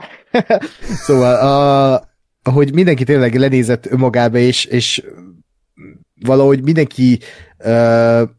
szóval, 1.05 1.35
a, 1.35 2.03
ahogy 2.43 2.73
mindenki 2.73 3.03
tényleg 3.03 3.35
lenézett 3.35 3.85
önmagába, 3.91 4.37
és, 4.37 4.65
és 4.65 5.03
valahogy 6.25 6.63
mindenki 6.63 7.19
uh, 7.57 8.29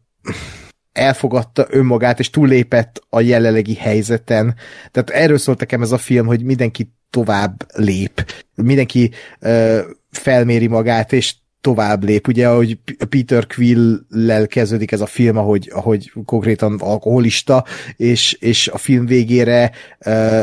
elfogadta 0.93 1.67
önmagát, 1.69 2.19
és 2.19 2.29
túllépett 2.29 3.03
a 3.09 3.21
jelenlegi 3.21 3.75
helyzeten. 3.75 4.55
Tehát 4.91 5.09
erről 5.09 5.37
szólt 5.37 5.59
nekem 5.59 5.81
ez 5.81 5.91
a 5.91 5.97
film, 5.97 6.25
hogy 6.25 6.43
mindenki 6.43 6.91
tovább 7.09 7.65
lép. 7.73 8.25
Mindenki 8.55 9.11
uh, 9.41 9.79
felméri 10.11 10.67
magát, 10.67 11.13
és 11.13 11.35
tovább 11.61 12.03
lép. 12.03 12.27
Ugye, 12.27 12.47
ahogy 12.47 12.79
Peter 13.09 13.47
Quill-lel 13.47 14.47
kezdődik 14.47 14.91
ez 14.91 15.01
a 15.01 15.05
film, 15.05 15.37
ahogy, 15.37 15.69
ahogy 15.73 16.11
konkrétan 16.25 16.79
alkoholista, 16.79 17.65
és, 17.95 18.33
és 18.33 18.67
a 18.67 18.77
film 18.77 19.05
végére 19.05 19.71
uh, 20.05 20.41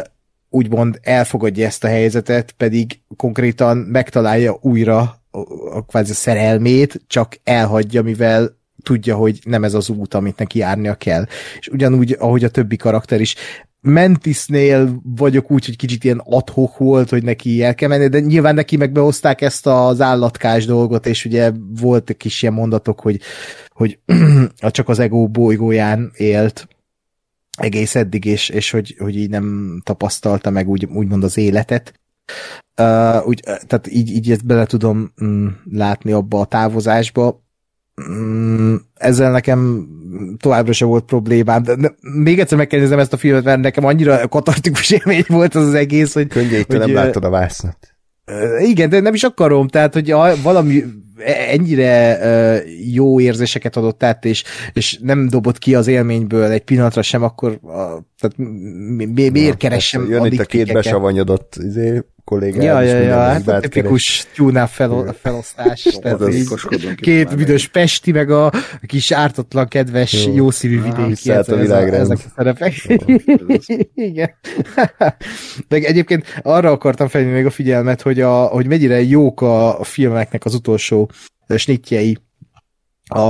úgymond 0.50 0.98
elfogadja 1.02 1.66
ezt 1.66 1.84
a 1.84 1.88
helyzetet, 1.88 2.52
pedig 2.52 3.00
konkrétan 3.16 3.76
megtalálja 3.76 4.58
újra 4.60 4.98
a, 5.30 5.38
a 5.76 5.84
kvázi 5.84 6.12
szerelmét, 6.12 7.00
csak 7.06 7.36
elhagyja, 7.44 8.02
mivel 8.02 8.57
tudja, 8.82 9.16
hogy 9.16 9.38
nem 9.44 9.64
ez 9.64 9.74
az 9.74 9.88
út, 9.88 10.14
amit 10.14 10.38
neki 10.38 10.58
járnia 10.58 10.94
kell. 10.94 11.26
És 11.58 11.68
ugyanúgy, 11.68 12.16
ahogy 12.18 12.44
a 12.44 12.48
többi 12.48 12.76
karakter 12.76 13.20
is, 13.20 13.34
Mentisnél 13.80 15.00
vagyok 15.16 15.50
úgy, 15.50 15.66
hogy 15.66 15.76
kicsit 15.76 16.04
ilyen 16.04 16.22
adhok 16.24 16.76
volt, 16.76 17.10
hogy 17.10 17.22
neki 17.22 17.62
el 17.62 17.74
kell 17.74 17.88
menni, 17.88 18.08
de 18.08 18.20
nyilván 18.20 18.54
neki 18.54 18.76
meg 18.76 18.92
behozták 18.92 19.40
ezt 19.40 19.66
az 19.66 20.00
állatkás 20.00 20.66
dolgot, 20.66 21.06
és 21.06 21.24
ugye 21.24 21.52
volt 21.80 22.10
egy 22.10 22.16
kis 22.16 22.42
ilyen 22.42 22.54
mondatok, 22.54 23.00
hogy, 23.00 23.20
hogy 23.68 23.98
csak 24.70 24.88
az 24.88 24.98
ego 24.98 25.28
bolygóján 25.28 26.10
élt 26.16 26.68
egész 27.58 27.94
eddig, 27.94 28.24
és, 28.24 28.48
és 28.48 28.70
hogy, 28.70 28.96
hogy 28.98 29.16
így 29.16 29.30
nem 29.30 29.80
tapasztalta 29.84 30.50
meg 30.50 30.68
úgy, 30.68 30.84
úgymond 30.84 31.24
az 31.24 31.36
életet. 31.36 32.00
Uh, 32.80 33.26
úgy, 33.26 33.40
tehát 33.40 33.88
így, 33.90 34.10
így 34.10 34.30
ezt 34.30 34.46
bele 34.46 34.64
tudom 34.64 35.12
mm, 35.24 35.46
látni 35.70 36.12
abba 36.12 36.40
a 36.40 36.44
távozásba. 36.44 37.46
Mm, 38.10 38.74
ezzel 38.94 39.30
nekem 39.30 39.88
továbbra 40.38 40.72
sem 40.72 40.88
volt 40.88 41.04
problémám, 41.04 41.62
de, 41.62 41.94
még 42.00 42.40
egyszer 42.40 42.58
meg 42.58 42.66
kell 42.66 42.80
nézem 42.80 42.98
ezt 42.98 43.12
a 43.12 43.16
filmet, 43.16 43.44
mert 43.44 43.60
nekem 43.60 43.84
annyira 43.84 44.28
katartikus 44.28 44.90
élmény 44.90 45.24
volt 45.28 45.54
az 45.54 45.66
az 45.66 45.74
egész, 45.74 46.14
hogy... 46.14 46.26
Könnyétől 46.26 46.78
nem 46.78 46.94
láttad 46.94 47.24
a 47.24 47.30
vásznat. 47.30 47.76
Igen, 48.58 48.88
de 48.88 49.00
nem 49.00 49.14
is 49.14 49.22
akarom, 49.22 49.68
tehát, 49.68 49.94
hogy 49.94 50.14
valami 50.42 50.84
ennyire 51.24 52.18
jó 52.92 53.20
érzéseket 53.20 53.76
adott 53.76 54.02
át, 54.02 54.24
és, 54.24 54.44
és 54.72 54.98
nem 55.02 55.28
dobott 55.28 55.58
ki 55.58 55.74
az 55.74 55.86
élményből 55.86 56.50
egy 56.50 56.64
pillanatra 56.64 57.02
sem, 57.02 57.22
akkor 57.22 57.60
tehát 58.18 58.36
mi, 58.96 59.28
miért 59.28 59.56
keressem 59.56 60.10
Jön 60.10 60.24
itt 60.24 60.40
a 60.40 60.44
két 60.44 60.72
besavanyodott 60.72 61.56
izé, 61.60 62.02
kollégám. 62.28 62.60
Ja, 62.60 62.80
ja, 62.80 62.98
ja, 62.98 63.16
hát 63.16 63.48
a 63.48 63.60
tipikus 63.60 64.26
tuna 64.34 64.66
fel, 64.66 65.14
felosztás. 65.20 65.82
tehát 66.02 66.34
így 66.34 66.48
két 66.96 67.36
büdös 67.36 67.68
Pesti, 67.68 68.12
meg 68.12 68.30
a 68.30 68.52
kis 68.86 69.10
ártatlan, 69.10 69.68
kedves, 69.68 70.26
jó, 70.26 70.34
jó 70.34 70.50
szívű 70.50 70.82
vidéki. 70.82 71.30
Hát 71.30 71.48
a 71.48 71.56
világrend. 71.56 72.02
Ezek 72.02 72.18
a 72.26 72.32
szerepek. 72.36 72.72
Igen. 73.94 74.30
meg 75.68 75.84
egyébként 75.84 76.40
arra 76.42 76.70
akartam 76.70 77.08
felhívni 77.08 77.36
még 77.36 77.46
a 77.46 77.50
figyelmet, 77.50 78.02
hogy, 78.02 78.20
a, 78.20 78.42
hogy 78.42 78.66
mennyire 78.66 79.02
jók 79.02 79.40
a, 79.40 79.80
a 79.80 79.84
filmeknek 79.84 80.44
az 80.44 80.54
utolsó 80.54 81.07
snitjei. 81.56 82.18
A, 83.04 83.20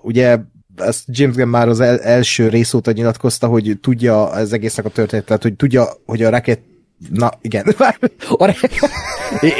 ugye 0.00 0.38
ezt 0.76 1.04
James 1.06 1.36
Gunn 1.36 1.48
már 1.48 1.68
az 1.68 1.80
el, 1.80 2.00
első 2.00 2.48
rész 2.48 2.74
óta 2.74 2.92
nyilatkozta, 2.92 3.46
hogy 3.46 3.78
tudja 3.80 4.28
az 4.28 4.52
egésznek 4.52 4.84
a 4.86 4.90
történetet, 4.90 5.42
hogy 5.42 5.54
tudja, 5.54 5.88
hogy 6.04 6.22
a 6.22 6.30
raket 6.30 6.60
Na, 7.10 7.30
igen. 7.40 7.66
A 8.28 8.44
re... 8.44 8.54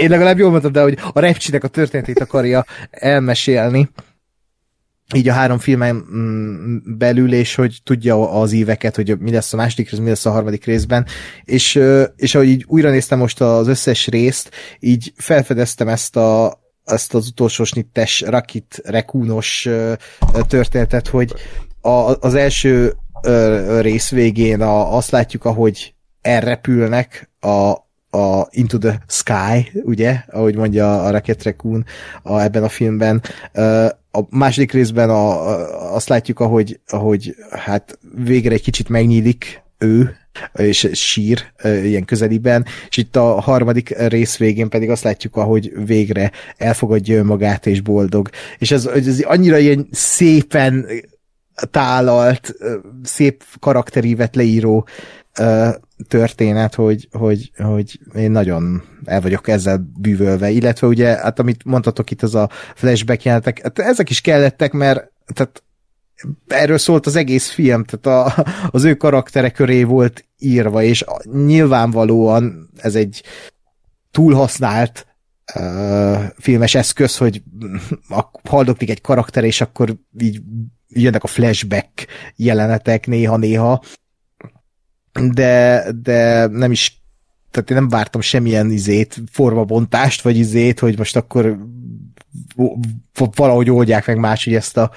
Én 0.00 0.10
legalább 0.10 0.38
jól 0.38 0.50
mondtam, 0.50 0.72
de 0.72 0.82
hogy 0.82 0.98
a 1.12 1.20
repcsinek 1.20 1.64
a 1.64 1.68
történetét 1.68 2.20
akarja 2.20 2.64
elmesélni 2.90 3.90
így 5.14 5.28
a 5.28 5.32
három 5.32 5.58
filmen 5.58 5.94
mm, 6.14 6.76
belül, 6.84 7.32
és 7.32 7.54
hogy 7.54 7.78
tudja 7.84 8.30
az 8.30 8.52
éveket, 8.52 8.96
hogy 8.96 9.18
mi 9.18 9.30
lesz 9.30 9.52
a 9.52 9.56
második 9.56 9.90
rész, 9.90 10.00
mi 10.00 10.08
lesz 10.08 10.26
a 10.26 10.30
harmadik 10.30 10.64
részben, 10.64 11.06
és, 11.44 11.80
és 12.16 12.34
ahogy 12.34 12.48
így 12.48 12.64
újra 12.68 12.90
néztem 12.90 13.18
most 13.18 13.40
az 13.40 13.68
összes 13.68 14.06
részt, 14.06 14.50
így 14.80 15.12
felfedeztem 15.16 15.88
ezt 15.88 16.16
a, 16.16 16.60
ezt 16.86 17.14
az 17.14 17.26
utolsó 17.26 17.64
snittes 17.64 18.20
Rakit 18.20 18.80
Rekúnos 18.84 19.68
történetet, 20.48 21.08
hogy 21.08 21.34
a, 21.80 22.14
az 22.20 22.34
első 22.34 22.96
rész 23.80 24.10
végén 24.10 24.60
a, 24.60 24.96
azt 24.96 25.10
látjuk, 25.10 25.44
ahogy 25.44 25.94
elrepülnek 26.20 27.30
a, 27.40 27.70
a 28.18 28.48
Into 28.50 28.78
the 28.78 29.00
Sky, 29.08 29.80
ugye, 29.82 30.20
ahogy 30.30 30.56
mondja 30.56 31.02
a 31.04 31.10
Rocket 31.10 31.42
Raccoon 31.42 31.84
a, 32.22 32.40
ebben 32.40 32.62
a 32.62 32.68
filmben. 32.68 33.22
A 34.10 34.20
második 34.30 34.72
részben 34.72 35.10
a, 35.10 35.48
a, 35.48 35.94
azt 35.94 36.08
látjuk, 36.08 36.40
ahogy, 36.40 36.80
ahogy 36.86 37.34
hát 37.50 37.98
végre 38.14 38.54
egy 38.54 38.62
kicsit 38.62 38.88
megnyílik 38.88 39.62
ő, 39.78 40.16
és 40.54 40.88
sír 40.92 41.52
ilyen 41.62 42.04
közeliben, 42.04 42.64
és 42.88 42.96
itt 42.96 43.16
a 43.16 43.40
harmadik 43.40 43.98
rész 44.08 44.36
végén 44.36 44.68
pedig 44.68 44.90
azt 44.90 45.04
látjuk, 45.04 45.36
ahogy 45.36 45.72
végre 45.86 46.30
elfogadja 46.56 47.24
magát 47.24 47.66
és 47.66 47.80
boldog. 47.80 48.28
És 48.58 48.70
ez, 48.70 48.86
ez 48.86 49.20
annyira 49.20 49.58
ilyen 49.58 49.88
szépen 49.90 50.86
tálalt, 51.70 52.54
szép 53.02 53.44
karakterívet 53.60 54.34
leíró 54.34 54.86
történet, 56.08 56.74
hogy, 56.74 57.08
hogy, 57.12 57.50
hogy 57.56 57.98
én 58.14 58.30
nagyon 58.30 58.82
el 59.04 59.20
vagyok 59.20 59.48
ezzel 59.48 59.90
bűvölve, 59.98 60.50
illetve 60.50 60.86
ugye, 60.86 61.06
hát 61.06 61.38
amit 61.38 61.64
mondhatok 61.64 62.10
itt, 62.10 62.22
az 62.22 62.34
a 62.34 62.50
flashback 62.74 63.22
jelentek, 63.22 63.62
hát 63.62 63.78
ezek 63.78 64.10
is 64.10 64.20
kellettek, 64.20 64.72
mert 64.72 65.10
tehát 65.34 65.62
erről 66.46 66.78
szólt 66.78 67.06
az 67.06 67.16
egész 67.16 67.50
film, 67.50 67.84
tehát 67.84 68.36
a, 68.36 68.44
az 68.70 68.84
ő 68.84 68.94
karaktere 68.94 69.50
köré 69.50 69.82
volt 69.82 70.24
írva, 70.38 70.82
és 70.82 71.04
nyilvánvalóan 71.32 72.70
ez 72.76 72.94
egy 72.94 73.22
túlhasznált 74.10 75.06
uh, 75.54 76.24
filmes 76.38 76.74
eszköz, 76.74 77.16
hogy 77.16 77.42
haldoklik 78.48 78.90
egy 78.90 79.00
karakter, 79.00 79.44
és 79.44 79.60
akkor 79.60 79.96
így 80.18 80.42
jönnek 80.88 81.24
a 81.24 81.26
flashback 81.26 82.06
jelenetek 82.36 83.06
néha-néha, 83.06 83.82
de, 85.32 85.86
de 86.02 86.46
nem 86.46 86.70
is 86.70 87.04
tehát 87.50 87.70
én 87.70 87.76
nem 87.76 87.88
vártam 87.88 88.20
semmilyen 88.20 88.70
izét, 88.70 89.22
formabontást, 89.30 90.22
vagy 90.22 90.36
izét, 90.36 90.78
hogy 90.78 90.98
most 90.98 91.16
akkor 91.16 91.58
valahogy 93.34 93.70
oldják 93.70 94.06
meg 94.06 94.18
máshogy 94.18 94.54
ezt 94.54 94.76
a 94.76 94.90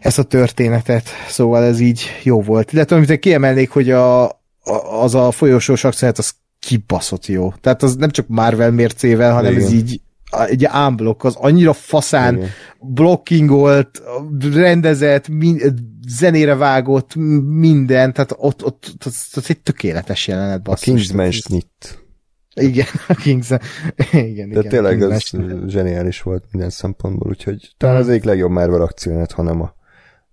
ezt 0.00 0.18
a 0.18 0.22
történetet, 0.22 1.08
szóval 1.28 1.64
ez 1.64 1.80
így 1.80 2.02
jó 2.22 2.42
volt. 2.42 2.72
Illetve 2.72 2.96
amit 2.96 3.18
kiemelnék, 3.18 3.70
hogy 3.70 3.90
a, 3.90 4.24
a, 4.24 4.32
az 5.02 5.14
a 5.14 5.30
folyosós 5.30 5.84
akciót, 5.84 6.18
az 6.18 6.34
kibaszott 6.58 7.26
jó. 7.26 7.52
Tehát 7.60 7.82
az 7.82 7.96
nem 7.96 8.10
csak 8.10 8.28
Marvel 8.28 8.70
mércével, 8.70 9.32
hanem 9.32 9.52
Igen. 9.52 9.64
ez 9.64 9.72
így 9.72 10.00
egy 10.30 10.64
ámblok, 10.64 11.24
az 11.24 11.34
annyira 11.34 11.72
faszán 11.72 12.36
Igen. 12.36 12.48
blockingolt, 12.80 14.02
rendezett, 14.52 15.28
min, 15.28 15.60
zenére 16.08 16.54
vágott, 16.54 17.14
minden, 17.46 18.12
tehát 18.12 18.34
ott, 18.36 18.64
ott, 18.64 18.86
ott 18.94 19.04
az, 19.04 19.26
az 19.32 19.44
egy 19.48 19.60
tökéletes 19.60 20.28
jelenet. 20.28 20.62
Basszus. 20.62 20.88
A 20.88 20.94
Kingsman 20.94 21.30
Schnitt. 21.30 22.04
Igen, 22.54 22.86
a 23.08 23.14
Kingsman. 23.14 23.60
Igen, 24.12 24.48
De 24.48 24.58
igen, 24.58 24.68
tényleg 24.68 25.02
az 25.02 25.30
zseniális 25.66 26.22
volt 26.22 26.44
minden 26.50 26.70
szempontból, 26.70 27.28
úgyhogy 27.28 27.74
talán 27.76 27.96
az 27.96 28.08
egyik 28.08 28.24
legjobb 28.24 28.50
Marvel 28.50 28.80
akciónet, 28.80 29.32
hanem 29.32 29.60
a, 29.60 29.74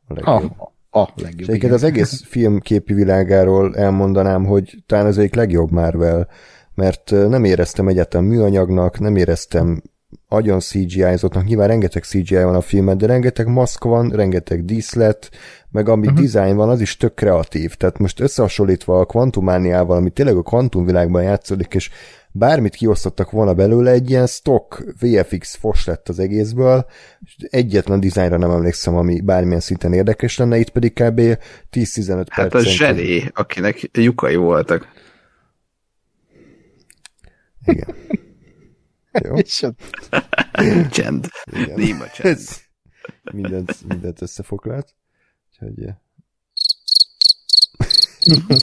a 0.07 0.13
legjobb. 0.13 0.51
A, 0.89 0.99
a 0.99 1.09
legjobb. 1.15 1.49
És 1.49 1.63
az 1.63 1.83
egész 1.83 2.23
film 2.33 2.59
képi 2.59 2.93
világáról 2.93 3.75
elmondanám, 3.75 4.45
hogy 4.45 4.83
talán 4.85 5.05
az 5.05 5.17
egyik 5.17 5.35
legjobb 5.35 5.71
Marvel 5.71 6.27
mert 6.75 7.11
nem 7.11 7.43
éreztem 7.43 7.87
egyetem 7.87 8.23
műanyagnak, 8.23 8.99
nem 8.99 9.15
éreztem 9.15 9.81
agyon 10.27 10.59
CGI-zottnak, 10.59 11.45
nyilván 11.45 11.67
rengeteg 11.67 12.03
CGI 12.03 12.43
van 12.43 12.55
a 12.55 12.61
filmen, 12.61 12.97
de 12.97 13.05
rengeteg 13.05 13.47
maszk 13.47 13.83
van, 13.83 14.09
rengeteg 14.09 14.65
díszlet, 14.65 15.29
meg 15.71 15.89
ami 15.89 16.07
uh-huh. 16.07 16.21
design 16.21 16.55
van, 16.55 16.69
az 16.69 16.81
is 16.81 16.97
tök 16.97 17.13
kreatív. 17.13 17.73
Tehát 17.73 17.97
most 17.97 18.19
összehasonlítva 18.19 18.99
a 18.99 19.05
kvantumániával, 19.05 19.97
ami 19.97 20.09
tényleg 20.09 20.37
a 20.37 20.41
kvantumvilágban 20.41 21.23
játszódik, 21.23 21.73
és 21.73 21.89
bármit 22.33 22.75
kiosztottak 22.75 23.31
volna 23.31 23.53
belőle, 23.53 23.91
egy 23.91 24.09
ilyen 24.09 24.27
stock 24.27 24.83
VFX 24.99 25.55
fos 25.55 25.85
lett 25.85 26.09
az 26.09 26.19
egészből, 26.19 26.85
egyetlen 27.49 27.99
dizájnra 27.99 28.37
nem 28.37 28.51
emlékszem, 28.51 28.95
ami 28.95 29.21
bármilyen 29.21 29.59
szinten 29.59 29.93
érdekes 29.93 30.37
lenne, 30.37 30.57
itt 30.57 30.69
pedig 30.69 30.93
kb. 30.93 31.19
10-15 31.19 31.37
perc. 31.71 32.29
Hát 32.29 32.53
a 32.53 32.59
zseni, 32.63 33.31
akinek 33.33 33.89
lyukai 33.91 34.35
voltak. 34.35 34.87
Igen. 37.65 37.95
Jó. 39.23 39.35
csend. 40.89 41.27
Néma 41.75 42.07
csend. 42.07 42.29
Ez 42.29 42.61
mindent, 43.33 43.87
mindent 43.87 44.21
összefoglalt. 44.21 44.95
Úgyhogy 45.51 45.93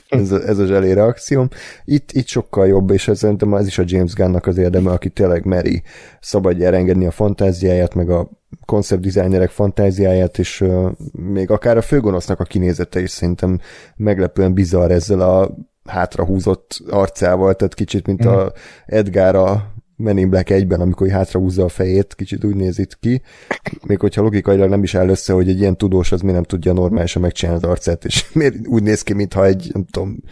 ez, 0.08 0.32
a, 0.32 0.46
ez 0.46 0.58
a 0.58 0.66
zselé 0.66 0.92
reakcióm. 0.92 1.48
Itt, 1.84 2.12
itt 2.12 2.26
sokkal 2.26 2.66
jobb, 2.66 2.90
és 2.90 3.08
ez 3.08 3.18
szerintem 3.18 3.54
ez 3.54 3.66
is 3.66 3.78
a 3.78 3.82
James 3.86 4.14
Gunnnak 4.14 4.46
az 4.46 4.58
érdeme, 4.58 4.90
aki 4.90 5.08
tényleg 5.08 5.44
meri 5.44 5.82
szabadjára 6.20 6.76
engedni 6.76 7.06
a 7.06 7.10
fantáziáját, 7.10 7.94
meg 7.94 8.10
a 8.10 8.30
concept 8.64 9.02
designerek 9.02 9.50
fantáziáját, 9.50 10.38
és 10.38 10.60
uh, 10.60 10.90
még 11.12 11.50
akár 11.50 11.76
a 11.76 11.82
főgonosznak 11.82 12.40
a 12.40 12.44
kinézete 12.44 13.00
is 13.00 13.10
szerintem 13.10 13.60
meglepően 13.96 14.54
bizarr 14.54 14.90
ezzel 14.90 15.20
a 15.20 15.54
hátrahúzott 15.84 16.78
arcával, 16.90 17.54
tehát 17.54 17.74
kicsit, 17.74 18.06
mint 18.06 18.24
mm. 18.24 18.28
a 18.28 18.36
mhm. 18.36 18.46
Edgar 18.86 19.34
a 19.34 19.72
Men 20.00 20.18
in 20.18 20.30
Black 20.30 20.50
egyben, 20.50 20.80
amikor 20.80 21.08
hátrahúzza 21.08 21.64
a 21.64 21.68
fejét, 21.68 22.14
kicsit 22.14 22.44
úgy 22.44 22.56
néz 22.56 22.78
itt 22.78 22.98
ki, 22.98 23.22
még 23.86 24.00
hogyha 24.00 24.22
logikailag 24.22 24.70
nem 24.70 24.82
is 24.82 24.94
áll 24.94 25.08
össze, 25.08 25.32
hogy 25.32 25.48
egy 25.48 25.60
ilyen 25.60 25.76
tudós 25.76 26.12
az 26.12 26.20
mi 26.20 26.32
nem 26.32 26.42
tudja 26.42 26.72
normálisan 26.72 27.22
megcsinálni 27.22 27.62
az 27.62 27.70
arcát, 27.70 28.04
és 28.04 28.24
miért 28.32 28.66
úgy 28.66 28.82
néz 28.82 29.02
ki, 29.02 29.12
mintha 29.12 29.44
egy, 29.44 29.70
nem 29.72 29.84
tudom, 29.90 30.22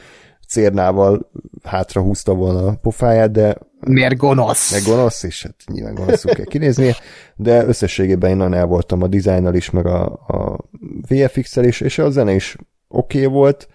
cérnával 0.49 1.31
hátra 1.63 2.01
húzta 2.01 2.35
volna 2.35 2.67
a 2.67 2.79
pofáját, 2.83 3.31
de... 3.31 3.57
Miért 3.81 4.17
gonosz? 4.17 4.73
Meg 4.73 4.83
gonosz, 4.83 5.23
és 5.23 5.43
hát 5.43 5.55
nyilván 5.73 5.95
gonoszul 5.95 6.33
kell 6.33 6.45
kinézni, 6.45 6.93
de 7.37 7.65
összességében 7.65 8.31
én 8.31 8.37
nagyon 8.37 8.55
el 8.55 8.67
voltam 8.67 9.03
a 9.03 9.07
dizájnnal 9.07 9.55
is, 9.55 9.71
meg 9.71 9.87
a, 9.87 10.05
a 10.27 10.69
VFX-el 11.09 11.65
is, 11.65 11.81
és 11.81 11.99
a 11.99 12.11
zene 12.11 12.35
is 12.35 12.57
oké 12.89 13.25
okay 13.25 13.33
volt, 13.33 13.69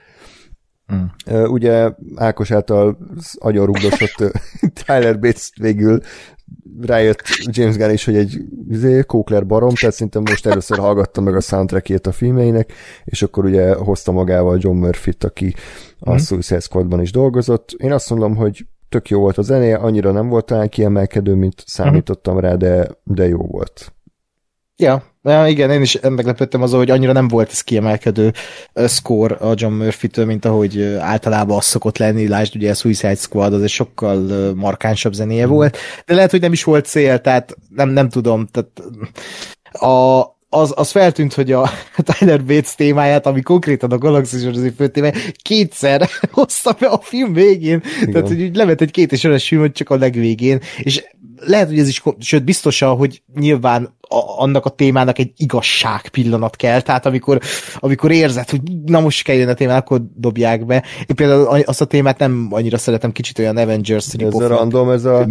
Mm. 0.94 1.04
Uh, 1.26 1.52
ugye 1.52 1.92
Ákos 2.16 2.52
által 2.52 2.98
agyon 3.34 3.66
rugdosott 3.66 4.40
Tyler 4.86 5.20
Bates 5.20 5.52
végül 5.60 6.00
rájött 6.82 7.22
James 7.46 7.78
Gunn 7.78 7.92
is, 7.92 8.06
hogy 8.06 8.16
egy 8.16 8.42
izé, 8.70 9.02
Kókler 9.02 9.46
barom, 9.46 9.74
tehát 9.74 9.96
szinte 9.96 10.20
most 10.20 10.46
először 10.46 10.78
hallgattam 10.78 11.24
meg 11.24 11.36
a 11.36 11.40
soundtrackjét 11.40 12.08
a 12.08 12.12
filmeinek, 12.12 12.74
és 13.04 13.22
akkor 13.22 13.46
ugye 13.46 13.76
hozta 13.76 14.12
magával 14.12 14.58
John 14.60 14.78
Murphy-t, 14.78 15.24
aki 15.24 15.56
a 16.00 16.14
mm. 16.14 16.18
Suicide 16.18 16.60
Squadban 16.60 17.02
is 17.02 17.12
dolgozott. 17.12 17.72
Én 17.78 17.92
azt 17.92 18.10
mondom, 18.10 18.36
hogy 18.36 18.66
tök 18.90 19.10
jó 19.10 19.20
volt 19.20 19.38
a 19.38 19.42
zenéje, 19.42 19.76
annyira 19.76 20.12
nem 20.12 20.30
volt 20.30 20.46
talán 20.46 20.70
kiemelkedő, 20.70 21.36
mint 21.36 21.64
számítottam 21.66 22.40
rá, 22.40 22.56
de, 22.56 22.88
de 23.04 23.28
jó 23.28 23.38
volt. 23.38 23.94
Ja, 24.76 25.04
Ja, 25.24 25.48
igen, 25.48 25.72
én 25.72 25.82
is 25.82 26.00
meglepődtem 26.02 26.62
azon, 26.62 26.80
hogy 26.80 26.90
annyira 26.90 27.12
nem 27.12 27.28
volt 27.28 27.52
ez 27.52 27.62
kiemelkedő 27.62 28.34
score 28.88 29.36
a 29.36 29.54
John 29.56 29.74
Murphy-től, 29.74 30.26
mint 30.26 30.46
ahogy 30.46 30.82
általában 31.00 31.58
az 31.58 31.66
szokott 31.66 31.98
lenni, 31.98 32.28
lásd 32.28 32.56
ugye 32.56 32.70
a 32.70 32.74
Suicide 32.74 33.16
Squad, 33.16 33.54
az 33.54 33.62
egy 33.62 33.70
sokkal 33.70 34.54
markánsabb 34.54 35.14
zenéje 35.14 35.46
mm. 35.46 35.50
volt, 35.50 35.78
de 36.06 36.14
lehet, 36.14 36.32
hogy 36.32 36.42
nem 36.42 36.52
is 36.52 36.64
volt 36.64 36.86
cél, 36.86 37.20
tehát 37.20 37.56
nem, 37.76 37.90
nem 37.90 38.10
tudom, 38.10 38.48
tehát 38.52 38.70
a, 39.84 40.32
az, 40.50 40.74
az 40.76 40.92
feltűnt, 40.92 41.34
hogy 41.34 41.52
a 41.52 41.70
Tyler 42.18 42.46
Bates 42.46 42.76
témáját, 42.76 43.26
ami 43.26 43.42
konkrétan 43.42 43.92
a 43.92 43.98
Galaxy 43.98 44.48
az 44.48 44.72
fő 44.78 44.88
téma, 44.88 45.10
kétszer 45.42 46.10
hozta 46.32 46.76
be 46.80 46.88
a 46.88 47.00
film 47.02 47.34
végén. 47.34 47.82
Igen. 48.02 48.12
Tehát, 48.12 48.28
hogy 48.28 48.42
úgy 48.42 48.56
levet 48.56 48.82
egy 48.82 48.92
két 48.92 49.12
és 49.12 49.48
film, 49.48 49.72
csak 49.72 49.90
a 49.90 49.98
legvégén. 49.98 50.60
És 50.78 51.04
lehet, 51.36 51.68
hogy 51.68 51.80
ez 51.80 51.88
is, 51.88 52.04
sőt 52.20 52.44
biztosan, 52.44 52.96
hogy 52.96 53.22
nyilván 53.36 53.98
a, 54.14 54.42
annak 54.42 54.66
a 54.66 54.70
témának 54.70 55.20
egy 55.20 55.32
igazság 55.38 56.08
pillanat 56.08 56.56
kell, 56.56 56.82
tehát 56.82 57.06
amikor, 57.06 57.40
amikor 57.76 58.12
érzed, 58.12 58.50
hogy 58.50 58.62
na 58.86 59.00
most 59.00 59.24
kell 59.24 59.36
jönni 59.36 59.52
a 59.52 59.54
témán, 59.54 59.78
akkor 59.78 60.02
dobják 60.16 60.66
be. 60.66 60.84
Én 61.08 61.16
például 61.16 61.62
azt 61.66 61.82
a 61.82 61.86
témát 61.86 62.18
nem 62.18 62.48
annyira 62.50 62.78
szeretem, 62.78 63.12
kicsit 63.12 63.40
olyan 63.40 63.58
Avengers 63.58 64.14
Ez 64.18 64.34
a 64.34 64.48
random, 64.48 64.90
ez 64.90 65.06
a... 65.06 65.28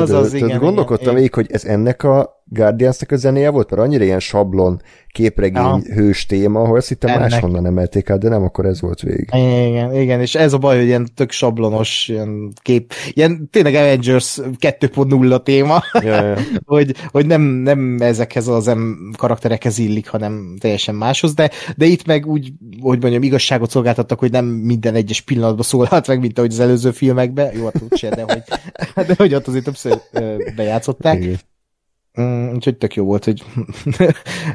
Az 0.00 0.10
az, 0.10 0.34
igen. 0.34 0.58
Gondolkodtam 0.58 1.14
még, 1.14 1.34
hogy 1.34 1.46
ez 1.50 1.64
ennek 1.64 2.02
a 2.02 2.41
Guardians-nek 2.54 3.10
a 3.10 3.16
zenéje 3.16 3.50
volt, 3.50 3.70
mert 3.70 3.82
annyira 3.82 4.04
ilyen 4.04 4.20
sablon 4.20 4.80
képregény 5.06 5.62
Aha. 5.62 5.80
hős 5.94 6.26
téma, 6.26 6.66
hogy 6.66 6.78
azt 6.78 6.88
hittem 6.88 7.10
Ennek. 7.10 7.30
máshonnan 7.30 7.66
emelték 7.66 8.10
át, 8.10 8.18
de 8.18 8.28
nem, 8.28 8.42
akkor 8.42 8.66
ez 8.66 8.80
volt 8.80 9.00
végig. 9.00 9.28
Igen, 9.32 9.94
igen, 9.94 10.20
és 10.20 10.34
ez 10.34 10.52
a 10.52 10.58
baj, 10.58 10.76
hogy 10.76 10.86
ilyen 10.86 11.08
tök 11.14 11.30
sablonos 11.30 12.08
ilyen 12.08 12.52
kép, 12.62 12.92
ilyen 13.10 13.48
tényleg 13.50 13.74
Avengers 13.74 14.38
2.0 14.60 15.42
téma, 15.42 15.82
Ja, 15.92 16.24
ja. 16.24 16.36
hogy, 16.64 16.94
hogy 17.10 17.26
nem, 17.26 17.42
nem 17.42 17.96
ezekhez 18.00 18.48
az 18.48 18.68
em 18.68 19.12
karakterekhez 19.16 19.78
illik, 19.78 20.08
hanem 20.08 20.56
teljesen 20.60 20.94
máshoz, 20.94 21.34
de, 21.34 21.50
de 21.76 21.86
itt 21.86 22.06
meg 22.06 22.26
úgy, 22.26 22.52
hogy 22.80 23.00
mondjam, 23.00 23.22
igazságot 23.22 23.70
szolgáltattak, 23.70 24.18
hogy 24.18 24.30
nem 24.30 24.44
minden 24.44 24.94
egyes 24.94 25.20
pillanatban 25.20 25.64
szólalt 25.64 26.06
meg, 26.06 26.20
mint 26.20 26.38
ahogy 26.38 26.52
az 26.52 26.60
előző 26.60 26.90
filmekben, 26.90 27.56
jó, 27.56 27.64
hát 27.64 27.82
úgyse, 27.90 28.08
de 28.08 28.22
hogy, 28.22 28.42
de 29.06 29.14
hogy 29.16 29.34
ott 29.34 29.46
azért 29.46 29.64
többször 29.64 30.00
bejátszották. 30.56 31.22
Igen. 31.22 31.38
Mm, 32.20 32.52
úgyhogy 32.54 32.76
tök 32.76 32.94
jó 32.94 33.04
volt, 33.04 33.24
hogy 33.24 33.42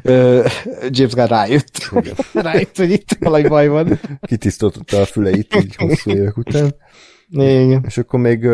James 0.90 1.14
Gunn 1.14 1.28
rájött. 1.28 1.92
rájött, 2.34 2.78
hogy 2.78 2.92
itt 2.92 3.18
valami 3.20 3.48
baj 3.48 3.68
van. 3.68 4.00
Kitisztotta 4.22 5.02
a 5.02 5.06
füleit 5.06 5.56
így 5.56 5.76
hosszú 5.76 6.12
évek 6.12 6.38
után. 6.38 6.76
Igen. 7.30 7.84
És 7.88 7.98
akkor 7.98 8.20
még 8.20 8.48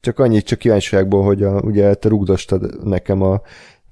csak 0.00 0.18
annyit, 0.18 0.46
csak 0.46 0.58
kíváncsiságból, 0.58 1.24
hogy 1.24 1.42
a, 1.42 1.60
ugye 1.60 1.94
te 1.94 2.08
rugdostad 2.08 2.84
nekem 2.84 3.22
a 3.22 3.40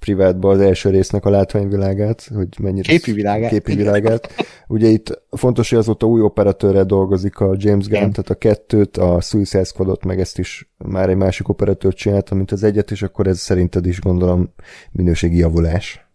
privátba 0.00 0.50
az 0.50 0.60
első 0.60 0.90
résznek 0.90 1.24
a 1.24 1.30
látványvilágát, 1.30 2.30
hogy 2.34 2.48
mennyire... 2.60 2.92
Képi 2.92 3.12
világát. 3.12 3.50
Képi 3.50 3.74
világát. 3.74 4.34
Ugye 4.68 4.88
itt 4.88 5.22
fontos, 5.30 5.70
hogy 5.70 5.78
azóta 5.78 6.06
új 6.06 6.20
operatőrrel 6.20 6.84
dolgozik 6.84 7.38
a 7.38 7.54
James 7.58 7.86
Gunn, 7.86 7.96
Igen. 7.96 8.12
tehát 8.12 8.30
a 8.30 8.34
kettőt, 8.34 8.96
a 8.96 9.20
Suicide 9.20 9.64
Squadot, 9.64 10.04
meg 10.04 10.20
ezt 10.20 10.38
is 10.38 10.70
már 10.76 11.08
egy 11.08 11.16
másik 11.16 11.48
operatőr 11.48 11.94
csinálta, 11.94 12.34
mint 12.34 12.52
az 12.52 12.62
egyet, 12.62 12.90
és 12.90 13.02
akkor 13.02 13.26
ez 13.26 13.38
szerinted 13.38 13.86
is 13.86 14.00
gondolom 14.00 14.54
minőségi 14.90 15.36
javulás. 15.36 16.09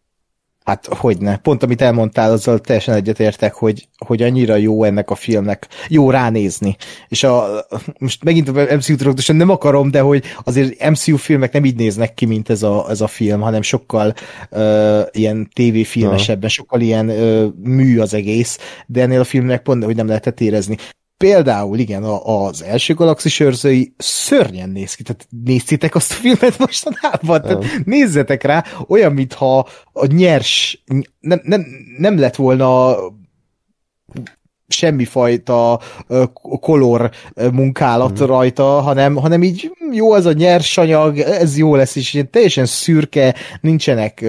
Hát 0.66 0.86
hogyne. 0.86 1.38
Pont 1.38 1.64
amit 1.64 1.82
elmondtál, 1.82 2.32
azzal 2.32 2.60
teljesen 2.60 2.96
egyetértek, 2.96 3.54
hogy, 3.54 3.88
hogy 3.98 4.22
annyira 4.22 4.56
jó 4.56 4.84
ennek 4.84 5.10
a 5.10 5.16
filmnek, 5.16 5.68
jó 5.88 6.10
ránézni. 6.10 6.76
És 7.08 7.24
a, 7.24 7.66
most 8.00 8.24
megint 8.24 8.50
a 8.50 8.76
MCU-t 8.76 9.02
rögtön 9.02 9.36
nem 9.36 9.50
akarom, 9.50 9.92
de 9.92 10.00
hogy 10.00 10.24
azért 10.44 10.90
MCU 10.90 11.18
filmek 11.18 11.54
nem 11.54 11.66
így 11.66 11.76
néznek 11.76 12.14
ki, 12.14 12.26
mint 12.26 12.50
ez 12.50 12.64
a, 12.64 12.86
ez 12.90 13.02
a 13.02 13.08
film, 13.08 13.42
hanem 13.42 13.62
sokkal 13.62 14.14
uh, 14.52 15.02
ilyen 15.12 15.50
tévéfilmesebben, 15.54 16.50
sokkal 16.50 16.82
ilyen 16.82 17.10
uh, 17.10 17.46
mű 17.64 18.00
az 18.00 18.14
egész, 18.14 18.60
de 18.88 19.02
ennél 19.02 19.20
a 19.20 19.24
filmnek 19.24 19.62
pont, 19.62 19.84
hogy 19.84 19.96
nem 19.96 20.08
lehetett 20.08 20.42
érezni. 20.42 20.78
Például, 21.18 21.78
igen, 21.78 22.04
a, 22.04 22.46
az 22.46 22.64
első 22.64 22.94
galaxis 22.94 23.40
őrzői 23.40 23.94
szörnyen 23.98 24.70
néz 24.70 24.94
ki. 24.94 25.04
Tehát 25.04 25.28
néztétek 25.44 25.96
azt 25.96 26.12
a 26.12 26.16
filmet 26.16 26.58
mostanában? 26.58 27.42
Tehát 27.42 27.66
nézzetek 27.86 28.44
rá, 28.44 28.64
olyan, 28.88 29.14
mintha 29.14 29.68
a 29.94 30.06
nyers, 30.06 30.84
nem, 31.20 31.42
nem, 31.44 31.66
nem 31.98 32.20
lett 32.20 32.36
volna 32.36 32.98
semmifajta 34.68 35.80
kolor 36.60 37.12
munkálat 37.52 38.22
mm. 38.22 38.26
rajta, 38.26 38.64
hanem, 38.64 39.16
hanem 39.16 39.44
így 39.44 39.72
hm, 39.80 39.94
jó, 39.94 40.16
ez 40.16 40.26
a 40.26 40.34
nyers 40.34 40.78
anyag, 40.78 41.18
ez 41.18 41.58
jó 41.58 41.76
lesz, 41.76 41.96
és 41.96 42.24
teljesen 42.32 42.66
szürke, 42.66 43.36
nincsenek 43.62 44.26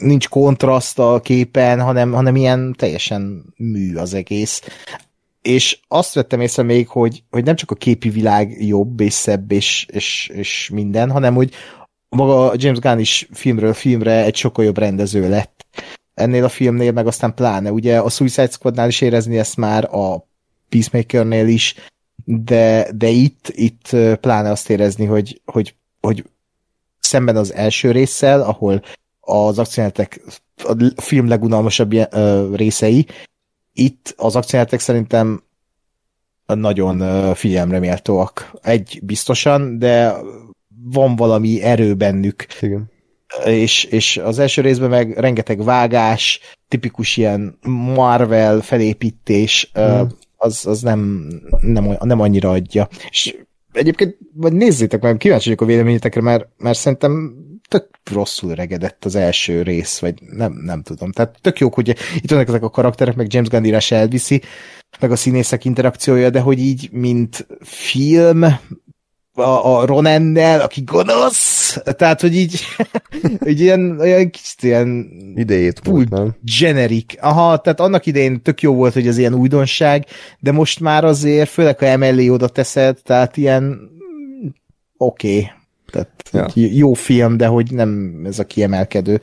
nincs 0.00 0.28
kontraszt 0.28 0.98
a 0.98 1.20
képen, 1.22 1.80
hanem, 1.80 2.12
hanem 2.12 2.36
ilyen 2.36 2.74
teljesen 2.78 3.44
mű 3.56 3.96
az 3.96 4.14
egész. 4.14 4.62
És 5.42 5.80
azt 5.88 6.14
vettem 6.14 6.40
észre 6.40 6.62
még, 6.62 6.88
hogy, 6.88 7.22
hogy 7.30 7.44
nem 7.44 7.56
csak 7.56 7.70
a 7.70 7.74
képi 7.74 8.10
világ 8.10 8.66
jobb 8.66 9.00
és 9.00 9.12
szebb 9.12 9.52
és, 9.52 9.86
és, 9.90 10.30
és 10.34 10.70
minden, 10.72 11.10
hanem 11.10 11.34
hogy 11.34 11.54
maga 12.08 12.52
James 12.56 12.78
Gunn 12.78 12.98
is 12.98 13.28
filmről 13.32 13.72
filmre 13.72 14.24
egy 14.24 14.36
sokkal 14.36 14.64
jobb 14.64 14.78
rendező 14.78 15.28
lett. 15.28 15.64
Ennél 16.14 16.44
a 16.44 16.48
filmnél 16.48 16.92
meg 16.92 17.06
aztán 17.06 17.34
pláne. 17.34 17.72
Ugye 17.72 17.98
a 17.98 18.08
Suicide 18.08 18.50
Squadnál 18.50 18.88
is 18.88 19.00
érezni 19.00 19.38
ezt 19.38 19.56
már, 19.56 19.94
a 19.94 20.26
Peacemakernél 20.68 21.48
is, 21.48 21.74
de, 22.24 22.88
de 22.94 23.08
itt, 23.08 23.52
itt 23.54 23.96
pláne 24.20 24.50
azt 24.50 24.70
érezni, 24.70 25.04
hogy, 25.04 25.40
hogy, 25.44 25.74
hogy 26.00 26.24
szemben 27.00 27.36
az 27.36 27.52
első 27.52 27.90
résszel, 27.90 28.42
ahol 28.42 28.82
az 29.20 29.58
akciójátek 29.58 30.20
a 30.56 30.92
film 30.96 31.28
legunalmasabb 31.28 31.94
részei, 32.54 33.06
itt 33.80 34.14
az 34.16 34.36
akciójátek 34.36 34.80
szerintem 34.80 35.42
nagyon 36.46 37.34
figyelemre 37.34 37.78
méltóak. 37.78 38.50
Egy 38.62 39.00
biztosan, 39.02 39.78
de 39.78 40.14
van 40.84 41.16
valami 41.16 41.62
erő 41.62 41.94
bennük, 41.94 42.46
Igen. 42.60 42.90
és, 43.44 43.84
és 43.84 44.16
az 44.16 44.38
első 44.38 44.62
részben 44.62 44.90
meg 44.90 45.18
rengeteg 45.18 45.64
vágás, 45.64 46.40
tipikus 46.68 47.16
ilyen 47.16 47.58
Marvel 47.94 48.60
felépítés, 48.60 49.72
mm. 49.80 50.00
az, 50.36 50.66
az 50.66 50.82
nem, 50.82 51.28
nem, 51.60 51.96
nem 52.00 52.20
annyira 52.20 52.50
adja. 52.50 52.88
És 53.10 53.36
egyébként, 53.72 54.16
vagy 54.34 54.52
nézzétek 54.52 55.02
meg, 55.02 55.16
kíváncsi 55.16 55.44
vagyok 55.44 55.60
a 55.60 55.64
véleményetekre, 55.64 56.20
mert, 56.20 56.48
mert 56.56 56.78
szerintem 56.78 57.34
tök 57.70 57.88
rosszul 58.12 58.54
regedett 58.54 59.04
az 59.04 59.14
első 59.14 59.62
rész, 59.62 59.98
vagy 59.98 60.14
nem, 60.22 60.52
nem 60.52 60.82
tudom. 60.82 61.12
Tehát 61.12 61.38
tök 61.40 61.58
jók, 61.58 61.74
hogy 61.74 61.88
itt 62.16 62.30
vannak 62.30 62.48
ezek 62.48 62.62
a 62.62 62.70
karakterek, 62.70 63.14
meg 63.14 63.32
James 63.32 63.48
Gunn 63.48 63.64
írás 63.64 63.90
elviszi, 63.90 64.42
meg 65.00 65.10
a 65.10 65.16
színészek 65.16 65.64
interakciója, 65.64 66.30
de 66.30 66.40
hogy 66.40 66.58
így, 66.58 66.88
mint 66.92 67.46
film, 67.60 68.42
a, 69.32 69.78
a 69.78 69.86
Ronennel, 69.86 70.60
aki 70.60 70.82
gonosz, 70.84 71.76
tehát, 71.84 72.20
hogy 72.20 72.36
így, 72.36 72.60
így 73.50 73.60
ilyen, 73.60 74.00
olyan 74.00 74.30
kicsit 74.30 74.62
ilyen 74.62 75.08
Idejét 75.34 75.80
volt, 75.84 76.08
nem? 76.08 76.36
generic. 76.58 77.14
Aha, 77.20 77.58
tehát 77.58 77.80
annak 77.80 78.06
idején 78.06 78.42
tök 78.42 78.60
jó 78.60 78.74
volt, 78.74 78.92
hogy 78.92 79.06
ez 79.06 79.18
ilyen 79.18 79.34
újdonság, 79.34 80.06
de 80.38 80.52
most 80.52 80.80
már 80.80 81.04
azért, 81.04 81.50
főleg 81.50 81.78
ha 81.78 81.86
emellé 81.86 82.28
oda 82.28 82.48
teszed, 82.48 82.98
tehát 83.02 83.36
ilyen 83.36 83.62
mm, 83.62 84.48
oké. 84.96 85.36
Okay. 85.36 85.58
Tehát 85.90 86.10
Ja. 86.32 86.46
jó 86.54 86.92
film, 86.92 87.36
de 87.36 87.46
hogy 87.46 87.72
nem 87.72 88.20
ez 88.24 88.38
a 88.38 88.44
kiemelkedő. 88.46 89.20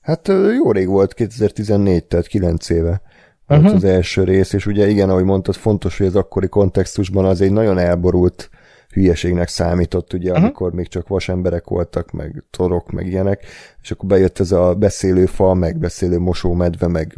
Hát 0.00 0.28
jó 0.56 0.72
rég 0.72 0.88
volt, 0.88 1.14
2014, 1.14 2.04
tehát 2.04 2.26
9 2.26 2.70
éve 2.70 3.00
volt 3.46 3.62
Mhm. 3.62 3.74
az 3.74 3.84
első 3.84 4.24
rész, 4.24 4.52
és 4.52 4.66
ugye 4.66 4.88
igen, 4.88 5.10
ahogy 5.10 5.24
mondtad, 5.24 5.54
fontos, 5.54 5.98
hogy 5.98 6.06
az 6.06 6.16
akkori 6.16 6.48
kontextusban 6.48 7.24
az 7.24 7.40
egy 7.40 7.52
nagyon 7.52 7.78
elborult 7.78 8.50
hülyeségnek 8.92 9.48
számított, 9.48 10.12
ugye, 10.12 10.32
Mhm. 10.32 10.42
amikor 10.42 10.72
még 10.72 10.88
csak 10.88 11.08
vasemberek 11.08 11.64
voltak, 11.68 12.10
meg 12.10 12.44
torok, 12.50 12.90
meg 12.90 13.06
ilyenek, 13.06 13.44
és 13.82 13.90
akkor 13.90 14.08
bejött 14.08 14.38
ez 14.40 14.52
a 14.52 14.74
beszélő 14.74 15.26
fa, 15.26 15.54
meg 15.54 15.78
beszélő 15.78 16.18
mosómedve, 16.18 16.86
meg 16.86 17.16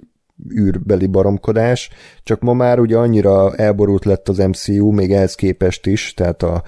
űrbeli 0.58 1.06
baromkodás, 1.06 1.90
csak 2.22 2.40
ma 2.40 2.52
már 2.52 2.80
ugye 2.80 2.96
annyira 2.96 3.54
elborult 3.56 4.04
lett 4.04 4.28
az 4.28 4.38
MCU, 4.38 4.90
még 4.90 5.12
ehhez 5.12 5.34
képest 5.34 5.86
is, 5.86 6.14
tehát 6.14 6.42
a 6.42 6.62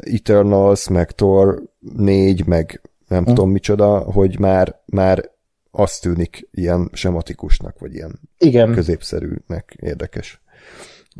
Eternals, 0.00 0.88
meg 0.88 1.10
Thor 1.10 1.62
4, 1.96 2.46
meg 2.46 2.80
nem 3.08 3.22
Hm. 3.24 3.28
tudom 3.28 3.50
micsoda, 3.50 3.98
hogy 3.98 4.38
már, 4.38 4.80
már 4.86 5.30
azt 5.70 6.02
tűnik 6.02 6.48
ilyen 6.50 6.90
sematikusnak, 6.92 7.78
vagy 7.78 7.94
ilyen 7.94 8.20
Igen. 8.38 8.72
középszerűnek 8.72 9.76
érdekes. 9.80 10.42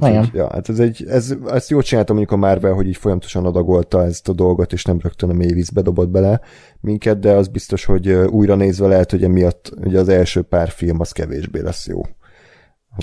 Igen. 0.00 0.30
Ja, 0.32 0.48
hát 0.52 0.68
ez 0.68 0.78
egy, 0.78 1.04
ez, 1.08 1.34
ezt 1.46 1.70
jól 1.70 1.82
csinálta 1.82 2.12
mondjuk 2.12 2.34
a 2.34 2.46
Marvel, 2.46 2.72
hogy 2.72 2.86
így 2.86 2.96
folyamatosan 2.96 3.44
adagolta 3.46 4.04
ezt 4.04 4.28
a 4.28 4.32
dolgot, 4.32 4.72
és 4.72 4.84
nem 4.84 4.98
rögtön 5.02 5.30
a 5.30 5.32
mély 5.32 5.52
vízbe 5.52 5.80
dobott 5.80 6.08
bele 6.08 6.40
minket, 6.80 7.18
de 7.18 7.32
az 7.32 7.48
biztos, 7.48 7.84
hogy 7.84 8.08
újra 8.12 8.54
nézve 8.54 8.86
lehet, 8.86 9.10
hogy 9.10 9.24
emiatt 9.24 9.72
ugye 9.84 9.98
az 9.98 10.08
első 10.08 10.42
pár 10.42 10.68
film 10.68 11.00
az 11.00 11.12
kevésbé 11.12 11.60
lesz 11.60 11.86
jó. 11.86 12.00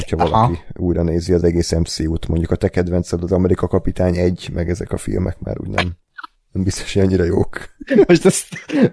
Hogyha 0.02 0.18
Aha. 0.18 0.30
valaki 0.30 0.60
újra 0.74 1.04
nézi 1.04 1.34
az 1.34 1.44
egész 1.44 1.72
MCU-t, 1.72 2.28
mondjuk 2.28 2.52
a 2.52 2.56
te 2.56 2.68
kedvenced 2.70 3.24
az 3.24 3.32
Amerika 3.32 3.68
Kapitány 3.68 4.16
egy, 4.18 4.50
meg 4.54 4.70
ezek 4.70 4.92
a 4.92 4.98
filmek 4.98 5.40
már 5.40 5.56
úgy 5.60 5.68
nem, 5.70 5.92
nem 6.52 6.64
biztos, 6.64 6.94
hogy 6.94 7.02
annyira 7.02 7.24
jók. 7.24 7.58
Most 8.08 8.26
ezt 8.26 8.46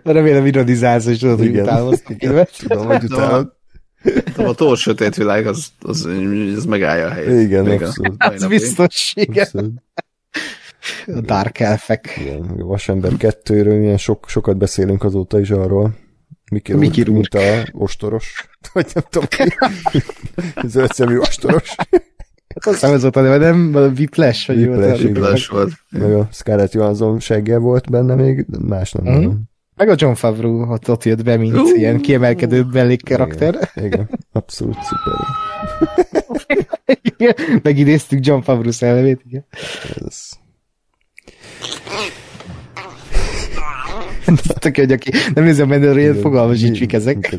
remélem 0.05 0.47
ironizálsz, 0.47 1.07
és 1.07 1.19
tudod, 1.19 1.39
hogy 1.39 1.47
Igen. 1.47 1.63
utálom 1.63 1.89
azt 1.89 2.05
a 2.09 2.13
filmet. 2.19 2.51
Tudom, 2.59 2.87
hogy 2.87 3.05
utána. 3.05 3.53
A 4.37 4.55
Thor 4.55 4.77
sötét 4.77 5.15
világ, 5.15 5.47
az, 5.47 5.67
az, 5.81 6.09
az 6.57 6.65
megállja 6.65 7.07
a 7.07 7.11
helyét. 7.11 7.41
Igen, 7.47 7.65
Még 7.65 7.83
a 7.83 7.87
abszolút. 7.87 8.19
mai 8.25 8.35
Ez 8.35 8.41
napig. 8.41 8.59
biztos, 8.59 9.13
igen. 9.17 9.45
Abszolút. 9.45 9.83
A 11.07 11.21
Dark 11.21 11.59
Elfek. 11.59 12.17
Igen, 12.21 12.43
a 12.43 12.65
Vasember 12.65 13.17
kettőről 13.17 13.79
milyen 13.79 13.97
sok, 13.97 14.29
sokat 14.29 14.57
beszélünk 14.57 15.05
azóta 15.05 15.41
is 15.41 15.51
arról. 15.51 15.95
Mickey 16.53 16.77
Mickey 16.77 17.03
Rourke, 17.05 17.39
mint 17.39 17.65
a 17.65 17.69
ostoros. 17.73 18.49
Vagy 18.73 18.87
nem 18.95 19.05
tudom 19.11 19.29
ki. 19.29 19.43
Zöldszemű 20.73 21.19
ostoros. 21.19 21.75
Hát 22.55 22.65
hiszem 22.75 22.93
ez 22.93 23.03
volt 23.03 23.17
a 23.17 23.21
neve, 23.21 23.37
nem? 23.37 23.73
Valami 23.73 23.93
Whiplash, 23.97 24.47
vagy 24.47 24.57
Whiplash. 24.67 25.13
Flash 25.13 25.51
volt. 25.51 25.73
Meg 25.91 26.13
a 26.15 26.29
Scarlett 26.33 26.73
Johansson 26.73 27.21
segge 27.21 27.59
volt 27.59 27.91
benne 27.91 28.15
még, 28.15 28.45
de 28.49 28.59
más 28.61 28.93
nem 28.93 29.15
tudom. 29.15 29.43
Meg 29.77 29.89
a 29.89 29.95
John 29.97 30.13
Favreau 30.15 30.71
ott, 30.73 30.91
ott 30.91 31.05
jött 31.05 31.25
be, 31.25 31.37
mint 31.37 31.57
Uh. 31.57 31.79
ilyen 31.79 32.01
kiemelkedő 32.01 32.65
mellékkarakter. 32.73 33.71
Igen, 33.75 33.87
igen, 33.87 34.11
abszolút 34.33 34.77
szuper. 34.83 35.15
Igen. 37.03 37.35
Megidéztük 37.63 38.27
John 38.27 38.41
Favreau 38.41 38.71
szellemét. 38.73 39.21
Igen. 39.27 39.45
Ez. 40.07 40.31
Tök 44.59 44.77
hogy 44.77 44.93
aki 44.93 45.11
nem 45.35 45.45
nézi 45.45 45.61
a 45.61 45.67
Mandalorian, 45.67 46.15
fogalmas 46.15 46.59
sincs, 46.59 46.81
mik 46.81 46.93
ezek. 46.93 47.35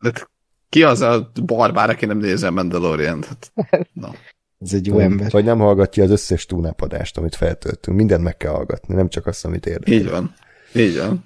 De 0.00 0.12
ki 0.68 0.82
az 0.82 1.00
a 1.00 1.30
barbár, 1.44 1.90
aki 1.90 2.06
nem 2.06 2.18
nézi 2.18 2.46
a 2.46 2.50
Mandalorian? 2.50 3.22
Hát, 3.22 3.52
na. 3.92 4.14
Ez 4.60 4.72
egy 4.72 4.86
jó 4.86 4.98
ember. 4.98 5.30
Vagy 5.30 5.44
nem 5.44 5.58
hallgatja 5.58 6.04
az 6.04 6.10
összes 6.10 6.46
túlnápadást, 6.46 7.18
amit 7.18 7.34
feltöltünk. 7.34 7.96
Mindent 7.96 8.22
meg 8.22 8.36
kell 8.36 8.52
hallgatni, 8.52 8.94
nem 8.94 9.08
csak 9.08 9.26
azt, 9.26 9.44
amit 9.44 9.66
érdekel. 9.66 9.94
Így 9.94 10.10
van. 10.10 10.34
Így 10.74 10.98
van. 10.98 11.24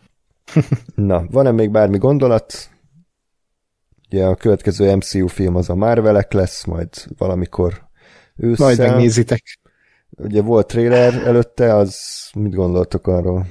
Na, 1.10 1.26
van-e 1.30 1.50
még 1.50 1.70
bármi 1.70 1.98
gondolat? 1.98 2.70
Ugye 4.10 4.24
a 4.24 4.34
következő 4.34 4.94
MCU 4.94 5.26
film 5.26 5.56
az 5.56 5.70
a 5.70 5.74
Marvelek 5.74 6.32
lesz, 6.32 6.64
majd 6.64 6.88
valamikor 7.18 7.88
ősszel. 8.36 8.66
Majd 8.66 8.78
megnézitek. 8.78 9.58
Ugye 10.10 10.42
volt 10.42 10.66
trailer 10.66 11.14
előtte, 11.14 11.74
az 11.74 11.98
mit 12.34 12.54
gondoltok 12.54 13.06
arról? 13.06 13.46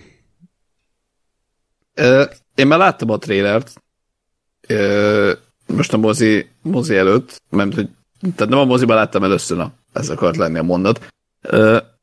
Én 2.55 2.67
már 2.67 2.79
láttam 2.79 3.09
a 3.09 3.17
trailert, 3.17 3.73
ö, 4.67 5.31
most 5.67 5.93
a 5.93 5.97
mozi, 5.97 6.47
mozi 6.61 6.95
előtt, 6.95 7.41
mert 7.49 7.73
hogy 7.73 7.89
tehát 8.35 8.51
nem 8.51 8.59
a 8.59 8.65
moziban 8.65 8.95
láttam 8.95 9.23
először, 9.23 9.57
na, 9.57 9.71
ez 9.93 10.09
akart 10.09 10.37
lenni 10.37 10.57
a 10.57 10.63
mondat. 10.63 11.07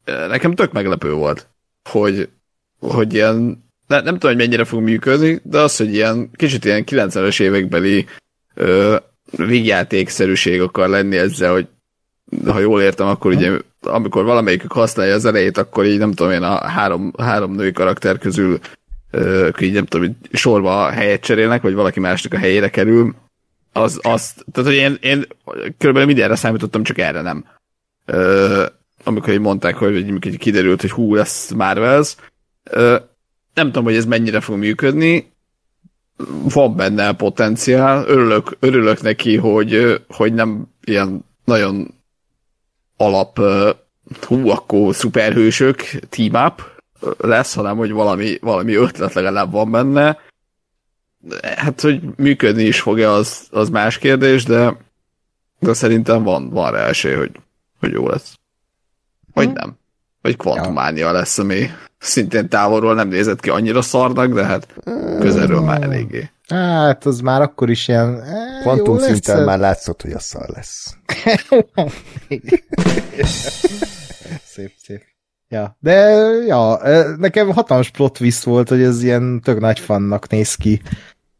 Nekem 0.04 0.54
tök 0.54 0.72
meglepő 0.72 1.12
volt, 1.12 1.48
hogy, 1.90 2.28
hogy 2.78 3.14
ilyen, 3.14 3.64
ne, 3.86 4.00
nem 4.00 4.14
tudom, 4.14 4.36
hogy 4.36 4.36
mennyire 4.36 4.64
fog 4.64 4.80
működni, 4.82 5.40
de 5.42 5.58
az, 5.58 5.76
hogy 5.76 5.94
ilyen 5.94 6.30
kicsit 6.36 6.64
ilyen 6.64 6.84
90-es 6.86 7.40
évekbeli 7.40 8.06
ö, 8.54 8.96
vígjátékszerűség 9.36 10.60
akar 10.60 10.88
lenni 10.88 11.16
ezzel, 11.16 11.52
hogy 11.52 11.68
ha 12.46 12.58
jól 12.58 12.82
értem, 12.82 13.06
akkor 13.06 13.32
ugye 13.34 13.58
amikor 13.80 14.24
valamelyikük 14.24 14.72
használja 14.72 15.14
az 15.14 15.24
elejét, 15.24 15.56
akkor 15.56 15.86
így 15.86 15.98
nem 15.98 16.12
tudom 16.12 16.32
én 16.32 16.42
a 16.42 16.68
három, 16.68 17.12
három 17.18 17.54
női 17.54 17.72
karakter 17.72 18.18
közül 18.18 18.58
ö, 19.14 19.48
így 19.60 19.72
nem 19.72 19.84
tudom, 19.84 20.06
hogy 20.06 20.38
sorba 20.38 20.90
helyet 20.90 21.20
cserélnek, 21.20 21.62
vagy 21.62 21.74
valaki 21.74 22.00
másnak 22.00 22.32
a 22.32 22.38
helyére 22.38 22.70
kerül, 22.70 23.14
az, 23.72 23.98
azt, 24.02 24.44
tehát 24.52 24.70
hogy 24.70 24.78
én, 24.78 24.98
én 25.00 25.26
körülbelül 25.78 26.08
mindenre 26.08 26.34
számítottam, 26.34 26.82
csak 26.82 26.98
erre 26.98 27.20
nem. 27.20 27.44
Ö, 28.06 28.64
amikor 29.04 29.32
így 29.32 29.40
mondták, 29.40 29.76
hogy, 29.76 30.06
hogy 30.22 30.38
kiderült, 30.38 30.80
hogy 30.80 30.90
hú, 30.90 31.14
lesz 31.14 31.50
Marvels. 31.50 32.14
Ö, 32.64 32.96
nem 33.54 33.66
tudom, 33.66 33.84
hogy 33.84 33.96
ez 33.96 34.04
mennyire 34.04 34.40
fog 34.40 34.56
működni, 34.56 35.32
van 36.42 36.76
benne 36.76 37.12
potenciál, 37.12 38.04
örülök, 38.06 38.56
örülök 38.60 39.02
neki, 39.02 39.36
hogy, 39.36 40.00
hogy 40.08 40.34
nem 40.34 40.66
ilyen 40.84 41.24
nagyon 41.44 41.94
alap 42.96 43.40
hú, 44.20 44.48
akkor 44.48 44.94
szuperhősök 44.94 45.82
team 46.08 46.46
up 46.46 46.73
lesz, 47.18 47.54
hanem 47.54 47.76
hogy 47.76 47.90
valami, 47.90 48.38
valami 48.40 48.74
ötlet 48.74 49.12
legalább 49.12 49.52
van 49.52 49.70
benne. 49.70 50.18
Hát, 51.56 51.80
hogy 51.80 52.00
működni 52.16 52.62
is 52.62 52.80
fog-e, 52.80 53.10
az, 53.10 53.46
az 53.50 53.68
más 53.68 53.98
kérdés, 53.98 54.44
de, 54.44 54.76
de 55.58 55.72
szerintem 55.72 56.22
van, 56.22 56.50
van 56.50 56.72
rá 56.72 56.86
esély, 56.86 57.14
hogy, 57.14 57.30
hogy 57.80 57.92
jó 57.92 58.08
lesz. 58.08 58.38
Vagy 59.32 59.44
hmm. 59.44 59.54
nem. 59.54 59.78
Vagy 60.20 60.36
kvantumánia 60.36 61.12
lesz, 61.12 61.38
ami 61.38 61.70
szintén 61.98 62.48
távolról 62.48 62.94
nem 62.94 63.08
nézett 63.08 63.40
ki 63.40 63.50
annyira 63.50 63.82
szarnak, 63.82 64.32
de 64.32 64.44
hát 64.44 64.66
közelről 65.20 65.60
már 65.60 65.82
eléggé. 65.82 66.30
Hát, 66.48 67.06
az 67.06 67.20
már 67.20 67.42
akkor 67.42 67.70
is 67.70 67.88
ilyen... 67.88 68.22
Kvantum 68.60 68.98
szinten 68.98 69.44
már 69.44 69.58
látszott, 69.58 70.02
hogy 70.02 70.12
a 70.12 70.18
szar 70.18 70.48
lesz. 70.48 70.96
szép, 74.54 74.72
szép. 74.82 75.13
Ja, 75.54 75.76
de 75.80 75.92
ja, 76.46 76.80
nekem 77.16 77.52
hatalmas 77.52 77.90
plot 77.90 78.12
twist 78.12 78.42
volt, 78.42 78.68
hogy 78.68 78.82
ez 78.82 79.02
ilyen 79.02 79.40
tök 79.44 79.60
nagy 79.60 79.78
fannak 79.78 80.28
néz 80.28 80.54
ki 80.54 80.82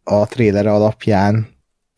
a 0.04 0.26
trailer 0.26 0.66
alapján. 0.66 1.48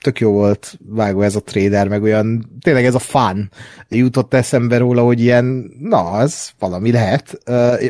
Tök 0.01 0.21
jó 0.21 0.33
volt 0.33 0.79
vágó 0.87 1.23
ez 1.23 1.37
a 1.37 1.43
trailer, 1.43 1.89
meg 1.89 2.03
olyan, 2.03 2.59
tényleg 2.61 2.85
ez 2.85 2.95
a 2.95 2.99
fan 2.99 3.51
jutott 3.89 4.35
eszembe 4.35 4.77
róla, 4.77 5.03
hogy 5.03 5.21
ilyen, 5.21 5.71
na, 5.81 6.21
ez 6.21 6.51
valami 6.59 6.93
lehet. 6.93 7.39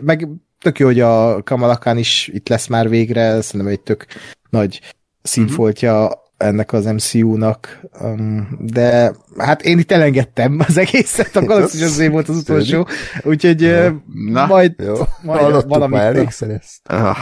Meg 0.03 0.29
tök 0.61 0.79
jó, 0.79 0.87
hogy 0.87 1.01
a 1.01 1.43
Kamalakán 1.43 1.99
is 1.99 2.31
itt 2.33 2.49
lesz 2.49 2.67
már 2.67 2.89
végre, 2.89 3.41
szerintem 3.41 3.71
egy 3.73 3.81
tök 3.81 4.07
nagy 4.51 4.81
színfoltja 5.23 6.11
ennek 6.37 6.73
az 6.73 6.85
MCU-nak, 6.85 7.81
um, 8.01 8.59
de 8.61 9.13
hát 9.39 9.63
én 9.63 9.79
itt 9.79 9.93
elengedtem 9.93 10.59
az 10.67 10.77
egészet, 10.77 11.37
a 11.37 11.45
Galaxy 11.45 11.83
azért 11.83 12.13
volt 12.17 12.29
az 12.29 12.37
utolsó, 12.37 12.89
úgyhogy 13.23 13.91
Na, 14.31 14.47
majd, 14.47 14.75
jó. 14.79 14.95
majd 15.23 15.69
valamit... 15.69 15.99
már 15.99 16.07
elégszer 16.07 16.51
ezt. 16.51 16.89
Ah. 16.89 17.17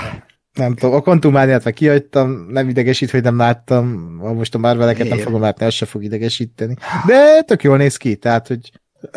Nem 0.52 0.75
tudom, 0.75 0.94
a 0.94 1.01
Quantumániát 1.01 1.65
meg 1.65 1.73
kihagytam, 1.73 2.47
nem 2.51 2.68
idegesít, 2.68 3.10
hogy 3.10 3.23
nem 3.23 3.36
láttam, 3.36 3.86
most 4.34 4.55
a 4.55 4.59
Marveleket 4.59 5.09
nem 5.09 5.18
fogom 5.18 5.41
látni, 5.41 5.67
az 5.67 5.75
se 5.75 5.86
fog 5.86 6.02
idegesíteni. 6.02 6.76
De 7.07 7.43
tök 7.43 7.62
jól 7.62 7.76
néz 7.76 7.97
ki, 7.97 8.17
tehát, 8.17 8.47
hogy 8.47 8.73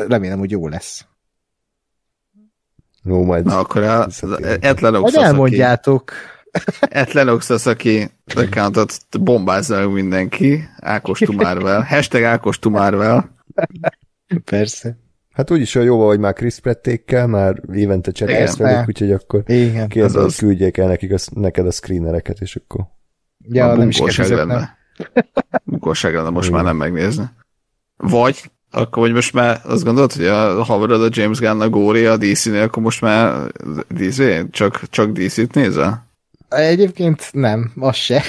remélem, 0.07 0.39
hogy 0.39 0.51
jó 0.51 0.67
lesz. 0.67 1.05
Jó, 3.03 3.23
majd. 3.23 3.45
Na, 3.45 3.59
akkor 3.59 3.83
el, 3.83 4.07
Etlen 4.59 5.15
elmondjátok. 5.15 6.11
Aki 6.79 7.13
Lennox 7.13 7.49
az, 7.49 7.67
aki 7.67 8.09
accountot 8.35 8.97
bombázza 9.19 9.89
mindenki, 9.89 10.63
Ákos 10.79 11.19
Tumárvel. 11.19 11.81
Hashtag 11.81 12.23
Ákos 12.23 12.59
Tumárvel. 12.59 13.35
Persze. 14.45 14.97
Hát 15.33 15.51
úgyis 15.51 15.75
olyan 15.75 15.87
jó, 15.87 16.07
hogy 16.07 16.19
már 16.19 16.33
Chris 16.33 16.59
Prettékkel, 16.59 17.27
már 17.27 17.61
évente 17.73 18.11
cserélsz 18.11 18.57
velük, 18.57 18.87
úgyhogy 18.87 19.11
akkor 19.11 19.43
Igen. 19.45 19.87
kérdez, 19.87 20.13
hogy 20.13 20.35
küldjék 20.35 20.77
el 20.77 20.87
nekik 20.87 21.13
a, 21.13 21.17
neked 21.33 21.65
a 21.67 21.71
screenereket, 21.71 22.39
és 22.39 22.55
akkor... 22.55 22.85
Ja, 23.49 23.75
nem 23.75 23.89
is 23.89 24.17
lenne. 24.17 24.77
Munkosság 25.63 26.13
lenne 26.13 26.29
most 26.29 26.47
Igen. 26.47 26.59
már 26.59 26.67
nem 26.67 26.77
megnézni. 26.77 27.25
Vagy, 27.97 28.51
akkor 28.71 29.03
hogy 29.03 29.13
most 29.13 29.33
már 29.33 29.61
azt 29.63 29.83
gondolod, 29.83 30.13
hogy 30.13 30.25
a 30.25 30.63
haverod 30.63 31.03
a 31.03 31.09
James 31.11 31.39
Gunn 31.39 31.61
a 31.61 31.69
Góri 31.69 32.05
a 32.05 32.17
DC-nél, 32.17 32.61
akkor 32.61 32.83
most 32.83 33.01
már 33.01 33.51
DC, 33.87 34.49
csak, 34.51 34.81
csak 34.89 35.11
DC-t 35.11 35.53
nézel? 35.53 36.06
Egyébként 36.49 37.29
nem, 37.31 37.71
az 37.75 37.95
se. 37.95 38.23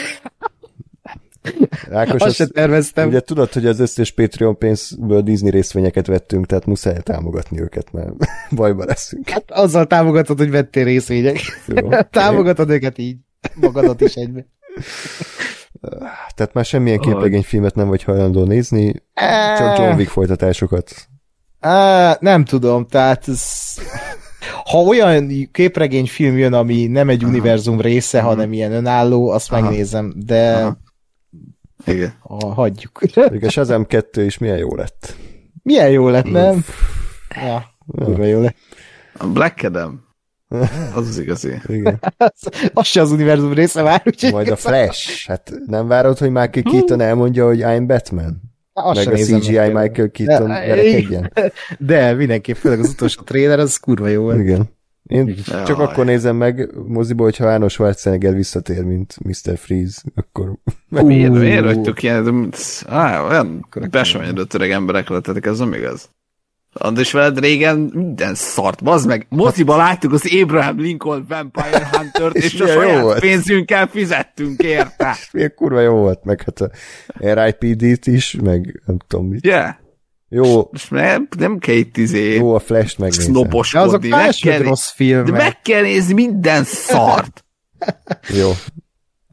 Ákos, 1.91 2.23
azt, 2.23 2.35
se 2.35 2.47
terveztem. 2.47 3.09
Ugye 3.09 3.21
tudod, 3.21 3.53
hogy 3.53 3.67
az 3.67 3.81
összes 3.81 4.13
Patreon 4.13 4.59
pénzből 4.59 5.23
Disney 5.23 5.51
részvényeket 5.51 6.07
vettünk, 6.07 6.47
tehát 6.47 6.67
muszáj 6.67 7.01
támogatni 7.03 7.61
őket, 7.61 7.93
mert 7.93 8.11
bajba 8.51 8.85
leszünk. 8.85 9.29
Hát 9.29 9.51
azzal 9.51 9.87
támogatod, 9.87 10.39
hogy 10.39 10.51
vettél 10.51 10.85
részvények. 10.85 11.39
támogatod 12.11 12.71
őket 12.71 12.99
így, 12.99 13.17
magadat 13.55 14.01
is 14.01 14.15
egybe. 14.15 14.47
Tehát 16.35 16.53
már 16.53 16.65
semmilyen 16.65 16.99
képregényfilmet 16.99 17.75
nem 17.75 17.89
vagy 17.89 18.03
hajlandó 18.03 18.45
nézni, 18.45 19.03
csak 19.57 19.79
John 19.79 19.97
Wick 19.97 20.11
folytatásokat. 20.11 20.93
Á, 21.61 22.17
nem 22.21 22.45
tudom, 22.45 22.87
tehát 22.87 23.29
ez 23.29 23.43
ha 24.71 24.79
olyan 24.79 25.49
képregényfilm 25.53 26.39
jön, 26.39 26.53
ami 26.53 26.87
nem 26.87 27.09
egy 27.09 27.23
Aha. 27.23 27.33
univerzum 27.33 27.81
része, 27.81 28.19
Aha. 28.19 28.29
hanem 28.29 28.53
ilyen 28.53 28.73
önálló, 28.73 29.29
azt 29.29 29.53
Aha. 29.53 29.61
megnézem, 29.61 30.15
de 30.17 30.55
Aha. 30.55 30.79
Igen. 31.87 32.15
A, 32.23 32.47
hagyjuk. 32.47 33.01
És 33.39 33.57
az 33.57 33.69
M2 33.71 34.23
is 34.27 34.39
milyen 34.39 34.59
jó 34.59 34.75
lett. 34.75 35.17
Milyen 35.63 35.91
jó 35.91 36.09
lett, 36.09 36.31
nem? 36.31 36.65
Ja, 37.43 37.65
ja. 37.87 38.25
jó 38.25 38.41
lett. 38.41 38.57
A 39.19 39.27
Black 39.27 39.63
Adam. 39.63 40.07
Az 40.95 41.09
az 41.09 41.19
igazi. 41.19 41.55
Igen. 41.67 41.99
az, 42.17 42.49
az 42.73 42.87
se 42.87 43.01
az 43.01 43.11
univerzum 43.11 43.53
része 43.53 43.83
már. 43.83 44.03
Úgyhogy 44.05 44.33
Majd 44.33 44.49
a 44.49 44.57
Flash. 44.57 45.29
Hát 45.29 45.53
nem 45.67 45.87
várod, 45.87 46.19
hogy 46.19 46.31
Michael 46.31 46.63
Keaton 46.63 47.01
elmondja, 47.01 47.47
hogy 47.47 47.61
I'm 47.63 47.85
Batman? 47.87 48.48
Azt 48.83 49.05
meg 49.05 49.15
a 49.15 49.17
CGI 49.17 49.53
meg 49.53 49.75
Michael 49.75 50.11
Keaton 50.11 50.49
verekedjen. 50.49 51.33
De 51.79 52.13
mindenképp, 52.13 52.57
főleg 52.57 52.79
az 52.79 52.89
utolsó 52.89 53.23
trailer, 53.23 53.59
az 53.59 53.77
kurva 53.77 54.09
jó 54.09 54.23
volt. 54.23 54.39
Igen. 54.39 54.77
Én 55.09 55.35
csak 55.45 55.79
Jaj. 55.79 55.87
akkor 55.87 56.05
nézem 56.05 56.37
meg 56.37 56.71
moziba, 56.87 57.23
hogyha 57.23 57.47
Arnold 57.47 57.71
Schwarzenegger 57.71 58.35
visszatér, 58.35 58.85
mint 58.85 59.17
Mr. 59.25 59.59
Freeze, 59.59 60.01
akkor... 60.15 60.53
Miért, 60.89 61.33
miért 61.33 61.65
vagytok 61.65 62.03
ilyen, 62.03 62.53
á, 62.87 63.23
olyan 63.23 63.67
besonyodott 63.91 64.55
öreg 64.55 64.71
emberek 64.71 65.09
lettetek, 65.09 65.47
ez 65.47 65.59
nem 65.59 65.73
igaz? 65.73 66.11
András 66.79 67.13
veled 67.13 67.39
régen 67.39 67.79
minden 67.79 68.35
szart, 68.35 68.83
bazd 68.83 69.07
meg. 69.07 69.27
Moziba 69.29 69.77
hát... 69.77 69.89
láttuk 69.89 70.13
az 70.13 70.33
Abraham 70.43 70.79
Lincoln 70.79 71.25
Vampire 71.29 71.89
Hunter-t, 71.93 72.35
és, 72.35 72.55
és 72.55 72.61
a 72.61 72.67
saját 72.67 73.03
volt. 73.03 73.21
pénzünkkel 73.21 73.87
fizettünk 73.87 74.63
érte. 74.63 75.17
Milyen 75.33 75.53
kurva 75.57 75.81
jó 75.81 75.95
volt, 75.95 76.25
meg 76.25 76.43
hát 76.43 76.61
a 76.61 76.71
RIPD-t 77.19 78.07
is, 78.07 78.37
meg 78.43 78.83
nem 78.87 78.97
tudom 79.07 79.27
mit. 79.27 79.45
Yeah. 79.45 79.75
Jó. 80.29 80.69
Most 80.71 80.91
nem, 80.91 81.29
nem 81.39 81.59
kell 81.59 81.75
itt 81.75 81.97
izé... 81.97 82.35
Jó, 82.35 82.55
a 82.55 82.59
Flash-t 82.59 82.99
megnézem. 82.99 83.33
Snoposkodni. 83.33 83.89
Azok 83.89 84.09
meg 84.09 84.35
kell, 84.41 84.63
rossz 84.63 84.91
film. 84.91 85.25
De 85.25 85.33
meg 85.33 85.61
kell 85.61 85.83
nézni 85.83 86.15
minden 86.15 86.65
szart. 86.65 87.45
jó. 88.39 88.51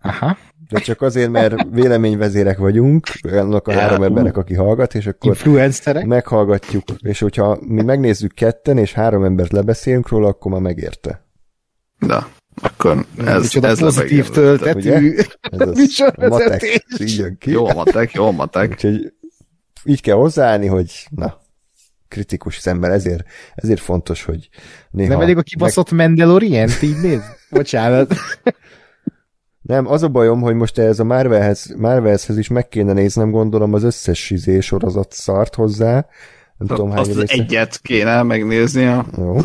Aha. 0.02 0.38
De 0.76 0.82
csak 0.82 1.02
azért, 1.02 1.30
mert 1.30 1.56
véleményvezérek 1.72 2.58
vagyunk, 2.58 3.08
annak 3.32 3.68
a 3.68 3.72
ja, 3.72 3.80
három 3.80 4.04
embernek, 4.04 4.38
aki 4.38 4.54
hallgat, 4.54 4.96
és 4.96 5.08
akkor 5.08 5.30
Influencerek. 5.30 6.06
meghallgatjuk, 6.06 6.84
és 7.02 7.20
hogyha 7.20 7.58
mi 7.62 7.82
megnézzük 7.82 8.34
ketten, 8.34 8.78
és 8.78 8.94
három 8.94 9.24
embert 9.24 9.52
lebeszélünk 9.52 10.10
róla, 10.10 10.28
akkor 10.28 10.52
már 10.52 10.62
megérte. 10.62 11.26
Na, 11.98 12.28
Akkor 12.62 13.06
ez, 13.26 13.42
Micsoda 13.42 13.68
ez 13.68 13.80
pozitív 13.80 14.30
töltetű 14.30 15.16
Ez 15.52 15.60
az 15.60 15.78
műsorvezetés. 15.78 16.74
matek, 16.90 17.00
így 17.00 17.18
jön 17.18 17.38
ki. 17.38 17.52
Jó 17.52 17.72
matek, 17.74 18.12
jó 18.12 18.32
matek. 18.32 18.70
Úgyhogy 18.70 19.14
így 19.84 20.02
kell 20.02 20.16
hozzáállni, 20.16 20.68
hogy 20.68 21.08
na, 21.10 21.38
kritikus 22.08 22.58
szemben, 22.58 22.92
ezért, 22.92 23.24
ezért 23.56 23.82
fontos, 23.82 24.24
hogy 24.24 24.50
néha... 24.92 25.10
Nem 25.10 25.22
elég 25.22 25.38
a 25.38 25.42
kibaszott 25.42 25.92
Mandalorian, 25.92 26.70
így 26.82 27.02
néz? 27.02 27.22
Bocsánat. 27.50 28.14
Nem, 29.66 29.88
az 29.88 30.04
a 30.04 30.08
bajom, 30.08 30.42
hogy 30.42 30.56
most 30.56 30.78
ez 30.78 31.00
a 31.00 31.04
Marvelhez, 31.04 31.76
Marvelhez 31.78 32.38
is 32.38 32.48
meg 32.48 32.68
kéne 32.68 32.94
néznem, 32.94 33.32
gondolom 33.32 33.74
az 33.74 33.84
összes 33.84 34.30
izé 34.30 34.60
sorozat 34.60 35.12
szart 35.12 35.56
hozzá. 35.56 36.06
Nem 36.58 36.68
tudom, 36.68 36.92
hány 36.92 37.00
az 37.00 37.20
része. 37.20 37.34
egyet 37.34 37.80
kéne 37.82 38.24
megnézni 38.24 38.86
a, 38.86 39.06
Jó, 39.18 39.38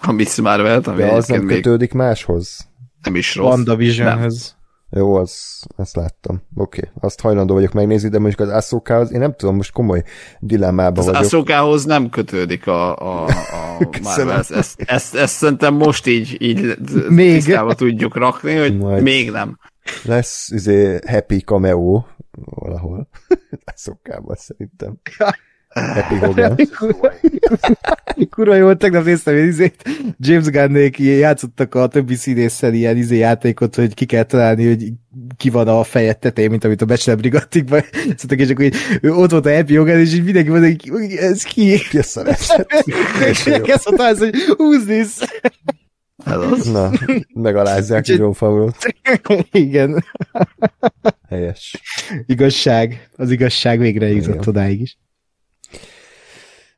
a 0.00 0.12
Miss 0.12 0.36
Marvel-t, 0.36 0.86
ami 0.86 0.96
de 0.96 1.12
az 1.12 1.26
nem 1.28 1.42
még 1.42 1.56
kötődik 1.56 1.92
máshoz. 1.92 2.68
nem 3.02 3.14
is 3.14 3.34
rossz. 3.34 3.46
WandaVisionhez. 3.48 4.56
Jó, 4.96 5.14
az, 5.14 5.62
azt 5.76 5.96
láttam. 5.96 6.42
Oké, 6.54 6.80
okay. 6.80 6.92
azt 7.00 7.20
hajlandó 7.20 7.54
vagyok 7.54 7.72
megnézni, 7.72 8.08
de 8.08 8.18
mondjuk 8.18 8.40
az 8.40 8.48
Ahsokához, 8.48 9.12
én 9.12 9.20
nem 9.20 9.34
tudom, 9.36 9.56
most 9.56 9.72
komoly 9.72 10.02
dilemmában 10.40 10.98
Az 10.98 11.04
vagyok. 11.04 11.20
Ahsokához 11.20 11.84
nem 11.84 12.10
kötődik 12.10 12.66
a, 12.66 12.96
a, 12.96 13.24
a. 13.24 13.78
Marvel. 14.02 14.38
Ezt, 14.50 14.80
ezt, 14.80 15.14
ezt 15.14 15.34
szerintem 15.34 15.74
most 15.74 16.06
így, 16.06 16.36
így 16.42 16.78
Még. 17.08 17.34
tisztába 17.34 17.74
tudjuk 17.74 18.16
rakni, 18.16 18.54
hogy 18.54 18.78
Majd. 18.78 19.02
még 19.02 19.30
nem. 19.30 19.58
Lesz 20.04 20.50
izé 20.50 20.98
happy 21.06 21.40
cameo 21.40 22.04
valahol. 22.30 23.08
Ahsokában 23.74 24.36
szerintem. 24.36 25.00
Hogan. 26.20 26.56
Kurva 28.30 28.54
jó, 28.54 28.74
tegnap 28.74 29.04
néztem 29.04 29.36
én 29.36 29.46
izét, 29.46 29.82
James 30.18 30.50
Gunnék 30.50 30.98
játszottak 30.98 31.74
a 31.74 31.86
többi 31.86 32.14
színésszel 32.14 32.74
ilyen 32.74 32.96
izé 32.96 33.16
játékot, 33.16 33.74
hogy 33.74 33.94
ki 33.94 34.04
kell 34.04 34.22
találni, 34.22 34.66
hogy 34.66 34.92
ki 35.36 35.50
van 35.50 35.68
a 35.68 35.82
fejed 35.82 36.18
tetején, 36.18 36.50
mint 36.50 36.64
amit 36.64 36.82
a 36.82 36.84
Bachelor 36.84 37.20
Brigadikban 37.20 37.82
szoktak, 38.16 38.38
és 38.38 38.50
akkor 38.50 38.64
így, 38.64 38.76
ott 39.02 39.30
volt 39.30 39.46
a 39.46 39.54
Happy 39.54 39.76
Hogan, 39.76 39.98
és 39.98 40.14
így 40.14 40.24
mindenki 40.24 40.50
mondta, 40.50 40.90
hogy 40.92 41.12
ez 41.12 41.42
ki? 41.42 41.78
Ki 41.90 41.98
a 41.98 42.02
szarászat? 42.02 42.66
Kezd 43.62 43.90
mondta 43.90 44.26
hogy 44.56 44.84
this? 44.86 45.18
Ez 46.24 46.36
az. 46.36 46.72
Na, 46.72 46.90
megalázzák 47.34 48.06
John 48.06 48.32
favreau 48.32 48.68
Igen, 49.50 50.04
Helyes. 51.28 51.80
igazság, 52.26 53.08
az 53.16 53.30
igazság 53.30 53.78
végre 53.78 54.08
jutott 54.08 54.46
odáig 54.46 54.80
is. 54.80 54.98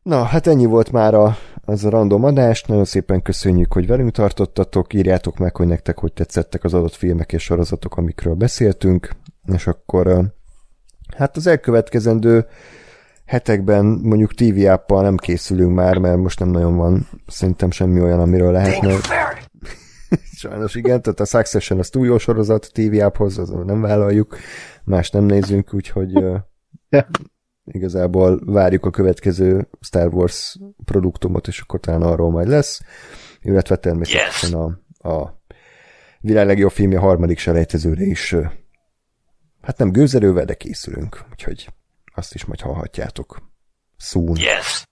Na, 0.06 0.22
hát 0.22 0.46
ennyi 0.46 0.64
volt 0.64 0.92
már 0.92 1.14
a, 1.14 1.36
az 1.64 1.84
a 1.84 1.90
random 1.90 2.24
adás. 2.24 2.62
Nagyon 2.62 2.84
szépen 2.84 3.22
köszönjük, 3.22 3.72
hogy 3.72 3.86
velünk 3.86 4.10
tartottatok. 4.10 4.94
Írjátok 4.94 5.38
meg, 5.38 5.56
hogy 5.56 5.66
nektek 5.66 5.98
hogy 5.98 6.12
tetszettek 6.12 6.64
az 6.64 6.74
adott 6.74 6.94
filmek 6.94 7.32
és 7.32 7.42
sorozatok, 7.42 7.96
amikről 7.96 8.34
beszéltünk. 8.34 9.10
És 9.52 9.66
akkor 9.66 10.32
hát 11.16 11.36
az 11.36 11.46
elkövetkezendő 11.46 12.46
hetekben 13.24 13.84
mondjuk 13.84 14.34
TV 14.34 14.66
appal 14.66 15.02
nem 15.02 15.16
készülünk 15.16 15.74
már, 15.74 15.98
mert 15.98 16.16
most 16.16 16.38
nem 16.38 16.48
nagyon 16.48 16.76
van 16.76 17.08
szerintem 17.26 17.70
semmi 17.70 18.00
olyan, 18.00 18.20
amiről 18.20 18.52
lehetne. 18.52 18.94
Sajnos 20.40 20.74
igen, 20.74 21.02
tehát 21.02 21.20
a 21.20 21.24
Succession 21.24 21.78
az 21.78 21.88
túl 21.88 22.06
jó 22.06 22.18
sorozat 22.18 22.70
a 22.72 22.80
TV 22.80 23.02
apphoz, 23.02 23.38
az 23.38 23.48
nem 23.64 23.80
vállaljuk, 23.80 24.36
más 24.84 25.10
nem 25.10 25.24
nézünk, 25.24 25.74
úgyhogy 25.74 26.12
Ja. 26.88 27.06
Igazából 27.66 28.40
várjuk 28.44 28.84
a 28.84 28.90
következő 28.90 29.68
Star 29.80 30.14
Wars 30.14 30.56
produktumot, 30.84 31.48
és 31.48 31.60
akkor 31.60 31.80
talán 31.80 32.02
arról 32.02 32.30
majd 32.30 32.48
lesz, 32.48 32.80
illetve 33.40 33.76
természetesen 33.76 34.52
a, 34.52 34.78
a 35.08 35.40
világ 36.20 36.46
legjobb 36.46 36.70
filmje 36.70 36.98
harmadik 36.98 37.38
selejtezőre 37.38 38.04
is 38.04 38.34
hát 39.66 39.78
nem 39.78 39.90
gőzerővel, 39.90 40.44
de 40.44 40.54
készülünk, 40.54 41.24
úgyhogy 41.30 41.68
azt 42.14 42.34
is 42.34 42.44
majd 42.44 42.60
hallhatjátok. 42.60 43.42
Soon. 43.96 44.36
Yes. 44.36 44.84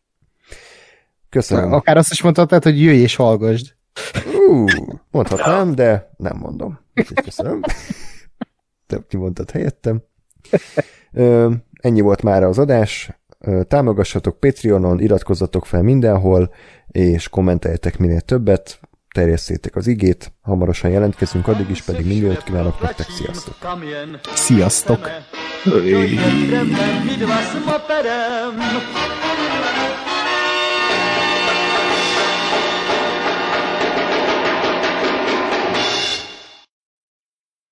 Köszönöm. 1.29 1.73
Akár 1.73 1.97
azt 1.97 2.13
is 2.13 2.23
mondhatnád, 2.23 2.63
hogy 2.63 2.83
jöjj 2.83 2.99
és 2.99 3.17
hallgasd. 3.17 3.75
Ú, 4.49 4.67
mondhatnám, 5.11 5.75
de 5.75 6.11
nem 6.17 6.37
mondom. 6.37 6.81
Köszönöm. 7.25 7.61
Te 8.87 9.05
kimondtad 9.09 9.51
helyettem. 9.51 10.03
Ö, 11.13 11.53
ennyi 11.85 12.01
volt 12.01 12.23
már 12.23 12.43
az 12.43 12.59
adás. 12.59 13.11
Támogassatok 13.69 14.41
Patreonon, 14.41 15.01
iratkozzatok 15.01 15.67
fel 15.67 15.83
mindenhol, 15.83 16.55
és 16.87 17.29
kommenteljetek 17.29 17.99
minél 17.99 18.21
többet, 18.21 18.81
terjesszétek 19.15 19.77
az 19.77 19.87
igét, 19.87 20.33
hamarosan 20.43 20.91
jelentkezünk, 20.91 21.49
addig 21.49 21.71
is 21.71 21.83
pedig 21.83 22.07
mindent 22.07 22.43
kívánok 22.43 22.81
nektek, 22.81 23.07
sziasztok! 23.09 23.55
Sziasztok! 24.35 25.11
Moperem. 27.67 28.55